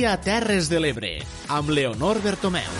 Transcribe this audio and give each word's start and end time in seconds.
dia 0.00 0.16
Terres 0.16 0.70
de 0.72 0.78
l'Ebre, 0.80 1.08
amb 1.52 1.68
Leonor 1.76 2.22
Bertomeu. 2.24 2.70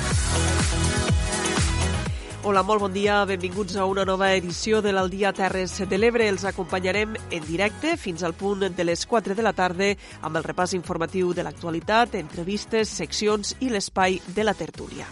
Hola, 2.49 2.63
molt 2.65 2.81
bon 2.81 2.95
dia. 2.95 3.19
Benvinguts 3.29 3.77
a 3.77 3.85
una 3.85 4.07
nova 4.09 4.31
edició 4.33 4.81
de 4.81 4.95
l'Aldia 4.97 5.35
Terres 5.37 5.75
de 5.85 5.99
l'Ebre. 6.01 6.31
Els 6.33 6.47
acompanyarem 6.49 7.13
en 7.29 7.45
directe 7.45 7.99
fins 8.01 8.25
al 8.25 8.33
punt 8.33 8.65
de 8.73 8.87
les 8.89 9.05
4 9.05 9.37
de 9.37 9.45
la 9.45 9.53
tarda 9.53 9.91
amb 10.23 10.41
el 10.41 10.47
repàs 10.49 10.73
informatiu 10.73 11.35
de 11.37 11.45
l'actualitat, 11.45 12.17
entrevistes, 12.17 12.89
seccions 12.89 13.53
i 13.61 13.69
l'espai 13.69 14.17
de 14.25 14.49
la 14.49 14.57
tertúlia. 14.57 15.05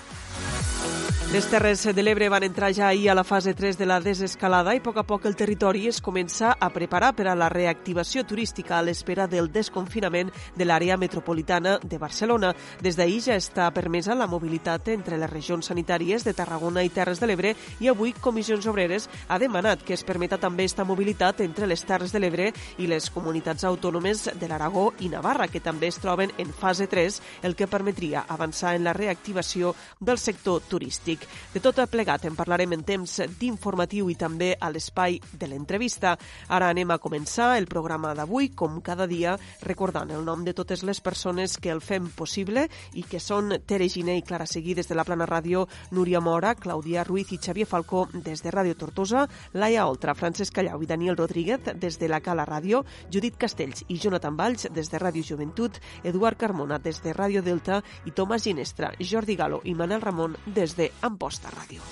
Les 1.26 1.44
Terres 1.44 1.82
de 1.84 2.02
l'Ebre 2.02 2.30
van 2.32 2.44
entrar 2.46 2.70
ja 2.72 2.86
ahir 2.88 3.10
a 3.10 3.14
la 3.14 3.22
fase 3.22 3.52
3 3.52 3.76
de 3.76 3.84
la 3.84 3.98
desescalada 4.00 4.72
i 4.72 4.78
a 4.80 4.82
poc 4.82 4.96
a 4.96 5.02
poc 5.04 5.26
el 5.28 5.34
territori 5.36 5.82
es 5.90 5.98
comença 6.00 6.54
a 6.56 6.70
preparar 6.72 7.10
per 7.12 7.26
a 7.28 7.34
la 7.36 7.50
reactivació 7.52 8.22
turística 8.24 8.78
a 8.78 8.82
l'espera 8.86 9.26
del 9.28 9.50
desconfinament 9.52 10.30
de 10.56 10.64
l'àrea 10.64 10.96
metropolitana 10.96 11.74
de 11.82 11.98
Barcelona. 11.98 12.54
Des 12.80 12.96
d'ahir 12.96 13.20
ja 13.26 13.36
està 13.36 13.66
permesa 13.76 14.16
la 14.16 14.26
mobilitat 14.26 14.88
entre 14.94 15.18
les 15.18 15.28
regions 15.28 15.68
sanitàries 15.68 16.24
de 16.24 16.32
Tarragona 16.32 16.82
i 16.86 16.88
Terres 16.88 17.20
de 17.20 17.28
l'Ebre 17.28 17.52
i 17.78 17.92
avui 17.92 18.14
Comissions 18.14 18.64
Obreres 18.64 19.10
ha 19.28 19.38
demanat 19.38 19.84
que 19.84 19.98
es 19.98 20.04
permeta 20.08 20.38
també 20.38 20.64
esta 20.64 20.88
mobilitat 20.88 21.42
entre 21.44 21.66
les 21.66 21.84
Terres 21.84 22.12
de 22.14 22.22
l'Ebre 22.24 22.54
i 22.78 22.86
les 22.86 23.10
comunitats 23.10 23.68
autònomes 23.68 24.30
de 24.32 24.48
l'Aragó 24.48 24.94
i 25.00 25.12
Navarra, 25.12 25.48
que 25.52 25.60
també 25.60 25.92
es 25.92 26.00
troben 26.00 26.32
en 26.38 26.56
fase 26.56 26.86
3, 26.86 27.20
el 27.42 27.54
que 27.54 27.68
permetria 27.68 28.24
avançar 28.28 28.76
en 28.76 28.84
la 28.84 28.96
reactivació 28.96 29.74
del 30.00 30.16
sector 30.16 30.62
turístic 30.62 31.07
turístic. 31.08 31.28
De 31.54 31.60
tot 31.60 31.78
plegat 31.90 32.24
en 32.26 32.36
parlarem 32.36 32.72
en 32.74 32.82
temps 32.84 33.20
d'informatiu 33.40 34.10
i 34.10 34.16
també 34.18 34.54
a 34.60 34.68
l'espai 34.70 35.18
de 35.32 35.46
l'entrevista. 35.48 36.16
Ara 36.48 36.68
anem 36.68 36.90
a 36.90 36.98
començar 36.98 37.56
el 37.58 37.66
programa 37.66 38.14
d'avui, 38.14 38.50
com 38.50 38.80
cada 38.82 39.06
dia, 39.06 39.38
recordant 39.62 40.10
el 40.10 40.24
nom 40.24 40.44
de 40.44 40.52
totes 40.52 40.82
les 40.82 41.00
persones 41.00 41.56
que 41.56 41.70
el 41.70 41.80
fem 41.80 42.10
possible 42.10 42.66
i 42.94 43.02
que 43.02 43.20
són 43.20 43.56
Tere 43.66 43.88
Giné 43.88 44.18
i 44.18 44.22
Clara 44.22 44.46
Seguí 44.46 44.74
des 44.74 44.88
de 44.88 44.94
la 44.94 45.04
Plana 45.04 45.26
Ràdio, 45.26 45.66
Núria 45.90 46.20
Mora, 46.20 46.54
Clàudia 46.54 47.04
Ruiz 47.04 47.32
i 47.32 47.38
Xavier 47.38 47.66
Falcó 47.66 48.06
des 48.12 48.42
de 48.42 48.52
Ràdio 48.52 48.76
Tortosa, 48.76 49.26
Laia 49.54 49.86
Oltra, 49.86 50.14
Francesc 50.14 50.54
Callau 50.54 50.82
i 50.82 50.86
Daniel 50.90 51.16
Rodríguez 51.16 51.72
des 51.74 51.98
de 51.98 52.08
la 52.08 52.20
Cala 52.20 52.44
Ràdio, 52.44 52.84
Judit 53.10 53.36
Castells 53.38 53.84
i 53.88 53.98
Jonathan 53.98 54.36
Valls 54.36 54.68
des 54.74 54.90
de 54.90 54.98
Ràdio 55.00 55.24
Joventut, 55.24 55.80
Eduard 56.04 56.38
Carmona 56.38 56.78
des 56.78 57.00
de 57.02 57.14
Ràdio 57.14 57.42
Delta 57.42 57.82
i 58.04 58.12
Tomàs 58.12 58.44
Ginestra, 58.44 58.92
Jordi 59.00 59.36
Galo 59.36 59.62
i 59.64 59.74
Manel 59.74 60.02
Ramon 60.02 60.36
des 60.46 60.76
de 60.76 60.87
Amposta 61.02 61.52
Ràdio. 61.54 61.84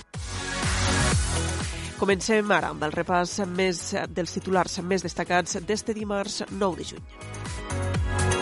Comencem 1.96 2.50
ara 2.52 2.74
amb 2.74 2.84
el 2.84 2.92
repàs 2.92 3.38
més 3.48 3.94
dels 4.12 4.36
titulars 4.36 4.80
més 4.84 5.06
destacats 5.06 5.56
d'este 5.64 5.96
dimarts 5.96 6.42
9 6.50 6.82
de 6.82 6.90
juny. 6.92 8.35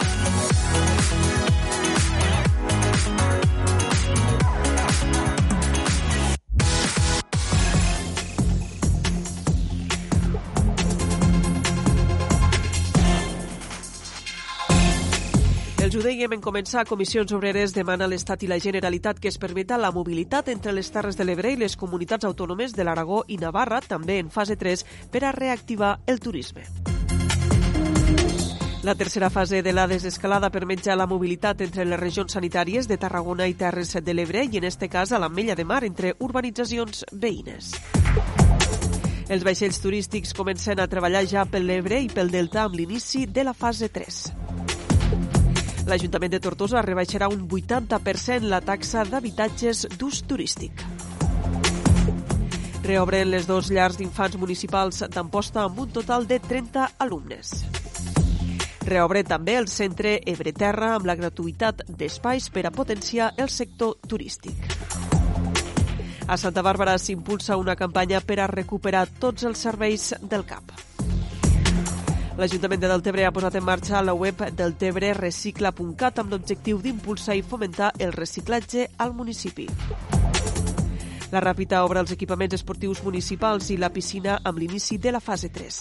Ho 15.94 16.00
dèiem 16.02 16.32
en 16.34 16.40
començar, 16.42 16.82
Comissions 16.88 17.30
Obreres 17.36 17.70
demana 17.70 18.08
a 18.08 18.10
l'Estat 18.10 18.42
i 18.42 18.48
la 18.50 18.56
Generalitat 18.58 19.20
que 19.22 19.28
es 19.30 19.36
permeta 19.38 19.76
la 19.78 19.92
mobilitat 19.94 20.48
entre 20.50 20.72
les 20.74 20.88
Terres 20.90 21.14
de 21.14 21.22
l'Ebre 21.22 21.52
i 21.54 21.58
les 21.60 21.76
comunitats 21.78 22.26
autònomes 22.26 22.72
de 22.74 22.82
l'Aragó 22.82 23.20
i 23.30 23.36
Navarra, 23.38 23.78
també 23.78 24.16
en 24.18 24.32
fase 24.34 24.56
3, 24.58 24.82
per 25.14 25.22
a 25.22 25.30
reactivar 25.30 26.00
el 26.10 26.18
turisme. 26.18 26.64
La 28.82 28.96
tercera 28.98 29.30
fase 29.30 29.62
de 29.62 29.72
la 29.72 29.86
desescalada 29.86 30.50
permet 30.50 30.82
ja 30.82 30.96
la 30.98 31.06
mobilitat 31.06 31.62
entre 31.62 31.86
les 31.86 32.00
regions 32.00 32.34
sanitàries 32.34 32.90
de 32.90 32.98
Tarragona 32.98 33.46
i 33.46 33.54
Terres 33.54 33.94
de 33.94 34.14
l'Ebre 34.18 34.42
i, 34.50 34.58
en 34.58 34.66
este 34.66 34.88
cas, 34.90 35.12
a 35.12 35.20
l'Ametlla 35.22 35.54
de 35.54 35.64
Mar, 35.64 35.84
entre 35.84 36.16
urbanitzacions 36.18 37.04
veïnes. 37.12 37.70
Els 39.30 39.46
vaixells 39.46 39.78
turístics 39.78 40.34
comencen 40.34 40.82
a 40.82 40.90
treballar 40.90 41.22
ja 41.30 41.46
pel 41.46 41.70
l'Ebre 41.70 42.02
i 42.02 42.10
pel 42.10 42.34
Delta 42.34 42.66
amb 42.66 42.74
l'inici 42.74 43.28
de 43.30 43.46
la 43.46 43.54
fase 43.54 43.88
3. 43.94 44.43
L'Ajuntament 45.84 46.32
de 46.32 46.40
Tortosa 46.40 46.80
rebaixarà 46.80 47.28
un 47.28 47.42
80% 47.44 48.48
la 48.48 48.62
taxa 48.64 49.02
d'habitatges 49.04 49.84
d'ús 49.98 50.22
turístic. 50.24 50.80
Reobren 52.84 53.30
les 53.32 53.46
dos 53.48 53.68
llars 53.72 53.98
d'infants 54.00 54.36
municipals 54.40 55.02
d'Amposta 55.12 55.64
amb 55.64 55.82
un 55.84 55.92
total 55.92 56.26
de 56.28 56.38
30 56.40 56.88
alumnes. 57.04 57.52
Reobre 58.84 59.24
també 59.24 59.56
el 59.56 59.68
centre 59.72 60.18
Ebreterra 60.28 60.94
amb 60.96 61.08
la 61.08 61.16
gratuïtat 61.16 61.84
d'espais 61.88 62.50
per 62.52 62.66
a 62.68 62.72
potenciar 62.72 63.32
el 63.40 63.48
sector 63.48 63.96
turístic. 64.08 64.56
A 66.28 66.36
Santa 66.40 66.64
Bàrbara 66.64 66.96
s'impulsa 66.96 67.60
una 67.60 67.76
campanya 67.76 68.20
per 68.24 68.40
a 68.40 68.48
recuperar 68.48 69.06
tots 69.20 69.44
els 69.44 69.60
serveis 69.68 70.12
del 70.22 70.44
CAP. 70.48 70.93
L'Ajuntament 72.34 72.80
de 72.82 72.88
Deltebre 72.90 73.24
ha 73.28 73.30
posat 73.30 73.54
en 73.60 73.62
marxa 73.62 74.00
la 74.02 74.12
web 74.18 74.40
deltebre 74.58 75.12
recicla.cat 75.14 76.18
amb 76.18 76.34
l'objectiu 76.34 76.80
d'impulsar 76.82 77.36
i 77.38 77.44
fomentar 77.46 77.92
el 78.02 78.10
reciclatge 78.12 78.88
al 78.98 79.14
municipi. 79.14 79.68
La 81.30 81.42
Ràpita 81.42 81.84
obre 81.86 82.02
els 82.02 82.10
equipaments 82.14 82.58
esportius 82.58 83.04
municipals 83.06 83.70
i 83.70 83.78
la 83.78 83.92
piscina 83.94 84.40
amb 84.42 84.58
l'inici 84.58 84.98
de 84.98 85.14
la 85.14 85.22
fase 85.22 85.52
3. 85.54 85.80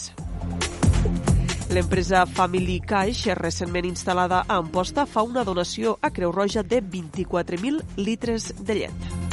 L'empresa 1.74 2.28
Family 2.30 2.80
Cash, 2.86 3.32
recentment 3.40 3.90
instal·lada 3.90 4.44
a 4.46 4.62
Amposta, 4.62 5.08
fa 5.10 5.26
una 5.26 5.42
donació 5.44 5.98
a 6.02 6.14
Creu 6.14 6.32
Roja 6.32 6.62
de 6.62 6.84
24.000 6.86 7.98
litres 7.98 8.54
de 8.62 8.82
llet. 8.84 9.33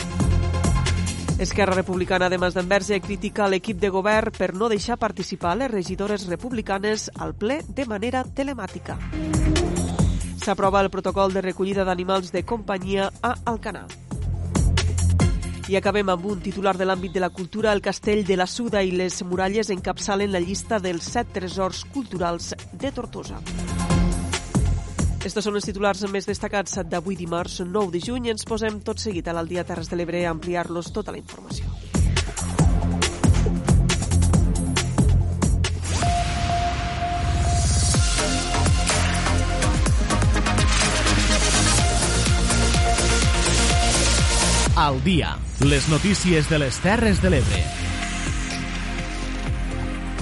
Esquerra 1.41 1.73
Republicana 1.73 2.29
de 2.29 2.37
Mas 2.37 2.53
d'Enverge 2.53 2.99
critica 3.01 3.47
l'equip 3.49 3.79
de 3.81 3.89
govern 3.89 4.29
per 4.37 4.51
no 4.53 4.69
deixar 4.69 4.99
participar 5.01 5.55
les 5.57 5.71
regidores 5.73 6.27
republicanes 6.29 7.07
al 7.17 7.33
ple 7.33 7.63
de 7.65 7.87
manera 7.89 8.27
telemàtica. 8.29 8.99
S'aprova 10.37 10.83
el 10.85 10.91
protocol 10.93 11.33
de 11.33 11.41
recollida 11.41 11.87
d'animals 11.89 12.29
de 12.35 12.45
companyia 12.45 13.09
a 13.23 13.33
Alcanar. 13.49 13.87
I 15.71 15.81
acabem 15.81 16.13
amb 16.13 16.29
un 16.29 16.45
titular 16.45 16.77
de 16.77 16.85
l'àmbit 16.85 17.17
de 17.17 17.25
la 17.25 17.33
cultura. 17.33 17.73
El 17.73 17.81
castell 17.81 18.21
de 18.27 18.37
la 18.37 18.47
Suda 18.47 18.85
i 18.85 18.93
les 18.93 19.23
muralles 19.25 19.73
encapçalen 19.73 20.37
la 20.37 20.45
llista 20.45 20.77
dels 20.77 21.09
set 21.09 21.33
tresors 21.33 21.87
culturals 21.89 22.53
de 22.73 22.93
Tortosa. 22.93 23.41
Estos 25.21 25.45
són 25.45 25.59
els 25.59 25.67
titulars 25.69 26.01
més 26.09 26.25
destacats 26.25 26.79
d'avui 26.89 27.17
dimarts 27.19 27.59
9 27.61 27.93
de 27.93 28.01
juny. 28.01 28.31
Ens 28.33 28.47
posem 28.49 28.79
tot 28.81 29.03
seguit 29.03 29.29
a 29.29 29.35
l'Aldia 29.37 29.67
Terres 29.69 29.93
de 29.93 30.01
l'Ebre 30.01 30.25
a 30.25 30.33
ampliar-los 30.33 30.89
tota 30.97 31.13
la 31.13 31.21
informació. 31.21 31.69
Al 44.81 45.05
dia, 45.05 45.37
les 45.61 45.93
notícies 45.93 46.49
de 46.49 46.65
les 46.65 46.81
Terres 46.81 47.21
de 47.21 47.37
l'Ebre. 47.37 47.90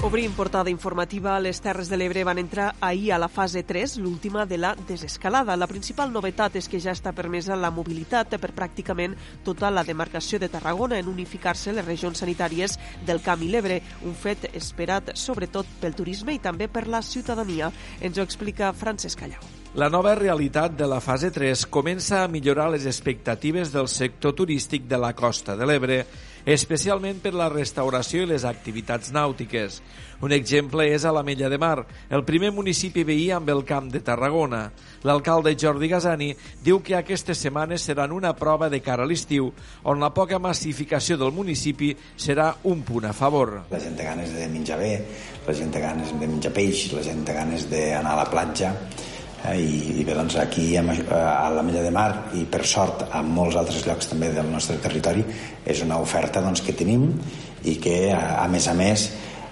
Obrim 0.01 0.31
portada 0.31 0.69
informativa. 0.69 1.37
Les 1.43 1.59
Terres 1.59 1.89
de 1.91 1.97
l'Ebre 1.99 2.21
van 2.23 2.39
entrar 2.39 2.69
ahir 2.79 3.11
a 3.11 3.17
la 3.19 3.27
fase 3.27 3.65
3, 3.67 3.97
l'última 3.99 4.45
de 4.45 4.57
la 4.57 4.71
desescalada. 4.87 5.57
La 5.59 5.67
principal 5.67 6.13
novetat 6.13 6.55
és 6.55 6.69
que 6.71 6.79
ja 6.79 6.93
està 6.95 7.11
permesa 7.11 7.57
la 7.59 7.67
mobilitat 7.69 8.37
per 8.39 8.53
pràcticament 8.55 9.17
tota 9.43 9.67
la 9.67 9.83
demarcació 9.83 10.39
de 10.39 10.47
Tarragona 10.47 11.01
en 11.03 11.11
unificar-se 11.11 11.75
les 11.75 11.85
regions 11.85 12.23
sanitàries 12.23 12.79
del 13.05 13.19
Camp 13.19 13.43
i 13.43 13.51
l'Ebre, 13.51 13.81
un 14.07 14.15
fet 14.15 14.47
esperat 14.53 15.11
sobretot 15.19 15.67
pel 15.81 15.99
turisme 15.99 16.31
i 16.31 16.39
també 16.39 16.71
per 16.71 16.87
la 16.87 17.03
ciutadania. 17.03 17.67
Ens 17.99 18.17
ho 18.17 18.23
explica 18.23 18.71
Francesc 18.71 19.19
Callau. 19.19 19.43
La 19.75 19.85
nova 19.91 20.15
realitat 20.15 20.73
de 20.79 20.87
la 20.89 20.97
fase 21.03 21.29
3 21.29 21.67
comença 21.69 22.23
a 22.23 22.31
millorar 22.31 22.71
les 22.71 22.87
expectatives 22.89 23.69
del 23.75 23.91
sector 23.91 24.33
turístic 24.33 24.87
de 24.89 24.97
la 24.97 25.11
costa 25.13 25.59
de 25.59 25.67
l'Ebre, 25.67 25.99
especialment 26.45 27.19
per 27.23 27.33
la 27.33 27.49
restauració 27.49 28.23
i 28.23 28.29
les 28.29 28.45
activitats 28.47 29.11
nàutiques. 29.15 29.79
Un 30.19 30.33
exemple 30.35 30.83
és 30.91 31.05
a 31.07 31.13
l'Ametlla 31.15 31.47
de 31.47 31.57
Mar, 31.61 31.85
el 32.11 32.25
primer 32.27 32.51
municipi 32.51 33.05
veí 33.07 33.29
amb 33.31 33.49
el 33.53 33.63
Camp 33.63 33.87
de 33.91 34.01
Tarragona. 34.03 34.65
L'alcalde 35.07 35.55
Jordi 35.55 35.87
Gasani 35.87 36.33
diu 36.63 36.81
que 36.83 36.97
aquestes 36.97 37.39
setmanes 37.39 37.85
seran 37.87 38.11
una 38.11 38.33
prova 38.35 38.67
de 38.69 38.81
cara 38.83 39.05
a 39.05 39.07
l'estiu, 39.07 39.47
on 39.87 40.03
la 40.03 40.11
poca 40.11 40.39
massificació 40.39 41.15
del 41.17 41.31
municipi 41.31 41.93
serà 42.19 42.51
un 42.67 42.83
punt 42.83 43.07
a 43.07 43.13
favor. 43.15 43.53
La 43.71 43.79
gent 43.79 43.95
té 43.95 44.09
ganes 44.09 44.35
de 44.35 44.49
menjar 44.51 44.79
bé, 44.81 44.91
la 45.47 45.55
gent 45.55 45.71
té 45.71 45.79
ganes 45.83 46.11
de 46.11 46.27
menjar 46.27 46.51
peix, 46.51 46.89
la 46.91 47.05
gent 47.05 47.23
té 47.23 47.37
ganes 47.39 47.69
d'anar 47.71 48.17
a 48.17 48.19
la 48.25 48.27
platja, 48.27 48.73
i, 49.55 49.99
i 49.99 50.03
bé, 50.03 50.13
doncs 50.17 50.35
aquí 50.41 50.73
a 50.75 50.83
la 50.83 51.63
Mella 51.63 51.83
de 51.85 51.91
Mar 51.95 52.09
i 52.35 52.43
per 52.49 52.65
sort 52.67 53.05
a 53.11 53.21
molts 53.23 53.55
altres 53.59 53.85
llocs 53.87 54.11
també 54.11 54.33
del 54.35 54.49
nostre 54.51 54.77
territori 54.83 55.23
és 55.65 55.83
una 55.85 55.99
oferta 56.03 56.43
doncs, 56.43 56.61
que 56.65 56.75
tenim 56.75 57.07
i 57.63 57.77
que 57.79 58.11
a, 58.11 58.43
a 58.43 58.47
més 58.51 58.67
a 58.67 58.75
més 58.75 59.07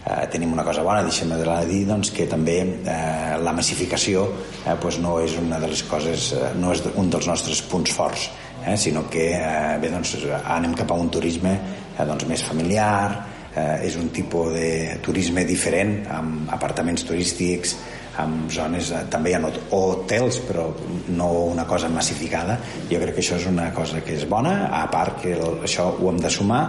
eh, 0.07 0.28
tenim 0.31 0.54
una 0.54 0.66
cosa 0.68 0.84
bona, 0.84 1.04
deixem 1.06 1.31
de 1.31 1.56
dir 1.69 1.86
doncs, 1.88 2.12
que 2.16 2.28
també 2.28 2.57
eh, 2.63 3.38
la 3.44 3.54
massificació 3.56 4.28
eh, 4.66 4.75
pues 4.81 5.00
no 5.04 5.18
és 5.24 5.38
una 5.39 5.60
de 5.63 5.72
les 5.72 5.84
coses, 5.88 6.31
eh, 6.34 6.51
no 6.60 6.74
és 6.75 6.84
un 6.95 7.10
dels 7.10 7.28
nostres 7.28 7.62
punts 7.62 7.95
forts, 7.95 8.30
eh, 8.66 8.75
sinó 8.78 9.07
que 9.10 9.31
eh, 9.36 9.78
bé, 9.81 9.92
doncs, 9.94 10.18
anem 10.44 10.75
cap 10.78 10.92
a 10.92 11.00
un 11.00 11.12
turisme 11.13 11.56
eh, 11.56 12.06
doncs, 12.06 12.28
més 12.30 12.44
familiar, 12.44 13.24
eh, 13.54 13.88
és 13.88 13.95
un 14.00 14.12
tipus 14.16 14.54
de 14.56 14.98
turisme 15.04 15.44
diferent, 15.48 16.00
amb 16.13 16.51
apartaments 16.56 17.07
turístics, 17.07 17.78
amb 18.21 18.49
zones, 18.51 18.91
eh, 18.91 19.03
també 19.11 19.31
hi 19.31 19.37
ha 19.37 19.51
hotels, 19.77 20.39
però 20.47 20.67
no 21.13 21.29
una 21.51 21.65
cosa 21.69 21.89
massificada. 21.89 22.57
Jo 22.89 22.99
crec 23.01 23.17
que 23.17 23.23
això 23.23 23.37
és 23.37 23.47
una 23.49 23.71
cosa 23.75 24.01
que 24.01 24.15
és 24.17 24.27
bona, 24.29 24.69
a 24.81 24.85
part 24.91 25.21
que 25.21 25.33
el, 25.37 25.59
això 25.67 25.89
ho 25.93 26.11
hem 26.11 26.21
de 26.21 26.31
sumar 26.33 26.61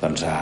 doncs, 0.00 0.24
a, 0.28 0.36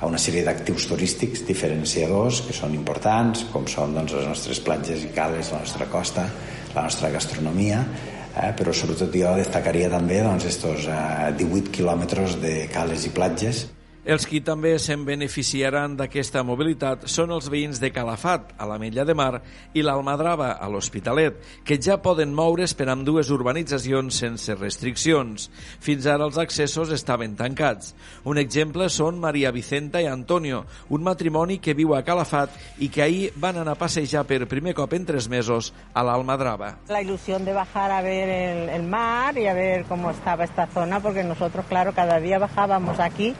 a 0.00 0.08
una 0.08 0.18
sèrie 0.18 0.44
d'actius 0.46 0.88
turístics 0.90 1.44
diferenciadors 1.46 2.42
que 2.46 2.56
són 2.56 2.74
importants, 2.78 3.46
com 3.52 3.68
són 3.70 3.94
doncs, 3.94 4.16
les 4.18 4.26
nostres 4.30 4.62
platges 4.64 5.04
i 5.06 5.12
cales, 5.14 5.52
la 5.54 5.62
nostra 5.62 5.86
costa, 5.90 6.26
la 6.74 6.88
nostra 6.88 7.12
gastronomia, 7.14 7.84
eh, 8.32 8.50
però 8.58 8.74
sobretot 8.74 9.14
jo 9.14 9.36
destacaria 9.38 9.90
també 9.92 10.22
doncs, 10.24 10.48
estos 10.50 10.88
eh, 10.90 11.30
18 11.38 11.70
quilòmetres 11.78 12.40
de 12.42 12.56
cales 12.72 13.06
i 13.06 13.14
platges 13.14 13.66
els 14.02 14.24
qui 14.26 14.40
també 14.42 14.72
se'n 14.82 15.04
beneficiaran 15.06 15.92
d'aquesta 15.94 16.42
mobilitat 16.42 17.04
són 17.06 17.30
els 17.36 17.46
veïns 17.52 17.78
de 17.78 17.92
Calafat, 17.94 18.48
a 18.58 18.66
la 18.66 18.78
Mella 18.82 19.04
de 19.06 19.14
Mar, 19.14 19.38
i 19.78 19.84
l'Almadrava, 19.86 20.56
a 20.58 20.66
l'Hospitalet, 20.66 21.36
que 21.62 21.78
ja 21.78 22.00
poden 22.02 22.34
moure's 22.34 22.74
per 22.74 22.88
amb 22.90 23.06
dues 23.06 23.30
urbanitzacions 23.30 24.18
sense 24.24 24.56
restriccions. 24.58 25.46
Fins 25.78 26.08
ara 26.10 26.26
els 26.26 26.40
accessos 26.42 26.90
estaven 26.90 27.36
tancats. 27.38 27.94
Un 28.26 28.42
exemple 28.42 28.88
són 28.90 29.22
Maria 29.22 29.54
Vicenta 29.54 30.02
i 30.02 30.10
Antonio, 30.10 30.64
un 30.90 31.06
matrimoni 31.06 31.60
que 31.62 31.76
viu 31.78 31.94
a 31.94 32.02
Calafat 32.02 32.82
i 32.82 32.90
que 32.90 33.06
ahir 33.06 33.30
van 33.36 33.62
anar 33.62 33.76
a 33.76 33.82
passejar 33.84 34.26
per 34.26 34.50
primer 34.50 34.74
cop 34.74 34.98
en 34.98 35.06
tres 35.06 35.30
mesos 35.30 35.70
a 35.94 36.02
l'Almadrava. 36.02 36.74
La 36.90 37.06
ilusió 37.06 37.38
de 37.38 37.54
bajar 37.54 37.92
a 37.92 38.02
ver 38.02 38.28
el, 38.28 38.68
el 38.68 38.82
mar 38.82 39.38
y 39.38 39.46
a 39.46 39.54
ver 39.54 39.84
cómo 39.84 40.10
estaba 40.10 40.42
esta 40.42 40.66
zona, 40.66 40.98
porque 40.98 41.22
nosotros, 41.22 41.64
claro, 41.68 41.92
cada 41.94 42.18
día 42.18 42.40
bajábamos 42.40 42.98
aquí 42.98 43.36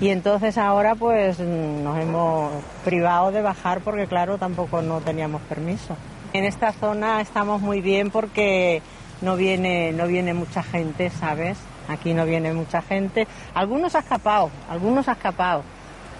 Y 0.00 0.10
entonces 0.10 0.58
ahora 0.58 0.94
pues 0.94 1.38
nos 1.38 1.98
hemos 1.98 2.52
privado 2.84 3.32
de 3.32 3.40
bajar 3.40 3.80
porque 3.80 4.06
claro 4.06 4.36
tampoco 4.36 4.82
no 4.82 5.00
teníamos 5.00 5.40
permiso. 5.42 5.96
En 6.34 6.44
esta 6.44 6.72
zona 6.72 7.22
estamos 7.22 7.62
muy 7.62 7.80
bien 7.80 8.10
porque 8.10 8.82
no 9.22 9.36
viene, 9.36 9.92
no 9.92 10.06
viene 10.06 10.34
mucha 10.34 10.62
gente, 10.62 11.08
¿sabes? 11.08 11.56
Aquí 11.88 12.12
no 12.12 12.26
viene 12.26 12.52
mucha 12.52 12.82
gente. 12.82 13.26
Algunos 13.54 13.94
ha 13.94 14.00
escapado, 14.00 14.50
algunos 14.68 15.08
ha 15.08 15.12
escapado, 15.12 15.62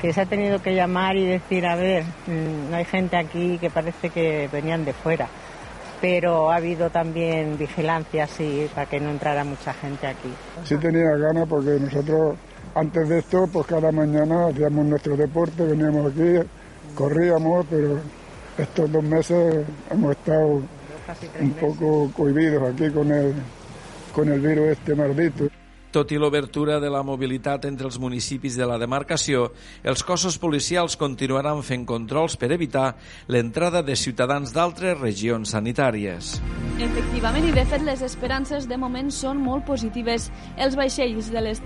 que 0.00 0.12
se 0.12 0.22
ha 0.22 0.26
tenido 0.26 0.62
que 0.62 0.74
llamar 0.74 1.16
y 1.16 1.26
decir, 1.26 1.66
a 1.66 1.76
ver, 1.76 2.04
mm, 2.26 2.70
no 2.70 2.76
hay 2.76 2.84
gente 2.84 3.16
aquí 3.16 3.58
que 3.58 3.68
parece 3.68 4.08
que 4.08 4.48
venían 4.50 4.84
de 4.86 4.94
fuera. 4.94 5.28
Pero 6.00 6.50
ha 6.50 6.56
habido 6.56 6.90
también 6.90 7.58
vigilancia, 7.58 8.26
sí, 8.26 8.68
para 8.74 8.86
que 8.86 9.00
no 9.00 9.10
entrara 9.10 9.44
mucha 9.44 9.72
gente 9.74 10.06
aquí. 10.06 10.32
Sí 10.64 10.76
tenía 10.76 11.16
ganas 11.16 11.48
porque 11.48 11.78
nosotros 11.80 12.36
Antes 12.76 13.08
de 13.08 13.20
esto, 13.20 13.48
pues 13.50 13.66
cada 13.66 13.90
mañana 13.90 14.48
hacíamos 14.48 14.84
nuestro 14.84 15.16
deporte, 15.16 15.64
veníamos 15.64 16.12
aquí, 16.12 16.46
corríamos, 16.94 17.64
pero 17.70 17.98
estos 18.58 18.92
dos 18.92 19.02
meses 19.02 19.64
hemos 19.90 20.10
estado 20.10 20.60
un 21.40 21.50
poco 21.58 22.12
cohibidos 22.14 22.74
aquí 22.74 22.90
con 22.90 23.10
el, 23.10 23.32
con 24.14 24.28
el 24.28 24.40
virus 24.40 24.76
este 24.76 24.94
maldito. 24.94 25.48
Tot 25.96 26.10
i 26.12 26.18
l'obertura 26.20 26.76
de 26.76 26.90
la 26.92 27.00
mobilitat 27.00 27.64
entre 27.64 27.86
els 27.88 27.96
municipis 27.96 28.58
de 28.60 28.66
la 28.68 28.76
demarcació, 28.76 29.46
els 29.80 30.02
cossos 30.04 30.36
policials 30.36 30.98
continuaran 31.00 31.62
fent 31.64 31.86
controls 31.88 32.36
per 32.36 32.50
evitar 32.52 32.90
l'entrada 33.32 33.80
de 33.86 33.96
ciutadans 33.96 34.52
d'altres 34.52 35.00
regions 35.00 35.56
sanitàries. 35.56 36.34
Efectivament, 36.76 37.48
i 37.48 37.56
de 37.56 37.64
fet 37.64 37.88
les 37.88 38.04
esperances 38.04 38.68
de 38.68 38.76
moment 38.76 39.08
són 39.08 39.40
molt 39.40 39.64
positives. 39.64 40.28
Els 40.60 40.76
vaixells 40.76 41.32
de 41.32 41.46
les 41.48 41.64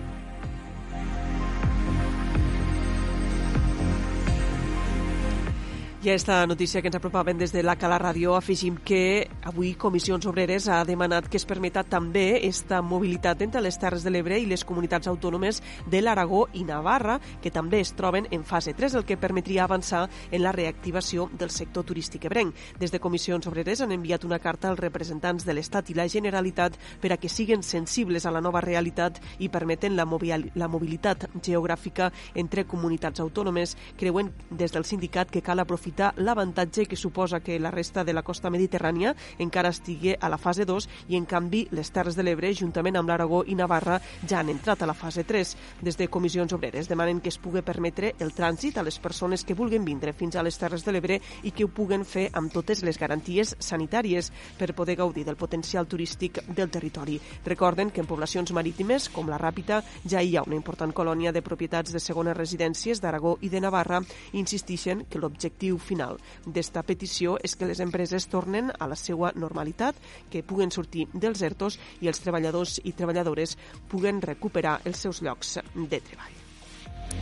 I 6.02 6.08
a 6.08 6.12
aquesta 6.14 6.46
notícia 6.46 6.80
que 6.80 6.88
ens 6.88 6.96
apropaven 6.96 7.36
des 7.36 7.52
de 7.52 7.60
la 7.62 7.74
Cala 7.76 7.98
Ràdio 8.00 8.32
afegim 8.32 8.78
que 8.80 9.28
avui 9.44 9.74
Comissions 9.76 10.24
Obreres 10.24 10.64
ha 10.72 10.78
demanat 10.88 11.26
que 11.28 11.36
es 11.36 11.44
permeta 11.44 11.82
també 11.84 12.40
esta 12.48 12.78
mobilitat 12.80 13.42
entre 13.44 13.60
les 13.60 13.76
Terres 13.76 14.00
de 14.00 14.08
l'Ebre 14.08 14.38
i 14.40 14.46
les 14.48 14.64
comunitats 14.64 15.10
autònomes 15.12 15.60
de 15.92 16.00
l'Aragó 16.00 16.46
i 16.56 16.64
Navarra, 16.64 17.18
que 17.42 17.52
també 17.52 17.82
es 17.84 17.92
troben 17.92 18.26
en 18.30 18.46
fase 18.48 18.72
3, 18.72 18.94
el 18.96 19.04
que 19.04 19.18
permetria 19.20 19.64
avançar 19.64 20.08
en 20.30 20.42
la 20.42 20.52
reactivació 20.56 21.28
del 21.36 21.50
sector 21.50 21.84
turístic 21.84 22.24
ebrenc. 22.24 22.56
Des 22.80 22.96
de 22.96 22.98
Comissions 22.98 23.46
Obreres 23.46 23.84
han 23.84 23.92
enviat 23.92 24.24
una 24.24 24.40
carta 24.40 24.70
als 24.70 24.80
representants 24.80 25.44
de 25.44 25.52
l'Estat 25.52 25.90
i 25.90 25.98
la 26.00 26.08
Generalitat 26.08 26.80
per 27.02 27.12
a 27.12 27.20
que 27.20 27.28
siguen 27.28 27.62
sensibles 27.62 28.24
a 28.24 28.32
la 28.32 28.40
nova 28.40 28.64
realitat 28.64 29.20
i 29.38 29.52
permeten 29.52 30.00
la, 30.00 30.08
la 30.08 30.68
mobilitat 30.72 31.28
geogràfica 31.44 32.08
entre 32.34 32.64
comunitats 32.64 33.20
autònomes. 33.20 33.76
Creuen 34.00 34.32
des 34.48 34.72
del 34.72 34.88
sindicat 34.88 35.28
que 35.28 35.44
cal 35.44 35.60
aprofitar 35.60 35.89
aprofitar 35.90 36.14
l'avantatge 36.16 36.86
que 36.86 36.96
suposa 36.96 37.40
que 37.40 37.58
la 37.58 37.70
resta 37.70 38.04
de 38.04 38.12
la 38.12 38.22
costa 38.22 38.50
mediterrània 38.50 39.14
encara 39.38 39.70
estigui 39.70 40.14
a 40.14 40.28
la 40.28 40.38
fase 40.38 40.64
2 40.64 40.86
i, 41.08 41.16
en 41.16 41.26
canvi, 41.26 41.66
les 41.72 41.90
Terres 41.90 42.14
de 42.16 42.22
l'Ebre, 42.22 42.52
juntament 42.54 42.96
amb 42.96 43.08
l'Aragó 43.08 43.42
i 43.46 43.54
Navarra, 43.54 44.00
ja 44.26 44.40
han 44.40 44.50
entrat 44.50 44.82
a 44.82 44.86
la 44.86 44.94
fase 44.94 45.24
3. 45.24 45.56
Des 45.82 45.96
de 45.96 46.08
Comissions 46.08 46.52
Obreres 46.52 46.88
demanen 46.88 47.20
que 47.20 47.28
es 47.28 47.38
pugui 47.38 47.62
permetre 47.62 48.14
el 48.20 48.32
trànsit 48.32 48.78
a 48.78 48.84
les 48.86 48.98
persones 48.98 49.44
que 49.44 49.54
vulguin 49.54 49.84
vindre 49.84 50.12
fins 50.12 50.36
a 50.36 50.42
les 50.42 50.58
Terres 50.58 50.84
de 50.84 50.92
l'Ebre 50.92 51.20
i 51.42 51.50
que 51.50 51.64
ho 51.64 51.72
puguen 51.74 52.04
fer 52.04 52.28
amb 52.32 52.52
totes 52.52 52.84
les 52.86 52.98
garanties 52.98 53.56
sanitàries 53.58 54.30
per 54.58 54.74
poder 54.74 54.96
gaudir 54.96 55.24
del 55.24 55.36
potencial 55.36 55.88
turístic 55.88 56.44
del 56.46 56.70
territori. 56.70 57.18
Recorden 57.44 57.90
que 57.90 58.00
en 58.00 58.06
poblacions 58.06 58.52
marítimes, 58.52 59.08
com 59.10 59.28
la 59.28 59.40
Ràpita, 59.40 59.82
ja 60.06 60.22
hi 60.22 60.36
ha 60.36 60.46
una 60.46 60.58
important 60.58 60.94
colònia 60.94 61.32
de 61.32 61.42
propietats 61.42 61.92
de 61.92 62.00
segones 62.00 62.36
residències 62.36 63.00
d'Aragó 63.00 63.36
i 63.40 63.50
de 63.50 63.60
Navarra 63.60 64.00
i 64.32 64.38
insistixen 64.38 65.04
que 65.10 65.18
l'objectiu 65.18 65.79
final 65.80 66.18
d'esta 66.46 66.84
petició 66.86 67.36
és 67.44 67.56
que 67.56 67.68
les 67.68 67.80
empreses 67.84 68.28
tornen 68.32 68.72
a 68.78 68.88
la 68.90 68.98
seva 68.98 69.32
normalitat, 69.36 69.96
que 70.30 70.44
puguen 70.46 70.70
sortir 70.74 71.08
dels 71.12 71.42
ERTOs 71.42 71.78
i 72.00 72.12
els 72.12 72.22
treballadors 72.22 72.78
i 72.84 72.94
treballadores 72.96 73.56
puguen 73.90 74.22
recuperar 74.22 74.80
els 74.84 75.02
seus 75.06 75.24
llocs 75.24 75.58
de 75.74 76.00
treball. 76.00 76.39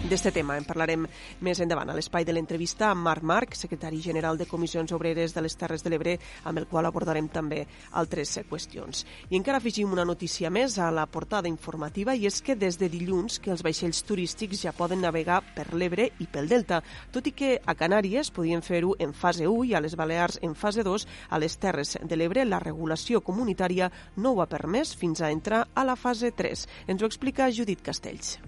D'este 0.09 0.31
tema 0.33 0.55
en 0.57 0.65
parlarem 0.65 1.03
més 1.45 1.59
endavant 1.61 1.91
a 1.91 1.95
l'espai 1.97 2.25
de 2.25 2.33
l'entrevista 2.33 2.87
amb 2.89 3.03
Marc 3.05 3.25
Marc, 3.29 3.57
secretari 3.59 3.99
general 4.01 4.39
de 4.41 4.47
Comissions 4.49 4.93
Obreres 4.97 5.35
de 5.37 5.43
les 5.45 5.57
Terres 5.59 5.85
de 5.85 5.91
l'Ebre, 5.93 6.15
amb 6.49 6.63
el 6.63 6.67
qual 6.71 6.87
abordarem 6.89 7.29
també 7.29 7.59
altres 8.01 8.39
qüestions. 8.49 9.03
I 9.29 9.37
encara 9.37 9.61
afegim 9.61 9.93
una 9.93 10.07
notícia 10.09 10.49
més 10.55 10.79
a 10.79 10.89
la 10.95 11.05
portada 11.13 11.51
informativa 11.51 12.15
i 12.17 12.25
és 12.31 12.41
que 12.41 12.57
des 12.57 12.79
de 12.81 12.89
dilluns 12.89 13.37
que 13.43 13.53
els 13.53 13.65
vaixells 13.67 14.01
turístics 14.09 14.63
ja 14.65 14.73
poden 14.73 15.05
navegar 15.05 15.43
per 15.55 15.67
l'Ebre 15.75 16.09
i 16.25 16.29
pel 16.33 16.49
Delta, 16.49 16.81
tot 17.13 17.29
i 17.29 17.35
que 17.37 17.59
a 17.61 17.77
Canàries 17.77 18.33
podien 18.33 18.65
fer-ho 18.65 18.95
en 18.99 19.13
fase 19.13 19.45
1 19.45 19.69
i 19.69 19.75
a 19.75 19.83
les 19.85 19.97
Balears 19.99 20.41
en 20.41 20.55
fase 20.55 20.87
2, 20.89 21.09
a 21.29 21.43
les 21.43 21.59
Terres 21.61 21.99
de 22.01 22.17
l'Ebre 22.17 22.47
la 22.49 22.63
regulació 22.65 23.21
comunitària 23.21 23.91
no 24.17 24.33
ho 24.33 24.41
ha 24.41 24.49
permès 24.49 24.95
fins 24.97 25.21
a 25.21 25.33
entrar 25.35 25.67
a 25.75 25.85
la 25.85 25.97
fase 26.01 26.33
3. 26.33 26.69
Ens 26.89 27.03
ho 27.03 27.13
explica 27.13 27.53
Judit 27.53 27.85
Castells. 27.85 28.39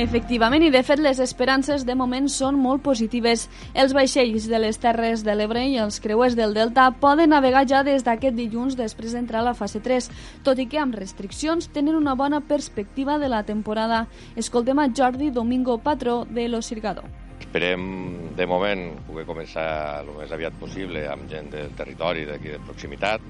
Efectivament, 0.00 0.62
i 0.64 0.70
de 0.72 0.80
fet 0.80 0.96
les 1.02 1.18
esperances 1.20 1.82
de 1.84 1.92
moment 1.92 2.24
són 2.32 2.56
molt 2.56 2.80
positives. 2.80 3.42
Els 3.76 3.92
vaixells 3.92 4.46
de 4.48 4.56
les 4.62 4.78
Terres 4.80 5.20
de 5.26 5.34
l'Ebre 5.36 5.60
i 5.68 5.74
els 5.76 5.98
creuers 6.00 6.32
del 6.38 6.54
Delta 6.56 6.86
poden 7.02 7.34
navegar 7.34 7.66
ja 7.68 7.82
des 7.84 8.06
d'aquest 8.06 8.32
dilluns 8.38 8.78
després 8.78 9.12
d'entrar 9.12 9.42
a 9.42 9.48
la 9.50 9.54
fase 9.58 9.82
3, 9.84 10.08
tot 10.46 10.56
i 10.56 10.66
que 10.72 10.80
amb 10.80 10.96
restriccions 10.96 11.68
tenen 11.74 11.98
una 11.98 12.16
bona 12.16 12.40
perspectiva 12.40 13.18
de 13.20 13.28
la 13.28 13.42
temporada. 13.44 14.06
Escoltem 14.40 14.80
a 14.80 14.88
Jordi 14.88 15.28
Domingo, 15.28 15.76
patró 15.84 16.24
de 16.24 16.48
Lo 16.48 16.62
Cirgador. 16.62 17.04
Esperem, 17.44 18.32
de 18.40 18.48
moment, 18.48 18.86
poder 19.04 19.28
començar 19.28 19.68
el 20.00 20.14
més 20.16 20.32
aviat 20.32 20.56
possible 20.56 21.04
amb 21.12 21.28
gent 21.28 21.52
del 21.52 21.76
territori, 21.76 22.24
d'aquí 22.24 22.56
de 22.56 22.64
proximitat, 22.64 23.20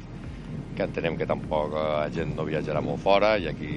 que 0.76 0.86
entenem 0.86 1.18
que 1.18 1.26
tampoc 1.26 1.74
la 1.74 2.06
gent 2.14 2.36
no 2.38 2.46
viatjarà 2.46 2.78
molt 2.78 3.02
fora 3.02 3.34
i 3.42 3.50
aquí 3.50 3.74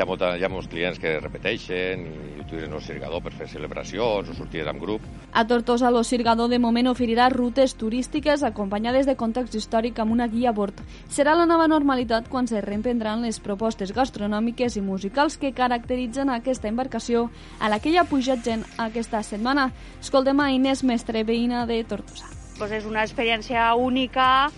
hi 0.00 0.02
ha, 0.02 0.06
molta, 0.08 0.28
hi 0.38 0.44
ha 0.44 0.48
molts 0.48 0.68
clients 0.72 0.96
que 0.96 1.10
repeteixen 1.20 2.06
i 2.08 2.40
utilitzen 2.40 2.72
el 2.72 2.80
cirgador 2.80 3.20
per 3.20 3.34
fer 3.36 3.50
celebracions 3.52 4.30
o 4.32 4.36
sortir 4.36 4.62
amb 4.64 4.80
grup. 4.80 5.04
A 5.36 5.42
Tortosa, 5.44 5.90
el 5.90 5.98
cirgador 6.08 6.48
de 6.48 6.58
moment 6.58 6.88
oferirà 6.88 7.28
rutes 7.28 7.74
turístiques 7.76 8.40
acompanyades 8.46 9.04
de 9.04 9.16
context 9.20 9.58
històric 9.58 10.00
amb 10.00 10.16
una 10.16 10.30
guia 10.32 10.54
a 10.54 10.56
bord. 10.56 10.80
Serà 11.12 11.36
la 11.36 11.44
nova 11.44 11.68
normalitat 11.68 12.32
quan 12.32 12.48
se 12.48 12.64
reemprendran 12.64 13.20
les 13.26 13.42
propostes 13.44 13.92
gastronòmiques 13.92 14.78
i 14.80 14.84
musicals 14.86 15.36
que 15.36 15.52
caracteritzen 15.52 16.32
aquesta 16.32 16.72
embarcació 16.72 17.28
a 17.60 17.68
la 17.68 17.76
que 17.78 17.92
hi 17.92 18.00
ha 18.00 18.08
pujat 18.08 18.40
gent 18.46 18.64
aquesta 18.80 19.20
setmana. 19.20 19.68
Escoltem 20.00 20.40
a 20.40 20.48
Inés 20.48 20.80
Mestre, 20.80 21.26
veïna 21.28 21.66
de 21.68 21.82
Tortosa. 21.84 22.32
Pues 22.56 22.72
és 22.72 22.88
una 22.88 23.04
experiència 23.04 23.68
única 23.76 24.48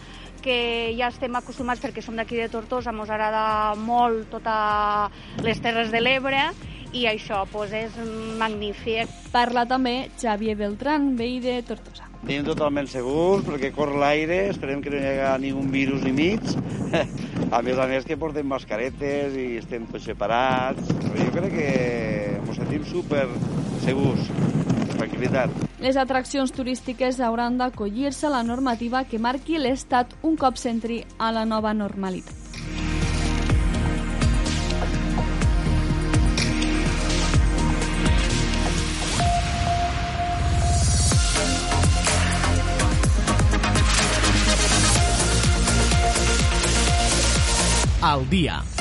que 0.42 0.92
ja 0.98 1.08
estem 1.12 1.34
acostumats 1.38 1.80
perquè 1.80 2.02
som 2.04 2.18
d'aquí 2.18 2.36
de 2.36 2.50
Tortosa, 2.52 2.92
ens 2.92 3.10
agrada 3.10 3.74
molt 3.78 4.28
totes 4.34 5.42
les 5.46 5.62
Terres 5.62 5.92
de 5.94 6.02
l'Ebre 6.02 6.50
i 6.92 7.06
això 7.08 7.46
pues, 7.48 7.72
és 7.72 7.96
magnífic. 8.38 9.10
Parla 9.32 9.64
també 9.68 10.10
Xavier 10.20 10.56
Beltrán, 10.58 11.14
veí 11.16 11.38
de 11.40 11.60
Tortosa. 11.64 12.10
Tenim 12.22 12.44
totalment 12.46 12.86
segurs 12.86 13.46
perquè 13.46 13.72
corre 13.74 13.98
l'aire, 13.98 14.44
esperem 14.52 14.82
que 14.84 14.92
no 14.92 15.00
hi 15.00 15.16
hagi 15.24 15.48
ningú 15.48 15.64
virus 15.72 16.04
ni 16.04 16.12
mig. 16.14 16.44
a 17.56 17.62
més 17.64 17.80
a 17.80 17.88
més 17.90 18.06
que 18.06 18.20
portem 18.20 18.46
mascaretes 18.46 19.34
i 19.38 19.48
estem 19.62 19.88
tots 19.90 20.06
separats. 20.10 20.92
Però 21.08 21.18
jo 21.18 21.34
crec 21.34 21.56
que 21.56 21.68
ens 22.38 22.56
sentim 22.60 22.86
super 22.92 23.26
segurs, 23.82 24.30
tranquil·litat. 24.94 25.71
Les 25.82 25.96
atraccions 25.98 26.52
turístiques 26.54 27.18
hauran 27.18 27.56
d'acollir-se 27.58 28.28
a 28.28 28.30
la 28.30 28.44
normativa 28.46 29.02
que 29.04 29.18
marqui 29.18 29.58
l'Estat 29.58 30.14
un 30.22 30.38
cop 30.38 30.54
s'entri 30.56 31.02
a 31.18 31.32
la 31.34 31.44
nova 31.44 31.74
normalitat. 31.74 32.38
al 48.02 48.28
dia. 48.28 48.71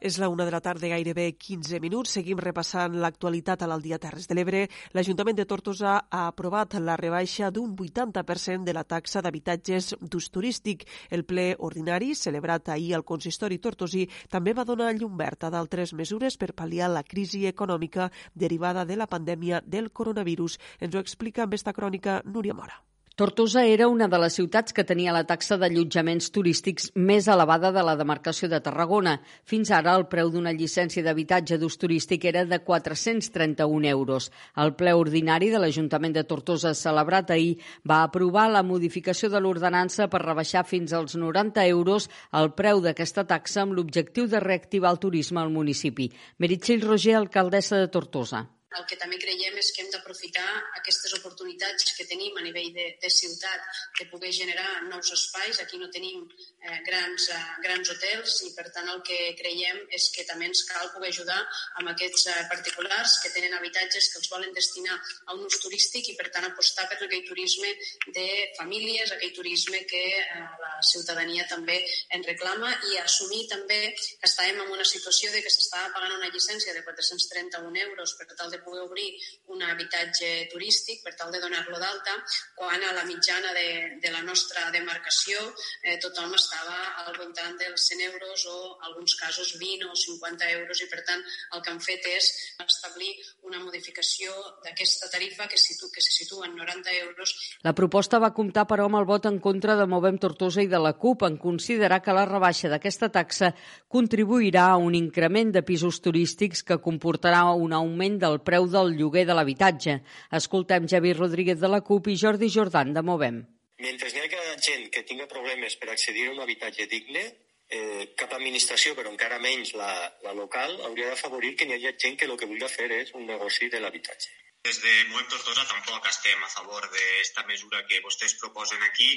És 0.00 0.16
la 0.16 0.30
una 0.32 0.46
de 0.48 0.50
la 0.50 0.62
tarda, 0.64 0.88
gairebé 0.88 1.26
15 1.36 1.78
minuts. 1.84 2.14
Seguim 2.16 2.38
repassant 2.40 2.94
l'actualitat 3.02 3.60
a 3.60 3.66
l'Aldia 3.68 3.98
Terres 4.00 4.24
de 4.30 4.34
l'Ebre. 4.34 4.62
L'Ajuntament 4.96 5.36
de 5.36 5.44
Tortosa 5.44 5.98
ha 6.08 6.22
aprovat 6.26 6.78
la 6.80 6.96
rebaixa 6.96 7.50
d'un 7.52 7.76
80% 7.76 8.64
de 8.64 8.72
la 8.72 8.86
taxa 8.88 9.20
d'habitatges 9.20 9.92
d'ús 10.00 10.30
turístic. 10.32 10.88
El 11.10 11.26
ple 11.28 11.52
ordinari, 11.58 12.14
celebrat 12.14 12.72
ahir 12.72 12.94
al 12.96 13.04
consistori 13.04 13.60
tortosí, 13.60 14.06
també 14.32 14.56
va 14.56 14.64
donar 14.64 14.94
llum 14.96 15.20
verd 15.20 15.44
a 15.44 15.52
d'altres 15.52 15.92
mesures 15.92 16.40
per 16.40 16.54
pal·liar 16.56 16.88
la 16.88 17.04
crisi 17.04 17.44
econòmica 17.46 18.08
derivada 18.32 18.86
de 18.88 18.96
la 18.96 19.06
pandèmia 19.06 19.60
del 19.66 19.92
coronavirus. 19.92 20.56
Ens 20.80 20.94
ho 20.96 21.04
explica 21.04 21.44
amb 21.44 21.60
esta 21.60 21.76
crònica 21.76 22.22
Núria 22.24 22.56
Mora. 22.56 22.89
Tortosa 23.20 23.66
era 23.66 23.86
una 23.86 24.06
de 24.08 24.16
les 24.16 24.32
ciutats 24.38 24.72
que 24.72 24.82
tenia 24.88 25.12
la 25.12 25.26
taxa 25.28 25.58
d'allotjaments 25.60 26.30
turístics 26.32 26.86
més 26.96 27.26
elevada 27.28 27.68
de 27.76 27.82
la 27.84 27.92
demarcació 28.00 28.48
de 28.48 28.60
Tarragona. 28.64 29.18
Fins 29.44 29.68
ara 29.76 29.92
el 30.00 30.06
preu 30.08 30.30
d'una 30.32 30.54
llicència 30.56 31.04
d'habitatge 31.04 31.58
d'ús 31.60 31.74
turístic 31.82 32.22
era 32.30 32.46
de 32.48 32.58
431 32.64 33.90
euros. 33.90 34.30
El 34.64 34.72
ple 34.78 34.94
ordinari 34.96 35.50
de 35.52 35.60
l'Ajuntament 35.60 36.14
de 36.16 36.22
Tortosa 36.30 36.72
celebrat 36.72 37.34
ahir 37.36 37.58
va 37.84 37.98
aprovar 38.06 38.46
la 38.54 38.62
modificació 38.64 39.28
de 39.28 39.42
l'ordenança 39.44 40.06
per 40.08 40.22
rebaixar 40.22 40.62
fins 40.64 40.94
als 40.96 41.18
90 41.20 41.66
euros 41.74 42.08
el 42.40 42.48
preu 42.56 42.80
d'aquesta 42.80 43.26
taxa 43.34 43.66
amb 43.66 43.76
l'objectiu 43.76 44.32
de 44.32 44.40
reactivar 44.40 44.94
el 44.96 45.02
turisme 45.04 45.44
al 45.44 45.52
municipi. 45.52 46.08
Meritxell 46.38 46.88
Roger, 46.88 47.18
alcaldessa 47.20 47.82
de 47.84 47.92
Tortosa. 47.92 48.46
El 48.78 48.84
que 48.86 48.98
també 49.00 49.18
creiem 49.18 49.56
és 49.58 49.72
que 49.74 49.82
hem 49.82 49.90
d'aprofitar 49.90 50.46
aquestes 50.78 51.14
oportunitats 51.18 51.90
que 51.96 52.06
tenim 52.06 52.36
a 52.38 52.44
nivell 52.44 52.70
de, 52.76 52.86
de 53.02 53.10
ciutat 53.10 53.80
de 53.98 54.06
poder 54.12 54.30
generar 54.36 54.68
nous 54.86 55.10
espais. 55.16 55.58
Aquí 55.58 55.80
no 55.80 55.90
tenim 55.90 56.22
eh, 56.22 56.78
grans, 56.86 57.26
eh, 57.34 57.40
grans 57.64 57.90
hotels 57.90 58.36
i, 58.46 58.52
per 58.54 58.68
tant, 58.70 58.86
el 58.94 59.02
que 59.06 59.18
creiem 59.40 59.80
és 59.96 60.06
que 60.14 60.26
també 60.28 60.46
ens 60.50 60.62
cal 60.68 60.92
poder 60.94 61.10
ajudar 61.10 61.40
amb 61.82 61.90
aquests 61.92 62.28
eh, 62.30 62.36
particulars 62.52 63.16
que 63.24 63.32
tenen 63.34 63.56
habitatges 63.58 64.10
que 64.12 64.22
els 64.22 64.30
volen 64.30 64.54
destinar 64.54 65.00
a 65.26 65.34
un 65.34 65.42
ús 65.48 65.58
turístic 65.64 66.12
i, 66.12 66.16
per 66.20 66.28
tant, 66.30 66.46
apostar 66.46 66.86
per 66.86 67.00
aquell 67.00 67.26
turisme 67.26 67.74
de 68.14 68.28
famílies, 68.60 69.16
aquell 69.16 69.34
turisme 69.34 69.82
que 69.90 70.04
eh, 70.20 70.46
la 70.62 70.72
ciutadania 70.92 71.48
també 71.50 71.80
en 72.14 72.22
reclama 72.28 72.70
i 72.92 73.02
assumir 73.02 73.46
també 73.50 73.80
que 73.98 74.30
estàvem 74.30 74.62
en 74.62 74.74
una 74.78 74.86
situació 74.86 75.34
de 75.34 75.42
que 75.42 75.50
s'estava 75.50 75.90
pagant 75.96 76.16
una 76.20 76.30
llicència 76.30 76.74
de 76.76 76.84
431 76.86 77.84
euros 77.88 78.14
per 78.18 78.30
tal 78.36 78.50
de 78.54 78.59
poder 78.64 78.82
obrir 78.84 79.08
un 79.54 79.62
habitatge 79.62 80.48
turístic 80.52 81.02
per 81.04 81.14
tal 81.18 81.32
de 81.32 81.40
donar-lo 81.42 81.78
d'alta, 81.78 82.16
quan 82.56 82.82
a 82.82 82.92
la 82.96 83.04
mitjana 83.08 83.52
de, 83.56 83.98
de 84.02 84.10
la 84.12 84.22
nostra 84.26 84.68
demarcació 84.74 85.38
eh, 85.82 85.98
tothom 86.02 86.34
estava 86.36 86.76
al 87.04 87.16
voltant 87.16 87.56
dels 87.60 87.86
100 87.90 88.04
euros 88.10 88.46
o, 88.50 88.58
alguns 88.88 89.16
casos, 89.20 89.54
20 89.58 89.88
o 89.90 89.96
50 89.96 90.50
euros 90.56 90.82
i, 90.82 90.88
per 90.90 91.02
tant, 91.06 91.22
el 91.54 91.64
que 91.64 91.72
han 91.72 91.80
fet 91.82 92.06
és 92.10 92.30
establir 92.64 93.12
una 93.48 93.60
modificació 93.62 94.32
d'aquesta 94.64 95.10
tarifa 95.12 95.48
que, 95.48 95.58
situ, 95.58 95.90
que 95.92 96.02
se 96.04 96.12
situa 96.12 96.46
en 96.46 96.56
90 96.56 96.96
euros. 97.00 97.34
La 97.66 97.74
proposta 97.74 98.20
va 98.22 98.34
comptar, 98.36 98.66
però, 98.70 98.86
amb 98.88 99.00
el 99.00 99.08
vot 99.08 99.26
en 99.30 99.40
contra 99.42 99.76
de 99.78 99.88
Movem 99.90 100.20
Tortosa 100.22 100.62
i 100.62 100.70
de 100.70 100.80
la 100.82 100.94
CUP 100.98 101.24
en 101.26 101.38
considerar 101.40 102.00
que 102.04 102.14
la 102.16 102.26
rebaixa 102.28 102.70
d'aquesta 102.72 103.10
taxa 103.12 103.52
contribuirà 103.88 104.70
a 104.70 104.80
un 104.80 104.94
increment 104.94 105.52
de 105.54 105.64
pisos 105.66 106.00
turístics 106.04 106.62
que 106.66 106.80
comportarà 106.82 107.42
un 107.54 107.74
augment 107.76 108.20
del 108.20 108.40
preu 108.44 108.49
del 108.50 108.96
lloguer 108.98 109.26
de 109.26 109.34
l'habitatge. 109.34 110.00
Escoltem 110.32 110.88
Javi 110.88 111.12
Rodríguez 111.12 111.60
de 111.60 111.68
la 111.68 111.80
CUP 111.80 112.08
i 112.08 112.16
Jordi 112.16 112.48
Jordan 112.50 112.92
de 112.92 113.02
Movem. 113.02 113.44
Mentre 113.78 114.08
hi 114.10 114.18
ha 114.18 114.56
gent 114.58 114.90
que 114.90 115.02
tinga 115.02 115.26
problemes 115.26 115.76
per 115.76 115.90
accedir 115.90 116.26
a 116.28 116.32
un 116.32 116.40
habitatge 116.40 116.86
digne, 116.86 117.22
eh, 117.70 118.10
cap 118.16 118.34
administració, 118.34 118.94
però 118.98 119.10
encara 119.10 119.38
menys 119.38 119.72
la, 119.78 119.92
la 120.26 120.34
local, 120.34 120.76
hauria 120.88 121.08
d'afavorir 121.08 121.54
que 121.56 121.64
hi 121.64 121.76
hagi 121.78 121.94
gent 122.04 122.18
que 122.18 122.26
el 122.26 122.36
que 122.36 122.50
vulgui 122.50 122.68
fer 122.68 122.90
és 122.98 123.14
un 123.14 123.26
negoci 123.26 123.70
de 123.70 123.80
l'habitatge. 123.80 124.28
Des 124.66 124.76
de 124.82 124.90
Movem 125.08 125.28
Tortosa 125.32 125.64
tampoc 125.64 126.04
estem 126.10 126.42
a 126.44 126.50
favor 126.52 126.84
d'aquesta 126.92 127.46
mesura 127.48 127.80
que 127.88 128.02
vostès 128.04 128.34
proposen 128.42 128.82
aquí. 128.84 129.08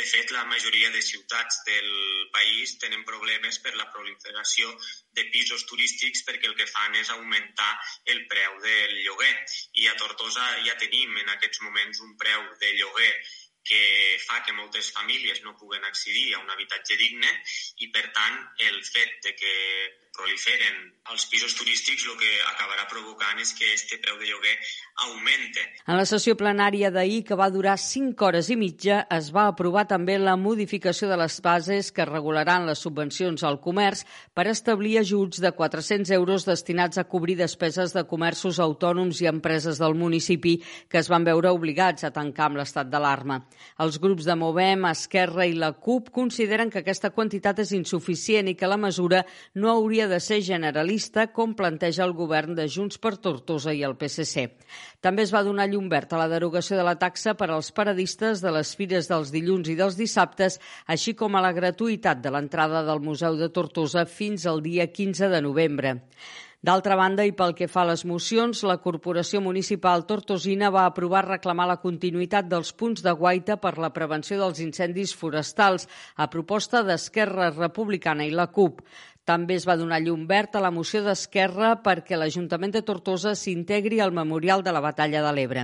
De 0.00 0.06
fet, 0.08 0.30
la 0.32 0.46
majoria 0.48 0.88
de 0.90 1.02
ciutats 1.04 1.58
del 1.66 1.88
país 2.32 2.70
tenen 2.80 3.02
problemes 3.04 3.58
per 3.60 3.74
la 3.76 3.84
proliferació 3.92 4.70
de 5.18 5.26
pisos 5.34 5.66
turístics 5.68 6.22
perquè 6.24 6.48
el 6.48 6.56
que 6.56 6.68
fan 6.70 6.96
és 6.96 7.10
augmentar 7.12 7.68
el 8.14 8.22
preu 8.30 8.56
del 8.64 8.94
lloguer. 9.04 9.34
I 9.82 9.90
a 9.90 9.96
Tortosa 10.00 10.46
ja 10.64 10.78
tenim 10.80 11.20
en 11.20 11.28
aquests 11.34 11.60
moments 11.66 12.00
un 12.06 12.16
preu 12.22 12.48
de 12.64 12.72
lloguer 12.78 13.12
que 13.70 13.82
fa 14.24 14.40
que 14.46 14.56
moltes 14.56 14.88
famílies 14.96 15.44
no 15.44 15.52
puguen 15.60 15.84
accedir 15.84 16.30
a 16.32 16.40
un 16.40 16.48
habitatge 16.48 16.96
digne 16.96 17.36
i, 17.84 17.90
per 17.92 18.06
tant, 18.16 18.40
el 18.70 18.80
fet 18.88 19.20
de 19.28 19.36
que 19.36 19.52
proliferen 20.20 20.90
els 21.10 21.24
pisos 21.26 21.56
turístics, 21.58 22.04
el 22.06 22.16
que 22.20 22.28
acabarà 22.52 22.84
provocant 22.86 23.40
és 23.42 23.50
que 23.56 23.66
este 23.74 23.96
preu 23.98 24.18
de 24.20 24.28
lloguer 24.28 24.52
augmente. 25.06 25.62
En 25.88 25.96
la 25.98 26.04
sessió 26.06 26.36
plenària 26.38 26.90
d'ahir, 26.92 27.24
que 27.26 27.38
va 27.38 27.48
durar 27.50 27.76
5 27.80 28.26
hores 28.26 28.50
i 28.52 28.56
mitja, 28.60 29.00
es 29.10 29.30
va 29.34 29.48
aprovar 29.50 29.86
també 29.90 30.18
la 30.20 30.36
modificació 30.38 31.08
de 31.10 31.16
les 31.18 31.40
bases 31.42 31.90
que 31.90 32.06
regularan 32.06 32.68
les 32.68 32.82
subvencions 32.84 33.42
al 33.42 33.58
comerç 33.64 34.04
per 34.36 34.46
establir 34.52 34.98
ajuts 35.00 35.40
de 35.42 35.50
400 35.56 36.12
euros 36.14 36.46
destinats 36.46 37.00
a 37.00 37.06
cobrir 37.08 37.38
despeses 37.40 37.96
de 37.96 38.04
comerços 38.06 38.60
autònoms 38.62 39.22
i 39.24 39.30
empreses 39.32 39.80
del 39.82 39.96
municipi 39.98 40.58
que 40.86 41.00
es 41.00 41.10
van 41.10 41.26
veure 41.26 41.50
obligats 41.50 42.04
a 42.04 42.12
tancar 42.14 42.50
amb 42.50 42.60
l'estat 42.60 42.92
d'alarma. 42.92 43.40
Els 43.82 43.98
grups 43.98 44.28
de 44.28 44.36
Movem, 44.36 44.86
Esquerra 44.92 45.48
i 45.48 45.56
la 45.56 45.72
CUP 45.72 46.12
consideren 46.14 46.70
que 46.70 46.84
aquesta 46.84 47.10
quantitat 47.10 47.64
és 47.64 47.74
insuficient 47.74 48.52
i 48.52 48.54
que 48.54 48.70
la 48.70 48.78
mesura 48.78 49.24
no 49.54 49.72
hauria 49.72 50.09
de 50.10 50.18
ser 50.20 50.40
generalista 50.42 51.28
com 51.32 51.54
planteja 51.54 52.02
el 52.04 52.12
govern 52.18 52.56
de 52.58 52.66
Junts 52.68 52.98
per 52.98 53.14
Tortosa 53.22 53.72
i 53.72 53.84
el 53.86 53.94
PSC. 54.00 54.48
També 55.00 55.24
es 55.24 55.32
va 55.32 55.44
donar 55.46 55.68
llum 55.70 55.88
verd 55.88 56.12
a 56.12 56.20
la 56.20 56.28
derogació 56.32 56.76
de 56.76 56.84
la 56.84 56.98
taxa 56.98 57.36
per 57.38 57.48
als 57.48 57.70
paradistes 57.72 58.42
de 58.44 58.52
les 58.58 58.74
fires 58.76 59.08
dels 59.08 59.32
dilluns 59.32 59.70
i 59.70 59.78
dels 59.78 59.96
dissabtes, 59.96 60.58
així 60.86 61.14
com 61.14 61.38
a 61.38 61.44
la 61.46 61.54
gratuïtat 61.56 62.20
de 62.20 62.34
l'entrada 62.34 62.84
del 62.84 63.00
Museu 63.00 63.38
de 63.40 63.48
Tortosa 63.48 64.04
fins 64.04 64.44
al 64.50 64.60
dia 64.66 64.90
15 64.90 65.30
de 65.32 65.44
novembre. 65.46 65.96
D'altra 66.60 66.92
banda, 66.92 67.24
i 67.24 67.32
pel 67.32 67.54
que 67.56 67.70
fa 67.72 67.86
a 67.86 67.88
les 67.88 68.02
mocions, 68.04 68.58
la 68.68 68.76
Corporació 68.84 69.40
Municipal 69.40 70.02
Tortosina 70.04 70.68
va 70.74 70.82
aprovar 70.84 71.22
reclamar 71.24 71.64
la 71.70 71.78
continuïtat 71.80 72.50
dels 72.50 72.74
punts 72.76 73.00
de 73.06 73.14
guaita 73.16 73.56
per 73.62 73.78
la 73.80 73.88
prevenció 73.96 74.36
dels 74.42 74.60
incendis 74.60 75.14
forestals, 75.16 75.88
a 76.20 76.28
proposta 76.28 76.82
d'Esquerra 76.84 77.48
Republicana 77.54 78.28
i 78.28 78.34
la 78.36 78.50
CUP. 78.52 78.84
També 79.30 79.54
es 79.54 79.64
va 79.68 79.76
donar 79.78 80.00
llum 80.02 80.24
verd 80.26 80.56
a 80.58 80.60
la 80.64 80.72
moció 80.74 81.04
d'Esquerra 81.04 81.68
perquè 81.84 82.16
l'Ajuntament 82.18 82.72
de 82.74 82.80
Tortosa 82.82 83.36
s'integri 83.38 84.00
al 84.02 84.10
Memorial 84.10 84.64
de 84.66 84.72
la 84.74 84.80
Batalla 84.82 85.20
de 85.22 85.30
l'Ebre. 85.36 85.62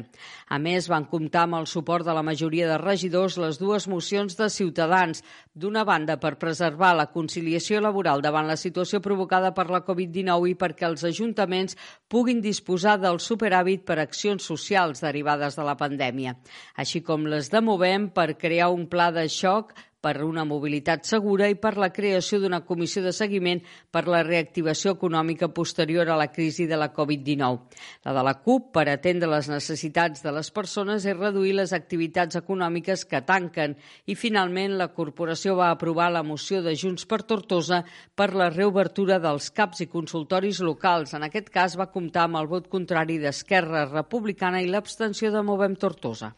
A 0.54 0.60
més, 0.62 0.86
van 0.86 1.08
comptar 1.10 1.42
amb 1.48 1.58
el 1.58 1.66
suport 1.66 2.06
de 2.06 2.14
la 2.14 2.22
majoria 2.22 2.68
de 2.70 2.76
regidors 2.78 3.38
les 3.42 3.58
dues 3.58 3.88
mocions 3.90 4.38
de 4.38 4.46
Ciutadans, 4.54 5.24
d'una 5.50 5.82
banda 5.88 6.14
per 6.22 6.36
preservar 6.38 6.92
la 6.94 7.08
conciliació 7.10 7.80
laboral 7.82 8.22
davant 8.22 8.46
la 8.46 8.58
situació 8.60 9.02
provocada 9.02 9.50
per 9.56 9.66
la 9.72 9.82
Covid-19 9.88 10.52
i 10.52 10.54
perquè 10.62 10.86
els 10.86 11.02
ajuntaments 11.10 11.74
puguin 12.06 12.44
disposar 12.44 13.00
del 13.02 13.18
superàvit 13.18 13.82
per 13.82 13.98
accions 13.98 14.46
socials 14.46 15.02
derivades 15.02 15.58
de 15.58 15.66
la 15.66 15.74
pandèmia, 15.74 16.38
així 16.78 17.02
com 17.02 17.26
les 17.26 17.50
de 17.50 17.66
Movem 17.66 18.12
per 18.14 18.36
crear 18.38 18.70
un 18.70 18.86
pla 18.86 19.10
de 19.10 19.26
xoc 19.26 19.74
per 20.06 20.22
una 20.22 20.44
mobilitat 20.46 21.02
segura 21.08 21.48
i 21.50 21.56
per 21.58 21.72
la 21.82 21.88
creació 21.90 22.38
d'una 22.38 22.60
comissió 22.62 23.02
de 23.02 23.10
seguiment 23.16 23.58
per 23.90 24.04
la 24.06 24.20
reactivació 24.22 24.92
econòmica 24.94 25.48
posterior 25.50 26.06
a 26.06 26.18
la 26.20 26.28
crisi 26.30 26.68
de 26.70 26.76
la 26.78 26.92
Covid-19. 26.94 27.80
La 28.06 28.12
de 28.14 28.22
la 28.22 28.36
CUP, 28.44 28.68
per 28.76 28.84
atendre 28.92 29.30
les 29.32 29.48
necessitats 29.50 30.22
de 30.22 30.30
les 30.36 30.52
persones, 30.54 31.02
és 31.10 31.18
reduir 31.18 31.56
les 31.58 31.74
activitats 31.74 32.38
econòmiques 32.38 33.02
que 33.10 33.24
tanquen 33.26 33.74
i, 34.06 34.14
finalment, 34.14 34.76
la 34.78 34.92
corporació 34.94 35.56
va 35.58 35.72
aprovar 35.72 36.12
la 36.14 36.22
moció 36.22 36.62
de 36.62 36.76
Junts 36.78 37.08
per 37.10 37.24
Tortosa 37.26 37.82
per 38.14 38.30
la 38.38 38.52
reobertura 38.54 39.18
dels 39.18 39.50
CAPs 39.50 39.82
i 39.82 39.88
consultoris 39.90 40.62
locals. 40.62 41.16
En 41.18 41.26
aquest 41.26 41.50
cas 41.50 41.74
va 41.74 41.90
comptar 41.90 42.28
amb 42.28 42.38
el 42.44 42.52
vot 42.52 42.70
contrari 42.70 43.18
d'Esquerra 43.18 43.88
Republicana 43.90 44.62
i 44.62 44.70
l'abstenció 44.70 45.34
de 45.34 45.42
Movem 45.42 45.74
Tortosa. 45.74 46.36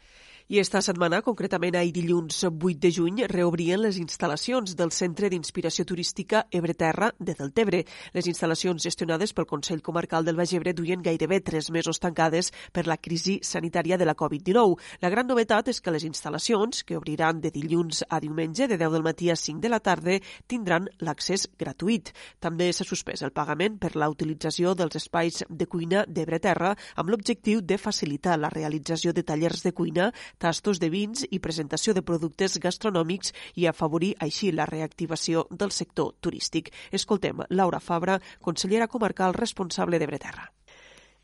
I 0.51 0.63
esta 0.63 0.81
setmana, 0.81 1.19
concretament 1.21 1.77
ahir 1.77 1.91
dilluns 1.93 2.39
8 2.49 2.79
de 2.81 2.89
juny, 2.89 3.19
reobrien 3.29 3.83
les 3.83 3.99
instal·lacions 4.01 4.73
del 4.79 4.89
Centre 4.97 5.29
d'Inspiració 5.29 5.85
Turística 5.85 6.47
Ebreterra 6.49 7.11
de 7.19 7.35
Deltebre. 7.37 7.83
Les 8.15 8.25
instal·lacions 8.33 8.81
gestionades 8.81 9.35
pel 9.37 9.45
Consell 9.45 9.83
Comarcal 9.85 10.25
del 10.25 10.39
Baix 10.41 10.55
Ebre 10.57 10.73
duien 10.73 11.05
gairebé 11.05 11.43
tres 11.45 11.69
mesos 11.69 12.01
tancades 12.01 12.49
per 12.73 12.87
la 12.89 12.97
crisi 12.97 13.35
sanitària 13.45 13.99
de 14.01 14.07
la 14.09 14.15
Covid-19. 14.17 14.79
La 15.05 15.11
gran 15.13 15.29
novetat 15.29 15.69
és 15.69 15.83
que 15.85 15.93
les 15.93 16.07
instal·lacions, 16.09 16.81
que 16.81 16.97
obriran 16.97 17.45
de 17.45 17.53
dilluns 17.53 18.07
a 18.09 18.17
diumenge 18.17 18.71
de 18.73 18.81
10 18.81 18.97
del 18.97 19.05
matí 19.05 19.29
a 19.29 19.37
5 19.37 19.61
de 19.61 19.69
la 19.69 19.83
tarda, 19.85 20.17
tindran 20.47 20.89
l'accés 21.05 21.45
gratuït. 21.61 22.15
També 22.41 22.71
s'ha 22.73 22.89
suspès 22.89 23.21
el 23.21 23.37
pagament 23.37 23.77
per 23.77 23.93
la 24.01 24.09
utilització 24.09 24.73
dels 24.73 24.97
espais 24.97 25.45
de 25.45 25.69
cuina 25.69 26.07
d'Ebreterra 26.09 26.73
amb 26.97 27.13
l'objectiu 27.13 27.61
de 27.61 27.77
facilitar 27.77 28.41
la 28.41 28.49
realització 28.49 29.13
de 29.13 29.29
tallers 29.29 29.61
de 29.69 29.77
cuina 29.77 30.09
tastos 30.39 30.81
de 30.81 30.89
vins 30.91 31.27
i 31.31 31.41
presentació 31.45 31.95
de 31.95 32.03
productes 32.03 32.59
gastronòmics 32.63 33.35
i 33.57 33.67
afavorir 33.67 34.15
així 34.25 34.53
la 34.53 34.67
reactivació 34.67 35.47
del 35.51 35.75
sector 35.75 36.15
turístic. 36.21 36.71
Escoltem 36.93 37.43
Laura 37.51 37.81
Fabra, 37.81 38.21
consellera 38.41 38.89
comarcal 38.89 39.35
responsable 39.35 39.99
de 39.99 40.07
Breterra. 40.07 40.49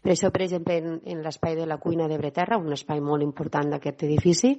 Per 0.04 0.12
això, 0.12 0.28
per 0.28 0.42
exemple, 0.44 0.74
en, 0.76 0.98
en 1.08 1.22
l'espai 1.24 1.54
de 1.56 1.64
la 1.64 1.78
cuina 1.80 2.04
de 2.10 2.18
Breterra, 2.20 2.58
un 2.60 2.74
espai 2.76 3.00
molt 3.00 3.24
important 3.24 3.70
d'aquest 3.72 4.02
edifici, 4.04 4.50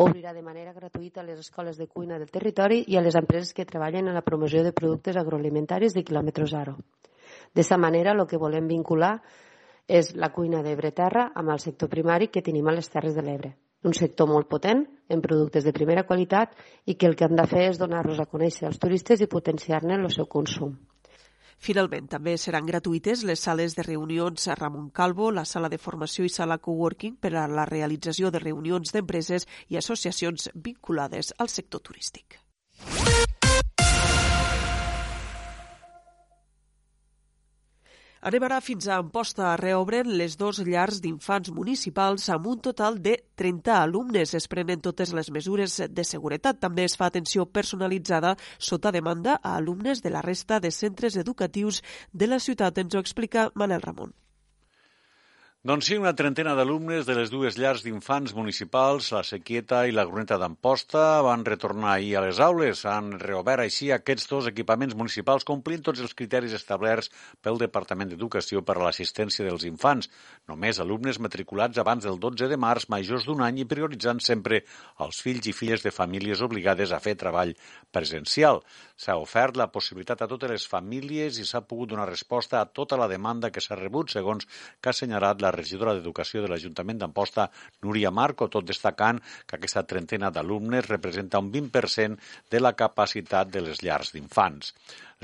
obrirà 0.00 0.32
de 0.32 0.40
manera 0.40 0.72
gratuïta 0.72 1.20
a 1.20 1.26
les 1.26 1.42
escoles 1.42 1.76
de 1.76 1.86
cuina 1.86 2.16
del 2.16 2.30
territori 2.32 2.86
i 2.88 2.96
a 2.96 3.02
les 3.04 3.18
empreses 3.20 3.52
que 3.52 3.66
treballen 3.68 4.08
en 4.08 4.16
la 4.16 4.24
promoció 4.24 4.62
de 4.64 4.72
productes 4.72 5.18
agroalimentaris 5.20 5.92
de 5.92 6.06
quilòmetre 6.08 6.48
zero. 6.48 6.78
D'aquesta 7.52 7.76
manera, 7.76 8.16
el 8.16 8.24
que 8.30 8.40
volem 8.40 8.70
vincular 8.70 9.18
és 9.86 10.14
la 10.16 10.32
cuina 10.32 10.64
de 10.64 10.72
Breterra 10.72 11.28
amb 11.34 11.52
el 11.52 11.60
sector 11.60 11.92
primari 11.92 12.32
que 12.32 12.40
tenim 12.40 12.72
a 12.72 12.72
les 12.72 12.88
Terres 12.88 13.12
de 13.12 13.28
l'Ebre 13.28 13.52
un 13.84 13.94
sector 13.94 14.28
molt 14.30 14.48
potent 14.48 14.86
en 15.12 15.20
productes 15.24 15.64
de 15.64 15.74
primera 15.76 16.06
qualitat 16.08 16.56
i 16.86 16.96
que 16.96 17.06
el 17.06 17.14
que 17.16 17.28
han 17.28 17.36
de 17.36 17.46
fer 17.46 17.68
és 17.68 17.78
donar-los 17.80 18.20
a 18.20 18.26
conèixer 18.30 18.66
als 18.68 18.80
turistes 18.82 19.20
i 19.20 19.30
potenciar-ne 19.30 20.00
el 20.00 20.10
seu 20.12 20.26
consum. 20.26 20.74
Finalment, 21.64 22.08
també 22.12 22.34
seran 22.36 22.66
gratuïtes 22.68 23.22
les 23.24 23.40
sales 23.40 23.76
de 23.76 23.84
reunions 23.86 24.48
a 24.48 24.56
Ramon 24.58 24.90
Calvo, 24.90 25.30
la 25.30 25.46
sala 25.48 25.70
de 25.72 25.78
formació 25.78 26.26
i 26.26 26.32
sala 26.32 26.58
coworking 26.58 27.16
per 27.16 27.32
a 27.36 27.46
la 27.48 27.64
realització 27.70 28.32
de 28.34 28.42
reunions 28.42 28.92
d'empreses 28.92 29.48
i 29.68 29.80
associacions 29.80 30.50
vinculades 30.54 31.32
al 31.38 31.48
sector 31.48 31.80
turístic. 31.80 32.40
Ara 38.24 38.58
fins 38.64 38.86
a 38.88 38.96
Amposta. 38.96 39.50
Reobren 39.60 40.14
les 40.16 40.38
dos 40.40 40.62
llars 40.64 41.02
d'infants 41.04 41.50
municipals 41.52 42.30
amb 42.32 42.46
un 42.54 42.62
total 42.64 42.96
de 43.04 43.18
30 43.36 43.76
alumnes. 43.82 44.32
Es 44.32 44.48
prenen 44.48 44.80
totes 44.80 45.12
les 45.12 45.28
mesures 45.28 45.76
de 45.90 46.04
seguretat. 46.08 46.56
També 46.64 46.88
es 46.88 46.96
fa 46.96 47.12
atenció 47.12 47.44
personalitzada 47.44 48.32
sota 48.56 48.96
demanda 48.96 49.36
a 49.42 49.56
alumnes 49.60 50.00
de 50.00 50.16
la 50.16 50.24
resta 50.24 50.58
de 50.58 50.72
centres 50.72 51.20
educatius 51.20 51.82
de 52.14 52.32
la 52.32 52.40
ciutat. 52.40 52.78
Ens 52.78 52.94
ho 52.94 53.04
explica 53.04 53.50
Manel 53.54 53.84
Ramon. 53.84 54.23
Doncs 55.64 55.86
sí, 55.88 55.96
una 55.96 56.10
trentena 56.12 56.52
d'alumnes 56.52 57.06
de 57.08 57.14
les 57.16 57.30
dues 57.32 57.56
llars 57.56 57.80
d'infants 57.80 58.34
municipals, 58.36 59.06
la 59.14 59.22
Sequieta 59.24 59.78
i 59.88 59.94
la 59.96 60.02
Gruneta 60.04 60.36
d'Amposta, 60.36 61.22
van 61.24 61.40
retornar 61.46 61.94
ahir 61.94 62.18
a 62.18 62.22
les 62.26 62.36
aules. 62.46 62.82
Han 62.84 63.14
reobert 63.22 63.64
així 63.64 63.88
aquests 63.88 64.28
dos 64.28 64.50
equipaments 64.50 64.92
municipals 64.92 65.48
complint 65.48 65.80
tots 65.86 66.02
els 66.04 66.12
criteris 66.18 66.52
establerts 66.58 67.08
pel 67.40 67.56
Departament 67.62 68.12
d'Educació 68.12 68.60
per 68.60 68.76
a 68.76 68.82
l'assistència 68.82 69.48
dels 69.48 69.64
infants. 69.64 70.10
Només 70.52 70.82
alumnes 70.84 71.16
matriculats 71.16 71.80
abans 71.80 72.04
del 72.04 72.20
12 72.20 72.50
de 72.52 72.60
març, 72.60 72.90
majors 72.92 73.24
d'un 73.24 73.40
any 73.48 73.64
i 73.64 73.68
prioritzant 73.70 74.20
sempre 74.20 74.60
els 75.00 75.22
fills 75.24 75.48
i 75.48 75.56
filles 75.56 75.80
de 75.80 75.96
famílies 75.96 76.44
obligades 76.44 76.92
a 76.92 77.00
fer 77.00 77.16
treball 77.24 77.56
presencial. 77.88 78.60
S'ha 79.02 79.16
ofert 79.18 79.56
la 79.58 79.66
possibilitat 79.74 80.20
a 80.22 80.28
totes 80.30 80.50
les 80.52 80.64
famílies 80.70 81.38
i 81.42 81.46
s'ha 81.48 81.60
pogut 81.66 81.90
donar 81.90 82.06
resposta 82.10 82.60
a 82.60 82.68
tota 82.78 82.98
la 83.00 83.08
demanda 83.10 83.50
que 83.54 83.62
s'ha 83.64 83.78
rebut, 83.80 84.12
segons 84.14 84.46
que 84.46 84.90
ha 84.90 84.94
assenyalat 84.94 85.42
la 85.42 85.50
regidora 85.56 85.94
d'Educació 85.96 86.44
de 86.44 86.52
l'Ajuntament 86.52 87.00
d'Amposta, 87.00 87.48
Núria 87.82 88.12
Marco, 88.14 88.48
tot 88.56 88.68
destacant 88.70 89.18
que 89.48 89.58
aquesta 89.58 89.82
trentena 89.94 90.30
d'alumnes 90.30 90.86
representa 90.92 91.42
un 91.42 91.50
20% 91.56 92.20
de 92.54 92.62
la 92.62 92.74
capacitat 92.84 93.50
de 93.50 93.64
les 93.66 93.82
llars 93.82 94.14
d'infants. 94.14 94.74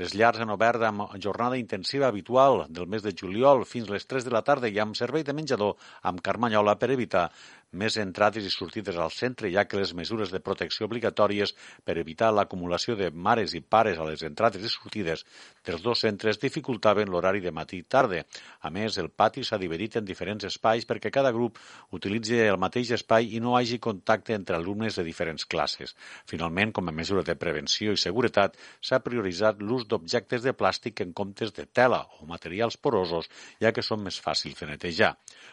Les 0.01 0.15
llars 0.17 0.39
han 0.41 0.49
obert 0.49 0.81
amb 0.87 1.03
jornada 1.23 1.57
intensiva 1.61 2.07
habitual 2.07 2.63
del 2.77 2.87
mes 2.89 3.03
de 3.05 3.11
juliol 3.21 3.67
fins 3.69 3.89
les 3.93 4.07
3 4.09 4.25
de 4.25 4.31
la 4.33 4.41
tarda 4.47 4.71
i 4.73 4.79
amb 4.81 4.97
servei 4.97 5.25
de 5.27 5.35
menjador 5.37 5.91
amb 6.11 6.23
carmanyola 6.25 6.73
per 6.81 6.89
evitar 6.95 7.27
més 7.71 7.95
entrades 8.01 8.43
i 8.43 8.49
sortides 8.51 8.97
al 8.99 9.13
centre, 9.15 9.49
ja 9.51 9.63
que 9.63 9.77
les 9.79 9.93
mesures 9.95 10.31
de 10.31 10.41
protecció 10.43 10.87
obligatòries 10.89 11.53
per 11.87 11.95
evitar 12.01 12.31
l'acumulació 12.33 12.97
de 12.99 13.11
mares 13.11 13.53
i 13.55 13.61
pares 13.61 13.99
a 13.99 14.07
les 14.09 14.23
entrades 14.27 14.65
i 14.65 14.71
sortides 14.71 15.23
dels 15.63 15.83
dos 15.85 16.01
centres 16.03 16.39
dificultaven 16.41 17.09
l'horari 17.09 17.39
de 17.39 17.53
matí 17.55 17.79
i 17.79 17.85
tarda. 17.87 18.25
A 18.61 18.69
més, 18.69 18.97
el 18.99 19.07
pati 19.09 19.43
s'ha 19.47 19.59
dividit 19.61 19.95
en 19.97 20.05
diferents 20.05 20.43
espais 20.49 20.87
perquè 20.89 21.11
cada 21.13 21.31
grup 21.31 21.59
utilitzi 21.95 22.41
el 22.43 22.59
mateix 22.59 22.91
espai 22.97 23.31
i 23.37 23.39
no 23.39 23.55
hagi 23.55 23.79
contacte 23.79 24.35
entre 24.35 24.57
alumnes 24.57 24.97
de 24.99 25.07
diferents 25.07 25.45
classes. 25.45 25.95
Finalment, 26.25 26.73
com 26.75 26.89
a 26.89 26.95
mesura 26.95 27.23
de 27.23 27.37
prevenció 27.39 27.95
i 27.95 28.01
seguretat, 28.01 28.57
s'ha 28.81 28.99
prioritzat 28.99 29.61
l'ús 29.63 29.87
d'objectes 29.91 30.45
de 30.45 30.53
plàstic 30.57 31.03
en 31.03 31.11
comptes 31.13 31.53
de 31.53 31.65
tela 31.67 32.01
o 32.19 32.27
materials 32.29 32.77
porosos, 32.77 33.29
ja 33.61 33.73
que 33.75 33.83
són 33.85 34.01
més 34.05 34.19
fàcils 34.23 34.59
de 34.59 34.69
netejar. 34.71 35.11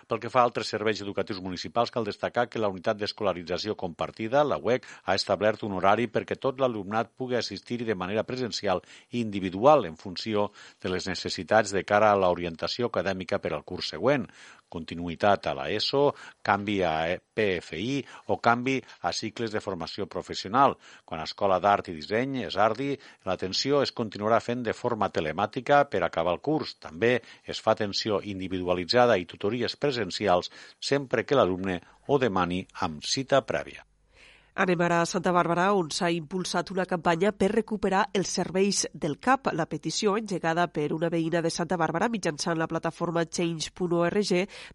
Pel 0.09 0.23
que 0.23 0.31
fa 0.33 0.43
a 0.43 0.49
altres 0.49 0.71
serveis 0.73 1.03
educatius 1.05 1.43
municipals, 1.45 1.93
cal 1.95 2.07
destacar 2.07 2.47
que 2.49 2.63
la 2.63 2.71
unitat 2.73 3.01
d'escolarització 3.01 3.77
compartida, 3.77 4.45
la 4.45 4.61
UEC, 4.63 4.87
ha 5.05 5.17
establert 5.19 5.65
un 5.67 5.75
horari 5.79 6.09
perquè 6.09 6.39
tot 6.39 6.61
l'alumnat 6.63 7.13
pugui 7.17 7.37
assistir 7.37 7.83
de 7.85 7.99
manera 7.99 8.25
presencial 8.25 8.83
i 9.11 9.21
individual 9.21 9.87
en 9.91 9.99
funció 10.01 10.51
de 10.83 10.95
les 10.95 11.11
necessitats 11.11 11.75
de 11.75 11.85
cara 11.85 12.13
a 12.13 12.19
l'orientació 12.19 12.89
acadèmica 12.89 13.43
per 13.43 13.55
al 13.55 13.67
curs 13.67 13.93
següent 13.95 14.29
continuïtat 14.69 15.49
a 15.51 15.55
l'ESO, 15.59 16.03
canvi 16.45 16.79
a 16.87 16.93
PFI 17.17 17.89
o 18.35 18.39
canvi 18.43 18.77
a 19.09 19.13
cicles 19.17 19.55
de 19.55 19.63
formació 19.65 20.07
professional. 20.07 20.77
Quan 21.05 21.23
a 21.23 21.27
Escola 21.29 21.59
d'Art 21.65 21.91
i 21.93 21.97
Disseny 21.99 22.43
és 22.45 22.57
ARDI, 22.57 22.93
l'atenció 23.29 23.83
es 23.83 23.95
continuarà 23.97 24.41
fent 24.45 24.65
de 24.69 24.77
forma 24.77 25.11
telemàtica 25.11 25.85
per 25.91 26.05
acabar 26.05 26.37
el 26.37 26.45
curs. 26.45 26.77
També 26.79 27.17
es 27.45 27.61
fa 27.65 27.77
atenció 27.77 28.23
individualitzada 28.23 29.19
i 29.19 29.27
tutories 29.27 29.77
presencials 29.77 30.53
sempre 30.93 31.25
que 31.25 31.39
l'alumne 31.39 31.81
ho 32.07 32.19
demani 32.23 32.65
amb 32.87 33.05
cita 33.05 33.45
prèvia. 33.45 33.88
Anem 34.59 34.81
ara 34.83 34.97
a 35.01 35.07
Santa 35.07 35.31
Bàrbara, 35.31 35.69
on 35.79 35.93
s'ha 35.95 36.09
impulsat 36.11 36.73
una 36.75 36.85
campanya 36.91 37.31
per 37.31 37.53
recuperar 37.53 38.01
els 38.19 38.33
serveis 38.41 38.81
del 39.05 39.15
CAP. 39.23 39.53
La 39.55 39.69
petició, 39.71 40.17
engegada 40.19 40.65
per 40.67 40.89
una 40.97 41.11
veïna 41.15 41.45
de 41.45 41.53
Santa 41.55 41.79
Bàrbara 41.79 42.09
mitjançant 42.11 42.59
la 42.59 42.67
plataforma 42.67 43.23
change.org, 43.23 44.33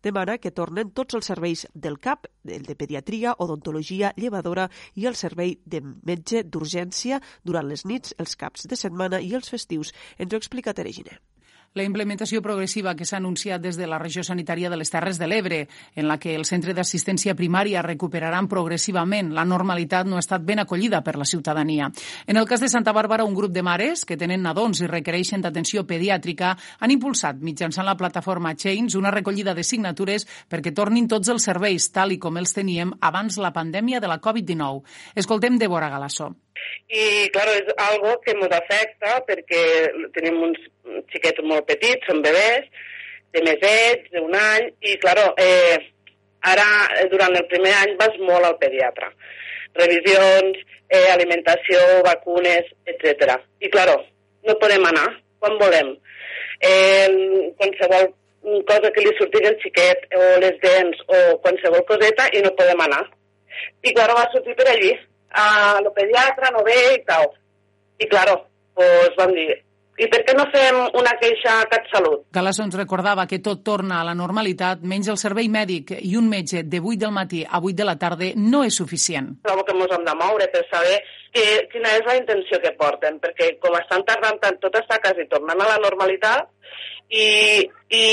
demana 0.07 0.37
que 0.39 0.53
tornen 0.55 0.93
tots 0.95 1.19
els 1.19 1.27
serveis 1.33 1.65
del 1.75 1.99
CAP, 1.99 2.31
el 2.47 2.63
de 2.63 2.77
pediatria, 2.79 3.35
odontologia, 3.43 4.13
llevadora 4.15 4.69
i 4.95 5.11
el 5.11 5.19
servei 5.19 5.57
de 5.65 5.83
metge 5.83 6.45
d'urgència 6.47 7.19
durant 7.43 7.67
les 7.67 7.83
nits, 7.83 8.15
els 8.23 8.39
caps 8.39 8.71
de 8.71 8.79
setmana 8.79 9.19
i 9.19 9.35
els 9.35 9.51
festius. 9.51 9.91
Ens 10.15 10.31
ho 10.31 10.39
explica 10.39 10.71
Tere 10.71 10.95
Giner 10.95 11.19
la 11.73 11.83
implementació 11.83 12.41
progressiva 12.45 12.93
que 12.93 13.05
s'ha 13.05 13.17
anunciat 13.17 13.61
des 13.61 13.77
de 13.79 13.87
la 13.89 13.97
regió 13.97 14.21
sanitària 14.23 14.69
de 14.69 14.77
les 14.77 14.91
Terres 14.93 15.17
de 15.17 15.25
l'Ebre, 15.27 15.67
en 15.95 16.07
la 16.07 16.19
que 16.21 16.35
el 16.37 16.45
centre 16.45 16.73
d'assistència 16.77 17.33
primària 17.33 17.81
recuperaran 17.81 18.47
progressivament 18.47 19.31
la 19.33 19.45
normalitat, 19.45 20.05
no 20.05 20.19
ha 20.19 20.21
estat 20.21 20.45
ben 20.45 20.61
acollida 20.61 21.01
per 21.01 21.15
la 21.17 21.25
ciutadania. 21.25 21.89
En 22.27 22.37
el 22.37 22.45
cas 22.45 22.61
de 22.61 22.69
Santa 22.69 22.93
Bàrbara, 22.93 23.25
un 23.25 23.33
grup 23.33 23.51
de 23.51 23.63
mares 23.65 24.05
que 24.05 24.17
tenen 24.17 24.45
nadons 24.45 24.83
i 24.83 24.87
requereixen 24.87 25.41
d'atenció 25.41 25.85
pediàtrica 25.89 26.53
han 26.79 26.93
impulsat 26.93 27.41
mitjançant 27.41 27.89
la 27.89 27.97
plataforma 27.97 28.53
Chains 28.55 28.93
una 28.95 29.11
recollida 29.11 29.55
de 29.57 29.63
signatures 29.63 30.27
perquè 30.49 30.75
tornin 30.77 31.07
tots 31.09 31.33
els 31.33 31.49
serveis 31.49 31.89
tal 31.89 32.13
i 32.13 32.19
com 32.21 32.37
els 32.37 32.53
teníem 32.53 32.93
abans 33.01 33.41
la 33.41 33.53
pandèmia 33.53 33.99
de 33.99 34.13
la 34.13 34.21
Covid-19. 34.21 34.83
Escoltem 35.15 35.57
Débora 35.57 35.89
Galassó. 35.89 36.35
I, 36.87 37.29
claro, 37.33 37.53
és 37.57 37.69
algo 37.89 38.17
que 38.23 38.33
ens 38.35 38.55
afecta 38.57 39.19
perquè 39.27 39.61
tenim 40.15 40.41
uns 40.49 40.59
xiquets 41.13 41.45
molt 41.49 41.67
petits, 41.69 42.05
són 42.09 42.21
bebès, 42.25 42.69
de 43.33 43.41
mesets, 43.47 44.09
d'un 44.13 44.35
any, 44.37 44.69
i, 44.85 44.97
claro, 45.01 45.31
eh, 45.41 45.79
ara, 46.53 46.67
durant 47.09 47.33
el 47.39 47.47
primer 47.49 47.73
any 47.79 47.95
vas 48.01 48.19
molt 48.21 48.49
al 48.49 48.59
pediatre. 48.61 49.13
revisions, 49.73 50.57
eh, 50.87 51.09
alimentació, 51.09 51.79
vacunes, 52.05 52.67
etc. 52.85 53.39
I, 53.59 53.71
claro, 53.73 53.95
no 54.45 54.53
podem 54.61 54.83
anar 54.85 55.07
quan 55.41 55.57
volem. 55.57 55.95
Eh, 56.61 57.07
qualsevol 57.57 58.11
cosa 58.67 58.91
que 58.91 59.01
li 59.01 59.15
surti 59.17 59.41
al 59.47 59.57
xiquet, 59.63 60.05
o 60.13 60.27
les 60.43 60.59
dents, 60.61 60.99
o 61.07 61.39
qualsevol 61.43 61.85
coseta, 61.89 62.27
i 62.37 62.43
no 62.43 62.53
podem 62.59 62.85
anar. 62.85 63.01
I, 63.81 63.93
claro, 63.93 64.17
va 64.19 64.29
sortir 64.33 64.55
per 64.59 64.67
allí, 64.69 64.91
a 65.33 65.79
lo 65.83 65.93
pediatra, 65.93 66.53
no 66.53 66.63
ve 66.65 66.79
i 66.95 67.03
tal. 67.07 67.29
I, 67.99 68.07
claro, 68.09 68.39
pues 68.73 69.13
vam 69.17 69.33
dir, 69.35 69.51
i 70.01 70.07
per 70.09 70.23
què 70.25 70.33
no 70.33 70.47
fem 70.49 70.77
una 70.97 71.11
queixa 71.21 71.59
a 71.61 71.65
CatSalut? 71.69 72.23
Galasso 72.33 72.63
ens 72.65 72.77
recordava 72.79 73.27
que 73.29 73.37
tot 73.45 73.61
torna 73.65 73.99
a 74.01 74.05
la 74.07 74.15
normalitat, 74.17 74.81
menys 74.89 75.11
el 75.13 75.19
servei 75.21 75.49
mèdic 75.53 75.93
i 75.99 76.15
un 76.17 76.31
metge 76.31 76.63
de 76.65 76.79
8 76.81 77.03
del 77.03 77.13
matí 77.13 77.43
a 77.45 77.59
8 77.61 77.77
de 77.77 77.85
la 77.85 77.95
tarda 78.01 78.31
no 78.39 78.63
és 78.65 78.79
suficient. 78.81 79.29
Trobo 79.45 79.65
que 79.67 79.75
ens 79.77 79.93
hem 79.93 80.07
de 80.07 80.15
moure 80.17 80.49
per 80.55 80.63
saber 80.71 80.97
que, 81.35 81.45
quina 81.69 81.93
és 81.99 82.09
la 82.09 82.17
intenció 82.17 82.57
que 82.63 82.73
porten, 82.79 83.19
perquè 83.21 83.53
com 83.61 83.77
estan 83.77 84.05
tardant 84.09 84.41
tant, 84.41 84.57
tot 84.63 84.81
està 84.81 84.97
quasi 85.03 85.27
tornant 85.29 85.61
a 85.61 85.69
la 85.75 85.79
normalitat 85.85 86.49
i, 87.13 87.61
i, 87.93 88.05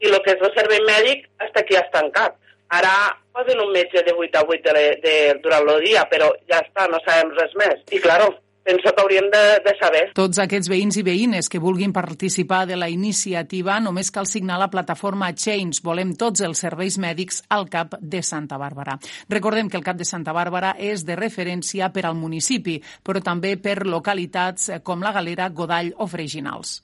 i 0.00 0.08
el 0.08 0.20
que 0.24 0.38
és 0.38 0.46
el 0.48 0.56
servei 0.56 0.80
mèdic 0.88 1.28
està 1.50 1.60
aquí 1.60 1.76
estancat. 1.76 2.40
Ara 2.72 2.94
posen 3.32 3.60
un 3.62 3.72
metge 3.72 4.04
de 4.06 4.14
8 4.16 4.38
a 4.38 4.44
8 4.46 4.76
de, 4.76 4.86
de, 5.04 5.16
durant 5.42 5.68
el 5.74 5.82
dia, 5.84 6.06
però 6.10 6.30
ja 6.50 6.62
està, 6.64 6.86
no 6.90 7.00
sabem 7.06 7.34
res 7.38 7.52
més. 7.58 7.82
I, 7.90 8.00
claro, 8.02 8.30
penso 8.62 8.92
que 8.94 9.02
hauríem 9.02 9.30
de, 9.30 9.44
de 9.64 9.74
saber. 9.80 10.02
Tots 10.16 10.40
aquests 10.42 10.68
veïns 10.70 10.98
i 11.00 11.04
veïnes 11.06 11.48
que 11.50 11.60
vulguin 11.62 11.94
participar 11.96 12.64
de 12.68 12.76
la 12.78 12.90
iniciativa 12.92 13.78
només 13.80 14.12
cal 14.14 14.28
signar 14.28 14.58
la 14.60 14.70
plataforma 14.72 15.32
Change. 15.34 15.82
Volem 15.84 16.14
tots 16.18 16.44
els 16.46 16.60
serveis 16.66 16.98
mèdics 17.00 17.42
al 17.48 17.68
CAP 17.72 17.96
de 18.00 18.22
Santa 18.26 18.58
Bàrbara. 18.60 18.98
Recordem 19.30 19.70
que 19.70 19.80
el 19.80 19.86
CAP 19.86 20.02
de 20.02 20.08
Santa 20.08 20.34
Bàrbara 20.36 20.74
és 20.78 21.06
de 21.06 21.16
referència 21.18 21.90
per 21.94 22.06
al 22.06 22.18
municipi, 22.18 22.78
però 23.02 23.22
també 23.24 23.56
per 23.56 23.80
localitats 23.86 24.70
com 24.84 25.02
la 25.02 25.14
Galera, 25.16 25.50
Godall 25.50 25.94
o 25.98 26.06
Freginals. 26.10 26.80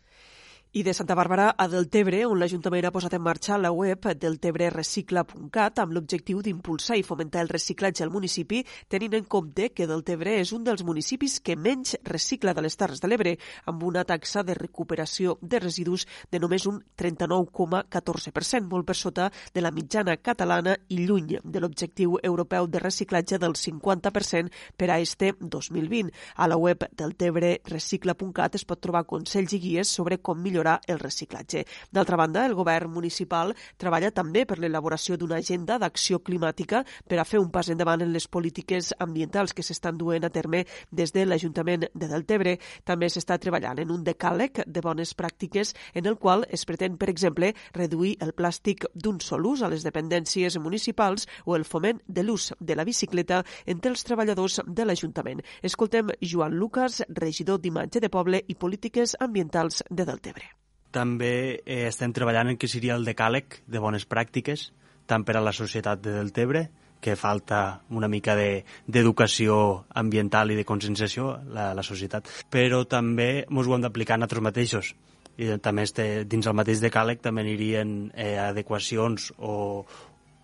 I 0.76 0.82
de 0.82 0.92
Santa 0.92 1.14
Bàrbara 1.16 1.54
a 1.56 1.64
Deltebre, 1.72 2.18
on 2.28 2.36
l'Ajuntament 2.36 2.84
ha 2.84 2.90
posat 2.92 3.14
en 3.16 3.22
marxa 3.24 3.56
la 3.56 3.70
web 3.72 4.02
deltebrerecicla.cat 4.20 5.78
amb 5.80 5.94
l'objectiu 5.96 6.42
d'impulsar 6.44 6.98
i 7.00 7.04
fomentar 7.06 7.40
el 7.40 7.48
reciclatge 7.48 8.04
al 8.04 8.12
municipi, 8.12 8.58
tenint 8.92 9.14
en 9.16 9.24
compte 9.24 9.70
que 9.72 9.86
Deltebre 9.88 10.34
és 10.36 10.52
un 10.52 10.66
dels 10.66 10.84
municipis 10.84 11.38
que 11.40 11.56
menys 11.56 11.94
recicla 12.04 12.52
de 12.52 12.64
les 12.66 12.76
Terres 12.76 13.00
de 13.00 13.08
l'Ebre, 13.08 13.32
amb 13.64 13.86
una 13.88 14.02
taxa 14.04 14.42
de 14.44 14.52
recuperació 14.58 15.38
de 15.40 15.62
residus 15.64 16.04
de 16.28 16.42
només 16.44 16.68
un 16.68 16.82
39,14%, 17.00 18.68
molt 18.68 18.84
per 18.84 18.98
sota 19.00 19.30
de 19.54 19.64
la 19.64 19.72
mitjana 19.72 20.18
catalana 20.20 20.76
i 20.92 21.00
lluny 21.06 21.38
de 21.40 21.64
l'objectiu 21.64 22.18
europeu 22.22 22.68
de 22.68 22.84
reciclatge 22.84 23.40
del 23.40 23.56
50% 23.56 24.52
per 24.76 24.90
a 24.90 25.00
este 25.00 25.32
2020. 25.40 26.12
A 26.36 26.52
la 26.52 26.60
web 26.60 26.84
deltebrerecicla.cat 26.92 28.60
es 28.60 28.68
pot 28.68 28.84
trobar 28.84 29.06
consells 29.08 29.56
i 29.56 29.64
guies 29.64 29.96
sobre 29.96 30.20
com 30.20 30.36
millorar 30.36 30.65
millorar 30.66 30.80
el 30.86 30.98
reciclatge. 30.98 31.64
D'altra 31.90 32.16
banda, 32.16 32.44
el 32.46 32.54
govern 32.54 32.90
municipal 32.90 33.54
treballa 33.76 34.10
també 34.10 34.44
per 34.46 34.58
l'elaboració 34.58 35.16
d'una 35.16 35.38
agenda 35.38 35.78
d'acció 35.78 36.20
climàtica 36.22 36.84
per 37.06 37.18
a 37.20 37.24
fer 37.24 37.38
un 37.38 37.50
pas 37.50 37.68
endavant 37.68 38.02
en 38.02 38.12
les 38.12 38.26
polítiques 38.26 38.94
ambientals 38.98 39.54
que 39.54 39.62
s'estan 39.62 39.96
duent 39.96 40.24
a 40.24 40.30
terme 40.30 40.64
des 40.90 41.12
de 41.12 41.24
l'Ajuntament 41.24 41.86
de 41.94 42.08
Deltebre. 42.08 42.58
També 42.84 43.08
s'està 43.08 43.38
treballant 43.38 43.78
en 43.78 43.90
un 43.90 44.02
decàleg 44.04 44.64
de 44.66 44.80
bones 44.80 45.14
pràctiques 45.14 45.74
en 45.94 46.06
el 46.06 46.16
qual 46.16 46.46
es 46.50 46.64
pretén, 46.64 46.96
per 46.96 47.10
exemple, 47.10 47.54
reduir 47.72 48.16
el 48.20 48.32
plàstic 48.34 48.86
d'un 48.94 49.20
sol 49.20 49.46
ús 49.46 49.62
a 49.62 49.68
les 49.68 49.84
dependències 49.84 50.58
municipals 50.58 51.26
o 51.44 51.56
el 51.56 51.64
foment 51.64 52.02
de 52.06 52.22
l'ús 52.22 52.52
de 52.60 52.74
la 52.74 52.84
bicicleta 52.84 53.44
entre 53.66 53.90
els 53.90 54.04
treballadors 54.04 54.60
de 54.66 54.84
l'Ajuntament. 54.84 55.42
Escoltem 55.62 56.10
Joan 56.20 56.56
Lucas, 56.56 57.02
regidor 57.08 57.60
d'Imatge 57.60 58.00
de 58.00 58.10
Poble 58.10 58.42
i 58.48 58.54
Polítiques 58.54 59.16
Ambientals 59.20 59.82
de 59.90 60.04
Deltebre. 60.04 60.55
També 60.96 61.60
eh, 61.60 61.84
estem 61.90 62.14
treballant 62.16 62.48
en 62.48 62.56
què 62.56 62.68
seria 62.72 62.96
el 62.96 63.04
decàleg 63.04 63.60
de 63.68 63.82
bones 63.82 64.06
pràctiques, 64.08 64.70
tant 65.06 65.24
per 65.28 65.36
a 65.36 65.44
la 65.44 65.52
societat 65.52 66.00
de 66.00 66.14
Deltebre, 66.16 66.66
que 67.00 67.16
falta 67.20 67.82
una 67.90 68.08
mica 68.08 68.34
d'educació 68.36 69.56
de, 69.56 69.94
ambiental 70.00 70.50
i 70.50 70.56
de 70.56 70.64
conscienciació 70.64 71.34
la, 71.52 71.68
la 71.76 71.84
societat, 71.84 72.30
però 72.50 72.84
també 72.88 73.44
ens 73.44 73.68
ho 73.68 73.76
hem 73.76 73.84
d'aplicar 73.84 74.16
nosaltres 74.18 74.46
mateixos. 74.48 74.94
I 75.36 75.58
també 75.60 75.84
este, 75.84 76.24
dins 76.24 76.48
el 76.48 76.56
mateix 76.56 76.80
decàleg 76.80 77.20
també 77.20 77.44
anirien 77.44 77.96
eh, 78.16 78.38
adequacions 78.40 79.28
o, 79.36 79.84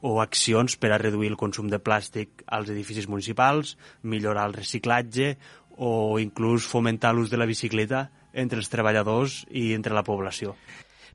o 0.05 0.17
accions 0.21 0.77
per 0.77 0.93
a 0.93 1.01
reduir 1.01 1.33
el 1.33 1.41
consum 1.41 1.73
de 1.73 1.81
plàstic 1.81 2.45
als 2.47 2.69
edificis 2.75 3.09
municipals, 3.09 3.79
millorar 4.03 4.51
el 4.51 4.59
reciclatge 4.61 5.37
o 5.81 6.19
inclús 6.21 6.69
fomentar 6.69 7.15
l'ús 7.17 7.33
de 7.33 7.41
la 7.41 7.49
bicicleta 7.49 8.11
entre 8.33 8.59
els 8.59 8.73
treballadors 8.73 9.43
i 9.51 9.73
entre 9.77 9.95
la 9.95 10.05
població. 10.07 10.57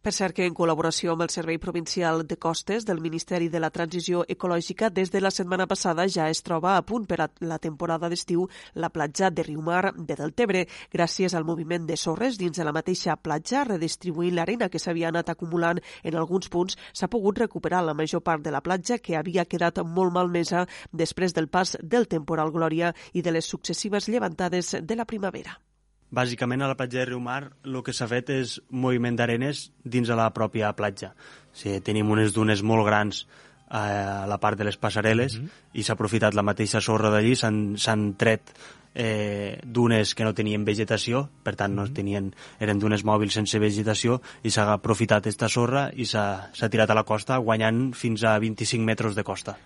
Per 0.02 0.14
cert 0.14 0.36
que 0.38 0.46
en 0.46 0.54
col·laboració 0.56 1.12
amb 1.14 1.26
el 1.26 1.32
Servei 1.34 1.58
Provincial 1.60 2.22
de 2.28 2.38
Costes 2.38 2.86
del 2.86 3.02
Ministeri 3.02 3.50
de 3.50 3.60
la 3.60 3.72
Transició 3.74 4.22
Ecològica, 4.30 4.92
des 4.94 5.10
de 5.12 5.20
la 5.20 5.32
setmana 5.34 5.66
passada 5.68 6.06
ja 6.08 6.30
es 6.30 6.44
troba 6.46 6.76
a 6.78 6.84
punt 6.86 7.08
per 7.10 7.18
a 7.26 7.28
la 7.42 7.58
temporada 7.58 8.08
d'estiu 8.08 8.46
la 8.76 8.92
platja 8.94 9.32
de 9.32 9.44
Riumar 9.44 9.94
de 9.98 10.16
Deltebre, 10.16 10.64
gràcies 10.94 11.34
al 11.34 11.44
moviment 11.50 11.90
de 11.90 11.98
sorres 11.98 12.38
dins 12.38 12.56
de 12.56 12.64
la 12.64 12.76
mateixa 12.78 13.18
platja, 13.18 13.66
redistribuint 13.66 14.38
l'arena 14.38 14.70
que 14.70 14.80
s'havia 14.80 15.10
anat 15.10 15.34
acumulant 15.34 15.82
en 16.04 16.16
alguns 16.16 16.48
punts, 16.48 16.78
s'ha 16.94 17.10
pogut 17.10 17.44
recuperar 17.44 17.84
la 17.84 17.98
major 17.98 18.22
part 18.22 18.46
de 18.46 18.54
la 18.54 18.62
platja 18.62 19.00
que 19.00 19.18
havia 19.18 19.44
quedat 19.46 19.82
molt 19.84 20.14
malmesa 20.14 20.68
després 20.92 21.34
del 21.34 21.50
pas 21.50 21.76
del 21.82 22.08
temporal 22.08 22.54
Glòria 22.54 22.94
i 23.14 23.22
de 23.22 23.34
les 23.34 23.46
successives 23.46 24.08
llevantades 24.08 24.76
de 24.80 24.96
la 24.96 25.06
primavera. 25.06 25.60
Bàsicament 26.10 26.64
a 26.64 26.70
la 26.72 26.78
platja 26.80 27.02
de 27.02 27.10
Riumar 27.10 27.42
el 27.68 27.82
que 27.84 27.94
s'ha 27.94 28.08
fet 28.08 28.30
és 28.32 28.58
moviment 28.72 29.18
d'arenes 29.20 29.68
dins 29.84 30.08
de 30.08 30.16
la 30.16 30.30
pròpia 30.32 30.72
platja. 30.78 31.12
O 31.52 31.58
sigui, 31.60 31.82
tenim 31.84 32.10
unes 32.12 32.32
dunes 32.34 32.64
molt 32.64 32.88
grans 32.88 33.26
eh, 33.26 33.78
a 33.78 34.26
la 34.30 34.40
part 34.40 34.58
de 34.58 34.64
les 34.64 34.80
passarel·les 34.80 35.36
mm 35.36 35.44
-hmm. 35.44 35.50
i 35.74 35.84
s'ha 35.84 35.94
aprofitat 35.94 36.34
la 36.34 36.48
mateixa 36.48 36.82
sorra 36.82 37.10
d'allí, 37.10 37.36
s'han 37.36 38.16
tret 38.18 38.54
eh, 38.96 39.60
dunes 39.64 40.16
que 40.16 40.24
no 40.24 40.34
tenien 40.34 40.66
vegetació, 40.66 41.30
per 41.44 41.56
tant 41.56 41.76
no 41.76 41.86
tenien, 41.94 42.34
eren 42.60 42.80
dunes 42.80 43.04
mòbils 43.06 43.34
sense 43.34 43.60
vegetació 43.60 44.22
i 44.44 44.50
s'ha 44.50 44.74
aprofitat 44.74 45.28
aquesta 45.28 45.48
sorra 45.48 45.92
i 45.94 46.06
s'ha 46.06 46.70
tirat 46.72 46.90
a 46.90 46.96
la 46.96 47.04
costa 47.04 47.38
guanyant 47.38 47.94
fins 47.94 48.24
a 48.24 48.40
25 48.40 48.84
metres 48.84 49.16
de 49.16 49.24
costa. 49.24 49.58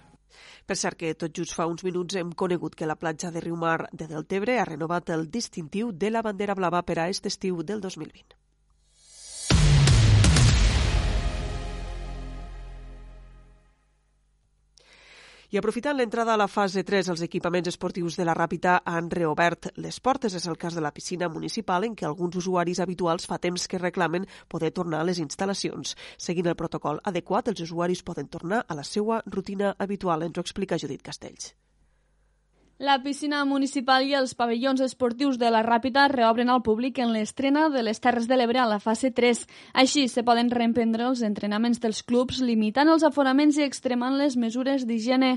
Per 0.72 0.78
cert 0.80 0.96
que 0.96 1.10
tot 1.20 1.34
just 1.36 1.52
fa 1.52 1.66
uns 1.68 1.82
minuts 1.84 2.16
hem 2.16 2.30
conegut 2.42 2.78
que 2.80 2.88
la 2.88 2.96
platja 3.00 3.32
de 3.36 3.42
Riumar 3.44 3.90
de 3.92 4.06
Deltebre 4.08 4.56
ha 4.62 4.68
renovat 4.70 5.12
el 5.18 5.26
distintiu 5.34 5.92
de 5.92 6.16
la 6.16 6.22
bandera 6.24 6.56
blava 6.56 6.80
per 6.92 6.96
a 6.98 7.10
aquest 7.10 7.28
estiu 7.28 7.60
del 7.72 7.84
2020. 7.84 8.41
I 15.52 15.58
aprofitant 15.60 15.98
l'entrada 16.00 16.32
a 16.32 16.40
la 16.40 16.46
fase 16.48 16.80
3, 16.88 17.10
els 17.12 17.22
equipaments 17.26 17.68
esportius 17.68 18.16
de 18.16 18.24
la 18.24 18.32
Ràpita 18.38 18.78
han 18.88 19.10
reobert 19.12 19.68
les 19.84 19.98
portes. 20.00 20.38
És 20.40 20.46
el 20.48 20.56
cas 20.56 20.78
de 20.78 20.84
la 20.86 20.94
piscina 20.96 21.28
municipal 21.28 21.84
en 21.84 21.98
què 22.00 22.06
alguns 22.08 22.38
usuaris 22.40 22.80
habituals 22.80 23.28
fa 23.28 23.36
temps 23.38 23.68
que 23.68 23.82
reclamen 23.82 24.30
poder 24.48 24.70
tornar 24.72 25.02
a 25.02 25.08
les 25.10 25.20
instal·lacions. 25.20 25.98
Seguint 26.16 26.48
el 26.48 26.56
protocol 26.56 27.02
adequat, 27.04 27.52
els 27.52 27.66
usuaris 27.68 28.00
poden 28.02 28.32
tornar 28.32 28.62
a 28.64 28.80
la 28.80 28.88
seva 28.88 29.20
rutina 29.26 29.76
habitual. 29.78 30.24
Ens 30.24 30.40
ho 30.40 30.48
explica 30.48 30.80
Judit 30.80 31.04
Castells. 31.04 31.52
La 32.82 32.96
piscina 33.04 33.44
municipal 33.46 34.08
i 34.10 34.16
els 34.18 34.32
pavellons 34.34 34.80
esportius 34.82 35.36
de 35.38 35.52
la 35.54 35.60
Ràpita 35.62 36.08
reobren 36.10 36.50
al 36.50 36.64
públic 36.66 36.98
en 36.98 37.12
l'estrena 37.14 37.68
de 37.70 37.84
les 37.86 38.02
Terres 38.02 38.26
de 38.26 38.40
l'Ebre 38.40 38.58
a 38.58 38.66
la 38.66 38.80
fase 38.82 39.12
3. 39.20 39.44
Així 39.84 40.08
se 40.10 40.24
poden 40.26 40.50
reemprendre 40.50 41.06
els 41.12 41.22
entrenaments 41.22 41.78
dels 41.84 42.02
clubs, 42.02 42.42
limitant 42.42 42.90
els 42.90 43.06
aforaments 43.06 43.62
i 43.62 43.68
extremant 43.68 44.18
les 44.18 44.34
mesures 44.34 44.88
d'higiene. 44.90 45.36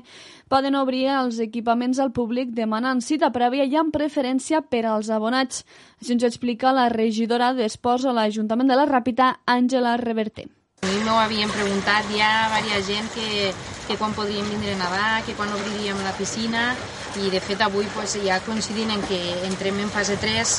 Poden 0.49 0.81
obrir 0.81 1.05
els 1.19 1.45
equipaments 1.45 2.01
al 2.01 2.17
públic 2.17 2.57
demanant 2.57 3.05
cita 3.05 3.29
prèvia 3.29 3.69
i 3.69 3.77
amb 3.77 3.93
preferència 3.93 4.65
per 4.65 4.87
als 4.89 5.13
abonats. 5.13 5.67
Així 6.01 6.17
ens 6.17 6.25
ho 6.25 6.33
explica 6.33 6.73
la 6.73 6.89
regidora 6.89 7.53
d'Esports 7.53 8.09
a 8.09 8.17
l'Ajuntament 8.17 8.73
de 8.73 8.81
la 8.81 8.89
Ràpita, 8.89 9.35
Àngela 9.45 9.99
Reverter. 10.01 10.49
A 10.85 10.87
mi 10.87 10.99
m'ho 11.01 11.15
havien 11.17 11.49
preguntat 11.49 12.11
ja 12.13 12.31
diversa 12.53 12.81
gent 12.85 13.07
que, 13.15 13.53
que 13.89 13.97
quan 13.97 14.13
podríem 14.13 14.49
vindre 14.51 14.75
a 14.75 14.81
nedar, 14.81 15.23
que 15.25 15.33
quan 15.39 15.53
obriríem 15.57 15.97
la 16.05 16.13
piscina 16.19 16.75
i 17.23 17.31
de 17.33 17.41
fet 17.41 17.63
avui 17.65 17.87
pues, 17.95 18.19
ja 18.27 18.37
coincidint 18.45 18.93
en 18.93 19.05
que 19.09 19.21
entrem 19.49 19.79
en 19.81 19.93
fase 19.95 20.19
3 20.21 20.53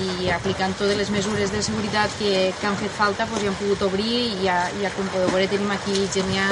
i 0.00 0.32
aplicant 0.34 0.74
totes 0.80 0.98
les 0.98 1.12
mesures 1.14 1.52
de 1.54 1.62
seguretat 1.62 2.16
que, 2.18 2.32
que 2.58 2.66
han 2.66 2.80
fet 2.80 2.96
falta 2.96 3.28
pues, 3.28 3.44
ja 3.44 3.52
hem 3.52 3.60
pogut 3.60 3.86
obrir 3.90 4.16
i 4.24 4.48
ja, 4.48 4.58
ja 4.80 4.90
com 4.96 5.06
podeu 5.14 5.30
veure 5.36 5.52
tenim 5.52 5.70
aquí 5.76 6.08
gent 6.16 6.34
ja 6.34 6.48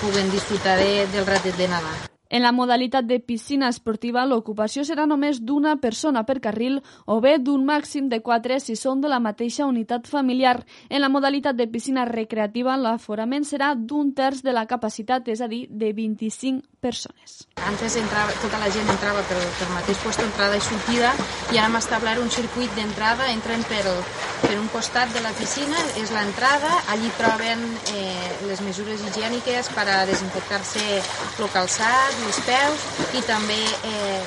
puguen 0.00 0.32
disfrutar 0.32 0.78
de, 0.80 1.04
del 1.12 1.28
ratet 1.28 1.60
de 1.60 1.68
nedar. 1.74 2.11
En 2.32 2.40
la 2.40 2.50
modalitat 2.56 3.04
de 3.04 3.18
piscina 3.20 3.68
esportiva, 3.68 4.22
l'ocupació 4.24 4.86
serà 4.88 5.04
només 5.04 5.42
d'una 5.44 5.74
persona 5.82 6.22
per 6.24 6.38
carril 6.40 6.78
o 7.04 7.18
bé 7.20 7.34
d'un 7.36 7.66
màxim 7.68 8.08
de 8.08 8.22
quatre 8.24 8.56
si 8.64 8.72
són 8.72 9.02
de 9.04 9.10
la 9.12 9.18
mateixa 9.20 9.66
unitat 9.68 10.08
familiar. 10.08 10.54
En 10.88 11.04
la 11.04 11.10
modalitat 11.12 11.58
de 11.60 11.68
piscina 11.68 12.06
recreativa, 12.08 12.78
l'aforament 12.80 13.44
serà 13.44 13.74
d'un 13.76 14.14
terç 14.16 14.40
de 14.46 14.56
la 14.56 14.64
capacitat, 14.64 15.28
és 15.28 15.44
a 15.44 15.48
dir, 15.52 15.66
de 15.68 15.92
25 15.92 16.64
persones. 16.80 17.46
antes 17.68 17.94
entrava, 17.96 18.32
tota 18.42 18.58
la 18.58 18.70
gent 18.74 18.88
entrava 18.90 19.20
pel, 19.28 19.42
pel 19.58 19.68
mateix 19.76 20.00
lloc 20.02 20.16
d'entrada 20.18 20.56
i 20.56 20.64
sortida 20.66 21.12
i 21.52 21.58
ara 21.60 21.68
hem 21.68 21.76
establert 21.78 22.18
un 22.18 22.30
circuit 22.30 22.72
d'entrada, 22.74 23.28
entren 23.30 23.62
per, 23.68 23.84
per 24.42 24.56
un 24.58 24.66
costat 24.72 25.12
de 25.14 25.22
la 25.22 25.30
piscina, 25.38 25.78
és 26.00 26.10
l'entrada, 26.10 26.72
allí 26.90 27.12
troben 27.20 27.62
eh, 27.94 28.32
les 28.48 28.64
mesures 28.66 29.04
higièniques 29.06 29.70
per 29.76 29.86
a 29.86 30.00
desinfectar-se 30.10 30.82
el 31.38 31.52
calçat, 31.54 32.21
els 32.26 32.38
peus 32.46 32.86
i 33.18 33.22
també 33.28 33.58
eh, 33.88 34.20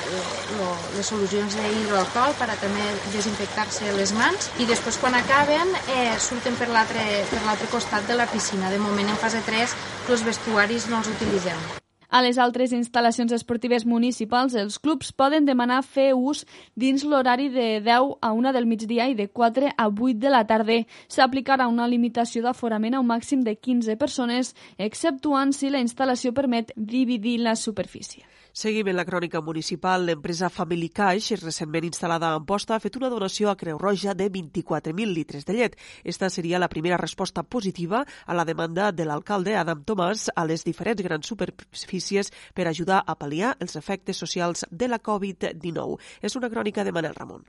lo, 0.58 0.68
les 0.96 1.06
solucions 1.12 1.56
d'hidroalcohol 1.60 2.36
per 2.40 2.50
a 2.52 2.58
també 2.60 2.84
desinfectar-se 3.14 3.94
les 3.96 4.12
mans 4.18 4.50
i 4.62 4.68
després 4.68 5.00
quan 5.02 5.16
acaben 5.18 5.74
eh, 5.96 6.12
surten 6.28 6.58
per 6.60 6.70
l'altre 6.72 7.72
costat 7.72 8.06
de 8.10 8.18
la 8.18 8.28
piscina. 8.30 8.70
De 8.70 8.82
moment 8.82 9.10
en 9.10 9.18
fase 9.24 9.42
3 9.46 9.80
els 10.10 10.24
vestuaris 10.26 10.88
no 10.92 11.02
els 11.02 11.12
utilitzem. 11.16 11.85
A 12.16 12.22
les 12.24 12.38
altres 12.40 12.70
instal·lacions 12.72 13.32
esportives 13.36 13.82
municipals, 13.84 14.54
els 14.56 14.78
clubs 14.80 15.10
poden 15.12 15.44
demanar 15.44 15.82
fer 15.84 16.14
ús 16.16 16.46
dins 16.72 17.02
l'horari 17.04 17.50
de 17.52 17.66
10 17.84 18.14
a 18.24 18.30
1 18.32 18.52
del 18.56 18.68
migdia 18.70 19.04
i 19.12 19.16
de 19.18 19.26
4 19.28 19.74
a 19.76 19.88
8 19.90 20.14
de 20.22 20.32
la 20.32 20.40
tarda. 20.48 20.78
S'aplicarà 21.12 21.66
una 21.68 21.84
limitació 21.92 22.40
d'aforament 22.46 22.96
a 22.96 23.02
un 23.04 23.10
màxim 23.10 23.42
de 23.44 23.52
15 23.60 23.98
persones, 24.00 24.54
exceptuant 24.78 25.52
si 25.52 25.68
la 25.68 25.84
instal·lació 25.84 26.32
permet 26.32 26.72
dividir 26.76 27.36
la 27.44 27.52
superfície. 27.52 28.24
Seguim 28.56 28.88
en 28.88 28.96
la 28.96 29.04
crònica 29.04 29.42
municipal. 29.44 30.06
L'empresa 30.08 30.48
Family 30.48 30.86
Cash, 30.88 31.34
recentment 31.42 31.84
instal·lada 31.84 32.30
a 32.30 32.38
Amposta, 32.38 32.72
ha 32.72 32.80
fet 32.80 32.94
una 32.96 33.10
donació 33.12 33.50
a 33.50 33.56
Creu 33.60 33.76
Roja 33.76 34.14
de 34.16 34.30
24.000 34.32 35.12
litres 35.12 35.44
de 35.44 35.56
llet. 35.58 35.76
Esta 36.04 36.30
seria 36.32 36.62
la 36.62 36.70
primera 36.72 36.96
resposta 36.96 37.42
positiva 37.42 38.00
a 38.24 38.38
la 38.38 38.46
demanda 38.48 38.88
de 38.92 39.04
l'alcalde 39.04 39.58
Adam 39.60 39.84
Tomàs 39.84 40.30
a 40.34 40.46
les 40.48 40.64
diferents 40.64 41.04
grans 41.04 41.28
superfícies 41.28 42.32
per 42.54 42.64
ajudar 42.72 43.02
a 43.04 43.18
pal·liar 43.20 43.52
els 43.60 43.76
efectes 43.76 44.24
socials 44.24 44.64
de 44.70 44.88
la 44.88 45.02
Covid-19. 45.04 46.00
És 46.22 46.40
una 46.40 46.48
crònica 46.48 46.80
de 46.82 46.96
Manel 46.96 47.20
Ramon. 47.20 47.44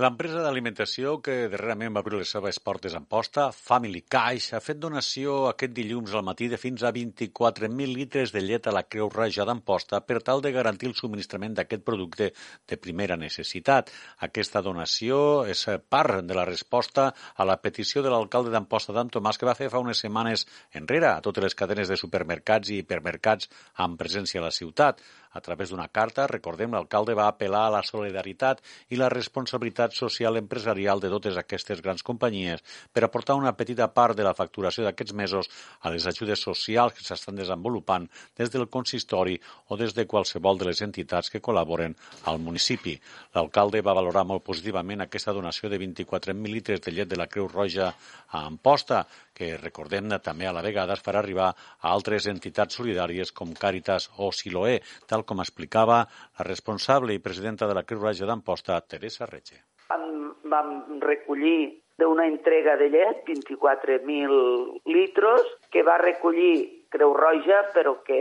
L'empresa 0.00 0.40
d'alimentació 0.40 1.18
que 1.20 1.34
darrerament 1.52 1.92
va 1.92 2.00
obrir 2.00 2.16
les 2.22 2.30
seves 2.32 2.56
portes 2.64 2.94
en 2.96 3.04
posta, 3.04 3.50
Family 3.52 4.00
Cash, 4.14 4.54
ha 4.56 4.60
fet 4.64 4.78
donació 4.80 5.34
aquest 5.50 5.74
dilluns 5.76 6.14
al 6.16 6.24
matí 6.24 6.48
de 6.48 6.56
fins 6.62 6.86
a 6.88 6.92
24.000 6.96 7.92
litres 7.98 8.32
de 8.32 8.40
llet 8.40 8.64
a 8.64 8.72
la 8.72 8.84
Creu 8.88 9.10
Roja 9.12 9.44
d'Amposta 9.44 10.00
per 10.08 10.22
tal 10.24 10.40
de 10.40 10.54
garantir 10.56 10.88
el 10.88 10.96
subministrament 10.96 11.58
d'aquest 11.58 11.84
producte 11.84 12.30
de 12.32 12.80
primera 12.80 13.20
necessitat. 13.20 13.92
Aquesta 14.24 14.64
donació 14.64 15.44
és 15.44 15.66
part 15.92 16.24
de 16.24 16.38
la 16.38 16.48
resposta 16.48 17.10
a 17.36 17.44
la 17.44 17.60
petició 17.60 18.00
de 18.00 18.08
l'alcalde 18.08 18.56
d'Amposta 18.56 18.96
d'Am 18.96 19.12
Tomàs 19.12 19.36
que 19.36 19.52
va 19.52 19.58
fer 19.58 19.68
fa 19.68 19.84
unes 19.84 20.00
setmanes 20.00 20.46
enrere 20.80 21.12
a 21.12 21.20
totes 21.20 21.44
les 21.50 21.60
cadenes 21.60 21.92
de 21.92 22.00
supermercats 22.00 22.72
i 22.72 22.80
hipermercats 22.80 23.52
amb 23.84 24.00
presència 24.00 24.40
a 24.40 24.48
la 24.48 24.56
ciutat. 24.62 25.04
A 25.32 25.40
través 25.40 25.70
d'una 25.70 25.86
carta, 25.88 26.26
recordem, 26.26 26.72
l'alcalde 26.74 27.14
va 27.14 27.28
apel·lar 27.30 27.66
a 27.68 27.74
la 27.76 27.82
solidaritat 27.86 28.62
i 28.90 28.98
la 28.98 29.10
responsabilitat 29.12 29.94
social 29.94 30.40
empresarial 30.40 31.02
de 31.02 31.10
totes 31.12 31.38
aquestes 31.38 31.82
grans 31.84 32.02
companyies 32.02 32.64
per 32.92 33.04
aportar 33.06 33.36
una 33.38 33.52
petita 33.54 33.86
part 33.94 34.18
de 34.18 34.26
la 34.26 34.34
facturació 34.34 34.84
d'aquests 34.84 35.14
mesos 35.14 35.50
a 35.80 35.94
les 35.94 36.06
ajudes 36.10 36.42
socials 36.42 36.96
que 36.96 37.06
s'estan 37.06 37.38
desenvolupant 37.38 38.08
des 38.38 38.50
del 38.50 38.66
consistori 38.68 39.38
o 39.68 39.78
des 39.78 39.94
de 39.94 40.06
qualsevol 40.10 40.58
de 40.58 40.70
les 40.70 40.82
entitats 40.82 41.30
que 41.30 41.42
col·laboren 41.42 41.94
al 42.26 42.42
municipi. 42.42 42.96
L'alcalde 43.34 43.84
va 43.86 43.94
valorar 43.94 44.26
molt 44.26 44.42
positivament 44.42 45.06
aquesta 45.06 45.34
donació 45.36 45.70
de 45.70 45.78
24.000 45.78 46.58
litres 46.58 46.82
de 46.82 46.96
llet 46.96 47.08
de 47.08 47.18
la 47.20 47.28
Creu 47.30 47.46
Roja 47.48 47.92
a 47.92 48.46
Amposta, 48.46 49.06
que 49.40 49.56
recordem 49.56 50.12
també 50.20 50.48
a 50.48 50.52
la 50.52 50.64
vegada 50.66 50.96
es 50.98 51.02
farà 51.04 51.22
arribar 51.22 51.48
a 51.50 51.92
altres 51.94 52.28
entitats 52.28 52.76
solidàries 52.76 53.32
com 53.32 53.54
Càritas 53.64 54.10
o 54.20 54.28
Siloé, 54.36 54.80
tal 55.08 55.24
com 55.28 55.40
explicava 55.44 56.02
la 56.38 56.46
responsable 56.48 57.16
i 57.16 57.22
presidenta 57.24 57.68
de 57.70 57.76
la 57.78 57.84
Creu 57.88 58.02
Roja 58.04 58.28
d'Amposta, 58.28 58.80
Teresa 58.94 59.28
Retge. 59.30 59.62
Vam, 59.92 60.04
vam 60.52 60.74
recollir 61.04 61.80
d'una 62.00 62.26
entrega 62.28 62.76
de 62.80 62.90
llet, 62.92 63.24
24.000 63.28 64.92
litros, 64.92 65.48
que 65.72 65.84
va 65.88 65.96
recollir 66.00 66.86
Creu 66.92 67.16
Roja, 67.16 67.64
però 67.74 67.96
que, 68.04 68.20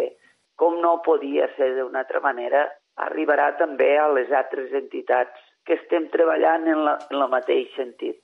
com 0.60 0.80
no 0.84 1.00
podia 1.04 1.48
ser 1.58 1.74
d'una 1.78 2.04
altra 2.06 2.24
manera, 2.24 2.66
arribarà 3.10 3.52
també 3.60 3.94
a 3.98 4.08
les 4.16 4.32
altres 4.36 4.72
entitats 4.76 5.48
que 5.68 5.78
estem 5.80 6.10
treballant 6.12 6.68
en, 6.68 6.84
la, 6.88 6.98
en 7.12 7.22
el 7.22 7.32
mateix 7.32 7.72
sentit 7.76 8.20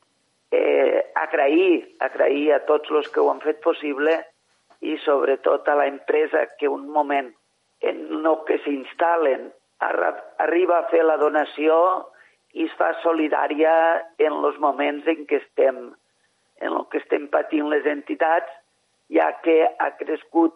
eh, 0.51 1.01
agrair, 1.15 1.95
agrair 1.99 2.53
a 2.53 2.63
tots 2.69 2.91
els 2.91 3.09
que 3.09 3.21
ho 3.21 3.29
han 3.31 3.41
fet 3.43 3.61
possible 3.63 4.17
i 4.81 4.97
sobretot 5.05 5.67
a 5.67 5.75
la 5.79 5.87
empresa 5.87 6.45
que 6.59 6.69
un 6.69 6.87
moment 6.89 7.31
en 7.81 8.01
el 8.25 8.37
que 8.47 8.59
s'instal·len 8.63 9.49
arriba 9.79 10.79
a 10.79 10.87
fer 10.89 11.03
la 11.03 11.17
donació 11.21 11.77
i 12.55 12.65
es 12.65 12.75
fa 12.79 12.93
solidària 13.03 13.73
en 14.17 14.37
els 14.47 14.57
moments 14.63 15.07
en 15.11 15.25
què 15.27 15.41
estem 15.41 15.87
en 16.63 16.71
el 16.71 16.85
que 16.91 17.01
estem 17.01 17.27
patint 17.27 17.67
les 17.67 17.85
entitats, 17.91 18.51
ja 19.11 19.27
que 19.43 19.57
ha 19.67 19.89
crescut 19.99 20.55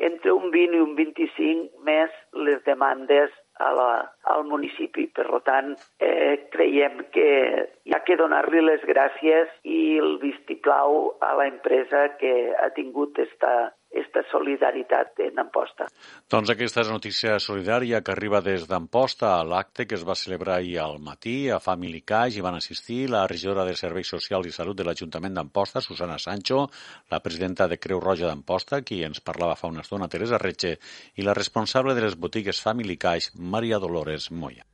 entre 0.00 0.32
un 0.32 0.50
20 0.50 0.78
i 0.78 0.80
un 0.82 0.94
25 0.96 1.84
més 1.86 2.14
les 2.48 2.62
demandes 2.64 3.34
a 3.62 3.70
la, 3.76 3.90
al 4.34 4.44
municipi. 4.50 5.06
Per 5.14 5.28
tant, 5.46 5.74
eh, 5.98 6.48
creiem 6.54 7.04
que 7.14 7.28
hi 7.86 7.94
ha 7.94 8.02
que 8.06 8.18
donar-li 8.20 8.64
les 8.64 8.82
gràcies 8.88 9.52
i 9.64 9.98
el 10.02 10.18
vistiplau 10.22 11.14
a 11.20 11.34
la 11.40 11.48
empresa 11.50 12.08
que 12.20 12.34
ha 12.58 12.70
tingut 12.76 13.18
esta 13.22 13.72
esta 13.92 14.22
solidaritat 14.30 15.20
en 15.20 15.38
Amposta. 15.42 15.86
Doncs 16.32 16.50
aquesta 16.52 16.82
és 16.82 16.90
notícia 16.92 17.36
solidària 17.44 18.00
que 18.00 18.14
arriba 18.14 18.40
des 18.44 18.64
d'Amposta 18.68 19.34
a 19.36 19.44
l'acte 19.44 19.86
que 19.86 19.98
es 19.98 20.06
va 20.08 20.16
celebrar 20.18 20.56
ahir 20.58 20.78
al 20.80 20.98
matí 20.98 21.50
a 21.50 21.60
Family 21.60 22.00
Cash 22.00 22.38
i 22.38 22.44
van 22.44 22.56
assistir 22.56 23.04
la 23.12 23.26
regidora 23.26 23.66
de 23.68 23.76
Serveis 23.76 24.08
Socials 24.14 24.48
i 24.48 24.56
Salut 24.56 24.80
de 24.80 24.88
l'Ajuntament 24.88 25.36
d'Amposta, 25.36 25.84
Susana 25.84 26.18
Sancho, 26.18 26.66
la 27.12 27.20
presidenta 27.20 27.68
de 27.68 27.78
Creu 27.78 28.00
Roja 28.00 28.26
d'Amposta, 28.26 28.82
qui 28.82 29.02
ens 29.04 29.20
parlava 29.20 29.58
fa 29.60 29.68
una 29.68 29.84
estona, 29.84 30.08
Teresa 30.08 30.40
Retxe, 30.40 30.78
i 31.16 31.28
la 31.28 31.36
responsable 31.36 31.94
de 31.94 32.08
les 32.08 32.16
botigues 32.16 32.64
Family 32.64 32.96
Cash, 32.96 33.32
Maria 33.36 33.78
Dolores 33.78 34.30
Moya. 34.30 34.71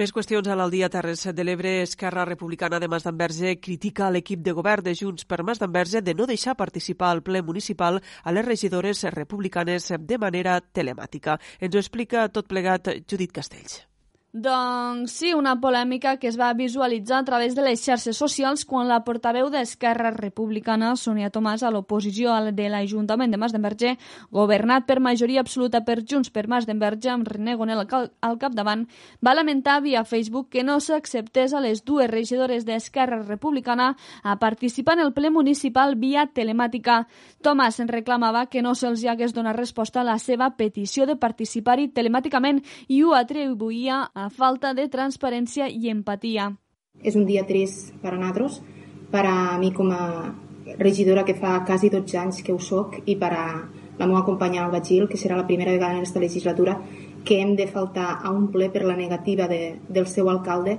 Més 0.00 0.14
qüestions 0.16 0.46
a 0.48 0.54
l'Aldia 0.56 0.88
Terres 0.88 1.26
de 1.36 1.44
l'Ebre. 1.44 1.70
Esquerra 1.84 2.22
Republicana 2.24 2.78
de 2.80 2.88
Mas 2.88 3.04
d'Enverge 3.04 3.50
critica 3.60 4.08
l'equip 4.08 4.40
de 4.46 4.54
govern 4.56 4.86
de 4.86 4.94
Junts 4.96 5.28
per 5.28 5.42
Mas 5.44 5.60
d'Enverge 5.60 6.00
de 6.00 6.14
no 6.16 6.28
deixar 6.30 6.56
participar 6.56 7.10
al 7.10 7.20
ple 7.26 7.44
municipal 7.50 8.00
a 8.00 8.32
les 8.32 8.48
regidores 8.48 9.04
republicanes 9.18 9.92
de 10.00 10.20
manera 10.24 10.56
telemàtica. 10.62 11.36
Ens 11.60 11.76
ho 11.76 11.84
explica 11.84 12.30
tot 12.32 12.48
plegat 12.48 12.94
Judit 13.04 13.36
Castells. 13.42 13.89
Doncs 14.32 15.10
sí, 15.10 15.32
una 15.34 15.56
polèmica 15.58 16.12
que 16.22 16.28
es 16.30 16.36
va 16.38 16.52
visualitzar 16.54 17.16
a 17.18 17.24
través 17.26 17.56
de 17.56 17.64
les 17.66 17.80
xarxes 17.82 18.14
socials 18.14 18.62
quan 18.64 18.86
la 18.86 19.00
portaveu 19.02 19.48
d'Esquerra 19.50 20.12
Republicana, 20.14 20.92
Sonia 20.94 21.32
Tomàs, 21.34 21.64
a 21.66 21.70
l'oposició 21.74 22.36
de 22.54 22.68
l'Ajuntament 22.70 23.34
de 23.34 23.40
Mas 23.42 23.50
d'Enverge, 23.50 23.96
governat 24.30 24.86
per 24.86 25.00
majoria 25.02 25.42
absoluta 25.42 25.80
per 25.82 26.04
Junts 26.06 26.30
per 26.30 26.46
Mas 26.46 26.68
d'Enverge, 26.68 27.10
amb 27.10 27.26
René 27.26 27.56
Gonel 27.58 27.82
al 27.82 28.38
capdavant, 28.38 28.84
va 29.18 29.34
lamentar 29.34 29.80
via 29.82 30.04
Facebook 30.04 30.46
que 30.54 30.62
no 30.62 30.78
s'acceptés 30.78 31.50
a 31.50 31.64
les 31.66 31.82
dues 31.82 32.06
regidores 32.06 32.64
d'Esquerra 32.64 33.24
Republicana 33.24 33.96
a 34.22 34.38
participar 34.38 34.94
en 34.94 35.08
el 35.08 35.12
ple 35.12 35.34
municipal 35.34 35.96
via 35.96 36.28
telemàtica. 36.30 37.08
Tomàs 37.42 37.80
en 37.82 37.90
reclamava 37.90 38.46
que 38.46 38.62
no 38.62 38.76
se'ls 38.78 39.02
hagués 39.10 39.34
donat 39.34 39.58
resposta 39.58 40.04
a 40.04 40.06
la 40.06 40.20
seva 40.22 40.52
petició 40.54 41.10
de 41.10 41.18
participar-hi 41.18 41.90
telemàticament 41.90 42.62
i 42.86 43.02
ho 43.02 43.18
atribuïa 43.18 44.06
a 44.24 44.28
falta 44.28 44.74
de 44.74 44.86
transparència 44.92 45.68
i 45.68 45.90
empatia. 45.90 46.50
És 47.02 47.16
un 47.16 47.26
dia 47.28 47.46
trist 47.48 47.94
per 48.02 48.12
a 48.14 48.18
nosaltres, 48.18 48.60
per 49.10 49.24
a 49.26 49.58
mi 49.58 49.72
com 49.72 49.92
a 49.94 50.34
regidora 50.78 51.24
que 51.24 51.34
fa 51.34 51.60
quasi 51.66 51.90
12 51.90 52.18
anys 52.18 52.42
que 52.44 52.52
ho 52.52 52.60
soc 52.60 53.00
i 53.06 53.16
per 53.16 53.32
a 53.32 53.44
la 54.00 54.06
meva 54.06 54.24
companya 54.24 54.64
Alba 54.64 54.80
Gil, 54.84 55.08
que 55.08 55.18
serà 55.20 55.36
la 55.36 55.46
primera 55.46 55.72
vegada 55.72 55.92
en 55.92 56.00
aquesta 56.00 56.20
legislatura 56.20 56.78
que 57.24 57.40
hem 57.40 57.54
de 57.56 57.66
faltar 57.66 58.20
a 58.22 58.30
un 58.30 58.48
ple 58.52 58.70
per 58.70 58.84
la 58.84 58.96
negativa 58.96 59.48
de, 59.48 59.78
del 59.88 60.06
seu 60.06 60.30
alcalde 60.30 60.78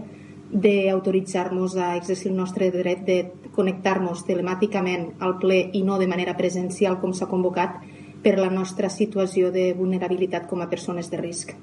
d'autoritzar-nos 0.51 1.77
a 1.77 1.95
exercir 1.95 2.31
el 2.31 2.37
nostre 2.37 2.71
dret 2.71 3.05
de 3.07 3.17
connectar-nos 3.55 4.25
telemàticament 4.27 5.13
al 5.23 5.37
ple 5.39 5.61
i 5.73 5.83
no 5.87 5.99
de 5.99 6.09
manera 6.11 6.35
presencial 6.35 6.99
com 6.99 7.13
s'ha 7.13 7.29
convocat 7.31 7.77
per 8.21 8.37
la 8.37 8.49
nostra 8.51 8.89
situació 8.89 9.51
de 9.51 9.71
vulnerabilitat 9.77 10.49
com 10.49 10.61
a 10.61 10.69
persones 10.69 11.09
de 11.09 11.21
risc. 11.21 11.55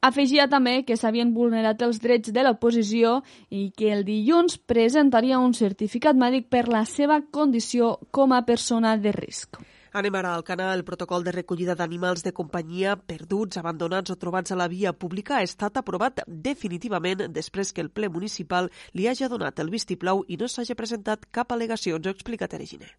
Afegia 0.00 0.44
també 0.46 0.84
que 0.86 0.94
s'havien 0.94 1.32
vulnerat 1.34 1.80
els 1.82 1.96
drets 1.98 2.30
de 2.30 2.42
l'oposició 2.46 3.16
i 3.50 3.72
que 3.74 3.88
el 3.90 4.04
dilluns 4.06 4.54
presentaria 4.70 5.40
un 5.42 5.56
certificat 5.58 6.14
mèdic 6.14 6.46
per 6.54 6.68
la 6.70 6.84
seva 6.86 7.16
condició 7.34 7.96
com 8.14 8.32
a 8.32 8.44
persona 8.46 8.94
de 8.96 9.10
risc. 9.16 9.58
Anem 9.98 10.14
ara 10.14 10.36
al 10.36 10.44
canal. 10.46 10.76
El 10.78 10.84
protocol 10.86 11.26
de 11.26 11.34
recollida 11.34 11.74
d'animals 11.74 12.22
de 12.22 12.30
companyia 12.30 12.94
perduts, 12.94 13.58
abandonats 13.58 14.14
o 14.14 14.18
trobats 14.22 14.54
a 14.54 14.60
la 14.60 14.68
via 14.70 14.94
pública 14.94 15.40
ha 15.40 15.42
estat 15.42 15.82
aprovat 15.82 16.22
definitivament 16.28 17.26
després 17.34 17.74
que 17.74 17.82
el 17.82 17.90
ple 17.90 18.06
municipal 18.06 18.70
li 18.94 19.10
hagi 19.10 19.26
donat 19.26 19.58
el 19.58 19.74
vistiplau 19.74 20.22
i 20.28 20.38
no 20.38 20.46
s'hagi 20.46 20.78
presentat 20.78 21.26
cap 21.32 21.50
al·legació. 21.50 21.98
Ens 21.98 22.06
ho 22.06 22.14
explica 22.14 22.46
Tere 22.46 22.70
Giner. 22.70 22.94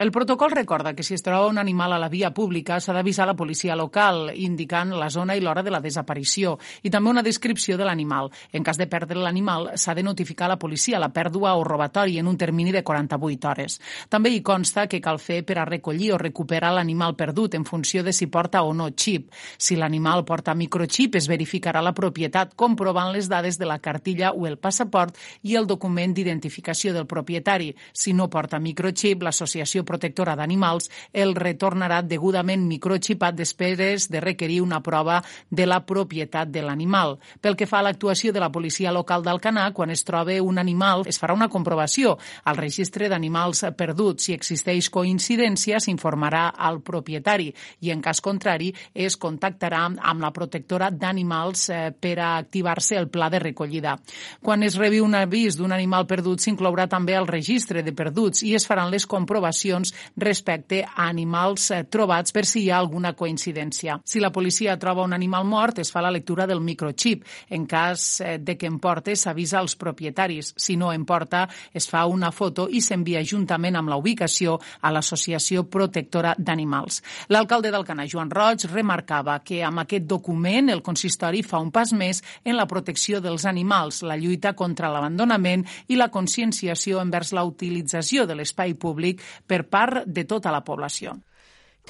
El 0.00 0.10
protocol 0.12 0.50
recorda 0.50 0.94
que 0.94 1.02
si 1.02 1.12
es 1.12 1.22
troba 1.22 1.46
un 1.46 1.58
animal 1.58 1.92
a 1.92 1.98
la 2.00 2.08
via 2.08 2.30
pública 2.32 2.78
s'ha 2.80 2.94
d'avisar 2.96 3.26
la 3.28 3.34
policia 3.36 3.74
local, 3.76 4.30
indicant 4.32 4.94
la 4.96 5.10
zona 5.12 5.34
i 5.36 5.42
l'hora 5.44 5.60
de 5.60 5.68
la 5.74 5.82
desaparició 5.84 6.54
i 6.80 6.88
també 6.88 7.10
una 7.10 7.22
descripció 7.22 7.76
de 7.76 7.84
l'animal. 7.84 8.30
En 8.50 8.64
cas 8.64 8.80
de 8.80 8.86
perdre 8.88 9.20
l'animal, 9.20 9.68
s'ha 9.76 9.92
de 9.92 10.02
notificar 10.02 10.46
a 10.46 10.54
la 10.54 10.58
policia 10.58 10.98
la 10.98 11.10
pèrdua 11.12 11.52
o 11.52 11.66
robatori 11.68 12.16
en 12.16 12.30
un 12.32 12.38
termini 12.40 12.72
de 12.72 12.80
48 12.82 13.48
hores. 13.50 13.76
També 14.08 14.32
hi 14.32 14.40
consta 14.40 14.86
que 14.88 15.02
cal 15.04 15.20
fer 15.20 15.42
per 15.44 15.58
a 15.58 15.66
recollir 15.68 16.14
o 16.14 16.18
recuperar 16.24 16.72
l'animal 16.72 17.12
perdut 17.14 17.58
en 17.60 17.68
funció 17.68 18.00
de 18.02 18.16
si 18.16 18.30
porta 18.32 18.64
o 18.64 18.72
no 18.72 18.88
xip. 18.96 19.28
Si 19.58 19.76
l'animal 19.76 20.24
porta 20.24 20.56
microxip, 20.56 21.20
es 21.20 21.28
verificarà 21.28 21.84
la 21.84 21.92
propietat 21.92 22.56
comprovant 22.56 23.12
les 23.12 23.28
dades 23.28 23.60
de 23.60 23.68
la 23.68 23.78
cartilla 23.84 24.32
o 24.32 24.48
el 24.48 24.56
passaport 24.56 25.20
i 25.42 25.60
el 25.60 25.68
document 25.68 26.16
d'identificació 26.16 26.96
del 26.96 27.04
propietari. 27.04 27.74
Si 27.92 28.16
no 28.16 28.30
porta 28.32 28.56
microxip, 28.58 29.28
l'associació 29.28 29.84
protectora 29.90 30.36
d'animals 30.38 30.88
el 31.12 31.34
retornarà 31.34 32.00
degudament 32.06 32.64
microxipat 32.70 33.36
després 33.36 34.08
de 34.10 34.22
requerir 34.22 34.60
una 34.62 34.80
prova 34.80 35.20
de 35.50 35.66
la 35.66 35.82
propietat 35.86 36.50
de 36.54 36.62
l'animal. 36.62 37.18
Pel 37.42 37.58
que 37.58 37.66
fa 37.66 37.80
a 37.80 37.88
l'actuació 37.88 38.32
de 38.32 38.42
la 38.42 38.52
policia 38.54 38.92
local 38.94 39.24
d'Alcanar, 39.26 39.72
quan 39.74 39.90
es 39.90 40.04
troba 40.06 40.36
un 40.44 40.58
animal, 40.60 41.04
es 41.10 41.18
farà 41.20 41.34
una 41.34 41.48
comprovació 41.48 42.16
al 42.44 42.58
registre 42.60 43.08
d'animals 43.08 43.64
perduts. 43.76 44.28
Si 44.28 44.34
existeix 44.36 44.90
coincidència, 44.92 45.80
s'informarà 45.80 46.50
al 46.56 46.80
propietari 46.84 47.48
i, 47.80 47.90
en 47.90 48.02
cas 48.04 48.20
contrari, 48.20 48.70
es 48.94 49.16
contactarà 49.16 49.86
amb 49.88 50.20
la 50.20 50.30
protectora 50.36 50.90
d'animals 50.92 51.68
eh, 51.70 51.80
per 51.96 52.18
a 52.20 52.30
activar-se 52.36 52.98
el 53.00 53.08
pla 53.08 53.30
de 53.32 53.40
recollida. 53.40 53.96
Quan 54.44 54.62
es 54.62 54.76
rebi 54.76 55.00
un 55.00 55.16
avís 55.16 55.56
d'un 55.56 55.72
animal 55.72 56.06
perdut, 56.10 56.42
s'inclourà 56.44 56.86
també 56.90 57.16
el 57.16 57.28
registre 57.30 57.82
de 57.82 57.94
perduts 57.96 58.44
i 58.44 58.54
es 58.58 58.66
faran 58.68 58.92
les 58.92 59.06
comprovacions 59.08 59.79
informacions 59.80 59.94
respecte 60.16 60.84
a 60.84 61.08
animals 61.08 61.70
eh, 61.70 61.84
trobats 61.84 62.32
per 62.32 62.44
si 62.46 62.64
hi 62.64 62.70
ha 62.70 62.78
alguna 62.78 63.14
coincidència. 63.14 64.00
Si 64.04 64.20
la 64.20 64.30
policia 64.30 64.76
troba 64.78 65.04
un 65.04 65.12
animal 65.12 65.44
mort, 65.44 65.78
es 65.78 65.90
fa 65.90 66.02
la 66.02 66.10
lectura 66.10 66.46
del 66.46 66.60
microchip. 66.60 67.24
En 67.48 67.66
cas 67.66 68.20
eh, 68.20 68.38
de 68.38 68.56
que 68.56 68.66
en 68.66 68.78
porte, 68.78 69.16
s'avisa 69.16 69.58
als 69.58 69.76
propietaris. 69.76 70.54
Si 70.56 70.76
no 70.76 70.92
en 70.92 71.04
porta, 71.04 71.48
es 71.72 71.88
fa 71.88 72.04
una 72.06 72.30
foto 72.30 72.68
i 72.68 72.80
s'envia 72.80 73.22
juntament 73.24 73.76
amb 73.76 73.90
la 73.90 73.96
ubicació 73.96 74.58
a 74.80 74.92
l'Associació 74.92 75.64
Protectora 75.70 76.34
d'Animals. 76.38 77.02
L'alcalde 77.28 77.70
d'Alcanar, 77.70 78.08
Joan 78.08 78.30
Roig, 78.30 78.66
remarcava 78.70 79.38
que 79.44 79.62
amb 79.64 79.84
aquest 79.84 80.06
document 80.06 80.70
el 80.70 80.82
consistori 80.82 81.42
fa 81.42 81.60
un 81.60 81.70
pas 81.70 81.92
més 81.92 82.22
en 82.44 82.56
la 82.56 82.66
protecció 82.66 83.20
dels 83.20 83.46
animals, 83.46 84.02
la 84.02 84.18
lluita 84.18 84.54
contra 84.54 84.90
l'abandonament 84.90 85.64
i 85.88 85.96
la 85.96 86.10
conscienciació 86.10 87.00
envers 87.00 87.32
la 87.32 87.44
utilització 87.44 88.26
de 88.26 88.36
l'espai 88.36 88.74
públic 88.74 89.22
per 89.46 89.64
part 89.70 90.04
de 90.06 90.24
tota 90.28 90.52
la 90.52 90.64
població. 90.66 91.16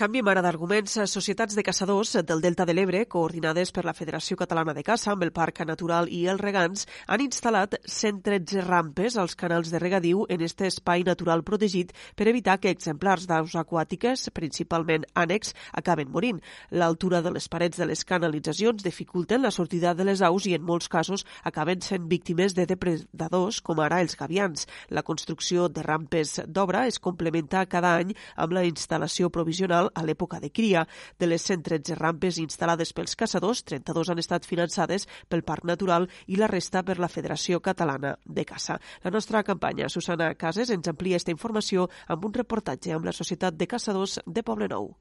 Canviem 0.00 0.30
ara 0.32 0.40
d'arguments. 0.40 0.94
Societats 1.12 1.52
de 1.52 1.60
caçadors 1.60 2.14
del 2.24 2.40
Delta 2.40 2.64
de 2.64 2.72
l'Ebre, 2.72 3.02
coordinades 3.04 3.68
per 3.68 3.82
la 3.84 3.92
Federació 3.92 4.32
Catalana 4.40 4.72
de 4.72 4.80
Caça 4.80 5.10
amb 5.12 5.26
el 5.26 5.30
Parc 5.36 5.58
Natural 5.68 6.06
i 6.08 6.22
els 6.32 6.40
Regants, 6.40 6.86
han 7.04 7.20
instal·lat 7.20 7.76
113 7.84 8.62
rampes 8.64 9.18
als 9.20 9.36
canals 9.36 9.68
de 9.68 9.76
regadiu 9.82 10.22
en 10.32 10.40
este 10.40 10.70
espai 10.72 11.04
natural 11.04 11.42
protegit 11.44 11.92
per 12.16 12.30
evitar 12.32 12.54
que 12.62 12.72
exemplars 12.72 13.26
d'aus 13.28 13.52
aquàtiques, 13.60 14.30
principalment 14.32 15.04
ànecs, 15.12 15.52
acaben 15.76 16.08
morint. 16.08 16.40
L'altura 16.70 17.20
de 17.20 17.34
les 17.36 17.50
parets 17.52 17.76
de 17.76 17.90
les 17.92 18.00
canalitzacions 18.00 18.80
dificulten 18.80 19.44
la 19.44 19.52
sortida 19.52 19.92
de 19.92 20.08
les 20.08 20.24
aus 20.24 20.48
i, 20.48 20.54
en 20.56 20.64
molts 20.64 20.88
casos, 20.88 21.26
acaben 21.44 21.84
sent 21.84 22.08
víctimes 22.08 22.56
de 22.56 22.64
depredadors, 22.64 23.60
com 23.60 23.84
ara 23.84 24.00
els 24.00 24.16
gavians. 24.16 24.64
La 24.88 25.04
construcció 25.04 25.68
de 25.68 25.84
rampes 25.84 26.38
d'obra 26.48 26.86
es 26.88 26.98
complementa 26.98 27.68
cada 27.68 27.98
any 28.00 28.16
amb 28.40 28.56
la 28.56 28.64
instal·lació 28.64 29.28
provisional 29.28 29.89
a 29.94 30.04
l'època 30.06 30.40
de 30.40 30.50
cria. 30.52 30.86
De 31.18 31.28
les 31.28 31.42
113 31.42 31.98
rampes 31.98 32.38
instal·lades 32.42 32.94
pels 32.96 33.16
caçadors, 33.16 33.64
32 33.64 34.10
han 34.10 34.22
estat 34.22 34.48
finançades 34.48 35.06
pel 35.28 35.44
Parc 35.46 35.66
Natural 35.68 36.08
i 36.26 36.40
la 36.40 36.50
resta 36.50 36.84
per 36.86 36.98
la 36.98 37.10
Federació 37.12 37.60
Catalana 37.60 38.16
de 38.24 38.44
Caça. 38.44 38.80
La 39.04 39.10
nostra 39.14 39.44
campanya, 39.44 39.88
Susana 39.88 40.34
Cases, 40.34 40.70
ens 40.70 40.88
amplia 40.88 41.18
aquesta 41.20 41.34
informació 41.34 41.88
amb 42.08 42.24
un 42.24 42.34
reportatge 42.34 42.94
amb 42.94 43.06
la 43.08 43.16
Societat 43.16 43.56
de 43.56 43.70
Caçadors 43.70 44.20
de 44.26 44.42
Poblenou. 44.42 44.92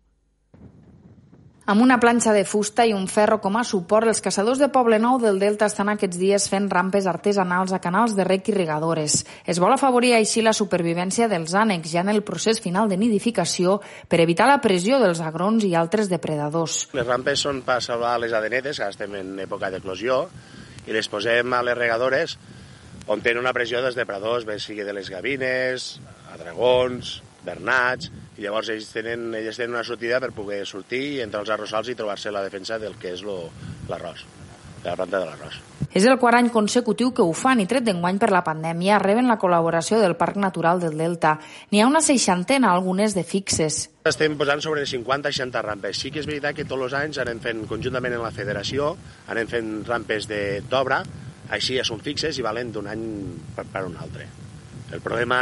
Amb 1.69 1.83
una 1.85 1.99
planxa 2.01 2.31
de 2.33 2.47
fusta 2.49 2.81
i 2.89 2.95
un 2.97 3.03
ferro 3.05 3.35
com 3.43 3.53
a 3.59 3.61
suport, 3.61 4.09
els 4.09 4.23
caçadors 4.25 4.57
de 4.57 4.71
Poble 4.73 4.97
Nou 4.97 5.19
del 5.21 5.35
Delta 5.37 5.67
estan 5.69 5.91
aquests 5.91 6.17
dies 6.17 6.47
fent 6.49 6.65
rampes 6.71 7.05
artesanals 7.05 7.75
a 7.75 7.79
canals 7.83 8.15
de 8.17 8.23
rec 8.25 8.47
i 8.49 8.55
regadores. 8.55 9.19
Es 9.45 9.59
vol 9.61 9.75
afavorir 9.75 10.15
així 10.17 10.41
la 10.41 10.55
supervivència 10.57 11.27
dels 11.29 11.53
ànecs 11.53 11.91
ja 11.91 12.01
en 12.01 12.09
el 12.09 12.23
procés 12.25 12.57
final 12.63 12.89
de 12.89 12.97
nidificació 12.97 13.75
per 14.09 14.17
evitar 14.23 14.47
la 14.49 14.57
pressió 14.63 14.97
dels 14.97 15.21
agrons 15.21 15.67
i 15.67 15.75
altres 15.77 16.09
depredadors. 16.09 16.87
Les 16.97 17.05
rampes 17.05 17.45
són 17.45 17.61
per 17.67 17.77
salvar 17.85 18.15
les 18.23 18.33
adenetes, 18.33 18.81
que 18.81 18.89
estem 18.89 19.13
en 19.21 19.37
època 19.45 19.69
d'eclosió, 19.69 20.23
i 20.89 20.97
les 20.97 21.11
posem 21.13 21.53
a 21.53 21.61
les 21.69 21.77
regadores 21.77 22.39
on 23.05 23.21
tenen 23.21 23.43
una 23.43 23.53
pressió 23.53 23.83
dels 23.85 23.93
depredadors, 23.93 24.49
bé 24.49 24.57
sigui 24.57 24.81
de 24.89 24.97
les 24.97 25.13
gavines, 25.13 25.91
a 26.33 26.41
dragons, 26.41 27.19
bernats, 27.45 28.09
i 28.39 28.45
llavors 28.45 28.69
ells 28.71 28.87
tenen, 28.95 29.33
ells 29.35 29.57
tenen 29.59 29.75
una 29.75 29.83
sortida 29.83 30.21
per 30.23 30.31
poder 30.31 30.61
sortir 30.67 31.19
entre 31.25 31.41
els 31.43 31.49
arrossals 31.51 31.91
i 31.91 31.95
trobar-se 31.99 32.31
la 32.31 32.45
defensa 32.45 32.79
del 32.79 32.95
que 32.99 33.11
és 33.11 33.23
l'arròs, 33.25 34.23
de 34.79 34.87
la 34.87 34.95
planta 34.95 35.19
de 35.19 35.25
l'arròs. 35.27 35.57
És 35.89 36.05
el 36.05 36.19
quart 36.21 36.37
any 36.37 36.47
consecutiu 36.53 37.09
que 37.17 37.25
ho 37.25 37.33
fan 37.33 37.59
i 37.59 37.65
tret 37.67 37.83
d'enguany 37.83 38.19
per 38.21 38.29
la 38.31 38.43
pandèmia 38.45 38.99
reben 39.01 39.27
la 39.27 39.39
col·laboració 39.41 39.97
del 39.99 40.15
Parc 40.15 40.37
Natural 40.39 40.79
del 40.79 40.95
Delta. 41.01 41.33
N'hi 41.73 41.81
ha 41.81 41.87
una 41.89 42.01
seixantena, 42.05 42.69
algunes 42.71 43.17
de 43.17 43.25
fixes. 43.25 43.81
Estem 44.07 44.37
posant 44.39 44.61
sobre 44.63 44.85
50-60 44.87 45.65
rampes. 45.65 45.99
Sí 45.99 46.13
que 46.13 46.21
és 46.21 46.29
veritat 46.29 46.55
que 46.55 46.67
tots 46.69 46.85
els 46.87 46.95
anys 47.01 47.19
anem 47.25 47.41
fent 47.43 47.65
conjuntament 47.67 48.15
en 48.15 48.23
la 48.23 48.31
federació, 48.31 48.93
anem 49.33 49.49
fent 49.51 49.73
rampes 49.89 50.29
d'obra, 50.29 51.01
així 51.49 51.75
ja 51.81 51.83
són 51.83 51.99
fixes 52.05 52.37
i 52.37 52.45
valen 52.45 52.71
d'un 52.71 52.87
any 52.87 53.05
per, 53.57 53.65
per 53.73 53.83
un 53.89 53.97
altre. 53.99 54.29
El 54.93 55.01
problema 55.01 55.41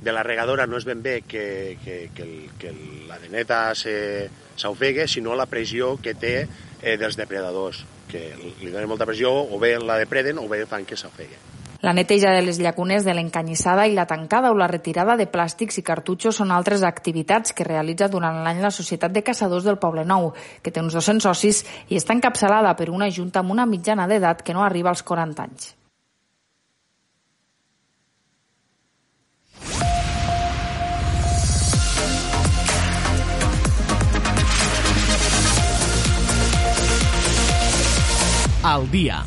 de 0.00 0.12
la 0.12 0.24
regadora 0.24 0.66
no 0.66 0.78
és 0.80 0.86
ben 0.88 1.02
bé 1.04 1.20
que, 1.28 1.76
que, 1.84 2.10
que, 2.14 2.24
el, 2.24 2.34
que 2.58 2.72
la 3.08 3.18
deneta 3.20 3.62
s'ofegue, 3.76 5.06
sinó 5.08 5.36
la 5.36 5.46
pressió 5.46 5.96
que 6.02 6.14
té 6.16 6.34
eh, 6.42 6.96
dels 6.96 7.18
depredadors, 7.20 7.84
que 8.10 8.30
li 8.62 8.72
donen 8.72 8.88
molta 8.90 9.06
pressió, 9.08 9.30
o 9.30 9.60
bé 9.60 9.76
la 9.78 10.00
depreden 10.00 10.40
o 10.40 10.48
bé 10.48 10.64
fan 10.66 10.88
que 10.88 10.98
s'ofegue. 10.98 11.38
La 11.80 11.94
neteja 11.96 12.34
de 12.36 12.42
les 12.44 12.58
llacunes 12.60 13.06
de 13.06 13.14
l'encanyissada 13.16 13.86
i 13.88 13.94
la 13.96 14.04
tancada 14.04 14.50
o 14.52 14.56
la 14.58 14.68
retirada 14.68 15.14
de 15.16 15.24
plàstics 15.32 15.80
i 15.80 15.84
cartutxos 15.84 16.36
són 16.36 16.52
altres 16.52 16.84
activitats 16.84 17.56
que 17.56 17.64
realitza 17.64 18.10
durant 18.12 18.42
l'any 18.44 18.60
la 18.60 18.72
Societat 18.74 19.14
de 19.16 19.24
Caçadors 19.24 19.64
del 19.64 19.80
Poble 19.80 20.04
Nou, 20.04 20.34
que 20.60 20.74
té 20.74 20.84
uns 20.84 20.92
200 20.92 21.24
socis 21.24 21.64
i 21.88 21.96
està 21.96 22.12
encapçalada 22.12 22.76
per 22.76 22.90
una 22.92 23.08
junta 23.08 23.40
amb 23.40 23.56
una 23.56 23.64
mitjana 23.64 24.08
d'edat 24.08 24.44
que 24.44 24.52
no 24.52 24.64
arriba 24.64 24.92
als 24.92 25.02
40 25.08 25.48
anys. 25.48 25.74
Al 38.62 38.90
dia. 38.90 39.22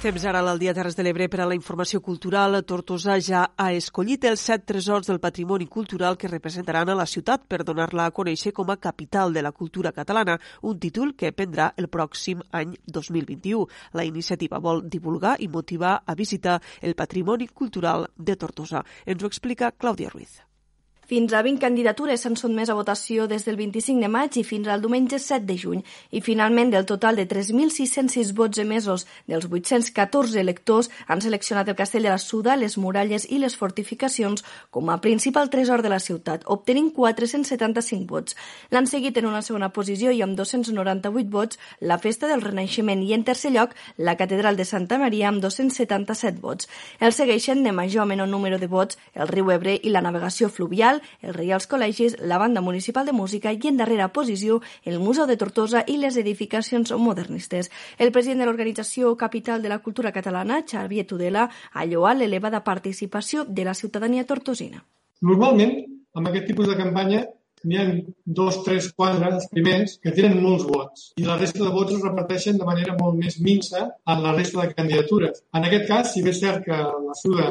Temps 0.00 0.24
ara 0.24 0.40
al 0.40 0.58
dia 0.58 0.72
Terres 0.72 0.94
de 0.96 1.02
l'Ebre 1.02 1.26
per 1.28 1.40
a 1.42 1.46
la 1.48 1.56
informació 1.56 2.00
cultural. 2.00 2.54
Tortosa 2.64 3.16
ja 3.20 3.42
ha 3.56 3.66
escollit 3.74 4.24
els 4.28 4.44
set 4.48 4.64
tresors 4.64 5.10
del 5.10 5.20
patrimoni 5.20 5.66
cultural 5.66 6.16
que 6.16 6.30
representaran 6.30 6.88
a 6.88 6.96
la 6.96 7.06
ciutat 7.06 7.44
per 7.48 7.64
donar-la 7.64 8.06
a 8.06 8.14
conèixer 8.14 8.54
com 8.56 8.70
a 8.70 8.78
capital 8.80 9.32
de 9.34 9.42
la 9.42 9.52
cultura 9.52 9.92
catalana, 9.92 10.38
un 10.62 10.78
títol 10.78 11.14
que 11.16 11.32
prendrà 11.32 11.72
el 11.76 11.88
pròxim 11.88 12.40
any 12.52 12.76
2021. 12.86 13.66
La 13.92 14.04
iniciativa 14.04 14.60
vol 14.60 14.84
divulgar 14.88 15.36
i 15.40 15.48
motivar 15.48 16.02
a 16.06 16.14
visitar 16.14 16.60
el 16.80 16.94
patrimoni 16.94 17.48
cultural 17.48 18.08
de 18.16 18.36
Tortosa. 18.36 18.84
Ens 19.04 19.22
ho 19.22 19.26
explica 19.26 19.74
Clàudia 19.76 20.12
Ruiz. 20.12 20.46
Fins 21.06 21.30
a 21.32 21.40
20 21.46 21.60
candidatures 21.62 22.24
s'han 22.24 22.34
sotmès 22.34 22.66
a 22.66 22.74
votació 22.74 23.28
des 23.30 23.44
del 23.46 23.54
25 23.54 24.02
de 24.02 24.08
maig 24.10 24.34
i 24.40 24.42
fins 24.42 24.66
al 24.66 24.80
diumenge 24.82 25.20
7 25.22 25.44
de 25.46 25.54
juny. 25.54 25.84
I 26.10 26.18
finalment, 26.18 26.72
del 26.74 26.82
total 26.88 27.14
de 27.14 27.28
3.606 27.30 28.32
vots 28.34 28.58
emesos 28.58 29.04
dels 29.30 29.46
814 29.46 30.40
electors, 30.40 30.90
han 31.06 31.22
seleccionat 31.22 31.70
el 31.70 31.76
castell 31.78 32.02
de 32.02 32.10
la 32.10 32.18
Suda, 32.18 32.56
les 32.58 32.74
muralles 32.76 33.28
i 33.30 33.38
les 33.38 33.54
fortificacions 33.54 34.42
com 34.74 34.90
a 34.90 34.96
principal 35.00 35.46
tresor 35.48 35.84
de 35.86 35.92
la 35.94 36.00
ciutat, 36.02 36.42
obtenint 36.50 36.90
475 36.96 38.10
vots. 38.10 38.34
L'han 38.74 38.90
seguit 38.90 39.14
en 39.22 39.30
una 39.30 39.44
segona 39.46 39.70
posició 39.70 40.10
i 40.10 40.24
amb 40.26 40.34
298 40.34 41.30
vots 41.30 41.62
la 41.78 42.00
Festa 42.02 42.26
del 42.26 42.42
Renaixement 42.42 43.06
i, 43.06 43.12
en 43.14 43.22
tercer 43.22 43.54
lloc, 43.54 43.78
la 43.96 44.16
Catedral 44.18 44.58
de 44.58 44.66
Santa 44.66 44.98
Maria 44.98 45.30
amb 45.30 45.38
277 45.46 46.42
vots. 46.42 46.66
El 46.98 47.14
segueixen 47.14 47.62
de 47.62 47.70
major 47.70 48.02
o 48.02 48.10
menor 48.10 48.26
número 48.26 48.58
de 48.58 48.66
vots 48.66 48.98
el 49.14 49.30
riu 49.30 49.54
Ebre 49.54 49.78
i 49.78 49.94
la 49.94 50.02
navegació 50.02 50.50
fluvial 50.50 50.95
Capital, 50.96 51.26
els 51.26 51.36
Reials 51.36 51.66
Col·legis, 51.68 52.16
la 52.20 52.38
Banda 52.38 52.60
Municipal 52.60 53.06
de 53.06 53.12
Música 53.12 53.52
i 53.52 53.68
en 53.68 53.76
darrera 53.76 54.12
posició 54.12 54.60
el 54.84 54.98
Museu 54.98 55.26
de 55.26 55.36
Tortosa 55.36 55.84
i 55.86 55.96
les 55.98 56.16
edificacions 56.16 56.92
modernistes. 56.92 57.70
El 57.98 58.12
president 58.12 58.40
de 58.40 58.46
l'organització 58.46 59.16
Capital 59.16 59.62
de 59.62 59.68
la 59.68 59.80
Cultura 59.80 60.12
Catalana, 60.12 60.62
Xavier 60.66 61.06
Tudela, 61.06 61.50
ha 61.72 61.84
lloat 61.84 62.18
l'elevada 62.18 62.62
participació 62.64 63.44
de 63.44 63.64
la 63.64 63.74
ciutadania 63.74 64.24
tortosina. 64.24 64.84
Normalment 65.22 65.84
amb 66.14 66.28
aquest 66.28 66.46
tipus 66.46 66.68
de 66.68 66.76
campanya 66.76 67.24
n'hi 67.66 67.78
ha 67.80 67.84
dos, 68.38 68.60
tres, 68.64 68.88
quatre, 68.96 69.30
els 69.34 69.48
primers, 69.52 69.96
que 70.02 70.14
tenen 70.16 70.38
molts 70.42 70.66
vots 70.68 71.06
i 71.20 71.26
la 71.26 71.36
resta 71.40 71.64
de 71.64 71.72
vots 71.74 71.94
es 71.96 72.04
reparteixen 72.04 72.60
de 72.60 72.68
manera 72.68 72.96
molt 73.00 73.18
més 73.18 73.38
minsa 73.42 73.82
en 74.12 74.22
la 74.24 74.34
resta 74.36 74.62
de 74.62 74.74
candidatures. 74.78 75.42
En 75.56 75.66
aquest 75.68 75.86
cas, 75.90 76.12
si 76.12 76.22
bé 76.24 76.32
és 76.34 76.40
cert 76.42 76.64
que 76.66 76.76
la 76.76 77.16
Suda 77.20 77.50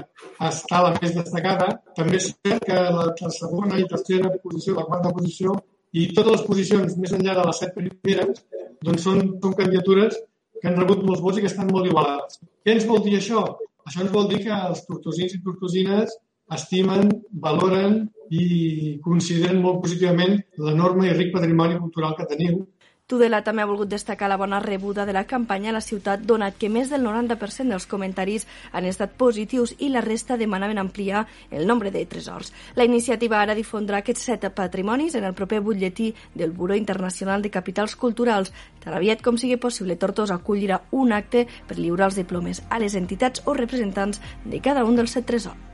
està 0.50 0.82
la 0.86 0.94
més 0.98 1.16
destacada, 1.18 1.70
també 1.98 2.20
és 2.22 2.30
cert 2.34 2.66
que 2.70 2.78
la, 2.98 3.10
la 3.12 3.34
segona 3.40 3.80
i 3.82 3.88
tercera 3.92 4.32
posició, 4.44 4.78
la 4.80 4.88
quarta 4.90 5.14
posició 5.16 5.58
i 5.96 6.10
totes 6.16 6.38
les 6.38 6.48
posicions 6.48 6.98
més 7.02 7.14
enllà 7.16 7.38
de 7.40 7.46
les 7.50 7.62
set 7.64 7.76
primeres 7.76 8.42
doncs 8.86 9.06
són, 9.08 9.22
són 9.44 9.56
candidatures 9.60 10.18
que 10.62 10.70
han 10.70 10.80
rebut 10.80 11.04
molts 11.08 11.24
vots 11.24 11.40
i 11.40 11.46
que 11.46 11.52
estan 11.52 11.72
molt 11.72 11.88
igualades. 11.90 12.40
Què 12.64 12.76
ens 12.76 12.88
vol 12.90 13.04
dir 13.06 13.18
això? 13.20 13.44
Això 13.86 14.02
ens 14.04 14.14
vol 14.14 14.30
dir 14.32 14.42
que 14.46 14.54
els 14.70 14.84
tortosins 14.88 15.36
i 15.36 15.42
tortosines 15.46 16.16
estimen, 16.56 17.10
valoren 17.42 18.06
i 18.30 19.00
consideren 19.04 19.62
molt 19.62 19.84
positivament 19.84 20.40
l'enorme 20.58 21.10
i 21.10 21.18
ric 21.18 21.34
patrimoni 21.34 21.78
cultural 21.82 22.16
que 22.18 22.30
teniu. 22.32 22.64
Tudela 23.06 23.44
també 23.46 23.62
ha 23.62 23.68
volgut 23.70 23.90
destacar 23.92 24.26
la 24.32 24.38
bona 24.42 24.58
rebuda 24.64 25.04
de 25.06 25.14
la 25.14 25.28
campanya 25.30 25.70
a 25.70 25.74
la 25.76 25.82
ciutat, 25.88 26.24
donat 26.26 26.56
que 26.58 26.72
més 26.74 26.90
del 26.90 27.04
90% 27.06 27.70
dels 27.70 27.86
comentaris 27.86 28.48
han 28.72 28.88
estat 28.90 29.14
positius 29.20 29.76
i 29.78 29.92
la 29.94 30.02
resta 30.02 30.40
demanaven 30.42 30.82
ampliar 30.82 31.28
el 31.52 31.68
nombre 31.70 31.92
de 31.94 32.02
tresors. 32.10 32.50
La 32.74 32.88
iniciativa 32.90 33.44
ara 33.44 33.54
difondrà 33.54 34.00
aquests 34.02 34.26
set 34.32 34.48
patrimonis 34.58 35.14
en 35.14 35.30
el 35.30 35.38
proper 35.38 35.62
butlletí 35.62 36.16
del 36.34 36.58
Buró 36.58 36.74
Internacional 36.74 37.46
de 37.46 37.54
Capitals 37.54 37.96
Culturals. 37.96 38.50
Tan 38.82 38.98
aviat 38.98 39.22
com 39.22 39.38
sigui 39.38 39.62
possible, 39.62 40.00
Tortosa 40.02 40.40
acollirà 40.42 40.82
un 40.90 41.14
acte 41.14 41.46
per 41.70 41.78
lliurar 41.78 42.10
els 42.10 42.18
diplomes 42.24 42.64
a 42.72 42.82
les 42.82 42.98
entitats 42.98 43.46
o 43.46 43.54
representants 43.54 44.18
de 44.50 44.66
cada 44.66 44.84
un 44.84 44.98
dels 44.98 45.14
set 45.14 45.30
tresors. 45.30 45.65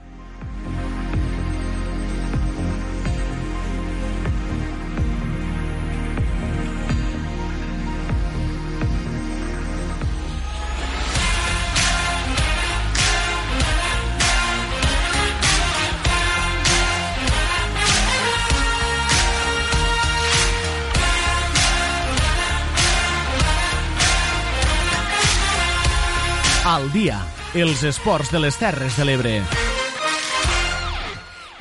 Dia, 27.02 27.18
els 27.58 27.82
esports 27.88 28.30
de 28.30 28.38
les 28.38 28.58
Terres 28.62 28.93
de 28.99 29.06
l'Ebre. 29.08 29.32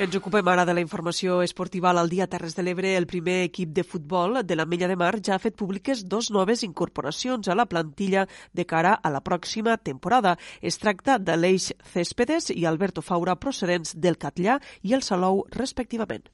Ens 0.05 0.17
ocupem 0.19 0.49
ara 0.53 0.67
de 0.69 0.75
la 0.77 0.83
informació 0.85 1.39
esportiva 1.45 1.93
al 1.95 2.11
dia 2.13 2.27
Terres 2.29 2.57
de 2.57 2.65
l'Ebre. 2.67 2.91
El 2.99 3.07
primer 3.09 3.39
equip 3.47 3.71
de 3.73 3.85
futbol 3.85 4.43
de 4.45 4.59
la 4.59 4.67
Mella 4.69 4.89
de 4.91 4.99
Mar 5.01 5.15
ja 5.25 5.37
ha 5.37 5.41
fet 5.41 5.57
públiques 5.57 6.03
dos 6.13 6.29
noves 6.35 6.65
incorporacions 6.67 7.49
a 7.49 7.57
la 7.57 7.65
plantilla 7.71 8.27
de 8.53 8.67
cara 8.67 8.93
a 8.93 9.13
la 9.15 9.23
pròxima 9.25 9.79
temporada. 9.79 10.35
Es 10.61 10.77
tracta 10.83 11.17
de 11.19 11.39
l'Eix 11.39 11.71
Céspedes 11.95 12.51
i 12.53 12.67
Alberto 12.69 13.01
Faura 13.01 13.39
procedents 13.41 13.97
del 13.97 14.21
Catllà 14.21 14.59
i 14.83 14.93
el 14.93 15.07
Salou, 15.07 15.47
respectivament. 15.57 16.29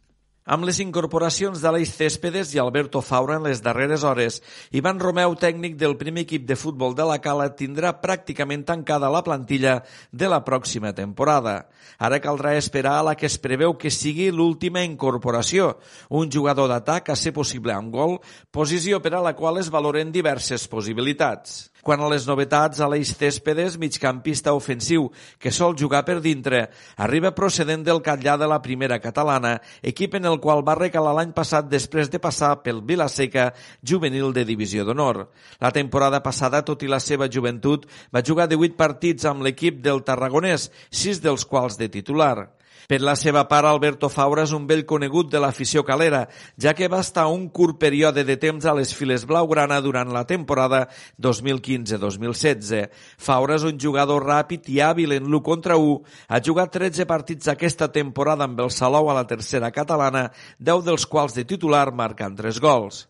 Amb 0.47 0.63
les 0.63 0.77
incorporacions 0.79 1.59
d'Aleix 1.59 1.91
Céspedes 1.91 2.53
i 2.55 2.61
Alberto 2.63 3.01
Faura 3.03 3.35
en 3.41 3.49
les 3.49 3.59
darreres 3.65 4.05
hores, 4.07 4.37
Ivan 4.71 5.01
Romeu, 5.03 5.33
tècnic 5.35 5.75
del 5.75 5.97
primer 5.99 6.23
equip 6.23 6.45
de 6.47 6.55
futbol 6.55 6.95
de 6.95 7.03
la 7.09 7.17
Cala, 7.19 7.49
tindrà 7.59 7.91
pràcticament 7.99 8.63
tancada 8.69 9.11
la 9.11 9.25
plantilla 9.27 9.81
de 10.15 10.31
la 10.31 10.39
pròxima 10.47 10.95
temporada. 10.95 11.57
Ara 11.99 12.23
caldrà 12.23 12.55
esperar 12.55 12.95
a 13.01 13.05
la 13.09 13.17
que 13.19 13.27
es 13.27 13.41
preveu 13.43 13.75
que 13.75 13.91
sigui 13.91 14.31
l'última 14.31 14.87
incorporació, 14.87 15.81
un 16.15 16.31
jugador 16.31 16.71
d'atac 16.71 17.11
a 17.11 17.19
ser 17.19 17.35
possible 17.35 17.75
amb 17.75 17.91
gol, 17.91 18.21
posició 18.55 19.03
per 19.03 19.17
a 19.19 19.25
la 19.27 19.35
qual 19.35 19.59
es 19.59 19.73
valoren 19.75 20.15
diverses 20.15 20.71
possibilitats. 20.71 21.73
Quan 21.87 22.01
a 22.03 22.09
les 22.11 22.25
novetats, 22.27 22.81
Aleix 22.83 23.13
Céspedes, 23.15 23.77
migcampista 23.79 24.57
ofensiu, 24.59 25.05
que 25.39 25.53
sol 25.55 25.77
jugar 25.79 26.01
per 26.03 26.17
dintre, 26.19 26.65
arriba 26.99 27.31
procedent 27.31 27.85
del 27.87 28.01
Catllà 28.03 28.35
de 28.41 28.49
la 28.51 28.59
primera 28.65 28.99
catalana, 28.99 29.53
equip 29.87 30.17
en 30.19 30.27
el 30.27 30.41
qual 30.43 30.65
va 30.67 30.75
recalar 30.75 31.13
l'any 31.15 31.31
passat 31.37 31.71
després 31.71 32.11
de 32.11 32.19
passar 32.19 32.57
pel 32.65 32.83
Vilaseca, 32.83 33.53
juvenil 33.87 34.35
de 34.35 34.43
divisió 34.49 34.83
d'honor. 34.83 35.29
La 35.63 35.71
temporada 35.71 36.25
passada, 36.27 36.65
tot 36.67 36.83
i 36.83 36.91
la 36.91 36.99
seva 36.99 37.31
joventut, 37.31 37.87
va 38.11 38.27
jugar 38.27 38.51
18 38.51 38.75
partits 38.75 39.31
amb 39.31 39.47
l'equip 39.47 39.79
del 39.79 40.03
Tarragonès, 40.03 40.73
sis 40.91 41.23
dels 41.23 41.47
quals 41.47 41.79
de 41.79 41.87
titular. 41.87 42.56
Per 42.87 43.01
la 43.03 43.17
seva 43.19 43.43
part, 43.51 43.67
Alberto 43.67 44.09
Faura 44.13 44.45
és 44.47 44.53
un 44.55 44.67
vell 44.71 44.85
conegut 44.87 45.31
de 45.33 45.41
l'afició 45.43 45.83
calera, 45.87 46.27
ja 46.55 46.75
que 46.79 46.87
va 46.93 47.01
estar 47.03 47.27
un 47.27 47.49
curt 47.51 47.81
període 47.83 48.23
de 48.25 48.37
temps 48.39 48.65
a 48.65 48.75
les 48.79 48.93
files 48.95 49.27
blaugrana 49.27 49.81
durant 49.83 50.13
la 50.15 50.23
temporada 50.29 50.85
2015-2016. 51.19 52.87
Faura 53.19 53.59
és 53.59 53.67
un 53.67 53.81
jugador 53.83 54.23
ràpid 54.31 54.71
i 54.71 54.79
hàbil 54.79 55.17
en 55.19 55.27
l'1 55.27 55.43
contra 55.43 55.81
1. 55.83 55.99
Ha 56.31 56.43
jugat 56.45 56.75
13 56.79 57.09
partits 57.11 57.51
aquesta 57.51 57.91
temporada 57.91 58.47
amb 58.47 58.63
el 58.63 58.71
Salou 58.71 59.11
a 59.11 59.19
la 59.19 59.27
tercera 59.27 59.73
catalana, 59.75 60.29
10 60.59 60.87
dels 60.87 61.11
quals 61.11 61.35
de 61.35 61.45
titular 61.45 61.91
marcant 61.91 62.39
3 62.39 62.63
gols. 62.63 63.07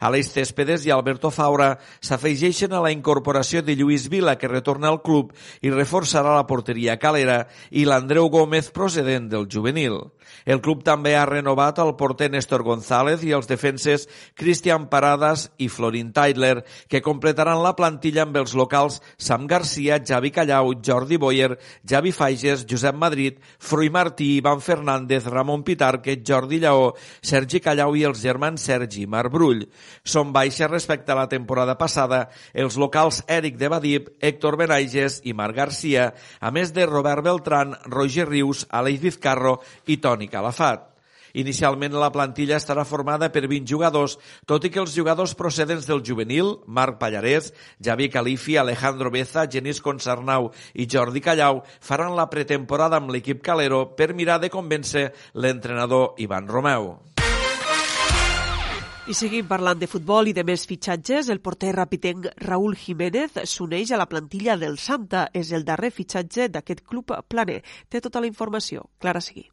Aleix 0.00 0.32
Céspedes 0.34 0.86
i 0.86 0.92
Alberto 0.94 1.30
Faura 1.34 1.74
s'afegeixen 2.00 2.72
a 2.72 2.82
la 2.84 2.92
incorporació 2.94 3.62
de 3.62 3.76
Lluís 3.78 4.08
Vila, 4.12 4.36
que 4.38 4.50
retorna 4.50 4.90
al 4.90 5.02
club 5.02 5.32
i 5.62 5.72
reforçarà 5.72 6.34
la 6.36 6.46
porteria 6.46 6.98
calera, 6.98 7.44
i 7.70 7.86
l'Andreu 7.88 8.28
Gómez 8.32 8.70
procedent 8.74 9.30
del 9.32 9.48
juvenil. 9.50 10.00
El 10.44 10.60
club 10.64 10.82
també 10.84 11.14
ha 11.16 11.26
renovat 11.28 11.78
el 11.80 11.94
porter 11.96 12.30
Néstor 12.32 12.64
González 12.66 13.22
i 13.24 13.32
els 13.36 13.48
defenses 13.48 14.06
Cristian 14.36 14.88
Paradas 14.92 15.46
i 15.58 15.68
Florin 15.72 16.12
Teidler, 16.16 16.64
que 16.88 17.02
completaran 17.04 17.62
la 17.62 17.74
plantilla 17.76 18.24
amb 18.24 18.36
els 18.40 18.54
locals 18.58 19.00
Sam 19.16 19.46
Garcia, 19.50 20.00
Javi 20.04 20.32
Callau, 20.34 20.74
Jordi 20.84 21.18
Boyer, 21.20 21.54
Javi 21.88 22.12
Faiges, 22.12 22.66
Josep 22.68 22.96
Madrid, 22.96 23.40
Frui 23.58 23.90
Martí, 23.90 24.36
Ivan 24.38 24.60
Fernández, 24.60 25.26
Ramon 25.26 25.64
Pitarque, 25.64 26.20
Jordi 26.26 26.60
Lleó, 26.60 26.92
Sergi 27.22 27.60
Callau 27.60 27.96
i 27.96 28.04
els 28.04 28.22
germans 28.22 28.64
Sergi 28.64 29.06
Marbrull. 29.06 29.64
Són 30.04 30.32
baixes 30.32 30.70
respecte 30.70 31.12
a 31.12 31.18
la 31.18 31.28
temporada 31.28 31.76
passada 31.80 32.28
els 32.52 32.78
locals 32.80 33.22
Eric 33.28 33.58
de 33.60 33.70
Badip, 33.72 34.08
Héctor 34.20 34.58
Benaiges 34.60 35.20
i 35.24 35.34
Marc 35.36 35.56
Garcia, 35.56 36.10
a 36.40 36.50
més 36.54 36.72
de 36.72 36.86
Robert 36.86 37.24
Beltran, 37.24 37.76
Roger 37.86 38.28
Rius, 38.30 38.66
Aleix 38.70 39.00
Vizcarro 39.04 39.60
i 39.86 40.00
Toni 40.02 40.28
Calafat. 40.28 40.94
Inicialment 41.34 41.96
la 41.98 42.12
plantilla 42.14 42.60
estarà 42.60 42.84
formada 42.86 43.28
per 43.34 43.42
20 43.50 43.66
jugadors, 43.66 44.14
tot 44.46 44.64
i 44.64 44.70
que 44.70 44.78
els 44.82 44.94
jugadors 44.94 45.34
procedents 45.34 45.88
del 45.90 46.02
juvenil, 46.06 46.52
Marc 46.66 47.00
Pallarès, 47.00 47.50
Javi 47.82 48.08
Califi, 48.08 48.54
Alejandro 48.56 49.10
Beza, 49.10 49.48
Genís 49.50 49.82
Consarnau 49.82 50.52
i 50.74 50.86
Jordi 50.86 51.24
Callau, 51.24 51.64
faran 51.82 52.14
la 52.14 52.28
pretemporada 52.30 53.02
amb 53.02 53.10
l'equip 53.10 53.42
calero 53.42 53.82
per 53.98 54.12
mirar 54.14 54.38
de 54.38 54.52
convèncer 54.54 55.08
l'entrenador 55.34 56.14
Ivan 56.22 56.46
Romeu. 56.46 56.94
I 59.04 59.12
seguim 59.12 59.44
parlant 59.44 59.76
de 59.76 59.84
futbol 59.84 60.30
i 60.30 60.32
de 60.32 60.40
més 60.48 60.62
fitxatges. 60.64 61.26
El 61.28 61.42
porter 61.44 61.74
rapitenc 61.76 62.30
Raúl 62.40 62.72
Jiménez 62.72 63.34
s'uneix 63.50 63.90
a 63.92 63.98
la 64.00 64.06
plantilla 64.08 64.54
del 64.56 64.78
Santa. 64.80 65.26
És 65.36 65.50
el 65.52 65.66
darrer 65.68 65.90
fitxatge 65.92 66.46
d'aquest 66.48 66.80
club 66.88 67.12
planer. 67.28 67.58
Té 67.92 68.00
tota 68.00 68.22
la 68.24 68.30
informació. 68.30 68.86
Clara 68.98 69.20
Seguí. 69.20 69.44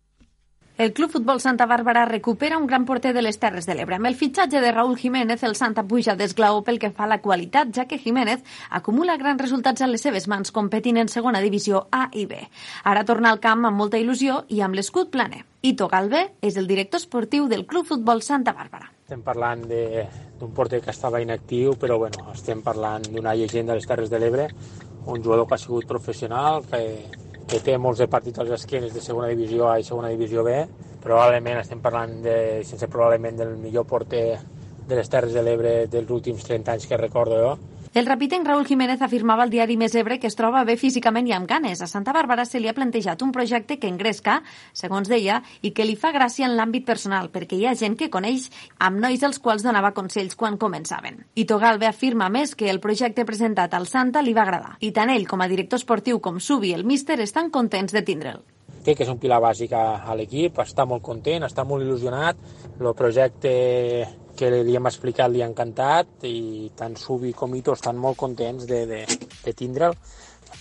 El 0.78 0.94
Club 0.94 1.12
Futbol 1.12 1.42
Santa 1.44 1.68
Bàrbara 1.68 2.06
recupera 2.08 2.58
un 2.58 2.66
gran 2.66 2.86
porter 2.86 3.12
de 3.14 3.22
les 3.22 3.38
Terres 3.42 3.68
de 3.68 3.76
l'Ebre. 3.76 3.98
Amb 4.00 4.08
el 4.08 4.16
fitxatge 4.16 4.62
de 4.64 4.72
Raúl 4.72 4.96
Jiménez, 4.98 5.44
el 5.44 5.58
Santa 5.60 5.84
puja 5.84 6.16
d'esglaó 6.16 6.64
pel 6.64 6.80
que 6.80 6.94
fa 6.96 7.04
a 7.04 7.12
la 7.12 7.20
qualitat, 7.20 7.76
ja 7.76 7.86
que 7.92 8.00
Jiménez 8.00 8.48
acumula 8.70 9.18
grans 9.20 9.44
resultats 9.44 9.84
en 9.84 9.92
les 9.92 10.08
seves 10.08 10.30
mans 10.32 10.56
competint 10.56 10.98
en 11.04 11.12
segona 11.12 11.44
divisió 11.44 11.90
A 11.92 12.08
i 12.14 12.24
B. 12.26 12.40
Ara 12.86 13.04
torna 13.04 13.30
al 13.30 13.44
camp 13.44 13.68
amb 13.68 13.84
molta 13.84 14.00
il·lusió 14.00 14.46
i 14.48 14.64
amb 14.64 14.80
l'escut 14.80 15.12
planer. 15.12 15.44
Ito 15.62 15.92
Galve 15.92 16.30
és 16.40 16.56
el 16.56 16.72
director 16.72 17.04
esportiu 17.04 17.52
del 17.52 17.68
Club 17.68 17.92
Futbol 17.92 18.24
Santa 18.24 18.56
Bàrbara. 18.56 18.94
Estem 19.12 19.26
parlant 19.28 19.66
d'un 19.68 20.52
porter 20.56 20.78
que 20.80 20.94
estava 20.94 21.20
inactiu, 21.20 21.74
però 21.76 21.98
bueno, 22.00 22.30
estem 22.32 22.62
parlant 22.64 23.04
d'una 23.12 23.34
llegenda 23.36 23.74
de 23.74 23.82
les 23.82 23.88
Terres 23.90 24.08
de 24.08 24.22
l'Ebre, 24.24 24.46
un 25.12 25.20
jugador 25.20 25.50
que 25.50 25.58
ha 25.58 25.60
sigut 25.60 25.84
professional, 25.90 26.64
que, 26.64 26.80
que 27.44 27.60
té 27.60 27.76
molts 27.76 28.00
de 28.00 28.08
partits 28.08 28.40
als 28.40 28.54
esquenes 28.56 28.94
de 28.96 29.04
segona 29.04 29.28
divisió 29.28 29.68
A 29.68 29.74
i 29.82 29.84
segona 29.84 30.14
divisió 30.14 30.46
B. 30.48 30.54
Probablement 31.04 31.60
estem 31.60 31.84
parlant, 31.84 32.22
de, 32.24 32.38
sense 32.64 32.88
probablement, 32.88 33.36
del 33.36 33.58
millor 33.60 33.84
porter 33.90 34.24
de 34.88 34.96
les 35.02 35.12
Terres 35.12 35.36
de 35.36 35.44
l'Ebre 35.44 35.74
dels 35.92 36.16
últims 36.16 36.48
30 36.48 36.78
anys 36.78 36.88
que 36.88 37.04
recordo 37.04 37.44
jo. 37.44 37.54
El 37.94 38.06
rapitenc 38.06 38.48
Raúl 38.48 38.64
Jiménez 38.66 39.02
afirmava 39.04 39.44
al 39.44 39.50
diari 39.52 39.76
Més 39.76 39.92
Ebre 40.00 40.16
que 40.16 40.30
es 40.32 40.38
troba 40.40 40.62
bé 40.64 40.78
físicament 40.80 41.26
i 41.28 41.34
amb 41.36 41.48
ganes. 41.50 41.82
A 41.84 41.90
Santa 41.92 42.14
Bàrbara 42.16 42.46
se 42.48 42.62
li 42.62 42.70
ha 42.72 42.74
plantejat 42.74 43.20
un 43.26 43.34
projecte 43.36 43.76
que 43.82 43.90
engresca, 43.92 44.38
segons 44.72 45.12
deia, 45.12 45.42
i 45.60 45.74
que 45.76 45.84
li 45.84 45.98
fa 46.00 46.14
gràcia 46.16 46.48
en 46.48 46.56
l'àmbit 46.56 46.86
personal, 46.88 47.28
perquè 47.34 47.60
hi 47.60 47.66
ha 47.68 47.76
gent 47.76 47.98
que 48.00 48.08
coneix 48.14 48.46
amb 48.80 49.04
nois 49.04 49.26
als 49.28 49.42
quals 49.44 49.68
donava 49.68 49.92
consells 49.92 50.40
quan 50.40 50.56
començaven. 50.56 51.20
I 51.36 51.44
Togalbe 51.52 51.90
afirma 51.90 52.30
més 52.32 52.56
que 52.56 52.72
el 52.72 52.80
projecte 52.80 53.28
presentat 53.28 53.76
al 53.76 53.90
Santa 53.92 54.24
li 54.24 54.32
va 54.32 54.48
agradar. 54.48 54.78
I 54.80 54.94
tant 54.96 55.12
ell 55.12 55.28
com 55.28 55.44
a 55.44 55.52
director 55.52 55.84
esportiu 55.84 56.24
com 56.24 56.40
Subi, 56.40 56.72
el 56.72 56.88
míster, 56.88 57.20
estan 57.20 57.52
contents 57.52 57.92
de 57.92 58.06
tindre'l. 58.08 58.40
té 58.82 58.96
que 58.96 59.04
és 59.04 59.10
un 59.12 59.20
pilar 59.20 59.38
bàsic 59.44 59.76
a, 59.78 60.02
a 60.10 60.16
l'equip, 60.16 60.58
està 60.64 60.88
molt 60.90 61.04
content, 61.04 61.44
està 61.44 61.62
molt 61.68 61.84
il·lusionat, 61.84 62.40
el 62.80 62.96
projecte 62.98 63.52
que 64.42 64.50
li 64.66 64.74
hem 64.78 64.90
explicat 64.90 65.30
li 65.30 65.44
ha 65.44 65.50
encantat 65.52 66.26
i 66.26 66.72
tant 66.78 66.98
Subi 66.98 67.36
com 67.38 67.54
Ito 67.54 67.76
estan 67.78 68.00
molt 68.02 68.18
contents 68.18 68.66
de, 68.70 68.84
de, 68.90 69.02
de 69.46 69.54
tindre'l 69.54 69.94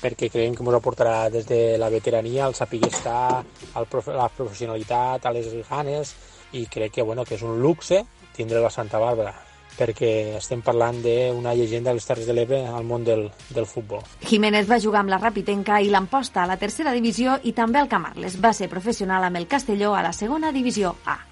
perquè 0.01 0.28
creiem 0.33 0.55
que 0.57 0.64
ens 0.64 0.76
aportarà 0.76 1.28
des 1.33 1.47
de 1.49 1.76
la 1.81 1.89
veterania, 1.93 2.47
el 2.47 2.55
saber 2.55 2.85
estar, 2.87 3.43
el 3.76 3.87
prof, 3.91 4.09
la 4.14 4.28
professionalitat, 4.33 5.26
a 5.26 5.33
les 5.35 5.49
ganes 5.68 6.14
i 6.57 6.66
crec 6.66 6.99
que, 6.99 7.03
bueno, 7.03 7.24
que 7.24 7.37
és 7.37 7.45
un 7.45 7.61
luxe 7.61 8.05
tindre 8.37 8.62
la 8.62 8.70
Santa 8.72 9.01
Bàrbara 9.01 9.35
perquè 9.81 10.11
estem 10.37 10.61
parlant 10.61 10.99
d'una 11.01 11.55
llegenda 11.57 11.89
de 11.89 11.97
les 11.97 12.05
Terres 12.05 12.28
de 12.28 12.35
l'Ebre 12.37 12.59
al 12.68 12.85
món 12.85 13.07
del, 13.07 13.31
del 13.49 13.68
futbol. 13.70 14.05
Jiménez 14.28 14.68
va 14.68 14.81
jugar 14.83 15.01
amb 15.05 15.14
la 15.14 15.20
Rapitenca 15.22 15.81
i 15.81 15.89
l'Amposta 15.89 16.43
a 16.45 16.51
la 16.51 16.59
tercera 16.61 16.93
divisió 16.93 17.39
i 17.49 17.55
també 17.57 17.81
al 17.81 17.89
Camarles. 17.89 18.37
Va 18.43 18.53
ser 18.53 18.68
professional 18.68 19.24
amb 19.24 19.41
el 19.41 19.49
Castelló 19.49 19.95
a 19.97 20.05
la 20.05 20.12
segona 20.12 20.53
divisió 20.53 20.97
A. 21.07 21.30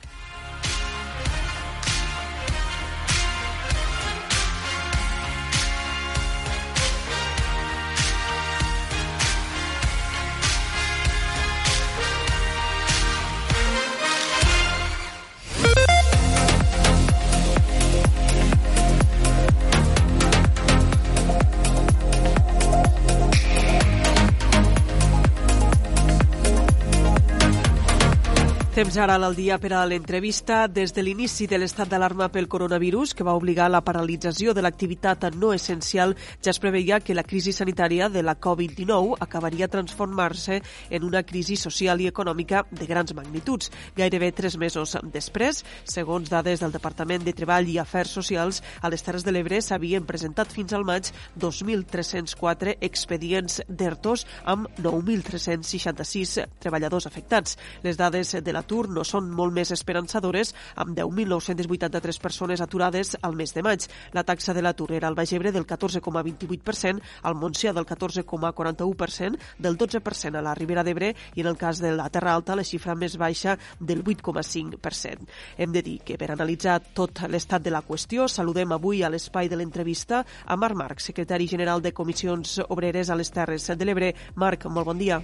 Temps 28.79 28.95
ara 28.97 29.17
al 29.17 29.35
dia 29.35 29.57
per 29.59 29.73
a 29.75 29.81
l'entrevista. 29.91 30.69
Des 30.71 30.93
de 30.95 31.03
l'inici 31.03 31.49
de 31.51 31.59
l'estat 31.59 31.89
d'alarma 31.91 32.29
pel 32.31 32.47
coronavirus, 32.47 33.11
que 33.11 33.25
va 33.27 33.35
obligar 33.35 33.67
la 33.73 33.81
paralització 33.83 34.53
de 34.55 34.63
l'activitat 34.63 35.25
no 35.35 35.49
essencial, 35.51 36.15
ja 36.39 36.53
es 36.53 36.61
preveia 36.63 37.01
que 37.03 37.17
la 37.19 37.25
crisi 37.27 37.51
sanitària 37.51 38.07
de 38.09 38.23
la 38.23 38.37
Covid-19 38.39 39.17
acabaria 39.19 39.67
transformar-se 39.67 40.61
en 40.91 41.03
una 41.03 41.25
crisi 41.25 41.57
social 41.57 41.99
i 42.01 42.07
econòmica 42.07 42.69
de 42.71 42.87
grans 42.87 43.17
magnituds. 43.19 43.73
Gairebé 43.97 44.31
tres 44.31 44.55
mesos 44.57 44.95
després, 45.03 45.65
segons 45.83 46.31
dades 46.31 46.63
del 46.63 46.71
Departament 46.71 47.27
de 47.27 47.35
Treball 47.35 47.67
i 47.67 47.81
Afers 47.83 48.15
Socials, 48.15 48.63
a 48.81 48.93
les 48.95 49.03
Terres 49.03 49.27
de 49.27 49.35
l'Ebre 49.35 49.59
s'havien 49.59 50.07
presentat 50.07 50.55
fins 50.55 50.73
al 50.73 50.87
maig 50.87 51.11
2.304 51.35 52.77
expedients 52.79 53.59
d'ERTOs 53.67 54.25
amb 54.47 54.71
9.366 54.79 56.39
treballadors 56.63 57.11
afectats. 57.11 57.59
Les 57.83 57.99
dades 57.99 58.37
de 58.39 58.53
la 58.55 58.68
l'atur 58.69 58.91
no 58.93 59.01
són 59.01 59.31
molt 59.33 59.55
més 59.57 59.71
esperançadores, 59.73 60.53
amb 60.77 60.93
10.983 60.93 62.21
persones 62.21 62.61
aturades 62.61 63.17
al 63.23 63.35
mes 63.35 63.55
de 63.55 63.63
maig. 63.65 63.87
La 64.13 64.25
taxa 64.29 64.53
de 64.53 64.61
l'atur 64.61 64.93
era 64.93 65.09
al 65.09 65.15
Baix 65.17 65.33
Ebre 65.33 65.53
del 65.53 65.65
14,28%, 65.67 67.01
al 67.23 67.35
Montsià 67.35 67.73
del 67.73 67.87
14,41%, 67.87 69.39
del 69.59 69.79
12% 69.79 70.37
a 70.37 70.43
la 70.45 70.55
Ribera 70.55 70.85
d'Ebre 70.85 71.15
i 71.35 71.41
en 71.41 71.49
el 71.49 71.57
cas 71.57 71.81
de 71.81 71.95
la 71.97 72.11
Terra 72.11 72.35
Alta 72.35 72.57
la 72.57 72.65
xifra 72.65 72.95
més 72.95 73.17
baixa 73.17 73.57
del 73.81 74.05
8,5%. 74.05 75.25
Hem 75.57 75.73
de 75.73 75.83
dir 75.83 75.99
que 76.05 76.19
per 76.21 76.33
analitzar 76.35 76.83
tot 76.93 77.25
l'estat 77.29 77.65
de 77.65 77.73
la 77.73 77.83
qüestió 77.83 78.29
saludem 78.29 78.77
avui 78.77 79.01
a 79.03 79.09
l'espai 79.09 79.49
de 79.49 79.57
l'entrevista 79.57 80.27
a 80.45 80.57
Marc 80.57 80.77
Marc, 80.77 81.01
secretari 81.01 81.49
general 81.49 81.81
de 81.81 81.95
Comissions 81.95 82.61
Obreres 82.69 83.09
a 83.09 83.17
les 83.17 83.33
Terres 83.33 83.73
de 83.73 83.89
l'Ebre. 83.89 84.13
Marc, 84.37 84.69
molt 84.69 84.93
bon 84.93 85.01
dia. 85.01 85.23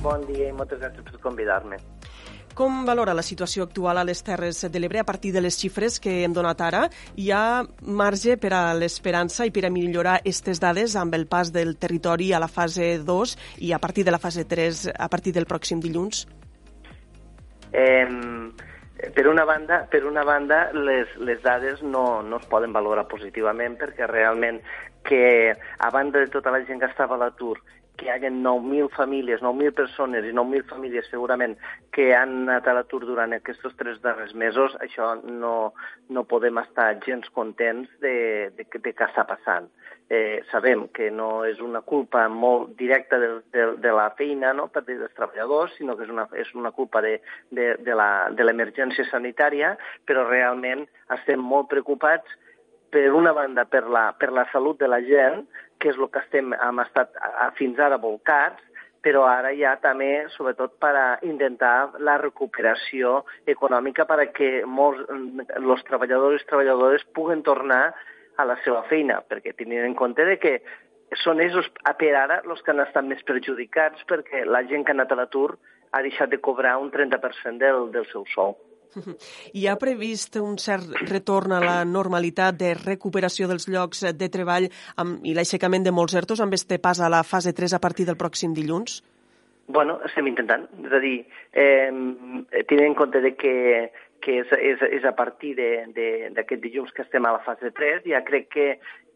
Bon 0.00 0.22
dia 0.24 0.48
i 0.48 0.56
moltes 0.56 0.80
gràcies 0.80 1.04
per 1.04 1.20
convidar-me. 1.20 1.76
Com 2.56 2.84
valora 2.84 3.12
la 3.14 3.22
situació 3.22 3.64
actual 3.66 4.00
a 4.00 4.04
les 4.04 4.22
Terres 4.26 4.58
de 4.72 4.80
l'Ebre 4.80 5.00
a 5.00 5.06
partir 5.06 5.30
de 5.32 5.42
les 5.44 5.56
xifres 5.60 6.00
que 6.02 6.22
hem 6.24 6.32
donat 6.34 6.60
ara? 6.64 6.80
Hi 7.16 7.30
ha 7.30 7.62
marge 8.00 8.36
per 8.40 8.50
a 8.56 8.62
l'esperança 8.74 9.46
i 9.46 9.52
per 9.54 9.66
a 9.68 9.70
millorar 9.70 10.18
aquestes 10.18 10.60
dades 10.60 10.96
amb 10.96 11.14
el 11.14 11.28
pas 11.30 11.52
del 11.52 11.76
territori 11.78 12.32
a 12.32 12.40
la 12.42 12.48
fase 12.48 12.96
2 13.06 13.36
i 13.68 13.72
a 13.72 13.78
partir 13.78 14.04
de 14.04 14.16
la 14.16 14.18
fase 14.18 14.44
3 14.44 14.90
a 14.96 15.08
partir 15.08 15.32
del 15.36 15.46
pròxim 15.46 15.80
dilluns? 15.84 16.26
Eh, 17.70 18.08
per 19.14 19.26
una 19.28 19.44
banda, 19.44 19.84
per 19.90 20.04
una 20.04 20.24
banda 20.24 20.70
les, 20.74 21.12
les 21.18 21.42
dades 21.42 21.82
no, 21.82 22.22
no 22.22 22.40
es 22.40 22.48
poden 22.50 22.72
valorar 22.72 23.06
positivament 23.08 23.78
perquè 23.80 24.08
realment 24.10 24.60
que 25.04 25.54
a 25.54 25.90
banda 25.90 26.20
de 26.20 26.28
tota 26.28 26.50
la 26.52 26.64
gent 26.66 26.80
que 26.80 26.90
estava 26.90 27.16
a 27.16 27.22
l'atur 27.24 27.60
que 28.00 28.06
hi 28.08 28.12
hagi 28.14 28.30
9.000 28.32 28.88
famílies, 28.96 29.42
9.000 29.44 29.76
persones 29.76 30.24
i 30.24 30.32
9.000 30.32 30.64
famílies 30.72 31.08
segurament 31.12 31.58
que 31.92 32.14
han 32.16 32.32
anat 32.46 32.70
a 32.70 32.74
l'atur 32.78 33.02
durant 33.04 33.36
aquests 33.36 33.76
tres 33.76 34.00
darrers 34.00 34.32
mesos, 34.32 34.72
això 34.80 35.12
no, 35.20 35.74
no 36.08 36.24
podem 36.24 36.62
estar 36.62 36.94
gens 37.04 37.28
contents 37.36 37.92
de, 38.00 38.48
de, 38.56 38.64
de 38.64 38.94
què 38.96 39.04
està 39.04 39.26
passant. 39.28 39.68
Eh, 40.10 40.40
sabem 40.50 40.88
que 40.96 41.10
no 41.14 41.44
és 41.46 41.60
una 41.62 41.84
culpa 41.86 42.24
molt 42.32 42.72
directa 42.80 43.20
de, 43.20 43.28
de, 43.54 43.66
de 43.84 43.92
la 43.94 44.08
feina 44.18 44.54
no, 44.56 44.66
per 44.72 44.82
dels 44.88 45.12
treballadors, 45.14 45.76
sinó 45.76 45.94
que 45.94 46.08
és 46.08 46.10
una, 46.10 46.24
és 46.40 46.50
una 46.56 46.72
culpa 46.74 47.04
de, 47.04 47.18
de, 47.52 47.74
de 47.84 48.46
l'emergència 48.48 49.06
sanitària, 49.12 49.76
però 50.08 50.24
realment 50.26 50.88
estem 51.14 51.44
molt 51.52 51.68
preocupats 51.70 52.40
per 52.90 53.10
una 53.14 53.32
banda 53.32 53.64
per 53.64 53.86
la, 53.88 54.10
per 54.18 54.32
la 54.32 54.46
salut 54.52 54.80
de 54.80 54.88
la 54.88 55.00
gent, 55.06 55.44
que 55.80 55.92
és 55.92 55.98
el 55.98 56.10
que 56.12 56.20
estem, 56.24 56.52
hem 56.52 56.82
estat 56.82 57.14
fins 57.58 57.78
ara 57.80 57.98
volcats, 58.02 58.60
però 59.00 59.24
ara 59.24 59.54
ja 59.56 59.74
també, 59.80 60.26
sobretot, 60.34 60.74
per 60.82 60.92
a 60.96 61.06
intentar 61.24 62.00
la 62.04 62.18
recuperació 62.20 63.22
econòmica 63.48 64.04
perquè 64.08 64.50
molts, 64.68 65.06
els 65.56 65.86
treballadors 65.88 66.44
i 66.44 66.50
treballadores 66.50 67.06
puguen 67.16 67.42
tornar 67.46 67.94
a 68.36 68.44
la 68.44 68.58
seva 68.64 68.84
feina, 68.92 69.20
perquè 69.28 69.54
tenint 69.56 69.86
en 69.86 69.96
compte 69.96 70.24
de 70.28 70.36
que 70.40 70.58
són 71.24 71.40
ells 71.42 71.68
per 71.98 72.12
ara 72.14 72.40
els 72.44 72.60
que 72.62 72.72
han 72.72 72.84
estat 72.84 73.06
més 73.08 73.22
perjudicats 73.26 74.04
perquè 74.08 74.44
la 74.46 74.62
gent 74.68 74.84
que 74.84 74.92
ha 74.92 74.98
anat 74.98 75.12
a 75.12 75.18
l'atur 75.18 75.56
ha 75.90 76.02
deixat 76.06 76.30
de 76.30 76.38
cobrar 76.38 76.76
un 76.78 76.90
30% 76.92 77.58
del, 77.58 77.88
del 77.90 78.06
seu 78.12 78.26
sou. 78.34 78.54
Hi 79.56 79.66
ha 79.68 79.76
previst 79.80 80.36
un 80.40 80.58
cert 80.58 80.90
retorn 81.08 81.54
a 81.56 81.60
la 81.62 81.78
normalitat 81.84 82.58
de 82.60 82.74
recuperació 82.78 83.48
dels 83.50 83.68
llocs 83.70 84.04
de 84.16 84.28
treball 84.32 84.68
amb, 84.96 85.20
i 85.24 85.34
l'aixecament 85.36 85.86
de 85.86 85.94
molts 85.94 86.16
ERTOs 86.18 86.42
amb 86.44 86.56
este 86.58 86.80
pas 86.82 87.00
a 87.00 87.10
la 87.12 87.22
fase 87.24 87.54
3 87.56 87.76
a 87.76 87.82
partir 87.82 88.06
del 88.08 88.18
pròxim 88.20 88.54
dilluns? 88.56 89.00
Bueno, 89.70 90.00
estem 90.06 90.26
intentant. 90.26 90.66
És 90.82 90.92
a 90.92 90.98
dir, 90.98 91.16
eh, 91.52 91.90
tenint 92.66 92.88
en 92.88 92.96
compte 92.98 93.20
de 93.22 93.36
que, 93.38 93.52
que 94.20 94.40
és, 94.42 94.54
és, 94.58 94.82
és 94.98 95.04
a 95.06 95.14
partir 95.14 95.54
d'aquest 95.54 96.62
dilluns 96.62 96.90
que 96.96 97.04
estem 97.06 97.26
a 97.26 97.36
la 97.36 97.44
fase 97.44 97.70
3, 97.70 98.02
ja 98.10 98.24
crec 98.26 98.48
que, 98.50 98.66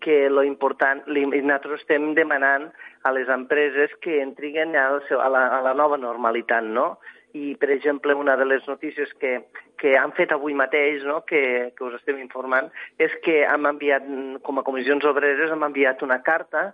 que 0.05 0.29
lo 0.31 0.45
important, 0.47 1.03
nosaltres 1.09 1.83
estem 1.83 2.13
demanant 2.15 2.69
a 3.03 3.13
les 3.17 3.29
empreses 3.29 3.91
que 4.01 4.21
entrin 4.23 4.77
a 4.79 4.87
la, 5.27 5.45
a 5.59 5.61
la 5.67 5.75
nova 5.75 5.99
normalitat, 5.99 6.63
no? 6.63 6.95
I, 7.35 7.55
per 7.59 7.71
exemple, 7.75 8.15
una 8.15 8.37
de 8.39 8.47
les 8.47 8.67
notícies 8.71 9.11
que, 9.19 9.35
que 9.81 9.97
han 9.99 10.15
fet 10.15 10.33
avui 10.33 10.55
mateix, 10.55 11.03
no, 11.07 11.21
que, 11.27 11.73
que 11.75 11.85
us 11.85 11.97
estem 11.99 12.21
informant, 12.23 12.71
és 13.03 13.15
que 13.27 13.43
hem 13.43 13.67
enviat, 13.71 14.07
com 14.47 14.61
a 14.61 14.67
comissions 14.67 15.07
obreres, 15.11 15.51
hem 15.51 15.67
enviat 15.67 16.05
una 16.07 16.21
carta 16.23 16.69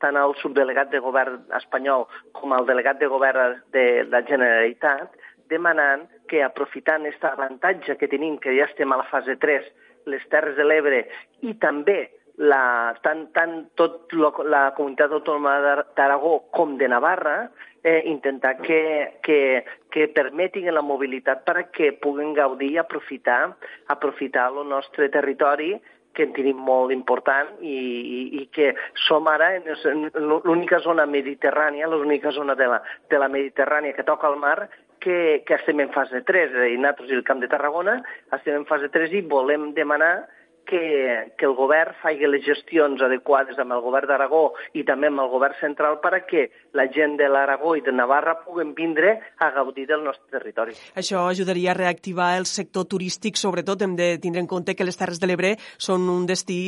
tant 0.00 0.16
al 0.16 0.32
subdelegat 0.38 0.92
de 0.92 1.00
govern 1.02 1.40
espanyol 1.58 2.06
com 2.32 2.54
al 2.54 2.68
delegat 2.68 3.00
de 3.00 3.08
govern 3.10 3.58
de 3.74 3.84
la 4.08 4.22
Generalitat, 4.26 5.16
demanant 5.50 6.06
que, 6.30 6.42
aprofitant 6.44 7.06
aquest 7.08 7.24
avantatge 7.28 7.96
que 7.98 8.08
tenim, 8.08 8.38
que 8.38 8.54
ja 8.56 8.68
estem 8.68 8.92
a 8.92 9.00
la 9.00 9.08
fase 9.10 9.36
3, 9.40 9.66
les 10.08 10.24
Terres 10.32 10.56
de 10.56 10.64
l'Ebre 10.64 11.02
i 11.44 11.54
també 11.60 11.98
la, 12.38 12.94
tant, 13.02 13.26
tant 13.34 13.56
tot 13.76 14.14
lo, 14.14 14.30
la 14.46 14.68
comunitat 14.76 15.12
autònoma 15.12 15.82
d'Aragó 15.98 16.38
com 16.54 16.76
de 16.78 16.88
Navarra, 16.88 17.48
eh, 17.82 18.02
intentar 18.06 18.58
que, 18.62 19.18
que, 19.22 19.64
que 19.90 20.08
permetin 20.08 20.70
la 20.74 20.82
mobilitat 20.82 21.44
perquè 21.46 21.92
puguen 22.02 22.34
gaudir 22.36 22.72
i 22.74 22.80
aprofitar, 22.82 23.54
aprofitar 23.94 24.50
el 24.52 24.66
nostre 24.68 25.08
territori 25.08 25.76
que 26.14 26.26
en 26.26 26.32
tenim 26.34 26.58
molt 26.58 26.90
important 26.90 27.52
i, 27.62 27.76
i, 27.76 28.20
i 28.40 28.46
que 28.50 28.72
som 29.06 29.28
ara 29.30 29.52
en 29.56 30.08
l'única 30.18 30.80
zona 30.82 31.06
mediterrània, 31.06 31.86
l'única 31.86 32.32
zona 32.34 32.56
de 32.58 32.66
la, 32.72 32.80
de 33.10 33.20
la 33.22 33.28
Mediterrània 33.30 33.94
que 33.94 34.06
toca 34.08 34.26
al 34.26 34.38
mar 34.40 34.68
que, 34.98 35.44
que 35.46 35.54
estem 35.54 35.78
en 35.84 35.92
fase 35.94 36.24
3, 36.26 36.56
i 36.72 36.80
nosaltres 36.80 37.12
i 37.12 37.20
el 37.20 37.24
Camp 37.28 37.44
de 37.44 37.50
Tarragona 37.52 38.00
estem 38.34 38.58
en 38.58 38.66
fase 38.66 38.90
3 38.90 39.14
i 39.14 39.22
volem 39.30 39.70
demanar 39.76 40.26
que, 40.68 41.32
que 41.38 41.46
el 41.48 41.54
govern 41.56 41.96
faci 42.02 42.28
les 42.28 42.44
gestions 42.44 43.00
adequades 43.02 43.58
amb 43.58 43.74
el 43.74 43.82
govern 43.84 44.10
d'Aragó 44.10 44.42
i 44.76 44.84
també 44.88 45.08
amb 45.10 45.24
el 45.24 45.30
govern 45.32 45.56
central 45.60 45.98
perquè 46.04 46.48
la 46.78 46.86
gent 46.94 47.16
de 47.20 47.28
l'Aragó 47.32 47.74
i 47.78 47.84
de 47.84 47.94
Navarra 47.94 48.36
puguen 48.44 48.74
vindre 48.76 49.16
a 49.40 49.50
gaudir 49.56 49.88
del 49.88 50.04
nostre 50.04 50.28
territori. 50.38 50.76
Això 50.94 51.24
ajudaria 51.28 51.72
a 51.72 51.78
reactivar 51.78 52.34
el 52.38 52.46
sector 52.46 52.86
turístic, 52.86 53.40
sobretot 53.40 53.82
hem 53.82 53.96
de 53.96 54.16
tindre 54.22 54.44
en 54.44 54.50
compte 54.50 54.76
que 54.76 54.86
les 54.86 55.00
Terres 55.00 55.20
de 55.22 55.30
l'Ebre 55.30 55.56
són 55.78 56.08
un 56.12 56.28
destí 56.28 56.60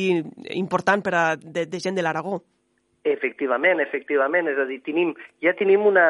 important 0.57 1.05
per 1.05 1.15
a, 1.15 1.25
de, 1.37 1.67
de 1.69 1.79
gent 1.83 1.95
de 1.95 2.05
l'Aragó. 2.05 2.41
Efectivament, 3.03 3.79
efectivament. 3.81 4.45
És 4.51 4.59
a 4.61 4.67
dir, 4.69 4.77
tenim, 4.85 5.15
ja 5.41 5.55
tenim 5.57 5.87
una, 5.89 6.05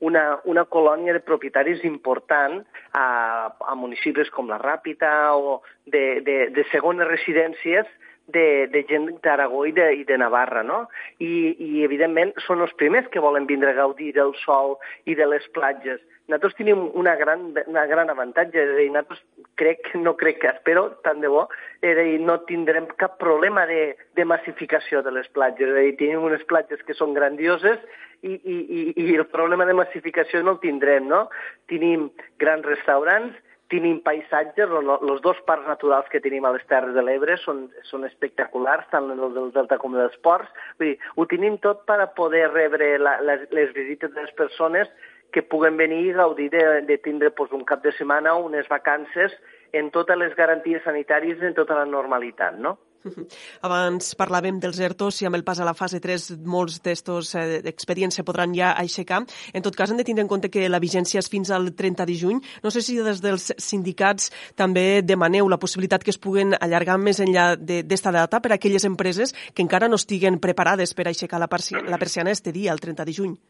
una, 0.00 0.24
una 0.48 0.64
colònia 0.64 1.12
de 1.12 1.20
propietaris 1.20 1.82
important 1.84 2.62
a, 2.96 3.04
a 3.52 3.74
municipis 3.76 4.32
com 4.32 4.48
la 4.48 4.60
Ràpita 4.62 5.10
o 5.36 5.58
de, 5.84 6.22
de, 6.24 6.38
de 6.56 6.64
segones 6.72 7.10
residències 7.10 7.90
de, 8.32 8.68
de 8.72 8.84
gent 8.88 9.10
d'Aragó 9.24 9.66
i, 9.68 9.74
de, 9.76 9.90
i 10.00 10.06
de 10.08 10.16
Navarra, 10.20 10.62
no? 10.64 10.86
I, 11.18 11.52
I, 11.52 11.70
evidentment, 11.84 12.32
són 12.46 12.64
els 12.64 12.72
primers 12.80 13.10
que 13.12 13.20
volen 13.20 13.48
vindre 13.50 13.74
a 13.74 13.80
gaudir 13.82 14.14
del 14.16 14.32
sol 14.44 14.78
i 15.04 15.18
de 15.18 15.28
les 15.28 15.44
platges 15.56 16.00
nosaltres 16.30 16.56
tenim 16.56 16.86
una 16.94 17.16
gran, 17.18 17.50
una 17.66 17.84
gran 17.90 18.10
avantatge, 18.12 18.62
és 18.62 18.70
a 18.72 18.78
dir, 18.78 18.88
nosaltres 18.94 19.20
crec, 19.60 19.90
no 19.98 20.14
crec 20.20 20.40
que 20.44 20.52
espero, 20.52 20.86
tant 21.04 21.20
de 21.20 21.28
bo, 21.32 21.48
és 21.82 21.92
a 21.92 22.06
dir, 22.06 22.20
no 22.22 22.38
tindrem 22.48 22.86
cap 23.02 23.18
problema 23.20 23.66
de, 23.68 23.96
de 24.16 24.26
massificació 24.28 25.02
de 25.02 25.12
les 25.18 25.28
platges, 25.34 25.68
és 25.68 25.76
a 25.76 25.84
dir, 25.88 25.98
tenim 25.98 26.24
unes 26.30 26.46
platges 26.48 26.80
que 26.86 26.96
són 26.96 27.12
grandioses 27.18 27.82
i, 28.22 28.32
i, 28.32 28.56
i, 28.56 28.80
i 29.04 29.12
el 29.18 29.26
problema 29.32 29.66
de 29.66 29.76
massificació 29.76 30.44
no 30.44 30.56
el 30.56 30.64
tindrem, 30.64 31.10
no? 31.10 31.26
Tenim 31.72 32.08
grans 32.40 32.66
restaurants, 32.68 33.36
tenim 33.70 34.00
paisatges, 34.02 34.72
els 34.72 35.20
dos 35.22 35.38
parcs 35.46 35.68
naturals 35.70 36.08
que 36.10 36.20
tenim 36.22 36.46
a 36.46 36.52
les 36.56 36.64
Terres 36.70 36.94
de 36.96 37.04
l'Ebre 37.06 37.36
són, 37.44 37.68
són 37.86 38.04
espectaculars, 38.08 38.88
tant 38.90 39.12
el 39.14 39.22
del 39.36 39.52
Delta 39.54 39.78
com 39.78 39.94
dels 39.94 40.16
ports. 40.26 40.50
Vull 40.80 40.92
dir, 40.92 41.12
ho 41.14 41.26
tenim 41.30 41.58
tot 41.62 41.84
per 41.86 42.00
a 42.02 42.10
poder 42.16 42.48
rebre 42.50 42.96
la, 42.98 43.18
les, 43.22 43.46
les 43.54 43.72
visites 43.76 44.12
de 44.14 44.26
les 44.26 44.34
persones 44.38 44.90
que 45.32 45.42
puguen 45.42 45.76
venir 45.76 46.02
i 46.08 46.12
gaudir 46.16 46.50
de, 46.50 46.64
de 46.86 46.98
tindre 46.98 47.30
pues, 47.30 47.52
un 47.52 47.64
cap 47.64 47.82
de 47.82 47.92
setmana 47.96 48.34
o 48.34 48.44
unes 48.46 48.68
vacances 48.68 49.34
en 49.72 49.90
totes 49.94 50.18
les 50.18 50.34
garanties 50.36 50.82
sanitàries 50.84 51.42
en 51.42 51.54
tota 51.54 51.78
la 51.78 51.86
normalitat, 51.86 52.58
no? 52.58 52.78
Abans 53.66 54.12
parlàvem 54.18 54.58
dels 54.60 54.80
ERTOs 54.82 55.20
i 55.22 55.28
amb 55.28 55.38
el 55.38 55.44
pas 55.46 55.60
a 55.60 55.66
la 55.66 55.74
fase 55.76 56.00
3 56.02 56.26
molts 56.44 56.80
d'estos 56.84 57.34
eh, 57.38 57.60
expedients 57.70 58.18
se 58.18 58.24
podran 58.26 58.54
ja 58.56 58.72
aixecar. 58.76 59.22
En 59.54 59.64
tot 59.64 59.76
cas, 59.76 59.90
hem 59.90 60.00
de 60.00 60.06
tindre 60.06 60.24
en 60.24 60.30
compte 60.30 60.50
que 60.52 60.68
la 60.68 60.82
vigència 60.82 61.22
és 61.22 61.30
fins 61.32 61.52
al 61.54 61.72
30 61.76 62.06
de 62.08 62.16
juny. 62.22 62.42
No 62.64 62.72
sé 62.72 62.82
si 62.84 62.98
des 63.00 63.22
dels 63.24 63.50
sindicats 63.58 64.30
també 64.56 65.02
demaneu 65.02 65.48
la 65.48 65.60
possibilitat 65.60 66.04
que 66.04 66.12
es 66.14 66.20
puguen 66.20 66.56
allargar 66.60 66.98
més 67.00 67.22
enllà 67.24 67.54
d'esta 67.56 68.12
data 68.12 68.40
per 68.40 68.52
a 68.52 68.58
aquelles 68.60 68.84
empreses 68.84 69.34
que 69.54 69.64
encara 69.64 69.88
no 69.88 70.00
estiguen 70.00 70.40
preparades 70.40 70.94
per 70.94 71.08
aixecar 71.08 71.40
la, 71.40 71.48
la 71.48 71.98
persiana 71.98 72.30
este 72.30 72.52
dia, 72.52 72.72
el 72.72 72.80
30 72.80 73.04
de 73.04 73.16
juny. 73.16 73.40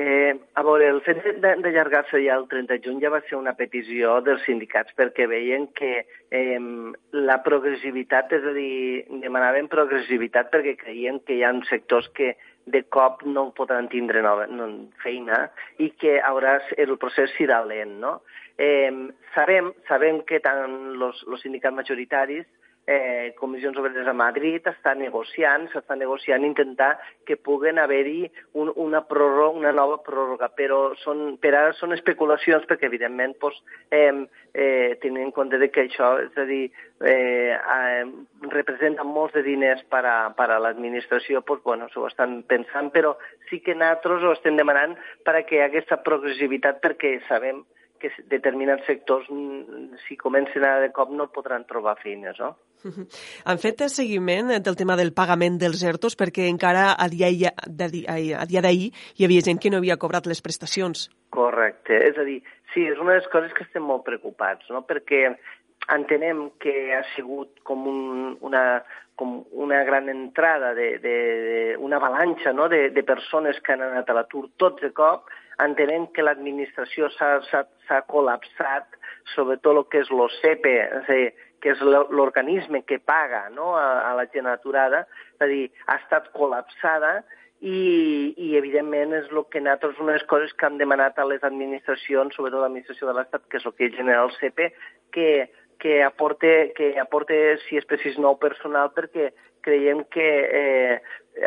Eh, 0.00 0.32
a 0.54 0.62
veure, 0.62 0.86
el 0.92 1.00
fet 1.02 1.24
d'allargar-se 1.42 2.20
ja 2.22 2.36
el 2.38 2.44
30 2.46 2.70
de 2.70 2.82
juny 2.84 3.00
ja 3.02 3.10
va 3.10 3.18
ser 3.26 3.34
una 3.34 3.56
petició 3.58 4.20
dels 4.22 4.44
sindicats 4.46 4.94
perquè 4.94 5.26
veien 5.26 5.64
que 5.74 6.04
eh, 6.30 6.60
la 7.18 7.38
progressivitat, 7.42 8.30
és 8.36 8.46
a 8.46 8.52
dir, 8.54 8.76
demanaven 9.24 9.66
progressivitat 9.72 10.52
perquè 10.52 10.76
creien 10.78 11.18
que 11.26 11.34
hi 11.34 11.42
ha 11.42 11.50
sectors 11.66 12.06
que 12.14 12.36
de 12.70 12.84
cop 12.94 13.24
no 13.26 13.48
podran 13.58 13.88
tindre 13.90 14.22
nova, 14.22 14.46
no, 14.46 14.68
feina 15.02 15.48
i 15.82 15.90
que 15.98 16.20
haurà, 16.30 16.60
el 16.76 16.94
procés 17.02 17.34
serà 17.34 17.64
lent, 17.66 17.98
no? 17.98 18.20
Eh, 18.54 18.92
sabem, 19.34 19.72
sabem 19.90 20.22
que 20.30 20.38
tant 20.46 20.78
els 21.08 21.26
sindicats 21.42 21.74
majoritaris 21.74 22.46
eh, 22.88 23.34
Comissions 23.36 23.76
Obreres 23.76 24.08
a 24.08 24.14
Madrid 24.16 24.64
està 24.70 24.94
negociant, 24.96 25.66
s'està 25.68 25.94
negociant 26.00 26.44
intentar 26.46 26.94
que 27.28 27.36
puguen 27.36 27.76
haver-hi 27.78 28.22
un, 28.56 28.72
una, 28.80 29.02
pròrroga, 29.04 29.58
una 29.60 29.74
nova 29.76 29.98
pròrroga, 30.06 30.48
però 30.56 30.80
són, 31.02 31.36
per 31.42 31.52
ara 31.52 31.76
són 31.76 31.92
especulacions 31.92 32.64
perquè, 32.70 32.88
evidentment, 32.88 33.36
pues, 33.44 33.60
eh, 33.92 34.08
eh, 34.54 34.96
tenint 35.04 35.28
en 35.28 35.36
compte 35.36 35.60
de 35.60 35.68
que 35.68 35.84
això, 35.84 36.14
és 36.24 36.40
a 36.40 36.48
dir, 36.48 36.64
eh, 37.04 37.52
eh, 37.52 38.04
representa 38.56 39.04
molts 39.04 39.36
de 39.36 39.44
diners 39.44 39.84
per 39.92 40.06
a, 40.08 40.18
per 40.32 40.48
a 40.48 40.60
l'administració, 40.64 41.44
pues, 41.44 41.60
bueno, 41.68 41.92
s'ho 41.92 42.08
estan 42.08 42.40
pensant, 42.48 42.88
però 42.94 43.18
sí 43.50 43.60
que 43.60 43.76
nosaltres 43.76 44.24
ho 44.24 44.32
estem 44.32 44.56
demanant 44.56 44.96
per 45.28 45.36
a 45.36 45.44
que 45.44 45.60
hi 45.60 45.66
aquesta 45.68 46.00
progressivitat 46.08 46.80
perquè 46.80 47.18
sabem 47.28 47.66
determinats 48.30 48.86
sectors, 48.86 49.26
mm, 49.30 49.98
si 50.06 50.16
comencen 50.16 50.64
a 50.64 50.78
de 50.80 50.90
cop, 50.92 51.10
no 51.10 51.28
podran 51.32 51.66
trobar 51.66 51.96
feines, 52.02 52.38
no? 52.38 52.56
Han 53.48 53.58
fet 53.58 53.82
seguiment 53.90 54.52
del 54.62 54.76
tema 54.78 54.96
del 54.96 55.12
pagament 55.12 55.58
dels 55.58 55.82
ERTOs 55.82 56.16
perquè 56.18 56.46
encara 56.48 56.92
a 56.94 57.08
dia 57.10 57.52
d'ahir 57.66 58.90
hi 59.18 59.26
havia 59.26 59.44
gent 59.44 59.58
que 59.58 59.70
no 59.70 59.82
havia 59.82 59.98
cobrat 59.98 60.26
les 60.26 60.42
prestacions. 60.42 61.08
Correcte. 61.34 61.98
És 62.08 62.18
a 62.18 62.24
dir, 62.24 62.38
sí, 62.72 62.86
és 62.86 62.98
una 62.98 63.16
de 63.16 63.22
les 63.22 63.30
coses 63.32 63.52
que 63.56 63.64
estem 63.66 63.82
molt 63.82 64.04
preocupats, 64.06 64.68
no? 64.70 64.84
perquè 64.86 65.26
entenem 65.94 66.48
que 66.60 66.94
ha 66.94 67.02
sigut 67.14 67.60
com, 67.64 67.86
un, 67.88 68.36
una, 68.44 68.82
com 69.16 69.42
una 69.50 69.82
gran 69.84 70.08
entrada, 70.12 70.74
de, 70.74 70.98
de, 71.02 71.16
de 71.48 71.76
una 71.78 71.96
avalanxa 71.96 72.52
no? 72.52 72.68
de, 72.68 72.90
de 72.90 73.02
persones 73.02 73.60
que 73.60 73.74
han 73.74 73.82
anat 73.86 74.10
a 74.10 74.18
l'atur 74.18 74.46
tots 74.60 74.84
de 74.84 74.92
cop, 74.94 75.30
entenem 75.64 76.06
que 76.14 76.22
l'administració 76.22 77.08
s'ha 77.16 78.00
col·lapsat, 78.12 78.94
sobretot 79.34 79.76
el 79.76 79.84
que 79.90 80.04
és 80.04 80.12
l'OCEPE, 80.14 80.74
és 81.00 81.08
a 81.08 81.18
dir, 81.18 81.32
que 81.58 81.72
és 81.74 81.80
l'organisme 81.82 82.84
que 82.86 83.00
paga 83.02 83.48
no, 83.50 83.72
a, 83.74 83.88
a 84.06 84.14
la 84.14 84.28
gent 84.30 84.46
aturada, 84.46 85.02
és 85.34 85.42
a 85.42 85.50
dir, 85.50 85.64
ha 85.88 85.98
estat 85.98 86.30
col·lapsada 86.36 87.16
i, 87.58 88.34
i 88.38 88.52
evidentment 88.58 89.16
és 89.18 89.32
el 89.32 89.42
que 89.50 89.60
nosaltres, 89.64 89.98
una 89.98 90.14
de 90.14 90.20
les 90.20 90.28
coses 90.30 90.54
que 90.54 90.68
hem 90.68 90.78
demanat 90.78 91.18
a 91.18 91.26
les 91.26 91.42
administracions, 91.42 92.36
sobretot 92.36 92.62
l'administració 92.62 93.08
de 93.10 93.16
l'Estat, 93.18 93.48
que 93.50 93.58
és 93.58 93.66
el 93.66 93.74
que 93.74 93.90
genera 93.96 94.22
el 94.28 94.34
CP, 94.38 94.70
que, 95.16 95.28
que 95.78 96.02
aporte, 96.02 96.72
que 96.76 96.94
aporte, 96.98 97.58
si 97.66 97.78
és 97.78 97.86
precís, 97.86 98.18
nou 98.18 98.38
personal, 98.42 98.90
perquè 98.94 99.30
creiem 99.64 100.04
que 100.12 100.28
eh, 100.60 100.96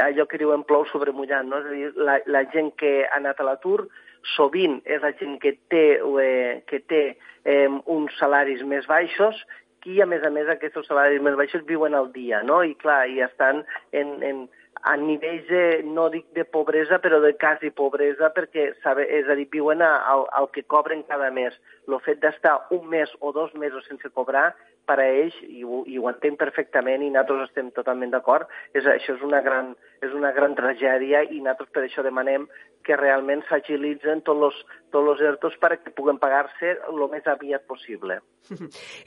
allò 0.04 0.28
que 0.30 0.40
diuen 0.40 0.64
plou 0.68 0.86
sobre 0.92 1.14
mullant, 1.16 1.50
no? 1.50 1.60
és 1.62 1.68
a 1.68 1.76
dir, 1.76 1.92
la, 2.00 2.20
la 2.28 2.46
gent 2.54 2.72
que 2.80 3.02
ha 3.08 3.18
anat 3.20 3.42
a 3.42 3.48
l'atur 3.48 3.88
sovint 4.36 4.80
és 4.86 5.02
la 5.02 5.12
gent 5.20 5.40
que 5.42 5.56
té, 5.72 5.86
eh, 5.98 6.62
que 6.70 6.82
té 6.88 7.02
eh, 7.44 7.68
uns 7.90 8.16
salaris 8.20 8.62
més 8.68 8.88
baixos 8.90 9.40
i, 9.86 9.98
a 10.02 10.06
més 10.06 10.24
a 10.24 10.30
més, 10.30 10.50
aquests 10.50 10.86
salaris 10.88 11.22
més 11.26 11.36
baixos 11.40 11.66
viuen 11.66 11.96
al 11.98 12.12
dia, 12.14 12.44
no? 12.46 12.62
I, 12.64 12.76
clar, 12.78 13.08
i 13.10 13.22
estan 13.26 13.64
en, 13.98 14.12
en, 14.24 14.44
a 14.84 14.96
nivells, 14.98 15.46
de, 15.48 15.84
no 15.86 16.08
dic 16.14 16.26
de 16.38 16.46
pobresa, 16.46 16.98
però 17.04 17.20
de 17.22 17.34
quasi 17.38 17.70
pobresa, 17.70 18.32
perquè, 18.34 18.72
sabe, 18.84 19.06
és 19.20 19.30
a 19.30 19.38
dir, 19.38 19.48
viuen 19.54 19.84
al, 19.86 20.26
al 20.38 20.50
que 20.56 20.64
cobren 20.64 21.04
cada 21.10 21.30
mes. 21.32 21.58
El 21.88 22.00
fet 22.06 22.22
d'estar 22.24 22.58
un 22.74 22.88
mes 22.90 23.12
o 23.20 23.34
dos 23.36 23.54
mesos 23.54 23.86
sense 23.90 24.10
cobrar 24.10 24.52
per 24.92 25.00
a 25.00 25.08
ells, 25.08 25.38
i 25.48 25.64
ho, 25.64 25.86
i 25.88 25.96
ho 25.96 26.10
entenc 26.12 26.36
perfectament 26.42 27.06
i 27.06 27.14
nosaltres 27.14 27.48
estem 27.48 27.72
totalment 27.78 28.12
d'acord, 28.12 28.52
és, 28.76 28.84
això 28.84 29.16
és 29.16 29.24
una, 29.24 29.40
gran, 29.46 29.72
és 30.04 30.12
una 30.18 30.34
gran 30.36 30.58
tragèdia 30.60 31.24
i 31.30 31.40
nosaltres 31.40 31.72
per 31.72 31.86
això 31.88 32.04
demanem 32.04 32.50
que 32.84 32.98
realment 33.00 33.46
s'agilitzen 33.48 34.26
tots 34.28 34.50
els 34.50 34.62
tots 34.92 35.08
els 35.14 35.24
ERTOs 35.24 35.56
perquè 35.62 35.94
puguen 35.96 36.20
pagar-se 36.20 36.76
el 36.90 37.00
més 37.12 37.26
aviat 37.28 37.64
possible. 37.68 38.20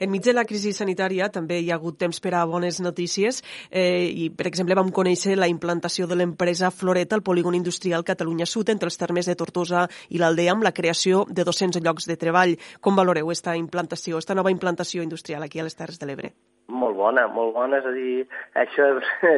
Enmig 0.03 0.23
de 0.25 0.33
la 0.33 0.45
crisi 0.47 0.71
sanitària 0.73 1.27
també 1.29 1.59
hi 1.61 1.69
ha 1.69 1.77
hagut 1.77 1.99
temps 2.01 2.19
per 2.23 2.33
a 2.35 2.43
bones 2.49 2.79
notícies 2.81 3.41
eh, 3.69 4.07
i, 4.09 4.29
per 4.33 4.47
exemple, 4.49 4.77
vam 4.77 4.91
conèixer 4.95 5.35
la 5.37 5.49
implantació 5.51 6.07
de 6.09 6.17
l'empresa 6.17 6.71
Floreta 6.73 7.15
al 7.17 7.23
polígon 7.23 7.55
industrial 7.55 8.05
Catalunya 8.07 8.47
Sud 8.49 8.71
entre 8.73 8.89
els 8.89 8.97
termes 8.97 9.29
de 9.29 9.37
Tortosa 9.37 9.85
i 10.09 10.21
l'Aldea 10.21 10.55
amb 10.55 10.65
la 10.65 10.73
creació 10.73 11.25
de 11.29 11.45
200 11.45 11.83
llocs 11.85 12.09
de 12.09 12.17
treball. 12.17 12.55
Com 12.81 12.97
valoreu 12.97 13.29
aquesta 13.29 13.55
implantació, 13.59 14.17
aquesta 14.17 14.37
nova 14.37 14.53
implantació 14.53 15.05
industrial 15.05 15.45
aquí 15.45 15.61
a 15.61 15.67
les 15.67 15.74
Terres 15.77 15.99
de 16.01 16.09
l'Ebre? 16.09 16.31
Molt 16.67 16.97
bona, 16.97 17.27
molt 17.29 17.53
bona, 17.53 17.77
és 17.77 17.85
a 17.85 17.91
dir, 17.93 18.25
això 18.57 18.87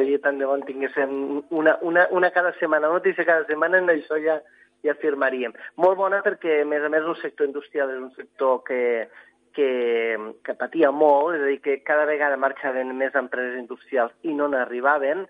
jo 0.08 0.20
tant 0.24 0.38
de 0.40 0.46
bon 0.48 0.62
tinguéssim 0.64 1.42
una, 1.52 1.76
una, 1.84 2.06
una 2.16 2.30
cada 2.32 2.54
setmana, 2.56 2.88
una 2.88 3.02
notícia 3.02 3.26
cada 3.28 3.44
setmana, 3.50 3.82
en 3.82 3.92
això 3.92 4.16
ja, 4.24 4.38
ja 4.84 4.94
afirmaríem. 4.94 5.52
Molt 5.76 5.98
bona 6.00 6.22
perquè, 6.24 6.62
a 6.62 6.68
més 6.68 6.84
a 6.84 6.92
més, 6.92 7.04
el 7.04 7.18
sector 7.20 7.50
industrial 7.50 7.92
és 7.92 8.00
un 8.00 8.14
sector 8.16 8.62
que, 8.64 8.80
que, 9.52 9.68
que 10.46 10.56
patia 10.56 10.90
molt, 10.94 11.36
és 11.36 11.44
a 11.44 11.50
dir, 11.52 11.60
que 11.66 11.76
cada 11.84 12.08
vegada 12.08 12.40
marxaven 12.40 12.96
més 12.96 13.16
empreses 13.18 13.60
industrials 13.60 14.16
i 14.22 14.32
no 14.38 14.48
n'arribaven, 14.48 15.26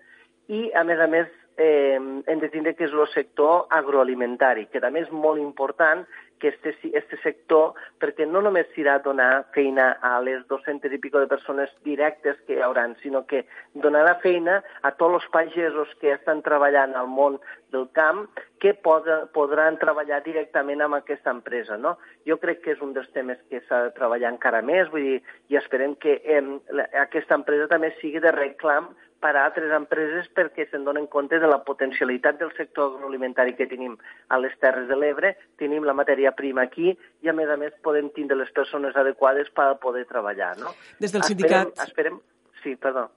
i, 0.49 0.69
a 0.71 0.85
més 0.87 1.03
a 1.03 1.09
més, 1.11 1.27
eh, 1.59 1.99
hem 1.99 2.39
de 2.39 2.49
tindre 2.49 2.77
que 2.79 2.87
és 2.87 2.95
el 2.95 3.11
sector 3.11 3.67
agroalimentari, 3.75 4.69
que 4.71 4.79
també 4.79 5.03
és 5.03 5.11
molt 5.11 5.41
important 5.43 6.07
que 6.39 6.49
este, 6.49 6.75
este 6.97 7.17
sector, 7.23 7.75
perquè 8.01 8.25
no 8.25 8.41
només 8.41 8.69
s'irà 8.73 8.97
a 8.97 9.03
donar 9.03 9.45
feina 9.55 9.91
a 10.01 10.15
les 10.23 10.45
200 10.49 10.95
i 10.95 10.99
pico 11.03 11.21
de 11.21 11.29
persones 11.31 11.71
directes 11.85 12.39
que 12.47 12.57
hi 12.57 12.63
haurà, 12.65 12.87
sinó 13.03 13.25
que 13.27 13.43
donarà 13.75 14.15
feina 14.23 14.61
a 14.81 14.93
tots 14.95 15.19
els 15.19 15.27
pagesos 15.33 15.91
que 16.01 16.13
estan 16.15 16.41
treballant 16.45 16.95
al 16.95 17.11
món 17.11 17.37
del 17.73 17.85
camp 17.93 18.25
que 18.59 18.73
poden, 18.73 19.27
podran 19.35 19.77
treballar 19.79 20.21
directament 20.25 20.81
amb 20.81 20.97
aquesta 20.97 21.31
empresa. 21.35 21.77
No? 21.77 21.97
Jo 22.27 22.39
crec 22.41 22.63
que 22.63 22.73
és 22.75 22.81
un 22.85 22.95
dels 22.95 23.11
temes 23.15 23.39
que 23.51 23.61
s'ha 23.67 23.83
de 23.87 23.93
treballar 23.99 24.33
encara 24.33 24.63
més, 24.65 24.89
vull 24.91 25.05
dir, 25.05 25.19
i 25.51 25.59
esperem 25.59 25.95
que 26.01 26.17
eh, 26.23 26.41
aquesta 27.03 27.37
empresa 27.37 27.69
també 27.71 27.93
sigui 27.99 28.23
de 28.23 28.33
reclam 28.35 28.89
per 29.19 29.33
a 29.35 29.43
altres 29.45 29.71
empreses 29.75 30.29
perquè 30.35 30.65
se'n 30.69 30.85
donen 30.87 31.07
compte 31.11 31.39
de 31.41 31.49
la 31.51 31.59
potencialitat 31.67 32.39
del 32.39 32.53
sector 32.57 32.93
agroalimentari 32.93 33.55
que 33.57 33.67
tenim 33.67 33.97
a 34.29 34.39
les 34.39 34.55
Terres 34.63 34.87
de 34.89 34.97
l'Ebre, 34.99 35.35
tenim 35.59 35.85
la 35.87 35.95
matèria 35.97 36.31
prima 36.37 36.65
aquí 36.67 36.93
i, 36.93 37.29
a 37.29 37.35
més 37.35 37.51
a 37.51 37.59
més, 37.59 37.75
podem 37.85 38.09
tindre 38.15 38.39
les 38.39 38.51
persones 38.55 38.95
adequades 38.95 39.51
per 39.55 39.73
poder 39.83 40.05
treballar. 40.09 40.55
No? 40.61 40.73
Des 41.03 41.15
del 41.15 41.27
sindicat... 41.27 41.75
Esperem, 41.75 42.19
esperem... 42.19 42.21
Sí, 42.63 42.75
perdó. 42.75 43.07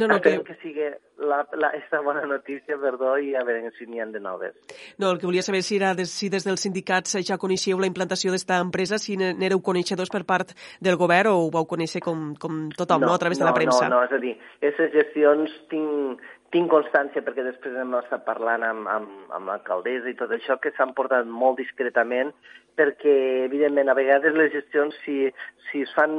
No, 0.00 0.08
no, 0.08 0.16
Esperem 0.16 0.42
que... 0.44 0.54
que 0.54 0.62
sigui 0.62 0.86
la, 1.20 1.42
la, 1.60 1.70
esta 1.76 2.00
bona 2.00 2.24
notícia, 2.26 2.78
perdó, 2.80 3.12
i 3.20 3.34
a 3.36 3.44
veure 3.44 3.70
si 3.76 3.86
n'hi 3.86 4.00
ha 4.00 4.06
de 4.08 4.20
noves. 4.24 4.56
No, 4.98 5.10
el 5.12 5.20
que 5.20 5.28
volia 5.28 5.44
saber 5.44 5.62
si, 5.62 5.76
era 5.76 5.92
des, 5.94 6.10
si 6.10 6.30
des 6.32 6.46
dels 6.48 6.64
sindicats 6.64 7.18
ja 7.26 7.38
coneixíeu 7.38 7.80
la 7.80 7.90
implantació 7.90 8.32
d'esta 8.32 8.60
empresa, 8.64 8.98
si 8.98 9.18
n'éreu 9.20 9.60
coneixedors 9.60 10.12
per 10.12 10.24
part 10.24 10.54
del 10.80 10.96
govern 11.00 11.34
o 11.34 11.44
ho 11.44 11.50
vau 11.52 11.68
conèixer 11.68 12.00
com, 12.04 12.30
com 12.40 12.68
tothom, 12.76 13.04
no, 13.04 13.12
no 13.12 13.18
a 13.18 13.22
través 13.22 13.38
no, 13.38 13.44
de 13.44 13.50
la 13.50 13.56
premsa? 13.56 13.88
No, 13.88 14.00
no, 14.00 14.04
és 14.08 14.16
a 14.16 14.22
dir, 14.22 14.34
aquestes 14.62 14.94
gestions 14.96 15.56
tinc, 15.72 16.24
tinc 16.54 16.70
constància 16.72 17.22
perquè 17.22 17.44
després 17.46 17.76
hem 17.78 17.94
estat 17.98 18.24
parlant 18.26 18.64
amb, 18.66 18.88
amb, 18.90 19.10
amb 19.36 19.50
l'alcaldessa 19.50 20.10
i 20.10 20.16
tot 20.18 20.32
això, 20.34 20.58
que 20.58 20.72
s'han 20.76 20.94
portat 20.98 21.28
molt 21.28 21.60
discretament 21.62 22.32
perquè, 22.78 23.14
evidentment, 23.46 23.90
a 23.90 23.96
vegades 23.98 24.36
les 24.36 24.52
gestions, 24.54 24.94
si, 25.04 25.26
si 25.68 25.82
es 25.84 25.90
fan 25.96 26.14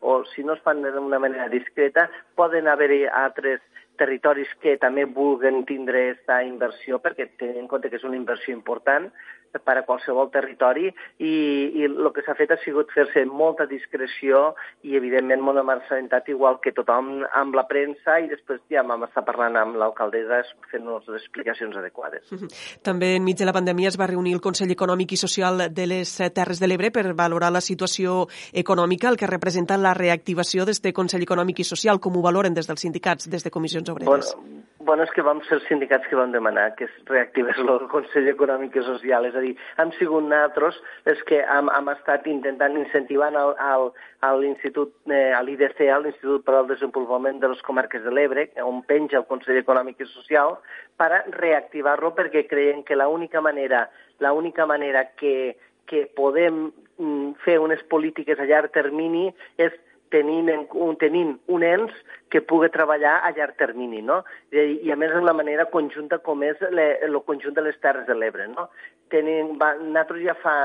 o 0.00 0.20
si 0.32 0.44
no 0.44 0.54
es 0.54 0.62
fan 0.62 0.84
d'una 0.84 1.18
manera 1.18 1.48
discreta, 1.52 2.06
poden 2.38 2.68
haver-hi 2.70 3.06
altres 3.10 3.64
territoris 3.96 4.50
que 4.60 4.76
també 4.80 5.06
vulguen 5.08 5.64
tindre 5.68 6.10
aquesta 6.10 6.42
inversió, 6.44 7.00
perquè 7.02 7.30
tenen 7.40 7.64
en 7.64 7.70
compte 7.70 7.90
que 7.90 7.98
és 7.98 8.04
una 8.04 8.18
inversió 8.18 8.54
important 8.54 9.08
per 9.56 9.76
a 9.78 9.84
qualsevol 9.86 10.30
territori 10.34 10.88
i, 10.88 11.32
i 11.80 11.86
el 11.86 12.10
que 12.14 12.24
s'ha 12.26 12.36
fet 12.38 12.52
ha 12.52 12.58
sigut 12.64 12.90
fer-se 12.94 13.24
molta 13.26 13.66
discreció 13.70 14.54
i, 14.82 14.96
evidentment, 14.98 15.42
molt 15.44 15.62
assabentat 15.62 16.28
igual 16.32 16.60
que 16.62 16.74
tothom 16.76 17.24
amb 17.34 17.56
la 17.56 17.66
premsa 17.68 18.18
i 18.22 18.28
després 18.30 18.60
ja 18.72 18.84
vam 18.86 19.06
estar 19.06 19.24
parlant 19.26 19.56
amb 19.60 19.78
l'alcaldessa 19.80 20.42
fent-nos 20.70 21.06
les 21.08 21.22
explicacions 21.22 21.76
adequades. 21.76 22.28
També 22.88 23.14
enmig 23.16 23.38
de 23.38 23.48
la 23.48 23.54
pandèmia 23.56 23.90
es 23.92 23.98
va 24.00 24.10
reunir 24.10 24.36
el 24.36 24.44
Consell 24.44 24.72
Econòmic 24.74 25.16
i 25.16 25.20
Social 25.20 25.66
de 25.72 25.88
les 25.88 26.16
Terres 26.34 26.60
de 26.62 26.70
l'Ebre 26.70 26.92
per 26.94 27.06
valorar 27.14 27.52
la 27.52 27.64
situació 27.64 28.26
econòmica, 28.52 29.10
el 29.10 29.20
que 29.20 29.30
representa 29.30 29.78
la 29.80 29.94
reactivació 29.94 30.66
d'este 30.66 30.92
Consell 30.96 31.26
Econòmic 31.26 31.62
i 31.62 31.68
Social. 31.68 32.00
Com 32.00 32.16
ho 32.16 32.24
valoren 32.24 32.54
des 32.54 32.68
dels 32.68 32.82
sindicats, 32.82 33.30
des 33.30 33.44
de 33.44 33.52
comissions 33.52 33.90
obreres? 33.92 34.34
Bueno, 34.36 34.75
bueno, 34.86 35.02
és 35.02 35.10
que 35.12 35.24
vam 35.26 35.42
ser 35.44 35.58
els 35.58 35.66
sindicats 35.68 36.06
que 36.08 36.16
vam 36.16 36.30
demanar 36.32 36.70
que 36.78 36.86
es 36.86 36.94
reactivés 37.10 37.58
el 37.58 37.88
Consell 37.90 38.28
Econòmic 38.30 38.78
i 38.78 38.84
Social, 38.86 39.26
és 39.28 39.34
a 39.36 39.42
dir, 39.42 39.52
hem 39.82 39.90
sigut 39.98 40.24
nosaltres 40.24 40.78
els 41.10 41.20
que 41.28 41.42
hem, 41.42 41.68
hem 41.74 41.90
estat 41.92 42.28
intentant 42.30 42.78
incentivant 42.78 43.36
al, 43.36 43.52
al, 43.60 43.88
a 44.22 44.32
l'Institut, 44.38 44.94
eh, 45.10 45.34
a 45.36 45.42
l'IDC, 45.44 45.82
a 45.90 45.98
l'Institut 46.00 46.46
per 46.46 46.54
al 46.56 46.70
Desenvolupament 46.70 47.42
de 47.42 47.50
les 47.52 47.62
Comarques 47.66 48.06
de 48.06 48.14
l'Ebre, 48.14 48.46
on 48.64 48.80
penja 48.88 49.20
el 49.20 49.28
Consell 49.28 49.60
Econòmic 49.60 50.00
i 50.00 50.08
Social, 50.14 50.56
per 50.96 51.10
reactivar-lo 51.34 52.14
perquè 52.16 52.46
creiem 52.48 52.84
que 52.86 52.96
l'única 52.96 53.42
manera, 53.44 53.88
l'única 54.22 54.70
manera 54.70 55.08
que, 55.18 55.56
que 55.90 56.06
podem 56.16 56.70
mm, 56.70 57.42
fer 57.44 57.58
unes 57.60 57.82
polítiques 57.90 58.38
a 58.38 58.46
llarg 58.48 58.72
termini 58.72 59.28
és 59.58 59.74
tenint, 60.10 60.48
en, 60.52 60.66
un, 60.86 60.96
tenint 61.00 61.34
un 61.52 61.64
ens 61.66 61.94
que 62.32 62.42
pugui 62.42 62.68
treballar 62.74 63.18
a 63.24 63.32
llarg 63.36 63.56
termini, 63.60 64.02
no? 64.02 64.22
I, 64.52 64.80
i 64.86 64.92
a 64.92 64.98
més 64.98 65.14
en 65.14 65.26
la 65.26 65.34
manera 65.36 65.68
conjunta 65.72 66.18
com 66.26 66.44
és 66.46 66.60
le, 66.70 66.88
el 67.06 67.18
conjunt 67.28 67.56
de 67.56 67.64
les 67.66 67.78
Terres 67.82 68.06
de 68.08 68.16
l'Ebre, 68.18 68.48
no? 68.52 68.68
Tenim, 69.14 69.54
va, 69.60 69.74
nosaltres 69.80 70.24
ja 70.24 70.36
fa, 70.42 70.56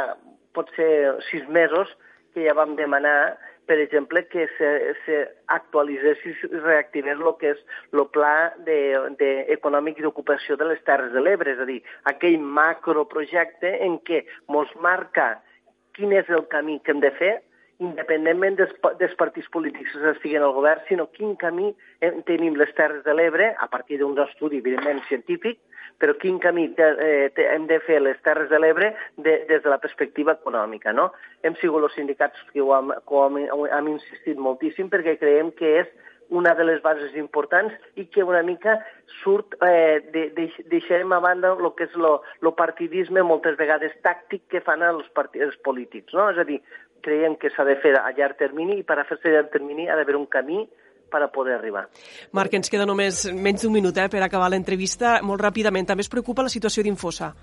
pot 0.55 0.71
ser 0.77 0.91
sis 1.29 1.47
mesos, 1.49 1.91
que 2.33 2.45
ja 2.45 2.55
vam 2.55 2.75
demanar, 2.79 3.35
per 3.67 3.77
exemple, 3.79 4.23
que 4.31 4.47
se, 4.57 4.69
se 5.05 5.17
i 5.51 6.33
reactivés 6.63 7.19
el 7.19 7.35
que 7.39 7.51
és 7.53 7.61
el 7.93 8.05
pla 8.15 8.51
de, 8.65 8.79
de 9.19 9.31
econòmic 9.53 9.99
i 9.99 10.05
d'ocupació 10.07 10.57
de 10.57 10.71
les 10.71 10.81
Terres 10.87 11.13
de 11.13 11.21
l'Ebre, 11.21 11.53
és 11.53 11.59
a 11.59 11.67
dir, 11.69 11.81
aquell 12.11 12.39
macroprojecte 12.39 13.77
en 13.85 13.99
què 14.07 14.25
mos 14.47 14.71
marca 14.79 15.41
quin 15.95 16.13
és 16.15 16.29
el 16.29 16.47
camí 16.51 16.79
que 16.79 16.95
hem 16.95 17.01
de 17.03 17.11
fer 17.19 17.33
independentment 17.81 18.59
dels, 18.59 18.73
dels 18.99 19.17
partits 19.19 19.49
polítics 19.53 19.95
que 19.97 20.13
estiguin 20.13 20.45
al 20.45 20.53
govern, 20.55 20.83
sinó 20.87 21.07
quin 21.15 21.35
camí 21.41 21.71
tenim 22.27 22.55
les 22.59 22.71
Terres 22.77 23.03
de 23.07 23.15
l'Ebre, 23.17 23.51
a 23.57 23.67
partir 23.73 23.99
d'un 24.01 24.17
estudi, 24.21 24.61
evidentment, 24.61 25.01
científic, 25.09 25.59
però 26.01 26.15
quin 26.17 26.39
camí 26.41 26.67
te, 26.77 26.87
eh, 26.97 27.29
te, 27.35 27.45
hem 27.53 27.67
de 27.69 27.79
fer 27.85 27.99
les 28.01 28.21
Terres 28.25 28.49
de 28.49 28.59
l'Ebre 28.59 28.93
de, 29.17 29.35
des 29.49 29.63
de 29.63 29.69
la 29.69 29.79
perspectiva 29.81 30.37
econòmica. 30.39 30.93
No? 30.97 31.11
Hem 31.45 31.57
sigut 31.61 31.85
els 31.85 31.97
sindicats 31.97 32.39
que 32.53 32.61
ho 32.61 32.71
hem, 32.77 32.93
que 33.05 33.17
ho 33.17 33.25
hem, 33.27 33.67
hem 33.69 33.91
insistit 33.95 34.39
moltíssim 34.41 34.89
perquè 34.89 35.17
creiem 35.21 35.51
que 35.57 35.75
és 35.83 35.91
una 36.31 36.53
de 36.55 36.63
les 36.63 36.79
bases 36.81 37.13
importants 37.19 37.73
i 37.99 38.05
que 38.07 38.23
una 38.23 38.41
mica 38.41 38.77
surt, 39.19 39.57
eh, 39.67 39.99
de, 40.13 40.29
de, 40.37 40.47
deixarem 40.71 41.11
a 41.11 41.19
banda 41.19 41.51
el 41.57 41.73
que 41.75 41.89
és 41.89 41.97
el 41.99 42.53
partidisme 42.55 43.21
moltes 43.27 43.57
vegades 43.59 43.97
tàctic 44.05 44.47
que 44.49 44.63
fan 44.63 44.81
els 44.87 45.09
partits 45.17 45.59
polítics. 45.67 46.15
No? 46.15 46.29
És 46.31 46.39
a 46.39 46.47
dir, 46.47 46.61
creiem 47.03 47.35
que 47.41 47.51
s'ha 47.53 47.65
de 47.67 47.75
fer 47.81 47.95
a 47.99 48.11
llarg 48.17 48.37
termini 48.39 48.79
i 48.79 48.85
per 48.87 48.99
a 48.99 49.05
fer-se 49.07 49.29
a 49.29 49.35
llarg 49.37 49.51
termini 49.53 49.89
ha 49.89 49.97
d'haver 49.99 50.15
un 50.19 50.27
camí 50.29 50.63
per 51.11 51.21
a 51.23 51.27
poder 51.27 51.57
arribar. 51.57 51.87
Marc, 52.31 52.53
ens 52.55 52.71
queda 52.71 52.87
només 52.87 53.25
menys 53.35 53.65
d'un 53.65 53.73
minut 53.75 53.97
eh, 53.99 54.07
per 54.09 54.23
acabar 54.23 54.47
l'entrevista. 54.53 55.17
Molt 55.27 55.43
ràpidament, 55.43 55.89
també 55.89 56.05
es 56.07 56.09
preocupa 56.09 56.45
la 56.47 56.53
situació 56.53 56.85
d'Infosa. 56.87 57.33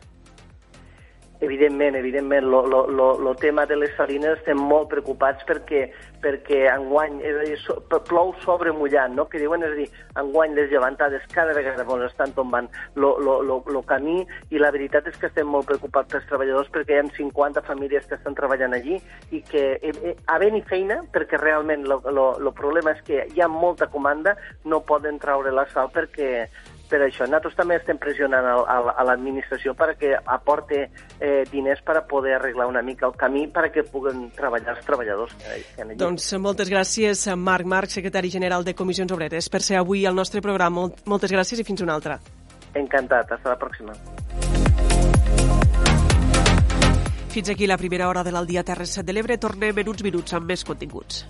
Evidentment, 1.40 1.94
evidentment, 1.94 2.44
el 2.44 3.36
tema 3.36 3.64
de 3.64 3.76
les 3.76 3.92
salines 3.94 4.40
estem 4.40 4.58
molt 4.58 4.88
preocupats 4.90 5.44
perquè, 5.46 5.84
perquè 6.18 6.64
enguany, 6.72 7.20
és 7.22 7.36
a 7.38 7.44
dir, 7.46 7.58
so, 7.62 7.76
plou 8.08 8.32
sobre 8.42 8.72
mullant, 8.74 9.14
no? 9.14 9.28
que 9.30 9.38
diuen, 9.38 9.62
és 9.62 9.70
a 9.70 9.76
dir, 9.78 9.86
enguany 10.18 10.56
les 10.56 10.66
llevantades 10.72 11.22
cada 11.30 11.54
vegada 11.54 11.84
ens 11.86 12.08
estan 12.08 12.34
tombant 12.34 12.66
el 12.98 13.78
camí 13.86 14.16
i 14.50 14.58
la 14.58 14.72
veritat 14.74 15.06
és 15.06 15.18
que 15.20 15.28
estem 15.30 15.46
molt 15.46 15.68
preocupats 15.70 16.10
pels 16.10 16.26
treballadors 16.26 16.72
perquè 16.74 16.96
hi 16.96 17.02
ha 17.04 17.06
50 17.20 17.62
famílies 17.68 18.08
que 18.10 18.18
estan 18.18 18.34
treballant 18.34 18.74
allí 18.74 18.98
i 19.30 19.42
que, 19.46 19.78
eh, 19.78 19.92
eh, 20.10 20.16
havent-hi 20.26 20.64
feina, 20.66 21.04
perquè 21.14 21.38
realment 21.38 21.86
el 21.86 22.50
problema 22.58 22.96
és 22.96 23.04
que 23.06 23.28
hi 23.30 23.40
ha 23.40 23.48
molta 23.48 23.86
comanda, 23.86 24.34
no 24.64 24.82
poden 24.82 25.22
traure 25.22 25.54
la 25.54 25.68
sal 25.70 25.94
perquè, 25.94 26.48
per 26.90 27.00
això. 27.04 27.26
Nosaltres 27.28 27.56
també 27.58 27.78
estem 27.78 27.98
pressionant 28.00 28.46
a, 28.46 28.54
a, 28.62 28.78
a 28.96 29.06
l'administració 29.08 29.74
perquè 29.78 30.14
aporte 30.18 30.80
eh, 30.84 31.44
diners 31.52 31.82
per 31.86 31.98
a 32.00 32.04
poder 32.08 32.36
arreglar 32.38 32.68
una 32.70 32.82
mica 32.82 33.06
el 33.08 33.16
camí 33.18 33.46
perquè 33.52 33.84
puguen 33.88 34.28
treballar 34.36 34.76
els 34.76 34.86
treballadors 34.86 35.34
que, 35.38 35.60
que. 35.76 35.88
Doncs 36.00 36.32
moltes 36.42 36.70
gràcies, 36.72 37.26
Marc 37.36 37.68
Marc, 37.68 37.92
secretari 37.94 38.32
general 38.32 38.66
de 38.66 38.74
Comissions 38.78 39.12
Obreres, 39.14 39.48
per 39.48 39.62
ser 39.64 39.78
avui 39.80 40.06
al 40.06 40.16
nostre 40.16 40.42
programa. 40.44 40.88
Moltes 41.06 41.32
gràcies 41.34 41.60
i 41.60 41.66
fins 41.66 41.84
una 41.84 41.96
altra. 41.98 42.18
Encantat, 42.76 43.32
hasta 43.32 43.54
la 43.54 43.58
pròxima. 43.58 43.94
Fins 47.28 47.50
aquí 47.50 47.66
la 47.66 47.76
primera 47.76 48.08
hora 48.08 48.24
de 48.24 48.32
l'Aldia 48.32 48.64
Terres 48.64 48.96
de 49.04 49.12
l'Ebre. 49.12 49.36
Tornem 49.38 49.78
en 49.78 49.92
uns 49.92 50.02
minuts 50.02 50.34
amb 50.34 50.48
més 50.48 50.64
continguts. 50.64 51.26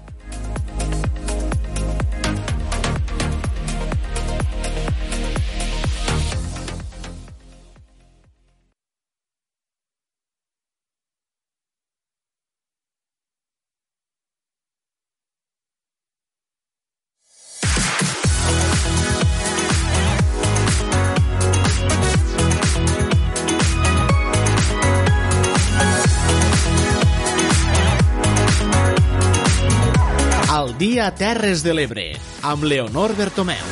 Dia 31.09 31.17
Terres 31.17 31.63
de 31.63 31.73
l'Ebre, 31.73 32.03
amb 32.43 32.65
Leonor 32.69 33.15
Bertomeu. 33.17 33.65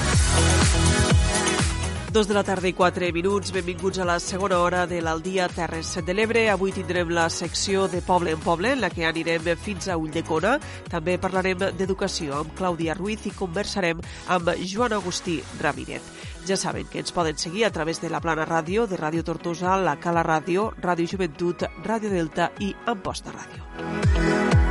Dos 2.13 2.29
de 2.29 2.33
la 2.33 2.45
tarda 2.47 2.71
i 2.71 2.73
quatre 2.73 3.11
minuts, 3.13 3.53
benvinguts 3.53 3.99
a 4.01 4.07
la 4.09 4.17
segona 4.25 4.63
hora 4.65 4.87
de 4.89 5.03
l'Aldia 5.05 5.49
Terres 5.53 5.91
de 6.07 6.15
l'Ebre. 6.15 6.47
Avui 6.49 6.73
tindrem 6.73 7.11
la 7.13 7.29
secció 7.29 7.89
de 7.93 8.01
Poble 8.01 8.33
en 8.33 8.41
Poble, 8.41 8.73
en 8.73 8.81
la 8.81 8.89
que 8.89 9.05
anirem 9.05 9.51
fins 9.61 9.89
a 9.89 9.99
Ulldecona. 10.01 10.57
També 10.89 11.19
parlarem 11.21 11.61
d'educació 11.77 12.39
amb 12.39 12.57
Clàudia 12.57 12.97
Ruiz 12.97 13.27
i 13.29 13.35
conversarem 13.37 14.01
amb 14.33 14.55
Joan 14.65 14.97
Agustí 14.97 15.43
Ramírez. 15.61 16.01
Ja 16.49 16.57
saben 16.57 16.89
que 16.89 17.03
ens 17.05 17.13
poden 17.13 17.37
seguir 17.37 17.67
a 17.67 17.73
través 17.75 18.01
de 18.01 18.09
la 18.09 18.23
Plana 18.25 18.47
Ràdio, 18.49 18.87
de 18.87 18.97
Ràdio 18.97 19.27
Tortosa, 19.27 19.77
la 19.77 19.99
Cala 20.01 20.25
Ràdio, 20.25 20.71
Ràdio 20.81 21.11
Joventut, 21.13 21.69
Ràdio 21.85 22.15
Delta 22.17 22.53
i 22.61 22.73
Amposta 22.87 23.35
Ràdio. 23.37 24.66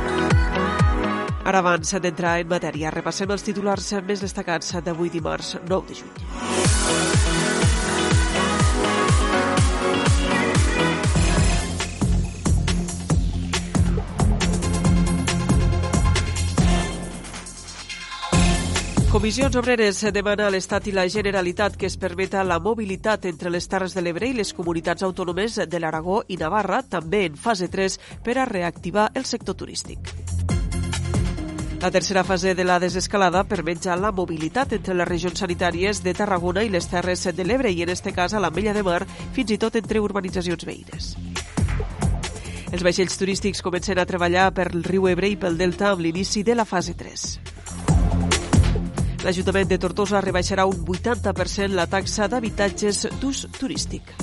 Ara 1.46 1.60
abans 1.62 1.92
d'entrar 2.02 2.40
en 2.42 2.48
matèria, 2.50 2.90
repassem 2.90 3.30
els 3.30 3.44
titulars 3.46 3.92
més 4.02 4.18
destacats 4.24 4.72
d'avui 4.82 5.12
dimarts 5.14 5.54
9 5.70 5.86
de 5.86 5.94
juny. 5.94 6.10
Comissions 19.12 19.54
Obreres 19.56 20.02
demana 20.12 20.48
a 20.48 20.50
l'Estat 20.50 20.90
i 20.90 20.92
la 20.92 21.06
Generalitat 21.08 21.78
que 21.78 21.86
es 21.86 21.94
permeta 21.96 22.42
la 22.44 22.58
mobilitat 22.58 23.30
entre 23.30 23.54
les 23.54 23.70
Terres 23.70 23.94
de 23.94 24.02
l'Ebre 24.02 24.28
i 24.28 24.34
les 24.34 24.50
comunitats 24.52 25.06
autònomes 25.06 25.62
de 25.70 25.80
l'Aragó 25.80 26.24
i 26.26 26.42
Navarra, 26.42 26.82
també 26.82 27.22
en 27.30 27.38
fase 27.38 27.70
3, 27.70 28.00
per 28.26 28.36
a 28.36 28.50
reactivar 28.50 29.12
el 29.14 29.24
sector 29.24 29.54
turístic. 29.54 30.10
La 31.80 31.90
tercera 31.90 32.24
fase 32.24 32.54
de 32.54 32.64
la 32.64 32.78
desescalada 32.80 33.42
permet 33.44 33.82
ja 33.84 33.94
la 34.00 34.10
mobilitat 34.10 34.72
entre 34.72 34.94
les 34.96 35.06
regions 35.06 35.42
sanitàries 35.42 36.00
de 36.02 36.14
Tarragona 36.16 36.62
i 36.64 36.70
les 36.72 36.88
Terres 36.88 37.26
de 37.36 37.44
l'Ebre 37.44 37.70
i, 37.70 37.82
en 37.84 37.90
este 37.92 38.14
cas, 38.16 38.32
a 38.32 38.40
l'Ametlla 38.40 38.72
de 38.72 38.82
Mar, 38.82 39.02
fins 39.36 39.52
i 39.52 39.58
tot 39.60 39.76
entre 39.76 40.00
urbanitzacions 40.00 40.64
veïnes. 40.64 41.10
Els 42.72 42.82
vaixells 42.82 43.18
turístics 43.20 43.60
comencen 43.62 44.00
a 44.00 44.06
treballar 44.08 44.48
per 44.56 44.70
el 44.72 44.82
riu 44.88 45.06
Ebre 45.08 45.28
i 45.28 45.36
pel 45.36 45.58
Delta 45.60 45.92
amb 45.92 46.00
l'inici 46.02 46.42
de 46.42 46.56
la 46.56 46.64
fase 46.64 46.96
3. 46.96 47.26
L'Ajuntament 49.26 49.68
de 49.68 49.78
Tortosa 49.78 50.24
rebaixarà 50.24 50.64
un 50.66 50.80
80% 50.80 51.76
la 51.76 51.86
taxa 51.92 52.26
d'habitatges 52.32 53.04
d'ús 53.20 53.44
turístic. 53.60 54.16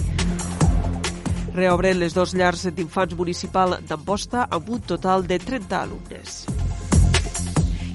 Reobren 1.53 2.01
les 2.01 2.17
dos 2.17 2.33
llars 2.33 2.65
d'infants 2.73 3.13
municipal 3.15 3.77
d'Amposta 3.87 4.47
amb 4.49 4.73
un 4.73 4.81
total 4.81 5.27
de 5.29 5.37
30 5.37 5.81
alumnes 5.83 6.62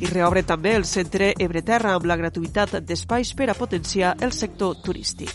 i 0.01 0.07
reobre 0.07 0.45
també 0.47 0.77
el 0.79 0.85
centre 0.87 1.33
Ebreterra 1.39 1.97
amb 1.97 2.07
la 2.07 2.17
gratuïtat 2.21 2.79
d'espais 2.87 3.33
per 3.35 3.51
a 3.51 3.57
potenciar 3.59 4.15
el 4.23 4.33
sector 4.33 4.79
turístic. 4.85 5.33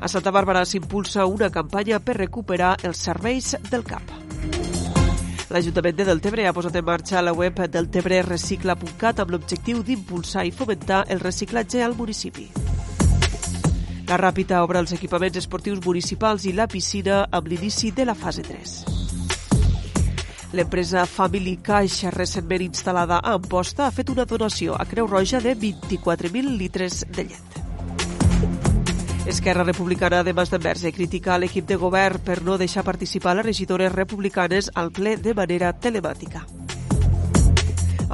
A 0.00 0.08
Santa 0.08 0.32
Bàrbara 0.34 0.64
s'impulsa 0.68 1.24
una 1.24 1.48
campanya 1.50 2.00
per 2.00 2.18
recuperar 2.18 2.74
els 2.82 2.98
serveis 3.06 3.54
del 3.70 3.86
CAP. 3.86 4.10
L'Ajuntament 5.54 5.96
de 5.96 6.04
Deltebre 6.08 6.48
ha 6.48 6.52
posat 6.52 6.76
en 6.80 6.84
marxa 6.84 7.22
la 7.22 7.32
web 7.32 7.60
deltebrerecicla.cat 7.76 9.22
amb 9.22 9.30
l'objectiu 9.30 9.84
d'impulsar 9.86 10.44
i 10.48 10.52
fomentar 10.52 11.04
el 11.08 11.22
reciclatge 11.22 11.82
al 11.84 11.94
municipi. 11.94 12.48
La 14.08 14.18
Ràpita 14.20 14.60
obre 14.60 14.82
els 14.82 14.92
equipaments 14.92 15.38
esportius 15.40 15.80
municipals 15.86 16.44
i 16.44 16.52
la 16.52 16.66
piscina 16.68 17.22
amb 17.30 17.48
l'inici 17.48 17.94
de 17.94 18.04
la 18.04 18.18
fase 18.18 18.42
3. 18.44 19.13
L'empresa 20.54 21.02
Family 21.04 21.56
Cash, 21.58 22.04
recentment 22.14 22.62
instal·lada 22.62 23.16
a 23.18 23.32
Amposta, 23.34 23.88
ha 23.88 23.90
fet 23.90 24.12
una 24.12 24.22
donació 24.22 24.76
a 24.78 24.84
Creu 24.86 25.08
Roja 25.10 25.40
de 25.42 25.56
24.000 25.58 26.52
litres 26.60 27.00
de 27.10 27.24
llet. 27.26 27.56
Esquerra 29.26 29.64
Republicana 29.64 30.22
de 30.22 30.30
Mas 30.32 30.52
d'Enverge 30.52 30.92
critica 30.94 31.40
l'equip 31.42 31.66
de 31.66 31.74
govern 31.74 32.22
per 32.22 32.38
no 32.46 32.54
deixar 32.60 32.84
participar 32.86 33.34
les 33.34 33.48
regidores 33.48 33.90
republicanes 33.96 34.70
al 34.78 34.92
ple 34.94 35.16
de 35.16 35.34
manera 35.34 35.72
telemàtica. 35.74 36.44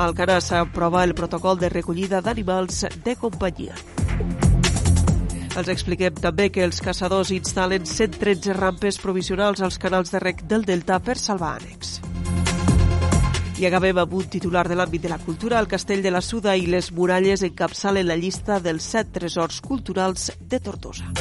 Al 0.00 0.16
Canà 0.16 0.40
s'aprova 0.40 1.04
el 1.04 1.12
protocol 1.12 1.60
de 1.60 1.68
recollida 1.68 2.22
d'animals 2.24 2.86
de 3.04 3.18
companyia. 3.20 3.76
Els 5.60 5.68
expliquem 5.68 6.16
també 6.24 6.48
que 6.48 6.64
els 6.64 6.80
caçadors 6.80 7.34
instal·len 7.36 7.84
113 7.84 8.56
rampes 8.56 8.96
provisionals 9.02 9.60
als 9.60 9.76
canals 9.76 10.14
de 10.14 10.24
rec 10.24 10.46
del 10.48 10.64
Delta 10.64 11.02
per 11.04 11.18
salvar 11.20 11.58
ànecs. 11.58 11.98
I 13.60 13.66
acabem 13.68 13.98
amb 14.00 14.14
un 14.16 14.24
titular 14.32 14.62
de 14.64 14.76
l'àmbit 14.78 15.02
de 15.04 15.10
la 15.12 15.18
cultura. 15.20 15.58
El 15.60 15.66
Castell 15.68 16.00
de 16.00 16.08
la 16.08 16.22
Suda 16.24 16.54
i 16.56 16.64
les 16.64 16.88
muralles 16.96 17.42
encapçalen 17.44 18.08
la 18.08 18.16
llista 18.16 18.56
dels 18.56 18.86
set 18.94 19.12
tresors 19.12 19.60
culturals 19.60 20.30
de 20.40 20.62
Tortosa. 20.64 21.12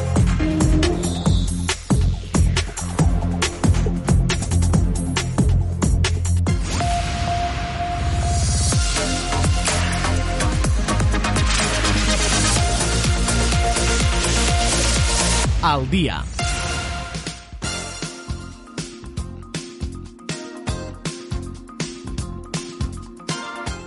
Al 15.60 15.90
dia. 15.92 16.24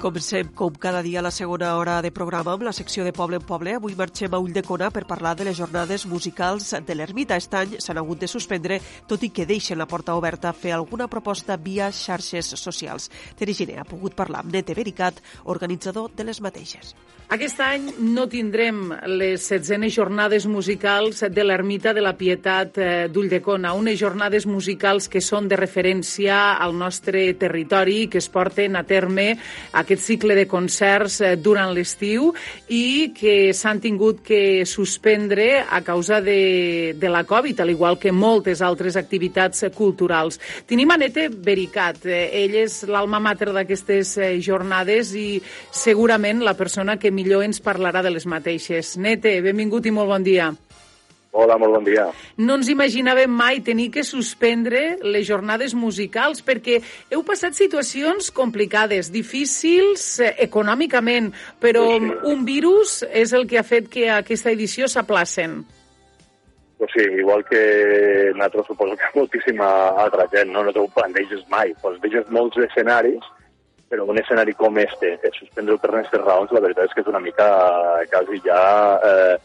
Comencem, 0.03 0.49
com 0.59 0.75
cada 0.75 1.01
dia, 1.01 1.23
la 1.23 1.31
segona 1.31 1.77
hora 1.79 2.01
de 2.03 2.11
programa 2.11 2.57
amb 2.57 2.65
la 2.67 2.73
secció 2.75 3.05
de 3.07 3.13
Poble 3.15 3.39
en 3.39 3.45
Poble. 3.47 3.77
Avui 3.79 3.95
marxem 3.95 4.35
a 4.35 4.41
Ulldecona 4.43 4.89
per 4.91 5.05
parlar 5.07 5.37
de 5.39 5.47
les 5.47 5.55
jornades 5.55 6.09
musicals 6.11 6.73
de 6.75 6.97
l'Ermita. 6.99 7.39
Aquest 7.39 7.55
any 7.55 7.77
s'han 7.79 8.03
hagut 8.03 8.19
de 8.19 8.27
suspendre, 8.27 8.81
tot 9.07 9.23
i 9.23 9.31
que 9.31 9.47
deixen 9.47 9.79
la 9.79 9.87
porta 9.87 10.19
oberta 10.19 10.51
a 10.51 10.59
fer 10.59 10.75
alguna 10.75 11.07
proposta 11.07 11.55
via 11.55 11.93
xarxes 11.95 12.51
socials. 12.59 13.13
Teri 13.39 13.55
Giner 13.55 13.79
ha 13.79 13.87
pogut 13.87 14.19
parlar 14.19 14.43
amb 14.43 14.51
Nete 14.51 14.75
Vericat, 14.75 15.23
organitzador 15.55 16.11
de 16.19 16.27
les 16.27 16.43
mateixes. 16.43 16.97
Aquest 17.33 17.63
any 17.65 17.87
no 18.13 18.27
tindrem 18.29 18.91
les 19.09 19.47
setzenes 19.49 19.95
jornades 19.95 20.45
musicals 20.45 21.23
de 21.33 21.45
l'Ermita 21.47 21.95
de 21.97 22.03
la 22.05 22.13
Pietat 22.19 22.77
eh, 22.77 22.89
d'Ulldecona, 23.09 23.71
unes 23.73 23.97
jornades 23.97 24.45
musicals 24.45 25.09
que 25.09 25.23
són 25.25 25.49
de 25.49 25.57
referència 25.57 26.59
al 26.61 26.77
nostre 26.77 27.23
territori, 27.41 28.11
que 28.13 28.21
es 28.21 28.29
porten 28.29 28.77
a 28.77 28.83
terme 28.85 29.31
aquest 29.73 29.92
cicle 30.01 30.37
de 30.39 30.47
concerts 30.49 31.21
eh, 31.21 31.35
durant 31.37 31.73
l'estiu 31.75 32.31
i 32.69 33.13
que 33.17 33.53
s'han 33.57 33.81
tingut 33.83 34.23
que 34.25 34.65
suspendre 34.69 35.63
a 35.63 35.83
causa 35.85 36.21
de, 36.21 36.95
de 36.97 37.13
la 37.13 37.25
Covid, 37.29 37.61
al 37.61 37.75
igual 37.75 37.99
que 37.99 38.13
moltes 38.13 38.63
altres 38.63 38.97
activitats 38.97 39.67
culturals. 39.77 40.41
Tenim 40.67 40.91
a 40.91 40.99
Nete 41.01 41.29
Vericat. 41.29 42.05
Eh, 42.07 42.29
ell 42.45 42.57
és 42.65 42.83
l'alma 42.89 43.21
mater 43.23 43.53
d'aquestes 43.53 44.17
jornades 44.43 45.15
i 45.19 45.41
segurament 45.71 46.43
la 46.43 46.57
persona 46.59 46.99
que 46.99 47.13
millor 47.13 47.45
ens 47.45 47.63
parlarà 47.63 48.03
de 48.03 48.15
les 48.15 48.27
mateixes. 48.27 48.97
Nete, 48.97 49.41
benvingut 49.45 49.87
i 49.87 49.95
molt 49.95 50.13
bon 50.13 50.27
dia. 50.27 50.53
Hola, 51.33 51.57
molt 51.57 51.73
bon 51.73 51.85
dia. 51.87 52.05
No 52.37 52.59
ens 52.59 52.69
imaginàvem 52.69 53.31
mai 53.33 53.63
tenir 53.65 53.87
que 53.95 54.03
suspendre 54.05 54.99
les 55.01 55.25
jornades 55.25 55.73
musicals 55.73 56.43
perquè 56.45 56.83
heu 57.09 57.23
passat 57.25 57.57
situacions 57.57 58.29
complicades, 58.37 59.09
difícils 59.15 60.05
eh, 60.21 60.35
econòmicament, 60.45 61.31
però 61.63 61.87
sí, 61.95 62.03
sí. 62.05 62.19
un 62.35 62.43
virus 62.45 62.99
és 63.09 63.33
el 63.33 63.47
que 63.49 63.57
ha 63.57 63.65
fet 63.65 63.89
que 63.89 64.11
aquesta 64.13 64.53
edició 64.53 64.91
s'aplacen. 64.93 65.63
Pues 66.77 66.93
sí, 66.99 67.07
igual 67.17 67.47
que 67.49 67.63
nosaltres 68.35 68.67
suposo 68.67 68.99
que 69.01 69.09
moltíssima 69.15 69.71
altra 70.05 70.27
gent, 70.29 70.53
no, 70.53 70.67
no 70.67 70.75
t'ho 70.77 70.85
planteges 70.93 71.47
mai. 71.49 71.73
Pues 71.81 71.97
veges 72.05 72.29
molts 72.29 72.61
escenaris, 72.61 73.25
però 73.89 74.05
un 74.05 74.21
escenari 74.21 74.53
com 74.59 74.77
este, 74.85 75.15
que 75.23 75.33
suspendre 75.39 75.79
per 75.81 75.95
aquestes 75.95 76.21
raons, 76.27 76.53
la 76.53 76.61
veritat 76.61 76.91
és 76.91 76.97
que 76.99 77.07
és 77.07 77.09
una 77.09 77.25
mica 77.25 77.49
quasi 78.13 78.43
ja 78.45 78.61
eh, 79.01 79.41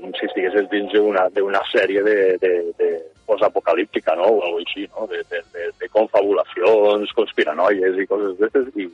com 0.00 0.14
si 0.16 0.26
estiguessis 0.28 0.68
dins 0.72 0.92
d'una 0.92 1.62
sèrie 1.72 2.02
de, 2.06 2.18
de, 2.42 2.52
de 2.78 2.90
postapocalíptica, 3.28 4.16
no? 4.16 4.28
o 4.38 4.42
alguna 4.42 4.64
així, 4.64 4.86
no? 4.96 5.06
de, 5.06 5.22
de, 5.30 5.42
de, 5.54 5.70
de 5.80 5.88
confabulacions, 5.92 7.12
conspiranoies 7.16 7.98
i 8.00 8.06
coses 8.10 8.38
d'aquestes, 8.40 8.72
i 8.80 8.88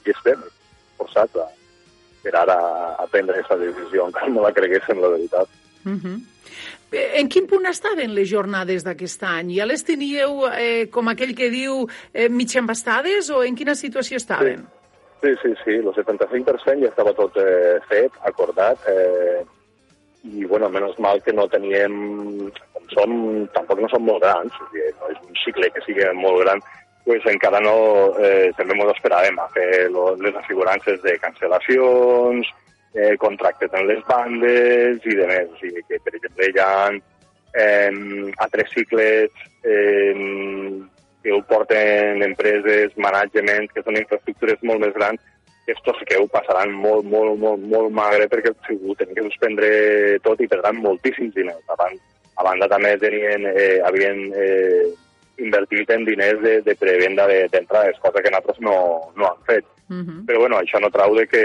aquí 0.00 0.14
estem, 0.14 0.42
forçats 1.00 1.40
a, 1.40 1.46
per 2.24 2.34
ara 2.36 2.58
a 2.98 3.06
prendre 3.10 3.38
aquesta 3.38 3.58
decisió, 3.60 4.08
encara 4.08 4.30
no 4.32 4.44
la 4.44 4.54
creguéssim, 4.56 5.00
la 5.00 5.14
veritat. 5.14 5.48
Uh 5.84 5.96
-huh. 5.96 6.18
En 6.90 7.28
quin 7.28 7.46
punt 7.46 7.66
estaven 7.68 8.14
les 8.14 8.30
jornades 8.30 8.84
d'aquest 8.84 9.22
any? 9.22 9.56
Ja 9.58 9.66
les 9.66 9.84
teníeu, 9.84 10.48
eh, 10.48 10.88
com 10.90 11.08
aquell 11.08 11.34
que 11.34 11.50
diu, 11.50 11.86
eh, 12.14 12.28
mig 12.28 12.54
embastades 12.56 13.28
o 13.30 13.42
en 13.44 13.54
quina 13.54 13.74
situació 13.74 14.16
estaven? 14.16 14.66
Sí, 15.20 15.34
sí, 15.42 15.54
sí, 15.64 15.70
el 15.70 15.92
75% 15.92 16.80
ja 16.80 16.88
estava 16.88 17.12
tot 17.12 17.36
eh, 17.36 17.78
fet, 17.88 18.12
acordat, 18.22 18.78
eh, 18.88 19.44
i, 20.28 20.44
bueno, 20.44 20.68
menys 20.72 20.98
mal 21.02 21.22
que 21.24 21.32
no 21.32 21.48
teníem, 21.48 21.94
com 22.74 22.90
som, 22.92 23.14
tampoc 23.54 23.80
no 23.80 23.90
som 23.92 24.04
molt 24.04 24.22
grans, 24.24 24.52
o 24.52 24.68
sigui, 24.68 24.90
no 25.00 25.12
és 25.14 25.22
un 25.24 25.40
cicle 25.44 25.70
que 25.74 25.84
sigui 25.86 26.08
molt 26.20 26.42
gran, 26.44 26.62
pues 27.08 27.24
encara 27.30 27.60
no, 27.64 27.76
eh, 28.20 28.50
també 28.58 28.76
ens 28.76 28.92
esperàvem 28.92 29.38
a 29.40 29.46
fer 29.54 29.88
lo, 29.94 30.10
les 30.20 30.34
assegurances 30.42 31.00
de 31.04 31.14
cancel·lacions, 31.22 32.50
eh, 32.94 33.14
contractes 33.22 33.72
amb 33.72 33.88
les 33.88 34.02
bandes 34.08 35.06
i 35.08 35.16
de 35.16 35.28
més. 35.30 35.48
O 35.54 35.60
sigui 35.62 35.84
que, 35.88 36.00
per 36.04 36.14
exemple, 36.18 36.50
hi 36.50 36.60
ha 36.60 36.72
eh, 36.92 37.90
altres 38.44 38.74
cicles 38.74 39.32
eh, 39.64 40.12
que 41.22 41.32
ho 41.32 41.40
porten 41.48 42.22
empreses, 42.28 42.92
management, 42.96 43.72
que 43.72 43.84
són 43.86 43.98
infraestructures 44.00 44.62
molt 44.68 44.84
més 44.84 44.94
grans, 44.96 45.24
estos 45.72 45.96
sí 45.98 46.04
que 46.08 46.18
ho 46.18 46.26
passaran 46.32 46.72
molt, 46.72 47.04
molt, 47.04 47.38
molt, 47.38 47.64
molt 47.72 47.92
magre 47.92 48.28
perquè 48.30 48.52
ho 48.52 48.94
tenen 48.96 49.14
que 49.14 49.26
suspendre 49.28 49.68
tot 50.24 50.40
i 50.40 50.48
perdran 50.48 50.80
moltíssims 50.84 51.34
diners. 51.36 51.64
Abans, 51.74 52.00
a 52.38 52.46
banda 52.46 52.68
també 52.70 52.94
tenien, 53.02 53.44
eh, 53.52 53.78
havien 53.84 54.22
eh, 54.32 54.86
invertit 55.44 55.90
en 55.94 56.06
diners 56.08 56.40
de, 56.42 56.54
de 56.66 56.76
prevenda 56.78 57.26
d'entrades, 57.28 58.00
cosa 58.02 58.22
que 58.22 58.32
nosaltres 58.32 58.62
no, 58.64 58.78
no 59.16 59.28
han 59.28 59.44
fet. 59.46 59.66
Uh 59.88 60.04
-huh. 60.04 60.24
Però 60.26 60.38
bueno, 60.40 60.58
això 60.58 60.80
no 60.80 60.90
trau 60.90 61.14
de 61.14 61.26
que 61.26 61.44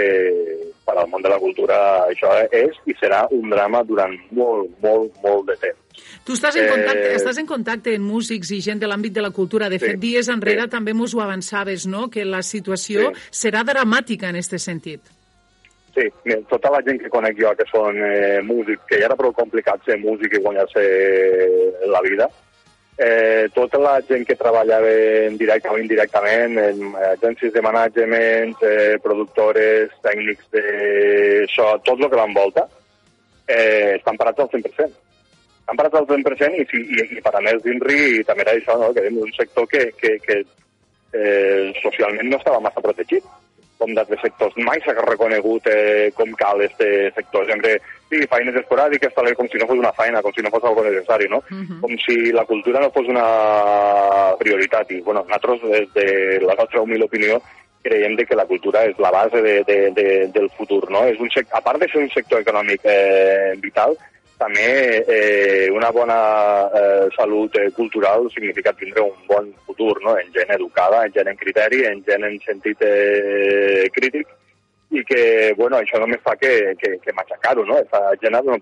per 0.84 0.98
al 0.98 1.08
món 1.08 1.22
de 1.22 1.28
la 1.28 1.38
cultura 1.38 1.76
això 2.08 2.28
és 2.50 2.76
i 2.86 2.94
serà 3.00 3.26
un 3.30 3.50
drama 3.50 3.82
durant 3.82 4.18
molt, 4.30 4.70
molt, 4.82 5.12
molt 5.22 5.46
de 5.46 5.56
temps. 5.56 5.83
Tu 6.24 6.34
estàs 6.34 6.56
en, 6.56 6.68
contacte, 6.70 7.08
eh... 7.10 7.16
estàs 7.18 7.38
en 7.40 7.48
contacte 7.48 7.94
amb 7.98 8.08
músics 8.10 8.50
i 8.56 8.60
gent 8.64 8.80
de 8.82 8.88
l'àmbit 8.90 9.14
de 9.14 9.24
la 9.24 9.30
cultura. 9.34 9.68
De 9.72 9.78
sí, 9.78 9.86
fet, 9.86 10.00
dies 10.02 10.30
enrere 10.32 10.66
sí. 10.66 10.72
també 10.76 10.94
mos 10.96 11.14
ho 11.14 11.22
avançaves, 11.24 11.86
no?, 11.90 12.08
que 12.10 12.24
la 12.24 12.42
situació 12.42 13.10
sí. 13.12 13.28
serà 13.44 13.64
dramàtica 13.66 14.32
en 14.32 14.40
aquest 14.40 14.58
sentit. 14.62 15.12
Sí, 15.94 16.08
tota 16.50 16.72
la 16.74 16.80
gent 16.82 16.98
que 16.98 17.10
conec 17.10 17.36
jo 17.38 17.52
que 17.54 17.66
són 17.70 18.00
eh, 18.02 18.40
músics, 18.42 18.82
que 18.88 18.98
ja 18.98 19.06
era 19.06 19.18
prou 19.18 19.30
complicat 19.36 19.84
ser 19.86 20.00
músic 20.02 20.34
i 20.34 20.40
guanyar-se 20.42 20.82
la 21.86 22.00
vida, 22.02 22.26
eh, 22.98 23.46
tota 23.54 23.78
la 23.78 24.00
gent 24.08 24.26
que 24.26 24.34
treballava 24.34 24.90
directe 25.38 25.70
o 25.70 25.78
indirectament, 25.78 26.58
en 26.58 26.96
agències 27.12 27.52
de 27.54 27.62
management, 27.62 28.56
eh, 28.62 28.98
productores, 29.02 29.94
tècnics 30.02 30.50
de 30.50 31.46
so, 31.54 31.76
tot 31.86 32.00
el 32.00 32.10
que 32.10 32.18
l'envolta, 32.18 32.66
eh, 33.46 33.94
estan 34.00 34.18
parats 34.18 34.40
al 34.40 34.50
100%. 34.50 35.03
Estan 35.64 35.78
parats 35.80 35.96
al 35.96 36.06
100% 36.06 36.58
i, 36.60 36.64
i, 36.76 37.04
i 37.16 37.22
per 37.24 37.32
a 37.32 37.40
més 37.40 37.62
d'INRI 37.64 38.20
també 38.28 38.44
era 38.44 38.52
això, 38.52 38.76
no? 38.76 38.90
que 38.92 39.06
és 39.08 39.16
un 39.16 39.32
sector 39.32 39.64
que, 39.70 39.86
que, 39.96 40.18
que 40.20 40.42
eh, 41.16 41.72
socialment 41.80 42.28
no 42.28 42.36
estava 42.36 42.60
massa 42.60 42.84
protegit 42.84 43.24
com 43.80 43.94
d'altres 43.96 44.20
sectors. 44.22 44.56
Mai 44.60 44.80
s'ha 44.84 44.94
reconegut 45.00 45.66
eh, 45.72 46.10
com 46.14 46.30
cal 46.38 46.62
este 46.64 47.10
sector. 47.16 47.48
Sempre, 47.48 47.74
sí, 48.12 48.20
feines 48.30 48.60
esporàdiques, 48.60 49.16
tal, 49.16 49.32
com 49.38 49.48
si 49.50 49.60
no 49.60 49.68
fos 49.70 49.80
una 49.80 49.92
feina, 49.96 50.22
com 50.22 50.36
si 50.36 50.44
no 50.44 50.52
fos 50.54 50.68
algo 50.68 50.84
necessari, 50.86 51.28
no? 51.32 51.42
Uh 51.50 51.64
-huh. 51.64 51.80
Com 51.80 51.96
si 52.04 52.32
la 52.32 52.44
cultura 52.44 52.80
no 52.80 52.92
fos 52.94 53.08
una 53.08 53.26
prioritat. 54.38 54.90
I, 54.92 55.00
bueno, 55.00 55.24
nosaltres, 55.24 55.60
des 55.62 55.92
de 55.94 56.40
la 56.46 56.54
nostra 56.54 56.80
humil 56.80 57.02
opinió, 57.02 57.40
creiem 57.82 58.16
de 58.16 58.24
que 58.24 58.36
la 58.36 58.46
cultura 58.46 58.84
és 58.84 58.98
la 58.98 59.10
base 59.10 59.42
de, 59.42 59.62
de, 59.64 59.90
de, 59.90 60.28
del 60.28 60.48
futur, 60.50 60.90
no? 60.90 61.04
És 61.04 61.18
un 61.20 61.30
sec... 61.30 61.46
A 61.52 61.60
part 61.60 61.80
de 61.80 61.88
ser 61.88 62.00
un 62.00 62.10
sector 62.10 62.40
econòmic 62.40 62.80
eh, 62.84 63.52
vital, 63.60 63.96
també 64.44 65.04
eh, 65.08 65.70
una 65.72 65.90
bona 65.90 66.18
eh, 66.68 67.08
salut 67.16 67.56
eh, 67.56 67.70
cultural 67.72 68.28
significa 68.30 68.72
tindre 68.76 69.00
un 69.00 69.26
bon 69.26 69.52
futur, 69.64 69.96
no? 70.04 70.16
en 70.18 70.32
gent 70.32 70.52
educada, 70.52 71.04
en 71.06 71.12
gent 71.12 71.30
en 71.32 71.36
criteri, 71.40 71.84
en 71.88 72.02
gent 72.04 72.26
en 72.28 72.36
sentit 72.44 72.82
eh, 72.84 73.88
crític, 73.94 74.28
i 74.94 75.02
que, 75.08 75.22
bueno, 75.58 75.80
això 75.80 75.98
només 75.98 76.22
fa 76.22 76.36
que, 76.38 76.52
que, 76.78 76.92
que 77.02 77.14
matxacar-ho, 77.16 77.64
no? 77.66 77.80
Esta 77.80 78.12
gent, 78.22 78.36
no, 78.46 78.58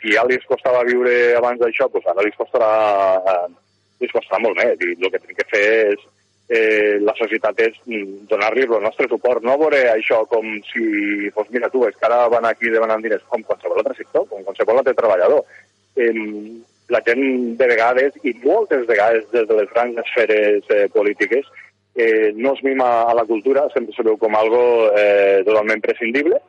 si 0.00 0.14
ja 0.16 0.24
li 0.26 0.40
costava 0.48 0.82
viure 0.88 1.36
abans 1.38 1.60
d'això, 1.60 1.86
doncs 1.92 2.08
ara 2.10 2.24
li 2.24 2.32
costarà, 2.34 2.72
eh, 3.34 3.52
li 4.02 4.10
costarà 4.10 4.40
molt 4.42 4.58
més. 4.58 4.74
I 4.80 4.96
el 4.96 5.12
que 5.12 5.20
hem 5.20 5.38
que 5.38 5.48
fer 5.52 5.66
és 5.92 6.08
eh, 6.52 6.98
la 7.00 7.14
societat 7.16 7.60
és 7.64 7.78
mm, 7.86 8.26
donar-li 8.30 8.66
el 8.66 8.84
nostre 8.84 9.08
suport, 9.08 9.44
no 9.44 9.56
veure 9.60 9.80
això 9.92 10.22
com 10.30 10.50
si 10.68 11.30
fos, 11.34 11.48
mira 11.54 11.70
tu, 11.72 11.86
és 11.88 11.96
que 11.96 12.08
ara 12.08 12.26
van 12.32 12.48
aquí 12.48 12.70
demanant 12.72 13.02
diners, 13.04 13.24
com 13.32 13.44
qualsevol 13.48 13.80
altre 13.80 13.96
sector, 13.98 14.28
com 14.28 14.44
qualsevol 14.44 14.82
altre 14.82 14.96
treballador. 14.98 15.46
Eh, 15.96 16.12
la 16.92 17.00
gent 17.06 17.56
de 17.56 17.68
vegades, 17.70 18.16
i 18.28 18.34
moltes 18.44 18.86
vegades 18.88 19.28
des 19.32 19.46
de 19.48 19.58
les 19.60 19.70
grans 19.72 20.00
esferes 20.04 20.68
eh, 20.76 20.86
polítiques, 20.92 21.46
eh, 21.94 22.32
no 22.36 22.52
es 22.54 22.62
mima 22.64 22.90
a 23.08 23.14
la 23.14 23.24
cultura, 23.24 23.68
sempre 23.72 23.96
se 23.96 24.04
veu 24.04 24.18
com 24.20 24.36
algo 24.36 24.90
eh, 24.96 25.40
totalment 25.46 25.80
prescindible, 25.84 26.40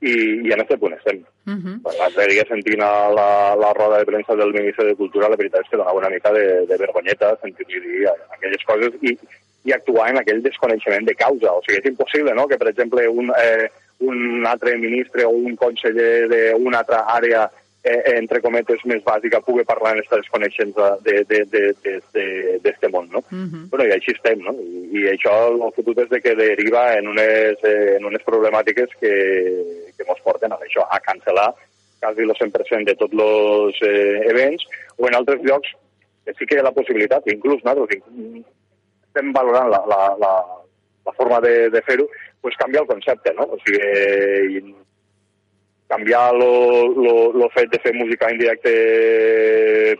i, 0.00 0.14
i 0.46 0.52
en 0.54 0.62
aquest 0.62 0.80
punt 0.80 0.94
estem. 0.94 1.18
Uh 1.46 1.54
-huh. 1.54 1.98
L'altre 1.98 2.26
dia 2.30 2.44
sentint 2.48 2.82
a 2.82 3.10
la, 3.18 3.54
la 3.56 3.72
roda 3.72 3.98
de 3.98 4.04
premsa 4.04 4.36
del 4.36 4.52
ministre 4.52 4.86
de 4.86 4.94
Cultura, 4.94 5.28
la 5.28 5.36
veritat 5.36 5.60
és 5.64 5.70
que 5.70 5.76
donava 5.76 5.98
una 5.98 6.10
mica 6.10 6.32
de, 6.32 6.66
de 6.66 6.76
vergonyeta 6.76 7.36
sentir-li 7.42 7.80
dir 7.80 8.08
aquelles 8.30 8.64
coses 8.64 8.92
i, 9.02 9.18
i 9.64 9.72
actuar 9.72 10.10
en 10.10 10.18
aquell 10.18 10.42
desconeixement 10.42 11.06
de 11.06 11.14
causa. 11.14 11.52
O 11.52 11.62
sigui, 11.62 11.78
és 11.78 11.90
impossible 11.90 12.34
no? 12.34 12.46
que, 12.46 12.58
per 12.58 12.68
exemple, 12.68 13.08
un, 13.08 13.32
eh, 13.36 13.68
un 13.98 14.46
altre 14.46 14.76
ministre 14.76 15.24
o 15.24 15.30
un 15.30 15.56
conseller 15.56 16.28
d'una 16.28 16.78
altra 16.78 17.04
àrea 17.18 17.50
eh, 17.88 18.02
entre 18.18 18.40
cometes, 18.44 18.84
més 18.90 19.02
bàsica, 19.06 19.40
pugui 19.44 19.64
parlar 19.68 19.94
en 19.94 20.02
aquestes 20.02 20.28
coneixents 20.34 20.76
d'aquest 21.06 22.88
món, 22.92 23.08
no? 23.14 23.22
Uh 23.30 23.46
-huh. 23.46 23.64
Bueno, 23.70 23.86
i 23.86 23.92
així 23.96 24.12
estem, 24.12 24.38
no? 24.44 24.52
I, 24.52 24.98
i 25.00 25.08
això, 25.14 25.32
el 25.54 25.72
futur 25.76 25.94
és 26.02 26.10
de 26.10 26.20
que 26.20 26.34
deriva 26.34 26.96
en 26.98 27.08
unes, 27.08 27.56
eh, 27.64 27.96
en 27.96 28.04
unes 28.04 28.22
problemàtiques 28.22 28.90
que, 29.00 29.14
que 29.96 30.04
ens 30.08 30.22
porten 30.22 30.52
a 30.52 30.58
això, 30.60 30.82
a 30.90 31.00
cancel·lar 31.00 31.54
quasi 32.00 32.22
el 32.22 32.30
100% 32.30 32.84
de 32.84 32.94
tots 32.94 33.12
els 33.12 33.76
eh, 33.82 34.20
events, 34.30 34.64
o 34.96 35.08
en 35.08 35.14
altres 35.14 35.42
llocs 35.42 35.68
que 36.24 36.34
sí 36.34 36.46
que 36.46 36.56
hi 36.56 36.58
ha 36.60 36.68
la 36.68 36.76
possibilitat, 36.76 37.26
inclús 37.26 37.62
nosaltres 37.64 38.02
estem 39.08 39.32
valorant 39.32 39.70
la, 39.72 39.80
la, 39.88 40.00
la, 40.20 40.32
la 41.08 41.12
forma 41.16 41.40
de, 41.40 41.70
de 41.70 41.82
fer-ho, 41.82 42.06
pues 42.40 42.56
canviar 42.56 42.82
el 42.82 42.88
concepte, 42.88 43.32
no? 43.34 43.48
O 43.48 43.58
sigui, 43.64 44.74
canviar 45.88 46.34
lo 46.36 47.48
fet 47.54 47.70
de 47.72 47.80
fer 47.82 47.94
música 47.96 48.28
en 48.28 48.38
directe 48.38 48.72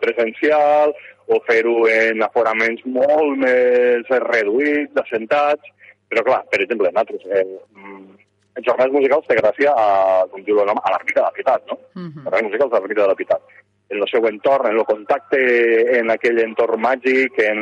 presencial 0.02 0.92
o 1.28 1.40
fer-ho 1.48 1.82
en 1.92 2.22
aforaments 2.24 2.84
molt 2.88 3.36
més 3.42 4.12
reduïts, 4.24 4.96
assentats, 5.02 5.74
però 6.08 6.24
clar, 6.24 6.40
per 6.48 6.62
exemple, 6.64 6.88
nosaltres, 6.88 7.24
eh, 7.28 7.44
en 8.58 8.64
jornades 8.66 8.94
musicals 8.94 9.26
té 9.28 9.36
gràcia 9.38 9.74
a, 9.76 9.88
com 10.32 10.44
diu 10.44 10.62
el 10.62 10.70
nom, 10.70 10.80
a 10.80 10.94
l'Ermita 10.94 11.20
de 11.20 11.26
la 11.26 11.36
Pietat, 11.36 11.66
no? 11.68 11.76
Uh 11.94 12.06
-huh. 12.06 12.22
Jornades 12.24 12.48
musicals 12.48 12.72
a 12.72 12.80
l'Ermita 12.80 13.02
de 13.02 13.08
la 13.08 13.18
Pietat. 13.20 13.42
En 13.90 13.98
el 14.02 14.08
seu 14.08 14.26
entorn, 14.26 14.66
en 14.70 14.78
el 14.78 14.84
contacte 14.84 15.38
en 15.98 16.10
aquell 16.10 16.38
entorn 16.40 16.80
màgic, 16.80 17.38
en 17.38 17.58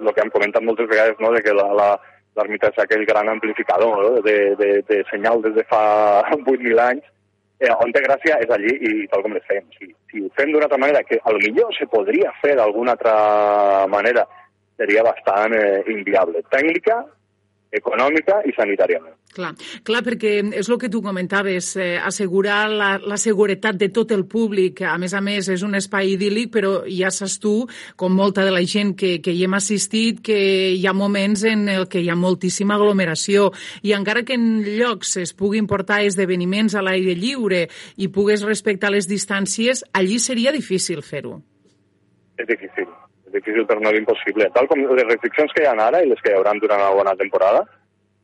el 0.00 0.14
que 0.14 0.20
hem 0.20 0.30
comentat 0.30 0.62
moltes 0.62 0.88
vegades, 0.88 1.16
no?, 1.20 1.32
de 1.32 1.42
que 1.42 1.52
la, 1.52 1.72
la, 1.72 2.00
l'ermita 2.36 2.68
és 2.68 2.78
aquell 2.78 3.04
gran 3.04 3.28
amplificador 3.28 4.02
no? 4.02 4.22
de, 4.22 4.54
de, 4.60 4.82
de 4.88 5.04
senyal 5.10 5.42
des 5.42 5.54
de 5.54 5.64
fa 5.64 6.22
8.000 6.30 6.78
anys, 6.78 7.04
eh, 7.60 7.74
on 7.82 7.92
té 7.92 8.02
gràcia 8.04 8.38
és 8.42 8.50
allí 8.54 8.74
i 8.74 9.06
tal 9.12 9.24
com 9.24 9.34
les 9.36 9.46
fem. 9.50 9.64
Si, 9.76 9.90
si 10.10 10.22
ho 10.22 10.30
fem 10.38 10.52
d'una 10.52 10.68
altra 10.68 10.80
manera, 10.80 11.04
que 11.06 11.20
a 11.22 11.34
lo 11.34 11.42
millor 11.42 11.74
se 11.76 11.88
podria 11.90 12.32
fer 12.42 12.56
d'alguna 12.58 12.94
altra 12.96 13.14
manera, 13.90 14.26
seria 14.78 15.04
bastant 15.06 15.54
eh, 15.58 15.82
inviable. 15.94 16.44
Tècnica, 16.54 17.02
econòmica 17.72 18.40
i 18.48 18.52
sanitàriament. 18.56 19.14
Clar, 19.34 19.52
clar, 19.84 20.00
perquè 20.06 20.30
és 20.56 20.68
el 20.70 20.78
que 20.80 20.88
tu 20.88 21.02
comentaves, 21.04 21.74
eh, 21.76 21.98
assegurar 22.00 22.70
la, 22.72 22.88
la 22.98 23.18
seguretat 23.20 23.76
de 23.76 23.90
tot 23.94 24.12
el 24.16 24.24
públic, 24.26 24.80
a 24.82 24.96
més 24.98 25.12
a 25.14 25.20
més 25.20 25.50
és 25.52 25.62
un 25.66 25.76
espai 25.76 26.14
idíl·lic, 26.14 26.50
però 26.54 26.72
ja 26.88 27.10
saps 27.12 27.36
tu, 27.42 27.52
com 27.96 28.14
molta 28.16 28.46
de 28.46 28.54
la 28.54 28.64
gent 28.64 28.94
que, 28.96 29.18
que 29.20 29.34
hi 29.36 29.44
hem 29.44 29.58
assistit, 29.58 30.22
que 30.24 30.38
hi 30.74 30.86
ha 30.88 30.96
moments 30.96 31.44
en 31.44 31.68
el 31.68 31.86
que 31.92 32.00
hi 32.00 32.08
ha 32.08 32.16
moltíssima 32.16 32.78
aglomeració 32.78 33.50
i 33.82 33.92
encara 33.92 34.24
que 34.24 34.38
en 34.38 34.64
llocs 34.64 35.18
es 35.20 35.34
puguin 35.36 35.68
portar 35.68 36.00
esdeveniments 36.06 36.74
a 36.74 36.82
l'aire 36.82 37.14
lliure 37.18 37.66
i 37.96 38.08
pugues 38.08 38.46
respectar 38.48 38.90
les 38.94 39.10
distàncies, 39.10 39.84
allí 39.92 40.18
seria 40.18 40.54
difícil 40.56 41.04
fer-ho. 41.04 41.42
És 42.38 42.46
difícil, 42.48 42.88
difícil 43.38 43.66
per 43.66 43.78
no 43.80 43.92
dir 43.94 44.02
impossible. 44.02 44.50
Tal 44.54 44.68
com 44.70 44.84
les 44.84 45.08
restriccions 45.08 45.54
que 45.54 45.64
hi 45.64 45.68
ha 45.70 45.76
ara 45.86 46.02
i 46.04 46.10
les 46.10 46.20
que 46.22 46.32
hi 46.32 46.38
haurà 46.38 46.54
durant 46.60 46.82
la 46.82 46.94
bona 46.94 47.14
temporada, 47.16 47.64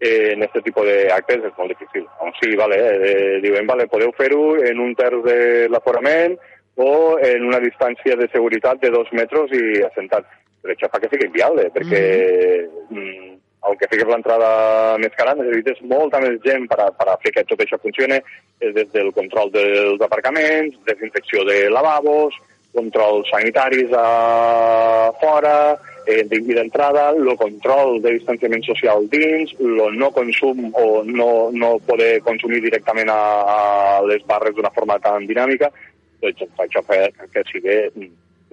eh, 0.00 0.32
en 0.32 0.42
este 0.42 0.60
tipo 0.62 0.84
de 0.84 1.10
actes 1.12 1.44
és 1.44 1.58
molt 1.58 1.72
difícil. 1.72 2.06
O 2.20 2.30
sí, 2.40 2.54
vale, 2.56 2.78
eh, 2.78 3.40
diuen, 3.44 3.66
vale, 3.66 3.88
podeu 3.88 4.12
fer-ho 4.18 4.56
en 4.70 4.80
un 4.80 4.94
terç 4.98 5.22
de 5.24 5.38
l'aforament 5.72 6.36
o 6.76 7.18
en 7.22 7.46
una 7.46 7.60
distància 7.62 8.16
de 8.16 8.28
seguretat 8.32 8.82
de 8.82 8.90
dos 8.90 9.10
metres 9.12 9.52
i 9.54 9.82
assentat. 9.86 10.26
Però 10.64 10.74
això 10.74 10.90
fa 10.90 11.00
que 11.00 11.10
sigui 11.12 11.28
inviable, 11.30 11.70
perquè 11.74 12.02
mm. 12.90 12.98
mm 12.98 13.30
aunque 13.64 13.88
fiques 13.88 14.08
l'entrada 14.08 14.96
més 15.00 15.14
cara, 15.16 15.32
necessites 15.38 15.78
molta 15.88 16.20
més 16.20 16.34
gent 16.44 16.66
per 16.68 16.76
a, 16.84 16.90
per 16.92 17.06
a 17.08 17.16
fer 17.22 17.32
que 17.32 17.44
tot 17.48 17.62
això 17.64 17.78
funcione, 17.80 18.18
des 18.60 18.90
del 18.92 19.08
control 19.16 19.52
dels 19.54 20.02
aparcaments, 20.04 20.76
desinfecció 20.88 21.46
de 21.48 21.70
lavabos, 21.72 22.36
controls 22.74 23.30
sanitaris 23.30 23.92
a 23.96 25.12
fora, 25.20 25.56
eh, 26.06 26.26
i 26.28 26.54
d'entrada, 26.58 27.10
el 27.14 27.36
control 27.40 28.00
de 28.02 28.16
distanciament 28.18 28.64
social 28.66 29.06
dins, 29.12 29.54
el 29.60 29.96
no 29.98 30.10
consum 30.12 30.68
o 30.74 31.02
no, 31.04 31.30
no 31.52 31.78
poder 31.86 32.20
consumir 32.26 32.60
directament 32.66 33.10
a, 33.10 33.22
a 33.56 34.02
les 34.10 34.26
barres 34.26 34.54
d'una 34.56 34.74
forma 34.74 34.98
tan 34.98 35.26
dinàmica, 35.30 35.70
doncs 36.24 36.44
això 36.66 36.84
fa 36.86 37.00
que 37.32 37.48
sigui 37.52 37.78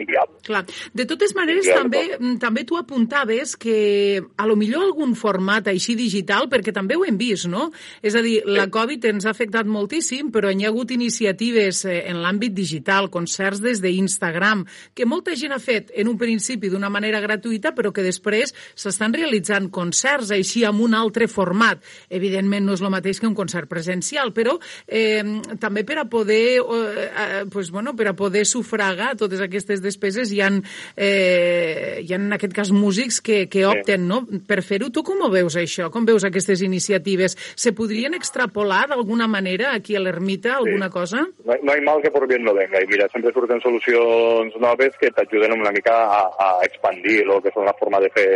inviable. 0.02 0.42
Clar. 0.46 0.64
De 0.94 1.06
totes 1.10 1.34
maneres, 1.38 1.68
també, 1.70 2.18
mm, 2.18 2.38
també 2.42 2.66
tu 2.68 2.78
apuntaves 2.78 3.56
que 3.56 4.22
a 4.38 4.48
lo 4.48 4.56
millor 4.56 4.84
algun 4.90 5.16
format 5.16 5.68
així 5.72 5.96
digital, 5.96 6.50
perquè 6.50 6.74
també 6.74 6.98
ho 6.98 7.06
hem 7.06 7.18
vist, 7.18 7.48
no? 7.48 7.72
És 8.02 8.16
a 8.16 8.22
dir, 8.22 8.42
la 8.46 8.68
Covid 8.72 9.06
ens 9.06 9.26
ha 9.26 9.32
afectat 9.32 9.66
moltíssim, 9.66 10.32
però 10.32 10.52
hi 10.52 10.66
ha 10.66 10.70
hagut 10.70 10.92
iniciatives 10.92 11.86
eh, 11.86 12.10
en 12.12 12.22
l'àmbit 12.24 12.54
digital, 12.54 13.10
concerts 13.10 13.62
des 13.62 13.82
d'Instagram, 13.82 14.66
que 14.94 15.06
molta 15.06 15.36
gent 15.36 15.54
ha 15.54 15.60
fet 15.60 15.92
en 15.96 16.08
un 16.08 16.18
principi 16.18 16.70
d'una 16.70 16.90
manera 16.90 17.22
gratuïta, 17.22 17.74
però 17.76 17.92
que 17.94 18.06
després 18.06 18.54
s'estan 18.76 19.14
realitzant 19.14 19.70
concerts 19.72 20.32
així 20.32 20.66
amb 20.66 20.82
un 20.82 20.96
altre 20.98 21.28
format. 21.28 21.82
Evidentment 22.10 22.66
no 22.66 22.76
és 22.78 22.82
el 22.82 22.94
mateix 22.94 23.20
que 23.20 23.30
un 23.30 23.38
concert 23.38 23.70
presencial, 23.70 24.34
però 24.34 24.58
eh, 24.88 25.24
també 25.60 25.86
per 25.88 26.00
a 26.02 26.08
poder, 26.10 26.60
eh, 26.60 27.08
eh, 27.08 27.44
pues, 27.52 27.72
bueno, 27.72 27.96
per 27.96 28.10
a 28.12 28.16
poder 28.18 28.46
sufragar 28.46 29.16
totes 29.18 29.42
aquestes 29.42 29.82
despeses 29.92 30.32
hi 30.34 30.42
ha, 30.42 30.50
eh, 30.96 32.02
hi 32.02 32.14
ha 32.14 32.20
en 32.20 32.32
aquest 32.38 32.56
cas 32.58 32.74
músics 32.74 33.22
que, 33.22 33.44
que 33.52 33.66
opten 33.70 34.08
no? 34.10 34.24
per 34.48 34.62
fer-ho. 34.66 34.90
Tu 34.90 35.04
com 35.06 35.22
ho 35.22 35.30
veus 35.34 35.60
això? 35.60 35.92
Com 35.94 36.08
veus 36.08 36.26
aquestes 36.28 36.64
iniciatives? 36.66 37.38
Se 37.60 37.76
podrien 37.78 38.16
extrapolar 38.18 38.88
d'alguna 38.92 39.30
manera 39.32 39.76
aquí 39.76 39.96
a 39.96 40.04
l'ermita 40.04 40.56
alguna 40.58 40.90
sí. 40.90 40.96
cosa? 40.98 41.24
No, 41.46 41.58
no 41.62 41.78
hi 41.78 41.86
mal 41.86 42.02
que 42.02 42.12
por 42.12 42.28
bien 42.28 42.46
no 42.48 42.56
venga. 42.58 42.82
I 42.82 42.90
mira, 42.90 43.10
sempre 43.14 43.34
surten 43.36 43.62
solucions 43.64 44.56
noves 44.62 44.98
que 45.00 45.12
t'ajuden 45.16 45.60
una 45.60 45.74
mica 45.76 45.98
a, 46.08 46.22
a 46.40 46.52
expandir 46.68 47.22
el 47.26 47.40
que 47.42 47.52
és 47.52 47.60
una 47.60 47.76
forma 47.80 48.00
de 48.02 48.12
fer 48.16 48.30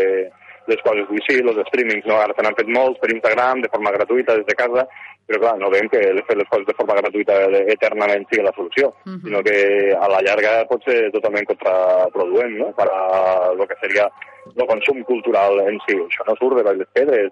les 0.68 0.82
coses 0.82 1.06
sí, 1.28 1.38
els 1.42 1.60
streamings, 1.70 2.06
no? 2.10 2.18
ara 2.18 2.34
se 2.34 2.44
n'han 2.44 2.58
fet 2.58 2.70
molts 2.74 2.98
per 3.02 3.12
Instagram, 3.14 3.62
de 3.62 3.70
forma 3.70 3.94
gratuïta, 3.94 4.38
des 4.40 4.48
de 4.48 4.56
casa, 4.58 4.88
però 5.26 5.40
clar, 5.42 5.56
no 5.58 5.72
veiem 5.74 5.90
que 5.90 6.02
fer 6.28 6.38
les 6.38 6.50
coses 6.52 6.68
de 6.68 6.76
forma 6.78 6.98
gratuïta 7.00 7.36
eternament 7.74 8.28
sigui 8.30 8.44
la 8.46 8.54
solució, 8.54 8.90
uh 8.94 9.12
-huh. 9.12 9.22
sinó 9.24 9.42
que 9.44 9.58
a 9.98 10.08
la 10.08 10.22
llarga 10.22 10.66
pot 10.70 10.84
ser 10.86 11.12
totalment 11.12 11.46
contraproduent 11.46 12.58
no? 12.58 12.72
per 12.78 12.88
a 12.92 13.52
el 13.52 13.68
que 13.68 13.80
seria 13.82 14.06
el 14.56 14.68
consum 14.68 15.04
cultural 15.04 15.60
en 15.62 15.80
si. 15.86 15.96
Això 15.96 16.24
no 16.28 16.36
surt 16.36 16.62
de 16.62 16.74
les 16.74 16.88
pedres, 16.94 17.32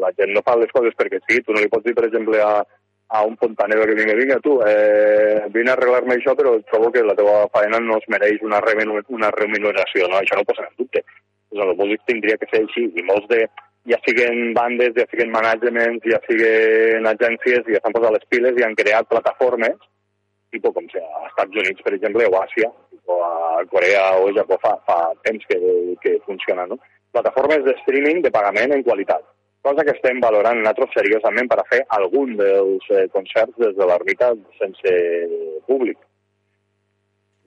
la 0.00 0.10
gent 0.16 0.32
no 0.32 0.42
fa 0.42 0.56
les 0.56 0.72
coses 0.72 0.94
perquè 0.96 1.20
sí, 1.28 1.42
tu 1.42 1.52
no 1.52 1.60
li 1.60 1.68
pots 1.68 1.84
dir, 1.84 1.94
per 1.94 2.06
exemple, 2.06 2.40
a, 2.40 2.64
a 3.08 3.22
un 3.22 3.36
fontanero 3.36 3.84
que 3.84 3.94
vingui, 3.94 4.14
vinga 4.14 4.40
tu, 4.40 4.60
eh, 4.66 5.44
vine 5.50 5.70
a 5.70 5.74
arreglar-me 5.74 6.16
això, 6.16 6.34
però 6.34 6.56
trobo 6.70 6.90
que 6.90 7.02
la 7.02 7.14
teva 7.14 7.46
feina 7.52 7.78
no 7.80 7.98
es 7.98 8.08
mereix 8.08 8.40
una, 8.42 8.62
una 9.08 9.30
remuneració, 9.30 10.08
no? 10.08 10.16
Això 10.16 10.36
no 10.36 10.48
posa 10.48 10.64
en 10.64 10.74
dubte. 10.78 11.04
Doncs 11.52 11.70
el 11.70 11.76
músic 11.76 12.00
tindria 12.06 12.38
que 12.38 12.48
ser 12.50 12.64
així, 12.64 12.88
i 12.96 13.02
molts 13.02 13.28
de, 13.28 13.46
ja 13.90 13.98
siguen 14.06 14.54
bandes, 14.56 14.94
ja 14.96 15.04
siguen 15.10 15.32
managements, 15.32 16.06
ja 16.08 16.20
siguen 16.28 17.08
agències, 17.10 17.66
ja 17.68 17.82
s'han 17.82 17.96
posat 17.96 18.16
les 18.16 18.26
piles 18.32 18.56
i 18.58 18.64
han 18.64 18.76
creat 18.78 19.10
plataformes, 19.10 19.76
tipus 20.54 20.74
com 20.76 20.88
sea, 20.92 21.04
als 21.20 21.32
Estats 21.32 21.60
Units, 21.62 21.84
per 21.84 21.94
exemple, 21.96 22.26
o 22.30 22.38
a 22.38 22.44
Àsia, 22.46 22.70
o 23.10 23.20
a 23.26 23.64
Corea 23.70 24.04
o 24.20 24.28
a 24.30 24.34
Japó 24.38 24.58
fa, 24.62 24.76
fa 24.88 24.98
temps 25.28 25.44
que, 25.50 25.60
que 26.00 26.18
funciona, 26.26 26.66
no? 26.70 26.78
Plataformes 27.12 27.64
de 27.66 27.76
streaming 27.82 28.22
de 28.24 28.32
pagament 28.34 28.72
en 28.74 28.82
qualitat, 28.86 29.22
cosa 29.64 29.84
que 29.84 29.94
estem 29.96 30.20
valorant 30.22 30.58
nosaltres 30.60 30.96
seriosament 30.96 31.50
per 31.50 31.60
a 31.60 31.68
fer 31.68 31.84
algun 31.98 32.34
dels 32.40 32.88
eh, 32.90 33.06
concerts 33.12 33.56
des 33.60 33.76
de 33.76 33.86
l'ermita 33.88 34.32
sense 34.60 34.96
públic 35.68 35.98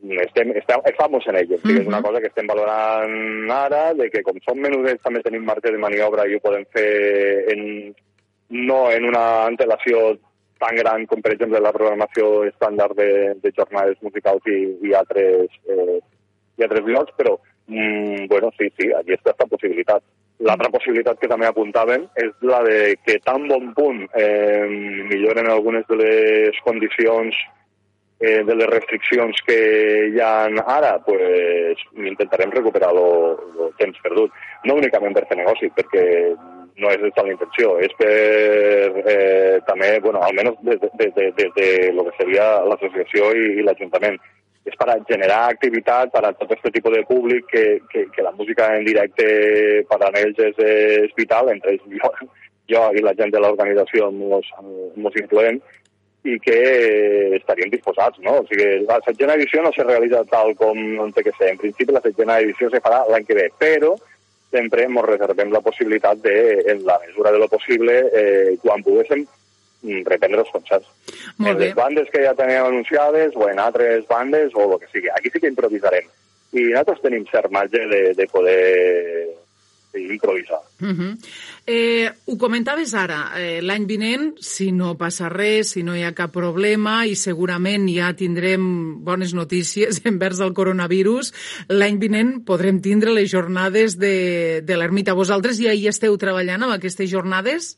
estem, 0.03 0.51
estem, 0.51 0.79
estamos 0.85 1.25
en 1.27 1.37
ello. 1.37 1.57
Mm 1.63 1.69
-hmm. 1.69 1.81
És 1.81 1.87
una 1.87 2.01
cosa 2.01 2.19
que 2.19 2.27
estem 2.27 2.47
valorant 2.47 3.51
ara, 3.51 3.93
de 3.93 4.09
que 4.09 4.21
com 4.21 4.37
som 4.41 4.57
menudets 4.59 5.03
també 5.03 5.21
tenim 5.21 5.43
marge 5.43 5.71
de 5.71 5.77
maniobra 5.77 6.27
i 6.27 6.35
ho 6.35 6.39
podem 6.39 6.65
fer 6.71 7.51
en, 7.53 7.95
no 8.49 8.91
en 8.91 9.05
una 9.05 9.45
antelació 9.45 10.17
tan 10.59 10.75
gran 10.75 11.05
com, 11.05 11.21
per 11.21 11.33
exemple, 11.33 11.59
la 11.59 11.71
programació 11.71 12.45
estàndard 12.45 12.95
de, 12.95 13.35
de 13.41 13.51
jornades 13.51 13.97
musicals 14.01 14.41
i, 14.47 14.77
i, 14.81 14.93
altres, 14.93 15.49
eh, 15.69 15.99
i 16.57 16.63
altres 16.63 16.85
llocs, 16.85 17.13
però, 17.17 17.37
mm, 17.67 18.27
bueno, 18.27 18.51
sí, 18.57 18.69
sí, 18.77 18.91
aquí 18.91 19.13
està 19.13 19.31
aquesta 19.31 19.45
possibilitat. 19.45 20.03
L'altra 20.39 20.69
possibilitat 20.69 21.19
que 21.19 21.27
també 21.27 21.47
apuntaven 21.47 22.07
és 22.15 22.33
la 22.41 22.61
de 22.63 22.95
que 23.05 23.19
tan 23.25 23.47
bon 23.47 23.73
punt 23.73 24.03
eh, 24.13 24.65
milloren 25.09 25.49
algunes 25.49 25.85
de 25.89 25.95
les 25.95 26.59
condicions 26.63 27.35
eh, 28.19 28.43
de 28.43 28.55
les 28.55 28.69
restriccions 28.69 29.41
que 29.45 29.57
hi 30.13 30.19
ha 30.19 30.47
ara, 30.77 30.97
pues, 31.05 31.81
intentarem 31.95 32.51
recuperar 32.51 32.93
el 32.95 33.73
temps 33.77 33.99
perdut. 34.03 34.31
No 34.65 34.77
únicament 34.81 35.13
per 35.17 35.27
fer 35.29 35.37
negoci, 35.41 35.69
perquè 35.75 36.05
no 36.77 36.93
és 36.93 37.01
la 37.01 37.31
intenció, 37.31 37.77
és 37.81 37.93
per 37.97 38.09
eh, 39.09 39.59
també, 39.65 39.97
bueno, 40.01 40.21
almenys 40.21 40.59
des 40.65 40.81
de, 40.81 40.89
des 40.97 41.13
de, 41.15 41.29
des 41.37 41.53
de 41.55 41.69
lo 41.93 42.05
que 42.05 42.17
seria 42.19 42.49
l'associació 42.69 43.31
i, 43.33 43.47
i 43.57 43.65
l'Ajuntament, 43.65 44.19
és 44.67 44.75
per 44.75 44.89
a 44.91 44.97
generar 45.09 45.45
activitat 45.47 46.11
per 46.11 46.25
a 46.27 46.33
tot 46.35 46.51
aquest 46.51 46.75
tipus 46.75 46.93
de 46.93 47.05
públic 47.07 47.45
que, 47.53 47.63
que, 47.91 48.03
que 48.13 48.25
la 48.25 48.33
música 48.35 48.67
en 48.75 48.83
directe 48.85 49.27
per 49.89 50.01
a 50.03 50.11
ells 50.19 50.41
és, 50.49 50.59
és 50.59 51.15
vital, 51.17 51.49
entre 51.53 51.73
ells 51.73 51.85
jo, 51.87 52.11
jo 52.73 52.83
i 52.99 53.03
la 53.05 53.15
gent 53.17 53.31
de 53.33 53.41
l'organització 53.41 54.11
ens 54.11 55.21
incloem, 55.23 55.61
i 56.25 56.37
que 56.43 56.57
estarien 57.37 57.69
disposats, 57.71 58.19
no? 58.25 58.41
O 58.41 58.45
sigui, 58.49 58.83
la 58.87 58.99
setgena 59.05 59.37
edició 59.37 59.61
no 59.63 59.71
se 59.75 59.85
realitza 59.85 60.23
tal 60.31 60.53
com 60.59 60.77
no 60.97 61.07
té 61.15 61.23
que 61.23 61.33
ser. 61.37 61.53
En 61.53 61.61
principi, 61.61 61.93
la 61.95 62.03
setgena 62.03 62.39
edició 62.43 62.69
se 62.73 62.81
farà 62.83 63.03
l'any 63.07 63.25
que 63.27 63.37
ve, 63.37 63.47
però 63.59 63.93
sempre 64.51 64.85
ens 64.87 65.05
reservem 65.05 65.51
la 65.53 65.63
possibilitat 65.63 66.21
de, 66.23 66.37
en 66.73 66.85
la 66.87 66.99
mesura 67.05 67.31
de 67.31 67.41
lo 67.41 67.47
possible, 67.51 67.97
eh, 68.13 68.57
quan 68.63 68.83
poguéssim, 68.83 69.25
mm, 69.83 70.03
reprendre 70.07 70.43
els 70.43 70.51
concerts. 70.51 70.87
Molt 71.37 71.55
en 71.55 71.63
les 71.63 71.75
bandes 71.75 72.09
que 72.11 72.23
ja 72.23 72.35
tenim 72.35 72.63
anunciades 72.65 73.35
o 73.35 73.49
en 73.49 73.59
altres 73.59 74.07
bandes 74.07 74.55
o 74.55 74.71
el 74.71 74.79
que 74.79 74.91
sigui. 74.91 75.11
Aquí 75.15 75.29
sí 75.29 75.39
que 75.39 75.53
improvisarem. 75.53 76.07
I 76.53 76.69
nosaltres 76.71 77.03
tenim 77.03 77.27
cert 77.27 77.51
marge 77.51 77.83
de, 77.91 78.01
de 78.15 78.27
poder 78.31 79.35
improvisar. 79.97 80.59
Uh 80.79 80.87
-huh. 80.87 81.17
eh, 81.65 82.11
ho 82.25 82.37
comentaves 82.37 82.93
ara, 82.93 83.31
eh, 83.37 83.61
l'any 83.61 83.85
vinent, 83.85 84.35
si 84.39 84.71
no 84.71 84.97
passa 84.97 85.29
res, 85.29 85.71
si 85.71 85.83
no 85.83 85.95
hi 85.95 86.03
ha 86.03 86.13
cap 86.13 86.31
problema 86.31 87.05
i 87.05 87.15
segurament 87.15 87.89
ja 87.89 88.13
tindrem 88.13 89.03
bones 89.03 89.33
notícies 89.33 90.01
envers 90.05 90.39
el 90.39 90.53
coronavirus, 90.53 91.33
l'any 91.69 91.97
vinent 91.97 92.45
podrem 92.45 92.81
tindre 92.81 93.11
les 93.11 93.31
jornades 93.31 93.97
de, 93.97 94.61
de 94.61 94.77
l'ermita. 94.77 95.13
Vosaltres 95.13 95.59
ja 95.59 95.73
hi 95.73 95.87
esteu 95.87 96.17
treballant 96.17 96.63
amb 96.63 96.73
aquestes 96.73 97.09
jornades? 97.09 97.77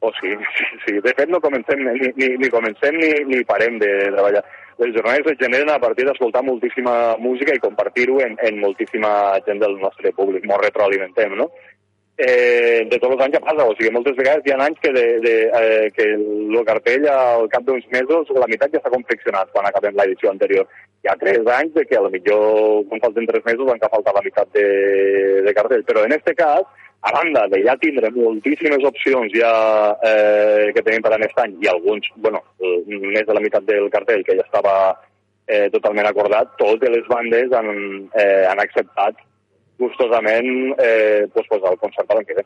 Oh, 0.00 0.12
sí, 0.20 0.28
sí, 0.56 0.64
sí. 0.86 0.92
De 1.02 1.12
fet, 1.16 1.28
no 1.28 1.40
comencem, 1.40 1.80
ni, 1.82 2.12
ni, 2.14 2.36
ni 2.38 2.48
comencem 2.50 2.94
ni, 2.94 3.10
ni 3.26 3.42
parem 3.44 3.78
de 3.78 3.88
treballar 4.12 4.44
les 4.78 4.94
jornades 4.94 5.26
es 5.26 5.38
generen 5.40 5.70
a 5.70 5.80
partir 5.82 6.06
d'escoltar 6.06 6.44
moltíssima 6.46 7.16
música 7.18 7.54
i 7.54 7.62
compartir-ho 7.62 8.20
en, 8.22 8.36
en 8.38 8.60
moltíssima 8.62 9.10
gent 9.46 9.58
del 9.62 9.74
nostre 9.82 10.12
públic, 10.14 10.46
molt 10.46 10.62
retroalimentem, 10.64 11.34
no? 11.38 11.50
Eh, 12.18 12.82
de 12.90 12.98
tots 12.98 13.12
els 13.14 13.20
anys 13.22 13.36
ja 13.36 13.40
passa, 13.44 13.62
o 13.62 13.74
sigui, 13.78 13.92
moltes 13.94 14.16
vegades 14.18 14.46
hi 14.46 14.50
ha 14.50 14.58
anys 14.64 14.80
que, 14.82 14.90
de, 14.94 15.04
de, 15.22 15.34
eh, 15.54 15.84
que 15.94 16.06
el 16.14 16.64
cartell 16.66 17.06
al 17.12 17.46
cap 17.52 17.62
d'uns 17.66 17.84
mesos 17.94 18.32
la 18.34 18.48
meitat 18.50 18.74
ja 18.74 18.80
s'ha 18.82 18.90
confeccionat 18.94 19.52
quan 19.54 19.68
acabem 19.68 19.94
l'edició 19.98 20.32
anterior. 20.32 20.66
Hi 21.06 21.12
ha 21.12 21.14
tres 21.20 21.46
anys 21.58 21.76
de 21.76 21.84
que 21.86 21.98
a 21.98 22.02
lo 22.02 22.10
millor 22.10 22.82
quan 22.90 23.04
falten 23.04 23.30
tres 23.30 23.46
mesos 23.46 23.70
encara 23.70 23.94
falta 23.94 24.16
la 24.16 24.24
meitat 24.26 24.50
de, 24.58 24.66
de 25.46 25.54
cartell, 25.54 25.86
però 25.86 26.02
en 26.06 26.16
aquest 26.18 26.34
cas 26.42 26.66
a 27.00 27.12
banda 27.12 27.46
de 27.48 27.62
ja 27.62 27.76
tindre 27.78 28.10
moltíssimes 28.10 28.82
opcions 28.84 29.32
ja 29.32 29.52
eh, 30.02 30.72
que 30.74 30.82
tenim 30.82 31.02
per 31.02 31.12
a 31.12 31.18
aquest 31.18 31.38
any 31.44 31.54
i 31.62 31.68
alguns, 31.70 32.08
bueno, 32.16 32.42
més 32.58 33.26
de 33.26 33.36
la 33.36 33.42
meitat 33.44 33.66
del 33.68 33.86
cartell 33.90 34.24
que 34.26 34.34
ja 34.38 34.44
estava 34.46 34.74
eh, 35.46 35.68
totalment 35.70 36.08
acordat, 36.10 36.56
totes 36.58 36.90
les 36.90 37.06
bandes 37.08 37.54
han, 37.54 37.70
eh, 38.18 38.44
han 38.50 38.62
acceptat 38.64 39.22
gustosament 39.78 40.74
eh, 40.82 41.26
pues, 41.32 41.46
pues, 41.48 41.62
el 41.62 41.78
concert 41.78 42.10
l'any 42.10 42.26
que 42.26 42.40
ve. 42.40 42.44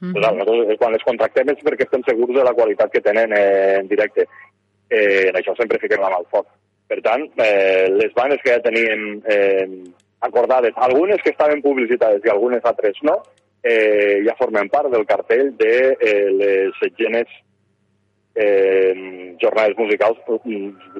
Mm 0.00 0.12
-hmm. 0.12 0.36
nosaltres, 0.38 0.78
quan 0.78 0.92
les 0.92 1.04
contractem 1.04 1.48
és 1.50 1.64
perquè 1.64 1.84
estem 1.84 2.02
segurs 2.08 2.34
de 2.34 2.44
la 2.44 2.54
qualitat 2.54 2.90
que 2.90 3.02
tenen 3.02 3.32
eh, 3.36 3.76
en 3.80 3.88
directe. 3.88 4.26
Eh, 4.88 5.28
en 5.28 5.34
això 5.36 5.54
sempre 5.56 5.78
fiquem 5.78 6.00
la 6.00 6.08
mà 6.08 6.16
al 6.16 6.30
foc. 6.30 6.46
Per 6.88 7.00
tant, 7.02 7.22
eh, 7.36 7.86
les 7.90 8.12
bandes 8.14 8.40
que 8.42 8.50
ja 8.50 8.60
teníem 8.60 9.22
eh, 9.28 9.68
acordades, 10.20 10.72
algunes 10.74 11.20
que 11.22 11.30
estaven 11.30 11.62
publicitades 11.62 12.24
i 12.24 12.28
algunes 12.28 12.64
altres 12.64 12.96
no, 13.02 13.22
eh, 13.62 14.20
ja 14.26 14.34
formen 14.38 14.68
part 14.72 14.90
del 14.92 15.06
cartell 15.06 15.54
de 15.58 15.74
eh, 16.00 16.28
les 16.32 16.76
setgenes 16.80 17.28
eh, 18.34 19.36
jornades 19.40 19.76
musicals, 19.78 20.20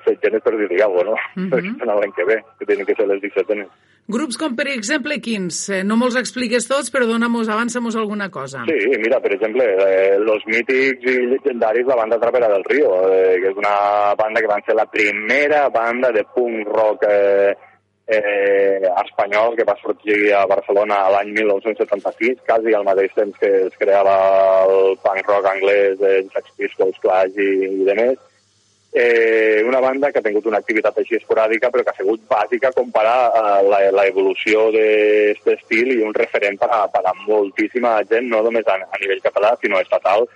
setgenes 0.05 0.43
per 0.43 0.57
dir-hi 0.57 0.83
alguna 0.83 1.15
cosa, 1.15 1.15
no? 1.15 1.17
Mm 1.41 1.47
-hmm. 1.47 1.51
Perquè 1.53 1.79
són 1.79 2.01
l'any 2.01 2.13
que 2.13 2.25
ve, 2.25 2.43
que 2.59 2.67
tenen 2.67 2.87
que 2.87 2.95
ser 2.95 3.07
les 3.07 3.21
17 3.21 3.69
Grups 4.11 4.37
com, 4.37 4.57
per 4.57 4.67
exemple, 4.67 5.21
quins? 5.21 5.69
Eh, 5.71 5.85
no 5.85 5.97
mols 5.97 6.17
expliques 6.17 6.67
tots, 6.67 6.91
però 6.91 7.07
dona-mos, 7.07 7.49
avança-mos 7.49 7.97
alguna 7.97 8.29
cosa. 8.29 8.65
Sí, 8.67 8.89
mira, 8.99 9.21
per 9.21 9.35
exemple, 9.35 9.63
eh, 9.65 10.19
los 10.19 10.43
mítics 10.47 11.05
i 11.05 11.27
legendaris, 11.27 11.87
la 11.87 11.97
banda 11.97 12.19
Trapera 12.19 12.49
del 12.49 12.65
Río, 12.65 12.91
eh, 13.13 13.39
que 13.41 13.49
és 13.53 13.57
una 13.57 14.15
banda 14.19 14.41
que 14.41 14.51
van 14.51 14.63
ser 14.67 14.75
la 14.75 14.87
primera 14.91 15.69
banda 15.69 16.11
de 16.11 16.25
punk 16.35 16.67
rock 16.67 17.07
eh, 17.09 17.55
eh, 18.11 18.91
espanyol 19.05 19.55
que 19.57 19.67
va 19.69 19.77
sorgir 19.79 20.33
a 20.35 20.43
Barcelona 20.51 20.99
l'any 21.15 21.31
1976, 21.37 22.41
quasi 22.47 22.75
al 22.75 22.87
mateix 22.89 23.15
temps 23.15 23.37
que 23.39 23.51
es 23.69 23.77
creava 23.79 24.17
el 24.65 24.97
punk 25.05 25.31
rock 25.31 25.47
anglès 25.53 26.01
de 26.01 26.17
Sex 26.35 26.51
Pistols, 26.59 26.99
Clash 27.05 27.39
i, 27.39 27.51
i 27.71 27.87
de 27.87 27.97
més. 28.01 28.19
Eh, 28.93 29.63
una 29.63 29.79
banda 29.79 30.11
que 30.11 30.19
ha 30.19 30.25
tingut 30.25 30.49
una 30.51 30.59
activitat 30.59 30.97
així 30.99 31.15
esporàdica 31.15 31.69
però 31.71 31.85
que 31.87 31.93
ha 31.93 31.99
sigut 32.01 32.25
bàsica 32.27 32.73
com 32.75 32.89
per 32.91 33.05
a 33.07 33.61
la, 33.63 33.79
la 33.95 34.07
evolució 34.11 34.65
d'aquest 34.75 35.47
estil 35.55 35.93
i 35.95 36.01
un 36.03 36.17
referent 36.17 36.59
per 36.59 36.67
a, 36.75 36.81
per 36.91 37.05
a 37.07 37.15
moltíssima 37.21 38.01
gent, 38.11 38.27
no 38.33 38.43
només 38.43 38.67
a, 38.67 38.81
a 38.83 38.99
nivell 39.05 39.23
català, 39.23 39.55
sinó 39.63 39.79
estatal 39.79 40.27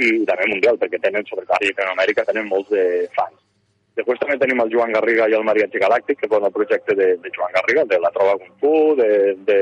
i 0.00 0.24
també 0.26 0.50
mundial, 0.50 0.80
perquè 0.80 0.98
tenen, 0.98 1.22
sobretot 1.28 1.62
en 1.70 1.92
Amèrica, 1.92 2.26
tenen 2.26 2.50
molts 2.50 2.74
de 2.74 3.06
fans. 3.14 3.38
Després 3.98 4.20
també 4.20 4.36
tenim 4.38 4.60
el 4.62 4.70
Joan 4.72 4.92
Garriga 4.94 5.26
i 5.28 5.34
el 5.36 5.44
Mariachi 5.44 5.80
Galàctic, 5.82 6.20
que 6.20 6.28
és 6.28 6.36
el 6.36 6.52
projecte 6.54 6.94
de, 6.96 7.08
de 7.20 7.32
Joan 7.34 7.54
Garriga, 7.56 7.84
de 7.90 7.98
la 8.00 8.12
Trova 8.14 8.36
Kung 8.38 8.52
Fu, 8.62 8.74
de, 9.00 9.10
de, 9.48 9.60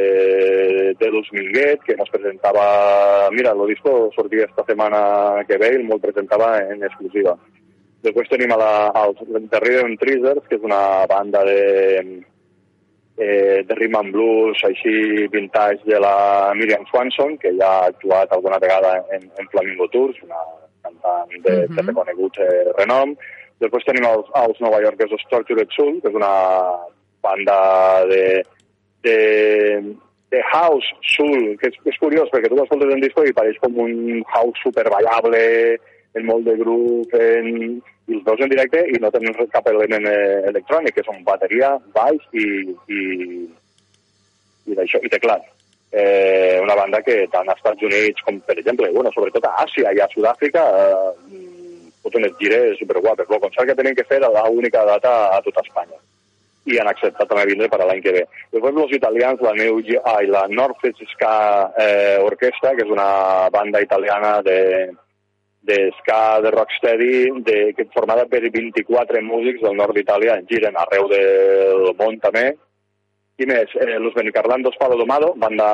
de 1.01 1.11
Luz 1.11 1.31
Minguet, 1.33 1.83
que 1.87 1.97
ens 1.97 2.13
presentava... 2.13 2.67
Mira, 3.33 3.55
el 3.57 3.65
disco 3.73 4.11
sortia 4.15 4.45
esta 4.45 4.67
setmana 4.69 5.45
que 5.49 5.59
ve 5.59 5.73
i 5.75 5.81
el 5.81 6.03
presentava 6.05 6.59
en 6.61 6.85
exclusiva. 6.85 7.39
Després 8.05 8.29
tenim 8.31 8.53
a 8.55 8.61
la, 8.61 8.73
al 8.95 9.17
The 9.19 9.63
Rhythm 9.65 9.97
Treasures, 9.99 10.45
que 10.47 10.61
és 10.61 10.67
una 10.67 10.83
banda 11.11 11.43
de, 11.49 11.63
eh, 13.19 13.65
de 13.67 13.75
rhythm 13.75 13.99
and 13.99 14.13
blues, 14.15 14.63
així 14.69 15.27
vintage 15.33 15.83
de 15.89 15.99
la 16.05 16.53
Miriam 16.55 16.87
Swanson, 16.93 17.37
que 17.43 17.57
ja 17.59 17.73
ha 17.81 17.91
actuat 17.91 18.33
alguna 18.33 18.61
vegada 18.63 18.95
en, 19.17 19.27
en 19.39 19.51
Flamingo 19.51 19.89
Tours, 19.89 20.23
una 20.23 20.45
cantant 20.83 21.29
de, 21.43 21.57
uh 21.57 21.65
-huh. 21.65 21.75
de 21.75 21.83
reconegut 21.91 22.39
eh, 22.39 22.73
renom. 22.79 23.17
Després 23.63 23.87
tenim 23.87 24.07
els, 24.07 24.29
els 24.39 24.61
Nova 24.63 24.79
Yorkesos 24.85 25.25
Tortured 25.31 25.73
Soul, 25.75 25.99
que 26.03 26.13
és 26.13 26.19
una 26.19 26.35
banda 27.25 27.59
de, 28.07 28.23
de, 29.03 29.17
de 30.31 30.43
house, 30.53 30.87
soul, 31.17 31.57
que 31.59 31.73
és, 31.73 31.79
és 31.91 31.99
curiós 31.99 32.31
perquè 32.31 32.51
tu 32.51 32.59
l'escoltes 32.59 32.95
en 32.95 33.03
disco 33.03 33.27
i 33.27 33.35
pareix 33.35 33.59
com 33.63 33.81
un 33.83 34.23
house 34.31 34.63
super 34.63 34.87
ballable, 34.93 35.43
en 36.15 36.27
molt 36.27 36.47
de 36.49 36.57
grup, 36.63 37.15
en... 37.19 37.79
i 38.09 38.15
els 38.17 38.25
veus 38.25 38.41
en 38.41 38.49
directe 38.49 38.81
i 38.89 38.97
no 39.03 39.11
tenen 39.13 39.35
cap 39.53 39.67
element 39.69 40.07
eh, 40.09 40.41
electrònic, 40.49 40.95
que 40.97 41.05
són 41.05 41.21
bateria, 41.27 41.75
baix 41.93 42.23
i, 42.33 42.47
i, 42.95 43.03
i 44.71 44.79
d'això, 44.79 45.03
i 45.05 45.13
teclat. 45.13 45.45
Eh, 45.93 46.57
una 46.63 46.77
banda 46.77 47.03
que 47.05 47.23
tant 47.33 47.49
als 47.49 47.61
Estats 47.61 47.85
Units 47.85 48.25
com, 48.25 48.41
per 48.49 48.57
exemple, 48.61 48.89
bueno, 48.95 49.13
sobretot 49.13 49.45
a 49.49 49.55
Àsia 49.65 49.93
i 49.97 50.01
a 50.01 50.09
Sud-àfrica, 50.15 50.65
eh, 50.81 51.58
foten 52.03 52.25
unes 52.25 52.37
gires 52.41 52.79
superguapes. 52.81 53.29
El 53.31 53.43
concert 53.43 53.71
que 53.71 53.79
tenen 53.79 53.97
que 53.99 54.07
fer 54.09 54.23
a 54.25 54.31
l'única 54.31 54.85
data 54.89 55.17
a 55.37 55.43
tota 55.45 55.65
Espanya 55.67 56.01
i 56.69 56.77
han 56.77 56.89
acceptat 56.91 57.29
també 57.31 57.47
vindre 57.49 57.69
per 57.73 57.81
a 57.81 57.89
l'any 57.89 58.01
que 58.05 58.13
ve. 58.13 58.25
Després 58.53 58.81
els 58.83 58.95
italians, 58.97 59.41
la 59.45 59.55
New 59.57 59.81
ai, 60.13 60.27
la 60.29 60.45
North 60.53 60.85
Ska 61.15 61.35
eh, 61.81 62.19
Orquestra, 62.25 62.75
que 62.77 62.85
és 62.85 62.93
una 62.93 63.49
banda 63.55 63.81
italiana 63.81 64.39
de, 64.45 64.59
de 65.69 65.79
ska, 66.01 66.41
de 66.45 66.53
rocksteady, 66.53 67.13
de, 67.49 67.59
que 67.77 67.89
formada 67.95 68.27
per 68.27 68.43
24 68.45 69.23
músics 69.25 69.65
del 69.65 69.77
nord 69.81 69.97
d'Itàlia, 69.97 70.41
giren 70.51 70.77
arreu 70.77 71.09
del 71.13 71.93
món 71.99 72.21
també. 72.25 72.51
I 73.39 73.47
més, 73.47 73.73
eh, 73.79 73.99
Los 74.03 74.17
Benicarlandos 74.19 74.77
Palo 74.81 74.99
Domado, 74.99 75.35
banda, 75.37 75.69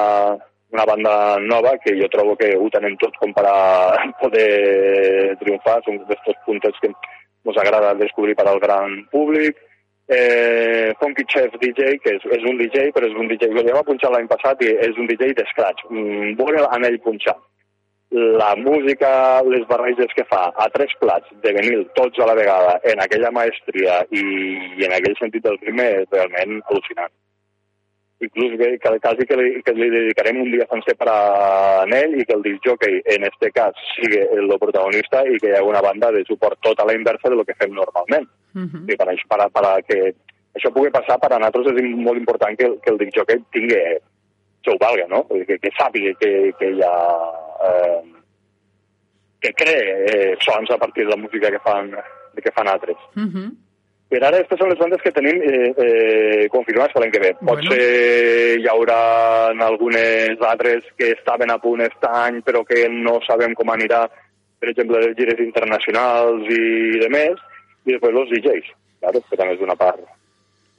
una 0.75 0.87
banda 0.91 1.39
nova 1.41 1.77
que 1.83 1.95
jo 2.01 2.09
trobo 2.11 2.35
que 2.37 2.51
ho 2.59 2.67
tenen 2.75 2.97
tot 2.99 3.15
com 3.21 3.33
per 3.33 3.47
a 3.47 3.59
poder 4.23 5.37
triomfar, 5.43 5.79
són 5.87 6.03
d'aquests 6.09 6.43
punts 6.47 6.83
que 6.83 6.91
ens 6.91 7.61
agrada 7.63 7.95
descobrir 8.01 8.35
per 8.35 8.49
al 8.51 8.61
gran 8.61 9.05
públic 9.13 9.61
eh, 10.07 10.93
Funky 11.01 11.25
Chef 11.29 11.57
DJ, 11.61 11.99
que 12.03 12.17
és, 12.19 12.29
és 12.37 12.45
un 12.51 12.59
DJ, 12.61 12.91
però 12.93 13.09
és 13.09 13.17
un 13.17 13.29
DJ 13.31 13.55
que 13.55 13.65
ja 13.67 13.79
va 13.79 13.87
punxar 13.87 14.13
l'any 14.13 14.29
passat 14.29 14.63
i 14.65 14.71
és 14.89 15.01
un 15.01 15.09
DJ 15.09 15.35
d'escratch. 15.39 15.87
Mm, 15.91 16.37
Veure 16.41 16.69
en 16.77 16.89
ell 16.91 17.01
punxar. 17.05 17.37
La 18.15 18.53
música, 18.55 19.43
les 19.49 19.65
barreges 19.67 20.13
que 20.15 20.27
fa 20.29 20.45
a 20.55 20.69
tres 20.75 20.93
plats 21.01 21.31
de 21.43 21.55
vinil, 21.57 21.89
tots 21.97 22.21
a 22.21 22.29
la 22.29 22.37
vegada, 22.39 22.77
en 22.93 23.01
aquella 23.03 23.33
maestria 23.35 24.03
i, 24.11 24.23
i 24.79 24.87
en 24.87 24.95
aquell 24.95 25.17
sentit 25.19 25.43
del 25.47 25.59
ritme, 25.65 25.89
és 26.05 26.11
realment 26.13 26.61
al·lucinant. 26.69 27.11
Inclús 28.25 28.57
que, 28.61 28.69
que 28.83 28.93
quasi 29.05 29.27
que 29.29 29.37
li, 29.39 29.63
que 29.67 29.75
li 29.77 29.91
dedicarem 29.93 30.41
un 30.43 30.51
dia 30.53 30.67
sencer 30.71 30.97
per 31.01 31.09
a 31.13 31.19
ell 32.01 32.17
i 32.19 32.25
que 32.25 32.37
el 32.37 32.45
disc 32.47 32.65
jockey, 32.67 33.01
en 33.17 33.27
este 33.29 33.51
cas, 33.53 33.79
sigui 33.95 34.21
el 34.23 34.53
protagonista 34.61 35.25
i 35.29 35.39
que 35.43 35.53
hi 35.53 35.59
ha 35.59 35.65
una 35.65 35.83
banda 35.85 36.11
de 36.15 36.25
suport 36.29 36.61
tot 36.65 36.81
a 36.81 36.89
la 36.89 36.97
inversa 36.97 37.31
de 37.31 37.37
lo 37.41 37.45
que 37.45 37.59
fem 37.61 37.73
normalment. 37.75 38.29
Uh 38.55 38.67
-huh. 38.67 38.85
I 38.93 38.97
per, 38.97 39.09
això, 39.13 39.27
per, 39.29 39.49
per 39.51 39.85
que 39.89 40.01
això 40.55 40.73
pugui 40.73 40.91
passar, 40.91 41.19
per 41.19 41.33
a 41.33 41.39
nosaltres 41.39 41.75
és 41.75 41.97
molt 41.97 42.19
important 42.19 42.57
que, 42.57 42.69
que 42.83 42.91
el 42.93 42.99
disc 42.99 43.17
jockey 43.17 43.43
tingui 43.53 43.81
que 44.65 44.71
ho 44.71 44.79
valga, 44.81 45.07
no? 45.09 45.27
Que, 45.29 45.59
que 45.59 45.71
sàpiga 45.77 46.15
que, 46.21 46.53
que 46.59 46.71
hi 46.73 46.83
ha... 46.83 46.97
Eh, 47.69 48.03
que 49.45 49.53
cree 49.53 49.89
eh, 50.09 50.37
sons 50.41 50.71
a 50.71 50.79
partir 50.79 51.05
de 51.05 51.11
la 51.11 51.21
música 51.21 51.51
que 51.51 51.59
fan, 51.59 51.91
que 52.43 52.53
fan 52.53 52.69
altres. 52.69 52.97
Uh 53.15 53.29
-huh. 53.29 53.49
Per 54.15 54.21
ara, 54.23 54.39
aquestes 54.39 54.61
són 54.61 54.71
les 54.71 54.79
bandes 54.79 55.01
que 55.03 55.11
tenim 55.11 55.41
eh, 55.43 55.71
eh, 55.75 56.45
confirmades 56.53 56.95
per 56.95 57.03
l'any 57.03 57.15
que 57.15 57.23
ve. 57.25 57.33
Bueno. 57.41 57.65
Potser 57.67 58.61
hi 58.63 58.69
haurà 58.71 58.99
algunes 59.67 60.45
altres 60.55 60.87
que 60.95 61.11
estaven 61.17 61.51
a 61.51 61.59
punt 61.59 61.83
aquest 61.83 62.07
any, 62.07 62.39
però 62.47 62.63
que 62.69 62.87
no 62.93 63.19
sabem 63.27 63.59
com 63.59 63.75
anirà, 63.75 64.05
per 64.63 64.71
exemple, 64.71 65.03
les 65.03 65.19
gires 65.19 65.43
internacionals 65.43 66.47
i 66.47 67.01
de 67.03 67.11
més, 67.11 67.43
i 67.89 67.97
després 67.97 68.21
els 68.23 68.37
DJs, 68.37 68.77
claro, 69.03 69.25
que 69.27 69.41
també 69.41 69.59
és 69.59 69.67
una 69.67 69.79
part 69.81 70.07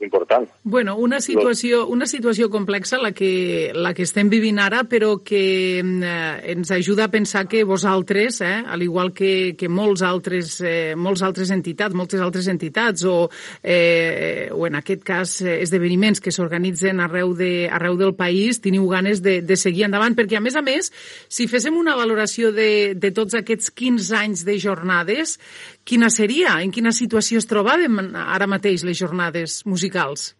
important. 0.00 0.48
Bueno, 0.62 0.96
una 0.96 1.20
situació, 1.20 1.86
una 1.88 2.06
situació 2.06 2.50
complexa 2.50 2.98
la 3.00 3.12
que, 3.12 3.72
la 3.74 3.94
que 3.94 4.04
estem 4.04 4.28
vivint 4.28 4.58
ara, 4.60 4.82
però 4.84 5.14
que 5.24 5.80
eh, 5.80 6.52
ens 6.52 6.72
ajuda 6.74 7.06
a 7.06 7.12
pensar 7.12 7.46
que 7.48 7.64
vosaltres, 7.64 8.40
eh, 8.44 8.62
al 8.66 8.82
igual 8.82 9.12
que, 9.16 9.54
que 9.56 9.68
molts, 9.68 10.02
altres, 10.04 10.58
eh, 10.60 10.94
molts 10.96 11.22
altres 11.24 11.50
entitats, 11.54 11.96
moltes 11.96 12.20
altres 12.20 12.48
entitats, 12.52 13.06
o, 13.08 13.30
eh, 13.62 14.50
o 14.52 14.66
en 14.68 14.76
aquest 14.76 15.04
cas 15.06 15.38
eh, 15.40 15.60
esdeveniments 15.64 16.20
que 16.20 16.34
s'organitzen 16.34 17.00
arreu, 17.00 17.32
de, 17.38 17.68
arreu 17.72 17.96
del 17.96 18.14
país, 18.18 18.60
teniu 18.60 18.88
ganes 18.92 19.22
de, 19.24 19.40
de 19.40 19.56
seguir 19.56 19.86
endavant, 19.88 20.16
perquè 20.18 20.36
a 20.36 20.44
més 20.44 20.56
a 20.56 20.64
més, 20.66 20.92
si 21.28 21.48
féssim 21.48 21.76
una 21.76 21.96
valoració 21.96 22.52
de, 22.52 22.92
de 22.94 23.12
tots 23.16 23.38
aquests 23.38 23.72
15 23.72 24.20
anys 24.20 24.44
de 24.44 24.58
jornades, 24.60 25.38
quina 25.86 26.10
seria? 26.10 26.58
En 26.64 26.72
quina 26.74 26.92
situació 26.94 27.40
es 27.42 27.48
trobàvem 27.50 28.00
ara 28.24 28.48
mateix 28.50 28.84
les 28.86 28.98
jornades 28.98 29.60
musicals? 29.70 30.32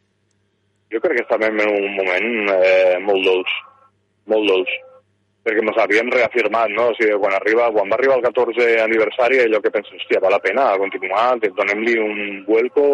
Jo 0.92 1.00
crec 1.02 1.18
que 1.18 1.24
estem 1.24 1.46
en 1.48 1.62
un 1.66 1.94
moment 1.96 2.50
eh, 2.54 2.98
molt 3.02 3.24
dolç, 3.26 3.54
molt 4.30 4.46
dolç, 4.50 4.74
perquè 5.46 5.62
ens 5.62 5.80
havíem 5.82 6.10
reafirmat, 6.14 6.70
no? 6.74 6.90
O 6.92 6.96
sigui, 6.98 7.16
quan, 7.22 7.34
arriba, 7.38 7.70
quan 7.74 7.90
va 7.90 7.98
arribar 7.98 8.18
el 8.20 8.26
14 8.26 8.68
aniversari, 8.84 9.40
allò 9.42 9.62
que 9.62 9.74
penso, 9.74 9.94
hòstia, 9.94 10.22
val 10.22 10.34
la 10.36 10.42
pena 10.42 10.68
continuar, 10.82 11.28
donem-li 11.46 11.98
un 12.02 12.20
vuelco, 12.46 12.86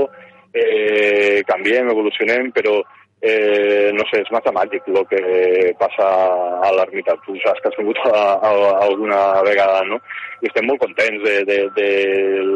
eh, 0.53 1.41
canviem, 1.49 1.89
evolucionem, 1.93 2.51
però 2.53 2.81
eh, 3.23 3.91
no 3.95 4.05
sé, 4.11 4.21
és 4.25 4.33
matemàtic 4.35 4.89
el 4.91 5.05
que 5.11 5.23
passa 5.79 6.07
a 6.67 6.73
l'ermita. 6.77 7.17
Tu 7.27 7.39
saps 7.45 7.63
que 7.63 7.71
has 7.71 7.79
vingut 7.79 8.01
a, 8.11 8.23
a, 8.35 8.51
a 8.51 8.87
alguna 8.89 9.21
vegada, 9.47 9.85
no? 9.87 10.01
I 10.43 10.51
estem 10.51 10.67
molt 10.67 10.83
contents 10.83 11.23
de, 11.23 11.37
de, 11.47 11.59
de, 11.77 11.91
del, 12.35 12.51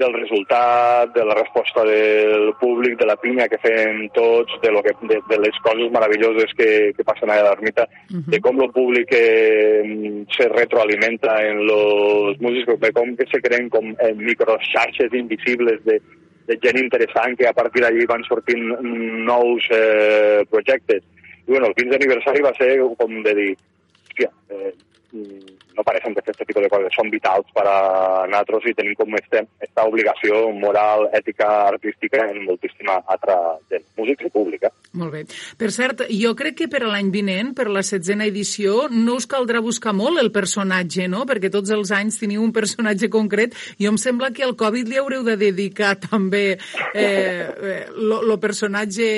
del 0.00 0.12
resultat, 0.16 1.14
de 1.14 1.24
la 1.24 1.34
resposta 1.34 1.84
del 1.84 2.52
públic, 2.60 2.98
de 3.00 3.08
la 3.08 3.16
pinya 3.20 3.48
que 3.48 3.60
fem 3.64 4.06
tots, 4.16 4.60
de, 4.62 4.72
lo 4.72 4.82
que, 4.84 4.94
de, 5.08 5.20
de 5.28 5.40
les 5.46 5.60
coses 5.64 5.92
meravelloses 5.92 6.52
que, 6.56 6.70
que 6.96 7.04
passen 7.04 7.32
a 7.32 7.40
l'ermita, 7.40 7.88
uh 7.88 8.16
-huh. 8.16 8.30
de 8.32 8.40
com 8.40 8.60
el 8.60 8.72
públic 8.72 9.08
eh, 9.12 10.24
se 10.36 10.48
retroalimenta 10.48 11.40
en 11.46 11.66
los 11.66 12.40
músics, 12.40 12.80
de 12.80 12.92
com 12.92 13.16
que 13.16 13.26
se 13.32 13.40
creen 13.40 13.68
com 13.68 13.84
eh, 13.98 14.14
microxarxes 14.14 15.12
invisibles 15.12 15.84
de 15.84 16.00
gent 16.58 16.78
interessant 16.80 17.36
que 17.38 17.46
a 17.48 17.54
partir 17.54 17.82
d'allí 17.84 18.06
van 18.10 18.24
sortint 18.26 18.62
nous 19.28 19.70
eh, 19.70 20.44
projectes. 20.50 21.02
I 21.46 21.50
bueno, 21.52 21.70
el 21.70 21.74
15 21.74 21.98
aniversari 21.98 22.42
va 22.42 22.54
ser 22.58 22.76
com 22.98 23.22
de 23.22 23.34
dir, 23.34 23.50
hòstia, 24.08 24.30
eh, 24.50 24.74
no 25.76 25.84
pareixen 25.86 26.14
de 26.16 26.24
fer 26.24 26.34
aquest 26.34 26.48
tipus 26.48 26.64
de 26.64 26.70
coses, 26.72 26.94
són 26.96 27.10
vitals 27.12 27.48
per 27.56 27.66
a 27.68 27.78
nosaltres 28.30 28.70
i 28.70 28.76
tenim 28.78 28.96
com 28.98 29.16
esta, 29.18 29.44
esta 29.62 29.86
obligació 29.88 30.42
moral, 30.56 31.06
ètica, 31.16 31.48
artística 31.70 32.26
en 32.30 32.44
moltíssima 32.46 33.00
altra 33.06 33.36
gent, 33.70 33.86
músics 33.98 34.28
i 34.28 34.32
pública. 34.34 34.72
Molt 35.00 35.14
bé. 35.14 35.24
Per 35.58 35.70
cert, 35.74 36.04
jo 36.10 36.34
crec 36.38 36.56
que 36.62 36.70
per 36.70 36.82
a 36.84 36.90
l'any 36.90 37.12
vinent, 37.14 37.52
per 37.56 37.68
la 37.70 37.84
setzena 37.86 38.26
edició, 38.26 38.88
no 38.90 39.16
us 39.20 39.28
caldrà 39.30 39.62
buscar 39.62 39.94
molt 39.96 40.20
el 40.22 40.32
personatge, 40.34 41.06
no? 41.10 41.24
Perquè 41.28 41.50
tots 41.52 41.70
els 41.74 41.92
anys 41.94 42.18
teniu 42.20 42.42
un 42.42 42.54
personatge 42.54 43.10
concret 43.12 43.54
i 43.78 43.88
em 43.90 43.98
sembla 44.00 44.32
que 44.34 44.44
al 44.46 44.56
Covid 44.58 44.90
li 44.90 44.98
haureu 45.00 45.22
de 45.26 45.36
dedicar 45.40 45.94
també 46.02 46.58
eh, 46.94 47.86
lo, 47.96 48.22
lo 48.26 48.38
personatge 48.42 49.10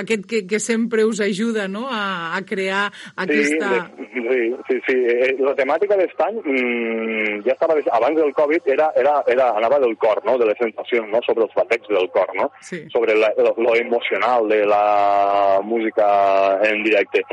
aquest 0.00 0.26
que, 0.30 0.44
que 0.48 0.60
sempre 0.60 1.04
us 1.04 1.20
ajuda 1.20 1.68
no? 1.68 1.86
a, 1.90 2.36
a 2.36 2.42
crear 2.46 2.88
aquesta... 3.16 3.90
Sí, 3.96 4.06
sí, 4.30 4.40
sí, 4.68 4.78
sí. 4.86 4.96
Eh, 5.10 5.34
la 5.40 5.54
temàtica 5.58 5.89
d'aquest 5.90 6.22
any 6.24 6.38
mmm, 6.40 7.40
ja 7.46 7.54
estava, 7.54 7.76
abans 7.98 8.18
del 8.18 8.32
Covid, 8.36 8.66
era, 8.74 8.90
era, 8.96 9.16
era, 9.30 9.50
anava 9.58 9.80
del 9.82 9.96
cor, 10.00 10.22
no? 10.26 10.36
de 10.40 10.48
les 10.48 10.58
sensacions, 10.60 11.08
no? 11.12 11.20
sobre 11.26 11.46
els 11.46 11.54
batecs 11.56 11.90
del 11.90 12.08
cor, 12.14 12.32
no? 12.38 12.50
sí. 12.66 12.82
sobre 12.94 13.16
la, 13.18 13.32
lo, 13.38 13.54
lo 13.58 13.76
emocional 13.76 14.48
de 14.48 14.64
la 14.66 15.60
música 15.64 16.60
en 16.66 16.82
directe. 16.84 17.24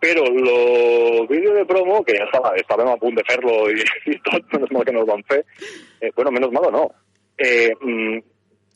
Però 0.00 0.24
el 0.26 1.26
vídeo 1.28 1.54
de 1.54 1.66
promo, 1.66 2.02
que 2.04 2.16
ja 2.18 2.28
estava, 2.28 2.54
estàvem 2.60 2.92
a 2.92 3.00
punt 3.00 3.16
de 3.18 3.26
fer-lo 3.28 3.58
i, 3.72 3.84
i 4.12 4.20
tot, 4.26 4.48
menys 4.54 4.72
mal 4.72 4.86
que 4.86 4.96
no 4.96 5.04
el 5.04 5.12
vam 5.12 5.26
fer, 5.28 5.42
eh, 6.00 6.12
bueno, 6.16 6.32
menys 6.34 6.56
mal 6.56 6.70
o 6.70 6.72
no, 6.74 6.86
eh, 7.38 7.72
mm, 7.80 8.24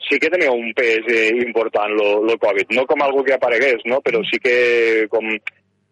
sí 0.08 0.18
que 0.18 0.30
tenia 0.30 0.50
un 0.50 0.72
pes 0.74 1.06
eh, 1.08 1.30
important 1.44 1.92
lo, 1.94 2.22
lo 2.24 2.36
Covid, 2.38 2.72
no 2.76 2.86
com 2.86 3.02
algo 3.02 3.24
que 3.24 3.34
aparegués, 3.34 3.84
no? 3.84 4.00
però 4.00 4.22
sí 4.24 4.40
que 4.42 5.06
com 5.12 5.28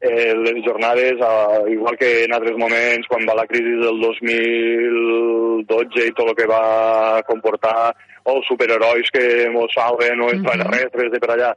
eh, 0.00 0.34
les 0.34 0.64
jornades, 0.64 1.14
eh, 1.20 1.72
igual 1.72 1.96
que 1.98 2.24
en 2.24 2.34
altres 2.34 2.56
moments, 2.56 3.06
quan 3.08 3.26
va 3.28 3.34
la 3.34 3.46
crisi 3.46 3.74
del 3.82 4.00
2012 4.00 6.06
i 6.06 6.12
tot 6.12 6.28
el 6.28 6.36
que 6.38 6.46
va 6.46 7.22
comportar, 7.26 7.94
o 8.24 8.36
els 8.36 8.46
superherois 8.46 9.10
que 9.10 9.48
mos 9.54 9.72
salven 9.74 10.22
o 10.22 10.30
fan 10.46 10.64
res, 10.70 10.92
res 10.94 11.10
de 11.12 11.22
per 11.22 11.32
allà, 11.34 11.52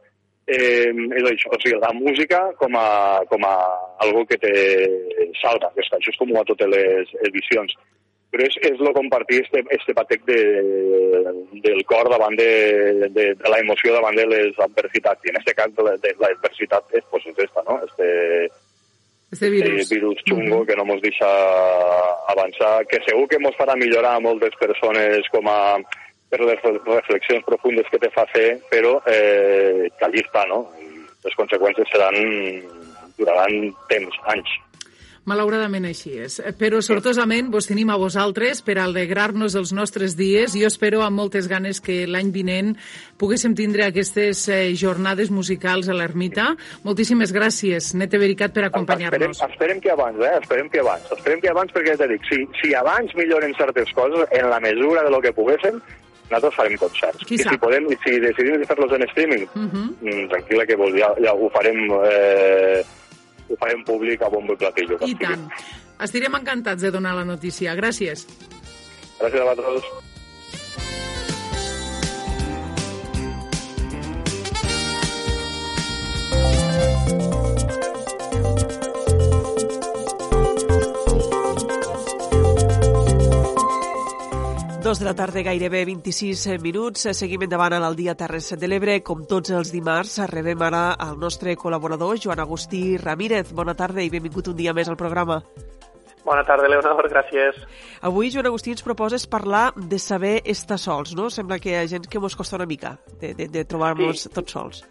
eh, 0.48 0.90
és 0.90 1.30
això, 1.30 1.54
o 1.54 1.62
sigui, 1.62 1.78
la 1.80 1.94
música 1.94 2.42
com 2.58 2.76
a, 2.80 3.22
com 3.30 3.46
a 3.46 3.56
algo 4.06 4.26
que 4.26 4.40
te 4.42 4.54
salva, 5.42 5.72
que 5.76 5.86
això 5.86 6.14
és 6.14 6.18
com 6.18 6.34
a 6.36 6.46
totes 6.48 6.72
les 6.72 7.14
edicions 7.30 7.78
però 8.32 8.48
és, 8.48 8.56
és 8.64 8.80
lo 8.80 8.94
compartir 8.96 9.42
este, 9.44 9.64
este 9.76 9.94
patec 9.94 10.24
de, 10.26 10.40
del 11.66 11.84
cor 11.86 12.08
davant 12.10 12.38
de, 12.40 13.10
de, 13.12 13.26
de 13.36 13.50
la 13.52 13.60
emoció 13.60 13.94
davant 13.94 14.16
de 14.16 14.26
les 14.26 14.60
adversitats. 14.60 15.26
I 15.26 15.34
en 15.34 15.40
aquest 15.42 15.58
cas 15.58 15.74
de, 15.76 15.96
de 16.06 16.14
l'adversitat 16.22 16.96
és, 16.96 17.04
pues, 17.12 17.28
és 17.28 17.44
esta, 17.44 17.66
no? 17.68 17.82
Este, 17.84 18.48
este 19.32 19.50
virus, 19.50 19.82
este 19.82 19.96
virus 19.96 20.24
xungo 20.28 20.56
uh 20.56 20.62
-huh. 20.62 20.68
que 20.68 20.76
no 20.76 20.86
ens 20.94 21.02
deixa 21.02 21.30
avançar, 22.28 22.86
que 22.88 23.04
segur 23.08 23.28
que 23.28 23.36
ens 23.36 23.56
farà 23.56 23.76
millorar 23.76 24.16
a 24.16 24.24
moltes 24.24 24.56
persones 24.60 25.28
com 25.30 25.48
a 25.48 25.80
per 26.30 26.40
les 26.40 26.62
reflexions 26.64 27.44
profundes 27.44 27.88
que 27.92 28.00
te 28.00 28.10
fa 28.10 28.26
fer, 28.32 28.62
però 28.72 29.02
eh, 29.06 29.92
que 29.98 30.06
allí 30.06 30.22
està, 30.24 30.48
no? 30.48 30.72
I 30.80 30.88
les 31.26 31.36
conseqüències 31.36 31.92
seran 31.92 32.16
duraran 33.18 33.76
temps, 33.92 34.16
anys. 34.34 34.50
Malauradament 35.30 35.86
així 35.86 36.16
és. 36.18 36.40
Però 36.58 36.80
sortosament 36.82 37.52
vos 37.54 37.68
tenim 37.70 37.92
a 37.94 37.98
vosaltres 38.02 38.64
per 38.66 38.80
alegrar-nos 38.82 39.54
els 39.60 39.70
nostres 39.78 40.16
dies. 40.18 40.56
Jo 40.58 40.66
espero 40.72 41.04
amb 41.06 41.20
moltes 41.20 41.46
ganes 41.52 41.78
que 41.84 42.08
l'any 42.10 42.32
vinent 42.34 42.72
poguéssim 43.22 43.54
tindre 43.54 43.86
aquestes 43.86 44.48
eh, 44.50 44.74
jornades 44.74 45.30
musicals 45.30 45.92
a 45.92 45.94
l'Ermita. 45.94 46.56
Moltíssimes 46.88 47.34
gràcies, 47.36 47.94
Nete 47.94 48.18
Vericat, 48.18 48.56
per 48.56 48.66
acompanyar-nos. 48.66 49.38
Esperem, 49.38 49.52
esperem 49.54 49.82
que 49.84 49.92
abans, 49.94 50.18
eh? 50.26 50.38
Esperem 50.42 50.70
que 50.74 50.82
abans. 50.82 51.12
Esperem 51.14 51.44
que 51.44 51.52
abans 51.54 51.76
perquè, 51.76 51.94
ja 52.00 52.08
dic, 52.10 52.26
si, 52.26 52.40
si 52.58 52.74
abans 52.74 53.14
milloren 53.20 53.54
certes 53.60 53.94
coses, 53.94 54.26
en 54.32 54.50
la 54.50 54.60
mesura 54.60 55.04
de 55.06 55.12
lo 55.14 55.22
que 55.22 55.34
poguéssim, 55.38 55.78
nosaltres 56.32 56.58
farem 56.58 56.80
concerts. 56.82 57.28
Qui 57.28 57.38
I 57.38 57.44
si, 57.46 57.60
podem, 57.62 57.92
si 58.02 58.18
decidim 58.24 58.58
de 58.58 58.66
fer-los 58.66 58.98
en 58.98 59.06
streaming, 59.12 59.46
Uh 59.54 59.70
-huh. 59.70 59.86
mm, 60.02 60.26
tranquil·la 60.34 60.66
que 60.66 60.76
vol, 60.76 60.98
ja, 60.98 61.14
ja 61.22 61.34
ho 61.34 61.50
farem 61.54 61.78
eh, 62.10 62.82
ho 63.52 63.60
farem 63.60 63.84
públic 63.88 64.24
a 64.24 64.30
bombo 64.32 64.56
i 64.56 64.62
platillo. 64.64 65.00
I 65.08 65.18
tant. 65.20 65.50
Estirem 66.02 66.40
encantats 66.40 66.88
de 66.88 66.94
donar 66.94 67.14
la 67.18 67.28
notícia. 67.28 67.76
Gràcies. 67.78 68.26
Gràcies 69.20 69.42
a 69.42 69.50
vosaltres. 69.52 70.11
Dos 84.84 84.98
de 85.00 85.06
la 85.06 85.14
tarda, 85.14 85.44
gairebé 85.44 85.86
26 85.86 86.48
minuts. 86.62 87.04
Seguim 87.14 87.44
endavant 87.46 87.76
al 87.78 87.96
Dia 87.96 88.16
Terres 88.18 88.48
de 88.58 88.68
l'Ebre. 88.68 88.96
Com 89.06 89.26
tots 89.30 89.52
els 89.54 89.70
dimarts, 89.74 90.16
rebem 90.32 90.62
ara 90.66 90.96
al 90.98 91.20
nostre 91.22 91.54
col·laborador, 91.56 92.18
Joan 92.18 92.40
Agustí 92.42 92.98
Ramírez. 92.98 93.52
Bona 93.54 93.76
tarda 93.78 94.02
i 94.02 94.10
benvingut 94.10 94.50
un 94.50 94.58
dia 94.58 94.74
més 94.74 94.90
al 94.90 94.98
programa. 94.98 95.38
Bona 96.26 96.42
tarda, 96.46 96.68
Leonor, 96.70 97.06
gràcies. 97.14 97.60
Avui, 98.02 98.32
Joan 98.34 98.50
Agustí, 98.50 98.74
ens 98.74 98.82
proposes 98.86 99.28
parlar 99.30 99.68
de 99.76 100.00
saber 100.00 100.42
estar 100.46 100.80
sols, 100.82 101.14
no? 101.18 101.30
Sembla 101.30 101.60
que 101.62 101.72
hi 101.76 101.78
ha 101.78 101.86
gent 101.90 102.10
que 102.10 102.20
mos 102.22 102.36
costa 102.38 102.58
una 102.58 102.66
mica 102.70 102.96
de, 103.22 103.36
de, 103.38 103.48
de 103.54 103.64
trobar-nos 103.66 104.26
Sí. 104.26 104.34
tots 104.34 104.52
sols. 104.58 104.82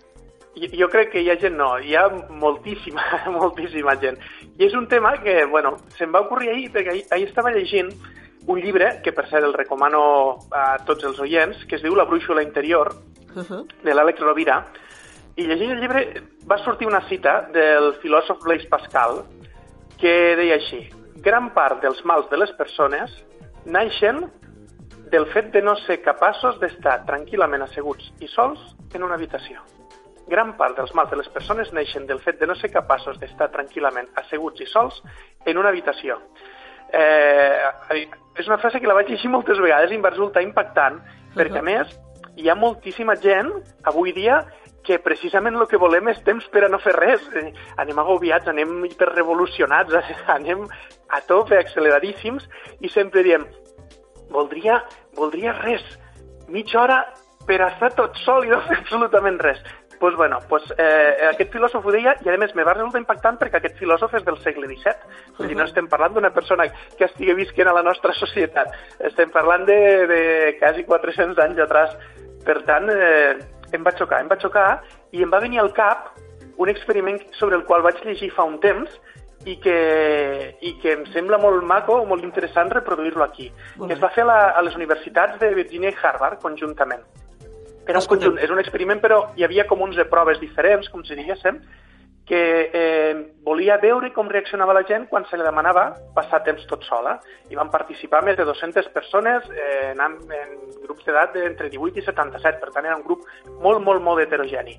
Jo 0.60 0.88
crec 0.90 1.12
que 1.12 1.22
hi 1.22 1.30
ha 1.30 1.38
gent, 1.38 1.56
no, 1.56 1.72
hi 1.78 1.94
ha 1.96 2.06
moltíssima, 2.30 3.02
moltíssima 3.40 3.94
gent. 4.02 4.18
I 4.58 4.66
és 4.70 4.74
un 4.74 4.86
tema 4.90 5.16
que, 5.22 5.44
bueno, 5.50 5.76
se'm 5.98 6.14
va 6.14 6.22
ocorrir 6.26 6.50
ahir, 6.54 6.70
perquè 6.74 6.94
ahir, 6.94 7.04
ahir 7.10 7.28
estava 7.30 7.50
llegint 7.54 7.90
un 8.46 8.60
llibre, 8.60 9.00
que 9.02 9.12
per 9.12 9.26
cert 9.28 9.44
el 9.44 9.52
recomano 9.54 10.38
a 10.50 10.78
tots 10.86 11.04
els 11.04 11.18
oients, 11.20 11.64
que 11.66 11.76
es 11.76 11.82
diu 11.82 11.94
La 11.94 12.04
brúixola 12.04 12.42
interior, 12.42 12.94
Uh 13.30 13.42
-huh. 13.42 13.66
de 13.84 13.94
l'Àlex 13.94 14.18
Rovira, 14.18 14.66
i 15.36 15.44
llegint 15.46 15.70
el 15.70 15.80
llibre 15.80 16.22
va 16.50 16.58
sortir 16.58 16.86
una 16.88 17.00
cita 17.08 17.42
del 17.52 17.94
filòsof 18.02 18.42
Blaise 18.42 18.68
Pascal 18.68 19.22
que 20.00 20.34
deia 20.36 20.54
així 20.56 20.88
gran 21.22 21.52
part 21.54 21.80
dels 21.80 22.04
mals 22.04 22.28
de 22.30 22.36
les 22.36 22.50
persones 22.52 23.10
naixen 23.66 24.30
del 25.10 25.26
fet 25.26 25.52
de 25.52 25.62
no 25.62 25.76
ser 25.76 26.00
capaços 26.02 26.58
d'estar 26.58 27.04
tranquil·lament 27.06 27.62
asseguts 27.62 28.12
i 28.20 28.26
sols 28.28 28.58
en 28.94 29.02
una 29.02 29.14
habitació. 29.14 29.60
Gran 30.26 30.56
part 30.56 30.76
dels 30.76 30.92
mals 30.94 31.10
de 31.10 31.16
les 31.16 31.28
persones 31.28 31.72
neixen 31.72 32.06
del 32.06 32.20
fet 32.20 32.38
de 32.40 32.46
no 32.46 32.54
ser 32.54 32.70
capaços 32.70 33.18
d'estar 33.18 33.50
tranquil·lament 33.50 34.08
asseguts 34.14 34.60
i 34.60 34.66
sols 34.66 35.02
en 35.44 35.58
una 35.58 35.68
habitació. 35.68 36.20
Eh, 36.92 38.06
és 38.40 38.46
una 38.48 38.58
frase 38.58 38.80
que 38.80 38.88
la 38.88 38.96
vaig 38.96 39.10
llegir 39.10 39.30
moltes 39.30 39.60
vegades 39.62 39.92
i 39.92 39.98
em 39.98 40.04
va 40.04 40.12
resultar 40.14 40.42
impactant, 40.42 41.00
perquè 41.36 41.60
a 41.60 41.66
més 41.66 41.92
hi 42.40 42.48
ha 42.48 42.56
moltíssima 42.56 43.16
gent 43.20 43.50
avui 43.90 44.14
dia 44.16 44.40
que 44.86 44.98
precisament 44.98 45.58
el 45.58 45.68
que 45.68 45.78
volem 45.78 46.08
és 46.08 46.22
temps 46.24 46.46
per 46.52 46.64
a 46.64 46.70
no 46.72 46.80
fer 46.82 46.94
res. 46.96 47.24
Eh, 47.36 47.50
Anem 47.82 47.98
agobiats, 48.00 48.48
anem 48.48 48.84
hiperrevolucionats, 48.88 49.94
anem 50.38 50.66
a 51.10 51.20
tope, 51.26 51.58
acceleradíssims, 51.58 52.46
i 52.80 52.88
sempre 52.88 53.24
diem, 53.26 53.44
voldria, 54.30 54.80
voldria 55.18 55.54
res, 55.60 55.84
mitja 56.48 56.80
hora 56.84 57.00
per 57.46 57.60
a 57.62 57.70
estar 57.72 57.92
tot 57.98 58.16
sol 58.24 58.46
i 58.46 58.52
no 58.52 58.60
fer 58.66 58.78
absolutament 58.80 59.40
res. 59.42 59.60
Pues 60.00 60.16
bueno, 60.16 60.38
pues, 60.48 60.62
eh, 60.78 61.28
aquest 61.28 61.52
filòsof 61.52 61.84
ho 61.84 61.92
deia 61.92 62.14
i 62.24 62.30
a 62.32 62.36
més 62.40 62.54
me 62.56 62.64
va 62.64 62.72
resultar 62.72 63.02
impactant 63.02 63.36
perquè 63.36 63.58
aquest 63.58 63.76
filòsof 63.76 64.14
és 64.16 64.24
del 64.24 64.38
segle 64.40 64.64
XVII. 64.70 65.10
Vull 65.36 65.50
dir, 65.52 65.58
no 65.58 65.66
estem 65.68 65.90
parlant 65.92 66.14
d'una 66.16 66.30
persona 66.32 66.64
que 66.96 67.04
estigui 67.04 67.34
visquent 67.36 67.68
a 67.68 67.74
la 67.76 67.82
nostra 67.84 68.14
societat. 68.16 68.72
Estem 69.10 69.28
parlant 69.34 69.68
de, 69.68 69.76
de 70.08 70.22
quasi 70.56 70.86
400 70.88 71.44
anys 71.44 71.60
atrás. 71.66 71.92
Per 72.48 72.56
tant, 72.64 72.88
eh, 72.88 73.36
em 73.76 73.84
va 73.84 73.92
xocar, 73.92 74.22
em 74.24 74.32
va 74.32 74.40
xocar 74.40 74.66
i 75.12 75.20
em 75.20 75.36
va 75.36 75.44
venir 75.44 75.60
al 75.60 75.74
cap 75.76 76.14
un 76.56 76.72
experiment 76.72 77.20
sobre 77.36 77.60
el 77.60 77.68
qual 77.68 77.84
vaig 77.84 78.00
llegir 78.00 78.32
fa 78.32 78.48
un 78.48 78.56
temps 78.64 78.96
i 79.44 79.60
que, 79.60 79.78
i 80.64 80.78
que 80.80 80.96
em 80.96 81.06
sembla 81.12 81.36
molt 81.44 81.60
maco, 81.68 82.00
molt 82.08 82.24
interessant 82.24 82.72
reproduir-lo 82.72 83.28
aquí. 83.28 83.52
Que 83.76 83.92
es 83.92 84.00
va 84.00 84.16
fer 84.16 84.24
a, 84.24 84.32
la, 84.32 84.42
a 84.56 84.64
les 84.64 84.80
universitats 84.80 85.36
de 85.44 85.52
Virginia 85.60 85.92
i 85.92 86.00
Harvard 86.00 86.40
conjuntament. 86.40 87.04
Era 87.88 88.00
un 88.00 88.08
conjunt, 88.10 88.38
és 88.38 88.50
un 88.52 88.60
experiment, 88.62 89.00
però 89.02 89.22
hi 89.36 89.44
havia 89.46 89.66
com 89.66 89.80
11 89.82 90.04
proves 90.10 90.40
diferents, 90.40 90.88
com 90.92 91.04
si 91.04 91.16
diguéssim, 91.18 91.60
que 92.30 92.70
eh, 92.72 93.32
volia 93.42 93.74
veure 93.82 94.12
com 94.14 94.28
reaccionava 94.30 94.74
la 94.76 94.84
gent 94.86 95.08
quan 95.10 95.24
se 95.26 95.34
li 95.34 95.42
demanava 95.42 95.88
passar 96.14 96.44
temps 96.46 96.62
tot 96.70 96.84
sola. 96.86 97.16
I 97.50 97.58
van 97.58 97.72
participar 97.72 98.20
més 98.22 98.36
de 98.38 98.46
200 98.46 98.86
persones 98.94 99.48
eh, 99.50 99.90
en, 99.90 100.14
en 100.30 100.52
grups 100.84 101.08
d'edat 101.08 101.34
d'entre 101.34 101.66
18 101.72 101.98
i 101.98 102.04
77, 102.06 102.60
per 102.62 102.70
tant 102.76 102.86
era 102.86 102.94
un 103.00 103.02
grup 103.02 103.24
molt, 103.64 103.82
molt, 103.82 103.98
molt 104.06 104.22
heterogeni. 104.22 104.76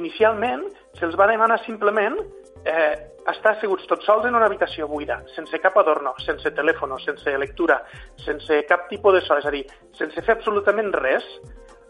Inicialment 0.00 0.64
se'ls 0.96 1.18
va 1.20 1.28
demanar 1.28 1.60
simplement 1.66 2.16
eh, 2.64 2.94
estar 3.28 3.52
asseguts 3.52 3.84
tots 3.90 4.08
sols 4.08 4.24
en 4.24 4.38
una 4.40 4.48
habitació 4.48 4.88
buida, 4.88 5.18
sense 5.34 5.60
cap 5.60 5.76
adorno, 5.80 6.14
sense 6.24 6.54
telèfon, 6.56 6.96
sense 7.04 7.36
lectura, 7.36 7.82
sense 8.24 8.62
cap 8.70 8.88
tipus 8.88 9.18
de 9.18 9.22
so, 9.28 9.36
és 9.36 9.44
a 9.44 9.52
dir, 9.52 9.66
sense 10.00 10.24
fer 10.24 10.38
absolutament 10.38 10.88
res, 10.96 11.28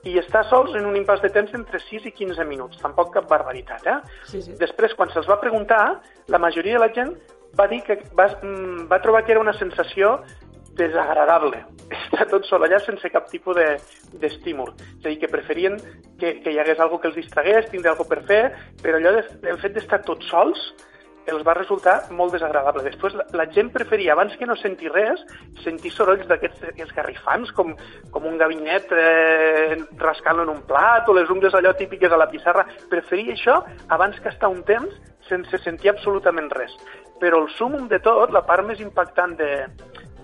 i 0.04 0.18
estar 0.20 0.44
sols 0.50 0.74
en 0.76 0.84
un 0.86 0.96
impàs 0.96 1.22
de 1.22 1.30
temps 1.32 1.52
entre 1.56 1.78
6 1.80 2.06
i 2.06 2.12
15 2.12 2.44
minuts, 2.44 2.78
tampoc 2.82 3.12
cap 3.14 3.28
barbaritat, 3.30 3.86
eh? 3.86 3.98
Sí, 4.28 4.42
sí. 4.42 4.52
Després, 4.60 4.94
quan 4.94 5.08
se'ls 5.12 5.28
va 5.30 5.40
preguntar, 5.40 6.00
la 6.28 6.38
majoria 6.38 6.74
de 6.78 6.82
la 6.84 6.92
gent 6.92 7.14
va 7.58 7.66
dir 7.70 7.82
que 7.86 8.00
va, 8.18 8.26
mm, 8.42 8.88
va 8.90 9.00
trobar 9.00 9.24
que 9.24 9.32
era 9.32 9.40
una 9.40 9.54
sensació 9.56 10.18
desagradable. 10.74 11.64
Estar 12.04 12.26
tot 12.30 12.46
sol 12.48 12.64
allà 12.66 12.80
sense 12.82 13.08
cap 13.12 13.28
tipus 13.30 13.56
de- 13.56 13.78
d'estímul. 14.20 14.72
és 14.98 15.04
a 15.04 15.08
dir, 15.08 15.18
que 15.20 15.28
preferien 15.28 15.76
que, 16.18 16.40
que 16.42 16.50
hi 16.52 16.58
hagués 16.58 16.80
algo 16.80 17.00
que 17.00 17.08
els 17.08 17.16
distragués, 17.16 17.70
tindre 17.70 17.90
algo 17.92 18.04
per 18.08 18.22
fer, 18.26 18.42
però 18.82 18.98
allò 18.98 19.12
de, 19.18 19.24
el 19.50 19.58
fet 19.62 19.74
d'estar 19.74 20.02
tots 20.02 20.26
sols 20.30 20.58
els 21.30 21.44
va 21.46 21.54
resultar 21.56 21.96
molt 22.16 22.34
desagradable. 22.36 22.84
Després, 22.86 23.16
la, 23.18 23.26
la 23.40 23.46
gent 23.54 23.70
preferia, 23.74 24.12
abans 24.14 24.36
que 24.40 24.48
no 24.48 24.56
sentir 24.60 24.92
res, 24.92 25.22
sentir 25.64 25.92
sorolls 25.94 26.26
d'aquests 26.30 26.82
esgarrifants, 26.86 27.52
com, 27.56 27.74
com 28.14 28.28
un 28.28 28.38
gabinet 28.40 28.92
eh, 28.92 29.78
rascant 30.02 30.44
en 30.44 30.52
un 30.52 30.62
plat, 30.68 31.08
o 31.08 31.16
les 31.16 31.30
ungles 31.32 31.54
allò 31.54 31.74
típiques 31.78 32.12
a 32.12 32.20
la 32.20 32.30
pissarra. 32.30 32.66
Preferia 32.90 33.36
això 33.36 33.60
abans 33.94 34.20
que 34.20 34.32
estar 34.32 34.52
un 34.52 34.62
temps 34.68 34.94
sense 35.28 35.60
sentir 35.64 35.94
absolutament 35.94 36.50
res. 36.52 36.74
Però 37.20 37.38
el 37.40 37.50
súmum 37.56 37.86
de 37.88 38.00
tot, 38.04 38.32
la 38.34 38.44
part 38.44 38.66
més 38.66 38.82
impactant 38.82 39.36
de, 39.38 39.50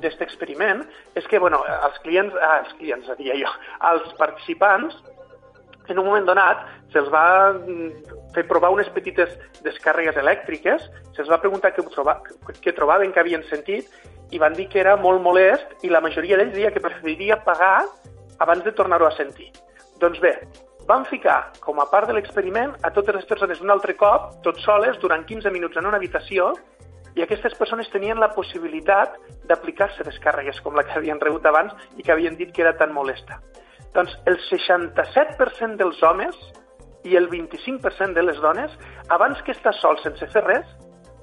d'aquest 0.01 0.25
experiment 0.25 0.83
és 1.15 1.27
que, 1.29 1.39
bueno, 1.39 1.61
els 1.69 1.99
clients, 2.05 2.35
ah, 2.41 2.61
els 2.65 2.73
clients, 2.81 3.09
diria 3.19 3.37
jo, 3.39 3.53
els 3.93 4.13
participants, 4.19 4.97
en 5.91 5.99
un 5.99 6.07
moment 6.07 6.27
donat 6.27 6.63
se'ls 6.93 7.11
va 7.13 7.53
mm, 7.53 8.17
fer 8.35 8.47
provar 8.49 8.71
unes 8.75 8.89
petites 8.95 9.35
descàrregues 9.65 10.17
elèctriques, 10.21 10.87
se'ls 11.17 11.31
va 11.31 11.41
preguntar 11.43 11.75
què, 11.75 11.85
troba, 11.95 12.21
què 12.63 12.75
trobaven, 12.77 13.13
què 13.13 13.23
havien 13.23 13.45
sentit, 13.51 13.91
i 14.31 14.39
van 14.39 14.55
dir 14.55 14.69
que 14.71 14.81
era 14.81 14.97
molt 14.97 15.23
molest 15.23 15.85
i 15.87 15.91
la 15.91 16.03
majoria 16.03 16.39
d'ells 16.39 16.55
deia 16.55 16.71
que 16.75 16.83
preferiria 16.83 17.41
pagar 17.45 17.85
abans 18.39 18.65
de 18.65 18.73
tornar-ho 18.73 19.09
a 19.09 19.15
sentir. 19.17 19.51
Doncs 20.01 20.21
bé, 20.23 20.37
van 20.89 21.05
ficar 21.07 21.53
com 21.61 21.81
a 21.83 21.89
part 21.91 22.09
de 22.09 22.15
l'experiment 22.17 22.73
a 22.83 22.91
totes 22.95 23.15
les 23.15 23.27
persones 23.29 23.61
un 23.61 23.71
altre 23.71 23.97
cop, 23.99 24.31
tots 24.47 24.63
soles, 24.65 24.99
durant 25.03 25.27
15 25.27 25.51
minuts 25.55 25.77
en 25.77 25.87
una 25.91 25.99
habitació, 26.01 26.53
i 27.19 27.25
aquestes 27.25 27.57
persones 27.59 27.91
tenien 27.91 28.21
la 28.23 28.31
possibilitat 28.35 29.17
d'aplicar-se 29.51 30.07
descàrregues 30.07 30.61
com 30.65 30.79
la 30.79 30.85
que 30.87 30.95
havien 30.99 31.21
rebut 31.21 31.47
abans 31.47 31.75
i 31.99 32.07
que 32.07 32.15
havien 32.15 32.39
dit 32.39 32.53
que 32.55 32.63
era 32.63 32.77
tan 32.79 32.95
molesta. 32.95 33.41
Doncs 33.95 34.15
el 34.31 34.39
67% 34.47 35.77
dels 35.81 36.03
homes 36.07 36.37
i 37.05 37.17
el 37.17 37.29
25% 37.31 38.15
de 38.15 38.23
les 38.23 38.39
dones, 38.41 38.73
abans 39.09 39.41
que 39.43 39.53
estar 39.57 39.73
sols 39.81 40.03
sense 40.05 40.27
fer 40.33 40.45
res, 40.45 40.67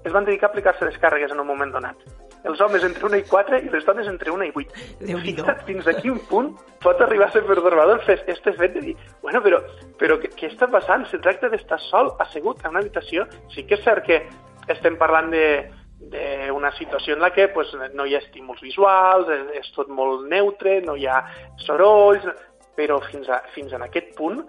es 0.03 0.14
van 0.14 0.26
dedicar 0.26 0.49
a 0.49 0.52
aplicar-se 0.52 0.88
descàrregues 0.88 1.31
en 1.31 1.44
un 1.44 1.48
moment 1.48 1.72
donat. 1.73 1.99
Els 2.48 2.61
homes 2.61 2.84
entre 2.85 3.06
1 3.07 3.18
i 3.18 3.23
4 3.27 3.60
i 3.65 3.72
les 3.73 3.85
dones 3.85 4.07
entre 4.07 4.31
1 4.31 4.45
i 4.48 4.52
8. 4.56 4.84
Fixa't 5.26 5.64
fins 5.68 5.88
a 5.89 5.95
quin 5.98 6.19
punt 6.30 6.53
pot 6.84 7.02
arribar 7.03 7.27
a 7.27 7.34
ser 7.34 7.44
pertorbador 7.48 8.03
fer 8.06 8.19
este 8.31 8.53
fet 8.60 8.77
de 8.77 8.84
dir, 8.85 8.95
bueno, 9.23 9.41
però, 9.44 9.60
però 9.99 10.19
què, 10.22 10.31
què 10.38 10.52
està 10.52 10.69
passant? 10.72 11.07
Se 11.11 11.19
tracta 11.23 11.49
d'estar 11.52 11.80
sol, 11.89 12.14
assegut 12.23 12.64
en 12.64 12.76
una 12.76 12.85
habitació. 12.85 13.26
Sí 13.56 13.65
que 13.68 13.76
és 13.80 13.84
cert 13.84 14.06
que 14.07 14.22
estem 14.72 14.99
parlant 15.02 15.34
de 15.34 15.48
d'una 15.98 16.69
situació 16.77 17.15
en 17.15 17.23
la 17.23 17.31
que 17.34 17.48
pues, 17.49 17.72
no 17.95 18.06
hi 18.06 18.14
ha 18.15 18.19
estímuls 18.22 18.61
visuals, 18.61 19.30
és, 19.34 19.48
és 19.64 19.72
tot 19.76 19.89
molt 19.89 20.27
neutre, 20.30 20.77
no 20.85 20.94
hi 20.95 21.07
ha 21.10 21.23
sorolls, 21.65 22.27
però 22.77 22.99
fins, 23.09 23.27
a, 23.29 23.41
fins 23.55 23.73
en 23.73 23.83
aquest 23.87 24.13
punt. 24.17 24.43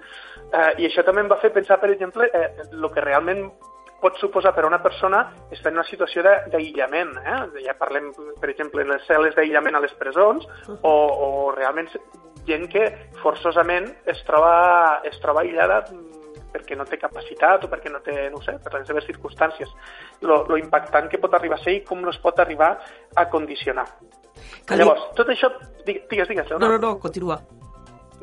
Eh, 0.53 0.71
I 0.83 0.89
això 0.91 1.05
també 1.07 1.25
em 1.25 1.33
va 1.33 1.41
fer 1.43 1.51
pensar, 1.55 1.81
per 1.81 1.91
exemple, 1.95 2.29
eh, 2.29 2.69
el 2.69 2.89
que 2.93 3.05
realment 3.05 3.49
pot 3.99 4.19
suposar 4.21 4.53
per 4.55 4.63
a 4.65 4.69
una 4.69 4.81
persona 4.83 5.25
estar 5.51 5.73
en 5.73 5.81
una 5.81 5.87
situació 5.89 6.23
d'aïllament. 6.23 7.17
Eh? 7.19 7.39
Ja 7.67 7.75
parlem, 7.79 8.13
per 8.41 8.53
exemple, 8.53 8.85
en 8.85 8.93
les 8.95 9.09
cel·les 9.09 9.35
d'aïllament 9.35 9.75
a 9.75 9.83
les 9.83 9.95
presons 9.99 10.47
o, 10.69 10.93
o 10.93 11.29
realment 11.57 11.91
gent 12.49 12.69
que 12.73 12.85
forçosament 13.23 13.91
es 14.09 14.23
troba, 14.29 15.01
es 15.09 15.19
troba 15.21 15.43
aïllada 15.43 15.83
perquè 16.49 16.79
no 16.79 16.87
té 16.89 16.97
capacitat 16.97 17.67
o 17.67 17.69
perquè 17.69 17.91
no 17.93 18.01
té, 18.05 18.15
no 18.33 18.41
sé, 18.45 18.55
per 18.63 18.73
les 18.79 18.87
seves 18.89 19.05
circumstàncies. 19.11 19.69
Lo, 20.25 20.45
lo 20.49 20.57
impactant 20.57 21.11
que 21.13 21.21
pot 21.21 21.35
arribar 21.37 21.59
a 21.59 21.65
ser 21.65 21.77
i 21.77 21.85
com 21.85 22.07
es 22.09 22.21
pot 22.23 22.41
arribar 22.41 22.73
a 23.15 23.29
condicionar. 23.29 23.85
Cal 24.65 24.81
Llavors, 24.81 25.11
tot 25.19 25.29
això... 25.35 25.51
Digues, 25.85 26.29
digues, 26.29 26.49
Leonard. 26.49 26.63
No, 26.63 26.71
no, 26.77 26.79
no, 26.79 26.99
continua. 27.03 27.41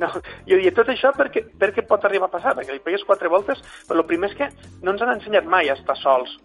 No, 0.02 0.10
jo 0.48 0.58
diria 0.58 0.74
tot 0.76 0.90
això 0.92 1.14
perquè, 1.16 1.46
perquè 1.60 1.86
pot 1.88 2.04
arribar 2.04 2.28
a 2.28 2.36
passar, 2.36 2.56
perquè 2.58 2.76
li 2.76 2.84
pegues 2.84 3.06
quatre 3.08 3.32
voltes, 3.32 3.62
però 3.88 4.02
el 4.02 4.10
primer 4.10 4.34
és 4.34 4.38
que 4.42 4.50
no 4.84 4.92
ens 4.92 5.04
han 5.06 5.14
ensenyat 5.16 5.48
mai 5.48 5.70
a 5.70 5.78
estar 5.80 5.96
sols, 6.02 6.36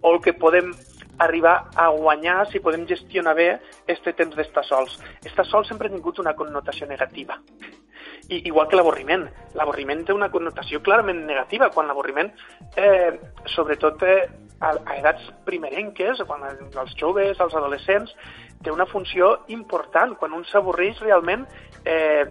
o 0.00 0.14
el 0.14 0.22
que 0.24 0.32
podem 0.32 0.72
arribar 1.18 1.70
a 1.76 1.88
guanyar 1.88 2.46
si 2.50 2.60
podem 2.60 2.86
gestionar 2.86 3.34
bé 3.34 3.48
este 3.86 4.12
temps 4.12 4.34
d'estar 4.36 4.64
sols. 4.66 4.98
Estar 5.24 5.46
sols 5.46 5.68
sempre 5.68 5.88
ha 5.88 5.94
tingut 5.94 6.18
una 6.18 6.34
connotació 6.34 6.88
negativa. 6.90 7.38
I, 8.28 8.40
igual 8.48 8.68
que 8.68 8.76
l'avorriment. 8.76 9.26
L'avorriment 9.54 10.04
té 10.06 10.14
una 10.16 10.30
connotació 10.32 10.80
clarament 10.82 11.24
negativa, 11.28 11.68
quan 11.70 11.86
l'avorriment, 11.86 12.32
eh, 12.76 13.12
sobretot 13.52 14.02
eh, 14.08 14.22
a, 14.60 14.72
a 14.72 14.96
edats 14.96 15.28
primerenques, 15.44 16.22
quan 16.26 16.46
els 16.48 16.96
joves, 16.96 17.38
els 17.40 17.54
adolescents, 17.54 18.14
té 18.64 18.72
una 18.72 18.88
funció 18.88 19.44
important. 19.52 20.16
Quan 20.16 20.32
un 20.32 20.46
s'avorreix 20.48 21.02
realment 21.04 21.44
eh, 21.84 22.24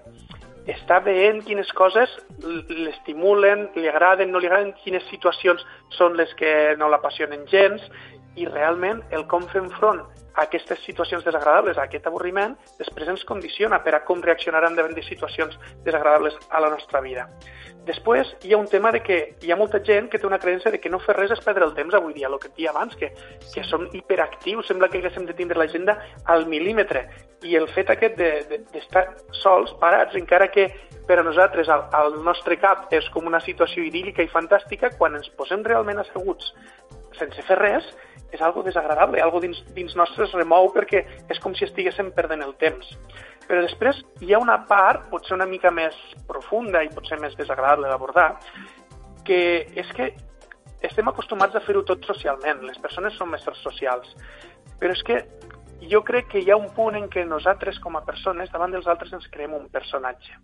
està 0.70 1.00
veient 1.04 1.42
quines 1.44 1.70
coses 1.76 2.12
l'estimulen, 2.70 3.68
li 3.76 3.90
agraden, 3.92 4.32
no 4.32 4.40
li 4.40 4.48
agraden, 4.48 4.72
quines 4.84 5.04
situacions 5.12 5.64
són 5.98 6.16
les 6.20 6.32
que 6.40 6.76
no 6.80 6.88
l'apassionen 6.92 7.44
gens 7.52 7.84
i 8.36 8.46
realment 8.50 9.04
el 9.12 9.28
com 9.30 9.48
fem 9.52 9.70
front 9.78 10.02
a 10.34 10.48
aquestes 10.48 10.80
situacions 10.86 11.24
desagradables, 11.26 11.78
a 11.78 11.86
aquest 11.86 12.08
avorriment, 12.10 12.56
després 12.80 13.10
ens 13.12 13.26
condiciona 13.30 13.84
per 13.86 13.94
a 13.94 14.04
com 14.06 14.22
reaccionaran 14.22 14.76
davant 14.76 14.96
de 14.98 15.04
situacions 15.06 15.60
desagradables 15.86 16.38
a 16.50 16.62
la 16.64 16.72
nostra 16.74 17.02
vida. 17.06 17.28
Després 17.86 18.30
hi 18.48 18.54
ha 18.54 18.58
un 18.58 18.70
tema 18.72 18.94
de 18.96 19.02
que 19.04 19.18
hi 19.44 19.52
ha 19.52 19.58
molta 19.60 19.82
gent 19.84 20.08
que 20.10 20.18
té 20.18 20.26
una 20.26 20.40
creença 20.40 20.72
de 20.72 20.80
que 20.80 20.90
no 20.90 21.02
fer 21.04 21.18
res 21.18 21.34
és 21.36 21.44
perdre 21.44 21.68
el 21.68 21.76
temps 21.76 21.94
avui 21.94 22.16
dia, 22.16 22.30
el 22.32 22.40
que 22.40 22.48
et 22.48 22.56
dia 22.62 22.72
abans, 22.72 22.96
que, 22.96 23.12
que 23.54 23.64
som 23.68 23.86
hiperactius, 23.92 24.70
sembla 24.72 24.88
que 24.90 25.02
haguéssim 25.02 25.28
de 25.28 25.36
tindre 25.36 25.60
l'agenda 25.60 25.98
al 26.26 26.48
mil·límetre. 26.48 27.04
I 27.44 27.58
el 27.60 27.68
fet 27.76 27.92
aquest 27.92 28.16
d'estar 28.18 29.04
de, 29.10 29.18
de, 29.20 29.38
sols, 29.42 29.76
parats, 29.82 30.16
encara 30.16 30.48
que 30.48 30.70
per 31.08 31.20
a 31.20 31.26
nosaltres 31.28 31.68
al, 31.68 31.90
al 31.92 32.16
nostre 32.24 32.56
cap 32.56 32.88
és 32.96 33.10
com 33.12 33.28
una 33.28 33.44
situació 33.44 33.84
idíl·lica 33.84 34.24
i 34.24 34.32
fantàstica, 34.32 34.94
quan 34.98 35.20
ens 35.20 35.28
posem 35.36 35.68
realment 35.68 36.00
asseguts 36.00 36.54
sense 37.20 37.46
fer 37.48 37.58
res, 37.60 37.88
és 38.34 38.42
algo 38.42 38.64
desagradable, 38.66 39.22
algo 39.22 39.40
dins, 39.44 39.60
dins 39.76 39.94
nostres 39.96 40.34
remou 40.34 40.72
perquè 40.74 41.04
és 41.30 41.40
com 41.40 41.54
si 41.56 41.68
estiguéssim 41.68 42.12
perdent 42.16 42.42
el 42.46 42.56
temps. 42.62 42.90
Però 43.48 43.62
després 43.62 44.02
hi 44.24 44.34
ha 44.34 44.42
una 44.42 44.58
part, 44.70 45.10
potser 45.12 45.36
una 45.38 45.48
mica 45.50 45.72
més 45.72 45.98
profunda 46.28 46.82
i 46.84 46.92
potser 46.94 47.20
més 47.22 47.36
desagradable 47.38 47.92
d'abordar, 47.92 48.32
que 49.28 49.42
és 49.80 49.92
que 49.96 50.10
estem 50.84 51.08
acostumats 51.08 51.56
a 51.56 51.64
fer-ho 51.64 51.84
tot 51.88 52.04
socialment, 52.10 52.66
les 52.68 52.80
persones 52.84 53.16
són 53.20 53.32
més 53.32 53.46
socials, 53.62 54.16
però 54.80 54.92
és 54.92 55.04
que 55.08 55.22
jo 55.92 56.02
crec 56.04 56.30
que 56.32 56.42
hi 56.42 56.52
ha 56.52 56.60
un 56.60 56.70
punt 56.76 56.96
en 56.96 57.08
què 57.12 57.26
nosaltres 57.28 57.80
com 57.84 57.96
a 57.96 58.04
persones 58.08 58.52
davant 58.52 58.72
dels 58.72 58.88
altres 58.88 59.14
ens 59.14 59.30
creem 59.32 59.54
un 59.56 59.70
personatge. 59.72 60.36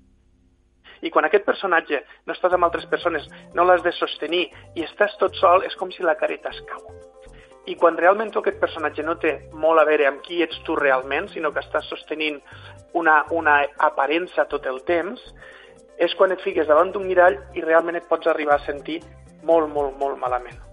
I 1.02 1.12
quan 1.14 1.26
aquest 1.26 1.46
personatge 1.48 2.04
no 2.26 2.36
estàs 2.36 2.56
amb 2.56 2.68
altres 2.68 2.88
persones, 2.92 3.30
no 3.54 3.64
l'has 3.64 3.84
de 3.86 3.94
sostenir 3.96 4.48
i 4.76 4.84
estàs 4.88 5.16
tot 5.22 5.36
sol, 5.40 5.64
és 5.64 5.76
com 5.80 5.92
si 5.92 6.04
la 6.04 6.18
careta 6.20 6.52
es 6.52 6.62
cau 6.68 6.90
i 7.70 7.76
quan 7.78 7.98
realment 7.98 8.32
tu 8.34 8.42
aquest 8.42 8.58
personatge 8.62 9.04
no 9.06 9.16
té 9.22 9.36
molt 9.64 9.82
a 9.82 9.86
veure 9.86 10.08
amb 10.10 10.24
qui 10.26 10.42
ets 10.42 10.58
tu 10.66 10.76
realment, 10.80 11.28
sinó 11.30 11.52
que 11.54 11.62
estàs 11.62 11.90
sostenint 11.92 12.40
una, 12.98 13.20
una 13.36 13.60
aparença 13.90 14.48
tot 14.50 14.66
el 14.72 14.82
temps, 14.88 15.22
és 16.00 16.16
quan 16.18 16.34
et 16.34 16.42
fiques 16.42 16.68
davant 16.68 16.94
d'un 16.94 17.06
mirall 17.06 17.38
i 17.54 17.66
realment 17.66 18.00
et 18.00 18.10
pots 18.10 18.32
arribar 18.32 18.58
a 18.58 18.66
sentir 18.66 19.02
molt, 19.44 19.70
molt, 19.76 19.94
molt 20.00 20.18
malament. 20.18 20.69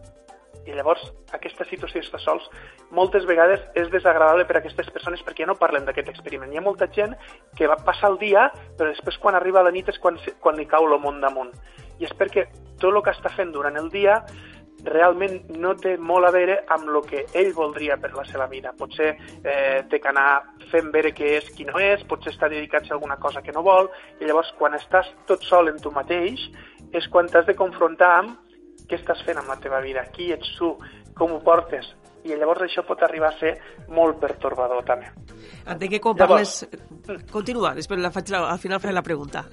I 0.66 0.74
llavors, 0.74 1.02
aquesta 1.36 1.64
situació 1.70 2.02
d'estar 2.02 2.20
sols 2.22 2.48
moltes 2.94 3.26
vegades 3.28 3.62
és 3.78 3.90
desagradable 3.92 4.46
per 4.48 4.56
a 4.56 4.60
aquestes 4.62 4.90
persones 4.90 5.22
perquè 5.26 5.44
ja 5.44 5.50
no 5.52 5.58
parlen 5.60 5.86
d'aquest 5.86 6.10
experiment. 6.10 6.52
Hi 6.52 6.58
ha 6.58 6.66
molta 6.66 6.90
gent 6.92 7.14
que 7.56 7.70
va 7.70 7.78
passar 7.86 8.10
el 8.12 8.18
dia, 8.22 8.48
però 8.78 8.90
després 8.90 9.18
quan 9.22 9.38
arriba 9.38 9.62
la 9.62 9.74
nit 9.74 9.88
és 9.92 10.00
quan, 10.02 10.18
quan 10.42 10.58
li 10.58 10.66
cau 10.66 10.88
el 10.88 10.98
món 11.02 11.22
damunt. 11.22 11.54
I 12.00 12.08
és 12.10 12.12
perquè 12.18 12.48
tot 12.80 12.92
el 12.92 13.02
que 13.02 13.14
està 13.14 13.32
fent 13.32 13.54
durant 13.54 13.78
el 13.78 13.88
dia 13.94 14.20
realment 14.86 15.40
no 15.58 15.72
té 15.78 15.96
molt 15.98 16.28
a 16.28 16.32
veure 16.34 16.56
amb 16.72 16.88
el 16.90 17.00
que 17.08 17.24
ell 17.38 17.52
voldria 17.56 17.96
per 18.00 18.12
la 18.14 18.24
seva 18.28 18.46
vida. 18.50 18.72
Potser 18.76 19.12
eh, 19.16 19.82
té 19.90 20.00
que 20.00 20.10
anar 20.10 20.44
fent 20.70 20.90
veure 20.94 21.12
que 21.16 21.36
és 21.38 21.50
qui 21.56 21.66
no 21.68 21.80
és, 21.82 22.04
potser 22.08 22.32
està 22.34 22.50
dedicat 22.52 22.86
a 22.88 22.94
alguna 22.94 23.18
cosa 23.22 23.42
que 23.42 23.54
no 23.56 23.64
vol, 23.66 23.90
i 24.20 24.28
llavors 24.28 24.52
quan 24.58 24.76
estàs 24.78 25.10
tot 25.26 25.42
sol 25.46 25.72
en 25.72 25.80
tu 25.82 25.92
mateix 25.94 26.48
és 26.94 27.08
quan 27.10 27.28
t'has 27.28 27.46
de 27.48 27.56
confrontar 27.58 28.12
amb 28.20 28.45
què 28.88 28.98
estàs 29.00 29.22
fent 29.26 29.40
amb 29.42 29.52
la 29.52 29.60
teva 29.62 29.80
vida, 29.84 30.06
qui 30.14 30.32
ets 30.34 30.56
tu, 30.58 30.72
com 31.16 31.32
ho 31.32 31.40
portes, 31.44 31.88
i 32.26 32.34
llavors 32.34 32.64
això 32.66 32.82
pot 32.86 33.02
arribar 33.06 33.30
a 33.30 33.38
ser 33.38 33.52
molt 33.94 34.18
pertorbador 34.22 34.84
també. 34.86 35.12
Entenc 35.66 35.92
que 35.94 36.02
quan 36.02 36.18
parles... 36.18 36.58
Llavors... 36.66 37.30
Continua, 37.30 37.70
després 37.76 38.00
la 38.02 38.10
faig 38.10 38.32
la... 38.34 38.42
al 38.50 38.58
final 38.58 38.80
faré 38.82 38.94
la 38.94 39.04
pregunta. 39.06 39.44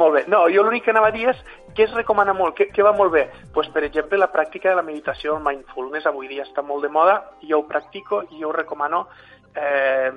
Molt 0.00 0.14
bé. 0.16 0.22
No, 0.32 0.46
jo 0.52 0.64
l'únic 0.64 0.86
que 0.86 0.94
anava 0.94 1.10
a 1.12 1.16
dir 1.16 1.26
és 1.32 1.42
què 1.76 1.84
es 1.84 1.92
recomana 1.92 2.32
molt, 2.36 2.56
què, 2.56 2.70
què 2.72 2.84
va 2.84 2.94
molt 2.96 3.12
bé? 3.12 3.26
pues, 3.52 3.68
per 3.72 3.84
exemple, 3.84 4.18
la 4.20 4.30
pràctica 4.32 4.72
de 4.72 4.78
la 4.78 4.86
meditació, 4.86 5.36
el 5.36 5.44
mindfulness, 5.44 6.08
avui 6.08 6.28
dia 6.28 6.46
està 6.46 6.64
molt 6.64 6.84
de 6.84 6.92
moda, 6.92 7.18
jo 7.44 7.60
ho 7.60 7.68
practico 7.68 8.22
i 8.30 8.40
jo 8.40 8.48
ho 8.48 8.56
recomano 8.56 9.06
eh, 9.54 10.10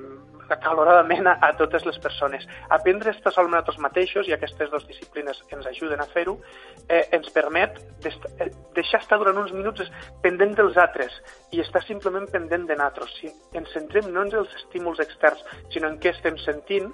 acaloradament 0.54 1.28
a, 1.30 1.36
a 1.46 1.52
totes 1.58 1.84
les 1.86 1.98
persones. 2.02 2.46
Aprendre 2.68 3.10
a 3.10 3.14
estar 3.16 3.32
sol 3.34 3.48
amb 3.48 3.54
nosaltres 3.54 3.80
mateixos, 3.82 4.28
i 4.28 4.34
aquestes 4.36 4.70
dues 4.72 4.86
disciplines 4.88 5.42
ens 5.50 5.68
ajuden 5.70 6.02
a 6.02 6.08
fer-ho, 6.12 6.36
eh, 6.88 7.04
ens 7.16 7.30
permet 7.34 7.78
eh, 8.06 8.50
deixar 8.76 9.02
estar 9.02 9.20
durant 9.20 9.38
uns 9.42 9.54
minuts 9.56 9.90
pendent 10.24 10.56
dels 10.58 10.76
altres 10.80 11.16
i 11.52 11.62
estar 11.64 11.82
simplement 11.86 12.28
pendent 12.32 12.68
de 12.68 12.76
nosaltres. 12.76 13.16
Si 13.20 13.32
ens 13.56 13.72
centrem 13.76 14.12
no 14.12 14.26
en 14.26 14.36
els 14.42 14.52
estímuls 14.62 15.00
externs, 15.02 15.42
sinó 15.72 15.90
en 15.90 15.98
què 16.02 16.14
estem 16.14 16.38
sentint 16.44 16.92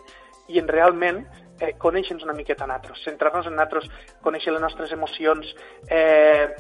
i 0.48 0.60
en 0.62 0.68
realment 0.70 1.24
eh, 1.60 1.74
conèixer-nos 1.82 2.26
una 2.26 2.36
miqueta 2.36 2.64
a 2.64 2.70
nosaltres, 2.70 3.04
centrar-nos 3.04 3.48
en 3.50 3.56
nosaltres, 3.58 3.88
conèixer 4.22 4.54
les 4.54 4.62
nostres 4.62 4.92
emocions, 4.94 5.54
eh, 5.90 6.50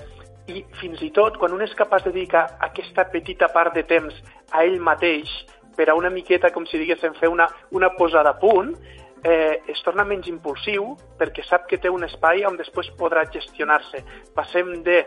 i 0.46 0.62
fins 0.80 1.00
i 1.02 1.10
tot 1.14 1.38
quan 1.40 1.54
un 1.54 1.62
és 1.64 1.74
capaç 1.78 2.06
de 2.06 2.12
dedicar 2.14 2.44
aquesta 2.62 3.06
petita 3.10 3.48
part 3.54 3.74
de 3.74 3.82
temps 3.88 4.14
a 4.54 4.62
ell 4.64 4.78
mateix, 4.82 5.30
per 5.76 5.90
a 5.90 5.96
una 5.98 6.10
miqueta, 6.10 6.50
com 6.54 6.66
si 6.66 6.78
diguéssim, 6.80 7.14
fer 7.20 7.28
una, 7.28 7.48
una 7.76 7.92
posada 7.96 8.34
a 8.34 8.40
punt, 8.40 8.74
eh, 9.26 9.62
es 9.68 9.82
torna 9.82 10.04
menys 10.06 10.28
impulsiu 10.30 10.92
perquè 11.18 11.44
sap 11.46 11.66
que 11.70 11.78
té 11.82 11.90
un 11.90 12.04
espai 12.06 12.44
on 12.48 12.58
després 12.58 12.92
podrà 12.98 13.24
gestionar-se. 13.32 14.02
Passem 14.36 14.70
de 14.86 15.02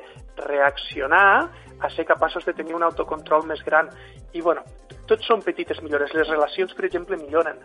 reaccionar 0.45 1.49
a 1.79 1.89
ser 1.95 2.05
capaços 2.05 2.45
de 2.45 2.53
tenir 2.53 2.75
un 2.75 2.83
autocontrol 2.83 3.47
més 3.47 3.63
gran. 3.65 3.89
I, 4.33 4.41
bueno, 4.41 4.65
tots 5.07 5.25
són 5.27 5.43
petites 5.45 5.81
millores. 5.81 6.13
Les 6.13 6.27
relacions, 6.27 6.73
per 6.75 6.85
exemple, 6.89 7.17
milloren, 7.17 7.61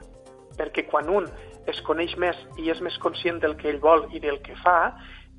perquè 0.58 0.86
quan 0.86 1.10
un 1.10 1.26
es 1.66 1.80
coneix 1.82 2.14
més 2.20 2.38
i 2.60 2.70
és 2.70 2.80
més 2.84 2.96
conscient 3.02 3.40
del 3.42 3.56
que 3.56 3.70
ell 3.72 3.80
vol 3.82 4.06
i 4.12 4.20
del 4.22 4.40
que 4.44 4.54
fa, 4.62 4.94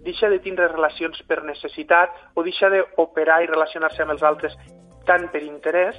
deixa 0.06 0.30
de 0.30 0.40
tindre 0.44 0.68
relacions 0.70 1.22
per 1.30 1.42
necessitat 1.46 2.14
o 2.36 2.44
deixa 2.46 2.70
d'operar 2.70 3.42
i 3.44 3.50
relacionar-se 3.50 4.04
amb 4.04 4.14
els 4.14 4.26
altres 4.26 4.58
tant 5.06 5.30
per 5.32 5.42
interès, 5.46 5.98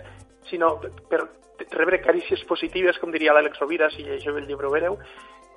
sinó 0.50 0.76
per 1.10 1.22
rebre 1.70 2.00
carícies 2.02 2.42
positives, 2.44 2.98
com 2.98 3.12
diria 3.12 3.34
l'Àlex 3.34 3.60
Rovira, 3.60 3.88
si 3.90 4.04
llegeu 4.04 4.36
el 4.36 4.46
llibre 4.46 4.68
ho 4.68 4.74
vereu, 4.74 4.98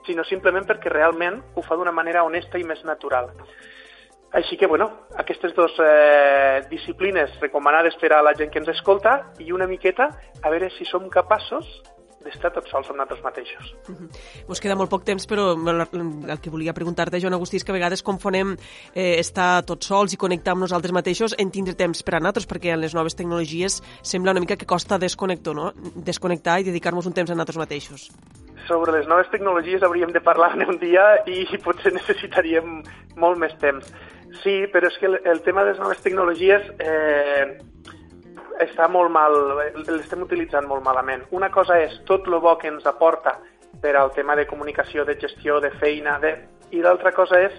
sinó 0.07 0.23
simplement 0.23 0.65
perquè 0.67 0.91
realment 0.91 1.41
ho 1.55 1.63
fa 1.65 1.75
d'una 1.75 1.93
manera 1.95 2.23
honesta 2.23 2.59
i 2.59 2.63
més 2.63 2.83
natural. 2.87 3.33
Així 4.31 4.57
que, 4.57 4.67
bueno, 4.69 4.91
aquestes 5.17 5.55
dues 5.57 5.73
eh, 5.81 6.61
disciplines 6.69 7.33
recomanades 7.41 7.95
per 7.97 8.13
a 8.13 8.21
la 8.21 8.35
gent 8.37 8.51
que 8.53 8.61
ens 8.61 8.69
escolta 8.75 9.33
i 9.41 9.51
una 9.51 9.67
miqueta 9.67 10.11
a 10.43 10.51
veure 10.53 10.69
si 10.75 10.85
som 10.85 11.09
capaços 11.09 11.65
d'estar 12.23 12.51
tots 12.55 12.69
sols 12.71 12.89
amb 12.89 12.99
nosaltres 12.99 13.23
mateixos. 13.23 13.73
Uh 13.87 13.95
-huh. 13.95 14.09
Ens 14.49 14.59
queda 14.59 14.75
molt 14.75 14.89
poc 14.89 15.03
temps, 15.03 15.27
però 15.27 15.55
el 15.55 16.39
que 16.39 16.49
volia 16.49 16.73
preguntar-te, 16.73 17.19
Joan 17.19 17.33
Agustí, 17.33 17.57
és 17.57 17.63
que 17.63 17.71
a 17.71 17.79
vegades 17.79 18.03
confonem 18.03 18.57
eh, 18.93 19.19
estar 19.19 19.63
tots 19.63 19.87
sols 19.87 20.13
i 20.13 20.17
connectar 20.17 20.53
amb 20.53 20.61
nosaltres 20.61 20.91
mateixos 20.91 21.35
en 21.37 21.51
tindre 21.51 21.75
temps 21.75 22.03
per 22.03 22.15
a 22.15 22.19
nosaltres, 22.19 22.47
perquè 22.47 22.73
en 22.73 22.81
les 22.81 22.93
noves 22.93 23.15
tecnologies 23.15 23.81
sembla 24.01 24.31
una 24.31 24.39
mica 24.39 24.57
que 24.57 24.65
costa 24.65 24.97
desconnectar, 24.97 25.53
no? 25.53 25.73
desconnectar 25.95 26.59
i 26.59 26.63
dedicar-nos 26.63 27.05
un 27.05 27.13
temps 27.13 27.29
a 27.31 27.33
nosaltres 27.33 27.57
mateixos. 27.57 28.11
Sobre 28.67 28.91
les 28.91 29.07
noves 29.07 29.29
tecnologies 29.31 29.81
hauríem 29.81 30.11
de 30.11 30.21
parlar 30.21 30.55
un 30.67 30.77
dia 30.77 31.23
i 31.25 31.45
potser 31.63 31.93
necessitaríem 31.99 32.83
molt 33.15 33.37
més 33.37 33.55
temps. 33.57 33.85
Sí, 34.43 34.67
però 34.71 34.87
és 34.87 34.97
que 34.99 35.07
el, 35.07 35.19
el 35.25 35.41
tema 35.41 35.63
de 35.63 35.71
les 35.71 35.79
noves 35.79 36.01
tecnologies 36.01 36.61
eh, 36.79 37.57
està 38.59 38.87
molt 38.91 39.11
mal, 39.11 39.35
l'estem 39.87 40.23
utilitzant 40.25 40.67
molt 40.67 40.83
malament. 40.83 41.23
Una 41.35 41.49
cosa 41.51 41.79
és 41.79 41.95
tot 42.07 42.27
el 42.27 42.39
bo 42.43 42.57
que 42.59 42.69
ens 42.71 42.85
aporta 42.89 43.37
per 43.81 43.95
al 43.95 44.11
tema 44.11 44.35
de 44.35 44.47
comunicació, 44.47 45.05
de 45.05 45.15
gestió, 45.19 45.59
de 45.63 45.71
feina, 45.79 46.19
de... 46.19 46.35
i 46.71 46.83
l'altra 46.83 47.13
cosa 47.15 47.39
és 47.41 47.55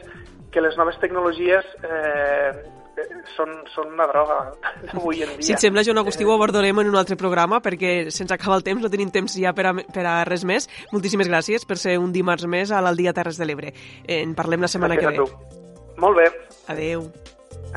que 0.50 0.60
les 0.60 0.76
noves 0.76 0.98
tecnologies 1.00 1.64
eh, 1.86 2.50
eh, 2.50 3.06
són, 3.36 3.54
són 3.72 3.94
una 3.94 4.06
droga 4.10 4.40
avui 4.94 5.22
en 5.24 5.32
dia. 5.36 5.46
Si 5.46 5.54
et 5.56 5.62
sembla, 5.62 5.84
Joan 5.86 6.02
Agustí, 6.02 6.26
ho 6.26 6.34
abordarem 6.34 6.82
en 6.82 6.90
un 6.90 6.98
altre 7.00 7.16
programa 7.16 7.62
perquè 7.64 8.10
se'ns 8.10 8.34
acaba 8.34 8.58
el 8.58 8.66
temps, 8.66 8.82
no 8.82 8.92
tenim 8.92 9.12
temps 9.14 9.38
ja 9.40 9.54
per 9.56 9.70
a, 9.70 9.74
per 9.80 10.06
a 10.06 10.20
res 10.28 10.44
més. 10.44 10.68
Moltíssimes 10.92 11.30
gràcies 11.30 11.66
per 11.66 11.78
ser 11.80 11.98
un 12.02 12.12
dimarts 12.12 12.46
més 12.50 12.74
a 12.74 12.82
l'Aldia 12.84 13.14
Terres 13.16 13.40
de 13.40 13.48
l'Ebre. 13.48 13.74
En 14.04 14.34
parlem 14.38 14.66
la 14.66 14.72
setmana 14.72 14.98
Gràcies 14.98 15.16
que 15.16 15.30
ve. 15.30 15.98
Molt 16.00 16.16
bé. 16.20 16.30
Adeu. 16.72 17.06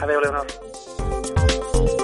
Adeu, 0.01 0.23
Leonor. 0.23 2.02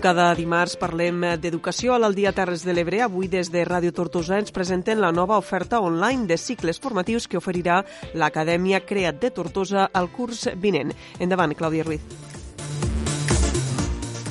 Cada 0.00 0.30
dimarts 0.32 0.78
parlem 0.80 1.26
d'educació 1.42 1.92
a 1.92 1.98
l'Aldia 2.00 2.30
Terres 2.32 2.62
de 2.64 2.72
l'Ebre. 2.72 3.02
Avui 3.04 3.28
des 3.28 3.50
de 3.52 3.66
Ràdio 3.68 3.92
Tortosa 3.92 4.38
ens 4.40 4.48
presenten 4.56 5.02
la 5.04 5.12
nova 5.12 5.36
oferta 5.36 5.82
online 5.84 6.24
de 6.24 6.40
cicles 6.40 6.80
formatius 6.80 7.28
que 7.28 7.36
oferirà 7.36 7.82
l'Acadèmia 8.16 8.80
Creat 8.80 9.20
de 9.20 9.28
Tortosa 9.28 9.90
al 9.92 10.08
curs 10.08 10.46
vinent. 10.56 10.96
Endavant, 11.20 11.52
Clàudia 11.52 11.84
Ruiz. 11.84 12.39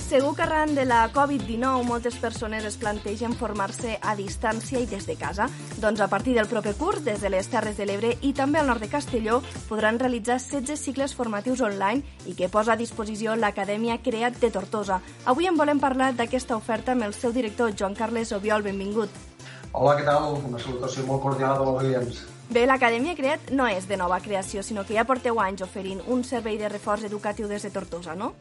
Segur 0.09 0.35
que 0.35 0.41
arran 0.41 0.73
de 0.73 0.85
la 0.89 1.13
Covid-19 1.13 1.83
moltes 1.85 2.15
persones 2.17 2.63
es 2.65 2.79
plantegen 2.81 3.35
formar-se 3.37 3.99
a 4.01 4.15
distància 4.17 4.79
i 4.81 4.87
des 4.89 5.05
de 5.05 5.13
casa. 5.13 5.45
Doncs 5.77 6.01
a 6.01 6.07
partir 6.09 6.33
del 6.33 6.49
proper 6.49 6.73
curs, 6.79 7.03
des 7.05 7.21
de 7.21 7.29
les 7.29 7.45
Terres 7.45 7.77
de 7.77 7.85
l'Ebre 7.85 8.15
i 8.25 8.31
també 8.33 8.57
al 8.57 8.65
nord 8.65 8.81
de 8.81 8.89
Castelló, 8.89 9.43
podran 9.67 9.99
realitzar 10.01 10.39
16 10.41 10.81
cicles 10.81 11.13
formatius 11.13 11.61
online 11.61 12.01
i 12.25 12.33
que 12.33 12.49
posa 12.49 12.73
a 12.73 12.81
disposició 12.81 13.37
l'Acadèmia 13.37 13.99
Creat 14.01 14.41
de 14.41 14.49
Tortosa. 14.49 14.97
Avui 15.29 15.45
en 15.45 15.61
volem 15.61 15.77
parlar 15.77 16.15
d'aquesta 16.17 16.57
oferta 16.57 16.97
amb 16.97 17.05
el 17.05 17.13
seu 17.13 17.29
director, 17.29 17.77
Joan 17.77 17.93
Carles 17.93 18.33
Obiol. 18.33 18.65
Benvingut. 18.65 19.13
Hola, 19.73 19.93
què 19.93 20.09
tal? 20.09 20.41
Una 20.41 20.57
salutació 20.57 21.05
molt 21.05 21.21
cordial 21.21 21.53
a 21.53 21.61
tots 21.61 21.83
els 21.83 21.85
oients. 21.85 22.25
Bé, 22.49 22.65
l'Acadèmia 22.65 23.13
Creat 23.13 23.51
no 23.53 23.69
és 23.69 23.85
de 23.85 24.01
nova 24.01 24.17
creació, 24.25 24.65
sinó 24.65 24.89
que 24.89 24.97
ja 24.97 25.05
porteu 25.05 25.37
anys 25.37 25.61
oferint 25.69 26.01
un 26.07 26.25
servei 26.25 26.57
de 26.57 26.77
reforç 26.79 27.05
educatiu 27.05 27.45
des 27.45 27.61
de 27.61 27.69
Tortosa, 27.69 28.17
no? 28.17 28.33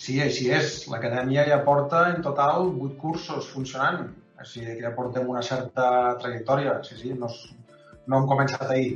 Sí, 0.00 0.16
així 0.24 0.48
és. 0.56 0.86
L'acadèmia 0.88 1.44
ja 1.48 1.60
porta 1.66 2.06
en 2.14 2.22
total 2.24 2.70
8 2.70 2.96
cursos 3.02 3.50
funcionant. 3.52 4.08
Sigui 4.48 4.78
que 4.78 4.86
ja 4.86 4.94
portem 4.96 5.26
una 5.28 5.42
certa 5.44 6.16
trajectòria. 6.22 6.78
Sí, 6.86 6.96
sí, 6.96 7.12
no, 7.12 7.28
no 8.08 8.20
hem 8.20 8.28
començat 8.30 8.64
ahir. 8.70 8.94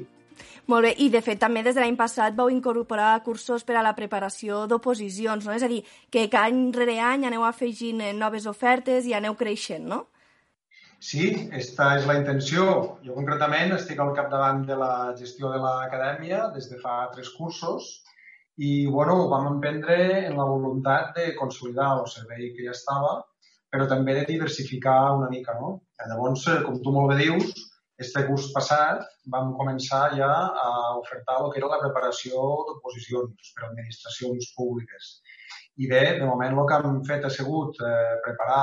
Molt 0.72 0.86
bé, 0.86 0.94
i 1.04 1.10
de 1.12 1.20
fet 1.20 1.42
també 1.42 1.60
des 1.62 1.76
de 1.76 1.82
l'any 1.82 1.98
passat 1.98 2.32
vau 2.38 2.48
incorporar 2.48 3.18
cursos 3.26 3.66
per 3.68 3.76
a 3.76 3.82
la 3.84 3.92
preparació 3.98 4.62
d'oposicions, 4.70 5.44
no? 5.44 5.52
És 5.52 5.66
a 5.66 5.68
dir, 5.68 5.82
que 6.08 6.24
any 6.40 6.64
rere 6.72 6.96
any 7.04 7.28
aneu 7.28 7.44
afegint 7.44 8.00
eh, 8.00 8.14
noves 8.16 8.48
ofertes 8.48 9.04
i 9.04 9.12
aneu 9.12 9.36
creixent, 9.36 9.84
no? 9.92 10.06
Sí, 11.04 11.28
aquesta 11.50 11.90
és 11.98 12.08
la 12.08 12.16
intenció. 12.16 12.64
Jo 13.04 13.18
concretament 13.18 13.76
estic 13.76 14.00
al 14.00 14.14
capdavant 14.16 14.64
de 14.64 14.80
la 14.80 15.12
gestió 15.20 15.52
de 15.52 15.60
l'acadèmia 15.60 16.46
des 16.56 16.70
de 16.72 16.80
fa 16.80 17.02
tres 17.12 17.28
cursos 17.36 17.92
i 18.56 18.86
bueno, 18.86 19.14
ho 19.24 19.28
vam 19.28 19.46
emprendre 19.54 20.26
en 20.26 20.36
la 20.38 20.44
voluntat 20.46 21.14
de 21.16 21.34
consolidar 21.34 21.92
el 21.98 22.06
servei 22.10 22.52
que 22.54 22.66
ja 22.66 22.74
estava, 22.74 23.14
però 23.74 23.86
també 23.90 24.14
de 24.14 24.26
diversificar 24.28 24.98
una 25.18 25.30
mica, 25.30 25.56
no? 25.58 25.70
Llavors, 26.08 26.46
eh, 26.52 26.60
com 26.66 26.78
tu 26.82 26.92
molt 26.94 27.10
bé 27.10 27.16
dius, 27.24 27.54
este 28.04 28.24
curs 28.26 28.46
passat 28.54 29.02
vam 29.34 29.52
començar 29.58 30.02
ja 30.18 30.30
a 30.66 30.68
ofertar 30.98 31.40
el 31.40 31.50
que 31.50 31.60
era 31.60 31.70
la 31.72 31.80
preparació 31.82 32.42
d'oposicions 32.68 33.52
per 33.56 33.64
a 33.64 33.68
administracions 33.70 34.52
públiques. 34.58 35.10
I 35.82 35.90
bé, 35.90 36.02
de 36.20 36.26
moment 36.26 36.54
el 36.54 36.68
que 36.70 36.78
hem 36.78 37.00
fet 37.08 37.26
ha 37.26 37.32
sigut 37.36 37.78
eh, 37.82 38.14
preparar 38.26 38.62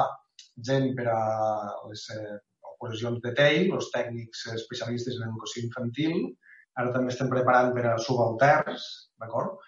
gent 0.70 0.92
per 0.96 1.08
a 1.12 1.22
les 1.90 2.06
eh, 2.16 2.38
oposicions 2.74 3.20
de 3.24 3.34
TEI, 3.40 3.68
els 3.78 3.92
tècnics 3.96 4.46
especialistes 4.56 5.20
en 5.20 5.28
educació 5.30 5.66
infantil, 5.68 6.16
ara 6.80 6.94
també 6.96 7.12
estem 7.12 7.32
preparant 7.32 7.72
per 7.76 7.86
a 7.92 7.98
subalterns, 8.08 8.88
d'acord? 9.20 9.60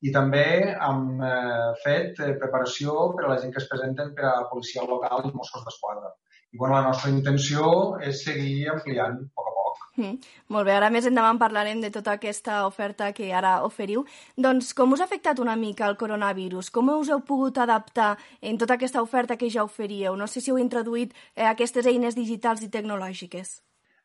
I 0.00 0.12
també 0.14 0.46
hem 0.72 1.20
eh, 1.20 1.70
fet 1.84 2.20
eh, 2.24 2.32
preparació 2.40 3.10
per 3.16 3.26
a 3.26 3.34
la 3.34 3.38
gent 3.42 3.52
que 3.54 3.60
es 3.62 3.68
presenten 3.68 4.14
per 4.16 4.26
a 4.30 4.48
policia 4.52 4.86
local 4.88 5.28
i 5.28 5.32
Mossos 5.36 5.64
d'Esquadra. 5.66 6.14
I 6.50 6.58
bueno, 6.58 6.74
la 6.74 6.86
nostra 6.88 7.10
intenció 7.12 7.66
és 8.02 8.24
seguir 8.24 8.70
ampliant 8.72 9.20
a 9.20 9.36
poc 9.36 9.50
a 9.50 9.54
poc. 9.58 9.84
Mm, 10.00 10.16
molt 10.54 10.66
bé, 10.66 10.74
ara 10.74 10.90
més 10.90 11.06
endavant 11.06 11.38
parlarem 11.38 11.82
de 11.84 11.92
tota 11.94 12.16
aquesta 12.16 12.64
oferta 12.66 13.12
que 13.14 13.30
ara 13.36 13.60
oferiu. 13.68 14.04
Doncs 14.36 14.72
com 14.74 14.96
us 14.96 15.04
ha 15.04 15.06
afectat 15.06 15.38
una 15.44 15.56
mica 15.60 15.86
el 15.86 15.98
coronavirus? 16.00 16.72
Com 16.74 16.90
us 16.96 17.12
heu 17.12 17.22
pogut 17.32 17.58
adaptar 17.58 18.16
en 18.40 18.58
tota 18.58 18.80
aquesta 18.80 19.02
oferta 19.06 19.36
que 19.36 19.50
ja 19.50 19.66
oferíeu? 19.68 20.16
No 20.16 20.26
sé 20.26 20.40
si 20.40 20.50
heu 20.50 20.58
introduït 20.58 21.14
eh, 21.36 21.46
aquestes 21.46 21.86
eines 21.86 22.18
digitals 22.18 22.64
i 22.66 22.72
tecnològiques. 22.72 23.60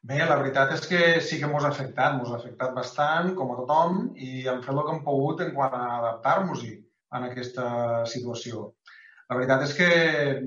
Bé, 0.09 0.17
la 0.29 0.35
veritat 0.37 0.71
és 0.73 0.83
que 0.89 0.97
sí 1.27 1.37
que 1.41 1.47
ens 1.49 1.63
ha 1.65 1.69
afectat, 1.73 2.17
ens 2.19 2.31
ha 2.31 2.35
afectat 2.37 2.73
bastant, 2.77 3.31
com 3.37 3.53
a 3.53 3.55
tothom, 3.59 3.95
i 4.25 4.43
hem 4.51 4.59
fet 4.65 4.73
el 4.73 4.81
que 4.83 4.91
hem 4.93 4.99
pogut 5.07 5.39
en 5.45 5.53
quant 5.55 5.73
a 5.77 5.85
adaptar-nos-hi 5.95 6.73
en 7.19 7.25
aquesta 7.29 7.69
situació. 8.11 8.67
La 9.31 9.39
veritat 9.39 9.63
és 9.65 9.73
que, 9.79 9.87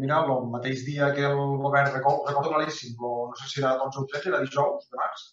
mira, 0.03 0.21
el 0.35 0.47
mateix 0.53 0.85
dia 0.87 1.09
que 1.17 1.25
el 1.31 1.41
govern, 1.65 1.91
recordo, 1.97 2.29
recordo 2.29 2.53
claríssim, 2.55 2.95
no 3.03 3.41
sé 3.41 3.51
si 3.51 3.65
era 3.65 3.75
12 3.81 4.05
o 4.05 4.07
13, 4.13 4.31
era 4.31 4.45
dijous 4.45 4.87
de 4.93 5.03
març, 5.03 5.27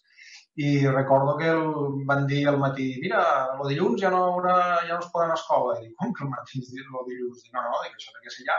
i 0.66 0.72
recordo 0.88 1.36
que 1.38 1.52
el, 1.52 1.64
van 2.10 2.26
dir 2.26 2.42
al 2.48 2.58
matí, 2.64 2.88
mira, 3.04 3.22
el 3.54 3.70
dilluns 3.70 4.02
ja 4.02 4.10
no, 4.16 4.24
haurà, 4.32 4.58
ja 4.88 4.96
no 4.96 5.02
es 5.04 5.10
poden 5.14 5.36
a 5.36 5.38
escola. 5.38 5.78
I 5.78 5.86
dic, 5.86 5.94
com 6.02 6.16
que 6.16 6.26
el 6.26 6.34
matí 6.34 6.64
el 6.64 6.66
dilluns? 7.12 7.44
Dic, 7.44 7.54
no, 7.54 7.62
no, 7.68 7.82
dic, 7.86 7.94
això 7.94 8.16
té 8.16 8.26
que 8.26 8.34
ser 8.40 8.50
ja. 8.50 8.58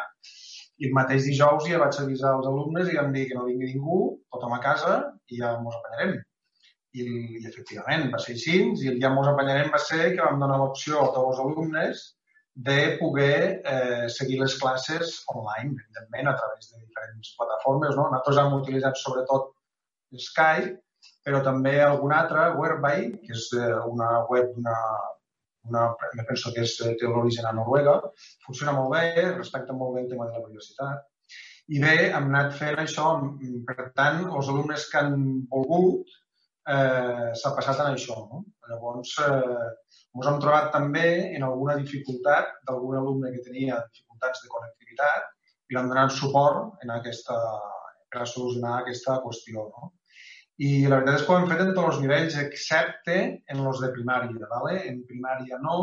I 0.77 0.89
el 0.89 0.95
mateix 0.97 1.25
dijous 1.25 1.65
ja 1.65 1.81
vaig 1.81 1.99
avisar 2.01 2.35
els 2.37 2.47
alumnes 2.49 2.89
i 2.91 2.97
vam 2.99 3.13
dir 3.13 3.27
que 3.29 3.37
no 3.37 3.45
vingui 3.47 3.71
ningú, 3.71 4.01
tothom 4.33 4.53
a 4.57 4.59
casa 4.63 4.97
i 5.33 5.39
ja 5.41 5.55
mos 5.63 5.77
apanyarem. 5.79 6.17
I, 6.97 7.05
i 7.41 7.47
efectivament, 7.49 8.07
va 8.13 8.19
ser 8.21 8.35
així, 8.37 8.59
i 8.83 8.91
el 8.91 9.01
ja 9.01 9.09
mos 9.13 9.27
apanyarem 9.29 9.73
va 9.73 9.81
ser 9.81 10.13
que 10.13 10.21
vam 10.23 10.39
donar 10.43 10.59
l'opció 10.61 11.01
a 11.01 11.09
tots 11.15 11.33
els 11.33 11.41
alumnes 11.45 12.05
de 12.67 12.97
poder 12.97 13.61
eh, 13.69 14.05
seguir 14.09 14.39
les 14.41 14.55
classes 14.61 15.17
online, 15.33 15.75
evidentment, 15.77 16.31
a 16.31 16.37
través 16.39 16.71
de 16.71 16.79
diferents 16.81 17.35
plataformes. 17.37 17.93
No? 17.97 18.07
Nosaltres 18.09 18.39
hem 18.41 18.55
utilitzat 18.57 18.97
sobretot 19.01 19.51
Skype, 20.29 20.77
però 21.27 21.43
també 21.45 21.75
alguna 21.83 22.23
altra, 22.23 22.47
Whereby, 22.57 23.11
que 23.25 23.35
és 23.37 23.49
eh, 23.59 23.75
una 23.91 24.23
web 24.31 24.49
d'una 24.55 24.77
una, 25.71 25.87
penso 26.29 26.53
que 26.55 26.63
és, 26.67 26.75
eh, 26.85 26.93
té 26.99 27.09
l'origen 27.09 27.47
a 27.49 27.53
Noruega, 27.57 27.97
funciona 28.45 28.75
molt 28.77 28.93
bé, 28.95 29.07
respecta 29.37 29.73
molt 29.73 29.95
bé 29.95 30.03
el 30.05 30.09
tema 30.11 30.27
de 30.27 30.35
la 30.35 30.43
biodiversitat. 30.43 31.05
I 31.75 31.81
bé, 31.83 31.95
hem 32.07 32.29
anat 32.31 32.53
fent 32.55 32.79
això, 32.79 33.09
per 33.67 33.89
tant, 33.95 34.23
els 34.27 34.51
alumnes 34.53 34.87
que 34.91 35.01
han 35.01 35.17
volgut 35.51 36.13
eh, 36.75 37.31
s'ha 37.39 37.53
passat 37.57 37.81
en 37.83 37.97
això. 37.97 38.17
No? 38.31 38.43
Llavors, 38.69 39.13
eh, 39.25 39.67
hem 40.17 40.39
trobat 40.43 40.71
també 40.75 41.07
en 41.35 41.43
alguna 41.47 41.77
dificultat 41.81 42.55
d'algun 42.67 43.01
alumne 43.01 43.33
que 43.33 43.43
tenia 43.49 43.81
dificultats 43.89 44.43
de 44.43 44.53
connectivitat 44.53 45.27
i 45.67 45.75
l'hem 45.75 45.91
donat 45.91 46.15
suport 46.15 46.83
en 46.83 46.95
aquesta, 46.95 47.37
per 48.13 48.27
solucionar 48.27 48.79
aquesta 48.79 49.19
qüestió. 49.25 49.67
No? 49.75 49.91
I 50.57 50.69
la 50.89 50.97
veritat 50.97 51.19
és 51.19 51.23
que 51.25 51.33
ho 51.33 51.37
hem 51.37 51.47
fet 51.51 51.61
en 51.61 51.71
tots 51.75 51.87
els 51.91 52.01
nivells, 52.01 52.35
excepte 52.41 53.17
en 53.53 53.59
els 53.61 53.81
de 53.83 53.91
primària. 53.93 54.49
¿vale? 54.49 54.79
En 54.89 55.03
primària 55.09 55.59
no. 55.61 55.77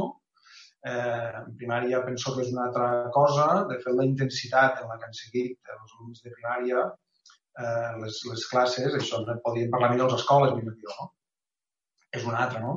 Eh, 0.85 1.31
en 1.41 1.55
primària 1.61 2.03
penso 2.05 2.35
que 2.35 2.43
és 2.43 2.51
una 2.53 2.67
altra 2.69 2.89
cosa. 3.15 3.47
De 3.71 3.79
fet, 3.85 3.95
la 3.95 4.07
intensitat 4.09 4.83
en 4.83 4.91
la 4.91 4.99
que 4.99 5.09
han 5.09 5.19
seguit 5.21 5.75
els 5.77 5.95
alumnes 5.97 6.25
de 6.25 6.35
primària 6.35 6.85
eh, 6.89 7.93
les, 8.03 8.21
les 8.31 8.47
classes, 8.51 8.97
això 8.99 9.23
no 9.23 9.39
podíem 9.47 9.71
parlar 9.75 9.93
millor 9.93 10.11
les 10.11 10.23
escoles, 10.23 10.57
millor 10.59 10.77
jo, 10.83 10.97
no? 10.99 11.11
És 12.15 12.27
una 12.27 12.43
altra, 12.45 12.63
no? 12.63 12.75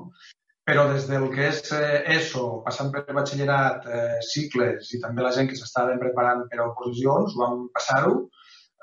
Però 0.68 0.84
des 0.92 1.06
del 1.10 1.30
que 1.34 1.46
és 1.48 1.62
eh, 1.74 2.04
ESO, 2.18 2.46
passant 2.66 2.90
per 2.94 3.06
batxillerat, 3.16 3.86
eh, 3.88 4.18
cicles 4.30 4.92
i 4.94 5.02
també 5.04 5.24
la 5.24 5.34
gent 5.36 5.50
que 5.50 5.58
s'estaven 5.58 6.02
preparant 6.02 6.44
per 6.52 6.60
a 6.60 6.70
oposicions, 6.70 7.38
vam 7.42 7.68
passar-ho 7.76 8.28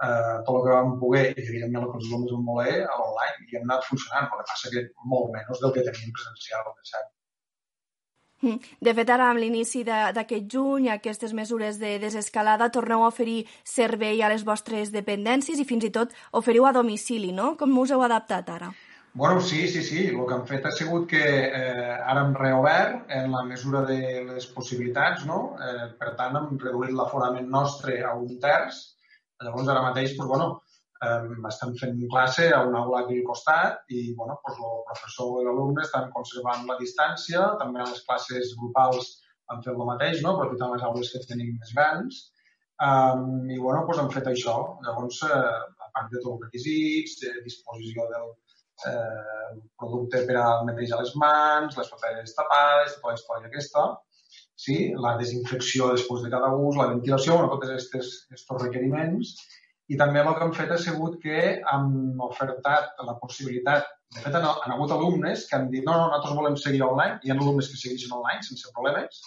eh, 0.03 0.37
tot 0.47 0.55
el 0.59 0.63
que 0.67 0.77
vam 0.77 0.95
poder, 1.01 1.27
i 1.33 1.49
evidentment 1.49 1.91
que 1.91 2.01
els 2.01 2.09
alumnes 2.11 2.37
van 2.37 2.47
voler, 2.53 2.79
a 2.85 3.01
l'online, 3.01 3.51
i 3.51 3.59
hem 3.59 3.69
anat 3.69 3.91
funcionant, 3.91 4.31
el 4.31 4.41
que 4.41 4.49
passa 4.53 4.73
que 4.73 4.87
molt 5.11 5.35
menys 5.35 5.61
del 5.63 5.77
que 5.77 5.87
teníem 5.91 6.17
presencial, 6.17 6.73
cert. 6.93 7.13
Mm. 8.45 8.59
De 8.85 8.93
fet, 8.93 9.11
ara 9.15 9.31
amb 9.31 9.41
l'inici 9.41 9.85
d'aquest 9.87 10.49
juny, 10.53 10.91
aquestes 10.93 11.33
mesures 11.33 11.79
de 11.81 11.95
desescalada, 12.03 12.69
torneu 12.75 13.05
a 13.05 13.13
oferir 13.13 13.45
servei 13.65 14.21
a 14.23 14.29
les 14.33 14.45
vostres 14.45 14.93
dependències 14.93 15.61
i 15.61 15.69
fins 15.69 15.87
i 15.89 15.93
tot 15.95 16.13
oferiu 16.33 16.67
a 16.67 16.75
domicili, 16.77 17.33
no? 17.33 17.55
Com 17.57 17.79
us 17.81 17.95
heu 17.95 18.05
adaptat 18.05 18.51
ara? 18.53 18.75
Bueno, 19.15 19.41
sí, 19.41 19.69
sí, 19.69 19.81
sí. 19.87 20.09
El 20.09 20.25
que 20.27 20.35
hem 20.35 20.45
fet 20.49 20.65
ha 20.67 20.73
sigut 20.75 21.07
que 21.09 21.23
eh, 21.23 21.95
ara 21.95 22.25
hem 22.25 22.35
reobert 22.35 23.13
en 23.15 23.31
la 23.33 23.45
mesura 23.47 23.85
de 23.87 24.01
les 24.27 24.49
possibilitats, 24.51 25.23
no? 25.25 25.55
Eh, 25.63 25.87
per 26.01 26.17
tant, 26.19 26.37
hem 26.37 26.59
reduït 26.59 26.93
l'aforament 26.93 27.47
nostre 27.49 28.01
a 28.03 28.13
un 28.19 28.41
terç 28.43 28.83
Llavors, 29.43 29.69
ara 29.69 29.83
mateix, 29.83 30.15
doncs, 30.17 30.31
bueno, 30.31 30.47
eh, 31.03 31.49
estem 31.51 31.75
fent 31.81 31.99
classe 32.13 32.51
a 32.53 32.63
una 32.69 32.85
aula 32.85 33.03
aquí 33.03 33.19
al 33.19 33.27
costat 33.31 33.91
i 33.99 34.05
bueno, 34.19 34.39
doncs 34.47 34.61
el 34.69 34.85
professor 34.91 35.41
i 35.41 35.49
l'alumne 35.49 35.83
estan 35.85 36.11
conservant 36.15 36.67
la 36.71 36.79
distància, 36.81 37.49
també 37.63 37.83
a 37.83 37.89
les 37.91 38.05
classes 38.07 38.55
grupals 38.61 39.11
han 39.53 39.65
fet 39.65 39.75
el 39.75 39.91
mateix, 39.91 40.23
no? 40.25 40.37
aprofitant 40.37 40.73
les 40.75 40.87
aules 40.89 41.11
que 41.13 41.25
tenim 41.29 41.59
més 41.59 41.75
grans, 41.77 42.23
um, 42.87 43.27
i 43.51 43.59
bueno, 43.59 43.85
doncs 43.89 44.01
hem 44.05 44.15
fet 44.15 44.31
això. 44.31 44.57
Llavors, 44.87 45.21
eh, 45.29 45.59
a 45.85 45.91
part 45.97 46.09
de 46.13 46.23
tots 46.23 46.33
els 46.33 46.47
requisits, 46.47 47.19
de 47.25 47.35
disposició 47.45 48.09
del 48.15 48.31
eh, 48.91 49.61
producte 49.79 50.25
per 50.29 50.39
al 50.41 50.65
netejar 50.71 51.03
les 51.03 51.13
mans, 51.21 51.77
les 51.79 51.93
paperes 51.93 52.35
tapades, 52.39 52.97
tota 52.97 53.13
la 53.13 53.19
història 53.19 53.51
aquesta, 53.51 53.85
sí? 54.57 54.93
la 55.01 55.17
desinfecció 55.21 55.91
després 55.93 56.25
de 56.25 56.31
cada 56.33 56.53
ús, 56.55 56.79
la 56.79 56.89
ventilació, 56.93 57.37
bueno, 57.39 57.59
tots 57.59 57.91
aquests 57.91 58.57
requeriments, 58.63 59.35
i 59.93 59.99
també 60.01 60.23
el 60.23 60.33
que 60.37 60.47
hem 60.47 60.55
fet 60.57 60.73
ha 60.73 60.81
sigut 60.81 61.19
que 61.23 61.41
hem 61.61 62.21
ofertat 62.25 63.03
la 63.05 63.17
possibilitat, 63.21 63.89
de 64.15 64.23
fet 64.25 64.37
han, 64.39 64.47
han 64.47 64.75
hagut 64.77 64.95
alumnes 64.95 65.45
que 65.49 65.59
han 65.59 65.67
dit 65.73 65.85
no, 65.85 65.97
no, 65.99 66.07
nosaltres 66.09 66.39
volem 66.39 66.57
seguir 66.61 66.85
online, 66.87 67.19
hi 67.23 67.33
ha 67.33 67.37
alumnes 67.37 67.69
que 67.71 67.81
segueixen 67.81 68.15
online 68.17 68.47
sense 68.47 68.71
problemes, 68.77 69.21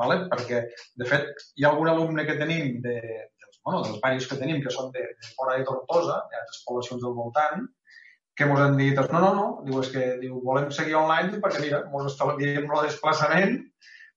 vale? 0.00 0.24
perquè 0.32 0.64
de 1.00 1.08
fet 1.08 1.46
hi 1.56 1.64
ha 1.64 1.70
algun 1.70 1.92
alumne 1.92 2.26
que 2.28 2.36
tenim 2.40 2.82
de, 2.84 2.98
dels, 2.98 3.62
bueno, 3.62 3.80
dels 3.86 4.02
països 4.02 4.28
que 4.28 4.40
tenim 4.42 4.60
que 4.64 4.74
són 4.74 4.92
de, 4.96 5.06
de 5.14 5.32
fora 5.38 5.56
de 5.56 5.64
Tortosa, 5.70 6.20
hi 6.20 6.36
ha 6.36 6.42
altres 6.42 6.62
poblacions 6.68 7.06
del 7.06 7.16
voltant, 7.16 7.64
que 8.36 8.48
ens 8.50 8.60
han 8.60 8.76
dit, 8.76 8.98
no, 8.98 9.20
no, 9.22 9.32
no, 9.38 9.48
diu, 9.64 9.80
és 9.80 9.92
que 9.94 10.06
diu, 10.20 10.40
volem 10.44 10.68
seguir 10.74 10.98
online 11.00 11.40
perquè 11.40 11.62
mira, 11.62 11.84
ens 11.86 12.12
estalviem 12.12 12.66
el 12.66 12.88
desplaçament 12.90 13.60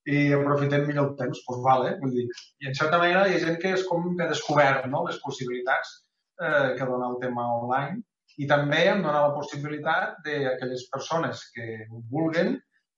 i 0.08 0.20
aprofitem 0.36 0.86
millor 0.88 1.10
el 1.10 1.16
temps, 1.20 1.42
doncs 1.48 1.64
vale, 1.66 1.96
vull 2.02 2.14
dir. 2.16 2.28
I 2.64 2.70
en 2.72 2.78
certa 2.80 3.00
manera 3.02 3.26
hi 3.28 3.36
ha 3.36 3.42
gent 3.46 3.58
que 3.64 3.74
és 3.78 3.84
com 3.90 4.06
que 4.16 4.26
ha 4.26 4.32
descobert 4.32 4.86
no, 4.92 5.04
les 5.08 5.20
possibilitats 5.24 5.98
eh, 6.42 6.76
que 6.78 6.88
dona 6.88 7.12
el 7.12 7.20
tema 7.24 7.48
online 7.58 8.02
i 8.38 8.48
també 8.48 8.84
em 8.92 9.02
dona 9.04 9.26
la 9.26 9.36
possibilitat 9.36 10.22
d'aquelles 10.26 10.86
persones 10.94 11.44
que 11.56 11.68
ho 11.90 12.02
vulguen 12.14 12.56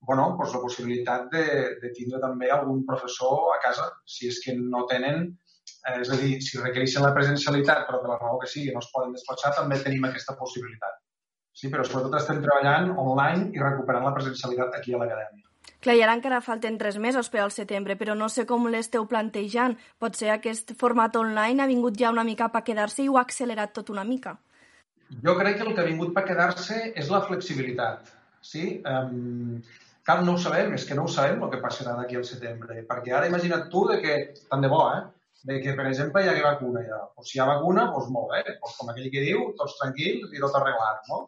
bueno, 0.07 0.29
doncs 0.37 0.53
la 0.55 0.61
possibilitat 0.63 1.27
de, 1.33 1.45
de 1.81 1.91
tindre 1.95 2.21
també 2.23 2.49
algun 2.51 2.85
professor 2.87 3.51
a 3.55 3.59
casa, 3.63 3.89
si 4.07 4.29
és 4.29 4.39
que 4.45 4.55
no 4.55 4.85
tenen, 4.91 5.25
eh, 5.89 5.97
és 5.99 6.11
a 6.13 6.19
dir, 6.21 6.37
si 6.45 6.61
requereixen 6.61 7.03
la 7.03 7.11
presencialitat, 7.17 7.85
però 7.87 7.99
per 8.03 8.13
la 8.13 8.19
raó 8.21 8.39
que 8.39 8.47
sigui 8.51 8.71
no 8.75 8.83
es 8.83 8.89
poden 8.93 9.11
despatxar, 9.17 9.53
també 9.57 9.81
tenim 9.83 10.07
aquesta 10.07 10.37
possibilitat. 10.39 11.01
Sí, 11.59 11.67
però 11.67 11.83
sobretot 11.83 12.15
estem 12.21 12.39
treballant 12.45 12.93
online 12.95 13.49
i 13.51 13.61
recuperant 13.63 14.07
la 14.07 14.15
presencialitat 14.15 14.79
aquí 14.79 14.95
a 14.95 15.01
l'acadèmia. 15.01 15.48
Clar, 15.79 15.95
i 15.95 16.01
ara 16.03 16.13
encara 16.17 16.41
falten 16.43 16.77
tres 16.79 16.97
mesos 16.99 17.29
per 17.31 17.39
al 17.39 17.53
setembre, 17.55 17.95
però 17.95 18.15
no 18.15 18.27
sé 18.27 18.43
com 18.47 18.67
l'esteu 18.67 19.05
plantejant. 19.07 19.77
Potser 20.03 20.33
aquest 20.33 20.73
format 20.79 21.15
online 21.15 21.63
ha 21.63 21.69
vingut 21.69 21.99
ja 21.99 22.11
una 22.11 22.25
mica 22.27 22.49
per 22.51 22.65
quedar-se 22.67 23.05
i 23.05 23.07
ho 23.07 23.15
ha 23.15 23.23
accelerat 23.27 23.71
tot 23.77 23.91
una 23.95 24.03
mica. 24.03 24.35
Jo 25.25 25.35
crec 25.39 25.57
que 25.57 25.67
el 25.67 25.75
que 25.75 25.81
ha 25.81 25.87
vingut 25.87 26.11
per 26.15 26.25
quedar-se 26.27 26.81
és 26.99 27.07
la 27.13 27.21
flexibilitat. 27.29 28.11
Sí? 28.41 28.65
Um, 28.91 29.61
cal 30.09 30.25
no 30.25 30.35
ho 30.35 30.41
sabem, 30.41 30.75
és 30.75 30.85
que 30.89 30.97
no 30.99 31.07
ho 31.07 31.13
sabem 31.13 31.41
el 31.45 31.53
que 31.53 31.63
passarà 31.63 31.95
d'aquí 31.95 32.19
al 32.19 32.27
setembre. 32.27 32.83
Perquè 32.91 33.15
ara 33.15 33.31
imagina't 33.31 33.69
tu 33.71 33.87
de 33.89 34.01
que, 34.03 34.19
tant 34.51 34.67
de 34.67 34.71
bo, 34.75 34.83
eh? 34.91 35.01
de 35.49 35.61
que, 35.63 35.73
per 35.79 35.87
exemple, 35.87 36.21
hi 36.23 36.29
hagués 36.29 36.43
vacuna 36.43 36.83
ja. 36.83 36.99
Pues 37.15 37.31
si 37.31 37.37
hi 37.37 37.41
ha 37.41 37.47
vacuna, 37.47 37.87
doncs 37.93 38.11
molt 38.15 38.33
bé. 38.35 38.43
Pues 38.59 38.75
com 38.77 38.91
aquell 38.91 39.11
que 39.13 39.23
diu, 39.23 39.53
tots 39.59 39.79
tranquils 39.79 40.35
i 40.35 40.43
tot 40.43 40.59
arreglat, 40.59 41.07
no? 41.11 41.23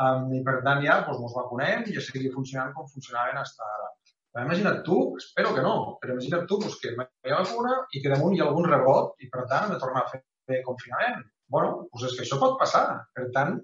Um, 0.00 0.30
I 0.32 0.40
per 0.46 0.60
tant 0.64 0.80
ja 0.84 1.02
doncs, 1.04 1.20
ens 1.20 1.34
vacunem 1.36 1.82
i 1.86 1.96
ja 1.96 2.02
seguir 2.04 2.32
funcionant 2.32 2.72
com 2.76 2.88
funcionaven 2.88 3.40
fins 3.42 3.64
ara. 3.66 3.90
Però 4.32 4.46
imagina't 4.46 4.80
tu, 4.86 4.98
espero 5.20 5.52
que 5.56 5.64
no, 5.64 5.74
però 6.00 6.14
imagina't 6.16 6.46
tu 6.48 6.56
doncs, 6.62 6.78
que 6.80 6.94
hi 6.94 7.32
ha 7.32 7.42
vacuna 7.42 7.74
i 7.92 8.00
que 8.00 8.12
damunt 8.14 8.36
hi 8.36 8.40
ha 8.40 8.46
algun 8.48 8.70
rebrot 8.70 9.20
i 9.20 9.28
per 9.34 9.44
tant 9.50 9.68
de 9.74 9.76
tornar 9.82 10.06
a 10.06 10.12
fer 10.12 10.62
confinament. 10.68 11.20
bueno, 11.52 11.72
doncs 11.92 12.06
és 12.08 12.14
que 12.16 12.24
això 12.24 12.38
pot 12.40 12.54
passar. 12.60 12.86
Per 13.12 13.26
tant, 13.34 13.58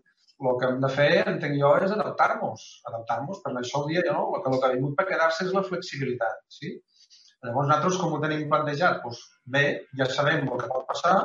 el 0.48 0.58
que 0.60 0.68
hem 0.68 0.82
de 0.82 0.90
fer, 0.92 1.08
entenc 1.30 1.56
jo, 1.60 1.70
és 1.84 1.94
adaptar-nos. 1.94 2.66
Adaptar-nos, 2.90 3.40
per 3.44 3.54
això 3.56 3.80
el 3.80 3.88
dia 3.94 4.02
no, 4.10 4.26
el 4.36 4.42
que, 4.44 4.52
el 4.52 4.60
que 4.60 4.68
ha 4.68 4.74
vingut 4.74 4.98
per 4.98 5.06
quedar-se 5.08 5.46
és 5.46 5.54
la 5.56 5.64
flexibilitat. 5.70 6.42
Sí? 6.58 6.74
Llavors, 7.46 7.70
nosaltres, 7.70 7.96
com 8.02 8.12
ho 8.12 8.20
tenim 8.22 8.44
plantejat? 8.52 9.00
Doncs 9.06 9.24
bé, 9.56 9.64
ja 9.98 10.08
sabem 10.12 10.44
el 10.44 10.60
que 10.60 10.70
pot 10.74 10.84
passar, 10.90 11.16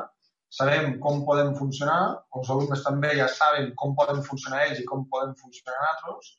sabem 0.53 0.99
com 1.03 1.23
podem 1.27 1.51
funcionar, 1.57 1.99
els 2.37 2.53
alumnes 2.53 2.85
també 2.85 3.15
ja 3.17 3.27
saben 3.31 3.71
com 3.79 3.95
poden 3.97 4.21
funcionar 4.27 4.63
ells 4.67 4.81
i 4.83 4.87
com 4.89 5.07
poden 5.09 5.33
funcionar 5.39 5.77
nosaltres, 5.79 6.33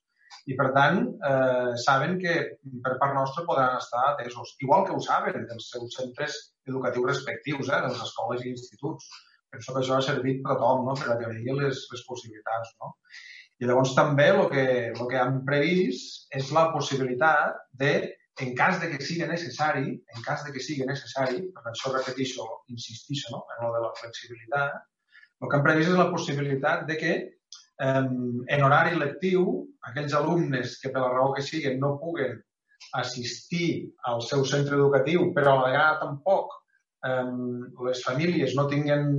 i 0.51 0.57
per 0.59 0.71
tant 0.77 0.99
eh, 1.31 1.75
saben 1.81 2.19
que 2.23 2.35
per 2.85 2.97
part 3.01 3.15
nostra 3.17 3.45
podran 3.49 3.79
estar 3.81 4.03
atesos. 4.11 4.57
Igual 4.65 4.85
que 4.87 4.97
ho 4.97 5.01
saben 5.05 5.47
dels 5.49 5.71
seus 5.73 5.95
centres 5.99 6.41
educatius 6.69 7.07
respectius, 7.13 7.71
eh, 7.71 7.81
de 7.81 7.93
les 7.93 8.03
escoles 8.07 8.45
i 8.45 8.51
instituts. 8.53 9.09
Penso 9.55 9.73
que 9.73 9.81
això 9.81 9.97
ha 9.97 10.05
servit 10.05 10.43
per 10.45 10.55
a 10.55 10.59
tothom, 10.59 10.85
no? 10.91 10.97
per 11.01 11.15
a 11.15 11.17
que 11.21 11.31
vegi 11.31 11.57
les, 11.61 11.87
les 11.93 12.05
possibilitats. 12.09 12.75
No? 12.83 12.93
I 13.63 13.71
llavors 13.71 13.95
també 13.97 14.29
el 14.35 14.45
que, 14.53 14.67
el 14.93 15.09
que 15.11 15.21
hem 15.23 15.41
previst 15.49 16.29
és 16.39 16.53
la 16.53 16.69
possibilitat 16.75 17.65
de 17.81 17.95
en 18.41 18.55
cas 18.59 18.81
de 18.81 18.91
que 18.91 19.05
sigui 19.05 19.27
necessari, 19.29 19.93
en 19.95 20.23
cas 20.27 20.43
de 20.45 20.53
que 20.53 20.63
sigui 20.63 20.87
necessari, 20.89 21.43
per 21.55 21.63
això 21.71 21.93
repeteixo, 21.93 22.47
insistixo 22.75 23.31
no? 23.35 23.45
en 23.55 23.67
lo 23.67 23.75
de 23.77 23.83
la 23.85 23.93
flexibilitat, 24.01 24.81
el 25.43 25.51
que 25.51 25.59
hem 25.59 25.67
previst 25.67 25.93
és 25.93 26.01
la 26.01 26.11
possibilitat 26.11 26.83
de 26.89 26.97
que 26.99 27.13
eh, 27.21 28.03
en 28.57 28.67
horari 28.67 28.99
lectiu 28.99 29.47
aquells 29.91 30.17
alumnes 30.19 30.79
que 30.83 30.91
per 30.91 31.05
la 31.05 31.13
raó 31.15 31.33
que 31.37 31.47
siguin 31.47 31.79
no 31.83 31.95
puguen 32.01 32.41
assistir 32.99 33.95
al 34.11 34.23
seu 34.23 34.45
centre 34.45 34.77
educatiu, 34.77 35.31
però 35.37 35.55
a 35.55 35.61
la 35.61 35.69
vegada 35.69 36.01
tampoc 36.03 36.59
eh, 37.07 37.31
les 37.87 38.03
famílies 38.07 38.57
no 38.59 38.67
tinguen 38.71 39.15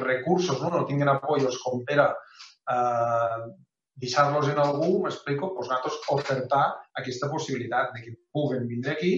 recursos, 0.00 0.58
no, 0.62 0.72
no 0.74 0.84
tinguen 0.88 1.12
apoyos 1.12 1.60
com 1.62 1.84
per 1.86 2.00
a 2.02 2.10
eh, 2.74 3.46
deixar-los 4.02 4.48
en 4.52 4.58
algú, 4.60 4.90
m'explico, 5.04 5.52
doncs 5.54 5.70
nosaltres 5.70 6.00
ofertar 6.14 6.64
aquesta 7.00 7.30
possibilitat 7.32 7.94
de 7.94 8.02
que 8.04 8.16
puguen 8.36 8.66
vindre 8.72 8.92
aquí 8.96 9.14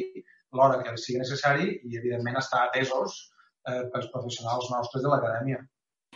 l'hora 0.54 0.78
que 0.82 0.92
els 0.94 1.04
sigui 1.06 1.22
necessari 1.22 1.66
i, 1.72 1.96
evidentment, 1.98 2.38
estar 2.40 2.62
atesos 2.66 3.18
eh, 3.68 3.82
pels 3.92 4.08
professionals 4.14 4.70
nostres 4.74 5.04
de 5.04 5.10
l'acadèmia. 5.12 5.58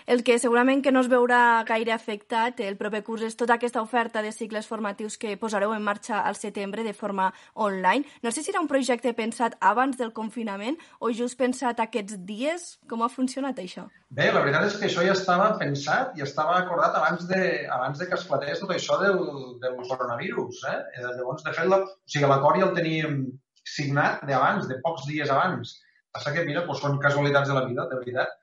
El 0.06 0.24
que 0.26 0.38
segurament 0.42 0.82
que 0.82 0.90
no 0.90 1.00
es 1.04 1.08
veurà 1.10 1.62
gaire 1.66 1.92
afectat 1.94 2.58
el 2.64 2.76
proper 2.80 3.02
curs 3.06 3.22
és 3.26 3.36
tota 3.38 3.54
aquesta 3.54 3.82
oferta 3.84 4.22
de 4.24 4.32
cicles 4.34 4.66
formatius 4.66 5.16
que 5.18 5.36
posareu 5.38 5.74
en 5.76 5.84
marxa 5.86 6.22
al 6.26 6.36
setembre 6.36 6.82
de 6.82 6.92
forma 6.92 7.28
online. 7.54 8.08
No 8.22 8.32
sé 8.34 8.42
si 8.42 8.50
era 8.50 8.60
un 8.60 8.68
projecte 8.68 9.12
pensat 9.14 9.54
abans 9.60 10.00
del 10.00 10.12
confinament 10.12 10.78
o 10.98 11.12
just 11.14 11.38
pensat 11.38 11.80
aquests 11.80 12.18
dies. 12.26 12.66
Com 12.90 13.06
ha 13.06 13.10
funcionat 13.12 13.62
això? 13.62 13.86
Bé, 14.10 14.28
la 14.34 14.42
veritat 14.42 14.66
és 14.68 14.76
que 14.80 14.90
això 14.90 15.06
ja 15.06 15.14
estava 15.14 15.52
pensat 15.60 16.18
i 16.18 16.26
estava 16.26 16.58
acordat 16.58 16.98
abans 16.98 17.28
de, 17.30 17.44
abans 17.70 18.02
de 18.02 18.10
que 18.10 18.18
esclatés 18.18 18.60
tot 18.60 18.74
això 18.74 18.98
del, 19.00 19.22
del 19.62 19.78
coronavirus. 19.86 20.66
Eh? 20.72 20.78
eh 20.98 21.06
llavors, 21.06 21.46
de 21.46 21.54
fet, 21.54 21.70
la, 21.70 21.80
o 21.86 22.10
sigui, 22.10 22.26
l'acord 22.26 22.58
ja 22.58 22.68
el 22.68 22.76
teníem 22.76 23.24
signat 23.62 24.26
d'abans, 24.26 24.66
de 24.68 24.82
pocs 24.82 25.06
dies 25.06 25.30
abans. 25.30 25.78
Passa 26.12 26.34
que, 26.34 26.42
mira, 26.44 26.66
doncs 26.66 26.82
són 26.82 26.98
casualitats 27.00 27.48
de 27.48 27.56
la 27.56 27.64
vida, 27.70 27.86
de 27.88 28.02
veritat 28.02 28.34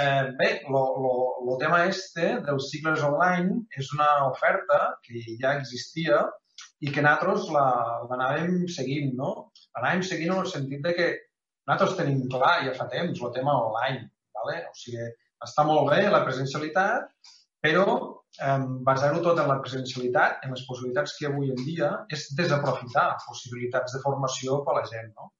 Eh, 0.00 0.30
bé, 0.38 0.48
el 0.62 1.56
tema 1.58 1.78
este 1.86 2.26
dels 2.46 2.68
cicles 2.70 3.00
online 3.02 3.64
és 3.82 3.88
una 3.96 4.06
oferta 4.28 4.76
que 5.02 5.22
ja 5.40 5.56
existia 5.58 6.20
i 6.86 6.92
que 6.94 7.02
nosaltres 7.02 7.48
l'anàvem 7.54 8.60
seguint, 8.74 9.16
no? 9.18 9.32
L'anàvem 9.74 10.04
seguint 10.06 10.36
en 10.36 10.44
el 10.44 10.52
sentit 10.52 10.86
de 10.86 10.94
que 10.94 11.08
nosaltres 11.66 11.98
tenim 11.98 12.22
clar 12.30 12.54
ja 12.68 12.76
fa 12.78 12.86
temps 12.92 13.24
el 13.26 13.34
tema 13.34 13.56
online, 13.64 14.06
¿vale? 14.38 14.60
o 14.70 14.78
sigui, 14.84 15.10
està 15.48 15.66
molt 15.66 15.90
bé 15.90 16.04
la 16.06 16.22
presencialitat, 16.28 17.10
però 17.66 17.84
eh, 17.98 18.62
basar-ho 18.86 19.18
tot 19.24 19.42
en 19.42 19.50
la 19.50 19.58
presencialitat, 19.64 20.44
en 20.46 20.54
les 20.54 20.66
possibilitats 20.70 21.18
que 21.18 21.26
avui 21.26 21.50
en 21.54 21.64
dia, 21.66 21.90
és 22.14 22.30
desaprofitar 22.38 23.08
possibilitats 23.26 23.98
de 23.98 24.06
formació 24.06 24.62
per 24.62 24.76
a 24.76 24.80
la 24.80 24.86
gent. 24.92 25.10
No? 25.18 25.32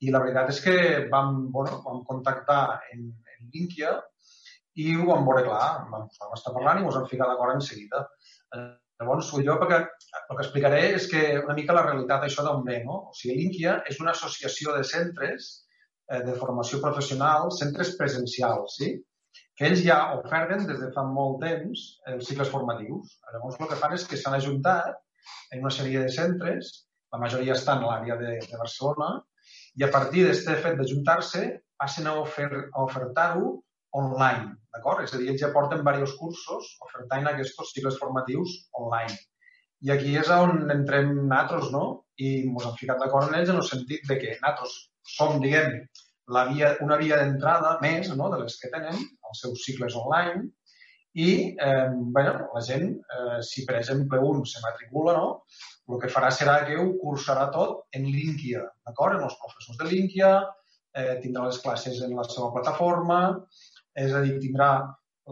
I 0.00 0.08
la 0.14 0.24
veritat 0.24 0.54
és 0.54 0.64
que 0.64 0.76
vam, 1.12 1.50
bueno, 1.52 1.82
vam 1.84 2.00
contactar 2.08 2.62
en, 2.94 3.10
Linkia 3.54 3.96
i 4.80 4.92
ho 4.96 5.06
vam 5.08 5.26
veure 5.26 5.46
clar, 5.46 5.86
vam, 5.90 6.06
vam 6.20 6.36
estar 6.36 6.52
parlant 6.54 6.80
i 6.80 6.86
ens 6.86 6.98
vam 6.98 7.08
ficar 7.10 7.28
d'acord 7.30 7.56
en 7.56 7.64
seguida. 7.64 8.04
Llavors, 9.00 9.30
jo 9.46 9.56
perquè, 9.60 9.80
el 10.20 10.36
que 10.36 10.42
explicaré 10.44 10.80
és 10.96 11.06
que 11.10 11.20
una 11.40 11.56
mica 11.56 11.76
la 11.76 11.84
realitat 11.86 12.24
d'això 12.24 12.44
d'on 12.44 12.64
ve, 12.66 12.82
no? 12.84 12.98
O 13.10 13.14
sigui, 13.16 13.38
l'Inquia 13.38 13.78
és 13.88 14.00
una 14.02 14.12
associació 14.12 14.74
de 14.76 14.82
centres 14.84 15.46
eh, 16.12 16.20
de 16.26 16.34
formació 16.42 16.82
professional, 16.84 17.48
centres 17.56 17.94
presencials, 18.00 18.76
sí? 18.80 18.90
que 19.56 19.68
ells 19.68 19.82
ja 19.84 19.96
oferten 20.18 20.66
des 20.68 20.78
de 20.82 20.90
fa 20.94 21.04
molt 21.06 21.40
temps 21.44 21.86
els 22.12 22.28
cicles 22.28 22.50
formatius. 22.52 23.16
Llavors, 23.32 23.58
el 23.60 23.70
que 23.70 23.80
fan 23.80 23.96
és 23.96 24.06
que 24.08 24.18
s'han 24.20 24.36
ajuntat 24.36 24.96
en 25.54 25.64
una 25.64 25.72
sèrie 25.76 26.04
de 26.04 26.12
centres, 26.14 26.70
la 27.12 27.20
majoria 27.24 27.56
estan 27.56 27.84
a 27.84 27.90
l'àrea 27.90 28.16
de, 28.20 28.36
de 28.44 28.60
Barcelona, 28.60 29.10
i 29.80 29.84
a 29.86 29.90
partir 29.92 30.26
d'aquest 30.26 30.64
fet 30.64 30.78
d'ajuntar-se 30.78 31.44
passen 31.80 32.08
a, 32.10 32.14
ofer 32.20 32.50
a 32.52 32.84
ofertar-ho 32.84 33.56
online, 33.96 34.54
d'acord? 34.74 35.02
És 35.04 35.14
a 35.14 35.20
dir, 35.20 35.30
ells 35.32 35.42
ja 35.42 35.52
porten 35.54 35.82
diversos 35.82 36.14
cursos 36.20 36.74
ofertant 36.86 37.26
aquests 37.30 37.72
cicles 37.74 37.98
formatius 38.02 38.54
online. 38.84 39.16
I 39.86 39.94
aquí 39.94 40.14
és 40.20 40.28
on 40.34 40.68
entrem 40.72 41.14
nosaltres, 41.16 41.72
no? 41.74 41.84
I 42.20 42.30
ens 42.44 42.68
hem 42.68 42.78
ficat 42.78 43.00
d'acord 43.00 43.30
en 43.30 43.40
ells 43.40 43.50
en 43.52 43.60
el 43.62 43.66
sentit 43.66 44.04
de 44.08 44.18
que 44.20 44.36
nosaltres 44.36 44.76
som, 45.16 45.38
diguem, 45.42 45.80
la 46.30 46.44
via, 46.52 46.74
una 46.84 46.98
via 47.00 47.18
d'entrada 47.18 47.76
més 47.82 48.10
no? 48.14 48.28
de 48.30 48.44
les 48.44 48.56
que 48.60 48.70
tenen, 48.72 48.98
els 49.30 49.40
seus 49.42 49.64
cicles 49.66 49.96
online, 49.98 50.46
i 51.18 51.30
eh, 51.58 51.88
bueno, 52.14 52.34
la 52.54 52.62
gent, 52.62 52.92
eh, 53.16 53.40
si 53.42 53.64
per 53.66 53.80
exemple 53.80 54.20
un 54.22 54.44
se 54.46 54.62
matricula, 54.62 55.16
no? 55.16 55.30
el 55.90 55.98
que 56.02 56.12
farà 56.12 56.30
serà 56.30 56.60
que 56.68 56.76
ho 56.78 56.86
cursarà 57.00 57.48
tot 57.54 57.96
en 57.98 58.06
Linkia, 58.06 58.62
d'acord? 58.86 59.18
En 59.18 59.26
els 59.26 59.38
professors 59.42 59.80
de 59.80 59.88
Linkia, 59.90 60.30
eh, 60.96 61.18
tindrà 61.22 61.46
les 61.48 61.60
classes 61.64 62.00
en 62.06 62.16
la 62.16 62.24
seva 62.28 62.50
plataforma, 62.54 63.20
és 63.98 64.14
a 64.14 64.22
dir, 64.24 64.38
tindrà 64.42 64.70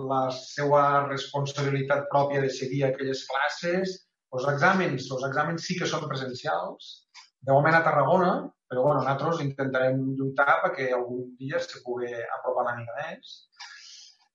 la 0.09 0.21
seva 0.35 0.83
responsabilitat 1.09 2.07
pròpia 2.13 2.43
de 2.45 2.51
seguir 2.55 2.85
aquelles 2.87 3.25
classes. 3.31 3.97
Els 4.37 4.47
exàmens, 4.53 5.09
els 5.15 5.27
exàmens 5.31 5.65
sí 5.67 5.79
que 5.79 5.89
són 5.89 6.07
presencials, 6.11 6.93
de 7.41 7.55
moment 7.55 7.79
a 7.79 7.85
Tarragona, 7.87 8.33
però 8.69 8.85
bueno, 8.85 9.01
nosaltres 9.01 9.43
intentarem 9.45 10.01
lluitar 10.19 10.59
perquè 10.65 10.91
algun 10.93 11.31
dia 11.41 11.61
se 11.65 11.81
pugui 11.85 12.11
apropar 12.13 12.67
una 12.67 12.77
mica 12.81 12.97
més. 12.99 13.39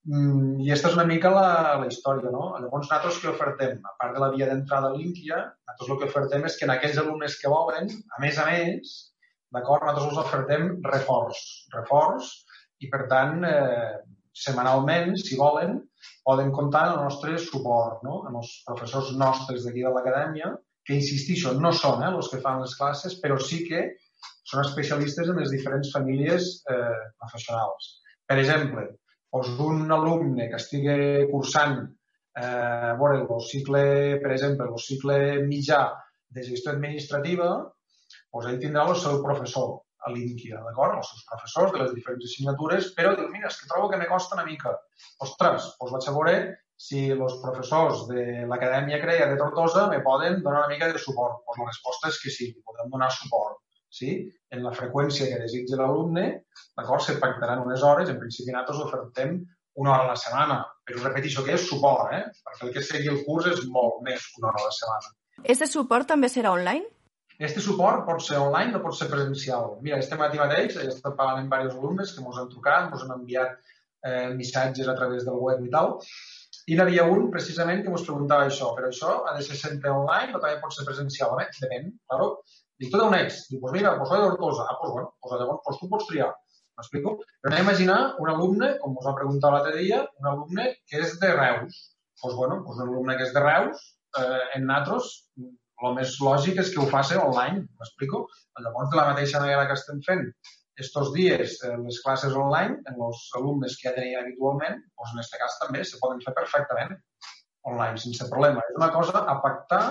Mm, 0.10 0.60
I 0.66 0.72
aquesta 0.72 0.90
és 0.90 0.98
una 0.98 1.08
mica 1.08 1.30
la, 1.32 1.48
la 1.80 1.88
història, 1.88 2.32
no? 2.34 2.50
Llavors, 2.58 2.90
nosaltres 2.90 3.22
què 3.22 3.30
ofertem? 3.32 3.78
A 3.88 3.94
part 4.02 4.18
de 4.18 4.24
la 4.24 4.32
via 4.34 4.50
d'entrada 4.50 4.90
a 4.90 4.98
l'Inquia, 4.98 5.40
nosaltres 5.54 5.94
el 5.94 6.00
que 6.02 6.10
ofertem 6.10 6.48
és 6.50 6.58
que 6.60 6.68
en 6.68 6.74
aquells 6.74 7.00
alumnes 7.04 7.38
que 7.40 7.52
volen, 7.54 7.92
a 8.18 8.24
més 8.24 8.40
a 8.42 8.48
més, 8.50 8.96
d'acord, 9.54 9.86
nosaltres 9.86 10.10
els 10.10 10.22
ofertem 10.26 10.68
reforç, 10.90 11.44
reforç, 11.76 12.34
i 12.84 12.90
per 12.92 13.06
tant, 13.12 13.44
eh, 13.48 13.94
setmanalment, 14.34 15.16
si 15.22 15.38
volen, 15.40 15.78
poden 16.26 16.52
comptar 16.52 16.88
en 16.88 16.94
el 16.98 17.04
nostre 17.08 17.38
suport, 17.40 18.02
no? 18.08 18.24
en 18.30 18.40
els 18.42 18.54
professors 18.68 19.14
nostres 19.20 19.68
d'aquí 19.68 19.86
de 19.86 19.92
l'acadèmia, 19.94 20.54
que 20.84 20.98
insistixo, 20.98 21.54
no 21.60 21.72
són 21.72 22.04
eh, 22.04 22.12
els 22.12 22.32
que 22.32 22.42
fan 22.44 22.64
les 22.64 22.76
classes, 22.80 23.20
però 23.24 23.38
sí 23.40 23.64
que 23.70 23.86
són 24.50 24.64
especialistes 24.66 25.30
en 25.30 25.40
les 25.40 25.54
diferents 25.54 25.92
famílies 25.94 26.50
eh, 26.70 27.02
professionals. 27.22 27.94
Per 28.28 28.40
exemple, 28.42 28.88
doncs 29.34 29.54
un 29.66 29.92
alumne 29.92 30.50
que 30.50 30.60
estigui 30.60 31.28
cursant 31.32 31.78
eh, 31.84 32.90
a 32.90 32.96
veure, 33.00 33.24
el 33.24 33.46
cicle, 33.48 33.84
per 34.24 34.34
exemple, 34.36 34.68
el 34.70 34.82
cicle 34.82 35.18
mitjà 35.48 35.86
de 36.34 36.44
gestió 36.50 36.74
administrativa, 36.74 37.50
doncs 38.34 38.52
ell 38.52 38.62
tindrà 38.62 38.86
el 38.90 39.00
seu 39.00 39.22
professor 39.26 39.74
a 40.04 40.12
l'INQUIA, 40.12 40.60
d'acord? 40.66 40.98
Els 41.00 41.12
seus 41.14 41.26
professors 41.30 41.72
de 41.74 41.82
les 41.84 41.94
diferents 41.96 42.28
assignatures, 42.28 42.90
però 42.98 43.14
diu, 43.18 43.30
mira, 43.32 43.52
és 43.52 43.60
que 43.60 43.70
trobo 43.72 43.90
que 43.92 44.00
me 44.02 44.10
costa 44.10 44.36
una 44.38 44.48
mica. 44.48 44.74
Ostres, 45.24 45.70
doncs 45.80 45.96
vaig 45.96 46.10
a 46.10 46.16
veure 46.18 46.38
si 46.84 47.04
els 47.16 47.38
professors 47.44 48.08
de 48.10 48.24
l'Acadèmia 48.50 49.00
CREA 49.04 49.30
de 49.32 49.38
Tortosa 49.40 49.86
me 49.92 50.02
poden 50.04 50.42
donar 50.42 50.66
una 50.66 50.74
mica 50.74 50.90
de 50.92 51.00
suport. 51.00 51.44
Doncs 51.48 51.62
la 51.62 51.70
resposta 51.70 52.12
és 52.12 52.20
que 52.24 52.34
sí, 52.34 52.50
podem 52.68 52.92
donar 52.92 53.12
suport 53.16 53.62
sí? 53.94 54.14
en 54.52 54.64
la 54.66 54.74
freqüència 54.76 55.30
que 55.30 55.42
desitja 55.42 55.80
l'alumne, 55.80 56.26
d'acord, 56.78 57.06
se 57.06 57.20
pactaran 57.22 57.64
unes 57.64 57.86
hores, 57.86 58.10
en 58.10 58.20
principi 58.22 58.52
nosaltres 58.52 58.82
ofertem 58.88 59.38
una 59.82 59.94
hora 59.94 60.08
a 60.08 60.12
la 60.14 60.20
setmana, 60.20 60.60
però 60.86 61.02
repeteixo 61.02 61.46
que 61.46 61.56
és 61.58 61.68
suport, 61.70 62.12
eh? 62.18 62.26
perquè 62.46 62.68
el 62.68 62.74
que 62.76 62.84
sigui 62.86 63.12
el 63.14 63.22
curs 63.28 63.50
és 63.54 63.64
molt 63.74 64.02
més 64.06 64.26
que 64.26 64.42
una 64.42 64.52
hora 64.52 64.66
a 64.66 64.68
la 64.68 64.76
setmana. 64.80 65.14
Este 65.56 65.70
suport 65.70 66.10
també 66.10 66.30
serà 66.30 66.54
online? 66.54 66.86
Este 67.40 67.62
suport 67.62 68.06
pot 68.06 68.22
ser 68.22 68.38
online 68.38 68.78
o 68.78 68.82
pot 68.84 68.96
ser 68.98 69.10
presencial. 69.10 69.78
Mira, 69.82 69.98
este 69.98 70.18
matí 70.20 70.38
mateix 70.42 70.78
he 70.78 70.88
estat 70.92 71.16
parlant 71.18 71.42
amb 71.42 71.50
diversos 71.50 71.80
alumnes 71.80 72.14
que 72.14 72.22
ens 72.24 72.40
han 72.42 72.52
trucat, 72.52 72.92
ens 72.92 73.06
han 73.06 73.16
enviat 73.18 73.56
eh, 74.06 74.30
missatges 74.38 74.88
a 74.88 74.96
través 75.00 75.26
del 75.26 75.40
web 75.42 75.64
i 75.66 75.72
tal, 75.74 75.98
i 76.68 76.76
n'hi 76.76 76.84
havia 76.84 77.06
un 77.12 77.26
precisament 77.32 77.82
que 77.84 77.92
ens 77.92 78.06
preguntava 78.08 78.46
això, 78.48 78.70
però 78.78 78.90
això 78.92 79.16
ha 79.28 79.34
de 79.38 79.44
ser 79.48 79.58
sempre 79.60 79.92
online 79.92 80.38
o 80.38 80.40
també 80.44 80.62
pot 80.62 80.76
ser 80.76 80.86
presencial? 80.88 81.34
Home, 81.34 81.48
depèn, 81.60 81.90
claro. 82.12 82.30
Dic, 82.80 82.92
tu 82.92 83.00
d'on 83.02 83.16
ets? 83.18 83.42
Dic, 83.50 83.60
pues 83.64 83.74
mira, 83.76 83.98
pues 83.98 84.10
soy 84.12 84.22
de 84.22 84.30
Hortosa. 84.30 84.68
Ah, 84.70 84.78
pues 84.80 84.94
bueno, 84.94 85.10
pues 85.22 85.42
llavors 85.42 85.62
pues 85.66 85.80
tu 85.82 85.90
pots 85.92 86.08
triar. 86.10 86.30
M'explico? 86.80 87.18
Però 87.42 87.52
anem 87.52 87.60
a 87.60 87.66
imaginar 87.68 87.98
un 88.24 88.32
alumne, 88.32 88.70
com 88.82 88.96
us 88.98 89.10
va 89.10 89.18
preguntar 89.18 89.52
l'altre 89.54 89.76
dia, 89.82 90.00
un 90.22 90.30
alumne 90.32 90.70
que 90.90 91.04
és 91.04 91.18
de 91.22 91.34
Reus. 91.36 91.82
Doncs 92.24 92.38
bueno, 92.40 92.62
pues 92.66 92.80
un 92.80 92.88
alumne 92.88 93.18
que 93.20 93.28
és 93.28 93.36
de 93.36 93.44
Reus, 93.44 93.84
eh, 94.22 94.42
en 94.58 94.66
natros, 94.72 95.12
el 95.90 95.96
més 96.00 96.18
lògic 96.24 96.60
és 96.64 96.74
que 96.74 96.82
ho 96.82 96.90
faci 96.92 97.20
online, 97.20 97.66
m'explico? 97.80 98.26
Llavors, 98.60 98.92
de 98.92 99.00
la 99.00 99.08
mateixa 99.12 99.42
manera 99.44 99.66
que 99.70 99.78
estem 99.80 100.02
fent 100.06 100.28
estos 100.80 101.12
dies 101.14 101.60
eh, 101.64 101.76
les 101.78 102.00
classes 102.02 102.34
online, 102.34 102.80
en 102.90 103.02
els 103.08 103.28
alumnes 103.38 103.76
que 103.78 103.90
ja 103.90 103.96
tenien 103.98 104.24
habitualment, 104.24 104.80
doncs 104.98 105.14
en 105.14 105.22
aquest 105.22 105.38
cas 105.42 105.60
també 105.62 105.84
se 105.86 106.00
poden 106.02 106.24
fer 106.24 106.34
perfectament 106.38 106.96
online, 107.70 108.00
sense 108.02 108.28
problema. 108.32 108.64
És 108.70 108.80
una 108.80 108.90
cosa 108.96 109.24
a 109.30 109.38
pactar 109.44 109.84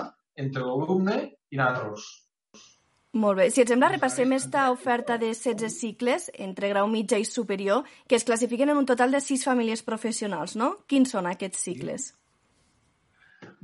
entre 0.43 0.65
l'alumne 0.65 1.17
i 1.53 1.59
nosaltres. 1.59 2.09
Molt 3.13 3.37
bé. 3.37 3.49
Si 3.53 3.61
et 3.61 3.69
sembla, 3.69 3.91
repassem 3.93 4.31
esta 4.33 4.65
oferta 4.73 5.19
de 5.21 5.29
16 5.37 5.75
cicles 5.77 6.31
entre 6.33 6.71
grau 6.71 6.87
mitjà 6.89 7.19
i 7.21 7.27
superior 7.29 7.85
que 8.09 8.17
es 8.17 8.25
classifiquen 8.25 8.73
en 8.73 8.81
un 8.81 8.89
total 8.89 9.13
de 9.13 9.21
6 9.21 9.45
famílies 9.45 9.85
professionals, 9.85 10.57
no? 10.57 10.73
Quins 10.89 11.13
són 11.13 11.29
aquests 11.29 11.61
cicles? 11.69 12.09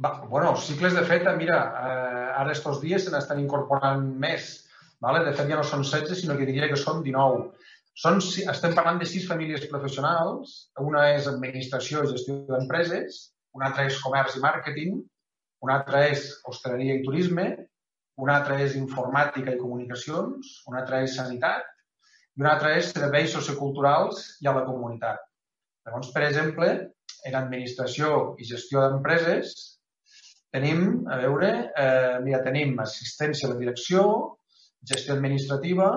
Va, 0.03 0.13
bueno, 0.31 0.53
els 0.53 0.63
cicles, 0.63 0.93
de 0.95 1.01
fet, 1.07 1.25
mira, 1.35 1.57
eh, 1.85 2.27
ara 2.41 2.53
estos 2.55 2.77
dies 2.79 3.03
se 3.03 3.11
n'estan 3.11 3.41
incorporant 3.41 4.05
més. 4.25 4.51
Vale? 5.03 5.23
De 5.25 5.33
fet, 5.35 5.47
ja 5.51 5.57
no 5.59 5.63
són 5.67 5.81
16, 5.83 6.21
sinó 6.21 6.37
que 6.39 6.45
diria 6.47 6.69
que 6.71 6.77
són 6.79 7.01
19. 7.03 7.49
Són, 7.99 8.21
estem 8.53 8.75
parlant 8.77 9.01
de 9.01 9.07
sis 9.11 9.25
famílies 9.27 9.65
professionals. 9.71 10.53
Una 10.89 11.01
és 11.15 11.27
administració 11.27 12.03
i 12.05 12.11
gestió 12.13 12.37
d'empreses, 12.47 13.17
una 13.59 13.67
altra 13.69 13.87
és 13.89 13.97
comerç 14.03 14.37
i 14.39 14.43
màrqueting, 14.45 15.01
una 15.67 15.75
altra 15.81 16.05
és 16.07 16.29
hostaleria 16.47 16.95
i 16.95 17.03
turisme, 17.03 17.47
una 18.23 18.37
altra 18.39 18.59
és 18.63 18.77
informàtica 18.79 19.51
i 19.51 19.59
comunicacions, 19.59 20.53
una 20.71 20.79
altra 20.83 21.01
és 21.03 21.17
sanitat 21.19 21.67
i 22.37 22.45
una 22.45 22.53
altra 22.53 22.71
és 22.79 22.93
serveis 22.93 23.35
socioculturals 23.35 24.23
i 24.39 24.47
a 24.47 24.55
la 24.55 24.63
comunitat. 24.67 25.19
Llavors, 25.87 26.13
per 26.15 26.23
exemple, 26.29 26.69
en 27.27 27.35
administració 27.35 28.37
i 28.39 28.47
gestió 28.47 28.85
d'empreses 28.85 29.57
tenim, 30.53 30.85
a 31.09 31.17
veure, 31.21 31.49
eh, 31.77 32.19
mira, 32.25 32.41
tenim 32.45 32.77
assistència 32.83 33.47
a 33.47 33.53
la 33.53 33.59
direcció, 33.59 34.05
gestió 34.91 35.15
administrativa 35.15 35.89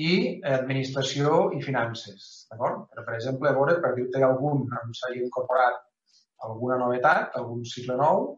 i 0.00 0.40
administració 0.56 1.50
i 1.56 1.62
finances. 1.62 2.46
D'acord? 2.50 2.88
Per, 2.94 3.04
per 3.06 3.16
exemple, 3.16 3.50
a 3.50 3.56
veure, 3.56 3.78
per 3.84 3.94
dir-te 3.96 4.22
algun, 4.26 4.66
on 4.82 4.94
s'hagi 4.96 5.24
incorporat 5.24 5.80
alguna 6.46 6.78
novetat, 6.80 7.36
algun 7.40 7.64
cicle 7.68 7.96
nou, 8.00 8.30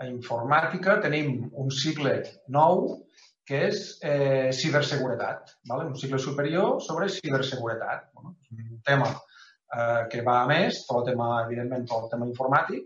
a 0.00 0.06
informàtica 0.08 0.98
tenim 1.04 1.48
un 1.62 1.70
cicle 1.74 2.14
nou 2.54 2.88
que 3.48 3.62
és 3.70 3.78
eh, 4.04 4.50
ciberseguretat, 4.52 5.54
¿vale? 5.70 5.86
un 5.88 5.96
cicle 5.96 6.18
superior 6.20 6.82
sobre 6.84 7.08
ciberseguretat. 7.08 8.10
Bueno, 8.12 8.34
és 8.44 8.66
un 8.66 8.82
tema 8.84 9.08
eh, 9.08 10.02
que 10.12 10.20
va 10.26 10.42
a 10.42 10.48
més, 10.50 10.82
tot 10.88 11.00
el 11.00 11.14
tema, 11.14 11.30
evidentment, 11.46 11.86
tot 11.88 12.04
el 12.04 12.12
tema 12.12 12.28
informàtic, 12.28 12.84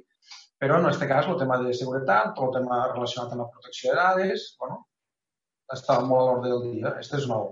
però 0.63 0.79
en 0.79 0.85
aquest 0.87 1.09
cas 1.11 1.27
el 1.27 1.39
tema 1.41 1.57
de 1.59 1.73
seguretat, 1.75 2.37
el 2.39 2.53
tema 2.55 2.85
relacionat 2.93 3.33
amb 3.35 3.43
la 3.43 3.51
protecció 3.51 3.91
de 3.91 3.99
dades, 3.99 4.45
bueno, 4.61 4.77
està 5.75 5.97
molt 6.07 6.23
a 6.23 6.27
l'ordre 6.29 6.53
del 6.53 6.77
dia. 6.77 6.93
Este 7.03 7.19
és 7.19 7.27
nou. 7.31 7.49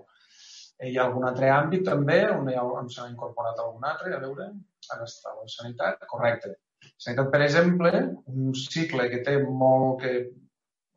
Hi 0.87 0.95
ha 0.95 1.09
algun 1.09 1.27
altre 1.27 1.49
àmbit 1.51 1.83
també 1.89 2.21
on, 2.31 2.47
ha, 2.55 2.85
s'ha 2.95 3.09
incorporat 3.11 3.59
algun 3.59 3.89
altre, 3.91 4.15
a 4.15 4.21
veure, 4.23 4.47
ara 4.95 5.09
està 5.11 5.35
la 5.35 5.51
sanitat, 5.51 6.07
correcte. 6.13 6.55
Sanitat, 7.03 7.33
per 7.35 7.43
exemple, 7.49 7.91
un 8.31 8.55
cicle 8.57 9.09
que 9.11 9.25
té 9.27 9.37
molt 9.43 10.05
que 10.05 10.15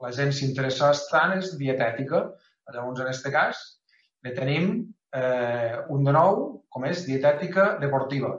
la 0.06 0.14
gent 0.14 0.38
s'interessa 0.38 0.92
bastant 0.94 1.34
és 1.40 1.56
dietètica. 1.58 2.28
Llavors, 2.70 3.02
en 3.02 3.10
aquest 3.10 3.30
cas, 3.34 3.66
ne 4.24 4.38
tenim 4.38 4.74
eh, 5.18 5.82
un 5.90 6.06
de 6.06 6.14
nou, 6.14 6.46
com 6.70 6.86
és 6.86 7.08
dietètica 7.10 7.72
deportiva. 7.82 8.36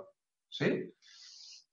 Sí? 0.55 0.77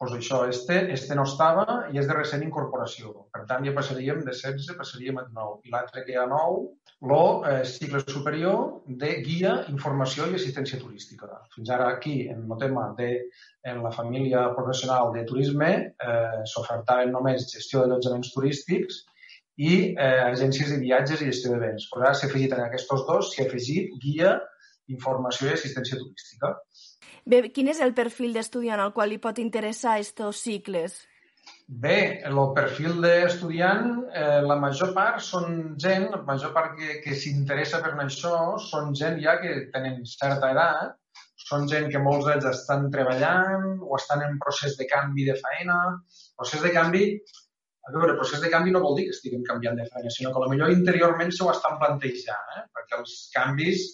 Pues 0.02 0.15
això, 0.18 0.38
este, 0.49 0.80
este 0.94 1.14
no 1.14 1.28
estava 1.28 1.64
i 1.94 1.99
és 2.02 2.07
de 2.10 2.15
recent 2.18 2.41
incorporació. 2.41 3.11
Per 3.36 3.44
tant, 3.49 3.68
ja 3.68 3.73
passaríem 3.76 4.23
de 4.26 4.32
16, 4.32 4.72
passaríem 4.80 5.19
a 5.22 5.28
9. 5.28 5.60
I 5.69 5.73
l'altre 5.76 6.02
que 6.07 6.15
hi 6.15 6.18
ha 6.18 6.23
nou, 6.32 6.56
el 7.03 7.45
eh, 7.52 7.60
cicle 7.69 8.02
superior 8.07 8.64
de 9.03 9.11
guia, 9.28 9.52
informació 9.69 10.26
i 10.26 10.40
assistència 10.40 10.82
turística. 10.82 11.30
Fins 11.53 11.69
ara 11.76 11.91
aquí, 11.94 12.15
en 12.34 12.48
el 12.48 12.57
tema 12.64 12.88
de 12.98 13.11
en 13.73 13.84
la 13.86 13.91
família 13.94 14.48
professional 14.57 15.14
de 15.14 15.22
turisme, 15.30 15.72
eh, 15.94 16.41
s'ofertaven 16.49 17.14
només 17.14 17.45
gestió 17.53 17.84
d'allotjaments 17.84 18.34
turístics 18.34 19.03
i 19.69 19.73
eh, 19.91 20.22
agències 20.32 20.73
de 20.73 20.80
viatges 20.82 21.22
i 21.22 21.30
gestió 21.30 21.53
de 21.53 21.61
béns. 21.68 21.86
Però 21.94 22.07
ara 22.07 22.18
s'ha 22.18 22.26
afegit 22.32 22.57
en 22.57 22.65
aquests 22.65 23.06
dos, 23.06 23.36
s'ha 23.36 23.45
afegit 23.45 23.94
guia, 24.02 24.40
informació 24.90 25.52
i 25.52 25.60
assistència 25.60 26.02
turística. 26.02 26.56
Bé, 27.26 27.43
quin 27.53 27.69
és 27.69 27.80
el 27.85 27.93
perfil 27.93 28.34
d'estudiant 28.34 28.81
al 28.81 28.93
qual 28.95 29.11
li 29.14 29.19
pot 29.22 29.39
interessar 29.39 29.99
aquests 29.99 30.41
cicles? 30.41 30.99
Bé, 31.84 32.22
el 32.27 32.39
perfil 32.56 32.98
d'estudiant, 33.03 33.91
eh, 34.14 34.39
la 34.45 34.57
major 34.60 34.91
part 34.98 35.22
són 35.23 35.77
gent, 35.80 36.10
la 36.11 36.22
major 36.27 36.52
part 36.56 36.73
que, 36.80 36.98
que 37.03 37.15
s'interessa 37.15 37.80
per 37.84 37.93
això 38.03 38.57
són 38.60 38.91
gent 39.02 39.22
ja 39.23 39.38
que 39.41 39.53
tenen 39.76 40.02
certa 40.06 40.52
edat, 40.52 40.98
són 41.45 41.69
gent 41.72 41.88
que 41.93 42.02
molts 42.02 42.27
d'ells 42.27 42.49
estan 42.49 42.89
treballant 42.93 43.80
o 43.81 43.95
estan 43.98 44.26
en 44.26 44.38
procés 44.43 44.76
de 44.80 44.88
canvi 44.89 45.26
de 45.30 45.38
feina. 45.39 45.77
Procés 46.38 46.61
de 46.65 46.73
canvi, 46.76 47.06
a 47.88 47.95
veure, 47.95 48.18
procés 48.19 48.43
de 48.43 48.52
canvi 48.53 48.76
no 48.76 48.84
vol 48.84 48.98
dir 48.99 49.07
que 49.07 49.15
estiguin 49.15 49.48
canviant 49.48 49.80
de 49.80 49.88
feina, 49.93 50.14
sinó 50.14 50.34
que 50.34 50.43
potser 50.43 50.69
interiorment 50.76 51.34
s'ho 51.34 51.49
estan 51.53 51.80
plantejant, 51.81 52.53
eh? 52.60 52.68
perquè 52.76 52.99
els 52.99 53.15
canvis 53.34 53.88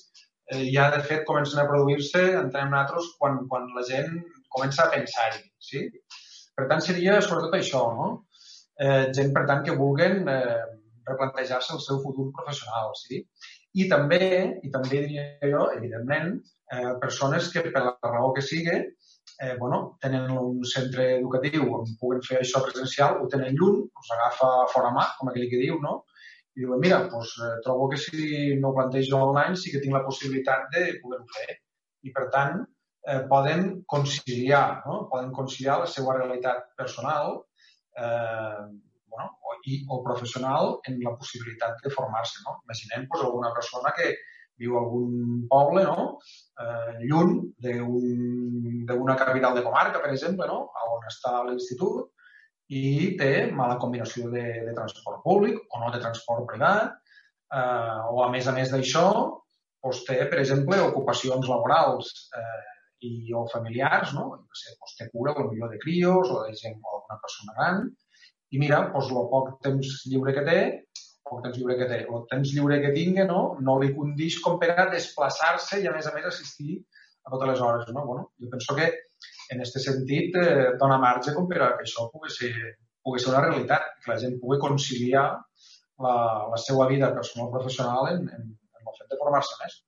eh, 0.53 0.63
ja 0.73 0.89
de 0.93 1.03
fet 1.09 1.25
comencen 1.27 1.61
a 1.61 1.67
produir-se, 1.69 2.23
entenem 2.41 2.73
nosaltres, 2.73 3.11
quan, 3.19 3.43
quan 3.51 3.69
la 3.75 3.83
gent 3.89 4.17
comença 4.53 4.85
a 4.85 4.91
pensar-hi. 4.93 5.43
Sí? 5.69 5.85
Per 6.57 6.65
tant, 6.71 6.81
seria 6.83 7.19
sobretot 7.21 7.55
això, 7.57 7.83
no? 7.99 8.09
Eh, 8.77 9.07
gent, 9.17 9.33
per 9.35 9.45
tant, 9.49 9.63
que 9.65 9.77
vulguen 9.77 10.27
eh, 10.31 10.59
replantejar-se 11.07 11.75
el 11.75 11.83
seu 11.83 12.01
futur 12.03 12.29
professional, 12.35 12.93
sí? 12.99 13.23
I 13.77 13.87
també, 13.91 14.21
i 14.65 14.71
també 14.73 15.03
diria 15.03 15.51
jo, 15.51 15.67
evidentment, 15.77 16.37
eh, 16.73 16.93
persones 17.01 17.51
que 17.53 17.65
per 17.67 17.83
la 17.85 18.13
raó 18.13 18.31
que 18.35 18.43
sigui 18.45 18.77
eh, 19.39 19.55
bueno, 19.59 19.97
tenen 20.01 20.31
un 20.31 20.63
centre 20.65 21.17
educatiu 21.17 21.67
on 21.79 21.91
puguen 21.99 22.23
fer 22.25 22.41
això 22.41 22.63
presencial, 22.65 23.19
ho 23.21 23.27
tenen 23.31 23.55
lluny, 23.57 23.83
els 23.85 24.13
agafa 24.15 24.49
fora 24.73 24.93
mà, 24.95 25.05
com 25.19 25.29
aquell 25.29 25.49
que 25.51 25.61
diu, 25.61 25.77
no? 25.83 25.99
I 26.57 26.63
diuen, 26.63 26.79
mira, 26.81 27.03
doncs, 27.11 27.35
eh, 27.45 27.55
trobo 27.65 27.85
que 27.91 27.99
si 28.01 28.55
no 28.57 28.71
ho 28.71 28.75
plantejo 28.77 29.19
online 29.27 29.59
sí 29.61 29.69
que 29.73 29.81
tinc 29.83 29.93
la 29.93 30.05
possibilitat 30.05 30.65
de 30.73 30.87
poder-ho 31.03 31.27
fer. 31.35 31.57
I, 32.07 32.13
per 32.15 32.23
tant, 32.33 32.63
eh, 33.05 33.19
poden 33.29 33.67
conciliar, 33.93 34.81
no? 34.87 35.03
poden 35.11 35.29
conciliar 35.35 35.77
la 35.83 35.89
seva 35.91 36.15
realitat 36.17 36.65
personal 36.79 37.37
eh, 38.01 38.65
bueno, 39.13 39.29
o, 39.45 39.53
i, 39.69 39.83
o 39.93 40.01
professional 40.07 40.73
en 40.89 40.97
la 41.05 41.13
possibilitat 41.19 41.77
de 41.85 41.93
formar-se. 41.93 42.41
No? 42.47 42.57
Imaginem 42.65 43.05
pues, 43.11 43.23
alguna 43.23 43.53
persona 43.53 43.93
que 43.99 44.15
viu 44.57 44.73
a 44.73 44.81
algun 44.81 45.45
poble 45.53 45.85
no? 45.85 46.09
eh, 46.65 47.05
lluny 47.05 47.37
d'una 47.61 49.17
capital 49.21 49.53
de 49.53 49.65
comarca, 49.69 50.01
per 50.01 50.09
exemple, 50.15 50.49
no? 50.49 50.63
on 50.97 51.05
està 51.13 51.37
l'institut, 51.45 52.09
i 52.67 53.15
té 53.19 53.47
mala 53.55 53.77
combinació 53.79 54.29
de, 54.31 54.45
de 54.67 54.73
transport 54.75 55.21
públic 55.23 55.59
o 55.71 55.81
no 55.81 55.91
de 55.93 56.01
transport 56.03 56.47
privat, 56.49 56.97
eh, 57.53 57.99
o 58.11 58.23
a 58.25 58.31
més 58.33 58.47
a 58.47 58.55
més 58.55 58.73
d'això, 58.73 59.07
doncs 59.83 60.03
té, 60.07 60.17
per 60.31 60.41
exemple, 60.41 60.79
ocupacions 60.89 61.47
laborals 61.47 62.11
eh, 62.35 62.65
i 63.07 63.33
o 63.37 63.45
familiars, 63.51 64.13
no? 64.17 64.33
I, 64.35 64.59
sé, 64.59 64.75
doncs 64.75 64.97
té 64.99 65.07
cura, 65.13 65.35
millor 65.47 65.71
de 65.71 65.79
crios 65.83 66.33
o 66.33 66.43
de 66.43 66.55
gent 66.59 66.79
o 66.81 66.99
d'una 66.99 67.19
persona 67.23 67.55
gran, 67.59 67.83
i 68.51 68.59
mira, 68.59 68.83
doncs 68.93 69.11
el 69.13 69.29
poc 69.31 69.55
temps 69.63 69.93
lliure 70.09 70.35
que 70.35 70.43
té, 70.47 70.59
poc 71.27 71.43
temps 71.45 71.57
lliure 71.59 71.77
que 71.79 71.87
té, 71.89 72.03
el 72.03 72.23
temps 72.31 72.53
lliure 72.55 72.79
que 72.83 72.93
tingui, 72.95 73.23
no, 73.29 73.41
no 73.63 73.79
li 73.79 73.93
condix 73.95 74.39
com 74.43 74.59
per 74.59 74.73
a 74.75 74.89
desplaçar-se 74.91 75.81
i 75.83 75.87
a 75.87 75.95
més 75.95 76.07
a 76.07 76.15
més 76.15 76.27
assistir 76.27 76.81
a 77.27 77.31
totes 77.31 77.53
les 77.53 77.63
hores, 77.63 77.91
no? 77.95 78.05
Bueno, 78.07 78.29
jo 78.41 78.51
penso 78.51 78.75
que 78.75 78.91
en 79.53 79.63
aquest 79.63 79.79
sentit 79.83 80.35
eh, 80.41 80.69
dona 80.81 80.99
marge 81.01 81.33
com 81.35 81.47
per 81.49 81.61
a 81.63 81.71
que 81.77 81.87
això 81.87 82.07
pugui 82.13 82.33
ser, 82.33 82.53
pugui 83.03 83.23
ser 83.23 83.33
una 83.33 83.43
realitat, 83.47 83.91
que 84.03 84.13
la 84.13 84.19
gent 84.21 84.39
pugui 84.41 84.59
conciliar 84.63 85.27
la, 86.05 86.15
la 86.53 86.61
seva 86.61 86.87
vida 86.87 87.13
personal 87.15 87.51
professional 87.53 88.13
en, 88.13 88.25
en, 88.37 88.49
en 88.79 88.89
el 88.91 88.97
fet 88.99 89.13
de 89.13 89.19
formar-se 89.21 89.59
més. 89.63 89.81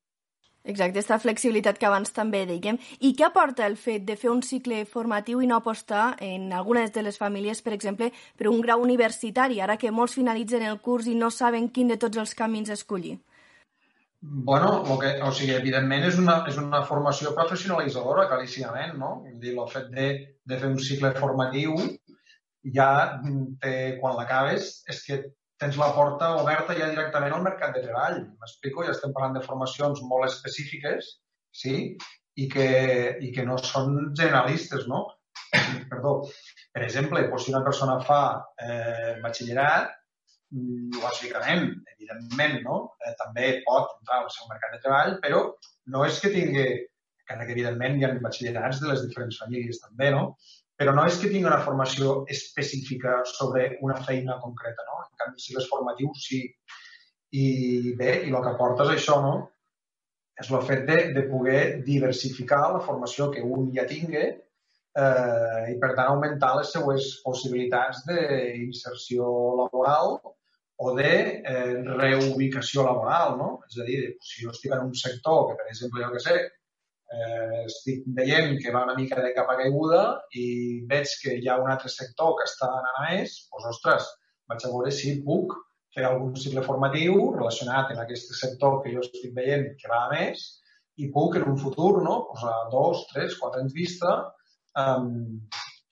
Exacte, 0.69 0.99
aquesta 0.99 1.17
flexibilitat 1.23 1.77
que 1.79 1.87
abans 1.87 2.11
també 2.13 2.43
dèiem. 2.45 2.77
I 2.99 3.13
què 3.17 3.25
aporta 3.29 3.65
el 3.65 3.77
fet 3.79 4.03
de 4.05 4.17
fer 4.19 4.29
un 4.29 4.41
cicle 4.43 4.83
formatiu 4.85 5.39
i 5.41 5.47
no 5.47 5.57
apostar 5.57 6.17
en 6.25 6.51
algunes 6.53 6.91
de 6.91 7.03
les 7.05 7.17
famílies, 7.17 7.63
per 7.63 7.73
exemple, 7.73 8.11
per 8.37 8.49
un 8.51 8.59
grau 8.61 8.83
universitari, 8.83 9.61
ara 9.63 9.77
que 9.79 9.91
molts 9.91 10.17
finalitzen 10.19 10.67
el 10.67 10.81
curs 10.83 11.07
i 11.07 11.15
no 11.15 11.31
saben 11.31 11.71
quin 11.71 11.87
de 11.87 11.97
tots 11.97 12.19
els 12.19 12.35
camins 12.35 12.69
escollir? 12.75 13.17
Bueno, 14.21 14.83
lo 14.85 14.99
que, 14.99 15.13
o 15.23 15.31
sigui, 15.31 15.53
evidentment 15.55 16.03
és 16.09 16.17
una, 16.19 16.41
és 16.51 16.57
una 16.59 16.81
formació 16.87 17.31
professionalitzadora, 17.37 18.25
claríssimament, 18.27 18.97
no? 18.99 19.11
Vull 19.23 19.37
dir, 19.39 19.53
el 19.55 19.69
fet 19.71 19.87
de, 19.93 20.07
de 20.43 20.57
fer 20.59 20.71
un 20.73 20.79
cicle 20.83 21.13
formatiu 21.15 21.77
ja 22.75 22.89
té, 23.63 23.75
quan 24.01 24.17
l'acabes, 24.17 24.67
és 24.91 24.99
que 25.05 25.21
tens 25.59 25.79
la 25.79 25.91
porta 25.95 26.33
oberta 26.41 26.75
ja 26.75 26.89
directament 26.91 27.35
al 27.35 27.45
mercat 27.47 27.71
de 27.75 27.85
treball. 27.85 28.19
M'explico? 28.41 28.83
Ja 28.87 28.95
estem 28.95 29.15
parlant 29.15 29.39
de 29.39 29.45
formacions 29.45 30.03
molt 30.11 30.27
específiques, 30.27 31.13
sí? 31.55 31.77
I 32.39 32.49
que, 32.51 32.67
i 33.23 33.31
que 33.35 33.47
no 33.47 33.55
són 33.63 33.95
generalistes, 34.19 34.83
no? 34.91 35.05
Perdó. 35.91 36.17
Per 36.75 36.83
exemple, 36.83 37.23
doncs, 37.23 37.47
si 37.47 37.55
una 37.55 37.63
persona 37.63 37.95
fa 38.03 38.21
eh, 38.67 39.15
batxillerat, 39.23 39.95
Mm, 39.95 39.98
lògicament, 40.51 41.67
evidentment, 41.95 42.61
no? 42.65 42.77
eh, 43.05 43.13
també 43.19 43.51
pot 43.65 43.91
entrar 43.99 44.23
al 44.23 44.31
seu 44.33 44.47
mercat 44.49 44.73
de 44.75 44.81
treball, 44.85 45.17
però 45.25 45.43
no 45.93 46.05
és 46.05 46.17
que 46.21 46.31
tingui, 46.33 46.65
encara 47.25 47.45
que 47.45 47.53
evidentment 47.53 47.99
hi 47.99 48.07
ha 48.07 48.15
batxillerats 48.23 48.81
de 48.81 48.89
les 48.89 49.05
diferents 49.05 49.37
famílies 49.43 49.81
també, 49.83 50.09
no? 50.15 50.33
però 50.79 50.95
no 50.95 51.03
és 51.05 51.19
que 51.19 51.27
tingui 51.27 51.49
una 51.49 51.61
formació 51.61 52.23
específica 52.31 53.19
sobre 53.27 53.73
una 53.85 53.97
feina 54.05 54.37
concreta, 54.39 54.85
no? 54.87 55.01
En 55.03 55.15
canvi, 55.21 55.41
si 55.43 55.55
les 55.55 55.67
formatius 55.67 56.21
sí. 56.23 56.39
I 57.35 57.47
bé, 57.99 58.13
i 58.25 58.31
el 58.31 58.37
que 58.45 58.53
aporta 58.53 58.85
és 58.87 58.93
això, 58.93 59.17
no? 59.21 59.33
És 60.39 60.47
el 60.49 60.63
fet 60.69 60.85
de, 60.87 60.95
de 61.17 61.25
poder 61.27 61.83
diversificar 61.83 62.61
la 62.71 62.79
formació 62.85 63.27
que 63.33 63.43
un 63.43 63.67
ja 63.75 63.83
tingui 63.89 64.23
eh, 64.23 65.63
i, 65.73 65.75
per 65.83 65.91
tant, 65.97 66.05
augmentar 66.05 66.53
les 66.61 66.71
seues 66.71 67.09
possibilitats 67.25 68.05
d'inserció 68.07 69.27
laboral 69.59 70.15
o 70.79 70.93
de 70.95 71.11
eh, 71.43 71.73
reubicació 71.83 72.85
laboral, 72.87 73.35
no? 73.39 73.49
És 73.67 73.81
a 73.81 73.85
dir, 73.87 73.99
si 74.23 74.45
jo 74.45 74.53
estic 74.53 74.71
en 74.75 74.85
un 74.87 74.95
sector 74.95 75.49
que, 75.49 75.57
per 75.59 75.67
exemple, 75.67 76.03
jo 76.05 76.11
que 76.13 76.21
sé, 76.23 76.37
eh, 77.15 77.63
estic 77.65 78.05
veient 78.19 78.55
que 78.63 78.71
va 78.75 78.85
una 78.87 78.95
mica 78.99 79.19
de 79.25 79.33
capa 79.35 79.57
caiguda 79.59 80.03
i 80.39 80.45
veig 80.91 81.17
que 81.23 81.35
hi 81.35 81.49
ha 81.49 81.59
un 81.59 81.71
altre 81.73 81.91
sector 81.91 82.37
que 82.39 82.47
està 82.47 82.69
anant 82.69 83.01
a 83.01 83.09
més, 83.09 83.35
doncs, 83.51 83.67
ostres, 83.73 84.07
vaig 84.49 84.63
a 84.63 84.73
veure 84.77 84.95
si 84.95 85.17
puc 85.25 85.57
fer 85.95 86.05
algun 86.07 86.35
cicle 86.37 86.63
formatiu 86.65 87.29
relacionat 87.35 87.91
amb 87.91 88.03
aquest 88.05 88.31
sector 88.39 88.79
que 88.83 88.95
jo 88.95 89.03
estic 89.03 89.33
veient 89.35 89.71
que 89.81 89.91
va 89.91 90.05
a 90.05 90.11
més 90.13 90.47
i 91.03 91.09
puc 91.15 91.39
en 91.39 91.47
un 91.51 91.57
futur, 91.59 92.03
no? 92.05 92.21
pues 92.29 92.43
a 92.47 92.55
dos, 92.71 93.05
tres, 93.11 93.35
quatre 93.41 93.63
anys 93.63 93.75
vista, 93.75 94.15
um, 94.79 95.39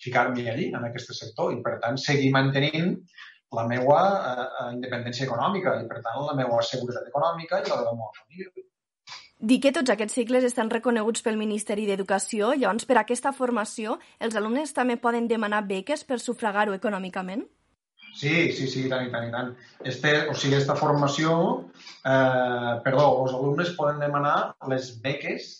ficar-m'hi 0.04 0.48
allí, 0.52 0.68
en 0.76 0.84
aquest 0.88 1.14
sector, 1.16 1.54
i 1.56 1.62
per 1.64 1.78
tant 1.84 2.00
seguir 2.02 2.32
mantenint 2.36 2.98
la 3.56 3.66
meva 3.68 4.00
eh, 4.32 4.48
independència 4.76 5.28
econòmica 5.28 5.76
i, 5.82 5.86
per 5.90 6.02
tant, 6.04 6.24
la 6.28 6.36
meva 6.38 6.62
seguretat 6.62 7.08
econòmica 7.12 7.62
i 7.62 7.70
la 7.70 7.80
de 7.80 7.86
la 7.86 7.94
meva 7.96 8.12
família. 8.18 8.52
Dir 9.38 9.60
que 9.62 9.70
tots 9.72 9.92
aquests 9.94 10.16
cicles 10.18 10.48
estan 10.48 10.72
reconeguts 10.74 11.22
pel 11.22 11.38
Ministeri 11.38 11.86
d'Educació, 11.86 12.56
llavors 12.58 12.88
per 12.90 12.98
aquesta 12.98 13.32
formació 13.38 14.00
els 14.20 14.36
alumnes 14.40 14.74
també 14.74 14.98
poden 14.98 15.28
demanar 15.30 15.62
beques 15.70 16.04
per 16.04 16.18
sufragar-ho 16.20 16.74
econòmicament? 16.74 17.46
Sí, 18.18 18.50
sí, 18.58 18.66
sí, 18.66 18.88
tant 18.90 19.06
i 19.06 19.12
tant 19.14 19.28
i 19.28 19.32
tant. 19.32 19.54
Este, 19.86 20.16
o 20.26 20.34
sigui, 20.34 20.56
aquesta 20.56 20.76
formació, 20.80 21.36
eh, 22.02 22.74
perdó, 22.88 23.06
els 23.22 23.38
alumnes 23.38 23.76
poden 23.78 24.02
demanar 24.02 24.56
les 24.72 24.90
beques 25.04 25.52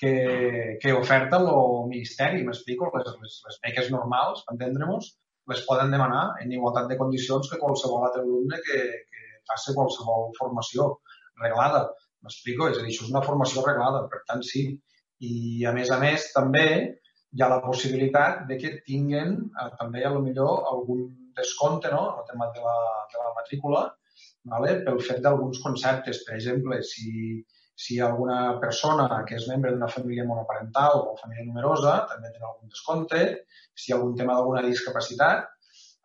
que, 0.00 0.78
que 0.82 0.96
oferta 0.96 1.38
el 1.38 1.52
Ministeri, 1.92 2.42
m'explico, 2.42 2.90
les, 2.96 3.14
les, 3.22 3.40
les 3.46 3.60
beques 3.62 3.92
normals, 3.94 4.42
per 4.42 4.56
entendre-nos, 4.56 5.12
les 5.50 5.62
poden 5.66 5.90
demanar 5.94 6.24
en 6.42 6.52
igualtat 6.56 6.88
de 6.90 6.98
condicions 7.00 7.50
que 7.50 7.58
qualsevol 7.62 8.06
altre 8.06 8.22
alumne 8.22 8.60
que, 8.66 8.80
que 9.10 9.42
faci 9.50 9.74
qualsevol 9.76 10.30
formació 10.38 10.88
reglada. 11.42 11.88
M'explico? 12.24 12.68
És 12.68 12.78
a 12.78 12.84
dir, 12.84 12.92
això 12.92 13.06
és 13.06 13.12
una 13.12 13.24
formació 13.26 13.64
reglada, 13.66 14.04
per 14.12 14.22
tant, 14.28 14.42
sí. 14.46 14.66
I, 15.20 15.32
a 15.68 15.72
més 15.76 15.90
a 15.92 15.98
més, 16.00 16.30
també 16.36 16.66
hi 17.30 17.42
ha 17.42 17.48
la 17.52 17.60
possibilitat 17.64 18.44
de 18.48 18.58
que 18.60 18.76
tinguen 18.86 19.36
eh, 19.38 19.70
també, 19.80 20.04
a 20.04 20.12
lo 20.14 20.22
millor, 20.24 20.64
algun 20.72 21.06
descompte 21.36 21.90
no? 21.92 22.04
el 22.20 22.26
tema 22.30 22.50
de 22.54 22.64
la, 22.64 22.76
de 23.12 23.22
la 23.22 23.32
matrícula 23.36 23.84
vale? 24.52 24.80
pel 24.86 25.00
fet 25.06 25.20
d'alguns 25.24 25.60
conceptes. 25.64 26.22
Per 26.26 26.36
exemple, 26.36 26.80
si, 26.86 27.40
si 27.80 27.96
alguna 28.04 28.40
persona 28.62 29.06
que 29.28 29.38
és 29.38 29.46
membre 29.48 29.72
d'una 29.72 29.88
família 29.88 30.26
monoparental 30.28 30.98
o 31.00 31.16
família 31.20 31.46
numerosa 31.46 31.94
també 32.10 32.32
té 32.34 32.42
algun 32.42 32.68
descompte. 32.74 33.20
Si 33.72 33.88
hi 33.88 33.94
ha 33.94 33.98
algun 33.98 34.18
tema 34.18 34.36
d'alguna 34.36 34.66
discapacitat, 34.66 35.46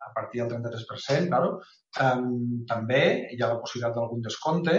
a 0.06 0.12
partir 0.14 0.40
del 0.40 0.52
33%, 0.54 1.28
claro, 1.28 1.50
um, 2.06 2.64
també 2.70 3.02
hi 3.34 3.40
ha 3.42 3.50
la 3.52 3.60
possibilitat 3.60 3.98
d'algun 3.98 4.24
descompte, 4.24 4.76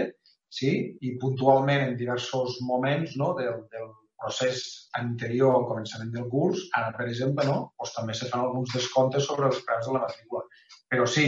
sí? 0.60 0.74
i 1.02 1.14
puntualment 1.22 1.84
en 1.86 1.96
diversos 2.00 2.58
moments 2.66 3.18
no, 3.22 3.34
del, 3.38 3.62
del 3.74 3.92
procés 4.22 4.62
anterior 5.00 5.56
al 5.56 5.66
començament 5.70 6.12
del 6.14 6.28
curs, 6.32 6.64
ara, 6.80 6.94
per 6.98 7.08
exemple, 7.08 7.46
no, 7.50 7.58
doncs 7.78 7.96
també 7.96 8.16
se 8.18 8.30
fan 8.32 8.46
alguns 8.46 8.74
descomptes 8.76 9.28
sobre 9.30 9.50
els 9.52 9.64
preus 9.68 9.88
de 9.88 9.96
la 9.96 10.04
matrícula. 10.06 10.46
Però 10.92 11.08
sí, 11.16 11.26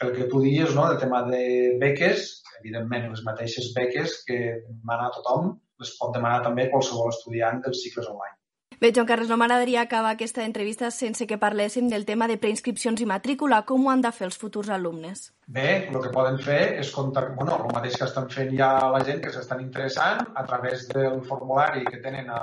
pel 0.00 0.14
que 0.16 0.28
tu 0.30 0.40
dius, 0.44 0.74
no, 0.76 0.86
el 0.90 1.00
tema 1.02 1.22
de 1.28 1.42
beques, 1.82 2.30
evidentment, 2.60 3.10
les 3.12 3.24
mateixes 3.26 3.72
beques 3.76 4.22
que 4.28 4.40
demana 4.68 5.10
tothom 5.16 5.52
les 5.82 5.92
pot 5.98 6.14
demanar 6.14 6.42
també 6.46 6.70
qualsevol 6.72 7.12
estudiant 7.12 7.60
dels 7.64 7.82
cicles 7.84 8.08
online. 8.10 8.36
Bé, 8.80 8.90
Joan 8.94 9.06
Carles, 9.06 9.28
no 9.30 9.36
m'agradaria 9.38 9.82
acabar 9.84 10.14
aquesta 10.14 10.44
entrevista 10.44 10.90
sense 10.90 11.26
que 11.30 11.38
parléssim 11.38 11.88
del 11.90 12.06
tema 12.08 12.26
de 12.30 12.36
preinscripcions 12.42 13.00
i 13.00 13.06
matrícula. 13.06 13.62
Com 13.68 13.86
ho 13.86 13.92
han 13.92 14.02
de 14.04 14.10
fer 14.12 14.26
els 14.28 14.38
futurs 14.40 14.70
alumnes? 14.74 15.28
Bé, 15.46 15.68
el 15.90 16.00
que 16.02 16.10
poden 16.14 16.40
fer 16.42 16.60
és 16.80 16.90
contactar, 16.94 17.36
bueno, 17.38 17.60
el 17.62 17.76
mateix 17.76 17.98
que 18.00 18.08
estan 18.08 18.26
fent 18.32 18.50
ja 18.58 18.72
la 18.94 19.04
gent 19.06 19.22
que 19.22 19.32
s'estan 19.34 19.62
interessant 19.62 20.24
a 20.34 20.44
través 20.48 20.88
del 20.90 21.22
formulari 21.28 21.84
que 21.86 22.02
tenen 22.04 22.30
a, 22.34 22.42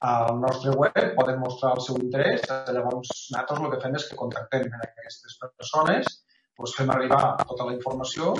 al 0.00 0.40
nostre 0.40 0.72
web, 0.80 1.00
poden 1.18 1.40
mostrar 1.44 1.74
el 1.76 1.84
seu 1.84 2.00
interès. 2.00 2.48
Llavors, 2.48 3.12
nosaltres 3.34 3.60
el 3.60 3.70
que 3.74 3.84
fem 3.84 4.00
és 4.00 4.08
que 4.08 4.20
contactem 4.24 4.80
aquestes 4.80 5.38
persones, 5.44 6.20
doncs 6.56 6.76
fem 6.76 6.90
arribar 6.92 7.24
tota 7.44 7.68
la 7.68 7.76
informació 7.76 8.34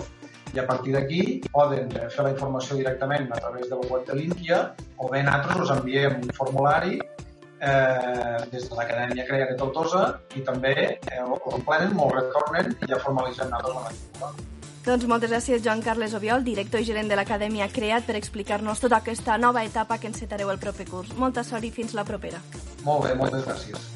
i 0.55 0.59
a 0.59 0.67
partir 0.67 0.95
d'aquí 0.97 1.23
poden 1.53 1.91
fer 2.11 2.27
la 2.27 2.35
informació 2.35 2.77
directament 2.81 3.31
a 3.31 3.41
través 3.41 3.69
del 3.71 3.83
web 3.91 4.07
de 4.07 4.19
l'Índia 4.19 4.61
o 4.99 5.09
bé 5.09 5.23
nosaltres 5.23 5.67
us 5.67 5.75
enviem 5.79 6.21
un 6.21 6.33
formulari 6.37 6.99
eh, 6.99 8.39
des 8.51 8.69
de 8.69 8.77
l'Acadèmia 8.77 9.27
Crea 9.29 9.51
de 9.51 9.59
Tortosa 9.59 10.05
i 10.35 10.45
també 10.47 10.75
eh, 10.97 11.21
ho 11.23 11.39
complenen, 11.45 11.95
molt 11.95 12.17
retornen 12.19 12.75
i 12.81 12.91
ja 12.91 12.99
formalitzen 13.05 13.53
nosaltres 13.53 13.77
la 13.77 13.85
matrícula. 13.91 14.33
Doncs 14.81 15.05
moltes 15.05 15.29
gràcies, 15.29 15.61
Joan 15.61 15.83
Carles 15.85 16.15
Obiol, 16.17 16.41
director 16.41 16.81
i 16.81 16.87
gerent 16.89 17.11
de 17.11 17.17
l'Acadèmia 17.19 17.69
Creat, 17.69 18.07
per 18.09 18.17
explicar-nos 18.17 18.81
tota 18.81 19.03
aquesta 19.03 19.37
nova 19.37 19.61
etapa 19.63 19.99
que 20.01 20.09
encetareu 20.09 20.49
el 20.49 20.59
proper 20.59 20.89
curs. 20.89 21.13
Molta 21.21 21.45
sort 21.45 21.69
i 21.69 21.71
fins 21.75 21.93
la 21.93 22.07
propera. 22.09 22.41
Molt 22.87 23.05
bé, 23.05 23.13
moltes 23.19 23.45
gràcies. 23.45 23.91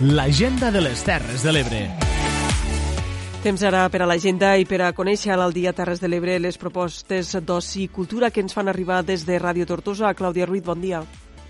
L'agenda 0.00 0.70
de 0.70 0.80
les 0.80 1.02
Terres 1.04 1.42
de 1.42 1.52
l'Ebre. 1.52 1.82
Temps 3.42 3.62
ara 3.66 3.88
per 3.90 4.02
a 4.02 4.06
l'agenda 4.06 4.54
i 4.56 4.64
per 4.64 4.80
a 4.82 4.92
conèixer 4.94 5.34
al 5.34 5.52
dia 5.52 5.72
Terres 5.74 6.00
de 6.00 6.08
l'Ebre 6.08 6.38
les 6.38 6.58
propostes 6.58 7.34
d'oci 7.42 7.84
i 7.84 7.88
cultura 7.88 8.30
que 8.30 8.40
ens 8.40 8.54
fan 8.54 8.68
arribar 8.68 9.02
des 9.04 9.26
de 9.26 9.38
Ràdio 9.38 9.66
Tortosa. 9.66 10.14
Clàudia 10.14 10.46
Ruiz, 10.46 10.62
bon 10.64 10.80
dia. 10.80 11.02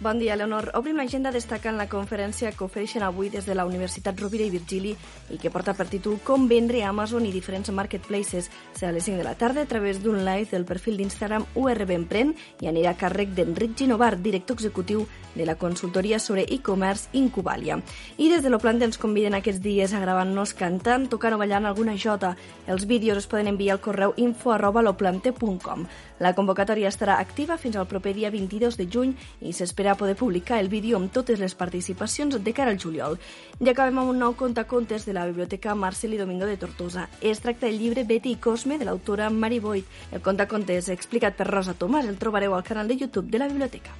Bon 0.02 0.18
dia, 0.18 0.34
Leonor. 0.34 0.72
Obrim 0.74 0.96
l'agenda 0.98 1.30
destacant 1.30 1.76
la 1.78 1.84
conferència 1.86 2.50
que 2.50 2.64
ofereixen 2.64 3.04
avui 3.06 3.28
des 3.30 3.44
de 3.46 3.54
la 3.54 3.62
Universitat 3.68 4.18
Rovira 4.18 4.42
i 4.42 4.50
Virgili 4.50 4.96
i 5.30 5.36
que 5.38 5.50
porta 5.54 5.76
per 5.78 5.86
títol 5.86 6.16
Com 6.26 6.48
vendre 6.50 6.80
a 6.82 6.88
Amazon 6.90 7.22
i 7.22 7.30
diferents 7.30 7.70
marketplaces. 7.70 8.48
Serà 8.74 8.90
a 8.90 8.96
les 8.96 9.06
5 9.06 9.20
de 9.20 9.26
la 9.28 9.36
tarda 9.38 9.62
a 9.62 9.68
través 9.70 10.00
d'un 10.02 10.24
live 10.26 10.50
del 10.50 10.66
perfil 10.66 10.98
d'Instagram 10.98 11.46
URB 11.54 11.94
Empren 11.94 12.34
i 12.58 12.66
anirà 12.66 12.96
a 12.96 12.98
càrrec 12.98 13.30
d'Enric 13.36 13.76
Ginovar, 13.78 14.16
director 14.18 14.58
executiu 14.58 15.06
de 15.36 15.46
la 15.46 15.54
consultoria 15.54 16.18
sobre 16.18 16.48
e-commerce 16.48 17.06
Incubalia. 17.12 17.78
I 18.18 18.28
des 18.28 18.42
de 18.42 18.50
l'Oplante 18.50 18.84
ens 18.90 18.98
conviden 18.98 19.38
aquests 19.38 19.62
dies 19.62 19.94
a 19.94 20.02
gravar-nos 20.02 20.56
cantant, 20.58 21.06
tocant 21.14 21.38
o 21.38 21.38
ballant 21.38 21.70
alguna 21.70 21.94
jota. 21.94 22.34
Els 22.66 22.88
vídeos 22.90 23.22
es 23.22 23.30
poden 23.30 23.54
enviar 23.54 23.78
al 23.78 23.84
correu 23.86 24.18
info 24.18 24.50
arroba 24.50 24.82
loplante.com. 24.82 25.86
La 26.18 26.34
convocatòria 26.34 26.90
estarà 26.93 27.18
activa 27.20 27.56
fins 27.59 27.76
al 27.76 27.89
proper 27.89 28.12
dia 28.14 28.30
22 28.30 28.76
de 28.76 28.86
juny 28.90 29.14
i 29.40 29.52
s'espera 29.52 29.97
poder 29.97 30.16
publicar 30.16 30.60
el 30.60 30.68
vídeo 30.68 30.97
amb 30.98 31.12
totes 31.12 31.40
les 31.40 31.55
participacions 31.55 32.36
de 32.39 32.52
cara 32.52 32.70
al 32.70 32.80
juliol. 32.80 33.18
I 33.60 33.70
acabem 33.70 33.98
amb 33.98 34.12
un 34.12 34.18
nou 34.18 34.36
contacontes 34.36 35.06
de 35.06 35.16
la 35.16 35.26
Biblioteca 35.26 35.74
Marcel 35.74 36.14
i 36.14 36.20
Domingo 36.20 36.47
de 36.47 36.56
Tortosa. 36.56 37.09
Es 37.20 37.40
tracta 37.40 37.66
del 37.66 37.78
llibre 37.78 38.05
Betty 38.05 38.36
i 38.36 38.40
Cosme 38.40 38.78
de 38.78 38.89
l'autora 38.89 39.30
Mari 39.30 39.60
Boyd. 39.60 39.84
El 40.12 40.22
contacontes 40.22 40.89
explicat 40.89 41.36
per 41.36 41.51
Rosa 41.51 41.74
Tomàs 41.74 42.09
el 42.09 42.18
trobareu 42.18 42.55
al 42.55 42.66
canal 42.66 42.89
de 42.89 42.97
YouTube 42.97 43.30
de 43.30 43.43
la 43.43 43.48
biblioteca. 43.48 43.93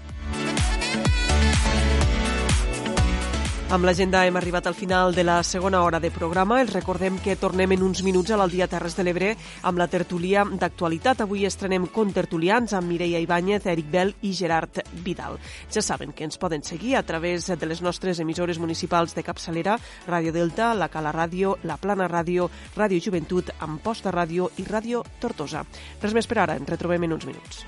Amb 3.73 3.87
l'agenda 3.89 4.21
hem 4.29 4.37
arribat 4.37 4.67
al 4.69 4.75
final 4.77 5.15
de 5.17 5.23
la 5.25 5.39
segona 5.43 5.79
hora 5.81 5.99
de 5.99 6.11
programa. 6.13 6.59
Els 6.61 6.75
recordem 6.75 7.15
que 7.25 7.39
tornem 7.41 7.73
en 7.73 7.85
uns 7.87 8.03
minuts 8.05 8.29
a 8.29 8.37
l'Aldia 8.37 8.67
Terres 8.69 8.93
de 8.99 9.07
l'Ebre 9.07 9.31
amb 9.65 9.81
la 9.81 9.87
tertúlia 9.89 10.43
d'actualitat. 10.45 11.23
Avui 11.25 11.47
estrenem 11.49 11.87
contertulians 11.89 12.75
amb 12.77 12.93
Mireia 12.93 13.23
Ibáñez, 13.25 13.65
Eric 13.73 13.89
Bell 13.89 14.13
i 14.29 14.35
Gerard 14.37 14.83
Vidal. 15.07 15.39
Ja 15.73 15.81
saben 15.81 16.13
que 16.13 16.29
ens 16.29 16.37
poden 16.37 16.61
seguir 16.69 16.99
a 16.99 17.03
través 17.03 17.49
de 17.49 17.67
les 17.67 17.81
nostres 17.81 18.21
emissores 18.21 18.61
municipals 18.61 19.17
de 19.17 19.25
capçalera, 19.25 19.79
Ràdio 20.07 20.37
Delta, 20.37 20.75
la 20.75 20.91
Cala 20.93 21.15
Ràdio, 21.17 21.57
la 21.65 21.79
Plana 21.81 22.11
Ràdio, 22.13 22.51
Ràdio 22.77 23.01
Joventut, 23.01 23.55
Amposta 23.59 24.13
Ràdio 24.13 24.51
i 24.59 24.69
Ràdio 24.69 25.01
Tortosa. 25.19 25.65
Res 26.03 26.13
més 26.13 26.29
per 26.29 26.45
ara, 26.45 26.61
ens 26.61 26.69
retrobem 26.69 27.09
en 27.09 27.17
uns 27.17 27.25
minuts. 27.25 27.65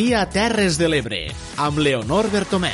Dia 0.00 0.22
Terres 0.32 0.78
de 0.80 0.86
l'Ebre, 0.88 1.18
amb 1.60 1.76
Leonor 1.84 2.30
Bertomeu. 2.32 2.72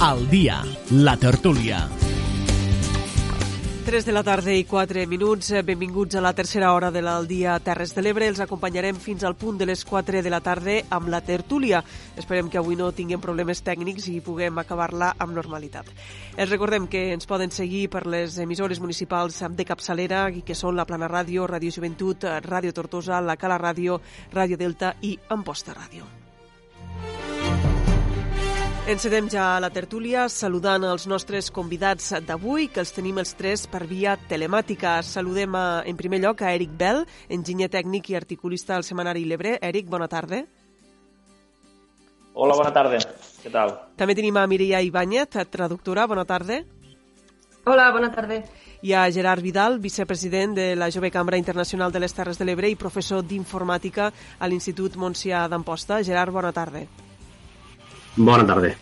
Al 0.00 0.24
dia, 0.32 0.62
la 0.88 1.18
tertúlia. 1.20 1.84
3 3.84 4.06
de 4.06 4.12
la 4.12 4.22
tarda 4.22 4.52
i 4.54 4.62
4 4.64 5.02
minuts. 5.10 5.50
Benvinguts 5.66 6.14
a 6.14 6.20
la 6.22 6.32
tercera 6.32 6.70
hora 6.72 6.92
de 6.94 7.02
l'Al 7.02 7.26
dia 7.26 7.58
Terres 7.60 7.90
de 7.92 8.00
l'Ebre. 8.00 8.28
Els 8.30 8.38
acompanyarem 8.40 8.96
fins 8.96 9.24
al 9.26 9.34
punt 9.34 9.58
de 9.58 9.66
les 9.66 9.82
4 9.84 10.22
de 10.22 10.30
la 10.30 10.40
tarda 10.40 10.78
amb 10.88 11.10
la 11.12 11.20
tertúlia. 11.20 11.82
Esperem 12.22 12.46
que 12.46 12.60
avui 12.60 12.76
no 12.78 12.92
tinguem 12.94 13.20
problemes 13.20 13.64
tècnics 13.66 14.06
i 14.12 14.20
puguem 14.22 14.60
acabar-la 14.62 15.10
amb 15.18 15.34
normalitat. 15.34 15.88
Els 16.36 16.52
recordem 16.52 16.86
que 16.86 17.08
ens 17.16 17.26
poden 17.26 17.50
seguir 17.50 17.88
per 17.90 18.04
les 18.06 18.38
emissores 18.38 18.78
municipals 18.78 19.42
de 19.42 19.66
capçalera 19.66 20.28
que 20.46 20.54
són 20.54 20.78
la 20.78 20.86
Plana 20.86 21.10
Ràdio, 21.10 21.48
Ràdio 21.50 21.74
Joventut, 21.74 22.28
Ràdio 22.46 22.72
Tortosa, 22.72 23.18
la 23.20 23.36
Cala 23.36 23.58
Ràdio, 23.58 23.98
Ràdio 24.32 24.56
Delta 24.60 24.94
i 25.02 25.16
Amposta 25.34 25.74
Ràdio. 25.74 26.06
Encedem 28.82 29.28
ja 29.30 29.60
la 29.62 29.70
tertúlia 29.70 30.24
saludant 30.30 30.82
els 30.86 31.08
nostres 31.10 31.50
convidats 31.54 32.14
d'avui, 32.26 32.70
que 32.70 32.82
els 32.82 32.94
tenim 32.94 33.18
els 33.22 33.34
tres 33.38 33.66
per 33.70 33.84
via 33.90 34.16
telemàtica. 34.30 34.96
Saludem 35.06 35.54
a, 35.54 35.66
en 35.86 35.98
primer 35.98 36.22
lloc 36.22 36.42
a 36.42 36.54
Eric 36.54 36.74
Bell, 36.78 37.04
enginyer 37.30 37.70
tècnic 37.70 38.10
i 38.10 38.18
articulista 38.18 38.74
al 38.78 38.86
Semanari 38.86 39.22
Lebre. 39.26 39.58
Eric, 39.62 39.90
bona 39.90 40.10
tarda. 40.10 40.42
Hola, 42.34 42.56
bona 42.56 42.72
tarda. 42.72 42.98
Què 43.42 43.50
tal? 43.52 43.74
També 44.00 44.14
tenim 44.16 44.36
a 44.40 44.46
Mireia 44.48 44.80
Ibáñez, 44.80 45.36
traductora. 45.52 46.06
Bona 46.08 46.24
tarda. 46.24 46.62
Hola, 47.64 47.90
bona 47.92 48.10
tarda. 48.10 48.40
I 48.82 48.94
a 48.98 49.04
Gerard 49.14 49.42
Vidal, 49.44 49.78
vicepresident 49.78 50.56
de 50.56 50.74
la 50.74 50.88
Jove 50.90 51.12
Cambra 51.12 51.38
Internacional 51.38 51.92
de 51.92 52.00
les 52.00 52.14
Terres 52.14 52.40
de 52.40 52.48
l'Ebre 52.48 52.70
i 52.72 52.74
professor 52.74 53.22
d'informàtica 53.22 54.08
a 54.40 54.48
l'Institut 54.48 54.96
Montsià 54.96 55.44
d'Amposta. 55.48 56.00
Gerard, 56.02 56.32
bona 56.34 56.50
tarda. 56.56 56.82
Bona 58.16 58.46
tarda. 58.48 58.72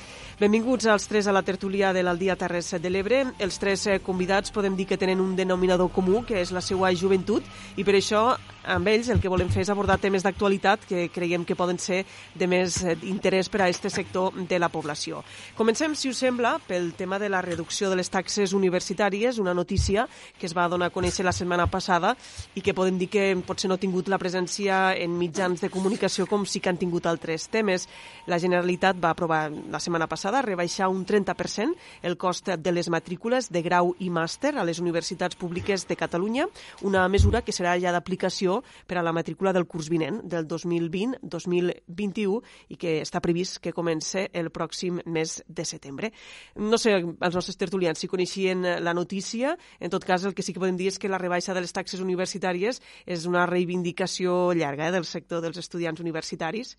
Benvinguts 0.41 0.87
als 0.87 1.05
tres 1.05 1.27
a 1.27 1.33
la 1.37 1.43
tertúlia 1.43 1.93
de 1.93 2.01
l'Aldia 2.01 2.33
Terres 2.33 2.71
de 2.81 2.89
l'Ebre. 2.89 3.19
Els 3.45 3.59
tres 3.61 3.83
eh, 3.85 3.99
convidats 4.01 4.49
podem 4.55 4.73
dir 4.73 4.87
que 4.89 4.97
tenen 4.97 5.21
un 5.21 5.35
denominador 5.37 5.91
comú, 5.93 6.23
que 6.25 6.39
és 6.41 6.49
la 6.57 6.63
seva 6.65 6.89
joventut, 6.97 7.45
i 7.77 7.85
per 7.85 7.99
això 7.99 8.23
amb 8.65 8.89
ells 8.89 9.11
el 9.13 9.21
que 9.21 9.29
volem 9.29 9.51
fer 9.53 9.67
és 9.67 9.71
abordar 9.73 9.99
temes 10.01 10.25
d'actualitat 10.25 10.87
que 10.89 11.03
creiem 11.13 11.45
que 11.45 11.57
poden 11.57 11.77
ser 11.81 12.07
de 12.33 12.49
més 12.49 12.79
eh, 12.85 12.95
interès 13.11 13.51
per 13.53 13.61
a 13.61 13.67
aquest 13.67 13.91
sector 13.93 14.33
de 14.49 14.59
la 14.61 14.71
població. 14.73 15.21
Comencem, 15.59 15.93
si 15.93 16.09
us 16.09 16.23
sembla, 16.25 16.55
pel 16.65 16.95
tema 16.97 17.19
de 17.21 17.29
la 17.29 17.43
reducció 17.45 17.91
de 17.93 18.01
les 18.01 18.09
taxes 18.09 18.57
universitàries, 18.57 19.43
una 19.45 19.53
notícia 19.53 20.07
que 20.39 20.49
es 20.49 20.57
va 20.57 20.71
donar 20.73 20.89
a 20.89 20.95
conèixer 20.95 21.25
la 21.25 21.37
setmana 21.37 21.69
passada 21.69 22.15
i 22.55 22.65
que 22.65 22.73
podem 22.73 22.97
dir 22.97 23.11
que 23.13 23.27
potser 23.45 23.69
no 23.69 23.77
ha 23.77 23.83
tingut 23.85 24.09
la 24.09 24.21
presència 24.23 24.97
en 24.97 25.21
mitjans 25.21 25.61
de 25.61 25.69
comunicació 25.69 26.25
com 26.25 26.49
sí 26.49 26.65
que 26.65 26.73
han 26.73 26.81
tingut 26.81 27.05
altres 27.05 27.51
temes. 27.53 27.91
La 28.25 28.41
Generalitat 28.41 28.97
va 28.97 29.13
aprovar 29.13 29.51
la 29.51 29.85
setmana 29.85 30.09
passada 30.09 30.30
passada 30.31 30.47
rebaixar 30.47 30.89
un 30.89 31.05
30% 31.05 31.75
el 32.03 32.17
cost 32.17 32.49
de 32.49 32.73
les 32.73 32.89
matrícules 32.89 33.51
de 33.51 33.63
grau 33.63 33.95
i 33.99 34.11
màster 34.11 34.55
a 34.55 34.65
les 34.65 34.79
universitats 34.79 35.37
públiques 35.37 35.87
de 35.89 35.97
Catalunya, 35.99 36.47
una 36.87 37.09
mesura 37.09 37.43
que 37.43 37.53
serà 37.53 37.75
ja 37.83 37.91
d'aplicació 37.91 38.61
per 38.87 38.99
a 38.99 39.03
la 39.03 39.13
matrícula 39.13 39.53
del 39.53 39.67
curs 39.67 39.91
vinent, 39.91 40.21
del 40.23 40.47
2020-2021, 40.47 42.39
i 42.71 42.79
que 42.79 43.01
està 43.03 43.21
previst 43.21 43.59
que 43.59 43.75
comence 43.75 44.29
el 44.33 44.51
pròxim 44.55 45.01
mes 45.07 45.41
de 45.49 45.65
setembre. 45.67 46.13
No 46.55 46.79
sé, 46.79 47.01
els 47.03 47.35
nostres 47.35 47.59
tertulians, 47.59 47.99
si 47.99 48.09
coneixien 48.09 48.63
la 48.85 48.95
notícia, 48.95 49.57
en 49.81 49.91
tot 49.91 50.07
cas 50.07 50.25
el 50.25 50.35
que 50.35 50.47
sí 50.47 50.55
que 50.55 50.63
podem 50.63 50.79
dir 50.79 50.93
és 50.93 50.99
que 50.99 51.11
la 51.11 51.19
rebaixa 51.19 51.55
de 51.55 51.65
les 51.65 51.75
taxes 51.75 52.01
universitàries 52.01 52.81
és 53.07 53.27
una 53.27 53.47
reivindicació 53.51 54.53
llarga 54.55 54.89
eh, 54.89 54.95
del 54.95 55.09
sector 55.09 55.43
dels 55.43 55.59
estudiants 55.59 56.01
universitaris. 56.01 56.77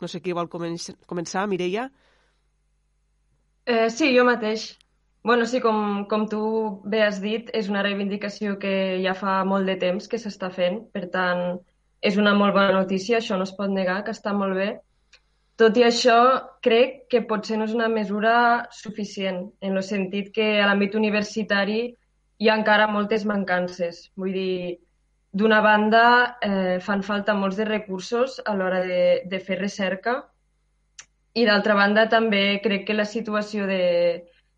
No 0.00 0.08
sé 0.08 0.22
qui 0.24 0.32
vol 0.32 0.48
començar, 0.48 1.44
Mireia. 1.50 1.90
Eh, 3.70 3.88
sí, 3.90 4.16
jo 4.16 4.24
mateix. 4.26 4.62
Bueno, 5.22 5.44
sí, 5.46 5.60
com, 5.62 6.06
com 6.10 6.24
tu 6.30 6.40
bé 6.92 7.02
has 7.04 7.20
dit, 7.22 7.50
és 7.54 7.68
una 7.70 7.82
reivindicació 7.86 8.56
que 8.58 8.72
ja 9.04 9.12
fa 9.14 9.34
molt 9.46 9.68
de 9.70 9.76
temps 9.78 10.08
que 10.10 10.18
s'està 10.18 10.48
fent, 10.50 10.80
per 10.96 11.04
tant, 11.12 11.42
és 12.10 12.16
una 12.18 12.32
molt 12.34 12.56
bona 12.56 12.72
notícia, 12.74 13.18
això 13.18 13.38
no 13.38 13.46
es 13.46 13.52
pot 13.58 13.70
negar, 13.70 14.00
que 14.06 14.14
està 14.16 14.32
molt 14.34 14.56
bé. 14.58 14.70
Tot 15.60 15.78
i 15.78 15.84
això, 15.86 16.16
crec 16.66 17.04
que 17.12 17.22
potser 17.30 17.60
no 17.60 17.68
és 17.68 17.76
una 17.76 17.90
mesura 17.92 18.34
suficient, 18.74 19.42
en 19.60 19.76
el 19.76 19.86
sentit 19.86 20.32
que 20.34 20.50
a 20.58 20.66
l'àmbit 20.66 20.96
universitari 20.98 21.80
hi 22.40 22.50
ha 22.50 22.58
encara 22.58 22.90
moltes 22.90 23.28
mancances. 23.28 24.06
Vull 24.16 24.34
dir, 24.34 24.78
d'una 25.30 25.60
banda, 25.62 26.04
eh, 26.42 26.78
fan 26.82 27.06
falta 27.06 27.38
molts 27.38 27.60
de 27.60 27.70
recursos 27.70 28.40
a 28.42 28.56
l'hora 28.56 28.82
de, 28.88 29.02
de 29.30 29.44
fer 29.46 29.60
recerca, 29.62 30.22
i 31.34 31.46
d'altra 31.46 31.76
banda 31.78 32.08
també 32.10 32.60
crec 32.64 32.86
que 32.88 32.96
la 32.96 33.06
situació 33.06 33.66
de, 33.70 33.82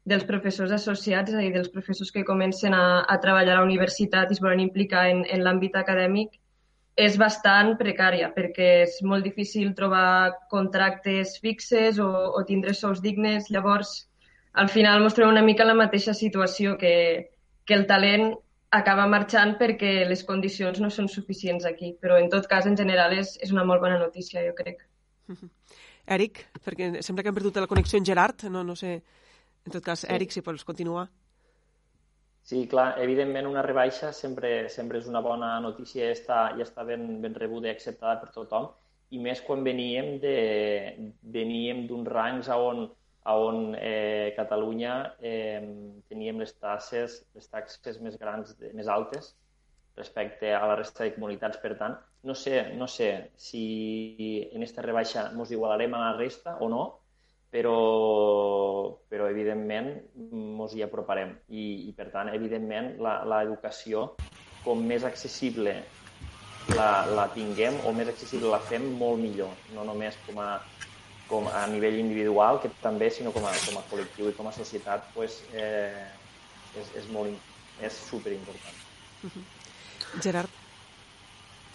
dels 0.04 0.24
professors 0.28 0.72
associats, 0.74 1.30
és 1.30 1.36
a 1.36 1.42
dir, 1.42 1.52
dels 1.54 1.70
professors 1.72 2.10
que 2.14 2.24
comencen 2.28 2.74
a, 2.74 3.02
a 3.08 3.18
treballar 3.22 3.56
a 3.56 3.60
la 3.60 3.66
universitat 3.66 4.30
i 4.30 4.36
es 4.36 4.40
volen 4.42 4.62
implicar 4.64 5.08
en, 5.10 5.24
en 5.30 5.44
l'àmbit 5.44 5.76
acadèmic, 5.78 6.38
és 6.96 7.16
bastant 7.16 7.74
precària 7.80 8.28
perquè 8.34 8.70
és 8.84 8.98
molt 9.08 9.24
difícil 9.24 9.72
trobar 9.76 10.32
contractes 10.52 11.38
fixes 11.40 12.00
o, 12.02 12.08
o 12.36 12.42
tindre 12.48 12.74
sous 12.76 13.00
dignes. 13.00 13.48
Llavors, 13.50 13.94
al 14.52 14.68
final 14.68 15.00
mostrem 15.00 15.30
una 15.32 15.44
mica 15.44 15.64
la 15.64 15.78
mateixa 15.78 16.12
situació 16.12 16.76
que, 16.80 16.94
que 17.64 17.78
el 17.78 17.86
talent 17.88 18.34
acaba 18.72 19.06
marxant 19.08 19.56
perquè 19.60 20.02
les 20.08 20.24
condicions 20.28 20.80
no 20.80 20.90
són 20.90 21.08
suficients 21.08 21.64
aquí. 21.68 21.94
Però, 22.00 22.18
en 22.20 22.28
tot 22.32 22.48
cas, 22.50 22.68
en 22.68 22.76
general, 22.76 23.16
és, 23.16 23.38
és 23.40 23.52
una 23.52 23.64
molt 23.68 23.80
bona 23.84 23.98
notícia, 24.00 24.44
jo 24.44 24.56
crec. 24.58 24.84
Eric, 26.06 26.46
perquè 26.64 27.02
sembla 27.02 27.22
que 27.22 27.30
hem 27.30 27.36
perdut 27.36 27.60
la 27.62 27.70
connexió 27.70 27.98
en 27.98 28.06
Gerard, 28.06 28.46
no, 28.50 28.64
no 28.66 28.74
sé, 28.76 28.96
en 29.64 29.74
tot 29.74 29.84
cas, 29.84 30.02
sí. 30.02 30.10
Eric, 30.10 30.32
si 30.34 30.42
pots 30.42 30.64
continuar. 30.64 31.08
Sí, 32.42 32.64
clar, 32.66 32.96
evidentment 32.98 33.46
una 33.46 33.62
rebaixa 33.62 34.10
sempre, 34.12 34.68
sempre 34.68 34.98
és 34.98 35.06
una 35.06 35.20
bona 35.22 35.52
notícia 35.62 36.08
i 36.08 36.14
està, 36.16 36.40
i 36.58 36.64
està 36.64 36.82
ben, 36.84 37.20
ben 37.22 37.36
rebuda 37.38 37.70
i 37.70 37.74
acceptada 37.76 38.18
per 38.18 38.32
tothom, 38.34 38.66
i 39.14 39.20
més 39.22 39.42
quan 39.46 39.62
veníem 39.62 40.16
de, 40.22 40.34
veníem 41.36 41.84
d'uns 41.86 42.10
rangs 42.10 42.48
a 42.50 42.56
on, 42.58 42.88
a 43.22 43.36
on 43.38 43.76
eh, 43.78 44.32
Catalunya 44.34 44.96
eh, 45.20 45.60
teníem 46.10 46.42
les 46.42 46.56
taxes, 46.56 47.20
les 47.36 47.46
taxes 47.52 48.00
més 48.02 48.18
grans, 48.18 48.56
de, 48.58 48.72
més 48.74 48.90
altes 48.90 49.36
respecte 49.96 50.50
a 50.56 50.64
la 50.66 50.78
resta 50.80 51.04
de 51.04 51.14
comunitats. 51.14 51.60
Per 51.62 51.76
tant, 51.78 51.94
no 52.22 52.34
sé, 52.34 52.72
no 52.78 52.86
sé 52.86 53.30
si 53.36 54.48
en 54.52 54.62
aquesta 54.62 54.84
rebaixa 54.84 55.30
ens 55.32 55.50
igualarem 55.50 55.94
a 55.94 56.02
la 56.04 56.12
resta 56.18 56.56
o 56.62 56.68
no, 56.70 56.82
però, 57.52 57.76
però 59.10 59.26
evidentment 59.28 59.90
ens 60.16 60.76
hi 60.76 60.84
aproparem. 60.86 61.34
I, 61.50 61.88
i 61.88 61.96
per 61.96 62.08
tant, 62.14 62.30
evidentment, 62.32 62.94
l'educació, 63.02 64.12
com 64.62 64.86
més 64.86 65.04
accessible 65.04 65.74
la, 66.76 66.88
la 67.10 67.26
tinguem 67.34 67.80
o 67.88 67.92
més 67.96 68.08
accessible 68.12 68.52
la 68.54 68.62
fem, 68.70 68.86
molt 69.00 69.20
millor. 69.20 69.52
No 69.74 69.84
només 69.88 70.16
com 70.28 70.38
a, 70.40 70.48
com 71.28 71.50
a 71.50 71.66
nivell 71.74 71.98
individual, 72.00 72.62
que 72.62 72.70
també, 72.80 73.10
sinó 73.10 73.34
com 73.34 73.44
a, 73.50 73.52
com 73.66 73.82
a 73.82 73.84
col·lectiu 73.90 74.30
i 74.30 74.36
com 74.38 74.48
a 74.48 74.56
societat, 74.56 75.10
pues, 75.16 75.42
eh, 75.52 76.06
és, 76.78 76.96
és, 77.02 77.12
molt, 77.12 77.52
és 77.82 78.02
superimportant. 78.08 78.82
Gerard. 80.22 80.61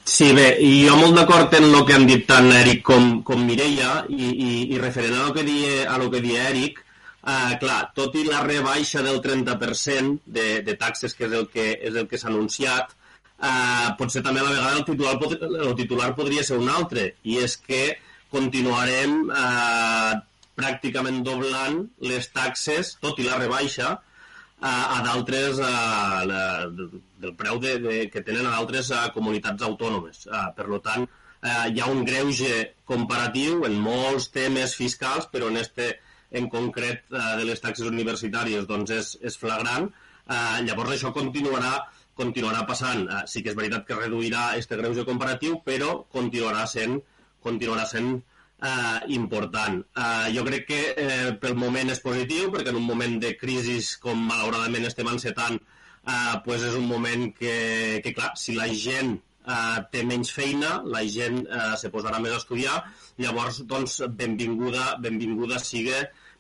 Sí, 0.08 0.30
bé, 0.32 0.46
i 0.64 0.86
jo 0.88 0.94
molt 0.96 1.18
d'acord 1.18 1.52
en 1.58 1.66
el 1.68 1.82
que 1.88 1.96
han 1.98 2.06
dit 2.08 2.22
tant 2.30 2.46
Eric 2.56 2.80
com, 2.90 3.08
com 3.28 3.42
Mireia 3.44 4.06
i, 4.08 4.30
i, 4.30 4.52
i 4.72 4.78
referent 4.80 5.18
a 5.18 5.26
el 5.28 5.34
que 5.36 5.44
dia, 5.44 5.82
a 5.92 5.98
lo 6.00 6.08
que 6.14 6.22
dia 6.24 6.46
Eric, 6.48 6.80
eh, 6.80 7.58
clar, 7.60 7.82
tot 7.98 8.16
i 8.16 8.24
la 8.24 8.40
rebaixa 8.46 9.04
del 9.04 9.20
30% 9.26 10.32
de, 10.38 10.48
de 10.64 10.78
taxes, 10.80 11.12
que 11.18 11.28
és 11.28 11.36
el 11.42 11.50
que, 11.52 11.68
és 11.90 12.00
el 12.00 12.08
que 12.08 12.22
s'ha 12.22 12.32
anunciat, 12.32 12.96
eh, 13.36 13.90
potser 14.00 14.24
també 14.24 14.40
a 14.40 14.48
la 14.48 14.56
vegada 14.56 14.80
el 14.80 14.88
titular, 14.88 15.18
el 15.68 15.76
titular 15.82 16.10
podria 16.16 16.48
ser 16.48 16.62
un 16.64 16.72
altre, 16.72 17.10
i 17.28 17.42
és 17.44 17.60
que 17.68 17.84
continuarem 18.32 19.20
eh, 19.28 20.14
pràcticament 20.56 21.20
doblant 21.28 21.82
les 22.14 22.32
taxes, 22.32 22.96
tot 23.04 23.20
i 23.20 23.28
la 23.28 23.44
rebaixa, 23.44 23.98
a, 24.60 24.74
a 24.98 25.02
d'altres 25.06 25.60
del 27.22 27.34
preu 27.38 27.60
de, 27.62 27.78
de, 27.84 27.96
que 28.14 28.24
tenen 28.26 28.48
a 28.48 28.56
d'altres 28.56 28.92
comunitats 29.14 29.64
autònomes. 29.68 30.26
Uh, 30.28 30.48
per 30.58 30.68
tant, 30.86 31.06
uh, 31.08 31.66
hi 31.70 31.82
ha 31.82 31.90
un 31.92 32.04
greuge 32.08 32.54
comparatiu 32.90 33.66
en 33.68 33.78
molts 33.82 34.32
temes 34.34 34.76
fiscals, 34.78 35.30
però 35.32 35.52
en 35.52 35.62
este 35.62 35.98
en 36.32 36.50
concret 36.52 37.06
uh, 37.14 37.38
de 37.40 37.46
les 37.48 37.62
taxes 37.64 37.88
universitàries 37.88 38.66
doncs 38.68 38.92
és, 38.92 39.14
és 39.22 39.38
flagrant. 39.38 39.88
Uh, 40.28 40.58
llavors 40.66 40.98
això 40.98 41.14
continuarà 41.16 41.78
continuarà 42.18 42.64
passant. 42.66 43.04
Sí 43.30 43.44
que 43.46 43.52
és 43.54 43.58
veritat 43.58 43.86
que 43.86 43.98
reduirà 44.00 44.56
este 44.58 44.78
greuge 44.80 45.06
comparatiu, 45.06 45.60
però 45.62 46.00
continuarà 46.10 46.64
sent, 46.66 46.98
continuarà 47.46 47.86
sent 47.86 48.16
eh, 48.64 49.00
important. 49.18 49.80
Eh, 49.96 50.28
jo 50.36 50.44
crec 50.48 50.68
que 50.68 50.82
eh, 50.96 51.32
pel 51.42 51.56
moment 51.60 51.94
és 51.94 52.04
positiu, 52.04 52.52
perquè 52.54 52.74
en 52.74 52.82
un 52.82 52.88
moment 52.88 53.18
de 53.22 53.36
crisi 53.38 53.80
com 54.02 54.20
malauradament 54.30 54.88
estem 54.90 55.10
encetant, 55.12 55.58
eh, 55.58 56.36
pues 56.46 56.64
és 56.64 56.76
un 56.76 56.88
moment 56.90 57.30
que, 57.38 58.02
que 58.04 58.14
clar, 58.14 58.34
si 58.36 58.58
la 58.58 58.70
gent 58.74 59.18
eh, 59.48 59.80
té 59.92 60.04
menys 60.08 60.32
feina, 60.34 60.78
la 60.86 61.04
gent 61.08 61.44
eh, 61.46 61.74
se 61.80 61.92
posarà 61.94 62.22
més 62.24 62.36
a 62.36 62.42
estudiar, 62.42 62.80
llavors, 63.24 63.62
doncs, 63.70 64.02
benvinguda, 64.10 64.96
benvinguda 65.04 65.62
sigui 65.64 65.96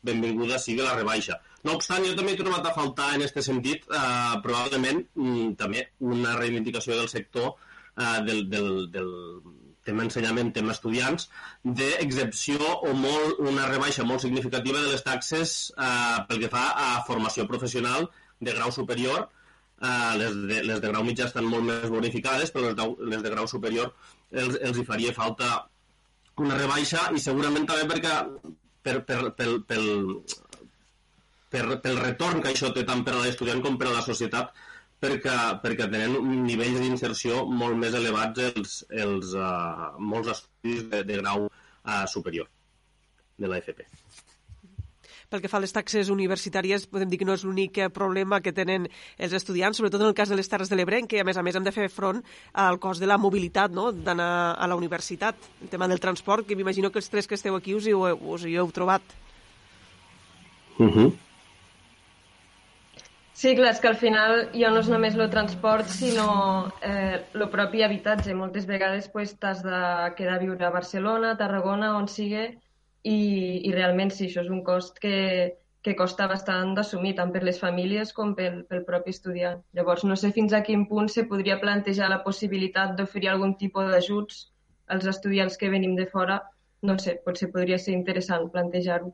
benvinguda 0.08 0.60
sigui 0.62 0.84
la 0.86 0.96
rebaixa. 0.96 1.40
No 1.66 1.74
obstant, 1.76 2.06
jo 2.06 2.16
també 2.16 2.36
he 2.36 2.40
trobat 2.40 2.68
a 2.70 2.74
faltar 2.76 3.10
en 3.16 3.26
aquest 3.26 3.50
sentit 3.50 3.88
eh, 3.90 4.36
probablement 4.44 5.02
mm, 5.18 5.56
també 5.60 5.88
una 6.00 6.38
reivindicació 6.38 6.96
del 6.96 7.10
sector 7.12 7.50
eh, 7.52 8.20
del, 8.28 8.46
del, 8.52 8.70
del 8.94 9.10
tema 9.88 10.06
ensenyament, 10.06 10.52
tema 10.56 10.76
estudiants, 10.76 11.30
d'excepció 11.64 12.60
o 12.60 12.94
molt, 12.98 13.42
una 13.52 13.70
rebaixa 13.72 14.06
molt 14.08 14.24
significativa 14.26 14.84
de 14.84 14.92
les 14.94 15.06
taxes 15.08 15.56
eh, 15.74 16.20
pel 16.30 16.44
que 16.44 16.52
fa 16.54 16.68
a 16.84 16.92
formació 17.08 17.48
professional 17.50 18.10
de 18.40 18.54
grau 18.54 18.74
superior. 18.76 19.30
Eh, 19.82 20.14
les, 20.22 20.38
de, 20.52 20.62
les 20.68 20.84
de 20.84 20.92
grau 20.92 21.08
mitjà 21.08 21.28
estan 21.30 21.50
molt 21.50 21.66
més 21.66 21.90
bonificades, 21.94 22.54
però 22.54 22.70
les 22.70 22.78
de, 22.78 22.88
les 23.14 23.26
de 23.26 23.34
grau 23.34 23.50
superior 23.50 23.92
els, 24.32 24.60
els 24.62 24.78
hi 24.78 24.86
faria 24.86 25.16
falta 25.16 25.52
una 26.44 26.58
rebaixa 26.58 27.08
i 27.18 27.22
segurament 27.22 27.66
també 27.70 27.88
perquè 27.90 28.16
per, 28.86 29.02
per, 29.08 29.20
pel, 29.38 29.60
pel, 29.68 29.88
per, 31.54 31.64
pel 31.84 32.02
retorn 32.02 32.44
que 32.44 32.54
això 32.54 32.72
té 32.76 32.86
tant 32.88 33.04
per 33.06 33.16
a 33.16 33.24
l'estudiant 33.24 33.64
com 33.66 33.78
per 33.80 33.90
a 33.90 33.96
la 33.96 34.04
societat 34.06 34.54
perquè, 35.04 35.36
perquè 35.64 35.88
tenen 35.92 36.44
nivells 36.46 36.82
d'inserció 36.82 37.46
molt 37.46 37.78
més 37.80 37.98
elevats 37.98 38.46
els, 38.50 38.78
els 38.90 39.34
uh, 39.38 39.94
molts 40.00 40.34
estudis 40.36 40.88
de, 40.92 41.04
de 41.08 41.20
grau 41.22 41.48
uh, 41.48 42.06
superior 42.10 42.50
de 43.38 43.50
la 43.50 43.62
FP. 43.62 43.86
Pel 45.28 45.42
que 45.44 45.50
fa 45.52 45.60
a 45.60 45.64
les 45.64 45.74
taxes 45.76 46.08
universitàries, 46.08 46.86
podem 46.88 47.10
dir 47.12 47.18
que 47.20 47.26
no 47.28 47.36
és 47.36 47.44
l'únic 47.44 47.78
eh, 47.84 47.90
problema 47.92 48.40
que 48.40 48.54
tenen 48.56 48.86
els 49.20 49.34
estudiants, 49.36 49.76
sobretot 49.76 50.00
en 50.00 50.08
el 50.08 50.16
cas 50.16 50.32
de 50.32 50.38
les 50.40 50.48
Terres 50.48 50.72
de 50.72 50.78
l'Ebre, 50.80 51.02
què, 51.04 51.20
a 51.20 51.26
més 51.28 51.36
a 51.36 51.44
més, 51.44 51.58
hem 51.60 51.66
de 51.68 51.74
fer 51.76 51.90
front 51.92 52.22
al 52.64 52.80
cost 52.80 53.04
de 53.04 53.10
la 53.12 53.20
mobilitat, 53.20 53.76
no?, 53.76 53.90
d'anar 53.92 54.56
a 54.56 54.72
la 54.72 54.80
universitat. 54.80 55.50
El 55.66 55.74
tema 55.74 55.92
del 55.92 56.00
transport, 56.00 56.48
que 56.48 56.56
m'imagino 56.56 56.94
que 56.94 57.04
els 57.04 57.12
tres 57.12 57.28
que 57.28 57.36
esteu 57.36 57.60
aquí 57.60 57.76
us 57.76 57.92
hi, 57.92 57.96
us 57.98 58.48
hi 58.48 58.56
heu 58.56 58.72
trobat. 58.72 59.04
Uh 60.80 60.88
-huh. 60.88 61.12
Sí, 63.38 63.52
clar, 63.58 63.70
és 63.76 63.80
que 63.82 63.90
al 63.92 63.98
final 64.02 64.32
ja 64.58 64.70
no 64.74 64.80
és 64.82 64.88
només 64.90 65.16
el 65.16 65.28
transport, 65.30 65.92
sinó 65.94 66.30
eh, 66.82 67.20
el 67.38 67.44
propi 67.54 67.84
habitatge. 67.86 68.34
Moltes 68.34 68.66
vegades 68.66 69.12
pues, 69.14 69.36
t'has 69.38 69.60
de 69.62 69.82
quedar 70.18 70.40
a 70.40 70.42
viure 70.42 70.66
a 70.66 70.72
Barcelona, 70.74 71.36
a 71.36 71.38
Tarragona, 71.38 71.92
on 72.00 72.10
sigui, 72.10 72.48
i, 73.04 73.20
i 73.70 73.74
realment 73.76 74.10
sí, 74.16 74.26
això 74.26 74.42
és 74.42 74.50
un 74.56 74.64
cost 74.66 74.98
que, 75.04 75.20
que 75.86 75.94
costa 76.00 76.26
bastant 76.32 76.74
d'assumir, 76.80 77.14
tant 77.20 77.36
per 77.36 77.44
les 77.46 77.62
famílies 77.62 78.16
com 78.18 78.34
pel, 78.40 78.64
pel 78.72 78.82
propi 78.90 79.14
estudiant. 79.14 79.62
Llavors, 79.78 80.08
no 80.10 80.18
sé 80.18 80.34
fins 80.40 80.58
a 80.58 80.64
quin 80.66 80.88
punt 80.90 81.14
se 81.14 81.28
podria 81.30 81.60
plantejar 81.62 82.10
la 82.10 82.24
possibilitat 82.26 82.98
d'oferir 82.98 83.36
algun 83.36 83.54
tipus 83.62 83.94
d'ajuts 83.94 84.42
als 84.98 85.06
estudiants 85.14 85.62
que 85.62 85.70
venim 85.78 85.94
de 86.02 86.10
fora. 86.10 86.42
No 86.90 86.98
sé, 87.06 87.20
potser 87.22 87.54
podria 87.54 87.78
ser 87.86 87.94
interessant 88.02 88.50
plantejar-ho 88.58 89.14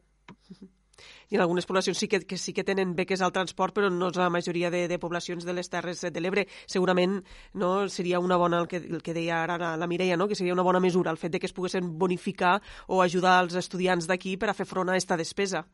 i 1.33 1.35
en 1.35 1.41
algunes 1.41 1.65
poblacions 1.65 1.97
sí 1.97 2.07
que, 2.07 2.19
que 2.29 2.37
sí 2.37 2.53
que 2.53 2.63
tenen 2.63 2.93
beques 2.93 3.21
al 3.25 3.31
transport, 3.33 3.73
però 3.73 3.89
no 3.89 4.11
és 4.11 4.17
la 4.21 4.29
majoria 4.29 4.69
de, 4.69 4.83
de 4.87 4.99
poblacions 5.01 5.47
de 5.47 5.55
les 5.57 5.69
Terres 5.73 6.03
de 6.05 6.21
l'Ebre. 6.21 6.45
Segurament 6.69 7.15
no, 7.57 7.89
seria 7.89 8.19
una 8.21 8.37
bona, 8.37 8.59
el 8.61 8.69
que, 8.69 8.77
el 8.77 9.01
que 9.01 9.15
deia 9.17 9.41
ara 9.41 9.57
la, 9.57 9.71
la 9.81 9.87
Mireia, 9.89 10.17
no? 10.17 10.27
que 10.29 10.37
seria 10.37 10.53
una 10.53 10.65
bona 10.67 10.83
mesura 10.83 11.09
el 11.09 11.17
fet 11.17 11.33
de 11.33 11.41
que 11.41 11.49
es 11.49 11.55
poguessin 11.57 11.89
bonificar 11.97 12.59
o 12.85 13.01
ajudar 13.01 13.39
els 13.41 13.57
estudiants 13.57 14.05
d'aquí 14.05 14.37
per 14.37 14.51
a 14.53 14.57
fer 14.57 14.69
front 14.69 14.93
a 14.93 14.93
aquesta 14.93 15.17
despesa. 15.17 15.65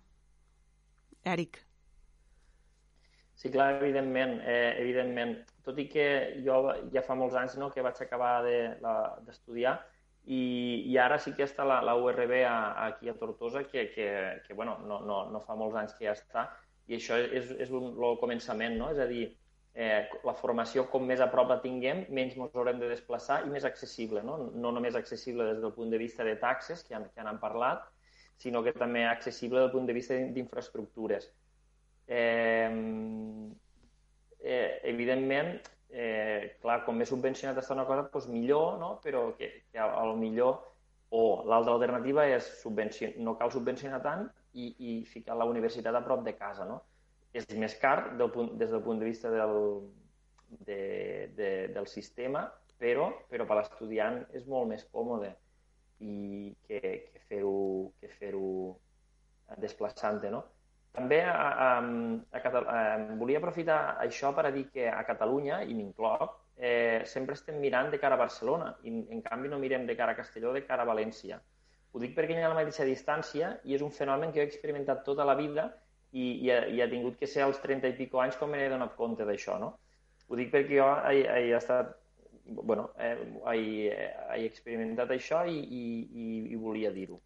Èric. 1.27 1.59
Sí, 3.35 3.51
clar, 3.51 3.73
evidentment, 3.83 4.39
eh, 4.39 4.77
evidentment. 4.79 5.41
Tot 5.67 5.77
i 5.79 5.89
que 5.91 6.07
jo 6.45 6.63
ja 6.95 7.03
fa 7.03 7.19
molts 7.19 7.35
anys 7.35 7.59
no, 7.59 7.67
que 7.71 7.83
vaig 7.83 7.99
acabar 7.99 8.37
d'estudiar, 8.47 9.75
de, 9.75 9.98
i, 10.25 10.41
i 10.91 10.97
ara 10.97 11.17
sí 11.19 11.33
que 11.37 11.45
està 11.47 11.65
la, 11.65 11.79
la 11.85 11.95
URB 11.97 12.33
a, 12.45 12.55
aquí 12.85 13.09
a 13.09 13.15
Tortosa, 13.17 13.63
que, 13.63 13.89
que, 13.91 14.09
que 14.45 14.53
bueno, 14.53 14.77
no, 14.85 14.99
no, 15.05 15.23
no 15.31 15.41
fa 15.45 15.55
molts 15.57 15.77
anys 15.79 15.95
que 15.97 16.05
ja 16.05 16.15
està, 16.17 16.49
i 16.89 16.97
això 16.97 17.17
és, 17.19 17.53
és 17.65 17.71
un, 17.73 17.93
el 17.93 18.17
començament, 18.21 18.77
no? 18.77 18.89
és 18.93 18.99
a 19.01 19.07
dir, 19.09 19.27
eh, 19.73 20.09
la 20.25 20.35
formació 20.37 20.85
com 20.91 21.05
més 21.05 21.21
a 21.21 21.29
prop 21.31 21.49
la 21.53 21.59
tinguem, 21.63 22.03
menys 22.09 22.37
ens 22.37 22.57
haurem 22.57 22.81
de 22.81 22.89
desplaçar 22.91 23.43
i 23.45 23.53
més 23.53 23.65
accessible, 23.65 24.23
no? 24.25 24.37
no 24.53 24.73
només 24.75 24.97
accessible 24.97 25.47
des 25.51 25.61
del 25.63 25.73
punt 25.73 25.93
de 25.93 26.01
vista 26.01 26.25
de 26.27 26.35
taxes, 26.41 26.83
que 26.83 26.95
ja, 26.95 27.01
que 27.05 27.15
ja 27.15 27.25
n'han 27.27 27.41
parlat, 27.41 27.85
sinó 28.39 28.63
que 28.63 28.73
també 28.73 29.03
accessible 29.05 29.59
del 29.59 29.71
punt 29.71 29.87
de 29.89 29.95
vista 29.97 30.17
d'infraestructures. 30.35 31.29
Eh, 32.07 32.69
eh, 34.39 34.79
evidentment, 34.93 35.57
eh, 35.89 36.57
clar, 36.61 36.83
com 36.85 36.97
més 36.97 37.09
subvencionat 37.09 37.57
està 37.61 37.75
una 37.75 37.85
cosa, 37.89 38.07
doncs 38.13 38.27
millor, 38.29 38.77
no? 38.81 38.95
però 39.03 39.29
que, 39.37 39.49
que 39.71 39.79
a, 39.79 39.89
a 40.01 40.05
lo 40.05 40.15
millor 40.19 40.59
o 41.09 41.43
l'altra 41.49 41.73
alternativa 41.73 42.27
és 42.29 42.45
no 43.17 43.35
cal 43.37 43.51
subvencionar 43.51 44.01
tant 44.03 44.27
i, 44.53 44.75
i 44.77 45.05
ficar 45.05 45.37
la 45.37 45.47
universitat 45.49 45.95
a 45.95 46.03
prop 46.05 46.23
de 46.25 46.35
casa. 46.37 46.65
No? 46.69 46.81
És 47.33 47.47
més 47.57 47.75
car 47.81 48.17
del 48.17 48.29
punt, 48.33 48.55
des 48.57 48.69
del 48.69 48.83
punt 48.85 48.99
de 49.01 49.09
vista 49.09 49.31
del, 49.33 49.89
de, 50.65 51.31
de, 51.37 51.49
del 51.73 51.87
sistema, 51.87 52.45
però, 52.79 53.09
però 53.29 53.45
per 53.45 53.57
l'estudiant 53.59 54.21
és 54.33 54.45
molt 54.47 54.69
més 54.69 54.85
còmode 54.93 55.33
i 55.99 56.53
que, 56.67 56.79
que 56.79 57.25
fer-ho 57.27 57.57
fer, 58.19 58.31
desplaçant-te, 59.59 60.29
no? 60.31 60.45
També 60.97 61.19
a, 61.21 61.33
a, 61.33 61.69
a, 62.33 62.39
a, 62.41 62.79
volia 63.19 63.39
aprofitar 63.39 63.79
això 64.05 64.31
per 64.35 64.47
a 64.49 64.51
dir 64.51 64.65
que 64.73 64.87
a 64.89 65.03
Catalunya, 65.07 65.61
i 65.63 65.75
m'incloc, 65.77 66.33
eh, 66.57 67.03
sempre 67.05 67.37
estem 67.37 67.59
mirant 67.61 67.91
de 67.93 67.99
cara 68.01 68.17
a 68.17 68.21
Barcelona 68.23 68.73
i 68.83 68.91
en 68.91 69.21
canvi 69.25 69.51
no 69.51 69.59
mirem 69.61 69.85
de 69.87 69.95
cara 69.99 70.15
a 70.15 70.17
Castelló, 70.17 70.51
de 70.53 70.65
cara 70.65 70.83
a 70.83 70.89
València. 70.89 71.39
Ho 71.91 72.01
dic 72.01 72.15
perquè 72.17 72.35
hi 72.35 72.41
ha 72.43 72.49
la 72.51 72.57
mateixa 72.57 72.87
distància 72.89 73.53
i 73.65 73.77
és 73.77 73.85
un 73.85 73.93
fenomen 73.95 74.33
que 74.33 74.41
he 74.41 74.49
experimentat 74.49 75.05
tota 75.05 75.25
la 75.25 75.37
vida 75.39 75.69
i, 76.11 76.25
i, 76.25 76.51
ha, 76.51 76.65
i 76.67 76.81
ha 76.81 76.89
tingut 76.89 77.17
que 77.21 77.29
ser 77.29 77.45
als 77.45 77.61
30 77.63 77.93
i 77.93 77.97
pico 78.01 78.21
anys 78.21 78.37
me 78.41 78.57
n'he 78.57 78.69
donat 78.73 78.95
compte 78.97 79.25
d'això, 79.25 79.57
no? 79.61 79.71
Ho 80.27 80.37
dic 80.37 80.51
perquè 80.53 80.77
jo 80.81 80.89
he, 81.09 81.23
he 81.23 81.55
estat 81.57 81.95
bueno, 82.49 82.91
eh, 82.97 83.15
he, 83.53 83.89
he 84.35 84.45
experimentat 84.45 85.11
això 85.13 85.45
i, 85.45 85.57
i, 85.57 85.83
i, 86.25 86.27
i 86.53 86.55
volia 86.57 86.91
dir-ho 86.91 87.19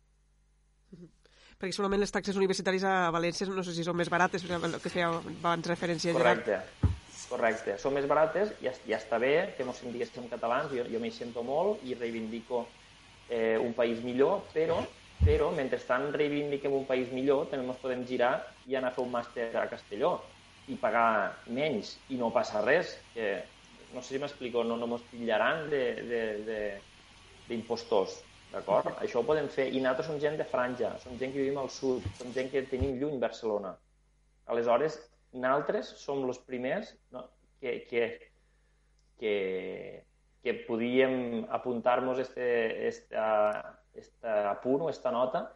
perquè 1.64 1.78
solament 1.78 2.02
les 2.04 2.12
taxes 2.12 2.36
universitàries 2.36 2.84
a 2.84 3.10
València 3.16 3.48
no 3.48 3.64
sé 3.64 3.72
si 3.72 3.86
són 3.88 3.96
més 3.96 4.10
barates, 4.12 4.44
el 4.44 4.80
que 4.84 4.92
feia 4.92 5.08
abans 5.08 5.70
referència 5.72 6.12
Gerard. 6.12 6.44
Correcte, 6.44 6.90
correcte. 7.30 7.78
Són 7.80 7.96
més 7.96 8.08
barates, 8.10 8.52
ja, 8.60 8.74
ja 8.90 8.98
està 9.00 9.20
bé 9.22 9.56
que 9.56 9.64
no 9.64 9.72
som, 9.78 9.92
diguéssim, 9.94 10.28
catalans, 10.32 10.74
jo, 10.76 10.84
jo 10.92 11.00
m'hi 11.00 11.12
sento 11.16 11.44
molt 11.48 11.86
i 11.88 11.96
reivindico 11.96 12.66
eh, 13.30 13.56
un 13.62 13.72
país 13.78 14.04
millor, 14.04 14.44
però, 14.52 14.82
però 15.24 15.54
mentrestant 15.56 16.10
reivindiquem 16.12 16.76
un 16.76 16.84
país 16.90 17.08
millor, 17.16 17.48
també 17.52 17.64
ens 17.70 17.80
podem 17.80 18.04
girar 18.12 18.34
i 18.68 18.76
anar 18.76 18.92
a 18.92 18.96
fer 18.98 19.06
un 19.06 19.16
màster 19.16 19.48
a 19.56 19.70
Castelló 19.72 20.18
i 20.68 20.76
pagar 20.80 21.32
menys 21.48 21.96
i 22.12 22.20
no 22.20 22.34
passa 22.36 22.60
res, 22.66 22.98
que 23.16 23.40
no 23.94 24.02
sé 24.04 24.18
si 24.18 24.20
m'explico, 24.20 24.68
no, 24.68 24.76
no 24.76 24.88
mos 24.90 25.08
pillaran 25.14 25.70
d'impostors. 27.48 28.20
D'acord? 28.54 28.92
Això 29.02 29.22
ho 29.22 29.26
podem 29.26 29.48
fer. 29.50 29.68
I 29.74 29.82
nosaltres 29.82 30.12
som 30.12 30.20
gent 30.22 30.38
de 30.38 30.46
franja, 30.46 30.94
som 31.02 31.18
gent 31.18 31.34
que 31.34 31.42
vivim 31.42 31.58
al 31.58 31.72
sud, 31.74 32.06
som 32.20 32.30
gent 32.36 32.52
que 32.52 32.66
tenim 32.70 33.00
lluny 33.02 33.18
Barcelona. 33.22 33.74
Aleshores, 34.54 35.00
nosaltres 35.34 35.90
som 35.98 36.22
els 36.28 36.40
primers 36.46 36.92
no? 37.16 37.26
que, 37.60 37.80
que, 37.90 38.04
que, 39.20 39.34
que 40.44 40.54
podíem 40.68 41.48
apuntar-nos 41.50 42.20
este, 42.20 42.88
este, 42.88 43.26
este 43.94 44.38
punt 44.62 44.86
o 44.86 44.92
esta 44.92 45.12
nota 45.12 45.48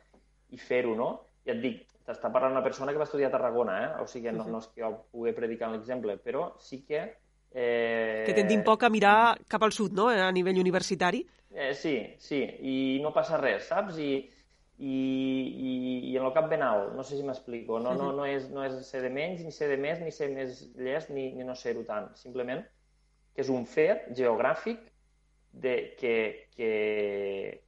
i 0.49 0.57
fer-ho, 0.57 0.95
no? 0.95 1.11
Ja 1.45 1.53
et 1.53 1.61
dic, 1.63 1.85
t'està 2.07 2.31
parlant 2.31 2.55
una 2.55 2.63
persona 2.63 2.93
que 2.95 2.99
va 2.99 3.05
estudiar 3.07 3.29
a 3.29 3.35
Tarragona, 3.35 3.77
eh? 3.83 3.89
o 4.01 4.07
sigui, 4.07 4.31
no, 4.35 4.47
no 4.47 4.61
és 4.63 4.69
que 4.71 4.83
jo 4.83 4.93
pugui 5.11 5.35
predicar 5.35 5.69
l'exemple, 5.71 6.17
però 6.23 6.53
sí 6.63 6.81
que... 6.87 7.03
Eh... 7.51 8.23
Que 8.27 8.35
tendim 8.35 8.63
poc 8.67 8.83
a 8.83 8.91
mirar 8.91 9.35
cap 9.51 9.63
al 9.63 9.75
sud, 9.75 9.95
no?, 9.95 10.07
a 10.11 10.31
nivell 10.35 10.59
universitari. 10.63 11.25
Eh, 11.57 11.73
sí, 11.73 11.95
sí, 12.21 12.37
i 12.69 12.73
no 13.01 13.09
passa 13.15 13.39
res, 13.41 13.63
saps? 13.71 13.97
I, 13.97 14.11
i, 14.77 14.97
i, 15.69 15.71
i 16.11 16.17
en 16.19 16.25
el 16.27 16.33
cap 16.35 16.45
ben 16.51 16.61
alt, 16.61 16.91
no 16.93 17.05
sé 17.07 17.17
si 17.17 17.23
m'explico, 17.25 17.79
no, 17.81 17.95
no, 17.97 18.11
no, 18.13 18.27
és, 18.29 18.45
no 18.53 18.61
és 18.61 18.75
ser 18.85 19.01
de 19.01 19.09
menys, 19.09 19.41
ni 19.41 19.53
ser 19.55 19.71
de 19.71 19.77
més, 19.81 20.03
ni 20.03 20.13
ser 20.13 20.27
més 20.35 20.59
llest, 20.77 21.09
ni, 21.09 21.31
ni 21.33 21.47
no 21.47 21.55
ser-ho 21.57 21.81
tant. 21.87 22.11
Simplement 22.19 22.61
que 23.33 23.41
és 23.41 23.49
un 23.53 23.65
fet 23.69 24.05
geogràfic 24.19 24.85
de, 25.65 25.73
que, 25.97 26.13
que, 26.53 26.69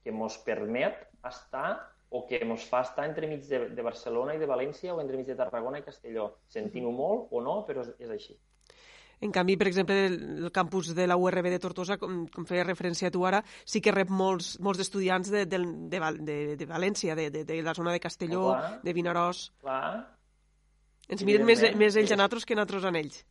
que 0.04 0.14
mos 0.14 0.38
permet 0.46 1.02
estar 1.26 1.80
o 2.14 2.28
que 2.30 2.44
mos 2.46 2.70
fa 2.70 2.84
estar 2.86 3.08
entremig 3.10 3.50
de, 3.50 3.64
de 3.74 3.86
Barcelona 3.86 4.38
i 4.38 4.42
de 4.42 4.50
València 4.50 4.94
o 4.94 5.02
entremig 5.02 5.30
de 5.30 5.38
Tarragona 5.42 5.82
i 5.82 5.86
Castelló. 5.86 6.30
Sentint-ho 6.50 6.94
molt 6.94 7.34
o 7.34 7.42
no, 7.46 7.64
però 7.66 7.86
és, 7.86 7.92
és 8.02 8.14
així. 8.14 8.38
En 9.22 9.32
canvi, 9.36 9.58
per 9.60 9.68
exemple, 9.68 10.06
el 10.06 10.52
campus 10.56 10.94
de 10.96 11.06
la 11.08 11.18
URB 11.20 11.50
de 11.52 11.60
Tortosa, 11.60 11.98
com, 12.00 12.22
com 12.32 12.46
feia 12.48 12.64
referència 12.64 13.12
tu 13.12 13.26
ara, 13.28 13.42
sí 13.68 13.82
que 13.84 13.92
rep 13.92 14.08
molts, 14.10 14.54
molts 14.64 14.80
estudiants 14.80 15.28
de, 15.34 15.46
de, 15.46 15.60
de, 15.92 16.00
de, 16.24 16.38
de 16.56 16.66
València, 16.70 17.16
de, 17.20 17.30
de, 17.30 17.44
de 17.44 17.58
la 17.62 17.74
zona 17.76 17.92
de 17.92 18.00
Castelló, 18.00 18.46
clar. 18.54 18.80
de 18.84 18.94
Vinaròs. 18.96 19.42
Clar. 19.60 20.06
Ens 21.10 21.24
miren 21.28 21.44
més, 21.46 21.64
més 21.76 21.96
ells 22.00 22.12
a 22.14 22.16
nosaltres 22.16 22.46
que 22.46 22.56
nosaltres 22.56 22.86
en 22.88 22.96
ells. 22.96 23.26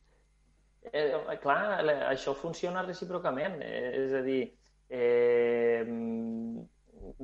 Eh, 0.93 1.39
clar, 1.40 1.81
això 2.10 2.35
funciona 2.36 2.82
recíprocament. 2.82 3.56
Eh, 3.62 3.93
és 4.05 4.12
a 4.19 4.20
dir, 4.27 4.43
eh, 4.90 5.85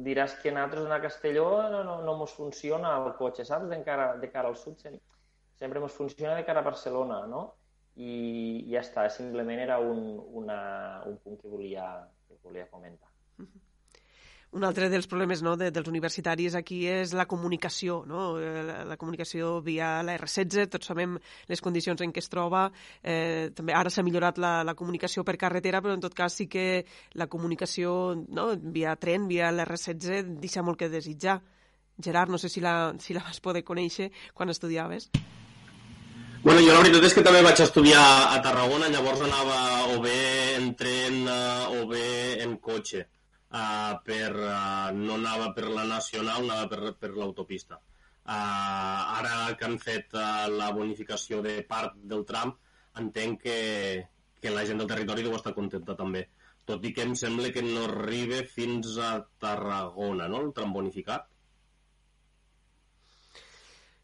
diràs 0.07 0.37
que 0.43 0.53
nosaltres 0.53 0.87
anar 0.87 0.99
a 1.01 1.05
Castelló 1.05 1.47
no, 1.73 1.83
no, 1.85 1.99
no 2.07 2.15
mos 2.17 2.33
funciona 2.33 2.95
el 3.03 3.13
cotxe, 3.19 3.45
saps? 3.45 3.69
De 3.69 3.83
cara, 3.85 4.15
de 4.21 4.31
cara 4.33 4.49
al 4.49 4.57
sud 4.57 4.79
sem- 4.81 5.01
sempre 5.59 5.81
mos 5.81 5.93
funciona 5.93 6.35
de 6.37 6.45
cara 6.45 6.61
a 6.61 6.67
Barcelona, 6.71 7.27
no? 7.27 7.45
I 7.97 8.67
ja 8.73 8.81
està, 8.83 9.07
simplement 9.13 9.61
era 9.63 9.79
un, 9.79 10.19
una, 10.43 10.59
un 11.07 11.19
punt 11.23 11.39
que 11.41 11.51
volia, 11.51 11.89
que 12.29 12.39
volia 12.43 12.67
comentar. 12.71 13.11
Un 14.55 14.63
altre 14.63 14.87
dels 14.87 15.09
problemes 15.11 15.41
no, 15.43 15.57
de, 15.59 15.73
dels 15.75 15.89
universitaris 15.91 16.55
aquí 16.55 16.85
és 16.87 17.11
la 17.19 17.25
comunicació, 17.27 17.97
no? 18.07 18.37
Eh, 18.39 18.63
la, 18.63 18.77
la 18.87 18.97
comunicació 19.01 19.57
via 19.67 19.97
la 20.07 20.15
R16, 20.15 20.69
tots 20.71 20.87
sabem 20.93 21.17
les 21.51 21.63
condicions 21.65 22.05
en 22.07 22.15
què 22.15 22.23
es 22.23 22.31
troba, 22.31 22.69
eh, 23.03 23.51
també 23.59 23.75
ara 23.75 23.91
s'ha 23.91 24.07
millorat 24.07 24.39
la, 24.39 24.53
la 24.63 24.77
comunicació 24.79 25.27
per 25.27 25.35
carretera, 25.43 25.83
però 25.83 25.99
en 25.99 26.07
tot 26.07 26.15
cas 26.15 26.39
sí 26.39 26.47
que 26.47 26.85
la 27.19 27.27
comunicació 27.27 28.15
no, 28.15 28.53
via 28.79 28.95
tren, 28.95 29.27
via 29.27 29.51
l'R16, 29.51 30.37
deixa 30.39 30.63
molt 30.63 30.79
que 30.79 30.93
desitjar. 30.93 31.41
Gerard, 31.99 32.31
no 32.31 32.39
sé 32.39 32.49
si 32.49 32.63
la, 32.63 32.95
si 33.03 33.15
la 33.15 33.27
vas 33.27 33.43
poder 33.43 33.67
conèixer 33.67 34.13
quan 34.39 34.55
estudiaves. 34.55 35.11
Bueno, 36.45 36.61
jo 36.61 36.75
la 36.75 36.81
veritat 36.83 37.05
és 37.09 37.15
que 37.17 37.23
també 37.25 37.39
vaig 37.41 37.61
estudiar 37.65 38.01
a 38.35 38.37
Tarragona, 38.45 38.91
llavors 38.93 39.23
anava 39.25 39.59
o 39.95 40.01
bé 40.03 40.19
en 40.59 40.67
tren 40.77 41.23
eh, 41.25 41.79
o 41.79 41.87
bé 41.89 42.09
en 42.45 42.59
cotxe. 42.61 43.07
Uh, 43.55 43.95
per, 44.05 44.29
uh, 44.35 44.91
no 44.93 45.15
anava 45.15 45.53
per 45.57 45.71
la 45.71 45.87
nacional, 45.89 46.43
anava 46.43 46.67
per, 46.69 46.91
per 47.01 47.11
l'autopista. 47.15 47.79
Uh, 47.79 48.35
ara 48.35 49.55
que 49.57 49.65
han 49.65 49.79
fet 49.81 50.13
uh, 50.19 50.51
la 50.53 50.69
bonificació 50.77 51.39
de 51.41 51.55
part 51.71 51.95
del 52.13 52.27
tram, 52.29 52.53
entenc 53.01 53.41
que, 53.47 53.59
que 54.43 54.53
la 54.53 54.65
gent 54.69 54.83
del 54.83 54.91
territori 54.91 55.25
deu 55.25 55.37
estar 55.39 55.55
contenta 55.57 55.97
també. 55.97 56.27
Tot 56.69 56.85
i 56.85 56.91
que 56.93 57.07
em 57.07 57.15
sembla 57.17 57.55
que 57.55 57.63
no 57.65 57.87
arriba 57.87 58.43
fins 58.51 58.99
a 58.99 59.15
Tarragona, 59.41 60.29
no?, 60.29 60.43
el 60.45 60.53
tram 60.53 60.77
bonificat. 60.77 61.25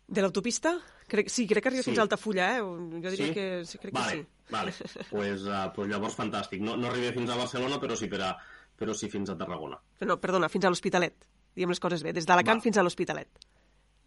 De 0.09 0.25
l'autopista? 0.25 0.79
Crec, 1.11 1.29
sí, 1.29 1.47
crec 1.51 1.65
que 1.65 1.69
arriba 1.73 1.83
Sí. 1.83 1.91
fins 1.91 1.99
a 1.99 2.03
Altafulla, 2.07 2.47
eh? 2.57 2.61
Jo 2.63 3.11
diria 3.11 3.27
Sí? 3.27 3.33
que, 3.35 3.47
sí, 3.67 3.79
crec 3.83 3.93
vale, 3.95 4.13
que 4.13 4.23
sí. 4.23 4.47
Vale, 4.51 4.73
pues, 5.11 5.43
uh, 5.43 5.69
pues 5.75 5.91
llavors 5.91 6.15
fantàstic. 6.17 6.63
No, 6.63 6.77
no 6.79 6.89
arriba 6.89 7.13
fins 7.17 7.31
a 7.31 7.37
Barcelona, 7.37 7.81
però 7.83 7.97
sí, 7.99 8.07
per 8.07 8.23
a, 8.23 8.31
però 8.79 8.95
sí 8.95 9.11
fins 9.11 9.31
a 9.31 9.37
Tarragona. 9.37 9.81
No, 10.07 10.21
perdona, 10.23 10.49
fins 10.49 10.65
a 10.65 10.71
l'Hospitalet. 10.71 11.17
Diguem 11.55 11.71
les 11.75 11.81
coses 11.83 12.03
bé, 12.07 12.13
des 12.15 12.27
d'Alacant 12.27 12.63
fins 12.63 12.79
a 12.79 12.85
l'Hospitalet. 12.87 13.29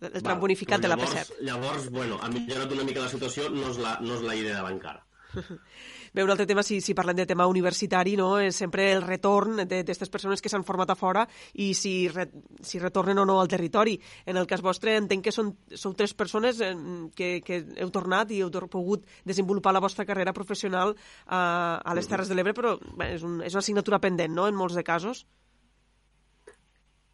El, 0.04 0.22
tram 0.24 0.40
bonificat 0.40 0.82
de 0.84 0.88
la 0.90 0.96
llavors, 0.98 1.14
P7. 1.16 1.42
Llavors, 1.48 1.90
bueno, 1.92 2.18
ha 2.22 2.28
millorat 2.32 2.72
una 2.76 2.84
mica 2.84 3.00
la 3.04 3.10
situació, 3.12 3.50
no 3.52 3.70
és 3.70 3.78
la, 3.80 3.98
no 4.02 4.16
és 4.18 4.22
la 4.26 4.36
idea 4.36 4.64
encara. 4.68 5.06
Bé, 6.14 6.24
un 6.24 6.30
altre 6.30 6.46
tema, 6.46 6.62
si, 6.62 6.78
si 6.78 6.94
parlem 6.94 7.18
de 7.18 7.26
tema 7.26 7.48
universitari, 7.50 8.12
no, 8.20 8.36
és 8.38 8.54
sempre 8.62 8.86
el 8.94 9.02
retorn 9.02 9.64
d'aquestes 9.66 10.12
persones 10.14 10.44
que 10.46 10.52
s'han 10.52 10.66
format 10.68 10.92
a 10.94 10.96
fora 10.96 11.24
i 11.58 11.72
si, 11.74 11.94
re, 12.14 12.28
si 12.62 12.78
retornen 12.78 13.18
o 13.18 13.26
no 13.26 13.40
al 13.42 13.50
territori. 13.50 13.96
En 14.30 14.38
el 14.38 14.46
cas 14.46 14.62
vostre, 14.62 14.94
entenc 15.02 15.26
que 15.26 15.34
són, 15.34 15.50
sou 15.74 15.98
tres 15.98 16.14
persones 16.14 16.62
eh, 16.62 16.76
que, 17.18 17.32
que 17.42 17.64
heu 17.82 17.90
tornat 17.90 18.30
i 18.30 18.44
heu 18.46 18.54
pogut 18.70 19.10
desenvolupar 19.26 19.74
la 19.74 19.82
vostra 19.82 20.06
carrera 20.06 20.38
professional 20.38 20.94
a, 21.26 21.82
a 21.82 21.98
les 21.98 22.08
Terres 22.08 22.30
de 22.30 22.38
l'Ebre, 22.38 22.54
però 22.54 22.78
bé, 22.94 23.16
és, 23.16 23.26
un, 23.26 23.42
és 23.42 23.58
una 23.58 23.66
assignatura 23.66 24.02
pendent, 24.04 24.38
no?, 24.38 24.46
en 24.46 24.60
molts 24.60 24.78
de 24.78 24.86
casos. 24.86 25.26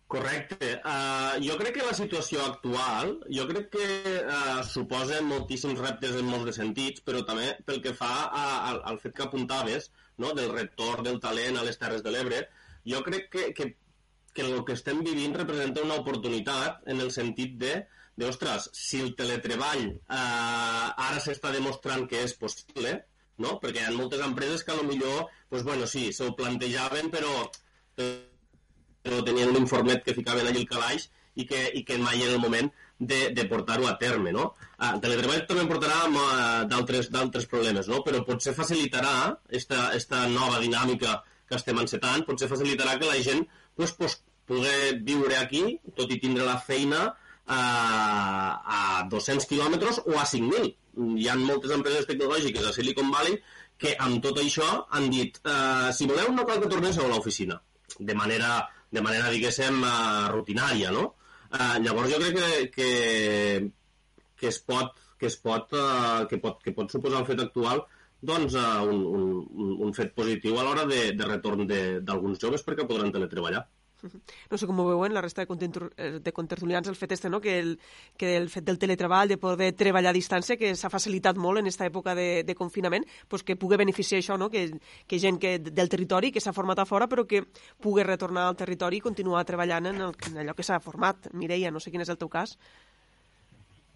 Correcte. 0.10 0.82
Uh, 0.82 1.38
jo 1.46 1.54
crec 1.60 1.76
que 1.78 1.86
la 1.86 1.94
situació 1.94 2.42
actual, 2.42 3.12
jo 3.30 3.44
crec 3.52 3.68
que 3.76 3.90
uh, 4.18 4.62
suposa 4.66 5.20
moltíssims 5.22 5.78
reptes 5.78 6.16
en 6.18 6.26
molts 6.26 6.48
de 6.48 6.54
sentits, 6.56 7.04
però 7.06 7.22
també 7.28 7.52
pel 7.68 7.78
que 7.84 7.94
fa 7.94 8.10
a, 8.26 8.46
a, 8.72 8.72
al 8.90 8.98
fet 9.04 9.14
que 9.20 9.28
apuntaves, 9.28 9.92
no?, 10.18 10.32
del 10.40 10.50
retorn 10.56 11.06
del 11.06 11.20
talent 11.22 11.60
a 11.60 11.66
les 11.68 11.78
Terres 11.78 12.02
de 12.02 12.14
l'Ebre, 12.16 12.40
jo 12.90 13.04
crec 13.06 13.30
que, 13.36 13.44
que, 13.54 13.68
que 14.34 14.48
el 14.48 14.64
que 14.66 14.78
estem 14.80 15.04
vivint 15.06 15.38
representa 15.38 15.86
una 15.86 16.00
oportunitat 16.02 16.90
en 16.90 17.06
el 17.06 17.14
sentit 17.14 17.54
de, 17.62 17.76
de 18.18 18.28
ostres, 18.32 18.66
si 18.74 19.04
el 19.06 19.14
teletreball 19.20 19.92
uh, 19.94 20.88
ara 21.06 21.22
s'està 21.22 21.54
demostrant 21.54 22.08
que 22.10 22.24
és 22.26 22.34
possible, 22.42 22.96
no? 23.46 23.60
perquè 23.62 23.86
hi 23.86 23.92
ha 23.92 23.94
moltes 23.94 24.26
empreses 24.26 24.66
que 24.66 24.74
a 24.74 24.82
lo 24.82 24.90
millor, 24.90 25.30
pues, 25.54 25.62
bueno, 25.70 25.86
sí, 25.86 26.08
s'ho 26.18 26.34
plantejaven, 26.42 27.14
però 27.14 27.46
però 28.00 28.29
tenien 29.04 29.50
un 29.50 29.62
informet 29.62 30.04
que 30.04 30.16
ficaven 30.18 30.48
allà 30.48 30.60
al 30.60 30.70
calaix 30.70 31.10
i 31.40 31.46
que, 31.48 31.60
i 31.80 31.84
que 31.88 31.98
mai 32.02 32.22
era 32.22 32.36
el 32.36 32.42
moment 32.44 32.70
de, 33.00 33.30
de 33.36 33.46
portar-ho 33.48 33.88
a 33.88 33.98
terme, 33.98 34.34
no? 34.36 34.50
Ah, 34.78 34.92
el 34.94 35.04
teletreball 35.04 35.46
també 35.48 35.66
portarà 35.70 36.02
eh, 36.10 36.66
d'altres 36.72 37.48
problemes, 37.52 37.88
no? 37.88 38.02
Però 38.04 38.24
potser 38.28 38.56
facilitarà 38.58 39.14
esta, 39.62 39.90
esta 39.96 40.26
nova 40.28 40.60
dinàmica 40.60 41.22
que 41.48 41.58
estem 41.58 41.80
encetant, 41.82 42.26
potser 42.28 42.50
facilitarà 42.52 42.98
que 43.00 43.08
la 43.08 43.22
gent 43.24 43.46
pues, 43.78 43.96
pues, 43.96 44.20
pugui 44.50 45.00
viure 45.06 45.38
aquí, 45.40 45.64
tot 45.96 46.12
i 46.12 46.20
tindre 46.20 46.46
la 46.46 46.60
feina 46.60 47.06
a, 47.50 47.62
a 48.60 48.82
200 49.10 49.48
quilòmetres 49.50 50.04
o 50.06 50.20
a 50.20 50.28
5.000. 50.28 50.76
Hi 51.24 51.30
ha 51.30 51.40
moltes 51.40 51.72
empreses 51.72 52.10
tecnològiques 52.10 52.68
a 52.68 52.76
Silicon 52.76 53.14
Valley 53.14 53.40
que 53.80 53.96
amb 54.04 54.20
tot 54.26 54.42
això 54.42 54.68
han 54.92 55.08
dit 55.14 55.40
eh, 55.48 55.90
si 55.96 56.10
voleu 56.10 56.34
no 56.36 56.44
cal 56.46 56.60
que 56.60 56.68
torneu 56.68 56.92
a 56.92 57.12
l'oficina 57.14 57.62
de 58.00 58.16
manera, 58.16 58.70
de 58.92 59.04
manera 59.06 59.32
diguéssim, 59.34 59.84
uh, 59.84 60.30
rutinària, 60.34 60.92
no? 60.96 61.14
Uh, 61.50 61.78
llavors 61.84 62.12
jo 62.12 62.20
crec 62.22 62.38
que, 62.38 62.50
que, 62.76 62.90
que 64.38 64.52
es 64.52 64.60
pot, 64.62 64.98
que 65.20 65.30
es 65.30 65.38
pot, 65.42 65.74
uh, 65.78 66.28
que 66.30 66.40
pot, 66.42 66.62
que 66.64 66.74
pot 66.76 66.92
suposar 66.94 67.24
el 67.24 67.30
fet 67.30 67.42
actual 67.44 67.84
doncs, 68.22 68.56
uh, 68.60 68.84
un, 68.84 69.04
un, 69.16 69.76
un 69.88 69.94
fet 69.96 70.14
positiu 70.16 70.60
a 70.60 70.66
l'hora 70.68 70.86
de, 70.90 71.02
de 71.16 71.28
retorn 71.28 71.66
d'alguns 71.70 72.42
joves 72.42 72.66
perquè 72.68 72.88
podran 72.88 73.14
teletreballar. 73.16 73.64
No 74.02 74.58
sé 74.58 74.68
com 74.68 74.80
ho 74.80 74.86
veuen 74.88 75.14
la 75.14 75.22
resta 75.22 75.44
de, 75.44 75.90
eh, 75.98 76.32
contertulians 76.34 76.88
el 76.88 76.96
fet 76.96 77.12
este, 77.12 77.30
no? 77.30 77.42
que, 77.42 77.60
el, 77.60 77.80
que 78.18 78.36
el 78.38 78.50
fet 78.50 78.64
del 78.64 78.80
teletreball, 78.80 79.28
de 79.28 79.38
poder 79.38 79.74
treballar 79.76 80.14
a 80.14 80.18
distància, 80.18 80.58
que 80.58 80.74
s'ha 80.76 80.92
facilitat 80.92 81.38
molt 81.38 81.60
en 81.60 81.68
aquesta 81.68 81.88
època 81.90 82.16
de, 82.16 82.44
de 82.48 82.56
confinament, 82.56 83.06
pues 83.28 83.44
que 83.44 83.58
pugui 83.60 83.80
beneficiar 83.82 84.22
això, 84.22 84.38
no? 84.40 84.50
que, 84.50 84.70
que 85.08 85.20
gent 85.20 85.40
que, 85.40 85.58
del 85.60 85.90
territori 85.92 86.32
que 86.32 86.44
s'ha 86.44 86.56
format 86.56 86.80
a 86.80 86.88
fora 86.88 87.10
però 87.12 87.28
que 87.28 87.44
pugui 87.82 88.06
retornar 88.08 88.48
al 88.48 88.60
territori 88.60 89.00
i 89.00 89.06
continuar 89.06 89.46
treballant 89.46 89.92
en, 89.92 90.02
el, 90.08 90.16
en 90.30 90.44
allò 90.44 90.56
que 90.56 90.64
s'ha 90.64 90.80
format. 90.80 91.32
Mireia, 91.34 91.72
no 91.72 91.84
sé 91.84 91.92
quin 91.92 92.06
és 92.06 92.14
el 92.14 92.20
teu 92.22 92.32
cas. 92.32 92.58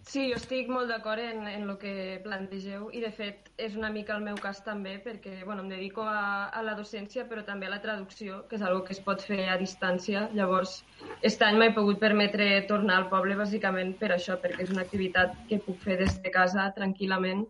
Sí, 0.04 0.26
jo 0.28 0.36
estic 0.36 0.68
molt 0.68 0.90
d'acord 0.92 1.22
en, 1.24 1.46
en 1.48 1.62
el 1.64 1.76
que 1.80 2.20
plantegeu 2.24 2.90
i, 2.92 3.00
de 3.00 3.08
fet, 3.14 3.48
és 3.56 3.72
una 3.78 3.88
mica 3.92 4.12
el 4.12 4.24
meu 4.26 4.36
cas 4.40 4.58
també 4.66 4.98
perquè 5.00 5.38
bueno, 5.46 5.62
em 5.64 5.70
dedico 5.72 6.04
a, 6.04 6.50
a 6.52 6.60
la 6.66 6.74
docència 6.76 7.24
però 7.30 7.44
també 7.46 7.70
a 7.70 7.72
la 7.72 7.80
traducció, 7.80 8.42
que 8.50 8.58
és 8.58 8.64
algo 8.66 8.82
que 8.84 8.92
es 8.92 9.00
pot 9.06 9.24
fer 9.24 9.46
a 9.48 9.56
distància. 9.60 10.26
Llavors, 10.36 10.74
aquest 11.16 11.44
any 11.46 11.56
m'he 11.56 11.70
pogut 11.76 12.02
permetre 12.02 12.48
tornar 12.68 12.98
al 13.00 13.08
poble 13.12 13.38
bàsicament 13.38 13.94
per 14.00 14.10
això, 14.12 14.36
perquè 14.42 14.66
és 14.66 14.72
una 14.74 14.84
activitat 14.84 15.38
que 15.48 15.60
puc 15.64 15.80
fer 15.86 15.96
des 16.02 16.18
de 16.20 16.32
casa 16.34 16.66
tranquil·lament. 16.76 17.46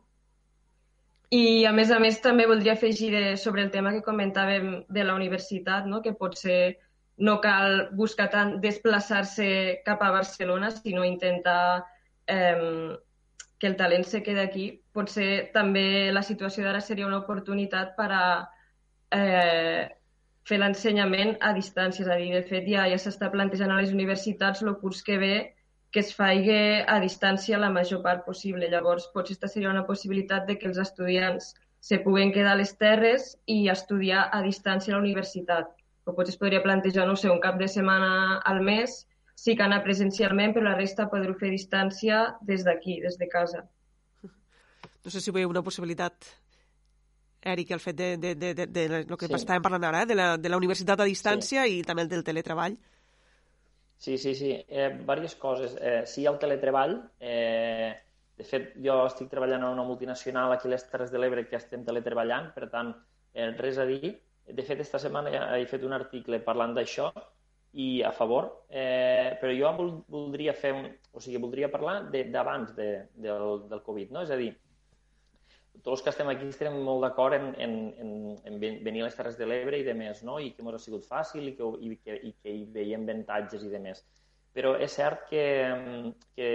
I, 1.34 1.64
a 1.66 1.72
més 1.74 1.90
a 1.90 1.98
més, 1.98 2.20
també 2.22 2.46
voldria 2.46 2.76
afegir 2.78 3.10
de, 3.10 3.24
sobre 3.40 3.64
el 3.66 3.72
tema 3.74 3.90
que 3.96 4.04
comentàvem 4.06 4.84
de 4.94 5.02
la 5.02 5.16
universitat, 5.18 5.90
no? 5.90 5.98
que 6.04 6.14
potser 6.14 6.76
no 7.18 7.40
cal 7.42 7.88
buscar 7.98 8.28
tant 8.30 8.60
desplaçar-se 8.62 9.48
cap 9.86 10.02
a 10.02 10.12
Barcelona, 10.14 10.70
sinó 10.70 11.02
intentar 11.06 11.82
eh, 12.26 12.96
que 13.58 13.66
el 13.66 13.76
talent 13.76 14.04
se 14.04 14.22
quede 14.22 14.40
aquí. 14.42 14.66
Potser 14.92 15.50
també 15.54 16.12
la 16.12 16.22
situació 16.22 16.64
d'ara 16.64 16.80
seria 16.84 17.06
una 17.06 17.22
oportunitat 17.22 17.94
per 17.96 18.08
a 18.12 18.24
eh, 19.14 19.88
fer 20.44 20.58
l'ensenyament 20.60 21.36
a 21.40 21.52
distància. 21.56 22.04
És 22.04 22.10
a 22.10 22.18
dir, 22.20 22.32
de 22.34 22.42
fet, 22.48 22.66
ja, 22.68 22.88
ja 22.90 22.98
s'està 23.00 23.30
plantejant 23.32 23.72
a 23.72 23.80
les 23.80 23.94
universitats 23.94 24.62
el 24.62 24.74
curs 24.82 25.02
que 25.02 25.18
ve 25.18 25.36
que 25.94 26.00
es 26.02 26.10
faci 26.10 26.54
a 26.90 26.96
distància 26.98 27.58
la 27.62 27.70
major 27.70 28.00
part 28.02 28.24
possible. 28.26 28.66
Llavors, 28.68 29.06
potser 29.14 29.36
aquesta 29.36 29.48
seria 29.52 29.70
una 29.70 29.86
possibilitat 29.86 30.48
de 30.48 30.56
que 30.58 30.66
els 30.66 30.80
estudiants 30.82 31.52
se 31.78 32.00
puguen 32.02 32.32
quedar 32.34 32.56
a 32.56 32.58
les 32.58 32.72
terres 32.80 33.28
i 33.46 33.68
estudiar 33.70 34.24
a 34.32 34.40
distància 34.42 34.90
a 34.90 34.96
la 34.96 35.04
universitat. 35.04 35.70
O 36.04 36.12
potser 36.16 36.34
es 36.34 36.40
podria 36.40 36.64
plantejar, 36.64 37.06
no 37.06 37.14
sé, 37.14 37.30
un 37.30 37.38
cap 37.44 37.60
de 37.62 37.68
setmana 37.70 38.40
al 38.42 38.58
mes, 38.66 39.04
sí 39.34 39.56
que 39.56 39.62
anar 39.62 39.82
presencialment, 39.84 40.54
però 40.54 40.64
la 40.70 40.76
resta 40.78 41.08
poder-ho 41.10 41.34
fer 41.38 41.48
a 41.50 41.56
distància 41.56 42.22
des 42.40 42.64
d'aquí, 42.64 43.00
des 43.02 43.18
de 43.18 43.28
casa. 43.28 43.64
No 45.04 45.10
sé 45.12 45.20
si 45.20 45.30
veieu 45.34 45.50
una 45.50 45.62
possibilitat, 45.62 46.24
Eric, 47.44 47.70
el 47.76 47.80
fet 47.80 47.96
de, 47.96 48.16
de, 48.16 48.34
de, 48.40 48.54
de, 48.54 48.66
de 48.66 49.04
lo 49.04 49.18
que 49.20 49.26
Sí. 49.28 49.34
estàvem 49.36 49.60
parlant 49.62 49.84
ara, 49.84 50.02
eh? 50.02 50.06
de, 50.06 50.14
la, 50.14 50.36
de 50.38 50.48
la 50.48 50.56
universitat 50.56 51.00
a 51.00 51.04
distància 51.04 51.66
i 51.68 51.82
també 51.84 52.02
el 52.02 52.08
del 52.08 52.24
teletreball. 52.24 52.78
Sí, 53.98 54.16
sí, 54.18 54.34
sí. 54.34 54.52
Eh, 54.68 54.90
diverses 54.98 55.34
coses. 55.36 55.76
Eh, 55.80 56.02
si 56.06 56.22
hi 56.22 56.26
ha 56.26 56.30
el 56.32 56.38
teletreball, 56.38 56.98
eh, 57.20 58.00
De 58.36 58.42
fet, 58.42 58.72
jo 58.82 58.96
estic 59.06 59.28
treballant 59.30 59.62
en 59.62 59.68
una 59.76 59.84
multinacional 59.86 60.50
aquí 60.50 60.66
a 60.66 60.70
les 60.72 60.82
Terres 60.90 61.12
de 61.12 61.20
l'Ebre 61.22 61.44
que 61.46 61.54
estem 61.54 61.84
teletreballant, 61.86 62.48
per 62.52 62.66
tant, 62.68 62.88
eh, 63.32 63.52
res 63.54 63.78
a 63.78 63.84
dir. 63.86 64.10
De 64.48 64.62
fet, 64.66 64.80
esta 64.82 64.98
setmana 64.98 65.30
ja 65.30 65.44
he 65.56 65.66
fet 65.70 65.84
un 65.86 65.92
article 65.94 66.40
parlant 66.42 66.74
d'això 66.74 67.12
i 67.74 68.02
a 68.06 68.12
favor, 68.14 68.50
eh, 68.70 69.34
però 69.40 69.54
jo 69.54 69.70
vol, 69.78 69.88
voldria 70.06 70.52
fer 70.54 70.70
un, 70.76 70.84
o 71.10 71.22
sigui, 71.22 71.40
voldria 71.42 71.70
parlar 71.72 72.04
d'abans 72.12 72.70
de, 72.76 72.90
de, 73.16 73.26
del, 73.26 73.64
del 73.70 73.82
Covid, 73.82 74.12
no? 74.14 74.22
És 74.22 74.30
a 74.30 74.38
dir, 74.38 74.52
tots 75.82 75.98
els 75.98 76.04
que 76.04 76.12
estem 76.14 76.30
aquí 76.30 76.46
estem 76.48 76.76
molt 76.86 77.02
d'acord 77.04 77.34
en, 77.36 77.48
en, 77.60 77.74
en, 78.00 78.12
en 78.46 78.60
venir 78.62 79.02
a 79.02 79.08
les 79.08 79.18
Terres 79.18 79.36
de 79.40 79.48
l'Ebre 79.50 79.80
i 79.80 79.86
de 79.86 79.94
més, 79.98 80.22
no? 80.24 80.38
i 80.40 80.52
que 80.54 80.62
ens 80.62 80.78
ha 80.78 80.82
sigut 80.84 81.04
fàcil 81.08 81.50
i 81.50 81.56
que, 81.58 81.66
i 81.82 81.96
que, 81.98 82.16
i 82.30 82.32
que 82.40 82.54
hi 82.54 82.62
veiem 82.76 83.04
avantatges 83.04 83.66
i 83.66 83.72
de 83.72 83.82
més. 83.82 84.04
Però 84.54 84.76
és 84.78 84.94
cert 84.94 85.26
que, 85.28 85.44
que, 86.38 86.50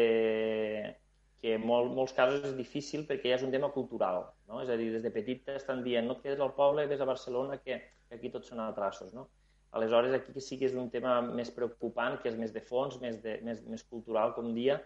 que 1.43 1.55
en 1.59 1.67
molt, 1.67 1.91
molts 1.99 2.15
casos 2.15 2.47
és 2.47 2.55
difícil 2.57 3.03
perquè 3.09 3.33
ja 3.33 3.41
és 3.41 3.45
un 3.45 3.51
tema 3.51 3.69
cultural. 3.75 4.23
No? 4.47 4.63
És 4.63 4.71
a 4.71 4.79
dir, 4.79 4.89
des 4.95 5.03
de 5.03 5.11
petit 5.13 5.43
t'estan 5.45 5.83
dient 5.83 6.07
no 6.07 6.15
et 6.17 6.23
quedes 6.23 6.41
al 6.41 6.55
poble, 6.55 6.87
ves 6.87 7.03
a 7.03 7.09
Barcelona, 7.11 7.59
que, 7.59 7.81
que 8.07 8.17
aquí 8.17 8.31
tots 8.31 8.49
són 8.49 8.63
atrasos. 8.63 9.11
No? 9.13 9.27
Aleshores, 9.71 10.15
aquí 10.17 10.41
sí 10.41 10.57
que 10.57 10.65
és 10.69 10.75
un 10.77 10.89
tema 10.93 11.19
més 11.21 11.51
preocupant, 11.53 12.17
que 12.21 12.31
és 12.31 12.37
més 12.39 12.53
de 12.55 12.63
fons, 12.65 12.97
més, 13.01 13.19
de, 13.21 13.37
més, 13.45 13.61
més 13.69 13.83
cultural, 13.85 14.33
com 14.37 14.49
dia, 14.55 14.79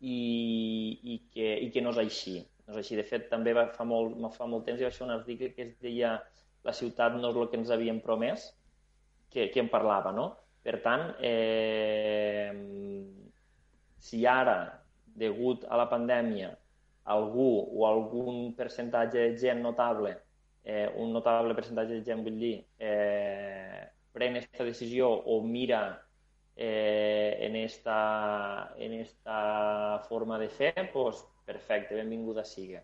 i, 0.00 0.18
i, 1.02 1.18
que, 1.34 1.50
i 1.66 1.68
que 1.74 1.82
no 1.84 1.92
és 1.92 2.00
així. 2.02 2.38
No 2.66 2.74
és 2.74 2.80
així. 2.82 2.96
De 2.98 3.04
fet, 3.06 3.28
també 3.32 3.52
va, 3.56 3.66
fa, 3.76 3.84
molt, 3.88 4.16
fa 4.36 4.48
molt 4.48 4.64
temps 4.68 4.80
hi 4.80 4.88
va 4.88 4.92
ser 4.94 5.04
un 5.06 5.14
article 5.14 5.52
que 5.56 5.68
es 5.68 5.76
deia 5.84 6.16
la 6.64 6.74
ciutat 6.78 7.16
no 7.18 7.30
és 7.30 7.36
el 7.36 7.50
que 7.50 7.58
ens 7.60 7.72
havien 7.74 8.00
promès, 8.00 8.48
que, 9.32 9.48
que 9.50 9.60
en 9.62 9.70
parlava, 9.72 10.12
no? 10.14 10.28
Per 10.62 10.78
tant, 10.84 11.08
eh, 11.26 12.52
si 13.98 14.24
ara, 14.30 14.58
degut 15.22 15.66
a 15.68 15.78
la 15.80 15.88
pandèmia, 15.90 16.52
algú 17.12 17.48
o 17.66 17.86
algun 17.88 18.52
percentatge 18.58 19.18
de 19.18 19.38
gent 19.42 19.62
notable, 19.64 20.14
eh, 20.62 20.86
un 21.02 21.10
notable 21.12 21.56
percentatge 21.58 21.98
de 21.98 22.04
gent, 22.06 22.22
vull 22.22 22.38
dir, 22.38 22.54
eh, 22.78 23.51
pren 24.12 24.38
aquesta 24.38 24.64
decisió 24.64 25.08
o 25.08 25.40
mira 25.44 25.82
eh, 26.56 27.38
en, 27.40 27.56
esta, 27.56 28.74
en 28.76 28.92
esta 29.00 30.02
forma 30.08 30.38
de 30.38 30.48
fer, 30.48 30.90
pues, 30.92 31.24
Perfecte, 31.42 31.96
benvinguda 31.98 32.44
sigui. 32.46 32.78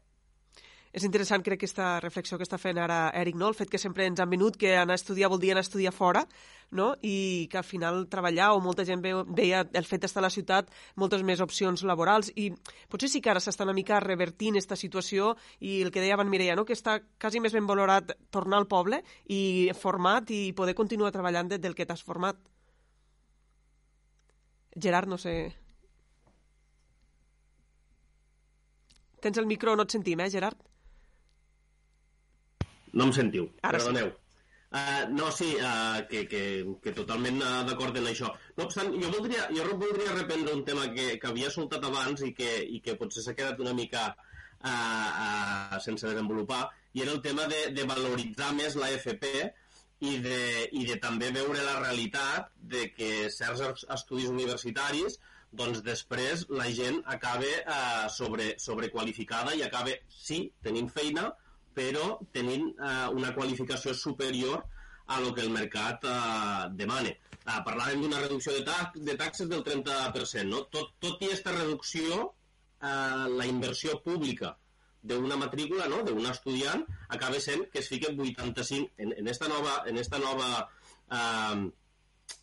És 0.88 1.04
interessant, 1.04 1.44
crec, 1.44 1.60
aquesta 1.60 1.98
reflexió 2.00 2.38
que 2.40 2.46
està 2.46 2.58
fent 2.58 2.80
ara 2.80 3.10
Eric, 3.14 3.36
no? 3.38 3.50
el 3.52 3.54
fet 3.54 3.70
que 3.70 3.78
sempre 3.78 4.06
ens 4.08 4.18
han 4.18 4.30
venut 4.32 4.56
que 4.58 4.72
anar 4.74 4.96
a 4.96 5.00
estudiar 5.00 5.28
vol 5.30 5.40
dir 5.42 5.52
anar 5.52 5.62
a 5.62 5.68
estudiar 5.68 5.92
fora, 5.92 6.24
no? 6.70 6.94
i 7.02 7.48
que 7.50 7.58
al 7.58 7.64
final 7.64 8.06
treballar, 8.10 8.52
o 8.54 8.60
molta 8.60 8.84
gent 8.84 9.02
veia 9.02 9.64
el 9.72 9.86
fet 9.88 10.04
d'estar 10.04 10.20
a 10.22 10.26
la 10.26 10.32
ciutat 10.32 10.70
moltes 10.96 11.22
més 11.24 11.40
opcions 11.40 11.84
laborals, 11.88 12.32
i 12.36 12.50
potser 12.90 13.08
sí 13.08 13.22
que 13.24 13.32
ara 13.32 13.40
s'està 13.40 13.64
una 13.66 13.76
mica 13.76 14.00
revertint 14.04 14.56
aquesta 14.56 14.76
situació, 14.76 15.34
i 15.60 15.80
el 15.82 15.92
que 15.94 16.02
deia 16.04 16.18
Van 16.20 16.30
Mireia, 16.30 16.56
no? 16.56 16.66
que 16.68 16.76
està 16.76 16.98
quasi 17.20 17.40
més 17.40 17.56
ben 17.56 17.66
valorat 17.66 18.12
tornar 18.30 18.60
al 18.60 18.68
poble 18.68 19.02
i 19.28 19.70
format 19.78 20.30
i 20.30 20.52
poder 20.52 20.76
continuar 20.76 21.12
treballant 21.14 21.48
del 21.56 21.74
que 21.74 21.86
t'has 21.86 22.04
format. 22.04 22.36
Gerard, 24.78 25.08
no 25.08 25.16
sé 25.18 25.34
Tens 29.20 29.38
el 29.40 29.48
micro, 29.50 29.74
no 29.74 29.82
et 29.82 29.90
sentim, 29.90 30.20
eh, 30.22 30.30
Gerard? 30.30 30.60
No 32.92 33.08
em 33.08 33.12
sentiu, 33.12 33.48
Ara 33.62 33.78
perdoneu. 33.78 34.12
Sí. 34.12 34.27
Uh, 34.68 35.08
no, 35.16 35.30
sí, 35.32 35.54
uh, 35.56 36.02
que, 36.10 36.26
que, 36.28 36.40
que 36.84 36.92
totalment 36.92 37.38
uh, 37.40 37.62
d'acord 37.64 37.96
en 37.96 38.10
això. 38.10 38.28
No 38.58 38.66
obstant, 38.66 38.90
jo 39.00 39.12
voldria, 39.14 39.46
jo 39.56 39.64
voldria 39.80 40.16
reprendre 40.16 40.52
un 40.52 40.64
tema 40.66 40.90
que, 40.92 41.14
que 41.22 41.30
havia 41.30 41.48
soltat 41.54 41.86
abans 41.88 42.20
i 42.26 42.34
que, 42.36 42.50
i 42.76 42.82
que 42.84 42.98
potser 43.00 43.24
s'ha 43.24 43.36
quedat 43.38 43.62
una 43.64 43.72
mica 43.72 44.10
uh, 44.12 44.68
uh, 44.68 45.78
sense 45.80 46.04
desenvolupar, 46.04 46.66
i 46.92 47.06
era 47.06 47.16
el 47.16 47.22
tema 47.24 47.48
de, 47.48 47.62
de 47.72 47.88
valoritzar 47.88 48.52
més 48.58 48.76
la 48.76 48.92
FP 48.98 49.32
i 50.04 50.18
de, 50.22 50.42
i 50.76 50.84
de 50.86 50.98
també 51.02 51.32
veure 51.34 51.64
la 51.64 51.80
realitat 51.80 52.52
de 52.74 52.86
que 52.92 53.10
certs 53.34 53.86
estudis 53.96 54.28
universitaris 54.30 55.18
doncs 55.50 55.80
després 55.84 56.44
la 56.52 56.68
gent 56.76 57.00
acaba 57.06 57.48
eh, 57.48 58.08
sobre, 58.12 58.52
sobrequalificada 58.60 59.54
i 59.56 59.62
acaba, 59.64 59.94
sí, 60.08 60.42
tenint 60.62 60.90
feina, 60.92 61.30
però 61.78 62.18
tenint 62.34 62.68
eh, 62.74 63.06
una 63.14 63.32
qualificació 63.36 63.94
superior 63.94 64.64
a 65.08 65.20
lo 65.24 65.32
que 65.34 65.44
el 65.46 65.54
mercat 65.54 66.04
eh, 66.04 66.68
demana. 66.82 67.14
Eh, 67.48 67.60
parlàvem 67.66 68.02
d'una 68.04 68.22
reducció 68.24 68.54
de, 68.56 68.64
ta 68.66 68.90
de 68.94 69.16
taxes 69.20 69.48
del 69.50 69.64
30%. 69.66 70.48
No? 70.50 70.64
Tot, 70.74 70.96
tot 71.04 71.22
i 71.22 71.30
aquesta 71.30 71.54
reducció, 71.54 72.24
eh, 72.82 73.26
la 73.40 73.46
inversió 73.48 74.00
pública 74.04 74.56
d'una 75.08 75.38
matrícula, 75.40 75.86
no? 75.88 76.02
d'un 76.04 76.26
estudiant, 76.28 76.84
acaba 77.16 77.40
sent 77.40 77.68
que 77.72 77.80
es 77.80 77.88
fiquen 77.88 78.18
85 78.20 78.98
en, 78.98 79.14
en 79.22 79.28
esta 79.30 79.48
nova, 79.48 79.82
en 79.86 80.02
esta 80.02 80.18
nova 80.18 80.48
eh, 80.58 81.68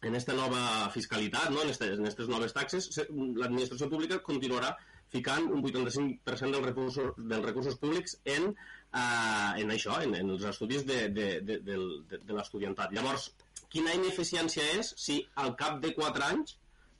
en 0.02 0.14
aquesta 0.14 0.34
nova 0.34 0.90
fiscalitat, 0.94 1.52
no? 1.54 1.62
en 1.62 1.72
aquestes 1.72 2.30
noves 2.32 2.54
taxes, 2.56 2.88
l'administració 3.10 3.90
pública 3.92 4.22
continuarà 4.26 4.74
ficant 5.14 5.46
un 5.54 5.62
85% 5.62 6.56
dels 6.56 6.66
recursos, 6.66 7.12
dels 7.18 7.46
recursos 7.46 7.78
públics 7.82 8.18
en, 8.36 8.54
uh, 8.96 9.52
en 9.62 9.74
això, 9.76 10.00
en, 10.04 10.16
en 10.20 10.34
els 10.36 10.46
estudis 10.52 10.86
de, 10.88 11.00
de, 11.16 11.28
de, 11.48 11.60
de, 11.68 11.80
de, 12.12 12.22
de 12.26 12.38
l'estudiantat. 12.38 12.94
Llavors, 12.96 13.30
quina 13.72 13.96
ineficiència 13.98 14.66
és 14.80 14.94
si 15.00 15.20
al 15.44 15.56
cap 15.60 15.82
de 15.84 15.92
4 15.98 16.30
anys 16.30 16.56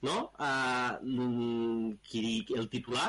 no, 0.06 0.18
qui, 2.06 2.26
el 2.54 2.68
titular 2.70 3.08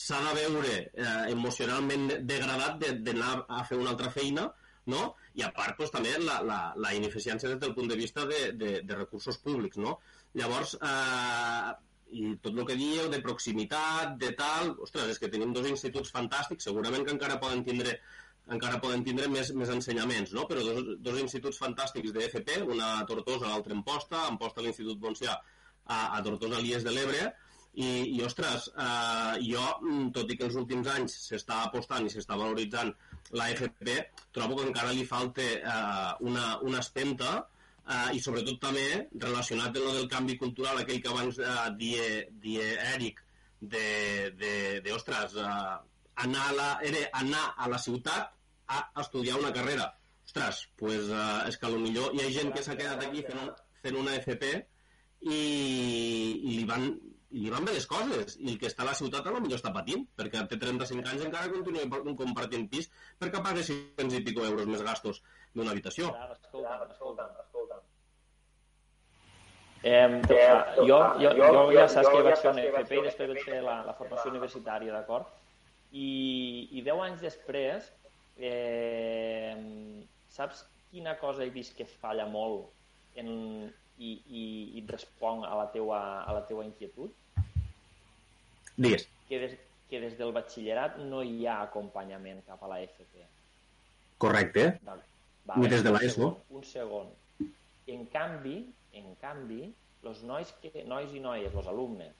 s'ha 0.00 0.20
de 0.24 0.34
veure 0.38 0.76
uh, 0.86 1.26
emocionalment 1.28 2.06
degradat 2.24 2.80
d'anar 3.04 3.32
a 3.48 3.64
fer 3.68 3.76
una 3.80 3.90
altra 3.92 4.12
feina 4.14 4.46
no? 4.86 5.02
i 5.38 5.44
a 5.44 5.50
part 5.56 5.78
doncs, 5.78 5.92
també 5.94 6.14
la, 6.22 6.40
la, 6.46 6.58
la 6.84 6.94
ineficiència 6.96 7.50
des 7.50 7.60
del 7.62 7.74
punt 7.76 7.90
de 7.90 7.98
vista 7.98 8.24
de, 8.30 8.40
de, 8.56 8.70
de 8.86 8.98
recursos 8.98 9.38
públics. 9.44 9.78
No? 9.82 9.98
Llavors, 10.38 10.76
eh, 10.80 11.74
tot 12.42 12.56
el 12.56 12.66
que 12.66 12.78
dieu 12.78 13.10
de 13.12 13.20
proximitat, 13.24 14.16
de 14.22 14.32
tal, 14.38 14.74
ostres, 14.86 15.12
és 15.14 15.20
que 15.22 15.30
tenim 15.32 15.54
dos 15.56 15.68
instituts 15.70 16.12
fantàstics, 16.14 16.66
segurament 16.68 17.06
que 17.06 17.14
encara 17.16 17.40
poden 17.42 17.64
tindre 17.66 17.98
encara 18.50 18.80
poden 18.82 19.04
tindre 19.06 19.28
més, 19.30 19.52
més 19.54 19.70
ensenyaments, 19.70 20.32
no? 20.34 20.46
però 20.50 20.62
dos, 20.66 20.96
dos 21.04 21.20
instituts 21.22 21.60
fantàstics 21.60 22.10
d'FP, 22.14 22.64
una 22.66 22.96
a 22.98 23.04
Tortosa, 23.06 23.46
l'altra 23.46 23.76
en 23.76 23.84
Posta, 23.86 24.24
en 24.26 24.40
Posta 24.40 24.64
l'Institut 24.64 24.98
Montsià, 25.04 25.36
a, 25.86 26.00
a 26.16 26.18
Tortosa 26.26 26.58
l'IES 26.58 26.86
de 26.86 26.94
l'Ebre, 26.96 27.28
i, 27.78 28.16
i 28.16 28.22
ostres, 28.26 28.66
eh, 28.74 29.36
jo, 29.46 29.62
mm, 29.84 30.10
tot 30.16 30.32
i 30.32 30.36
que 30.38 30.48
els 30.48 30.58
últims 30.58 30.88
anys 30.90 31.14
s'està 31.28 31.60
apostant 31.68 32.06
i 32.06 32.10
s'està 32.10 32.38
valoritzant 32.40 32.90
la 33.38 33.46
FP, 33.54 33.94
trobo 34.34 34.58
que 34.58 34.66
encara 34.66 34.96
li 34.96 35.06
falta 35.06 35.46
eh, 35.46 36.10
una, 36.26 36.56
una 36.66 36.82
espenta 36.82 37.36
eh, 37.90 38.16
i 38.16 38.22
sobretot 38.22 38.60
també 38.62 38.86
relacionat 39.26 39.74
amb 39.74 39.90
el 39.90 39.98
del 40.00 40.10
canvi 40.14 40.36
cultural, 40.40 40.80
aquell 40.80 41.02
que 41.02 41.12
abans 41.12 41.40
eh, 41.42 41.54
die, 41.80 42.08
die 42.42 42.66
Eric, 42.94 43.22
de, 43.60 44.30
de, 44.40 44.52
de 44.84 44.92
ostres, 44.96 45.36
eh, 45.36 45.78
anar, 46.24 46.46
a 46.48 46.56
la, 46.56 46.68
era 46.86 47.06
anar 47.20 47.46
a 47.56 47.68
la 47.68 47.78
ciutat 47.78 48.36
a 48.70 48.84
estudiar 49.02 49.38
una 49.38 49.52
carrera. 49.52 49.90
Ostres, 50.24 50.68
pues, 50.78 51.08
eh, 51.10 51.48
és 51.50 51.58
que 51.58 51.70
millor 51.76 52.14
hi 52.14 52.24
ha 52.24 52.34
gent 52.34 52.52
que 52.54 52.62
s'ha 52.62 52.78
quedat 52.78 53.02
aquí 53.06 53.24
fent, 53.26 53.54
fent 53.82 53.96
una 53.98 54.14
FP 54.20 54.50
i, 55.20 55.40
i 55.40 56.52
li 56.54 56.66
van, 56.68 56.86
i 57.30 57.42
li 57.44 57.50
van 57.52 57.66
bé 57.66 57.74
les 57.74 57.88
coses, 57.90 58.36
i 58.38 58.52
el 58.52 58.58
que 58.60 58.70
està 58.70 58.84
a 58.84 58.90
la 58.90 58.96
ciutat 59.00 59.26
a 59.26 59.34
lo 59.34 59.42
millor 59.42 59.58
està 59.58 59.72
patint, 59.74 60.06
perquè 60.18 60.44
té 60.50 60.58
35 60.62 61.12
anys 61.12 61.26
encara 61.26 61.52
continua 61.52 62.14
compartint 62.18 62.68
pis 62.70 62.90
perquè 63.18 63.42
paga 63.42 63.66
600 63.66 64.20
i 64.20 64.24
pico 64.26 64.46
euros 64.46 64.70
més 64.70 64.86
gastos 64.86 65.22
d'una 65.54 65.74
habitació. 65.74 66.14
Escolta, 66.38 66.78
escolta, 66.86 67.26
escolta. 67.26 67.49
Eh, 69.82 70.22
jo, 70.28 70.98
jo, 71.20 71.30
jo, 71.38 71.60
ja 71.72 71.86
saps 71.88 72.10
que 72.12 72.24
vaig 72.24 72.40
fer 72.42 72.50
una 72.52 72.64
FP 72.68 72.98
i 72.98 73.04
després 73.06 73.30
vaig 73.32 73.46
fer 73.46 73.60
la, 73.64 73.78
la 73.86 73.94
formació 73.96 74.32
universitària, 74.32 74.92
d'acord? 74.92 75.30
I, 75.90 76.68
I 76.76 76.82
10 76.84 77.04
anys 77.06 77.24
després, 77.24 77.86
eh, 78.36 79.54
saps 80.30 80.66
quina 80.90 81.16
cosa 81.20 81.46
he 81.46 81.52
vist 81.54 81.76
que 81.78 81.86
falla 81.88 82.26
molt 82.28 82.68
en, 83.20 83.30
i, 83.96 84.10
i, 84.12 84.44
i 84.76 84.82
et 84.82 84.92
responc 84.92 85.46
a 85.48 85.56
la 85.62 85.66
teua, 85.72 86.00
a 86.28 86.36
la 86.36 86.44
teua 86.48 86.66
inquietud? 86.66 87.16
Digues. 88.76 89.06
Que 89.28 89.40
des, 89.42 89.56
que 89.90 90.00
des 90.02 90.16
del 90.18 90.34
batxillerat 90.36 90.98
no 91.08 91.22
hi 91.24 91.46
ha 91.46 91.60
acompanyament 91.64 92.44
cap 92.46 92.62
a 92.64 92.70
la 92.74 92.82
FP. 92.84 93.24
Correcte. 94.20 94.66
Val. 94.84 95.00
Ni 95.56 95.72
des 95.72 95.82
de 95.84 95.92
l'ESO. 95.94 96.34
Un 96.52 96.64
segon. 96.68 97.08
En 97.90 98.04
canvi, 98.12 98.58
en 98.98 99.14
canvi, 99.20 99.68
els 100.08 100.22
nois, 100.26 100.50
que, 100.62 100.72
nois 100.88 101.12
i 101.14 101.22
noies, 101.22 101.54
els 101.54 101.68
alumnes 101.70 102.16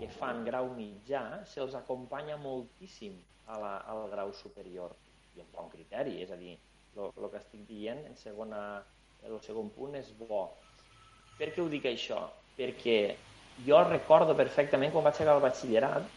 que 0.00 0.08
fan 0.18 0.44
grau 0.46 0.70
mitjà, 0.76 1.22
se'ls 1.52 1.74
acompanya 1.76 2.36
moltíssim 2.40 3.16
a 3.52 3.58
la, 3.60 3.72
al 3.92 4.06
grau 4.12 4.32
superior 4.34 4.94
i 5.36 5.42
amb 5.44 5.52
bon 5.52 5.68
criteri, 5.72 6.16
és 6.24 6.32
a 6.32 6.38
dir, 6.40 6.56
el 6.96 7.28
que 7.30 7.40
estic 7.40 7.66
dient 7.68 8.00
en 8.08 8.16
segona, 8.16 8.60
el 9.28 9.36
segon 9.44 9.68
punt 9.74 9.96
és 9.98 10.12
bo. 10.18 10.46
Per 11.36 11.50
què 11.52 11.60
ho 11.60 11.68
dic 11.72 11.88
això? 11.90 12.22
Perquè 12.56 12.98
jo 13.66 13.82
recordo 13.84 14.36
perfectament 14.36 14.92
quan 14.92 15.04
vaig 15.04 15.20
acabar 15.20 15.36
el 15.38 15.44
batxillerat 15.44 16.08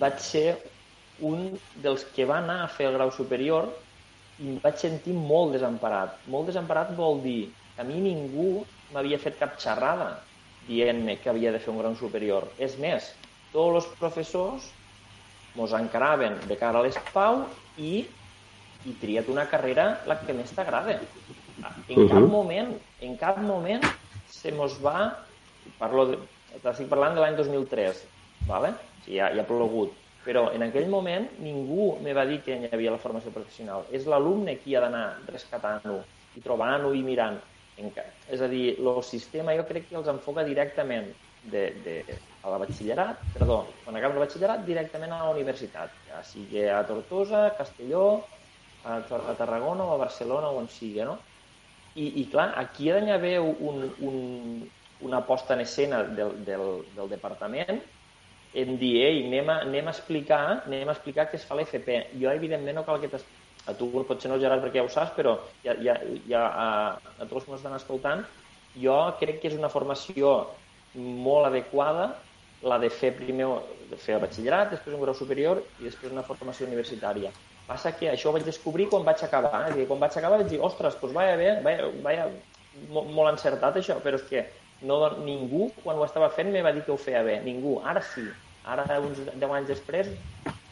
vaig 0.00 0.20
ser 0.26 0.46
un 1.24 1.54
dels 1.84 2.04
que 2.14 2.26
va 2.28 2.40
anar 2.42 2.62
a 2.62 2.70
fer 2.76 2.88
el 2.90 2.96
grau 2.98 3.12
superior 3.14 3.68
i 4.42 4.48
em 4.50 4.56
vaig 4.62 4.80
sentir 4.82 5.14
molt 5.16 5.54
desemparat. 5.54 6.16
Molt 6.28 6.50
desemparat 6.50 6.92
vol 6.98 7.20
dir 7.24 7.42
a 7.78 7.84
mi 7.86 8.00
ningú 8.02 8.64
m'havia 8.94 9.18
fet 9.18 9.38
cap 9.40 9.58
xerrada 9.58 10.12
dient-me 10.68 11.18
que 11.20 11.30
havia 11.30 11.52
de 11.52 11.60
fer 11.60 11.72
un 11.72 11.80
grau 11.82 11.96
superior. 11.98 12.46
És 12.58 12.78
més, 12.80 13.10
tots 13.52 13.80
els 13.80 13.88
professors 14.00 14.70
mos 15.54 15.74
encaraven 15.76 16.38
de 16.48 16.56
cara 16.58 16.80
a 16.80 16.86
l'espau 16.86 17.44
i, 17.78 18.04
i 18.84 18.94
tria't 19.00 19.30
una 19.30 19.46
carrera 19.50 20.00
la 20.10 20.18
que 20.22 20.34
més 20.36 20.52
t'agrada. 20.54 20.98
En 20.98 21.98
uh 21.98 22.04
-huh. 22.04 22.08
cap 22.08 22.30
moment, 22.30 22.72
en 23.00 23.16
cap 23.16 23.38
moment 23.38 23.84
se 24.28 24.52
mos 24.52 24.80
va, 24.82 25.18
parlo 25.78 26.06
de, 26.06 26.18
estic 26.62 26.88
parlant 26.88 27.14
de 27.14 27.20
l'any 27.20 27.36
2003, 27.36 28.06
vale? 28.46 28.74
Sigui, 29.04 29.18
ja, 29.18 29.30
ja 29.34 29.42
ha 29.42 29.46
plogut, 29.46 29.92
però 30.24 30.52
en 30.54 30.62
aquell 30.62 30.88
moment 30.88 31.28
ningú 31.38 31.98
me 32.02 32.12
va 32.12 32.24
dir 32.26 32.40
que 32.42 32.56
hi 32.56 32.68
havia 32.72 32.90
la 32.90 32.98
formació 32.98 33.30
professional. 33.30 33.84
És 33.92 34.06
l'alumne 34.06 34.58
qui 34.58 34.74
ha 34.74 34.80
d'anar 34.80 35.18
rescatant-ho 35.26 36.02
i 36.36 36.40
trobant-ho 36.40 36.94
i 36.94 37.02
mirant. 37.02 37.40
És 37.76 38.40
a 38.40 38.48
dir, 38.48 38.76
el 38.78 39.02
sistema 39.02 39.54
jo 39.58 39.64
crec 39.66 39.88
que 39.88 39.98
els 39.98 40.10
enfoca 40.12 40.44
directament 40.46 41.10
de, 41.42 41.64
de, 41.84 41.96
a 42.42 42.52
la 42.52 42.60
batxillerat, 42.62 43.24
perdó, 43.34 43.58
quan 43.84 43.98
acabes 43.98 44.16
el 44.16 44.24
batxillerat, 44.24 44.64
directament 44.68 45.12
a 45.12 45.24
la 45.24 45.32
universitat, 45.34 45.96
ja 46.08 46.22
sigui 46.22 46.64
a 46.70 46.84
Tortosa, 46.86 47.46
a 47.48 47.56
Castelló, 47.58 48.04
a, 48.84 49.00
a 49.00 49.34
Tarragona 49.40 49.88
o 49.88 49.94
a 49.94 50.00
Barcelona 50.04 50.52
o 50.52 50.60
on 50.62 50.70
sigui, 50.70 51.02
no? 51.08 51.18
I, 51.94 52.06
i 52.22 52.24
clar, 52.30 52.52
aquí 52.58 52.90
ha 52.90 53.00
d'haver 53.02 53.36
un, 53.40 53.84
un, 53.98 54.16
una 55.06 55.20
posta 55.26 55.54
en 55.54 55.62
escena 55.66 56.02
del, 56.04 56.40
del, 56.46 56.64
del 56.94 57.10
departament 57.10 57.82
en 58.54 58.76
dir, 58.78 58.92
ei, 59.02 59.24
anem 59.26 59.50
a, 59.50 59.56
anem 59.66 59.88
a 59.90 59.92
explicar, 59.92 60.42
anem 60.64 60.88
a 60.88 60.94
explicar 60.94 61.26
què 61.30 61.38
es 61.40 61.46
fa 61.48 61.56
l'FP. 61.58 61.96
Jo, 62.20 62.30
evidentment, 62.30 62.76
no 62.78 62.84
cal 62.86 63.00
que 63.02 63.10
a 63.66 63.74
tu 63.78 63.88
potser 64.04 64.30
no, 64.30 64.38
Gerard, 64.40 64.62
perquè 64.64 64.82
ja 64.82 64.86
ho 64.86 64.92
saps, 64.92 65.14
però 65.16 65.38
ja, 65.64 65.76
ja, 65.80 65.96
ja 66.28 66.42
a, 66.44 66.68
a 67.16 67.24
tots 67.24 67.40
els 67.40 67.46
que 67.46 67.54
m'estan 67.54 67.76
escoltant, 67.78 68.24
jo 68.80 68.98
crec 69.20 69.40
que 69.40 69.50
és 69.52 69.58
una 69.58 69.72
formació 69.72 70.36
molt 70.94 71.48
adequada 71.48 72.12
la 72.64 72.78
de 72.80 72.88
fer 72.90 73.12
primer 73.16 73.46
de 73.90 73.96
fer 74.00 74.16
el 74.16 74.22
batxillerat, 74.22 74.70
després 74.72 74.96
un 74.96 75.02
grau 75.04 75.16
superior 75.16 75.60
i 75.80 75.88
després 75.88 76.12
una 76.12 76.24
formació 76.26 76.66
universitària. 76.68 77.32
Passa 77.68 77.92
que 77.96 78.10
això 78.10 78.30
ho 78.30 78.34
vaig 78.36 78.44
descobrir 78.44 78.88
quan 78.92 79.04
vaig 79.04 79.22
acabar. 79.24 79.66
Eh? 79.68 79.74
dir, 79.78 79.86
quan 79.88 80.00
vaig 80.00 80.16
acabar 80.16 80.40
vaig 80.40 80.50
dir, 80.50 80.60
ostres, 80.60 80.96
doncs 81.00 81.16
vaya 81.16 81.36
bé, 81.40 81.50
vaya, 81.64 81.88
vaya, 82.04 82.26
molt, 82.90 83.10
molt 83.12 83.32
encertat 83.32 83.76
això, 83.80 83.98
però 84.04 84.20
és 84.20 84.26
que 84.28 84.44
no, 84.84 84.98
ningú, 85.24 85.70
quan 85.82 86.00
ho 86.00 86.04
estava 86.04 86.28
fent, 86.32 86.50
me 86.52 86.64
va 86.64 86.72
dir 86.76 86.84
que 86.84 86.92
ho 86.92 87.00
feia 87.00 87.22
bé. 87.24 87.38
Ningú. 87.44 87.78
Ara 87.84 88.02
sí. 88.04 88.24
Ara, 88.68 88.84
uns 89.00 89.20
10 89.28 89.44
anys 89.44 89.70
després, 89.70 90.10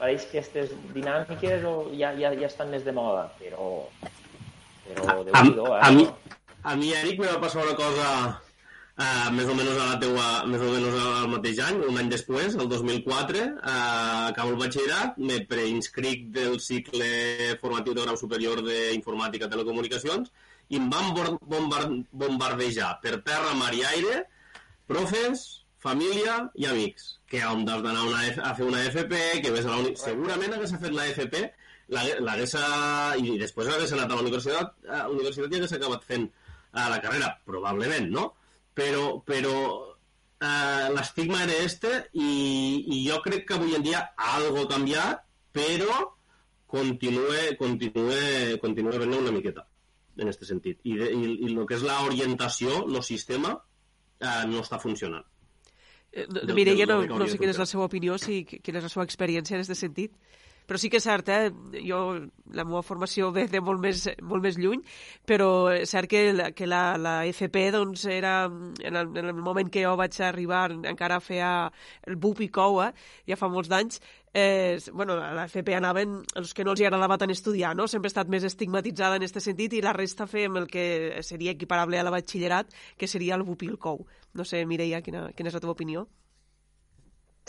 pareix 0.02 0.26
que 0.28 0.40
aquestes 0.40 0.74
dinàmiques 0.92 1.66
ja, 1.96 2.12
ja, 2.18 2.34
ja 2.34 2.48
estan 2.50 2.72
més 2.74 2.86
de 2.86 2.94
moda, 2.96 3.28
però... 3.40 3.72
Però, 4.82 5.04
a, 5.06 5.14
a, 5.14 5.42
eh? 5.46 5.82
a, 5.86 5.90
mi, 5.94 6.08
a 6.66 6.72
mi, 6.76 6.88
Eric, 6.98 7.20
me 7.22 7.30
va 7.30 7.42
passar 7.42 7.62
una 7.62 7.78
cosa 7.78 8.08
Uh, 8.92 9.30
més 9.32 9.48
o 9.48 9.54
menys 9.56 9.78
a 9.80 9.84
la 9.88 9.94
teua, 10.02 10.24
més 10.52 10.60
o 10.60 10.66
menys 10.68 10.96
al 11.00 11.30
mateix 11.32 11.60
any, 11.64 11.78
un 11.88 11.96
any 11.96 12.10
després, 12.12 12.52
el 12.60 12.68
2004, 12.68 13.44
uh, 13.56 14.26
acabo 14.28 14.52
el 14.52 14.58
batxillerat, 14.60 15.16
me 15.16 15.38
preinscric 15.48 16.26
del 16.34 16.58
cicle 16.60 17.08
formatiu 17.62 17.96
de 17.96 18.04
grau 18.04 18.18
superior 18.20 18.60
d'informàtica 18.66 19.48
i 19.48 19.54
telecomunicacions 19.54 20.28
i 20.68 20.76
em 20.76 20.92
van 20.92 21.08
bombardejar 22.20 22.92
per 23.00 23.16
terra, 23.24 23.56
mar 23.56 23.72
i 23.72 23.80
aire, 23.94 24.26
profes, 24.92 25.46
família 25.80 26.36
i 26.60 26.68
amics, 26.68 27.14
que 27.32 27.40
on 27.48 27.64
has 27.64 27.82
d'anar 27.84 28.04
a 28.44 28.52
fer 28.58 28.68
una 28.68 28.84
FP, 28.90 29.18
que 29.40 29.52
ves 29.54 29.64
a 29.64 29.72
la 29.72 29.80
uni... 29.80 29.94
Segurament 29.96 30.52
hagués 30.52 30.76
fet 30.76 30.92
la 30.92 31.08
FP, 31.14 31.42
l'hagués... 31.96 32.54
i 33.24 33.38
després 33.40 33.72
hagués 33.72 33.96
anat 33.96 34.12
a 34.12 34.18
la 34.18 34.24
universitat, 34.26 34.76
a 34.84 35.02
la 35.06 35.14
universitat 35.16 35.48
i 35.48 35.60
hagués 35.60 35.74
acabat 35.78 36.04
fent 36.04 36.28
a 36.72 36.90
la 36.92 37.00
carrera, 37.04 37.32
probablement, 37.48 38.10
no? 38.12 38.28
però, 38.74 39.20
però 39.24 39.56
eh, 40.40 40.92
l'estigma 40.92 41.42
era 41.44 41.56
este 41.64 41.92
i, 42.12 42.84
i 42.96 43.02
jo 43.08 43.20
crec 43.24 43.46
que 43.48 43.56
avui 43.58 43.76
en 43.76 43.84
dia 43.84 44.02
algo 44.16 44.64
ha 44.64 44.70
canviat, 44.74 45.24
però 45.52 45.98
continue, 46.72 47.56
continue, 47.60 48.58
continue 48.60 48.98
venint 48.98 49.20
una 49.20 49.34
miqueta 49.34 49.66
en 50.16 50.28
aquest 50.28 50.48
sentit. 50.48 50.80
I, 50.84 50.96
de, 51.00 51.10
i, 51.12 51.34
i 51.48 51.52
el 51.52 51.66
que 51.68 51.76
és 51.76 51.84
l'orientació, 51.84 52.82
el 52.88 53.02
sistema, 53.04 53.56
eh, 54.20 54.42
no 54.48 54.64
està 54.64 54.80
funcionant. 54.80 55.24
Eh, 56.12 56.26
Mireia, 56.52 56.86
no, 56.86 57.00
no 57.08 57.26
sé 57.28 57.38
quina 57.40 57.54
és 57.54 57.60
la 57.60 57.68
seva 57.68 57.86
opinió, 57.88 58.18
si, 58.20 58.42
quina 58.44 58.82
és 58.82 58.88
la 58.88 58.92
seva 58.92 59.06
experiència 59.08 59.56
en 59.56 59.64
aquest 59.64 59.80
sentit 59.80 60.12
però 60.66 60.78
sí 60.78 60.90
que 60.90 61.00
és 61.00 61.06
cert, 61.06 61.28
eh? 61.28 61.50
jo, 61.84 61.98
la 62.52 62.64
meva 62.68 62.82
formació 62.86 63.30
ve 63.34 63.46
de 63.50 63.60
molt 63.64 63.82
més, 63.82 64.06
molt 64.22 64.44
més 64.44 64.58
lluny, 64.60 64.82
però 65.28 65.72
és 65.74 65.90
cert 65.90 66.10
que, 66.10 66.22
la, 66.36 66.50
que 66.56 66.68
la, 66.68 66.96
la 67.00 67.14
FP 67.30 67.68
doncs, 67.74 68.06
era, 68.12 68.46
en 68.46 68.98
el, 68.98 69.12
en 69.18 69.30
el 69.32 69.42
moment 69.42 69.70
que 69.72 69.84
jo 69.84 69.94
vaig 69.98 70.18
arribar, 70.22 70.68
encara 70.92 71.20
feia 71.20 71.52
el 72.06 72.16
BUP 72.16 72.44
i 72.46 72.50
COU, 72.54 72.82
eh? 72.86 72.90
ja 73.28 73.38
fa 73.40 73.50
molts 73.52 73.70
d'anys, 73.72 74.00
eh, 74.34 74.80
bueno, 74.92 75.18
a 75.20 75.32
la 75.34 75.44
FP 75.48 75.74
anaven 75.76 76.22
els 76.40 76.54
que 76.54 76.64
no 76.64 76.72
els 76.72 76.80
agradava 76.80 77.18
tant 77.20 77.34
estudiar, 77.34 77.74
no? 77.76 77.88
sempre 77.88 78.08
ha 78.08 78.14
estat 78.14 78.32
més 78.32 78.46
estigmatitzada 78.48 79.18
en 79.18 79.26
aquest 79.26 79.42
sentit 79.44 79.76
i 79.76 79.84
la 79.84 79.96
resta 79.96 80.26
fèiem 80.30 80.56
el 80.62 80.70
que 80.72 81.22
seria 81.26 81.52
equiparable 81.52 82.00
a 82.00 82.06
la 82.06 82.14
batxillerat, 82.14 82.72
que 82.96 83.10
seria 83.10 83.36
el 83.36 83.44
BUP 83.44 83.66
i 83.66 83.72
el 83.74 83.78
COU. 83.78 84.06
No 84.34 84.48
sé, 84.48 84.64
Mireia, 84.66 85.02
quina, 85.04 85.28
quina 85.36 85.52
és 85.52 85.56
la 85.58 85.60
teva 85.60 85.76
opinió? 85.76 86.06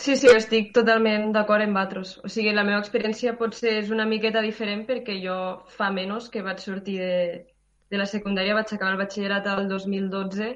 Sí, 0.02 0.16
sí, 0.20 0.28
estic 0.36 0.72
totalment 0.76 1.30
d'acord 1.34 1.64
amb 1.64 1.76
vosaltres. 1.78 2.10
O 2.26 2.30
sigui, 2.34 2.52
la 2.52 2.64
meva 2.66 2.80
experiència 2.82 3.34
potser 3.40 3.76
és 3.80 3.90
una 3.94 4.06
miqueta 4.10 4.42
diferent 4.44 4.82
perquè 4.88 5.16
jo 5.22 5.36
fa 5.76 5.90
menys 5.94 6.26
que 6.34 6.42
vaig 6.46 6.60
sortir 6.62 6.96
de, 7.00 7.44
de 7.90 8.00
la 8.00 8.06
secundària, 8.10 8.56
vaig 8.58 8.72
acabar 8.74 8.92
el 8.94 9.00
batxillerat 9.00 9.46
el 9.54 9.68
2012, 9.70 10.50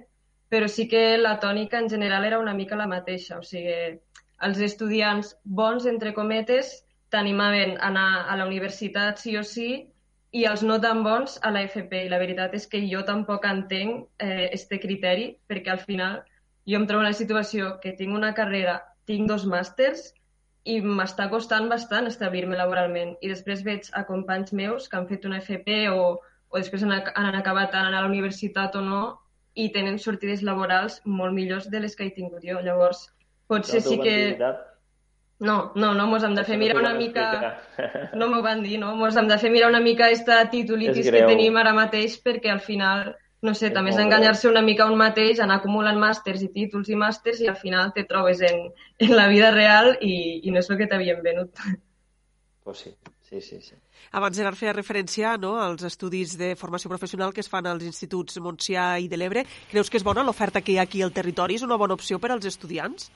però 0.52 0.68
sí 0.74 0.88
que 0.90 1.02
la 1.20 1.36
tònica 1.44 1.78
en 1.78 1.88
general 1.94 2.26
era 2.28 2.40
una 2.42 2.54
mica 2.60 2.76
la 2.80 2.88
mateixa. 2.90 3.38
O 3.38 3.46
sigui, 3.46 3.78
els 4.48 4.60
estudiants 4.68 5.32
bons, 5.62 5.86
entre 5.86 6.12
cometes, 6.18 6.74
t'animaven 7.14 7.78
a 7.78 7.88
anar 7.92 8.08
a 8.28 8.36
la 8.36 8.46
universitat 8.50 9.22
sí 9.22 9.36
o 9.38 9.44
sí 9.46 9.70
i 10.38 10.44
els 10.50 10.62
no 10.66 10.76
tan 10.80 11.00
bons 11.06 11.38
a 11.42 11.54
la 11.54 11.62
FP. 11.70 12.04
I 12.04 12.12
la 12.12 12.20
veritat 12.20 12.58
és 12.58 12.66
que 12.68 12.82
jo 12.90 13.06
tampoc 13.08 13.46
entenc 13.48 14.04
eh, 14.18 14.50
este 14.52 14.82
criteri 14.82 15.30
perquè 15.48 15.72
al 15.72 15.82
final 15.86 16.20
jo 16.68 16.76
em 16.76 16.86
trobo 16.90 17.06
en 17.06 17.10
la 17.12 17.16
situació 17.22 17.76
que 17.80 17.94
tinc 17.96 18.12
una 18.18 18.34
carrera 18.36 18.76
tinc 19.08 19.28
dos 19.30 19.46
màsters 19.48 20.10
i 20.68 20.78
m'està 20.84 21.28
costant 21.32 21.68
bastant 21.70 22.08
establir-me 22.10 22.58
laboralment. 22.58 23.14
I 23.24 23.30
després 23.32 23.64
veig 23.64 23.88
a 23.96 24.04
companys 24.08 24.52
meus 24.52 24.88
que 24.88 24.98
han 24.98 25.08
fet 25.08 25.24
una 25.28 25.40
FP 25.40 25.78
o, 25.94 26.18
o 26.20 26.60
després 26.60 26.84
han, 26.84 26.92
han 26.92 27.38
acabat 27.38 27.74
anant 27.74 27.96
a 27.96 28.02
la 28.02 28.10
universitat 28.10 28.76
o 28.76 28.84
no 28.84 29.02
i 29.58 29.70
tenen 29.74 29.98
sortides 29.98 30.44
laborals 30.46 31.00
molt 31.04 31.34
millors 31.34 31.68
de 31.72 31.80
les 31.82 31.96
que 31.96 32.08
he 32.08 32.14
tingut 32.14 32.44
jo. 32.44 32.60
Llavors, 32.64 33.06
potser 33.48 33.80
sí 33.84 33.98
que... 34.02 34.18
No, 35.38 35.70
no, 35.78 35.92
no, 35.94 36.08
mos 36.10 36.24
hem 36.26 36.34
de 36.34 36.42
fer 36.44 36.58
mirar 36.58 36.80
una 36.80 36.94
mica... 36.98 37.28
No 38.18 38.26
m'ho 38.30 38.42
van 38.42 38.64
dir, 38.66 38.78
no? 38.82 38.94
Mos 38.98 39.16
hem 39.16 39.28
de 39.30 39.38
fer 39.38 39.52
mirar 39.54 39.70
una 39.70 39.80
mica 39.80 40.08
aquesta 40.08 40.40
titulitis 40.54 41.08
que 41.14 41.24
tenim 41.30 41.56
ara 41.60 41.74
mateix 41.76 42.18
perquè 42.24 42.52
al 42.52 42.62
final 42.64 43.12
no 43.42 43.54
sé, 43.54 43.70
també 43.74 43.92
és 43.92 43.98
enganyar-se 44.02 44.48
una 44.50 44.62
mica 44.66 44.88
un 44.90 44.96
mateix, 44.98 45.38
anar 45.38 45.60
acumulant 45.60 45.98
màsters 46.02 46.42
i 46.42 46.48
títols 46.54 46.88
i 46.90 46.96
màsters 46.98 47.42
i 47.44 47.50
al 47.50 47.58
final 47.60 47.92
te 47.94 48.02
trobes 48.08 48.42
en, 48.42 48.64
en 48.98 49.12
la 49.14 49.28
vida 49.30 49.52
real 49.54 49.94
i, 50.00 50.40
i 50.42 50.54
no 50.54 50.58
és 50.58 50.70
el 50.70 50.80
que 50.80 50.88
t'havien 50.90 51.22
venut. 51.22 51.62
Pues 52.68 52.82
sí, 52.84 52.90
sí, 53.28 53.40
sí, 53.40 53.60
sí. 53.62 53.76
Abans 54.18 54.36
Gerard 54.36 54.58
feia 54.58 54.74
referència 54.74 55.36
no, 55.40 55.54
als 55.62 55.86
estudis 55.86 56.34
de 56.40 56.50
formació 56.58 56.90
professional 56.90 57.32
que 57.32 57.40
es 57.44 57.48
fan 57.48 57.66
als 57.70 57.86
instituts 57.86 58.42
Montsià 58.44 58.90
i 59.00 59.08
de 59.08 59.16
l'Ebre. 59.16 59.46
Creus 59.70 59.88
que 59.88 59.96
és 60.00 60.04
bona 60.04 60.26
l'oferta 60.26 60.60
que 60.60 60.74
hi 60.74 60.78
ha 60.78 60.84
aquí 60.88 61.00
al 61.06 61.14
territori? 61.14 61.56
És 61.56 61.64
una 61.64 61.78
bona 61.80 61.96
opció 61.96 62.18
per 62.18 62.34
als 62.34 62.50
estudiants? 62.50 63.08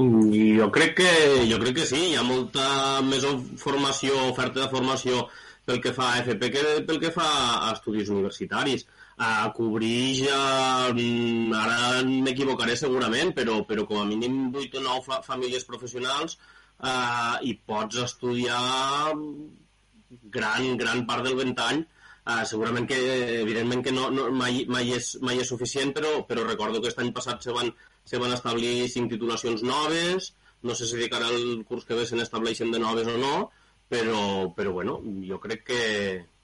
Mm, 0.00 0.30
jo 0.56 0.70
crec 0.72 0.96
que, 1.02 1.12
jo 1.50 1.58
crec 1.60 1.82
que 1.82 1.86
sí, 1.90 2.00
hi 2.12 2.16
ha 2.16 2.24
molta 2.24 3.02
més 3.04 3.26
formació, 3.60 4.14
oferta 4.30 4.62
de 4.62 4.72
formació 4.72 5.26
pel 5.70 5.80
que 5.84 5.92
fa 5.94 6.08
a 6.10 6.22
FP 6.24 6.50
que 6.54 6.64
pel 6.88 6.98
que 7.02 7.12
fa 7.14 7.28
a 7.68 7.70
estudis 7.72 8.10
universitaris. 8.10 8.86
A 9.20 9.50
cobrir 9.56 10.26
mm, 10.26 11.52
ara 11.54 12.00
m'equivocaré 12.08 12.74
segurament, 12.80 13.34
però, 13.36 13.60
però 13.68 13.86
com 13.86 14.00
a 14.00 14.08
mínim 14.08 14.48
8 14.50 14.80
o 14.80 14.84
9 14.88 15.06
fa 15.06 15.20
famílies 15.26 15.68
professionals 15.68 16.38
eh, 16.38 17.36
i 17.50 17.54
pots 17.68 18.00
estudiar 18.06 19.14
gran, 20.38 20.76
gran 20.80 21.06
part 21.06 21.26
del 21.28 21.38
ventany 21.44 21.86
Uh, 22.30 22.42
segurament 22.44 22.84
que, 22.86 22.96
evidentment 23.40 23.80
que 23.82 23.92
no, 23.96 24.10
no, 24.12 24.26
mai, 24.36 24.66
mai, 24.68 24.90
és, 24.92 25.14
mai 25.24 25.40
és 25.40 25.48
suficient, 25.50 25.90
però, 25.96 26.10
però 26.28 26.44
recordo 26.44 26.76
que 26.76 26.90
aquest 26.90 27.00
any 27.00 27.14
passat 27.16 27.46
se 27.46 27.54
van, 27.56 27.70
se 28.06 28.20
van 28.20 28.34
establir 28.36 28.90
cinc 28.92 29.08
titulacions 29.14 29.64
noves, 29.66 30.28
no 30.68 30.76
sé 30.76 30.86
si 30.86 31.00
de 31.00 31.08
cara 31.08 31.30
al 31.32 31.64
curs 31.70 31.88
que 31.88 31.96
ve 31.96 32.04
se 32.06 32.18
n'estableixen 32.18 32.70
de 32.74 32.82
noves 32.82 33.08
o 33.08 33.16
no, 33.22 33.34
però, 33.90 34.22
però 34.54 34.72
bueno, 34.72 35.00
jo 35.26 35.40
crec 35.42 35.64
que, 35.66 35.80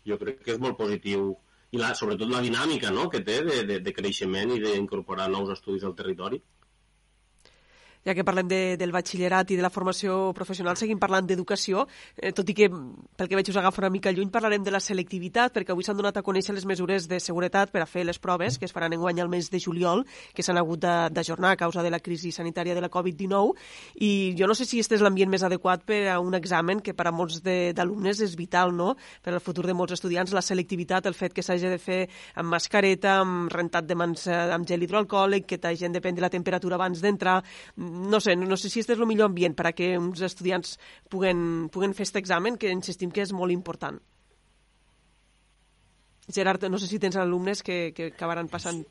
jo 0.09 0.19
crec 0.19 0.43
que 0.43 0.57
és 0.57 0.63
molt 0.63 0.79
positiu 0.81 1.29
i 1.75 1.81
la, 1.81 1.93
sobretot 1.99 2.31
la 2.31 2.43
dinàmica 2.43 2.91
no? 2.95 3.07
que 3.13 3.23
té 3.27 3.39
de, 3.47 3.61
de, 3.69 3.79
de 3.85 3.93
creixement 3.95 4.53
i 4.55 4.61
d'incorporar 4.63 5.29
nous 5.31 5.53
estudis 5.55 5.87
al 5.87 5.95
territori. 5.99 6.41
Ja 8.07 8.15
que 8.15 8.23
parlem 8.23 8.47
de, 8.47 8.61
del 8.79 8.93
batxillerat 8.95 9.51
i 9.51 9.57
de 9.59 9.65
la 9.65 9.71
formació 9.75 10.31
professional, 10.37 10.77
seguim 10.79 11.01
parlant 11.03 11.27
d'educació, 11.27 11.89
eh, 12.15 12.31
tot 12.31 12.47
i 12.47 12.55
que, 12.55 12.69
pel 12.71 13.27
que 13.27 13.35
veig, 13.35 13.51
us 13.51 13.59
agafa 13.59 13.83
una 13.83 13.91
mica 13.91 14.13
lluny, 14.15 14.31
parlarem 14.31 14.63
de 14.63 14.71
la 14.71 14.79
selectivitat, 14.79 15.51
perquè 15.57 15.75
avui 15.75 15.83
s'han 15.83 15.99
donat 15.99 16.21
a 16.21 16.23
conèixer 16.23 16.55
les 16.55 16.69
mesures 16.71 17.09
de 17.11 17.19
seguretat 17.19 17.73
per 17.75 17.83
a 17.83 17.89
fer 17.91 18.05
les 18.07 18.21
proves 18.23 18.61
que 18.61 18.69
es 18.69 18.75
faran 18.77 18.95
en 18.95 19.03
guany 19.03 19.19
al 19.21 19.31
mes 19.33 19.51
de 19.51 19.59
juliol, 19.59 20.05
que 20.33 20.45
s'han 20.47 20.61
hagut 20.61 20.87
d'ajornar 20.87 21.57
a 21.57 21.59
causa 21.59 21.83
de 21.83 21.91
la 21.91 21.99
crisi 21.99 22.31
sanitària 22.31 22.77
de 22.79 22.85
la 22.85 22.91
Covid-19, 22.95 23.57
i 24.07 24.13
jo 24.39 24.47
no 24.47 24.55
sé 24.55 24.69
si 24.71 24.79
este 24.79 24.95
és 24.95 25.03
l'ambient 25.03 25.33
més 25.33 25.43
adequat 25.43 25.83
per 25.83 26.05
a 26.13 26.21
un 26.23 26.39
examen 26.39 26.81
que 26.81 26.95
per 26.95 27.09
a 27.11 27.15
molts 27.15 27.43
d'alumnes 27.43 28.23
és 28.23 28.39
vital, 28.39 28.71
no?, 28.71 28.95
per 29.23 29.35
al 29.35 29.43
futur 29.43 29.67
de 29.67 29.75
molts 29.75 29.97
estudiants, 29.99 30.31
la 30.31 30.45
selectivitat, 30.47 31.11
el 31.11 31.19
fet 31.19 31.35
que 31.35 31.43
s'hagi 31.43 31.75
de 31.75 31.83
fer 31.83 32.01
amb 32.39 32.55
mascareta, 32.55 33.19
amb 33.25 33.51
rentat 33.51 33.91
de 33.91 33.99
mans 33.99 34.29
eh, 34.31 34.39
amb 34.55 34.69
gel 34.69 34.87
hidroalcohòlic, 34.87 35.51
que 35.51 35.59
t'hagin 35.59 35.95
de 35.95 36.03
prendre 36.05 36.23
la 36.23 36.31
temperatura 36.31 36.79
abans 36.79 37.03
d'entrar, 37.03 37.41
no 37.97 38.21
sé, 38.21 38.37
no 38.37 38.57
sé 38.57 38.71
si 38.71 38.83
este 38.83 38.95
és 38.95 39.01
el 39.01 39.09
millor 39.09 39.31
ambient 39.31 39.57
per 39.57 39.71
a 39.71 39.75
que 39.77 39.95
uns 39.99 40.21
estudiants 40.27 40.77
puguen, 41.13 41.71
puguen 41.73 41.97
fer 41.97 42.07
aquest 42.07 42.21
examen, 42.23 42.61
que 42.61 42.75
insistim 42.75 43.11
que 43.11 43.25
és 43.25 43.33
molt 43.33 43.55
important. 43.55 43.99
Gerard, 46.33 46.69
no 46.69 46.79
sé 46.83 46.91
si 46.91 46.99
tens 46.99 47.17
alumnes 47.17 47.63
que, 47.63 47.93
que 47.95 48.11
acabaran 48.13 48.49
passant 48.51 48.85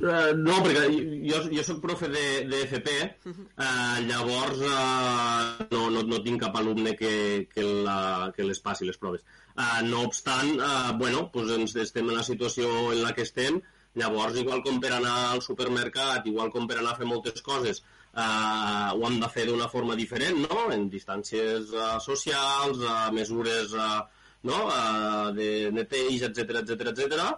Uh, 0.00 0.32
no, 0.32 0.54
perquè 0.64 0.86
jo, 1.28 1.38
jo 1.52 1.62
sóc 1.66 1.82
profe 1.82 2.08
de, 2.08 2.22
de 2.48 2.62
FP, 2.64 2.92
uh, 3.28 3.98
llavors 4.08 4.62
uh, 4.64 5.66
no, 5.74 5.90
no, 5.92 6.04
no 6.08 6.20
tinc 6.24 6.40
cap 6.40 6.56
alumne 6.56 6.94
que, 6.96 7.10
que, 7.52 7.66
la, 7.84 8.30
que 8.32 8.46
les 8.48 8.62
passi 8.64 8.88
les 8.88 8.96
proves. 8.96 9.26
Uh, 9.52 9.82
no 9.90 10.06
obstant, 10.06 10.54
uh, 10.56 10.94
bueno, 10.96 11.26
pues 11.34 11.52
ens 11.52 11.76
estem 11.84 12.08
en 12.08 12.16
la 12.16 12.24
situació 12.24 12.70
en 12.94 13.02
la 13.02 13.12
que 13.12 13.26
estem, 13.28 13.60
llavors 14.00 14.40
igual 14.40 14.64
com 14.64 14.80
per 14.80 14.94
anar 14.96 15.18
al 15.34 15.44
supermercat, 15.44 16.24
igual 16.32 16.48
com 16.54 16.64
per 16.70 16.80
anar 16.80 16.94
a 16.94 17.00
fer 17.02 17.10
moltes 17.10 17.44
coses, 17.44 17.84
uh, 18.14 18.88
ho 18.96 19.04
hem 19.08 19.20
de 19.20 19.28
fer 19.34 19.46
d'una 19.48 19.68
forma 19.68 19.98
diferent, 19.98 20.42
no? 20.46 20.66
En 20.74 20.88
distàncies 20.92 21.70
uh, 21.76 21.98
socials, 22.02 22.82
uh, 22.82 23.10
mesures 23.14 23.76
uh, 23.76 24.00
no? 24.48 24.66
uh, 24.66 25.30
de 25.36 25.70
neteja, 25.74 26.30
etc 26.30 26.62
etc 26.64 26.92
etc 26.94 27.30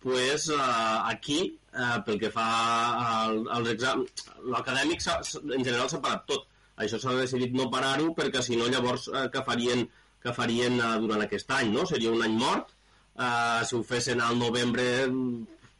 pues, 0.00 0.48
uh, 0.48 1.08
aquí, 1.08 1.58
uh, 1.74 1.98
pel 2.06 2.18
que 2.22 2.30
fa 2.30 2.46
al, 3.04 3.40
als 3.50 3.70
exàmens, 3.74 4.26
l'acadèmic 4.52 5.02
en 5.08 5.64
general 5.64 5.88
s'ha 5.90 6.02
parat 6.02 6.26
tot. 6.30 6.46
Això 6.78 7.00
s'ha 7.02 7.16
decidit 7.18 7.56
no 7.58 7.66
parar-ho 7.72 8.12
perquè 8.14 8.42
si 8.44 8.56
no 8.56 8.68
llavors 8.70 9.08
uh, 9.10 9.26
que 9.32 9.42
farien, 9.46 9.82
que 10.22 10.34
farien 10.34 10.78
uh, 10.78 10.94
durant 11.02 11.24
aquest 11.24 11.50
any, 11.56 11.72
no? 11.74 11.86
Seria 11.86 12.14
un 12.14 12.22
any 12.22 12.36
mort. 12.38 12.70
Uh, 13.18 13.64
si 13.66 13.74
ho 13.74 13.82
fessin 13.82 14.22
al 14.22 14.38
novembre, 14.38 14.84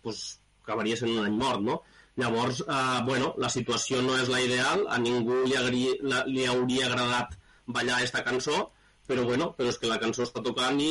pues, 0.02 0.24
acabaria 0.64 0.98
sent 0.98 1.14
un 1.14 1.22
any 1.28 1.38
mort, 1.38 1.62
no? 1.62 1.78
Llavors, 2.18 2.64
uh, 2.66 2.98
bueno, 3.06 3.34
la 3.38 3.50
situació 3.52 4.00
no 4.02 4.16
és 4.18 4.30
la 4.32 4.40
ideal, 4.42 4.82
a 4.90 4.98
ningú 4.98 5.44
li, 5.44 5.54
agri, 5.54 5.84
li 6.26 6.48
hauria 6.50 6.88
agradat 6.88 7.36
ballar 7.76 8.00
aquesta 8.00 8.24
cançó, 8.26 8.64
però 9.06 9.22
bueno, 9.28 9.52
però 9.56 9.70
és 9.70 9.78
que 9.78 9.90
la 9.90 10.00
cançó 10.02 10.24
està 10.26 10.42
tocant 10.42 10.80
i, 10.82 10.90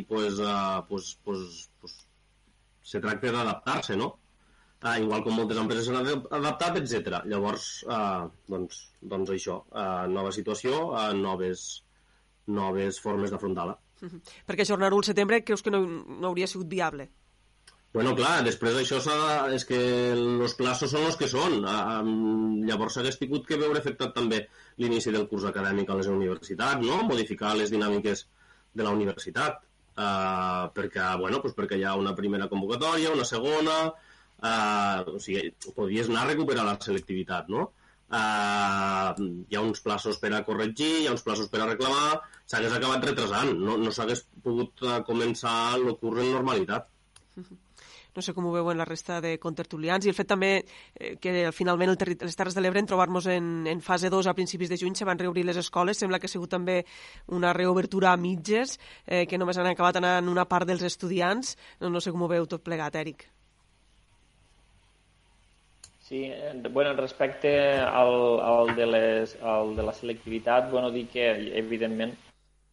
i 0.00 0.02
pues, 0.08 0.40
uh, 0.42 0.82
pues, 0.88 1.14
pues, 1.24 1.62
pues, 1.80 1.94
se 2.82 3.00
tracta 3.00 3.32
d'adaptar-se, 3.32 3.96
no? 4.00 4.10
Uh, 4.84 4.98
igual 5.00 5.22
com 5.24 5.38
moltes 5.38 5.62
empreses 5.62 5.86
s'han 5.86 6.02
adaptat, 6.40 6.82
etc. 6.82 7.22
Llavors, 7.30 7.68
uh, 7.86 8.26
doncs, 8.50 8.82
doncs 9.14 9.30
això, 9.32 9.62
uh, 9.70 10.04
nova 10.10 10.34
situació, 10.34 10.88
uh, 10.90 11.12
noves, 11.16 11.84
noves 12.50 12.98
formes 13.00 13.30
d'afrontar-la. 13.32 13.78
Uh 14.02 14.08
-huh. 14.10 14.20
Perquè 14.46 14.66
ajornar-ho 14.66 14.98
al 14.98 15.04
setembre 15.04 15.44
creus 15.44 15.62
que 15.62 15.70
no, 15.70 15.86
no 15.86 16.26
hauria 16.26 16.50
sigut 16.50 16.68
viable? 16.68 17.08
Bueno, 17.94 18.10
clar, 18.18 18.40
després 18.42 18.74
d'això 18.74 18.96
és 19.54 19.64
que 19.68 19.76
els 20.12 20.54
plaços 20.58 20.90
són 20.90 21.04
els 21.06 21.18
que 21.18 21.28
són. 21.30 21.60
Uh, 21.62 22.64
llavors 22.66 22.96
s'hagués 22.96 23.20
tingut 23.20 23.44
que 23.46 23.58
veure 23.60 23.78
afectat 23.78 24.10
també 24.16 24.40
l'inici 24.82 25.12
del 25.14 25.28
curs 25.30 25.46
acadèmic 25.50 25.92
a 25.92 25.98
les 26.00 26.08
universitats, 26.10 26.82
no? 26.82 27.04
Modificar 27.06 27.52
les 27.54 27.70
dinàmiques 27.70 28.24
de 28.74 28.82
la 28.82 28.90
universitat 28.98 29.62
uh, 29.62 30.66
perquè, 30.74 31.06
bueno, 31.22 31.38
pues 31.44 31.54
perquè 31.54 31.78
hi 31.78 31.86
ha 31.86 31.94
una 32.00 32.16
primera 32.18 32.50
convocatòria, 32.50 33.14
una 33.14 33.30
segona, 33.30 33.78
uh, 33.86 35.14
o 35.14 35.22
sigui, 35.22 35.52
podries 35.78 36.10
anar 36.10 36.24
a 36.26 36.32
recuperar 36.32 36.66
la 36.66 36.74
selectivitat, 36.82 37.46
no? 37.54 37.68
Uh, 38.10 39.14
hi 39.46 39.54
ha 39.54 39.62
uns 39.62 39.86
plaços 39.86 40.18
per 40.22 40.32
a 40.34 40.42
corregir, 40.48 40.96
hi 41.04 41.06
ha 41.06 41.14
uns 41.14 41.22
plaços 41.22 41.46
per 41.52 41.62
a 41.62 41.70
reclamar, 41.70 42.24
s'hagués 42.42 42.74
acabat 42.74 43.06
retrasant, 43.06 43.54
no, 43.54 43.78
no 43.78 43.94
s'hagués 43.94 44.26
pogut 44.42 44.82
uh, 44.82 44.98
començar 45.06 45.76
el 45.78 45.94
curs 46.02 46.26
en 46.26 46.34
normalitat. 46.34 46.90
No 48.14 48.22
sé 48.22 48.34
com 48.34 48.46
ho 48.46 48.52
veuen 48.54 48.78
la 48.78 48.86
resta 48.88 49.20
de 49.20 49.36
contertulians, 49.42 50.06
i 50.06 50.12
el 50.12 50.16
fet 50.16 50.30
també 50.30 50.52
eh, 50.60 51.14
que 51.20 51.50
finalment 51.52 51.94
el 51.94 52.16
les 52.20 52.36
Terres 52.36 52.54
de 52.54 52.62
l'Ebre 52.62 52.82
en 52.82 52.88
trobar-nos 52.90 53.28
en, 53.32 53.66
en 53.70 53.80
fase 53.82 54.10
2 54.10 54.28
a 54.30 54.34
principis 54.34 54.70
de 54.70 54.78
juny 54.80 54.94
se 54.94 55.04
van 55.08 55.18
reobrir 55.18 55.44
les 55.44 55.60
escoles, 55.60 55.98
sembla 55.98 56.18
que 56.18 56.30
ha 56.30 56.34
sigut 56.34 56.50
també 56.50 56.82
una 57.28 57.52
reobertura 57.52 58.12
a 58.12 58.16
mitges, 58.16 58.78
eh, 59.06 59.24
que 59.26 59.38
només 59.38 59.58
han 59.58 59.70
acabat 59.70 60.00
anant 60.00 60.28
una 60.28 60.46
part 60.48 60.68
dels 60.68 60.82
estudiants, 60.82 61.56
no, 61.80 61.90
no 61.90 62.00
sé 62.00 62.12
com 62.12 62.22
ho 62.22 62.30
veu 62.30 62.46
tot 62.46 62.64
plegat, 62.64 62.96
Èric. 63.00 63.28
Sí, 66.04 66.30
bueno, 66.70 66.92
respecte 66.94 67.78
al, 67.80 68.38
al, 68.40 68.76
de 68.76 68.86
les, 68.86 69.38
al 69.40 69.74
de 69.74 69.82
la 69.82 69.92
selectivitat, 69.96 70.70
bueno, 70.70 70.90
dir 70.92 71.06
que, 71.08 71.30
evidentment, 71.56 72.12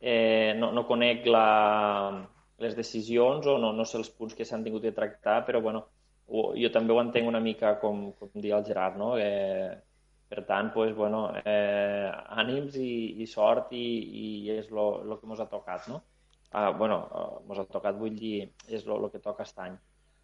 eh, 0.01 0.53
no, 0.57 0.73
no 0.75 0.83
conec 0.85 1.25
la, 1.31 1.45
les 2.61 2.75
decisions 2.77 3.47
o 3.47 3.57
no, 3.61 3.71
no 3.73 3.85
sé 3.85 3.97
els 3.99 4.11
punts 4.13 4.37
que 4.37 4.45
s'han 4.47 4.63
tingut 4.65 4.85
de 4.85 4.93
tractar, 4.95 5.41
però 5.47 5.61
bueno, 5.65 5.85
jo 6.31 6.69
també 6.73 6.93
ho 6.93 7.01
entenc 7.01 7.27
una 7.27 7.41
mica 7.43 7.75
com, 7.81 8.11
com 8.19 8.29
dir 8.35 8.53
el 8.55 8.65
Gerard, 8.67 8.97
no? 9.01 9.15
Eh, 9.19 9.75
per 10.31 10.45
tant, 10.47 10.71
pues, 10.71 10.93
bueno, 10.95 11.25
eh, 11.43 12.07
ànims 12.39 12.77
i, 12.79 13.19
i 13.19 13.27
sort 13.27 13.73
i, 13.75 13.85
i 14.23 14.27
és 14.53 14.69
el 14.71 15.15
que 15.17 15.27
ens 15.27 15.43
ha 15.43 15.49
tocat, 15.51 15.89
no? 15.91 16.01
Ah, 16.51 16.69
bueno, 16.71 17.01
ens 17.49 17.59
ha 17.59 17.67
tocat, 17.71 17.97
vull 17.99 18.15
dir, 18.15 18.51
és 18.67 18.85
el 18.87 19.09
que 19.11 19.19
toca 19.19 19.43
aquest 19.43 19.59
any. 19.59 19.75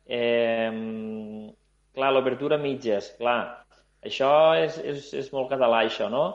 Eh, 0.07 0.71
clar, 1.97 2.11
l'obertura 2.15 2.59
mitges, 2.61 3.11
clar, 3.19 3.39
això 4.07 4.31
és, 4.55 4.77
és, 4.93 5.09
és 5.25 5.31
molt 5.35 5.51
català, 5.51 5.83
això, 5.83 6.07
no? 6.13 6.27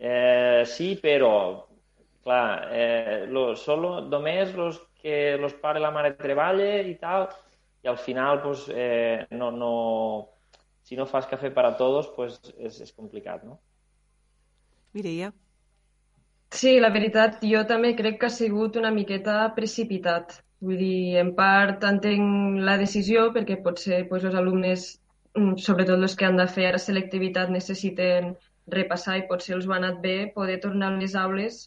Eh, 0.00 0.64
sí, 0.64 0.94
però, 1.02 1.34
clar, 2.24 2.44
eh, 2.72 3.26
lo, 3.28 3.50
solo, 3.56 3.98
només 4.00 4.56
los 4.56 4.80
que 5.02 5.36
los 5.40 5.54
pares 5.54 5.80
i 5.80 5.84
la 5.84 5.92
mare 5.94 6.14
treballa 6.18 6.80
i 6.86 6.96
tal, 7.00 7.28
i 7.82 7.88
al 7.88 7.98
final, 7.98 8.42
pues, 8.42 8.66
eh, 8.68 9.26
no, 9.30 9.50
no, 9.50 9.72
si 10.82 10.96
no 10.96 11.06
fas 11.06 11.28
cafè 11.30 11.52
per 11.54 11.64
a 11.66 11.76
tots, 11.78 12.10
pues, 12.16 12.40
és, 12.58 12.80
és 12.84 12.92
complicat, 12.92 13.44
no? 13.46 13.60
Mireia? 14.92 15.30
Sí, 16.50 16.78
la 16.82 16.90
veritat, 16.90 17.40
jo 17.46 17.62
també 17.66 17.94
crec 17.98 18.18
que 18.20 18.26
ha 18.26 18.36
sigut 18.36 18.76
una 18.76 18.90
miqueta 18.90 19.36
precipitat. 19.56 20.40
Vull 20.60 20.80
dir, 20.82 21.18
en 21.22 21.30
part 21.36 21.84
entenc 21.88 22.58
la 22.66 22.76
decisió 22.80 23.28
perquè 23.36 23.60
potser 23.64 24.02
pues, 24.08 24.26
els 24.28 24.36
alumnes, 24.36 24.88
mm, 25.38 25.56
sobretot 25.66 26.02
els 26.02 26.16
que 26.18 26.26
han 26.26 26.40
de 26.40 26.48
fer 26.56 26.66
ara 26.68 26.82
selectivitat, 26.82 27.52
necessiten 27.54 28.34
repassar 28.74 29.16
i 29.20 29.28
potser 29.30 29.54
els 29.56 29.68
va 29.70 29.78
anat 29.78 30.02
bé 30.02 30.16
poder 30.34 30.58
tornar 30.64 30.90
a 30.90 30.98
les 30.98 31.14
aules 31.16 31.62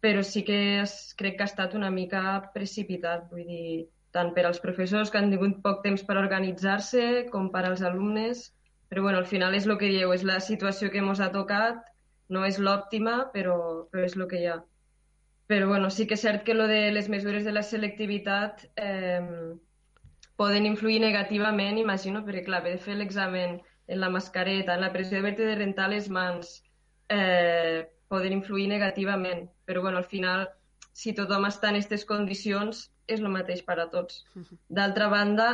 però 0.00 0.22
sí 0.22 0.44
que 0.46 0.80
es, 0.82 1.14
crec 1.18 1.36
que 1.36 1.44
ha 1.44 1.50
estat 1.50 1.74
una 1.74 1.90
mica 1.90 2.50
precipitat, 2.54 3.26
vull 3.32 3.46
dir, 3.46 3.88
tant 4.14 4.32
per 4.34 4.46
als 4.46 4.60
professors 4.62 5.10
que 5.10 5.18
han 5.20 5.30
tingut 5.32 5.58
poc 5.64 5.82
temps 5.84 6.04
per 6.06 6.16
organitzar-se 6.20 7.28
com 7.32 7.50
per 7.54 7.64
als 7.66 7.82
alumnes, 7.82 8.48
però 8.88 9.02
bueno, 9.04 9.18
al 9.18 9.28
final 9.28 9.54
és 9.54 9.66
el 9.66 9.76
que 9.78 9.90
dieu, 9.92 10.12
és 10.14 10.24
la 10.24 10.38
situació 10.40 10.90
que 10.90 11.02
ens 11.02 11.20
ha 11.20 11.32
tocat, 11.34 11.82
no 12.32 12.44
és 12.46 12.58
l'òptima, 12.58 13.28
però, 13.34 13.58
però 13.92 14.04
és 14.04 14.16
el 14.16 14.26
que 14.30 14.40
hi 14.40 14.46
ha. 14.48 14.58
Però 15.48 15.68
bueno, 15.68 15.90
sí 15.90 16.06
que 16.06 16.16
és 16.16 16.24
cert 16.24 16.44
que 16.44 16.54
lo 16.54 16.66
de 16.68 16.90
les 16.92 17.08
mesures 17.08 17.44
de 17.44 17.52
la 17.52 17.64
selectivitat 17.64 18.66
eh, 18.76 19.54
poden 20.36 20.66
influir 20.68 21.00
negativament, 21.02 21.80
imagino, 21.80 22.24
perquè 22.24 22.44
clar, 22.46 22.62
haver 22.62 22.76
de 22.76 22.82
fer 22.84 22.96
l'examen 22.96 23.58
en 23.88 24.00
la 24.00 24.10
mascareta, 24.12 24.74
en 24.76 24.84
la 24.84 24.92
pressió 24.92 25.22
de 25.22 25.32
de 25.32 25.54
rentar 25.56 25.88
les 25.88 26.08
mans, 26.08 26.62
eh, 27.08 27.88
poden 28.08 28.34
influir 28.36 28.68
negativament. 28.68 29.48
Però 29.64 29.82
bueno, 29.84 29.98
al 29.98 30.08
final, 30.08 30.48
si 30.92 31.14
tothom 31.14 31.46
està 31.48 31.70
en 31.70 31.78
aquestes 31.78 32.06
condicions, 32.08 32.88
és 33.08 33.20
el 33.20 33.32
mateix 33.32 33.62
per 33.64 33.78
a 33.80 33.88
tots. 33.92 34.24
D'altra 34.68 35.08
banda, 35.12 35.48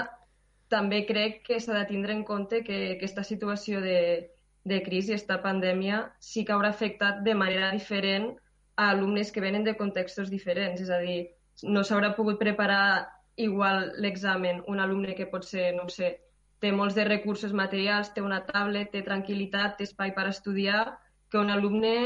també 0.72 1.04
crec 1.06 1.42
que 1.46 1.60
s'ha 1.60 1.76
de 1.76 1.84
tindre 1.90 2.14
en 2.14 2.24
compte 2.24 2.62
que 2.66 2.78
aquesta 2.94 3.22
situació 3.22 3.82
de, 3.84 4.30
de 4.64 4.80
crisi, 4.82 5.12
aquesta 5.12 5.40
pandèmia, 5.44 6.00
sí 6.18 6.44
que 6.44 6.54
haurà 6.54 6.72
afectat 6.74 7.22
de 7.26 7.34
manera 7.38 7.70
diferent 7.74 8.32
a 8.76 8.90
alumnes 8.90 9.30
que 9.30 9.44
venen 9.44 9.64
de 9.64 9.76
contextos 9.78 10.30
diferents. 10.32 10.80
És 10.80 10.90
a 10.90 10.98
dir, 11.04 11.20
no 11.62 11.84
s'haurà 11.84 12.14
pogut 12.16 12.40
preparar 12.40 13.10
igual 13.36 13.92
l'examen 14.02 14.62
un 14.70 14.80
alumne 14.80 15.14
que 15.14 15.30
potser, 15.30 15.72
no 15.74 15.88
sé, 15.90 16.14
té 16.62 16.70
molts 16.72 16.94
de 16.96 17.04
recursos 17.04 17.52
materials, 17.52 18.12
té 18.14 18.22
una 18.22 18.44
tablet, 18.46 18.90
té 18.92 19.02
tranquil·litat, 19.06 19.76
té 19.78 19.84
espai 19.84 20.14
per 20.16 20.28
estudiar, 20.30 20.84
que 21.30 21.38
un 21.38 21.50
alumne 21.50 21.96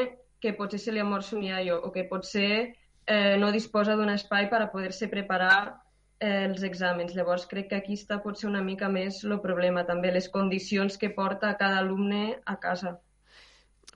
que 0.41 0.55
potser 0.55 0.81
se 0.81 0.95
li 0.95 1.03
ha 1.03 1.07
mort 1.09 1.33
un 1.33 1.43
iaio 1.47 1.81
o 1.83 1.93
que 1.93 2.07
potser 2.11 2.51
eh, 3.07 3.37
no 3.41 3.51
disposa 3.53 3.97
d'un 3.97 4.13
espai 4.13 4.49
per 4.53 4.63
a 4.63 4.71
poder-se 4.73 5.09
preparar 5.09 5.59
eh, 6.21 6.47
els 6.47 6.63
exàmens. 6.63 7.15
Llavors, 7.17 7.49
crec 7.51 7.71
que 7.73 7.81
aquí 7.81 7.99
està 7.99 8.21
potser 8.23 8.49
una 8.51 8.63
mica 8.63 8.89
més 8.93 9.25
el 9.25 9.39
problema, 9.45 9.87
també 9.89 10.13
les 10.13 10.29
condicions 10.29 10.99
que 10.99 11.11
porta 11.15 11.57
cada 11.61 11.83
alumne 11.83 12.39
a 12.45 12.59
casa. 12.61 12.99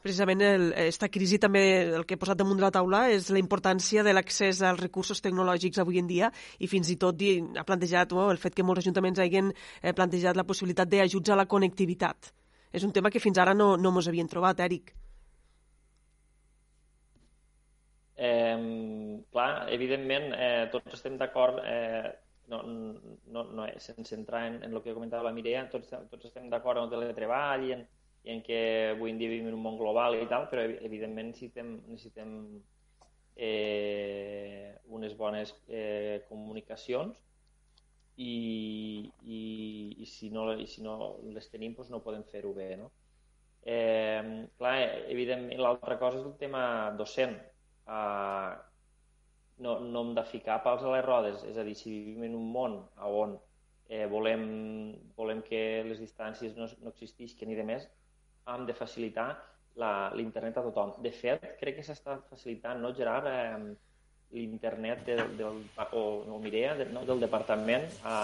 Precisament 0.03 0.41
el, 0.43 0.65
esta 0.83 1.07
crisi 1.15 1.39
també 1.39 1.61
el 1.95 2.03
que 2.09 2.17
he 2.17 2.19
posat 2.19 2.41
damunt 2.41 2.59
de 2.59 2.65
la 2.65 2.73
taula 2.75 3.05
és 3.15 3.29
la 3.31 3.39
importància 3.39 4.03
de 4.03 4.11
l'accés 4.17 4.59
als 4.67 4.81
recursos 4.81 5.23
tecnològics 5.23 5.79
avui 5.79 6.01
en 6.01 6.09
dia 6.11 6.33
i 6.59 6.67
fins 6.67 6.91
i 6.91 6.97
tot 6.99 7.23
ha 7.23 7.63
plantejat 7.69 8.11
no, 8.17 8.25
el 8.33 8.41
fet 8.43 8.57
que 8.57 8.67
molts 8.67 8.83
ajuntaments 8.83 9.23
hagin 9.23 9.53
eh, 9.53 9.93
plantejat 9.95 10.35
la 10.35 10.47
possibilitat 10.49 10.91
d'ajuts 10.91 11.31
a 11.31 11.39
la 11.39 11.47
connectivitat. 11.47 12.33
És 12.73 12.83
un 12.83 12.91
tema 12.91 13.13
que 13.15 13.23
fins 13.23 13.39
ara 13.39 13.55
no, 13.55 13.77
no 13.77 13.95
mos 13.95 14.09
havien 14.11 14.27
trobat, 14.27 14.59
Eric. 14.67 14.91
Eh, 18.23 18.59
clar, 19.35 19.53
evidentment, 19.75 20.29
eh, 20.37 20.69
tots 20.75 20.95
estem 20.99 21.17
d'acord, 21.19 21.59
eh, 21.67 22.13
no, 22.53 22.61
no, 23.35 23.45
no, 23.57 23.67
sense 23.79 24.15
entrar 24.15 24.47
en, 24.47 24.61
en 24.63 24.75
el 24.75 24.83
que 24.83 24.95
comentava 24.95 25.27
la 25.27 25.33
Mireia, 25.35 25.65
tots, 25.73 25.91
tots 26.11 26.29
estem 26.29 26.49
d'acord 26.53 26.79
en 26.79 26.87
el 26.87 26.93
teletreball 26.93 27.67
i 27.67 27.75
en, 27.79 27.83
i 28.23 28.35
en 28.37 28.43
què 28.47 28.61
avui 28.93 29.11
en 29.11 29.19
dia 29.19 29.33
vivim 29.33 29.49
en 29.51 29.57
un 29.57 29.65
món 29.65 29.79
global 29.81 30.19
i 30.19 30.29
tal, 30.31 30.47
però 30.53 30.65
evidentment 30.69 31.33
necessitem, 31.33 31.75
necessitem 31.89 32.35
eh, 33.37 34.79
unes 34.87 35.17
bones 35.19 35.55
eh, 35.69 36.23
comunicacions 36.29 37.19
i, 38.17 39.11
i, 39.25 39.41
i, 39.99 40.07
si 40.07 40.31
no, 40.31 40.51
i 40.55 40.69
si 40.69 40.85
no 40.85 41.17
les 41.33 41.49
tenim 41.51 41.75
doncs 41.75 41.91
no 41.91 42.03
podem 42.05 42.23
fer-ho 42.31 42.53
bé. 42.55 42.75
No? 42.79 42.91
Eh, 43.63 44.47
clar, 44.59 44.77
evidentment, 45.11 45.59
l'altra 45.63 45.99
cosa 45.99 46.21
és 46.21 46.29
el 46.29 46.37
tema 46.39 46.63
docent. 46.99 47.39
Eh, 47.87 48.53
no, 49.63 49.79
no 49.81 50.03
hem 50.03 50.13
de 50.17 50.25
ficar 50.27 50.63
pals 50.65 50.83
a 50.83 50.93
les 50.95 51.05
rodes, 51.05 51.45
és 51.49 51.59
a 51.59 51.65
dir, 51.67 51.77
si 51.79 51.93
vivim 51.93 52.27
en 52.29 52.37
un 52.39 52.51
món 52.55 52.77
on 53.07 53.37
eh, 53.89 54.07
volem, 54.11 54.45
volem 55.17 55.43
que 55.47 55.83
les 55.87 56.01
distàncies 56.03 56.57
no, 56.59 56.69
no 56.83 56.93
existisquen 56.95 57.53
i 57.53 57.59
de 57.59 57.67
més, 57.69 57.87
hem 58.51 58.67
de 58.67 58.75
facilitar 58.75 59.31
l'internet 60.19 60.59
a 60.59 60.67
tothom. 60.67 60.97
De 61.05 61.13
fet, 61.15 61.55
crec 61.61 61.79
que 61.79 61.87
s'està 61.87 62.19
facilitant, 62.31 62.83
no, 62.83 62.93
Gerard, 62.97 63.29
eh, 63.31 63.93
l'internet 64.33 65.05
del, 65.07 65.37
del, 65.37 65.63
o, 65.93 66.03
o 66.35 66.39
Mireia, 66.41 66.75
de, 66.79 66.89
no, 66.93 67.05
del 67.09 67.21
departament 67.21 67.85
a, 68.09 68.19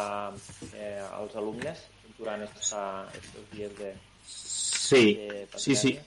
eh, 0.73 1.01
als 1.05 1.37
alumnes 1.37 1.85
durant 2.17 2.43
aquests 2.43 2.73
dies 3.53 3.75
de, 3.79 3.93
Sí, 4.89 5.15
de 5.15 5.47
sí, 5.57 5.75
sí. 5.77 5.99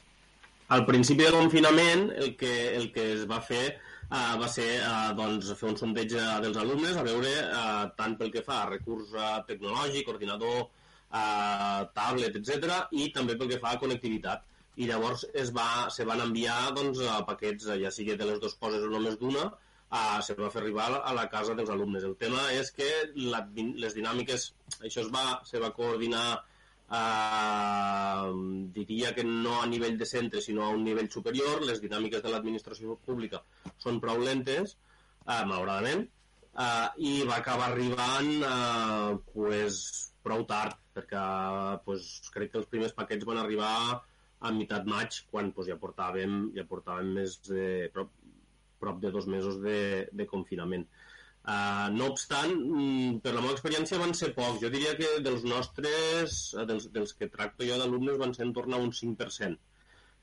Al 0.72 0.86
principi 0.88 1.26
del 1.26 1.36
confinament 1.36 2.06
el 2.16 2.36
que, 2.40 2.52
el 2.78 2.86
que 2.96 3.04
es 3.14 3.24
va 3.28 3.42
fer 3.44 3.64
uh, 3.68 4.38
va 4.40 4.48
ser 4.52 4.68
uh, 4.80 5.10
doncs, 5.18 5.50
fer 5.60 5.68
un 5.68 5.80
sondeig 5.80 6.14
dels 6.46 6.60
alumnes 6.62 6.96
a 6.96 7.04
veure 7.04 7.32
uh, 7.48 7.90
tant 7.98 8.14
pel 8.20 8.32
que 8.32 8.44
fa 8.46 8.62
a 8.62 8.70
recurs 8.70 9.10
uh, 9.18 9.42
tecnològic, 9.50 10.08
ordinador, 10.14 10.70
uh, 11.12 11.82
tablet, 11.98 12.38
etc 12.40 12.78
i 12.96 13.10
també 13.18 13.36
pel 13.36 13.52
que 13.52 13.60
fa 13.66 13.74
a 13.76 13.82
connectivitat. 13.82 14.48
I 14.80 14.88
llavors 14.88 15.26
es 15.42 15.52
va, 15.52 15.68
se 15.92 16.08
van 16.08 16.24
enviar 16.24 16.72
doncs, 16.78 17.04
a 17.04 17.20
paquets, 17.28 17.68
ja 17.82 17.92
sigui 17.92 18.16
de 18.16 18.30
les 18.30 18.40
dues 18.40 18.56
coses 18.62 18.88
o 18.88 18.94
només 18.94 19.20
d'una, 19.20 19.50
uh, 19.52 20.22
se 20.24 20.38
va 20.40 20.54
fer 20.56 20.64
arribar 20.64 20.88
a 21.02 21.12
la 21.18 21.28
casa 21.36 21.58
dels 21.58 21.74
alumnes. 21.76 22.08
El 22.08 22.16
tema 22.22 22.48
és 22.56 22.72
que 22.80 22.88
la, 23.18 23.44
les 23.58 24.00
dinàmiques, 24.00 24.48
això 24.80 25.04
es 25.04 25.12
va, 25.12 25.26
se 25.52 25.60
va 25.60 25.74
coordinar 25.76 26.24
eh, 27.00 28.32
diria 28.76 29.14
que 29.16 29.24
no 29.24 29.62
a 29.62 29.68
nivell 29.68 29.98
de 29.98 30.06
centre, 30.06 30.42
sinó 30.42 30.66
a 30.66 30.76
un 30.76 30.84
nivell 30.84 31.10
superior. 31.12 31.64
Les 31.66 31.82
dinàmiques 31.84 32.24
de 32.24 32.32
l'administració 32.34 32.98
pública 33.06 33.42
són 33.78 34.00
prou 34.04 34.22
lentes, 34.22 34.78
eh, 35.26 35.44
malauradament, 35.46 36.06
eh, 36.52 36.88
i 37.10 37.14
va 37.28 37.40
acabar 37.40 37.72
arribant 37.72 38.32
eh, 38.52 39.18
pues, 39.34 39.82
prou 40.22 40.46
tard, 40.50 40.78
perquè 40.96 41.26
pues, 41.86 42.08
crec 42.34 42.52
que 42.52 42.62
els 42.62 42.72
primers 42.72 42.96
paquets 42.98 43.28
van 43.28 43.40
arribar 43.42 43.74
a 44.42 44.52
meitat 44.52 44.88
maig, 44.90 45.24
quan 45.32 45.52
pues, 45.56 45.70
ja, 45.72 45.78
portàvem, 45.80 46.52
ja 46.58 46.68
portàvem 46.68 47.14
més 47.20 47.38
de, 47.48 47.88
prop, 47.94 48.12
prop 48.82 49.00
de 49.02 49.12
dos 49.14 49.28
mesos 49.30 49.62
de, 49.64 50.10
de 50.12 50.28
confinament. 50.30 50.88
Uh, 51.42 51.90
no 51.98 52.12
obstant, 52.12 52.52
mm, 52.54 53.16
per 53.24 53.32
la 53.34 53.42
meva 53.42 53.56
experiència 53.56 53.98
van 54.02 54.14
ser 54.18 54.30
pocs. 54.36 54.60
Jo 54.62 54.70
diria 54.74 54.94
que 55.00 55.10
dels 55.26 55.46
nostres, 55.48 56.36
eh, 56.54 56.66
dels, 56.70 56.86
dels 56.94 57.16
que 57.18 57.32
tracto 57.34 57.66
jo 57.66 57.80
d'alumnes, 57.82 58.20
van 58.22 58.36
ser 58.38 58.46
en 58.46 58.54
torn 58.54 58.76
a 58.78 58.82
un 58.82 58.92
5%. 58.94 59.58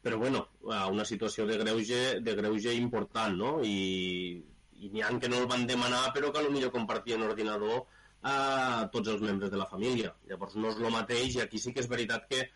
Però, 0.03 0.19
bueno, 0.19 0.45
una 0.63 1.05
situació 1.05 1.45
de 1.47 1.57
greuge, 1.59 2.21
de 2.23 2.35
greuge 2.39 2.75
important, 2.79 3.35
no? 3.35 3.57
I, 3.67 4.39
i 4.79 4.91
n'hi 4.93 5.03
ha 5.03 5.11
que 5.19 5.29
no 5.33 5.41
el 5.43 5.49
van 5.51 5.67
demanar, 5.67 6.05
però 6.15 6.31
que 6.31 6.45
potser 6.47 6.71
compartien 6.71 7.25
ordinador 7.27 7.81
a 8.23 8.37
uh, 8.37 8.87
tots 8.95 9.11
els 9.11 9.21
membres 9.23 9.51
de 9.51 9.59
la 9.59 9.67
família. 9.67 10.15
Llavors 10.31 10.55
no 10.55 10.71
és 10.71 10.79
el 10.79 10.95
mateix, 10.95 11.35
i 11.35 11.43
aquí 11.43 11.59
sí 11.59 11.75
que 11.75 11.83
és 11.83 11.91
veritat 11.91 12.31
que 12.31 12.47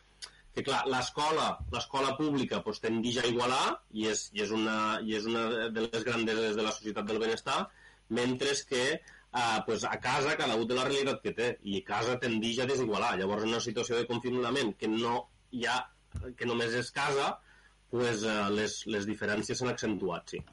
que 0.54 0.62
clar, 0.66 0.82
l'escola, 0.92 1.46
l'escola 1.72 2.12
pública 2.18 2.60
pues, 2.64 2.80
tendeix 2.84 3.22
a 3.22 3.28
igualar 3.28 3.78
i 3.96 4.08
és, 4.10 4.26
i, 4.36 4.42
és 4.44 4.50
una, 4.52 4.74
i 5.00 5.16
és 5.16 5.28
una 5.28 5.44
de 5.72 5.86
les 5.86 6.04
grandeses 6.04 6.58
de 6.58 6.66
la 6.66 6.74
societat 6.76 7.08
del 7.08 7.20
benestar, 7.22 7.62
mentre 8.12 8.54
que 8.68 8.84
eh, 9.32 9.58
pues 9.66 9.84
a 9.84 9.98
casa 10.00 10.36
cada 10.36 10.56
un 10.56 10.68
té 10.68 10.76
la 10.76 10.86
realitat 10.88 11.22
que 11.24 11.34
té 11.36 11.50
i 11.64 11.82
casa 11.86 12.18
tendeix 12.20 12.60
a 12.60 12.68
desigualar. 12.68 13.16
Llavors, 13.18 13.44
en 13.44 13.54
una 13.56 13.64
situació 13.64 13.98
de 13.98 14.08
confinament 14.08 14.74
que 14.78 14.90
no 14.92 15.28
hi 15.52 15.66
ha, 15.66 15.78
que 16.36 16.48
només 16.48 16.74
és 16.78 16.92
casa, 16.92 17.34
pues, 17.92 18.24
eh, 18.24 18.40
les, 18.56 18.82
les 18.86 19.08
diferències 19.08 19.58
s'han 19.58 19.72
accentuat, 19.72 20.36
sí. 20.36 20.44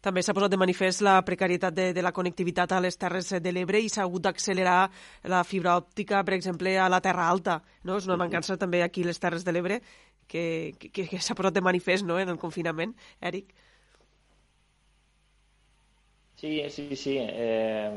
També 0.00 0.22
s'ha 0.24 0.32
posat 0.32 0.48
de 0.48 0.56
manifest 0.56 1.02
la 1.04 1.18
precarietat 1.28 1.74
de, 1.76 1.90
de 1.92 2.02
la 2.02 2.12
connectivitat 2.16 2.72
a 2.72 2.78
les 2.80 2.96
Terres 2.96 3.34
de 3.44 3.52
l'Ebre 3.52 3.82
i 3.84 3.90
s'ha 3.92 4.06
hagut 4.06 4.24
d'accelerar 4.24 4.86
la 5.28 5.42
fibra 5.44 5.74
òptica, 5.76 6.22
per 6.24 6.38
exemple, 6.38 6.72
a 6.80 6.86
la 6.88 7.02
Terra 7.04 7.26
Alta. 7.28 7.58
No? 7.84 7.98
És 8.00 8.08
una 8.08 8.16
mancança 8.16 8.56
també 8.56 8.80
aquí 8.80 9.04
a 9.04 9.10
les 9.10 9.20
Terres 9.20 9.44
de 9.44 9.52
l'Ebre 9.52 9.82
que, 10.26 10.72
que, 10.80 11.04
que 11.04 11.20
s'ha 11.20 11.36
posat 11.36 11.58
de 11.58 11.64
manifest 11.66 12.08
no? 12.08 12.16
en 12.18 12.32
el 12.32 12.40
confinament. 12.40 12.96
Eric? 13.20 13.52
Sí, 16.40 16.64
sí, 16.70 16.96
sí. 16.96 17.18
Eh, 17.20 17.92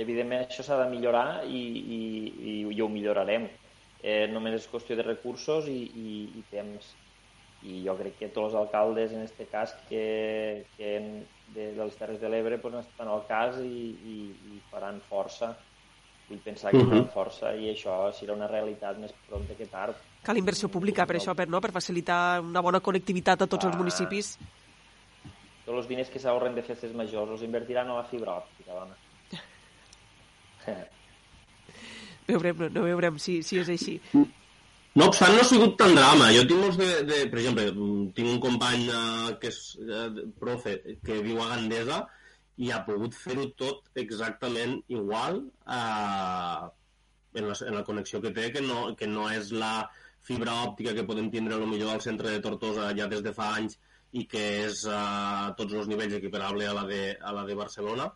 evidentment 0.00 0.46
això 0.46 0.64
s'ha 0.64 0.78
de 0.80 0.88
millorar 0.88 1.44
i, 1.44 1.60
i, 1.60 1.98
i, 2.52 2.54
i 2.72 2.80
ho 2.80 2.88
millorarem. 2.88 3.44
Eh, 4.00 4.24
només 4.32 4.54
és 4.56 4.68
qüestió 4.70 4.96
de 4.96 5.04
recursos 5.04 5.68
i, 5.68 5.82
i, 5.84 6.14
i 6.40 6.44
temps. 6.48 6.94
I 7.68 7.82
jo 7.84 7.92
crec 7.98 8.16
que 8.20 8.28
tots 8.30 8.54
els 8.54 8.60
alcaldes, 8.62 9.12
en 9.12 9.26
aquest 9.26 9.50
cas, 9.52 9.74
que, 9.90 10.64
que 10.78 10.92
de, 11.54 11.72
de 11.74 11.82
les 11.82 11.96
Terres 11.98 12.20
de 12.22 12.30
l'Ebre 12.32 12.56
pues, 12.62 12.78
estan 12.80 13.10
al 13.12 13.26
cas 13.28 13.58
i, 13.60 13.88
i, 13.92 14.18
i 14.54 14.60
faran 14.70 15.02
força. 15.10 15.50
Vull 16.28 16.40
pensar 16.44 16.70
que 16.70 16.78
uh 16.78 16.86
-huh. 16.86 16.88
faran 16.88 17.10
força 17.12 17.52
i 17.56 17.68
això 17.74 18.12
serà 18.12 18.32
una 18.32 18.48
realitat 18.48 18.96
més 18.96 19.12
prompte 19.28 19.56
que 19.56 19.66
tard. 19.66 19.96
Cal 20.22 20.38
inversió 20.38 20.68
pública 20.68 21.04
per 21.04 21.16
això, 21.16 21.34
per, 21.34 21.48
no? 21.48 21.60
per 21.60 21.72
facilitar 21.72 22.40
una 22.40 22.60
bona 22.60 22.80
connectivitat 22.80 23.42
a 23.42 23.46
tots 23.46 23.64
ah, 23.64 23.68
els 23.68 23.76
municipis 23.76 24.38
tots 25.68 25.82
els 25.82 25.88
diners 25.90 26.08
que 26.08 26.20
s'ahorren 26.22 26.54
de 26.56 26.64
festes 26.64 26.94
majors 26.96 27.34
els 27.36 27.44
invertiran 27.44 27.90
a 27.92 27.98
la 28.00 28.04
fibra 28.08 28.38
òptica, 28.40 28.72
dona. 28.72 28.96
veurem, 32.30 32.62
no, 32.62 32.68
no 32.72 32.84
veurem 32.86 33.18
si, 33.20 33.42
si 33.44 33.60
és 33.60 33.68
així. 33.74 33.98
No 34.98 35.10
obstant, 35.10 35.34
no 35.36 35.42
ha 35.42 35.48
sigut 35.48 35.76
tan 35.80 35.92
drama. 35.94 36.30
Jo 36.32 36.46
tinc 36.48 36.64
molts 36.64 36.78
de, 36.80 36.88
de 37.10 37.18
per 37.28 37.42
exemple, 37.42 37.66
tinc 38.16 38.30
un 38.32 38.40
company 38.42 38.86
uh, 38.88 39.34
que 39.42 39.52
és 39.52 39.58
uh, 39.84 40.08
profe 40.40 40.78
que 41.04 41.20
viu 41.26 41.42
a 41.44 41.50
Gandesa 41.52 42.00
i 42.64 42.72
ha 42.72 42.80
pogut 42.86 43.14
fer-ho 43.14 43.44
tot 43.60 44.00
exactament 44.00 44.78
igual 44.90 45.42
uh, 45.68 46.64
en, 47.36 47.44
la, 47.44 47.58
en 47.68 47.76
la 47.76 47.84
connexió 47.86 48.22
que 48.24 48.32
té, 48.34 48.48
que 48.56 48.64
no, 48.64 48.94
que 48.98 49.06
no 49.10 49.28
és 49.30 49.52
la 49.52 49.74
fibra 50.24 50.56
òptica 50.64 50.96
que 50.96 51.06
podem 51.06 51.28
tindre 51.30 51.60
millor 51.60 51.92
al 51.92 52.02
centre 52.02 52.32
de 52.32 52.40
Tortosa 52.42 52.88
ja 52.96 53.06
des 53.12 53.22
de 53.22 53.36
fa 53.36 53.52
anys 53.60 53.78
i 54.12 54.24
que 54.30 54.44
és 54.68 54.84
a 54.88 55.52
tots 55.58 55.74
els 55.76 55.88
nivells 55.90 56.16
equiparable 56.16 56.66
a 56.68 56.74
la 56.76 56.86
de, 56.88 57.02
a 57.20 57.34
la 57.36 57.44
de 57.48 57.56
Barcelona. 57.58 58.08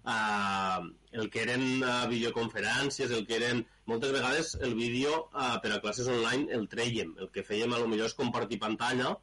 Uh, 0.00 0.86
el 1.12 1.28
que 1.28 1.42
eren 1.42 1.82
uh, 1.82 2.06
videoconferències, 2.08 3.10
el 3.12 3.26
que 3.28 3.36
eren... 3.40 3.64
Moltes 3.90 4.12
vegades 4.14 4.54
el 4.62 4.76
vídeo 4.78 5.10
uh, 5.34 5.56
per 5.62 5.72
a 5.74 5.80
classes 5.82 6.08
online 6.08 6.54
el 6.54 6.68
treiem. 6.70 7.16
El 7.18 7.32
que 7.34 7.42
fèiem 7.42 7.74
a 7.74 7.80
lo 7.82 7.88
millor 7.90 8.06
és 8.06 8.14
compartir 8.14 8.60
pantalla, 8.62 9.16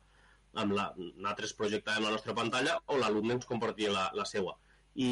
amb 0.57 0.73
la, 0.75 0.89
nosaltres 0.97 1.55
projectàvem 1.57 2.07
la 2.07 2.13
nostra 2.15 2.35
pantalla 2.37 2.77
o 2.91 2.97
l'alumne 2.99 3.37
ens 3.37 3.47
compartia 3.49 3.93
la, 3.93 4.07
la 4.17 4.25
seva. 4.27 4.57
I, 4.97 5.09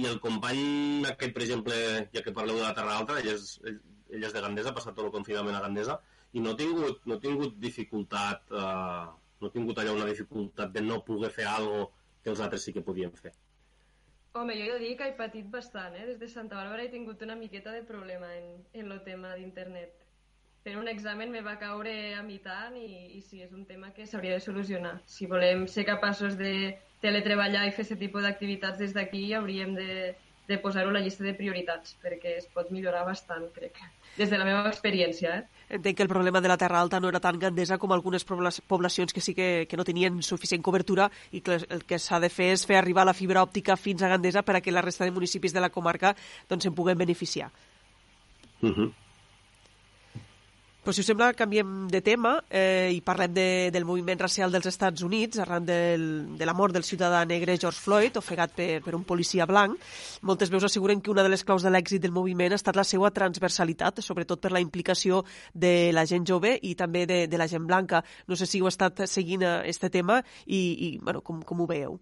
I 0.00 0.06
el 0.08 0.20
company 0.22 1.04
aquest, 1.10 1.34
per 1.34 1.42
exemple, 1.42 1.76
ja 2.14 2.22
que 2.22 2.34
parleu 2.34 2.60
de 2.60 2.64
la 2.64 2.74
Terra 2.76 2.96
Alta, 3.00 3.18
ell 3.20 3.32
és, 3.34 3.56
ell, 3.66 3.80
ell 4.14 4.26
és 4.28 4.34
de 4.34 4.42
Gandesa, 4.44 4.70
ha 4.70 4.78
passat 4.78 4.94
tot 4.96 5.08
el 5.08 5.14
confinament 5.14 5.58
a 5.58 5.62
Gandesa, 5.64 5.98
i 6.34 6.42
no 6.42 6.54
ha 6.54 6.58
tingut, 6.58 7.02
no 7.06 7.18
ha 7.18 7.22
tingut 7.22 7.58
dificultat 7.62 8.54
uh, 8.54 9.10
no 9.44 9.50
he 9.50 9.56
tingut 9.58 9.80
allà 9.80 9.92
una 9.92 10.08
dificultat 10.08 10.72
de 10.72 10.82
no 10.84 11.02
poder 11.04 11.30
fer 11.34 11.44
alguna 11.50 11.90
que 12.24 12.32
els 12.32 12.40
altres 12.40 12.64
sí 12.64 12.72
que 12.72 12.82
podien 12.84 13.12
fer. 13.12 13.34
Home, 14.34 14.54
jo 14.58 14.64
he 14.64 14.72
de 14.72 14.78
dir 14.82 14.94
que 14.98 15.06
he 15.10 15.14
patit 15.18 15.50
bastant, 15.50 15.94
eh? 15.94 16.06
Des 16.08 16.16
de 16.18 16.28
Santa 16.32 16.56
Bàrbara 16.56 16.82
he 16.82 16.90
tingut 16.90 17.20
una 17.22 17.36
miqueta 17.38 17.74
de 17.74 17.84
problema 17.86 18.32
en, 18.34 18.48
en 18.72 18.90
el 18.90 19.02
tema 19.04 19.34
d'internet. 19.36 20.00
Fent 20.64 20.80
un 20.80 20.88
examen 20.88 21.30
me 21.30 21.42
va 21.44 21.58
caure 21.60 21.92
a 22.16 22.22
mitant 22.24 22.78
i, 22.80 22.88
i 23.18 23.20
sí, 23.20 23.42
és 23.44 23.52
un 23.52 23.66
tema 23.68 23.92
que 23.92 24.08
s'hauria 24.08 24.38
de 24.38 24.42
solucionar. 24.42 24.94
Si 25.04 25.28
volem 25.30 25.66
ser 25.68 25.84
capaços 25.84 26.38
de 26.40 26.54
teletreballar 27.04 27.66
i 27.68 27.74
fer 27.76 27.84
aquest 27.84 28.00
tipus 28.00 28.24
d'activitats 28.24 28.80
des 28.80 28.96
d'aquí, 28.96 29.26
hauríem 29.36 29.76
de, 29.76 30.14
de 30.48 30.58
posar-ho 30.58 30.90
a 30.90 30.92
la 30.92 31.00
llista 31.00 31.24
de 31.24 31.32
prioritats, 31.34 31.94
perquè 32.02 32.36
es 32.38 32.46
pot 32.52 32.70
millorar 32.74 33.04
bastant, 33.06 33.46
crec, 33.54 33.78
des 34.18 34.30
de 34.30 34.38
la 34.38 34.44
meva 34.44 34.68
experiència. 34.68 35.38
Eh? 35.38 35.62
Entenc 35.78 35.96
que 35.96 36.04
el 36.04 36.10
problema 36.12 36.40
de 36.40 36.50
la 36.50 36.58
Terra 36.60 36.80
Alta 36.80 37.00
no 37.00 37.08
era 37.08 37.20
tan 37.20 37.38
grandesa 37.38 37.78
com 37.78 37.92
algunes 37.92 38.24
poblacions 38.24 39.12
que 39.12 39.22
sí 39.24 39.34
que, 39.34 39.66
que 39.68 39.76
no 39.80 39.86
tenien 39.88 40.20
suficient 40.22 40.62
cobertura 40.62 41.10
i 41.32 41.40
que 41.40 41.58
el 41.64 41.84
que 41.88 41.98
s'ha 41.98 42.20
de 42.20 42.30
fer 42.32 42.52
és 42.54 42.66
fer 42.68 42.76
arribar 42.78 43.06
la 43.08 43.16
fibra 43.16 43.42
òptica 43.42 43.78
fins 43.80 44.02
a 44.02 44.12
Gandesa 44.12 44.44
per 44.44 44.58
a 44.58 44.60
que 44.60 44.74
la 44.74 44.84
resta 44.84 45.04
de 45.04 45.14
municipis 45.14 45.54
de 45.54 45.64
la 45.64 45.72
comarca 45.72 46.14
doncs, 46.48 46.64
se'n 46.64 46.76
puguen 46.76 46.98
beneficiar. 46.98 47.50
Uh 48.62 48.70
-huh. 48.70 48.92
Però 50.84 50.92
si 50.92 51.00
us 51.00 51.06
sembla, 51.08 51.30
canviem 51.32 51.86
de 51.88 52.02
tema 52.04 52.34
eh, 52.52 52.90
i 52.92 52.98
parlem 53.00 53.32
de, 53.32 53.44
del 53.72 53.86
moviment 53.88 54.20
racial 54.20 54.52
dels 54.52 54.66
Estats 54.68 55.00
Units 55.06 55.40
arran 55.40 55.64
del, 55.64 56.04
de 56.36 56.44
la 56.44 56.52
mort 56.52 56.76
del 56.76 56.84
ciutadà 56.84 57.22
negre 57.24 57.56
George 57.56 57.80
Floyd, 57.80 58.18
ofegat 58.20 58.52
per, 58.52 58.66
per 58.84 58.92
un 58.92 59.06
policia 59.08 59.46
blanc. 59.48 59.80
Moltes 60.28 60.52
veus 60.52 60.68
asseguren 60.68 61.00
que 61.00 61.08
una 61.14 61.24
de 61.24 61.32
les 61.32 61.46
claus 61.48 61.64
de 61.64 61.72
l'èxit 61.72 62.04
del 62.04 62.12
moviment 62.12 62.52
ha 62.52 62.60
estat 62.60 62.76
la 62.76 62.84
seva 62.84 63.08
transversalitat, 63.16 64.04
sobretot 64.04 64.44
per 64.44 64.52
la 64.52 64.60
implicació 64.60 65.24
de 65.54 65.88
la 65.96 66.04
gent 66.04 66.28
jove 66.28 66.58
i 66.60 66.76
també 66.76 67.08
de, 67.08 67.22
de 67.32 67.40
la 67.40 67.48
gent 67.48 67.64
blanca. 67.64 68.04
No 68.28 68.36
sé 68.36 68.44
si 68.44 68.60
heu 68.60 68.68
estat 68.68 69.06
seguint 69.08 69.48
aquest 69.56 69.88
tema 69.88 70.20
i, 70.44 70.60
i 70.60 70.94
bueno, 71.00 71.24
com, 71.24 71.40
com 71.40 71.64
ho 71.64 71.72
veieu. 71.72 71.96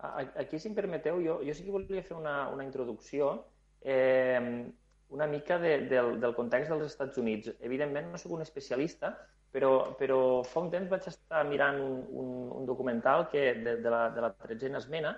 Aquí, 0.00 0.56
si 0.56 0.72
em 0.72 0.74
permeteu, 0.74 1.20
jo, 1.20 1.42
jo 1.44 1.52
sí 1.52 1.68
que 1.68 1.74
volia 1.76 2.00
fer 2.00 2.16
una, 2.16 2.46
una 2.48 2.64
introducció. 2.64 3.42
Eh, 3.84 4.72
una 5.12 5.26
mica 5.26 5.58
de, 5.58 5.86
del, 5.86 6.18
del 6.20 6.34
context 6.34 6.70
dels 6.72 6.86
Estats 6.88 7.18
Units. 7.20 7.52
Evidentment, 7.60 8.08
no 8.10 8.18
sóc 8.18 8.32
un 8.32 8.42
especialista, 8.44 9.12
però, 9.52 9.72
però 9.98 10.42
fa 10.48 10.60
un 10.64 10.70
temps 10.72 10.88
vaig 10.90 11.04
estar 11.10 11.42
mirant 11.48 11.80
un, 11.84 11.98
un, 12.22 12.28
un 12.60 12.64
documental 12.66 13.28
que, 13.28 13.42
de, 13.60 13.76
de, 13.84 13.90
la, 13.92 14.08
de 14.14 14.20
la 14.24 14.32
tretzena 14.46 14.80
esmena, 14.80 15.12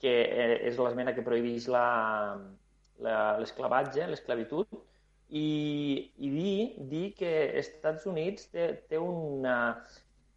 que 0.00 0.14
eh, 0.24 0.56
és 0.70 0.80
l'esmena 0.80 1.12
que 1.16 1.26
prohibeix 1.26 1.68
l'esclavatge, 3.04 4.08
l'esclavitud, 4.08 4.66
i, 5.28 5.46
i 6.16 6.30
dir, 6.32 6.56
dir 6.90 7.06
que 7.18 7.32
Estats 7.60 8.08
Units 8.08 8.48
té, 8.54 8.64
té 8.88 8.98
una, 8.98 9.56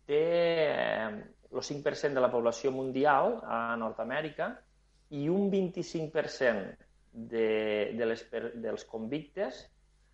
té 0.05 0.23
eh, 0.67 1.07
el 1.53 1.63
5% 1.71 2.19
de 2.19 2.21
la 2.21 2.33
població 2.33 2.75
mundial 2.75 3.39
a 3.47 3.77
Nord-Amèrica 3.79 4.51
i 5.15 5.29
un 5.31 5.47
25% 5.53 6.92
de, 7.13 7.93
de 7.97 8.09
les, 8.09 8.25
dels 8.63 8.85
convictes 8.89 9.63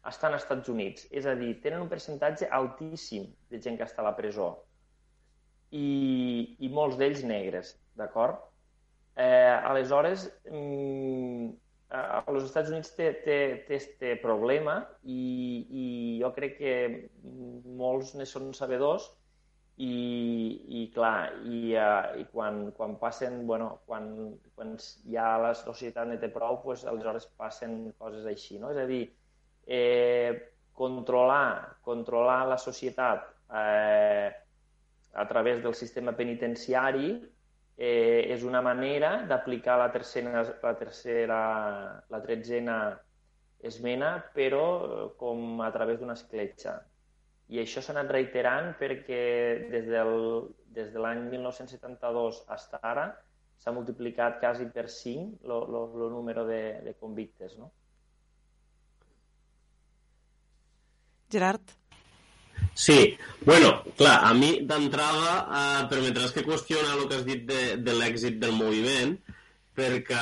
estan 0.09 0.35
als 0.35 0.45
Estats 0.45 0.71
Units. 0.71 1.07
És 1.11 1.27
a 1.27 1.35
dir, 1.39 1.55
tenen 1.63 1.83
un 1.83 1.91
percentatge 1.91 2.49
altíssim 2.51 3.29
de 3.51 3.61
gent 3.63 3.79
que 3.79 3.87
està 3.87 4.03
a 4.03 4.09
la 4.09 4.17
presó 4.17 4.51
i, 5.71 6.55
i 6.59 6.69
molts 6.73 6.97
d'ells 6.99 7.23
negres, 7.27 7.75
d'acord? 7.99 8.41
Eh, 9.19 9.55
aleshores, 9.69 10.29
mm, 10.49 11.49
als 11.89 12.43
Estats 12.45 12.69
Units 12.71 12.93
té, 12.95 13.11
té, 13.25 13.37
té 13.67 13.77
este 13.79 14.15
problema 14.21 14.79
i, 15.03 15.21
i 15.69 15.85
jo 16.21 16.29
crec 16.35 16.57
que 16.59 16.73
molts 17.79 18.13
ne 18.17 18.27
són 18.29 18.51
sabedors 18.53 19.09
i, 19.79 20.81
i 20.81 20.81
clar, 20.91 21.31
i, 21.47 21.71
uh, 21.79 22.19
i 22.19 22.25
quan, 22.33 22.65
quan 22.75 22.97
passen, 22.99 23.45
bueno, 23.47 23.69
quan, 23.87 24.09
quan 24.55 24.75
ja 25.07 25.37
la 25.39 25.53
societat 25.55 26.09
ne 26.09 26.17
té 26.19 26.27
prou, 26.33 26.59
pues, 26.65 26.83
aleshores 26.83 27.29
passen 27.39 27.93
coses 28.01 28.27
així, 28.27 28.59
no? 28.59 28.73
És 28.75 28.81
a 28.83 28.85
dir, 28.89 29.05
eh, 29.69 30.35
controlar, 30.75 31.79
controlar 31.85 32.41
la 32.49 32.57
societat 32.59 33.23
eh, 33.55 34.27
a 35.13 35.27
través 35.31 35.63
del 35.63 35.75
sistema 35.75 36.11
penitenciari 36.15 37.13
eh, 37.77 38.27
és 38.35 38.43
una 38.43 38.61
manera 38.61 39.23
d'aplicar 39.29 39.77
la 39.79 39.89
tercera, 39.95 40.43
la 40.63 40.75
tercera, 40.75 41.39
la 42.11 42.21
tretzena 42.25 42.79
esmena, 43.63 44.17
però 44.35 45.11
com 45.19 45.61
a 45.63 45.71
través 45.71 45.99
d'una 45.99 46.19
escletxa. 46.19 46.79
I 47.49 47.63
això 47.63 47.81
s'ha 47.81 47.95
anat 47.95 48.11
reiterant 48.13 48.75
perquè 48.77 49.23
des, 49.71 49.87
del, 49.89 50.13
des 50.75 50.91
de 50.93 51.01
l'any 51.01 51.25
1972 51.31 52.43
fins 52.45 52.69
ara 52.81 53.07
s'ha 53.59 53.73
multiplicat 53.75 54.37
quasi 54.39 54.69
per 54.75 54.85
5 54.87 55.49
el 55.49 56.11
número 56.13 56.45
de, 56.47 56.61
de 56.85 56.93
convictes. 57.01 57.57
No? 57.57 57.71
Gerard? 61.29 61.75
Sí, 62.73 63.17
bueno, 63.45 63.83
clar, 63.97 64.19
a 64.25 64.33
mi 64.33 64.51
d'entrada 64.67 65.33
eh, 65.41 65.81
permetràs 65.91 66.31
que 66.35 66.45
qüestiona 66.47 66.95
el 66.95 67.07
que 67.09 67.19
has 67.19 67.25
dit 67.27 67.43
de, 67.49 67.61
de 67.83 67.95
l'èxit 67.97 68.39
del 68.39 68.55
moviment, 68.55 69.15
perquè, 69.75 70.21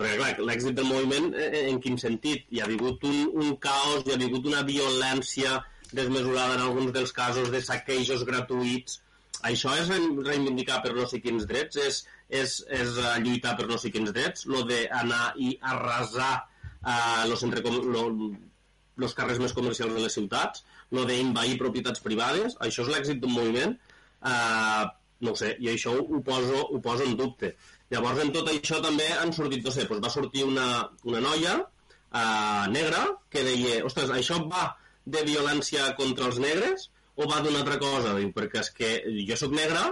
perquè 0.00 0.16
clar, 0.18 0.32
l'èxit 0.48 0.76
del 0.78 0.88
moviment 0.88 1.30
eh, 1.38 1.66
en 1.70 1.78
quin 1.84 1.98
sentit? 2.00 2.48
Hi 2.50 2.62
ha 2.62 2.68
hagut 2.70 3.06
un, 3.08 3.20
un 3.44 3.54
caos, 3.62 4.02
hi 4.06 4.14
ha 4.14 4.18
hagut 4.18 4.50
una 4.50 4.64
violència 4.66 5.60
desmesurada 5.96 6.56
en 6.56 6.66
alguns 6.66 6.92
dels 6.92 7.12
casos 7.16 7.50
de 7.52 7.62
saquejos 7.64 8.24
gratuïts. 8.28 9.00
Això 9.48 9.72
és 9.80 9.90
reivindicar 9.90 10.80
per 10.84 10.92
no 10.94 11.06
sé 11.10 11.18
quins 11.24 11.46
drets, 11.50 11.78
és, 11.82 12.00
és, 12.30 12.56
és 12.70 12.96
uh, 13.00 13.16
lluitar 13.24 13.56
per 13.58 13.66
no 13.70 13.78
sé 13.80 13.90
quins 13.94 14.12
drets, 14.14 14.46
lo 14.46 14.62
d'anar 14.68 15.32
i 15.42 15.56
arrasar 15.72 16.32
uh, 16.38 17.24
los, 17.30 17.42
lo, 17.42 18.04
los 19.02 19.16
carrers 19.18 19.40
més 19.42 19.54
comercials 19.56 19.96
de 19.96 20.04
les 20.04 20.18
ciutats, 20.18 20.64
lo 20.94 21.04
d'invair 21.08 21.56
propietats 21.60 22.04
privades, 22.04 22.58
això 22.60 22.84
és 22.86 22.92
l'èxit 22.92 23.22
d'un 23.22 23.34
moviment, 23.34 23.74
uh, 24.22 24.84
no 25.22 25.34
sé, 25.38 25.54
i 25.62 25.70
això 25.72 25.94
ho 25.96 26.20
poso, 26.26 26.66
ho 26.70 26.80
poso 26.84 27.06
en 27.06 27.16
dubte. 27.18 27.54
Llavors, 27.92 28.22
en 28.22 28.32
tot 28.34 28.48
això 28.50 28.78
també 28.84 29.08
han 29.16 29.32
sortit, 29.34 29.64
no 29.64 29.74
sé, 29.74 29.86
doncs 29.88 30.04
va 30.04 30.12
sortir 30.12 30.46
una, 30.46 30.68
una 31.08 31.20
noia 31.24 31.58
uh, 31.62 32.64
negra 32.72 33.04
que 33.32 33.44
deia, 33.46 33.82
ostres, 33.88 34.12
això 34.14 34.38
va 34.52 34.70
de 35.04 35.22
violència 35.26 35.92
contra 35.98 36.28
els 36.30 36.38
negres 36.42 36.90
o 37.16 37.28
va 37.28 37.40
d'una 37.44 37.62
altra 37.62 37.78
cosa? 37.82 38.16
Diu, 38.18 38.32
perquè 38.36 38.62
és 38.62 38.70
que 38.76 38.92
jo 39.28 39.38
sóc 39.38 39.54
negre, 39.56 39.84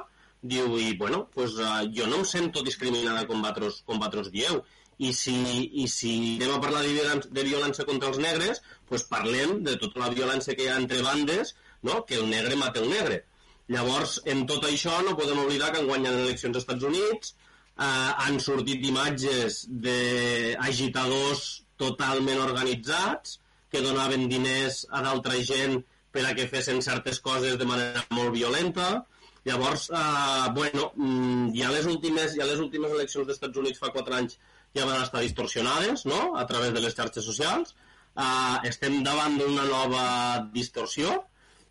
diu, 0.42 0.76
i 0.80 0.94
bueno, 0.96 1.24
pues, 1.34 1.56
uh, 1.60 1.80
jo 1.96 2.06
no 2.08 2.20
em 2.20 2.28
sento 2.28 2.62
discriminada 2.66 3.26
com 3.28 3.42
vosaltres, 3.42 3.82
com 3.86 3.98
vosaltres 3.98 4.30
dieu. 4.34 4.62
I 5.00 5.14
si, 5.16 5.34
I 5.80 5.86
si 5.88 6.12
anem 6.36 6.54
a 6.58 6.60
parlar 6.60 6.82
de 6.84 6.92
violència, 6.92 7.32
de 7.32 7.44
violència 7.46 7.86
contra 7.88 8.10
els 8.12 8.20
negres, 8.20 8.60
pues 8.88 9.06
parlem 9.08 9.62
de 9.64 9.78
tota 9.80 10.02
la 10.02 10.10
violència 10.12 10.56
que 10.56 10.66
hi 10.66 10.72
ha 10.72 10.80
entre 10.80 11.00
bandes, 11.04 11.54
no? 11.82 12.02
que 12.04 12.18
el 12.20 12.28
negre 12.28 12.58
mata 12.60 12.82
el 12.82 12.90
negre. 12.92 13.22
Llavors, 13.70 14.18
en 14.28 14.44
tot 14.50 14.66
això 14.66 14.98
no 15.06 15.16
podem 15.16 15.40
oblidar 15.44 15.70
que 15.72 15.80
han 15.80 15.88
guanyat 15.88 16.18
eleccions 16.18 16.56
als 16.58 16.64
Estats 16.66 16.86
Units, 16.88 17.34
eh, 17.78 18.10
han 18.24 18.40
sortit 18.44 18.84
imatges 18.88 19.62
d'agitadors 19.84 21.44
totalment 21.80 22.42
organitzats, 22.44 23.38
que 23.70 23.82
donaven 23.84 24.28
diners 24.28 24.84
a 24.90 25.02
d'altra 25.06 25.38
gent 25.46 25.80
per 26.10 26.26
a 26.26 26.34
que 26.34 26.48
fessin 26.50 26.82
certes 26.82 27.20
coses 27.22 27.56
de 27.58 27.68
manera 27.68 28.02
molt 28.10 28.34
violenta. 28.34 29.06
Llavors, 29.44 29.88
eh, 29.90 30.48
bueno, 30.54 30.92
mm, 30.96 31.52
ja 31.56 31.70
les 31.70 31.86
últimes, 31.86 32.34
ja 32.36 32.44
les 32.44 32.58
últimes 32.58 32.90
eleccions 32.90 33.26
dels 33.26 33.38
Estats 33.38 33.56
Units 33.62 33.78
fa 33.78 33.92
quatre 33.94 34.16
anys 34.16 34.38
ja 34.74 34.84
van 34.86 35.02
estar 35.02 35.22
distorsionades, 35.22 36.04
no?, 36.06 36.36
a 36.36 36.46
través 36.46 36.74
de 36.74 36.80
les 36.80 36.94
xarxes 36.94 37.24
socials. 37.24 37.74
Eh, 38.16 38.68
estem 38.68 39.02
davant 39.06 39.38
d'una 39.38 39.64
nova 39.64 40.04
distorsió. 40.52 41.24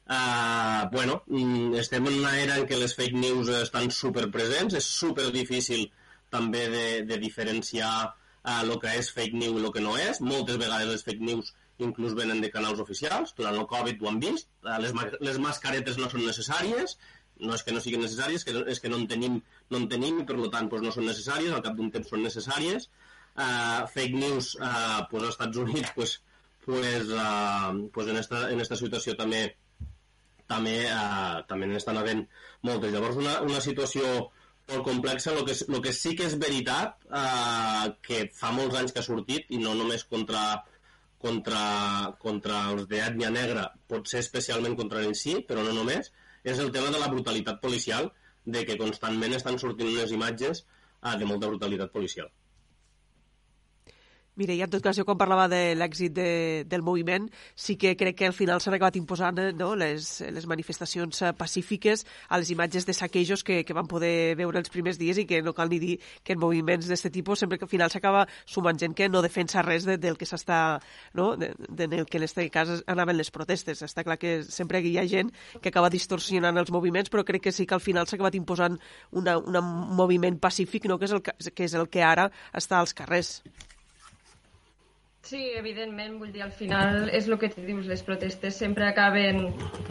Eh, 0.10 0.82
bueno, 0.92 1.22
mm, 1.28 1.76
estem 1.84 2.08
en 2.08 2.20
una 2.24 2.40
era 2.42 2.58
en 2.58 2.66
què 2.66 2.80
les 2.80 2.96
fake 2.96 3.14
news 3.16 3.50
estan 3.60 3.92
superpresents, 3.92 4.74
és 4.74 4.86
super 4.86 5.30
difícil 5.32 5.92
també 6.30 6.68
de, 6.70 6.88
de 7.06 7.18
diferenciar 7.18 8.16
el 8.46 8.72
eh, 8.72 8.80
que 8.82 8.98
és 8.98 9.12
fake 9.14 9.38
news 9.38 9.62
i 9.62 9.66
el 9.66 9.74
que 9.76 9.84
no 9.86 9.98
és. 9.98 10.22
Moltes 10.22 10.58
vegades 10.58 10.90
les 10.90 11.06
fake 11.06 11.22
news 11.22 11.54
inclús 11.86 12.16
venen 12.18 12.42
de 12.44 12.52
canals 12.54 12.82
oficials, 12.84 13.34
durant 13.38 13.58
el 13.60 13.68
Covid 13.72 14.02
ho 14.02 14.10
han 14.12 14.20
vist, 14.24 14.50
eh, 14.66 14.78
les, 14.84 14.96
les 15.26 15.40
mascaretes 15.44 16.00
no 16.02 16.10
són 16.12 16.26
necessàries, 16.28 16.98
no 17.40 17.56
és 17.56 17.64
que 17.64 17.76
no 17.76 17.82
siguin 17.84 18.04
necessàries, 18.04 18.44
que 18.44 18.56
no, 18.56 18.66
és 18.68 18.82
que 18.84 18.92
no 18.92 19.00
en 19.00 19.08
tenim, 19.12 19.38
no 19.72 19.80
en 19.80 19.88
tenim 19.92 20.20
i 20.22 20.26
per 20.28 20.40
tant 20.52 20.68
pues, 20.72 20.84
no 20.84 20.92
són 20.96 21.08
necessàries, 21.08 21.54
al 21.56 21.64
cap 21.66 21.78
d'un 21.78 21.92
temps 21.94 22.12
són 22.12 22.26
necessàries. 22.26 22.90
Uh, 23.40 23.86
fake 23.94 24.18
news 24.20 24.56
uh, 24.58 25.06
pues, 25.08 25.24
als 25.24 25.36
Estats 25.38 25.60
Units 25.62 25.94
pues, 25.96 26.18
pues, 26.66 27.12
uh, 27.16 27.72
pues 27.94 28.10
en, 28.12 28.18
esta, 28.20 28.50
en 28.52 28.60
esta 28.60 28.76
situació 28.76 29.16
també 29.16 29.46
també, 30.50 30.76
uh, 30.90 31.46
també 31.48 31.70
n'estan 31.70 32.00
havent 32.02 32.26
moltes. 32.66 32.92
Llavors, 32.92 33.20
una, 33.22 33.38
una 33.46 33.62
situació 33.62 34.10
molt 34.70 34.86
complexa. 34.88 35.36
El 35.36 35.46
que, 35.46 35.56
el 35.56 35.84
que 35.86 35.94
sí 35.96 36.16
que 36.18 36.26
és 36.28 36.36
veritat, 36.42 36.98
uh, 37.14 37.94
que 38.06 38.26
fa 38.36 38.52
molts 38.56 38.80
anys 38.82 38.96
que 38.96 39.04
ha 39.04 39.06
sortit, 39.06 39.46
i 39.54 39.62
no 39.62 39.76
només 39.78 40.08
contra 40.10 40.64
contra, 41.24 41.62
contra 42.24 42.64
els 42.72 42.88
d'ètnia 42.92 43.30
negra, 43.36 43.68
potser 43.92 44.24
especialment 44.24 44.78
contra 44.80 45.04
ells 45.06 45.24
sí, 45.26 45.38
però 45.48 45.66
no 45.66 45.76
només, 45.76 46.12
és 46.44 46.60
el 46.64 46.72
tema 46.76 46.92
de 46.94 47.02
la 47.02 47.12
brutalitat 47.12 47.60
policial, 47.64 48.12
de 48.46 48.66
que 48.66 48.78
constantment 48.80 49.36
estan 49.38 49.60
sortint 49.62 49.92
unes 49.92 50.14
imatges 50.16 50.64
ah, 51.02 51.16
de 51.20 51.28
molta 51.28 51.52
brutalitat 51.52 51.92
policial. 51.96 52.32
Mireia, 54.40 54.66
en 54.66 54.72
tot 54.72 54.84
cas, 54.84 54.96
jo 54.96 55.04
quan 55.04 55.18
parlava 55.20 55.50
de 55.52 55.76
l'èxit 55.76 56.14
de, 56.16 56.30
del 56.70 56.84
moviment, 56.86 57.28
sí 57.60 57.76
que 57.76 57.96
crec 58.00 58.16
que 58.22 58.30
al 58.30 58.36
final 58.36 58.62
s'han 58.64 58.78
acabat 58.78 58.96
imposant 58.96 59.38
eh, 59.42 59.52
no, 59.52 59.74
les, 59.76 60.08
les 60.32 60.48
manifestacions 60.48 61.22
eh, 61.22 61.34
pacífiques 61.36 62.06
a 62.30 62.40
les 62.40 62.52
imatges 62.56 62.88
de 62.88 62.96
saquejos 62.96 63.44
que, 63.44 63.62
que 63.68 63.76
van 63.76 63.90
poder 63.92 64.38
veure 64.40 64.62
els 64.62 64.72
primers 64.72 64.98
dies 65.02 65.20
i 65.20 65.28
que 65.28 65.42
no 65.44 65.54
cal 65.58 65.70
ni 65.70 65.80
dir 65.84 65.98
que 66.24 66.38
en 66.38 66.40
moviments 66.40 66.88
d'aquest 66.88 67.12
tipus 67.14 67.44
sempre 67.44 67.60
que 67.60 67.68
al 67.68 67.72
final 67.72 67.92
s'acaba 67.92 68.26
sumant 68.46 68.80
gent 68.80 68.96
que 68.96 69.10
no 69.12 69.22
defensa 69.26 69.62
res 69.66 69.86
de, 69.86 69.98
del 70.00 70.18
que 70.18 70.28
s'està, 70.30 70.80
no, 71.14 71.34
de, 71.36 71.52
de, 71.68 71.90
del 71.92 72.08
que 72.08 72.22
en 72.22 72.28
aquest 72.30 72.40
cas 72.54 72.72
anaven 72.88 73.20
les 73.20 73.32
protestes. 73.36 73.84
Està 73.84 74.06
clar 74.08 74.18
que 74.22 74.40
sempre 74.48 74.80
hi 74.80 74.96
ha 74.98 75.08
gent 75.08 75.34
que 75.60 75.74
acaba 75.74 75.92
distorsionant 75.92 76.58
els 76.58 76.72
moviments, 76.72 77.12
però 77.12 77.26
crec 77.28 77.50
que 77.50 77.56
sí 77.56 77.68
que 77.68 77.76
al 77.76 77.84
final 77.84 78.08
s'ha 78.08 78.16
acabat 78.16 78.40
imposant 78.40 78.80
una, 79.12 79.38
un 79.38 79.60
moviment 80.00 80.40
pacífic 80.40 80.88
no, 80.88 80.98
que, 80.98 81.10
és 81.10 81.18
el, 81.18 81.24
que 81.26 81.68
és 81.68 81.76
el 81.76 81.90
que 81.92 82.06
ara 82.06 82.30
està 82.56 82.80
als 82.80 82.96
carrers. 82.96 83.42
Sí, 85.30 85.44
evidentment, 85.54 86.16
vull 86.18 86.32
dir, 86.34 86.42
al 86.42 86.54
final 86.58 87.04
és 87.14 87.28
el 87.30 87.36
que 87.38 87.52
tu 87.54 87.62
dius, 87.62 87.86
les 87.86 88.02
protestes 88.02 88.56
sempre 88.58 88.88
acaben 88.88 89.44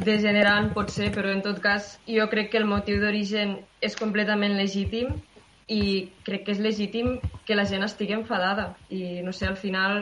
degenerant, 0.03 0.73
potser, 0.75 1.13
però 1.15 1.31
en 1.31 1.45
tot 1.45 1.61
cas 1.63 1.93
jo 2.11 2.27
crec 2.33 2.51
que 2.51 2.59
el 2.59 2.67
motiu 2.67 2.99
d'origen 2.99 3.53
és 3.79 3.95
completament 4.01 4.57
legítim 4.59 5.13
i 5.71 5.83
crec 6.27 6.43
que 6.47 6.57
és 6.57 6.63
legítim 6.65 7.13
que 7.47 7.55
la 7.55 7.69
gent 7.71 7.87
estigui 7.87 8.17
enfadada 8.17 8.73
i, 8.91 9.21
no 9.23 9.31
sé, 9.37 9.47
al 9.47 9.61
final 9.61 10.01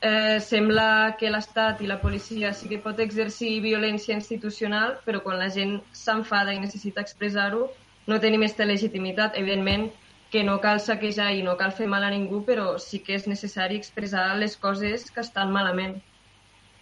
eh, 0.00 0.40
sembla 0.40 0.88
que 1.20 1.34
l'Estat 1.36 1.84
i 1.84 1.90
la 1.90 2.00
policia 2.00 2.54
sí 2.56 2.72
que 2.72 2.80
pot 2.80 3.04
exercir 3.04 3.58
violència 3.60 4.16
institucional, 4.16 4.96
però 5.04 5.20
quan 5.20 5.36
la 5.42 5.52
gent 5.52 5.82
s'enfada 5.92 6.56
i 6.56 6.64
necessita 6.64 7.04
expressar-ho 7.04 7.66
no 8.08 8.22
tenim 8.24 8.40
aquesta 8.40 8.64
legitimitat. 8.64 9.36
Evidentment, 9.36 9.90
que 10.30 10.44
no 10.44 10.58
cal 10.60 10.80
saquejar 10.80 11.32
i 11.34 11.42
no 11.42 11.56
cal 11.56 11.72
fer 11.72 11.88
mal 11.88 12.04
a 12.04 12.12
ningú, 12.12 12.42
però 12.44 12.76
sí 12.82 13.00
que 13.04 13.16
és 13.16 13.26
necessari 13.30 13.78
expressar 13.80 14.36
les 14.36 14.56
coses 14.60 15.10
que 15.10 15.24
estan 15.24 15.52
malament. 15.52 15.96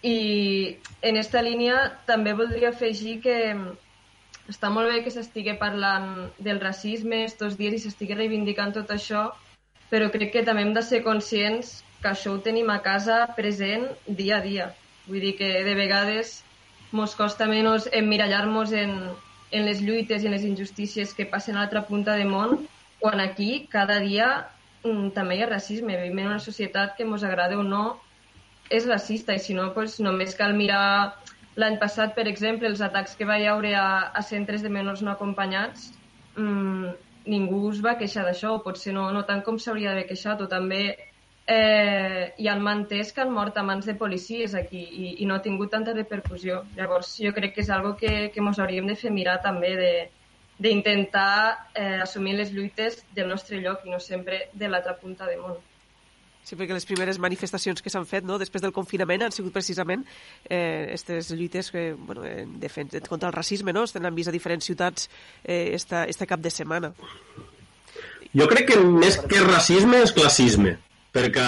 I 0.03 0.77
en 1.01 1.15
aquesta 1.15 1.41
línia 1.41 1.77
també 2.09 2.33
voldria 2.37 2.73
afegir 2.73 3.17
que 3.23 3.37
està 4.51 4.69
molt 4.71 4.91
bé 4.91 5.01
que 5.03 5.11
s'estigui 5.11 5.55
parlant 5.59 6.27
del 6.43 6.59
racisme 6.63 7.23
estos 7.23 7.57
dies 7.59 7.77
i 7.77 7.83
s'estigui 7.83 8.15
reivindicant 8.19 8.75
tot 8.75 8.91
això, 8.95 9.29
però 9.91 10.11
crec 10.11 10.33
que 10.35 10.43
també 10.47 10.63
hem 10.65 10.73
de 10.75 10.83
ser 10.83 11.03
conscients 11.03 11.77
que 12.01 12.11
això 12.11 12.35
ho 12.35 12.43
tenim 12.43 12.69
a 12.69 12.81
casa 12.83 13.25
present 13.39 13.87
dia 14.07 14.37
a 14.37 14.43
dia. 14.43 14.71
Vull 15.07 15.23
dir 15.23 15.35
que 15.39 15.49
de 15.63 15.75
vegades 15.75 16.41
mos 16.91 17.15
costa 17.15 17.47
menys 17.47 17.87
emmirallar-nos 17.91 18.73
en, 18.75 18.97
en 19.51 19.65
les 19.67 19.81
lluites 19.81 20.23
i 20.23 20.27
en 20.27 20.35
les 20.35 20.43
injustícies 20.47 21.13
que 21.15 21.25
passen 21.25 21.55
a 21.55 21.63
l'altra 21.63 21.87
punta 21.87 22.15
de 22.19 22.27
món 22.27 22.67
quan 22.99 23.19
aquí 23.19 23.67
cada 23.71 23.99
dia 24.03 24.47
mm, 24.83 25.13
també 25.15 25.37
hi 25.37 25.43
ha 25.45 25.49
racisme. 25.49 25.97
Vivim 26.01 26.23
en 26.23 26.33
una 26.33 26.43
societat 26.43 26.95
que 26.97 27.05
ens 27.07 27.23
agrada 27.23 27.57
o 27.57 27.63
no 27.63 27.85
és 28.69 28.87
racista 28.87 29.35
i 29.35 29.39
si 29.39 29.53
no, 29.55 29.71
pues, 29.73 29.99
només 30.03 30.35
cal 30.35 30.53
mirar 30.53 31.15
l'any 31.57 31.77
passat, 31.81 32.13
per 32.15 32.27
exemple, 32.27 32.67
els 32.67 32.81
atacs 32.85 33.15
que 33.17 33.25
va 33.25 33.39
haure 33.49 33.73
a, 33.75 33.87
a 34.13 34.21
centres 34.21 34.61
de 34.61 34.69
menors 34.69 35.01
no 35.01 35.13
acompanyats, 35.13 35.91
mmm, 36.35 36.91
ningú 37.27 37.61
es 37.71 37.79
va 37.83 37.97
queixar 37.99 38.25
d'això, 38.27 38.57
potser 38.63 38.93
no, 38.93 39.07
no 39.15 39.23
tant 39.29 39.41
com 39.45 39.57
s'hauria 39.59 39.91
d'haver 39.91 40.05
queixat, 40.11 40.43
o 40.43 40.49
també 40.51 40.81
eh, 41.47 42.33
hi 42.37 42.47
ha 42.47 42.57
manters 42.59 43.13
que 43.13 43.23
han 43.23 43.33
mort 43.33 43.57
a 43.57 43.63
mans 43.63 43.87
de 43.87 43.95
policies 43.95 44.53
aquí 44.55 44.83
i, 44.83 45.15
i 45.23 45.25
no 45.25 45.37
ha 45.37 45.43
tingut 45.43 45.71
tanta 45.71 45.95
repercussió. 45.95 46.61
Llavors, 46.77 47.15
jo 47.23 47.33
crec 47.33 47.55
que 47.55 47.63
és 47.65 47.71
algo 47.73 47.95
que, 47.99 48.13
que 48.33 48.43
ens 48.43 48.59
hauríem 48.59 48.87
de 48.91 48.99
fer 48.99 49.13
mirar 49.15 49.39
també 49.41 49.73
de, 49.79 49.91
d'intentar 50.57 51.69
eh, 51.75 52.01
assumir 52.01 52.35
les 52.37 52.51
lluites 52.53 53.03
del 53.15 53.29
nostre 53.29 53.61
lloc 53.61 53.85
i 53.85 53.93
no 53.93 53.99
sempre 54.01 54.47
de 54.53 54.69
l'altra 54.69 54.97
punta 54.97 55.27
de 55.29 55.37
món. 55.41 55.57
Sí, 56.47 56.55
perquè 56.55 56.71
les 56.71 56.87
primeres 56.87 57.17
manifestacions 57.19 57.83
que 57.83 57.91
s'han 57.91 58.05
fet 58.07 58.23
no, 58.23 58.37
després 58.39 58.63
del 58.63 58.71
confinament 58.71 59.25
han 59.25 59.33
sigut 59.35 59.51
precisament 59.51 60.05
eh, 60.47 60.87
aquestes 60.87 61.33
lluites 61.35 61.69
que, 61.73 61.89
bueno, 61.91 62.23
en 62.23 62.55
defensa, 62.61 63.01
contra 63.03 63.27
el 63.27 63.35
racisme, 63.35 63.73
no? 63.75 63.83
Han 63.83 64.15
vist 64.15 64.31
a 64.31 64.35
diferents 64.35 64.65
ciutats 64.65 65.09
eh, 65.43 65.73
esta, 65.75 66.05
esta 66.07 66.25
cap 66.25 66.39
de 66.39 66.53
setmana. 66.53 66.93
Jo 68.31 68.47
crec 68.47 68.71
que 68.71 68.79
més 68.79 69.19
que 69.19 69.43
racisme 69.43 69.99
és 70.05 70.15
classisme, 70.15 70.77
perquè, 71.11 71.47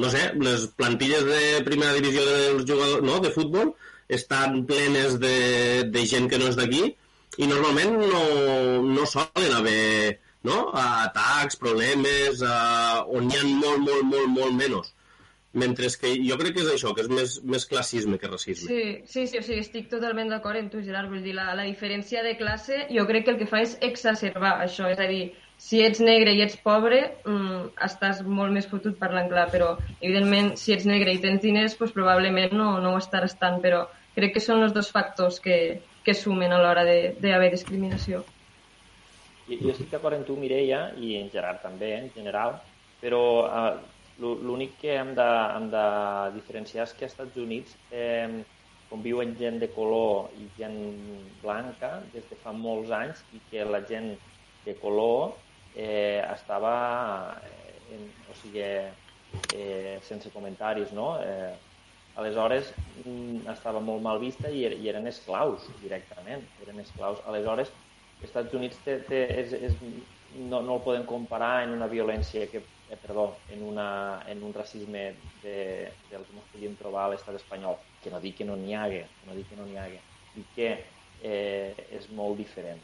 no 0.00 0.08
sé, 0.12 0.30
les 0.40 0.66
plantilles 0.80 1.28
de 1.28 1.42
primera 1.68 1.92
divisió 2.00 2.24
dels 2.24 2.64
jugadors 2.64 3.04
no, 3.04 3.20
de 3.20 3.34
futbol 3.34 3.74
estan 4.08 4.62
plenes 4.64 5.18
de, 5.20 5.84
de 5.92 6.06
gent 6.08 6.30
que 6.32 6.40
no 6.40 6.48
és 6.48 6.56
d'aquí, 6.56 6.94
i 7.36 7.48
normalment 7.48 7.98
no, 8.00 8.22
no 8.86 9.06
solen 9.08 9.56
haver 9.56 10.20
no? 10.46 10.70
atacs, 10.72 11.58
problemes, 11.60 12.42
uh, 12.42 13.02
on 13.18 13.30
hi 13.30 13.40
ha 13.40 13.48
molt, 13.48 13.82
molt, 13.82 14.06
molt, 14.12 14.30
molt 14.38 14.56
menys. 14.56 14.92
Mentre 15.56 15.88
que 15.96 16.10
jo 16.20 16.36
crec 16.36 16.52
que 16.52 16.64
és 16.66 16.68
això, 16.74 16.92
que 16.92 17.06
és 17.06 17.08
més, 17.08 17.38
més 17.48 17.64
classisme 17.68 18.18
que 18.20 18.28
racisme. 18.28 18.68
Sí, 18.68 18.82
sí, 19.08 19.24
sí, 19.30 19.40
o 19.40 19.44
sigui, 19.44 19.62
estic 19.64 19.88
totalment 19.88 20.28
d'acord 20.28 20.60
amb 20.60 20.68
tu, 20.72 20.82
Gerard. 20.84 21.08
Vull 21.08 21.24
dir, 21.24 21.32
la, 21.38 21.54
la 21.56 21.64
diferència 21.64 22.20
de 22.26 22.34
classe 22.36 22.82
jo 22.92 23.06
crec 23.08 23.24
que 23.24 23.32
el 23.32 23.40
que 23.40 23.48
fa 23.48 23.62
és 23.64 23.72
exacerbar 23.88 24.58
això. 24.66 24.90
És 24.92 25.00
a 25.00 25.08
dir, 25.08 25.22
si 25.56 25.80
ets 25.80 26.02
negre 26.04 26.36
i 26.36 26.42
ets 26.44 26.58
pobre, 26.60 27.00
mm, 27.24 27.72
estàs 27.88 28.20
molt 28.28 28.52
més 28.52 28.68
fotut 28.68 28.98
parlant 29.00 29.32
clar, 29.32 29.48
però 29.54 29.72
evidentment 29.96 30.52
si 30.60 30.76
ets 30.76 30.84
negre 30.88 31.16
i 31.16 31.22
tens 31.24 31.40
diners, 31.40 31.78
doncs 31.80 31.96
probablement 31.96 32.52
no, 32.52 32.74
no 32.84 32.92
ho 32.92 33.00
estaràs 33.00 33.38
tant, 33.40 33.62
però 33.64 33.86
crec 34.16 34.36
que 34.36 34.44
són 34.44 34.60
els 34.66 34.76
dos 34.76 34.92
factors 34.92 35.40
que, 35.40 35.56
que 36.06 36.14
sumen 36.14 36.54
a 36.54 36.62
l'hora 36.62 36.86
d'haver 36.86 37.50
discriminació. 37.50 38.22
Jo, 39.48 39.58
jo 39.58 39.72
estic 39.72 39.90
d'acord 39.90 40.14
amb 40.14 40.26
tu, 40.28 40.36
Mireia, 40.38 40.92
i 41.02 41.16
en 41.18 41.30
Gerard 41.34 41.62
també, 41.66 41.92
en 41.98 42.10
general, 42.14 42.60
però 43.02 43.22
eh, 43.46 43.72
l'únic 44.22 44.76
que 44.80 44.94
hem 44.96 45.14
de, 45.18 45.26
hem 45.56 45.66
de 45.72 45.86
diferenciar 46.36 46.86
és 46.86 46.94
que 46.96 47.08
als 47.08 47.16
Estats 47.16 47.42
Units 47.42 47.74
eh, 47.90 48.44
conviuen 48.90 49.34
gent 49.38 49.58
de 49.62 49.68
color 49.74 50.30
i 50.38 50.46
gent 50.56 50.78
blanca 51.42 51.96
des 52.14 52.26
de 52.30 52.38
fa 52.42 52.54
molts 52.54 52.94
anys 52.94 53.24
i 53.34 53.42
que 53.50 53.66
la 53.66 53.82
gent 53.90 54.12
de 54.64 54.74
color 54.78 55.34
eh, 55.74 56.22
estava 56.30 56.76
eh, 57.42 57.96
en, 57.96 58.06
o 58.30 58.36
sigui, 58.40 58.62
eh, 58.62 59.98
sense 60.06 60.30
comentaris, 60.34 60.94
no? 60.94 61.16
Eh, 61.22 61.54
Aleshores, 62.16 62.72
mm, 63.04 63.44
estava 63.52 63.80
molt 63.84 64.00
mal 64.04 64.18
vista 64.22 64.48
i, 64.48 64.64
er, 64.64 64.76
i 64.80 64.88
eren 64.88 65.08
esclaus 65.10 65.66
directament, 65.82 66.44
eren 66.64 66.80
esclaus. 66.80 67.20
Aleshores, 67.28 67.72
els 68.16 68.30
Estats 68.30 68.56
Units 68.56 68.78
té, 68.86 68.96
té, 69.08 69.20
és, 69.42 69.52
és, 69.68 69.76
no, 70.36 70.62
no 70.62 70.78
el 70.78 70.82
podem 70.86 71.04
comparar 71.08 71.66
en 71.66 71.74
una 71.76 71.88
violència 71.92 72.48
que, 72.48 72.62
eh, 72.88 72.98
perdó, 73.02 73.28
en, 73.52 73.62
una, 73.68 73.88
en 74.32 74.42
un 74.48 74.56
racisme 74.56 75.04
de, 75.42 75.58
del 76.10 76.24
que 76.24 76.36
ens 76.38 76.50
podíem 76.54 76.76
trobar 76.80 77.04
a 77.04 77.12
l'estat 77.12 77.36
espanyol, 77.36 77.76
que 78.02 78.12
no 78.14 78.22
dic 78.24 78.40
que 78.40 78.48
no 78.48 78.56
n'hi 78.56 78.76
hagué, 78.80 79.04
no 79.28 79.36
dic 79.36 79.52
que 79.52 79.60
no 79.60 79.68
n'hi 79.68 79.80
hagué, 79.82 80.00
i 80.40 80.46
que 80.56 80.70
eh, 81.20 81.88
és 82.00 82.08
molt 82.16 82.40
diferent. 82.40 82.80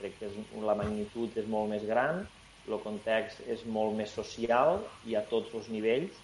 Crec 0.00 0.16
que 0.20 0.32
és, 0.32 0.40
la 0.64 0.76
magnitud 0.80 1.36
és 1.40 1.48
molt 1.52 1.68
més 1.76 1.84
gran, 1.88 2.24
el 2.64 2.80
context 2.80 3.44
és 3.52 3.64
molt 3.68 3.92
més 3.96 4.12
social 4.16 4.78
i 5.04 5.18
a 5.20 5.24
tots 5.28 5.52
els 5.52 5.68
nivells, 5.68 6.23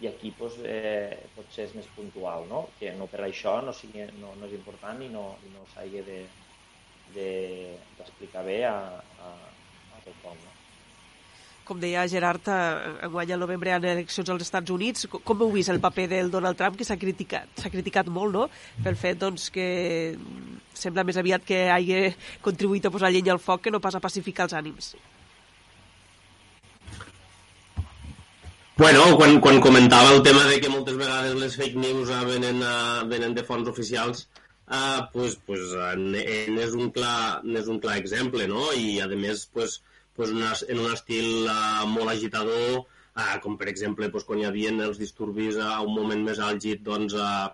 i 0.00 0.08
aquí 0.10 0.32
doncs, 0.38 0.58
eh, 0.68 1.16
potser 1.36 1.64
és 1.68 1.74
més 1.78 1.86
puntual, 1.96 2.44
no? 2.50 2.66
que 2.80 2.92
no 2.98 3.06
per 3.08 3.22
això 3.24 3.62
no, 3.64 3.72
sigui, 3.72 4.04
no, 4.20 4.34
no 4.36 4.48
és 4.48 4.54
important 4.58 5.00
i 5.02 5.08
no, 5.12 5.24
i 5.46 5.52
no 5.54 5.64
s'hagi 5.72 6.02
d'explicar 7.14 8.42
de, 8.44 8.50
de, 8.50 8.52
bé 8.52 8.58
a, 8.68 8.76
a, 9.00 9.32
a 9.96 10.04
tothom. 10.04 10.36
No? 10.44 10.52
Com 11.66 11.80
deia 11.82 12.04
Gerard, 12.06 12.46
eh, 12.52 12.92
enguany 13.08 13.32
al 13.34 13.42
novembre 13.42 13.72
ha 13.72 13.80
eleccions 13.80 14.28
als 14.30 14.44
Estats 14.44 14.70
Units. 14.70 15.08
Com 15.10 15.40
heu 15.42 15.50
vist 15.56 15.72
el 15.72 15.80
paper 15.82 16.06
del 16.12 16.30
Donald 16.30 16.60
Trump, 16.60 16.76
que 16.78 16.86
s'ha 16.86 17.00
criticat, 17.00 17.56
s'ha 17.58 17.72
criticat 17.72 18.12
molt, 18.12 18.36
no?, 18.36 18.46
pel 18.84 19.00
fet 19.00 19.18
doncs, 19.24 19.48
que 19.50 19.66
sembla 20.76 21.08
més 21.08 21.18
aviat 21.18 21.42
que 21.48 21.66
hagi 21.72 22.12
contribuït 22.44 22.86
a 22.86 22.92
posar 22.94 23.10
llenya 23.10 23.32
al 23.34 23.42
foc 23.42 23.64
que 23.64 23.72
no 23.74 23.80
pas 23.82 23.96
a 23.96 24.04
pacificar 24.04 24.46
els 24.46 24.60
ànims. 24.60 24.94
Bueno, 28.78 29.16
quan, 29.16 29.40
quan 29.40 29.58
comentava 29.64 30.10
el 30.12 30.18
tema 30.20 30.42
de 30.44 30.58
que 30.60 30.68
moltes 30.68 30.98
vegades 31.00 31.32
les 31.40 31.54
fake 31.56 31.78
news 31.80 32.10
uh, 32.12 32.18
venen, 32.28 32.58
uh, 32.60 33.06
venen 33.08 33.32
de 33.32 33.40
fonts 33.42 33.70
oficials, 33.70 34.26
uh, 34.68 35.06
pues, 35.14 35.38
pues, 35.46 35.72
en 35.94 36.12
és 36.60 36.74
un 36.76 36.90
clar, 36.92 37.40
és 37.56 37.70
un 37.72 37.80
clar 37.80 37.94
exemple, 37.96 38.44
no? 38.50 38.66
I, 38.76 38.98
a 39.00 39.08
més, 39.08 39.46
pues, 39.54 39.78
pues 40.12 40.34
una, 40.34 40.50
en 40.68 40.82
un 40.82 40.92
estil 40.92 41.48
uh, 41.48 41.86
molt 41.88 42.12
agitador, 42.12 42.82
uh, 42.84 43.38
com 43.40 43.56
per 43.56 43.70
exemple 43.72 44.10
pues, 44.12 44.28
quan 44.28 44.44
hi 44.44 44.48
havia 44.50 44.74
els 44.90 45.00
disturbis 45.00 45.56
a 45.56 45.80
un 45.80 45.96
moment 45.96 46.28
més 46.28 46.44
àlgid 46.50 46.84
doncs, 46.84 47.16
uh, 47.16 47.48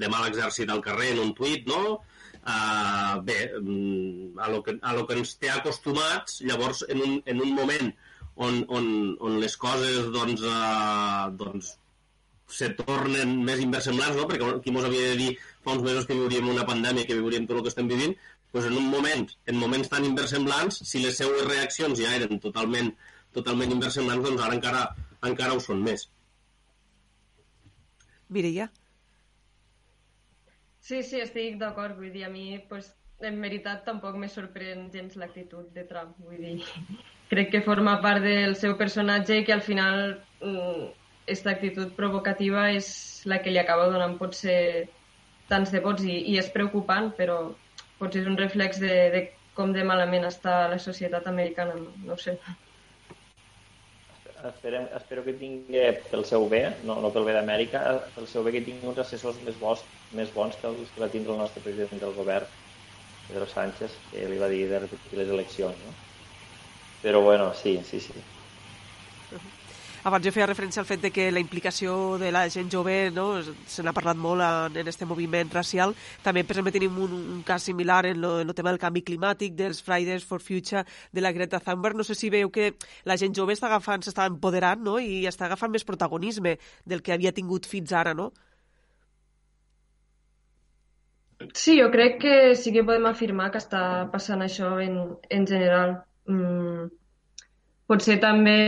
de 0.00 0.08
mal 0.08 0.24
exèrcit 0.30 0.72
al 0.72 0.80
carrer 0.88 1.12
en 1.12 1.20
un 1.26 1.36
tuit, 1.36 1.68
no? 1.68 1.98
Uh, 2.40 3.20
bé, 3.28 3.38
mm, 3.60 4.40
a 4.40 4.48
lo, 4.48 4.64
que, 4.64 4.78
a 4.80 4.96
lo 4.96 5.04
que 5.04 5.20
ens 5.20 5.36
té 5.36 5.52
acostumats, 5.52 6.40
llavors 6.40 6.86
en 6.88 7.04
un, 7.04 7.20
en 7.28 7.44
un 7.44 7.52
moment 7.52 7.92
on, 8.36 8.60
on, 8.68 8.86
on 9.20 9.40
les 9.42 9.56
coses 9.60 10.10
doncs, 10.14 10.42
uh, 10.42 11.30
doncs 11.38 11.74
se 12.50 12.68
tornen 12.78 13.38
més 13.46 13.62
inversemblants, 13.64 14.16
no? 14.18 14.26
perquè 14.28 14.50
qui 14.62 14.72
mos 14.74 14.86
havia 14.86 15.12
de 15.12 15.18
dir 15.20 15.30
fa 15.64 15.74
uns 15.74 15.84
mesos 15.86 16.06
que 16.06 16.16
viuríem 16.18 16.50
una 16.52 16.66
pandèmia, 16.68 17.06
que 17.08 17.16
viuríem 17.18 17.48
tot 17.48 17.58
el 17.58 17.64
que 17.66 17.72
estem 17.72 17.88
vivint, 17.90 18.14
doncs 18.52 18.68
en 18.68 18.78
un 18.78 18.90
moment, 18.90 19.26
en 19.50 19.58
moments 19.58 19.90
tan 19.90 20.04
inversemblants, 20.06 20.82
si 20.86 21.02
les 21.02 21.16
seues 21.18 21.46
reaccions 21.48 21.98
ja 21.98 22.12
eren 22.18 22.42
totalment, 22.42 22.92
totalment 23.34 23.72
inversemblants, 23.74 24.26
doncs 24.28 24.44
ara 24.44 24.58
encara, 24.58 24.84
encara 25.30 25.56
ho 25.56 25.62
són 25.62 25.82
més. 25.82 26.06
Mireia? 28.34 28.68
Sí, 30.84 31.00
sí, 31.02 31.20
estic 31.24 31.56
d'acord. 31.60 31.96
Vull 31.96 32.12
dir, 32.12 32.26
a 32.26 32.30
mi, 32.30 32.58
pues, 32.68 32.90
en 33.24 33.40
veritat, 33.40 33.84
tampoc 33.88 34.18
me 34.20 34.28
sorprèn 34.28 34.90
gens 34.92 35.16
l'actitud 35.20 35.70
de 35.74 35.84
Trump. 35.88 36.18
Vull 36.26 36.42
dir, 36.44 36.56
crec 37.30 37.50
que 37.52 37.64
forma 37.66 38.00
part 38.04 38.22
del 38.24 38.56
seu 38.56 38.76
personatge 38.80 39.40
i 39.40 39.44
que 39.44 39.54
al 39.54 39.62
final 39.64 40.02
aquesta 40.40 41.50
mm, 41.50 41.54
actitud 41.54 41.94
provocativa 41.96 42.68
és 42.76 42.88
la 43.30 43.40
que 43.42 43.52
li 43.52 43.60
acaba 43.60 43.88
donant 43.92 44.18
potser 44.20 44.88
tants 45.48 45.72
de 45.72 45.80
vots 45.84 46.04
i, 46.04 46.18
i 46.32 46.38
és 46.40 46.50
preocupant, 46.52 47.10
però 47.16 47.38
potser 48.00 48.22
és 48.24 48.28
un 48.30 48.38
reflex 48.40 48.80
de, 48.82 48.94
de 49.14 49.24
com 49.54 49.72
de 49.72 49.84
malament 49.86 50.26
està 50.28 50.64
la 50.70 50.78
societat 50.82 51.26
americana, 51.30 51.76
no, 51.78 51.92
no 52.04 52.14
ho 52.16 52.20
sé. 52.20 52.36
Esperem, 54.44 54.90
espero 54.92 55.22
que 55.24 55.32
tingui 55.40 55.84
pel 56.10 56.24
seu 56.28 56.44
bé, 56.50 56.66
no, 56.84 56.98
no 57.00 57.10
pel 57.14 57.24
bé 57.24 57.36
d'Amèrica, 57.36 57.80
pel 58.16 58.26
seu 58.28 58.44
bé 58.44 58.52
que 58.52 58.64
tingui 58.66 58.90
uns 58.90 59.00
assessors 59.00 59.38
més 59.46 59.56
bons, 59.60 59.84
més 60.12 60.32
bons 60.34 60.58
que 60.60 60.68
els 60.68 60.90
que 60.92 61.00
va 61.00 61.08
tindre 61.12 61.32
el 61.32 61.40
nostre 61.40 61.64
president 61.64 62.02
del 62.02 62.12
govern, 62.18 62.50
Pedro 63.28 63.46
Sánchez, 63.48 63.94
que 64.10 64.26
li 64.28 64.40
va 64.42 64.50
dir 64.52 64.66
de 64.68 64.82
repetir 64.84 65.22
les 65.22 65.32
eleccions. 65.32 65.86
No? 65.86 66.03
Però 67.04 67.20
bueno, 67.20 67.52
sí, 67.52 67.82
sí, 67.84 68.00
sí. 68.00 68.14
Abans 70.08 70.24
jo 70.24 70.30
feia 70.32 70.46
referència 70.48 70.80
al 70.82 70.86
fet 70.88 71.02
de 71.02 71.10
que 71.12 71.26
la 71.32 71.40
implicació 71.40 71.94
de 72.20 72.30
la 72.32 72.42
gent 72.52 72.70
jove, 72.72 73.10
no, 73.12 73.26
se 73.42 73.84
n'ha 73.84 73.92
parlat 73.96 74.16
molt 74.20 74.44
en, 74.44 74.78
en 74.80 74.88
este 74.88 75.04
moviment 75.08 75.52
racial. 75.52 75.92
També, 76.24 76.42
per 76.44 76.54
exemple, 76.54 76.72
tenim 76.72 76.96
un, 77.06 77.12
un 77.34 77.42
cas 77.44 77.64
similar 77.68 78.02
en 78.10 78.24
el 78.24 78.52
tema 78.56 78.72
del 78.72 78.80
canvi 78.80 79.00
climàtic, 79.04 79.52
dels 79.56 79.80
Fridays 79.84 80.24
for 80.28 80.44
Future, 80.44 80.84
de 81.12 81.24
la 81.24 81.32
Greta 81.32 81.60
Thunberg. 81.60 81.96
No 82.00 82.04
sé 82.08 82.16
si 82.16 82.32
veu 82.32 82.52
que 82.52 82.70
la 83.08 83.16
gent 83.20 83.36
jove 83.36 83.56
està 83.56 83.68
agafant, 83.68 84.04
s'està 84.04 84.28
empoderant 84.28 84.80
no? 84.84 84.96
i 85.00 85.26
està 85.28 85.44
agafant 85.48 85.72
més 85.72 85.84
protagonisme 85.88 86.56
del 86.84 87.04
que 87.04 87.12
havia 87.16 87.32
tingut 87.36 87.68
fins 87.68 87.92
ara, 87.92 88.16
no? 88.16 88.30
Sí, 91.52 91.76
jo 91.80 91.88
crec 91.92 92.20
que 92.20 92.34
sí 92.56 92.72
que 92.72 92.84
podem 92.84 93.12
afirmar 93.12 93.50
que 93.52 93.60
està 93.60 93.84
passant 94.12 94.44
això 94.44 94.76
en, 94.80 95.00
en 95.28 95.48
general. 95.48 96.02
Mm. 96.30 96.88
Potser 97.86 98.16
també 98.22 98.58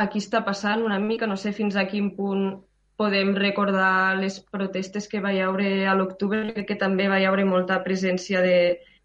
aquí 0.00 0.20
està 0.22 0.40
passant 0.46 0.82
una 0.84 0.98
mica, 0.98 1.28
no 1.28 1.36
sé 1.36 1.52
fins 1.52 1.76
a 1.76 1.86
quin 1.88 2.14
punt 2.16 2.62
podem 3.00 3.34
recordar 3.36 4.16
les 4.20 4.38
protestes 4.52 5.08
que 5.08 5.20
va 5.24 5.32
hi 5.32 5.40
haure 5.40 5.86
a 5.88 5.96
l'octubre, 5.96 6.64
que 6.68 6.76
també 6.80 7.08
va 7.08 7.20
hi 7.20 7.26
haure 7.28 7.46
molta 7.48 7.78
presència 7.84 8.42
de, 8.44 8.56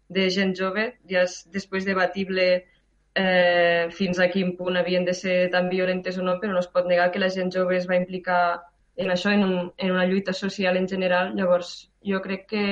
de 0.08 0.28
gent 0.30 0.54
jove, 0.56 0.90
ja 1.10 1.24
és 1.24 1.38
després 1.52 1.88
debatible 1.88 2.46
eh, 3.16 3.88
fins 3.96 4.20
a 4.20 4.28
quin 4.32 4.52
punt 4.58 4.76
havien 4.76 5.04
de 5.04 5.14
ser 5.16 5.36
tan 5.52 5.70
violentes 5.72 6.18
o 6.20 6.24
no, 6.26 6.36
però 6.40 6.52
no 6.52 6.60
es 6.60 6.68
pot 6.72 6.88
negar 6.88 7.10
que 7.12 7.22
la 7.22 7.32
gent 7.32 7.52
jove 7.54 7.76
es 7.78 7.88
va 7.88 7.96
implicar 7.96 8.40
en 8.96 9.12
això, 9.12 9.32
en, 9.32 9.44
un, 9.44 9.72
en 9.76 9.92
una 9.92 10.04
lluita 10.06 10.32
social 10.32 10.76
en 10.76 10.88
general. 10.88 11.34
Llavors, 11.36 11.90
jo 12.04 12.20
crec 12.24 12.46
que, 12.52 12.66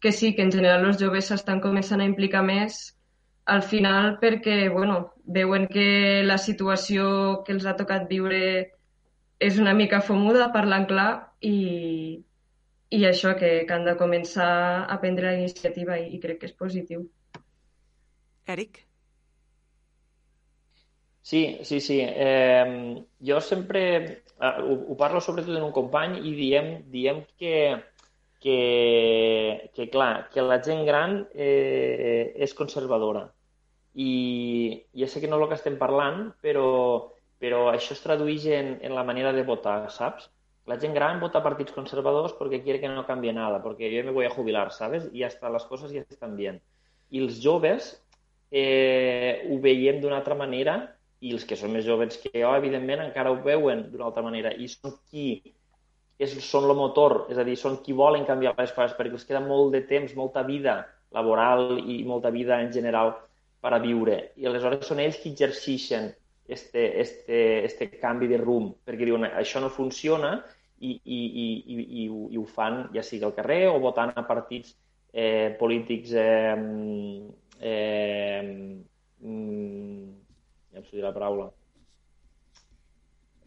que 0.00 0.12
sí, 0.12 0.34
que 0.34 0.42
en 0.42 0.52
general 0.54 0.86
els 0.86 1.02
joves 1.02 1.30
s'estan 1.30 1.62
començant 1.62 2.02
a 2.02 2.08
implicar 2.10 2.42
més 2.46 2.93
al 3.44 3.62
final 3.62 4.18
perquè 4.20 4.68
bueno, 4.72 5.14
veuen 5.24 5.66
que 5.68 6.22
la 6.24 6.38
situació 6.38 7.42
que 7.44 7.52
els 7.52 7.66
ha 7.66 7.76
tocat 7.76 8.08
viure 8.08 8.40
és 9.40 9.58
una 9.60 9.74
mica 9.74 10.00
fomuda, 10.00 10.52
parlant 10.54 10.86
clar, 10.88 11.10
i, 11.44 12.22
i 12.94 13.04
això, 13.04 13.34
que, 13.36 13.52
que 13.68 13.74
han 13.74 13.84
de 13.84 13.96
començar 14.00 14.86
a 14.88 14.98
prendre 15.02 15.28
la 15.28 15.38
iniciativa 15.42 15.98
i, 16.00 16.08
i 16.16 16.20
crec 16.22 16.40
que 16.40 16.50
és 16.50 16.56
positiu. 16.56 17.04
Eric? 18.46 18.84
Sí, 21.24 21.58
sí, 21.64 21.80
sí. 21.80 21.98
Eh, 22.04 23.04
jo 23.24 23.40
sempre 23.40 23.82
eh, 24.04 24.54
ho, 24.60 24.76
ho 24.92 24.96
parlo 25.00 25.20
sobretot 25.24 25.56
en 25.56 25.64
un 25.64 25.72
company 25.72 26.18
i 26.20 26.34
diem, 26.36 26.74
diem 26.92 27.22
que, 27.40 27.54
que, 28.44 29.70
que, 29.74 29.88
clar, 29.88 30.28
que 30.28 30.42
la 30.44 30.58
gent 30.60 30.82
gran 30.84 31.22
eh, 31.32 32.34
és 32.44 32.52
conservadora. 32.52 33.22
I 33.96 34.84
ja 35.00 35.08
sé 35.08 35.22
que 35.22 35.30
no 35.30 35.38
és 35.38 35.44
el 35.46 35.48
que 35.48 35.56
estem 35.56 35.78
parlant, 35.80 36.26
però, 36.44 36.66
però 37.40 37.62
això 37.70 37.96
es 37.96 38.02
tradueix 38.04 38.44
en, 38.52 38.74
en 38.84 38.92
la 38.92 39.06
manera 39.08 39.32
de 39.32 39.46
votar, 39.48 39.78
saps? 39.94 40.28
La 40.68 40.76
gent 40.82 40.92
gran 40.92 41.24
vota 41.24 41.40
partits 41.46 41.72
conservadors 41.72 42.36
perquè 42.36 42.60
quiere 42.66 42.82
que 42.84 42.92
no 42.92 43.06
cambie 43.08 43.32
nada, 43.32 43.62
porque 43.64 43.88
yo 43.88 44.04
me 44.04 44.12
voy 44.12 44.28
a 44.28 44.36
jubilar, 44.36 44.72
¿sabes? 44.76 45.08
Y 45.14 45.22
hasta 45.22 45.48
las 45.48 45.64
cosas 45.64 45.90
ya 45.92 46.04
están 46.04 46.36
bien. 46.36 46.60
I 47.08 47.24
els 47.24 47.40
joves 47.40 47.94
eh, 48.52 49.48
ho 49.48 49.56
veiem 49.64 50.04
d'una 50.04 50.20
altra 50.20 50.36
manera 50.36 50.76
i 51.24 51.32
els 51.32 51.48
que 51.48 51.56
són 51.56 51.72
més 51.72 51.88
joves 51.88 52.20
que 52.20 52.36
jo, 52.36 52.52
evidentment, 52.60 53.08
encara 53.08 53.32
ho 53.32 53.40
veuen 53.40 53.86
d'una 53.88 54.10
altra 54.12 54.28
manera 54.28 54.52
i 54.52 54.68
són 54.68 54.98
qui 55.08 55.40
és, 56.18 56.34
són 56.46 56.68
el 56.68 56.76
motor, 56.78 57.24
és 57.32 57.38
a 57.38 57.44
dir, 57.46 57.56
són 57.58 57.80
qui 57.84 57.94
volen 57.96 58.26
canviar 58.28 58.54
les 58.58 58.72
coses, 58.72 58.96
perquè 58.98 59.16
els 59.16 59.26
queda 59.28 59.42
molt 59.44 59.72
de 59.74 59.82
temps, 59.88 60.14
molta 60.18 60.44
vida 60.46 60.82
laboral 61.14 61.78
i 61.78 62.02
molta 62.06 62.30
vida 62.34 62.60
en 62.62 62.72
general 62.74 63.14
per 63.62 63.72
a 63.74 63.80
viure. 63.82 64.18
I 64.36 64.48
aleshores 64.50 64.86
són 64.86 65.00
ells 65.02 65.20
qui 65.22 65.32
exerceixen 65.32 66.10
este, 66.46 67.00
este, 67.00 67.64
este 67.64 67.88
canvi 68.00 68.28
de 68.28 68.38
rumb, 68.38 68.74
perquè 68.84 69.08
diuen 69.08 69.26
això 69.30 69.62
no 69.62 69.72
funciona 69.72 70.36
i, 70.78 70.92
i, 70.92 71.20
i, 71.44 71.46
i, 71.74 71.78
i, 72.02 72.08
ho, 72.08 72.26
i 72.30 72.40
ho 72.40 72.44
fan 72.44 72.88
ja 72.94 73.02
sigui 73.02 73.24
al 73.24 73.34
carrer 73.36 73.62
o 73.70 73.78
votant 73.80 74.12
a 74.14 74.26
partits 74.28 74.74
eh, 75.12 75.54
polítics 75.58 76.12
eh, 76.12 76.56
eh, 77.60 78.42
mm, 79.24 80.08
ja 80.74 80.82
em 80.82 81.04
la 81.06 81.14
paraula 81.14 81.48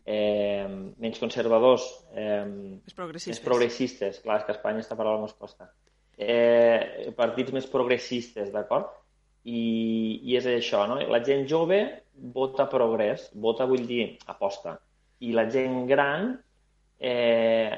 eh, 0.08 0.68
menys 0.98 1.20
conservadors, 1.20 1.86
eh, 2.16 2.46
més 2.48 2.96
progressistes. 2.96 3.34
més 3.34 3.44
progressistes. 3.44 4.22
Clar, 4.24 4.40
és 4.40 4.46
que 4.48 4.54
a 4.54 4.56
Espanya 4.56 4.80
aquesta 4.82 4.96
paraula 5.00 5.28
es 5.28 5.36
costa. 5.36 5.68
Eh, 6.18 7.12
partits 7.18 7.54
més 7.54 7.68
progressistes, 7.70 8.54
d'acord? 8.54 8.94
I, 9.48 9.60
I 10.24 10.38
és 10.40 10.48
això, 10.52 10.86
no? 10.88 10.98
La 11.12 11.20
gent 11.24 11.46
jove 11.48 11.82
vota 12.36 12.68
progrés, 12.72 13.28
vota 13.36 13.68
vull 13.70 13.86
dir 13.88 14.18
aposta. 14.32 14.78
I 15.20 15.34
la 15.36 15.48
gent 15.52 15.86
gran 15.92 16.32
eh, 17.00 17.76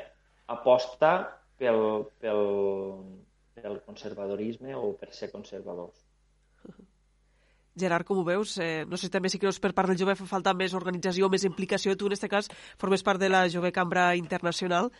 aposta 0.53 1.11
pel, 1.57 1.81
pel, 2.21 2.45
pel 3.57 3.81
conservadorisme 3.89 4.77
o 4.77 4.93
per 5.01 5.11
ser 5.17 5.31
conservadors. 5.33 6.05
Gerard, 7.79 8.07
com 8.07 8.19
ho 8.19 8.25
veus? 8.27 8.57
Eh, 8.59 8.85
no 8.89 8.97
sé 8.97 9.07
si 9.07 9.13
també 9.13 9.31
si 9.31 9.39
creus 9.41 9.59
per 9.63 9.73
part 9.77 9.89
del 9.91 9.99
jove 9.99 10.17
fa 10.19 10.27
falta 10.29 10.53
més 10.57 10.75
organització, 10.77 11.29
més 11.31 11.45
implicació. 11.47 11.95
Tu, 11.95 12.09
en 12.09 12.17
aquest 12.17 12.31
cas, 12.31 12.51
formes 12.81 13.03
part 13.05 13.21
de 13.21 13.31
la 13.31 13.47
Jove 13.51 13.71
Cambra 13.75 14.11
Internacional. 14.19 14.91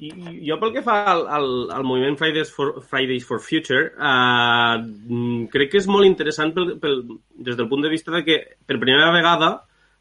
I, 0.00 0.10
jo 0.48 0.56
pel 0.56 0.72
que 0.72 0.82
fa 0.84 1.02
al, 1.12 1.26
al, 1.28 1.48
al 1.76 1.84
moviment 1.84 2.16
Fridays 2.16 2.48
for, 2.54 2.78
Fridays 2.88 3.26
for 3.28 3.42
Future, 3.44 3.90
eh, 3.92 5.48
crec 5.52 5.74
que 5.74 5.82
és 5.82 5.88
molt 5.90 6.08
interessant 6.08 6.54
pel, 6.56 6.78
pel, 6.80 7.02
des 7.36 7.58
del 7.58 7.68
punt 7.68 7.84
de 7.84 7.90
vista 7.92 8.14
de 8.14 8.22
que 8.24 8.38
per 8.64 8.78
primera 8.80 9.10
vegada 9.12 9.50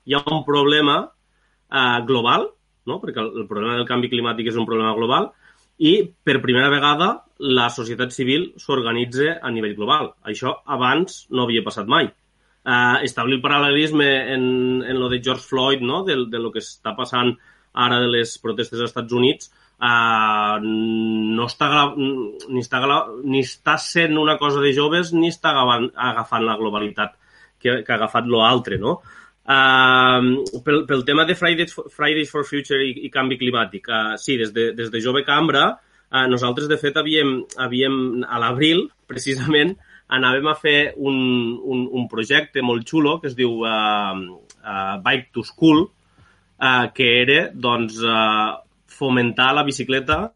hi 0.07 0.15
ha 0.15 0.23
un 0.31 0.45
problema 0.47 1.01
eh, 1.03 1.99
global, 2.07 2.47
no? 2.87 3.01
perquè 3.03 3.19
el, 3.25 3.33
el 3.43 3.49
problema 3.51 3.75
del 3.75 3.89
canvi 3.89 4.11
climàtic 4.13 4.53
és 4.53 4.59
un 4.59 4.69
problema 4.69 4.95
global, 4.95 5.33
i 5.77 5.99
per 6.23 6.39
primera 6.41 6.71
vegada 6.71 7.11
la 7.39 7.67
societat 7.69 8.13
civil 8.15 8.51
s'organitza 8.57 9.37
a 9.41 9.51
nivell 9.53 9.75
global. 9.77 10.13
Això 10.25 10.55
abans 10.65 11.25
no 11.29 11.45
havia 11.45 11.65
passat 11.65 11.89
mai. 11.89 12.09
Uh, 12.67 12.99
establir 13.07 13.37
el 13.37 13.43
paral·lelisme 13.43 14.07
en, 14.33 14.47
en 14.83 14.97
lo 14.99 15.07
de 15.07 15.21
George 15.23 15.45
Floyd, 15.45 15.83
no? 15.85 16.01
de, 16.03 16.17
de 16.27 16.41
lo 16.41 16.51
que 16.51 16.59
està 16.59 16.91
passant 16.97 17.31
ara 17.77 18.01
de 18.01 18.09
les 18.11 18.33
protestes 18.43 18.81
als 18.81 18.91
Estats 18.91 19.13
Units, 19.15 19.51
uh, 19.79 20.57
no 20.63 21.45
està, 21.47 21.69
ni, 21.95 22.63
està, 22.63 22.81
ni 23.23 23.45
està 23.45 23.77
sent 23.79 24.17
una 24.19 24.35
cosa 24.41 24.63
de 24.63 24.73
joves 24.75 25.13
ni 25.15 25.31
està 25.31 25.53
agafant, 25.53 25.87
agafant 26.09 26.43
la 26.43 26.57
globalitat 26.59 27.15
que, 27.61 27.81
que 27.83 27.93
ha 27.93 27.99
agafat 28.01 28.27
l'altre, 28.27 28.81
no? 28.81 28.99
Uh, 29.47 30.43
pel, 30.65 30.81
pel 30.89 31.05
tema 31.07 31.23
de 31.23 31.37
Fridays 31.39 31.71
for, 31.71 31.87
Fridays 31.93 32.33
for 32.33 32.43
Future 32.43 32.83
i, 32.83 33.05
i 33.07 33.11
canvi 33.13 33.37
climàtic, 33.39 33.87
uh, 33.87 34.17
sí, 34.19 34.35
des 34.41 34.51
de, 34.51 34.73
des 34.75 34.91
de 34.91 35.01
Jove 35.03 35.23
Cambra, 35.27 35.69
uh, 36.11 36.25
nosaltres, 36.31 36.69
de 36.71 36.77
fet, 36.81 36.97
havíem, 36.99 37.39
havíem 37.57 38.25
a 38.27 38.39
l'abril, 38.43 38.87
precisament, 39.09 39.75
anàvem 40.07 40.47
a 40.47 40.55
fer 40.55 40.79
un, 40.95 41.17
un, 41.63 41.85
un 41.99 42.07
projecte 42.11 42.63
molt 42.63 42.87
xulo 42.87 43.17
que 43.21 43.31
es 43.31 43.35
diu 43.35 43.59
uh, 43.63 44.15
uh, 44.15 44.95
Bike 45.03 45.31
to 45.35 45.43
School, 45.47 45.87
uh, 45.87 46.85
que 46.95 47.09
era 47.21 47.47
doncs, 47.53 47.99
uh, 48.03 48.59
fomentar 48.87 49.53
la 49.53 49.65
bicicleta 49.67 50.31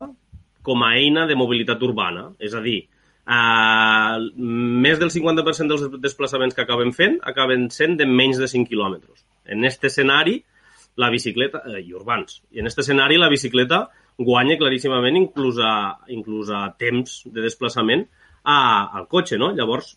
com 0.61 0.83
a 0.85 0.95
eina 0.99 1.25
de 1.27 1.37
mobilitat 1.39 1.81
urbana. 1.87 2.29
És 2.39 2.53
a 2.53 2.63
dir, 2.63 2.81
Uh, 3.21 4.17
més 4.35 4.97
del 4.99 5.11
50% 5.13 5.69
dels 5.69 5.99
desplaçaments 6.01 6.55
que 6.57 6.63
acabem 6.63 6.89
fent 6.91 7.19
acaben 7.29 7.67
sent 7.69 7.93
de 7.99 8.07
menys 8.09 8.39
de 8.41 8.47
5 8.49 8.67
quilòmetres. 8.67 9.21
En 9.45 9.61
aquest 9.61 9.85
escenari, 9.91 10.39
la 10.97 11.11
bicicleta, 11.13 11.61
eh, 11.69 11.83
i 11.85 11.93
urbans, 11.93 12.41
i 12.51 12.59
en 12.59 12.67
aquest 12.67 12.81
escenari 12.83 13.19
la 13.21 13.29
bicicleta 13.29 13.83
guanya 14.17 14.57
claríssimament 14.59 15.17
inclús 15.17 15.59
a, 15.61 15.97
inclús 16.13 16.51
a 16.53 16.67
temps 16.79 17.21
de 17.25 17.43
desplaçament 17.43 18.05
a, 18.43 18.57
al 18.97 19.07
cotxe, 19.11 19.37
no? 19.37 19.51
Llavors, 19.57 19.95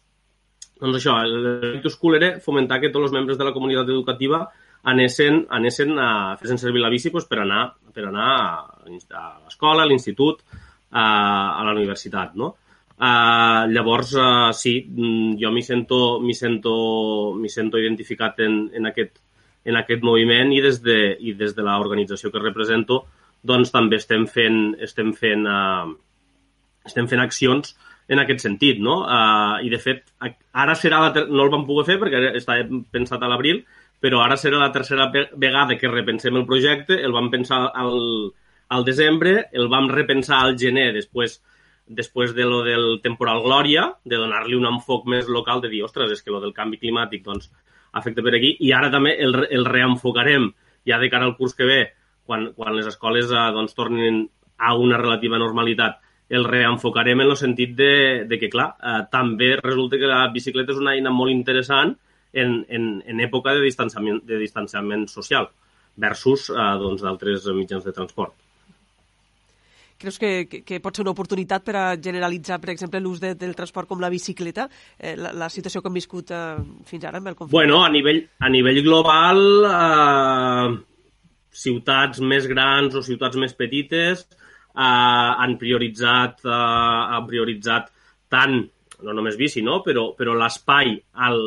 doncs 0.81 1.01
això, 1.01 1.17
el 1.25 1.81
to 1.83 1.93
School 1.93 2.18
era 2.18 2.34
fomentar 2.44 2.81
que 2.83 2.93
tots 2.93 3.09
els 3.09 3.17
membres 3.17 3.39
de 3.41 3.47
la 3.47 3.55
comunitat 3.57 3.89
educativa 3.89 4.44
anessin, 4.84 5.44
anessin 5.51 5.97
a 5.99 6.36
fer 6.41 6.59
servir 6.59 6.83
la 6.83 6.93
bici 6.93 7.10
pues, 7.10 7.26
per 7.31 7.41
anar, 7.44 7.65
per 7.94 8.09
anar 8.10 8.28
a 8.34 9.25
l'escola, 9.44 9.84
a 9.84 9.89
l'institut, 9.89 10.44
a, 10.91 11.05
a 11.59 11.65
la 11.65 11.73
universitat, 11.73 12.36
no? 12.39 12.55
Uh, 12.94 13.67
llavors, 13.75 14.12
uh, 14.15 14.52
sí, 14.55 14.76
mm, 14.86 15.34
jo 15.41 15.51
m'hi 15.51 15.65
sento, 15.67 15.99
sento, 16.39 16.75
sento 17.51 17.81
identificat 17.81 18.39
en, 18.44 18.68
en, 18.73 18.86
aquest, 18.86 19.18
en 19.67 19.81
aquest 19.81 20.05
moviment 20.07 20.52
i 20.55 20.60
des 20.62 20.78
de, 20.84 20.99
i 21.18 21.34
des 21.34 21.57
de 21.57 21.65
l'organització 21.67 22.31
que 22.31 22.43
represento 22.44 23.01
doncs 23.44 23.73
també 23.74 24.00
estem 24.00 24.26
fent, 24.31 24.74
estem 24.82 25.12
fent, 25.16 25.47
uh, 25.47 25.92
estem 26.89 27.08
fent 27.10 27.23
accions 27.23 27.74
en 28.08 28.20
aquest 28.20 28.44
sentit, 28.44 28.81
no? 28.81 29.00
Uh, 29.05 29.62
I, 29.64 29.70
de 29.73 29.81
fet, 29.81 30.05
ara 30.52 30.76
serà 30.76 31.00
la 31.05 31.24
no 31.28 31.47
el 31.47 31.52
vam 31.52 31.66
poder 31.68 31.86
fer 31.92 31.98
perquè 32.02 32.34
estava 32.34 32.82
pensat 32.92 33.23
a 33.23 33.31
l'abril, 33.31 33.62
però 34.05 34.20
ara 34.24 34.36
serà 34.36 34.60
la 34.60 34.73
tercera 34.73 35.08
vegada 35.12 35.78
que 35.81 35.92
repensem 35.92 36.36
el 36.36 36.47
projecte, 36.48 36.98
el 37.00 37.14
vam 37.16 37.31
pensar 37.32 37.62
al, 37.73 37.98
al 38.68 38.84
desembre, 38.84 39.47
el 39.52 39.70
vam 39.73 39.89
repensar 39.92 40.42
al 40.42 40.58
gener, 40.60 40.90
després 40.97 41.40
després 41.86 42.32
de 42.34 42.44
lo 42.48 42.62
del 42.64 43.00
temporal 43.05 43.42
Glòria, 43.44 43.90
de 44.05 44.16
donar-li 44.16 44.56
un 44.56 44.66
enfoc 44.68 45.05
més 45.10 45.28
local, 45.28 45.60
de 45.60 45.68
dir, 45.68 45.82
ostres, 45.84 46.10
és 46.14 46.23
que 46.24 46.32
lo 46.32 46.40
del 46.40 46.55
canvi 46.56 46.78
climàtic 46.81 47.24
doncs, 47.24 47.50
afecta 47.92 48.24
per 48.24 48.34
aquí, 48.36 48.55
i 48.60 48.73
ara 48.73 48.90
també 48.90 49.14
el, 49.20 49.36
el 49.50 49.66
reenfocarem 49.68 50.48
ja 50.89 50.98
de 51.00 51.10
cara 51.12 51.28
al 51.28 51.36
curs 51.36 51.55
que 51.55 51.68
ve, 51.68 51.82
quan, 52.26 52.50
quan 52.56 52.76
les 52.76 52.88
escoles 52.90 53.30
eh, 53.32 53.44
doncs, 53.54 53.76
tornin 53.76 54.24
a 54.58 54.74
una 54.78 54.98
relativa 55.00 55.40
normalitat, 55.40 56.00
el 56.28 56.46
reenfocarem 56.48 57.20
en 57.20 57.30
el 57.30 57.36
sentit 57.36 57.74
de, 57.76 58.24
de 58.28 58.38
que, 58.40 58.48
clar, 58.52 58.70
eh, 58.80 59.02
també 59.12 59.54
resulta 59.60 60.00
que 60.00 60.10
la 60.10 60.24
bicicleta 60.32 60.72
és 60.72 60.80
una 60.80 60.94
eina 60.96 61.12
molt 61.12 61.34
interessant 61.34 61.94
en, 62.32 62.62
en, 62.68 62.88
en 63.06 63.20
època 63.22 63.54
de 63.54 63.62
distanciament, 63.64 64.22
de 64.26 64.40
distanciament 64.40 65.06
social 65.10 65.50
versus 66.00 66.48
eh, 66.50 66.72
doncs, 66.80 67.04
d'altres 67.04 67.46
mitjans 67.54 67.84
de 67.84 67.94
transport. 67.94 68.34
Creus 70.04 70.18
que, 70.18 70.48
que, 70.50 70.62
que 70.66 70.80
pot 70.82 70.96
ser 70.96 71.04
una 71.04 71.12
oportunitat 71.14 71.62
per 71.64 71.76
a 71.78 71.84
generalitzar, 72.02 72.58
per 72.60 72.72
exemple, 72.72 72.98
l'ús 73.00 73.20
de, 73.22 73.34
del 73.38 73.54
transport 73.54 73.88
com 73.88 74.02
la 74.02 74.10
bicicleta, 74.10 74.66
eh, 74.98 75.14
la, 75.16 75.30
la 75.44 75.48
situació 75.52 75.80
que 75.80 75.92
hem 75.92 76.00
viscut 76.00 76.32
eh, 76.34 76.56
fins 76.88 77.06
ara 77.06 77.20
amb 77.22 77.30
el 77.30 77.38
conflicte? 77.38 77.54
Bueno, 77.54 77.84
a 77.84 77.92
nivell, 77.94 78.24
a 78.40 78.50
nivell 78.50 78.82
global, 78.82 79.44
eh, 79.70 80.74
ciutats 81.55 82.20
més 82.20 82.49
grans 82.50 82.94
o 82.99 83.02
ciutats 83.07 83.39
més 83.41 83.55
petites 83.57 84.26
eh, 84.26 84.84
han 84.84 85.57
prioritzat, 85.60 86.44
eh, 86.44 86.55
han 87.16 87.28
prioritzat 87.31 87.91
tant 88.33 88.62
no 89.05 89.12
només 89.12 89.36
bici, 89.36 89.62
no? 89.62 89.81
però, 89.84 90.12
però 90.18 90.34
l'espai 90.39 90.94
al, 91.26 91.41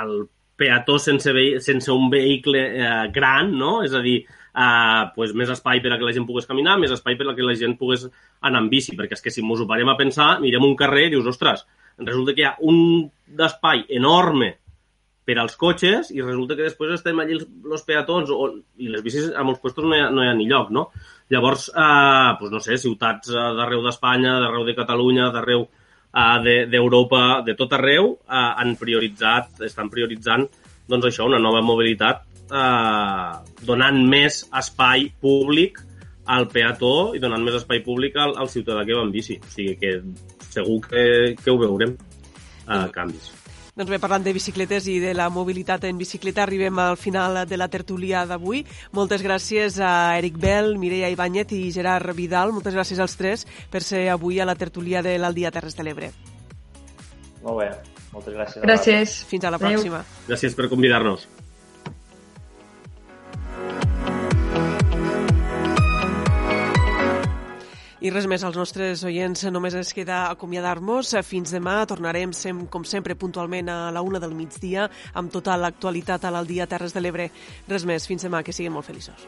al 0.00 0.14
peató 0.56 0.98
sense, 1.02 1.32
ve 1.34 1.60
sense 1.64 1.92
un 1.92 2.08
vehicle 2.12 2.62
eh, 2.78 3.04
gran, 3.14 3.52
no? 3.58 3.76
és 3.84 3.94
a 3.94 4.02
dir, 4.04 4.20
eh, 4.24 5.02
pues, 5.16 5.34
més 5.36 5.50
espai 5.52 5.82
per 5.84 5.94
a 5.94 5.98
que 5.98 6.06
la 6.06 6.14
gent 6.16 6.26
pogués 6.28 6.48
caminar, 6.50 6.78
més 6.80 6.94
espai 6.94 7.18
per 7.20 7.28
a 7.30 7.36
que 7.36 7.46
la 7.46 7.56
gent 7.58 7.76
pogués 7.80 8.06
anar 8.40 8.64
en 8.64 8.70
bici, 8.72 8.96
perquè 8.96 9.18
és 9.18 9.24
que 9.24 9.34
si 9.34 9.44
ens 9.44 9.64
ho 9.64 9.68
parem 9.70 9.90
a 9.90 9.98
pensar, 10.00 10.36
mirem 10.44 10.66
un 10.66 10.76
carrer 10.78 11.08
i 11.08 11.14
dius, 11.16 11.28
ostres, 11.30 11.66
resulta 11.98 12.34
que 12.34 12.44
hi 12.44 12.48
ha 12.48 12.56
un 12.66 13.08
d'espai 13.26 13.86
enorme 13.98 14.54
per 15.24 15.38
als 15.40 15.56
cotxes 15.60 16.10
i 16.12 16.20
resulta 16.20 16.56
que 16.56 16.66
després 16.66 16.98
estem 16.98 17.20
allí 17.20 17.38
els, 17.38 17.46
els 17.70 17.86
peatons 17.88 18.32
o, 18.34 18.50
i 18.76 18.90
les 18.92 19.04
bicis 19.04 19.30
a 19.32 19.44
molts 19.46 19.62
llocs 19.64 19.80
no 19.80 19.96
hi 19.96 20.02
ha, 20.02 20.10
no 20.12 20.24
hi 20.24 20.28
ha 20.28 20.34
ni 20.36 20.48
lloc, 20.50 20.68
no? 20.74 20.90
Llavors, 21.32 21.70
eh, 21.72 22.34
pues 22.40 22.52
no 22.52 22.60
sé, 22.60 22.76
ciutats 22.80 23.32
eh, 23.32 23.48
d'arreu 23.56 23.82
d'Espanya, 23.86 24.36
d'arreu 24.42 24.68
de 24.68 24.76
Catalunya, 24.76 25.30
d'arreu 25.32 25.66
d'Europa, 26.14 27.22
de, 27.42 27.50
de 27.50 27.56
tot 27.58 27.72
arreu, 27.74 28.12
uh, 28.14 28.52
han 28.54 28.76
prioritzat, 28.78 29.64
estan 29.66 29.88
prioritzant 29.90 30.46
doncs 30.86 31.08
això, 31.08 31.26
una 31.26 31.40
nova 31.42 31.62
mobilitat 31.64 32.22
uh, 32.52 33.42
donant 33.66 33.98
més 34.06 34.44
espai 34.54 35.08
públic 35.20 35.80
al 36.30 36.46
peató 36.52 37.14
i 37.16 37.20
donant 37.20 37.42
més 37.42 37.58
espai 37.58 37.82
públic 37.84 38.16
al, 38.16 38.36
al 38.38 38.52
ciutadà 38.52 38.84
que 38.86 38.94
va 38.96 39.02
en 39.02 39.10
bici. 39.14 39.40
O 39.42 39.50
sigui 39.50 39.74
que 39.80 39.96
segur 40.54 40.80
que, 40.86 41.06
que 41.40 41.50
ho 41.50 41.58
veurem, 41.58 41.96
uh, 42.68 42.86
canvis. 42.94 43.32
Doncs 43.74 43.90
bé, 43.90 43.98
parlant 43.98 44.22
de 44.22 44.30
bicicletes 44.30 44.84
i 44.86 45.00
de 45.02 45.10
la 45.18 45.24
mobilitat 45.34 45.82
en 45.88 45.98
bicicleta, 45.98 46.44
arribem 46.44 46.78
al 46.78 46.94
final 46.96 47.40
de 47.50 47.56
la 47.58 47.66
tertúlia 47.66 48.20
d'avui. 48.30 48.62
Moltes 48.94 49.24
gràcies 49.26 49.80
a 49.82 50.14
Eric 50.20 50.38
Bell, 50.38 50.76
Mireia 50.78 51.10
Ibáñez 51.10 51.50
i 51.58 51.72
Gerard 51.74 52.14
Vidal. 52.14 52.54
Moltes 52.54 52.76
gràcies 52.78 53.02
als 53.02 53.18
tres 53.18 53.42
per 53.74 53.82
ser 53.82 54.06
avui 54.14 54.38
a 54.38 54.46
la 54.46 54.54
tertúlia 54.54 55.02
de 55.02 55.16
l'Aldia 55.18 55.50
Terres 55.50 55.74
de 55.74 55.88
l'Ebre. 55.88 56.12
Molt 57.42 57.64
bé, 57.64 57.72
moltes 58.12 58.38
gràcies. 58.38 58.62
Gràcies. 58.62 59.16
Fins 59.26 59.44
a 59.44 59.50
la 59.50 59.58
pròxima. 59.58 60.04
Adeu. 60.04 60.28
Gràcies 60.30 60.54
per 60.54 60.70
convidar-nos. 60.70 61.26
I 68.04 68.10
res 68.12 68.26
més 68.28 68.42
als 68.44 68.58
nostres 68.60 69.00
oients, 69.08 69.46
només 69.48 69.72
ens 69.78 69.94
queda 69.96 70.26
acomiadar-nos. 70.28 71.14
Fins 71.24 71.54
demà 71.54 71.78
tornarem, 71.88 72.34
sem, 72.36 72.58
com 72.68 72.84
sempre, 72.84 73.16
puntualment 73.16 73.70
a 73.72 73.78
la 73.96 74.02
una 74.04 74.20
del 74.20 74.36
migdia, 74.36 74.90
amb 75.16 75.32
tota 75.32 75.56
l'actualitat 75.56 76.26
a 76.28 76.34
l'Aldia 76.34 76.68
Terres 76.68 76.92
de 76.92 77.00
l'Ebre. 77.00 77.30
Res 77.70 77.88
més, 77.88 78.04
fins 78.04 78.28
demà, 78.28 78.44
que 78.44 78.52
siguin 78.52 78.76
molt 78.76 78.92
feliços. 78.92 79.24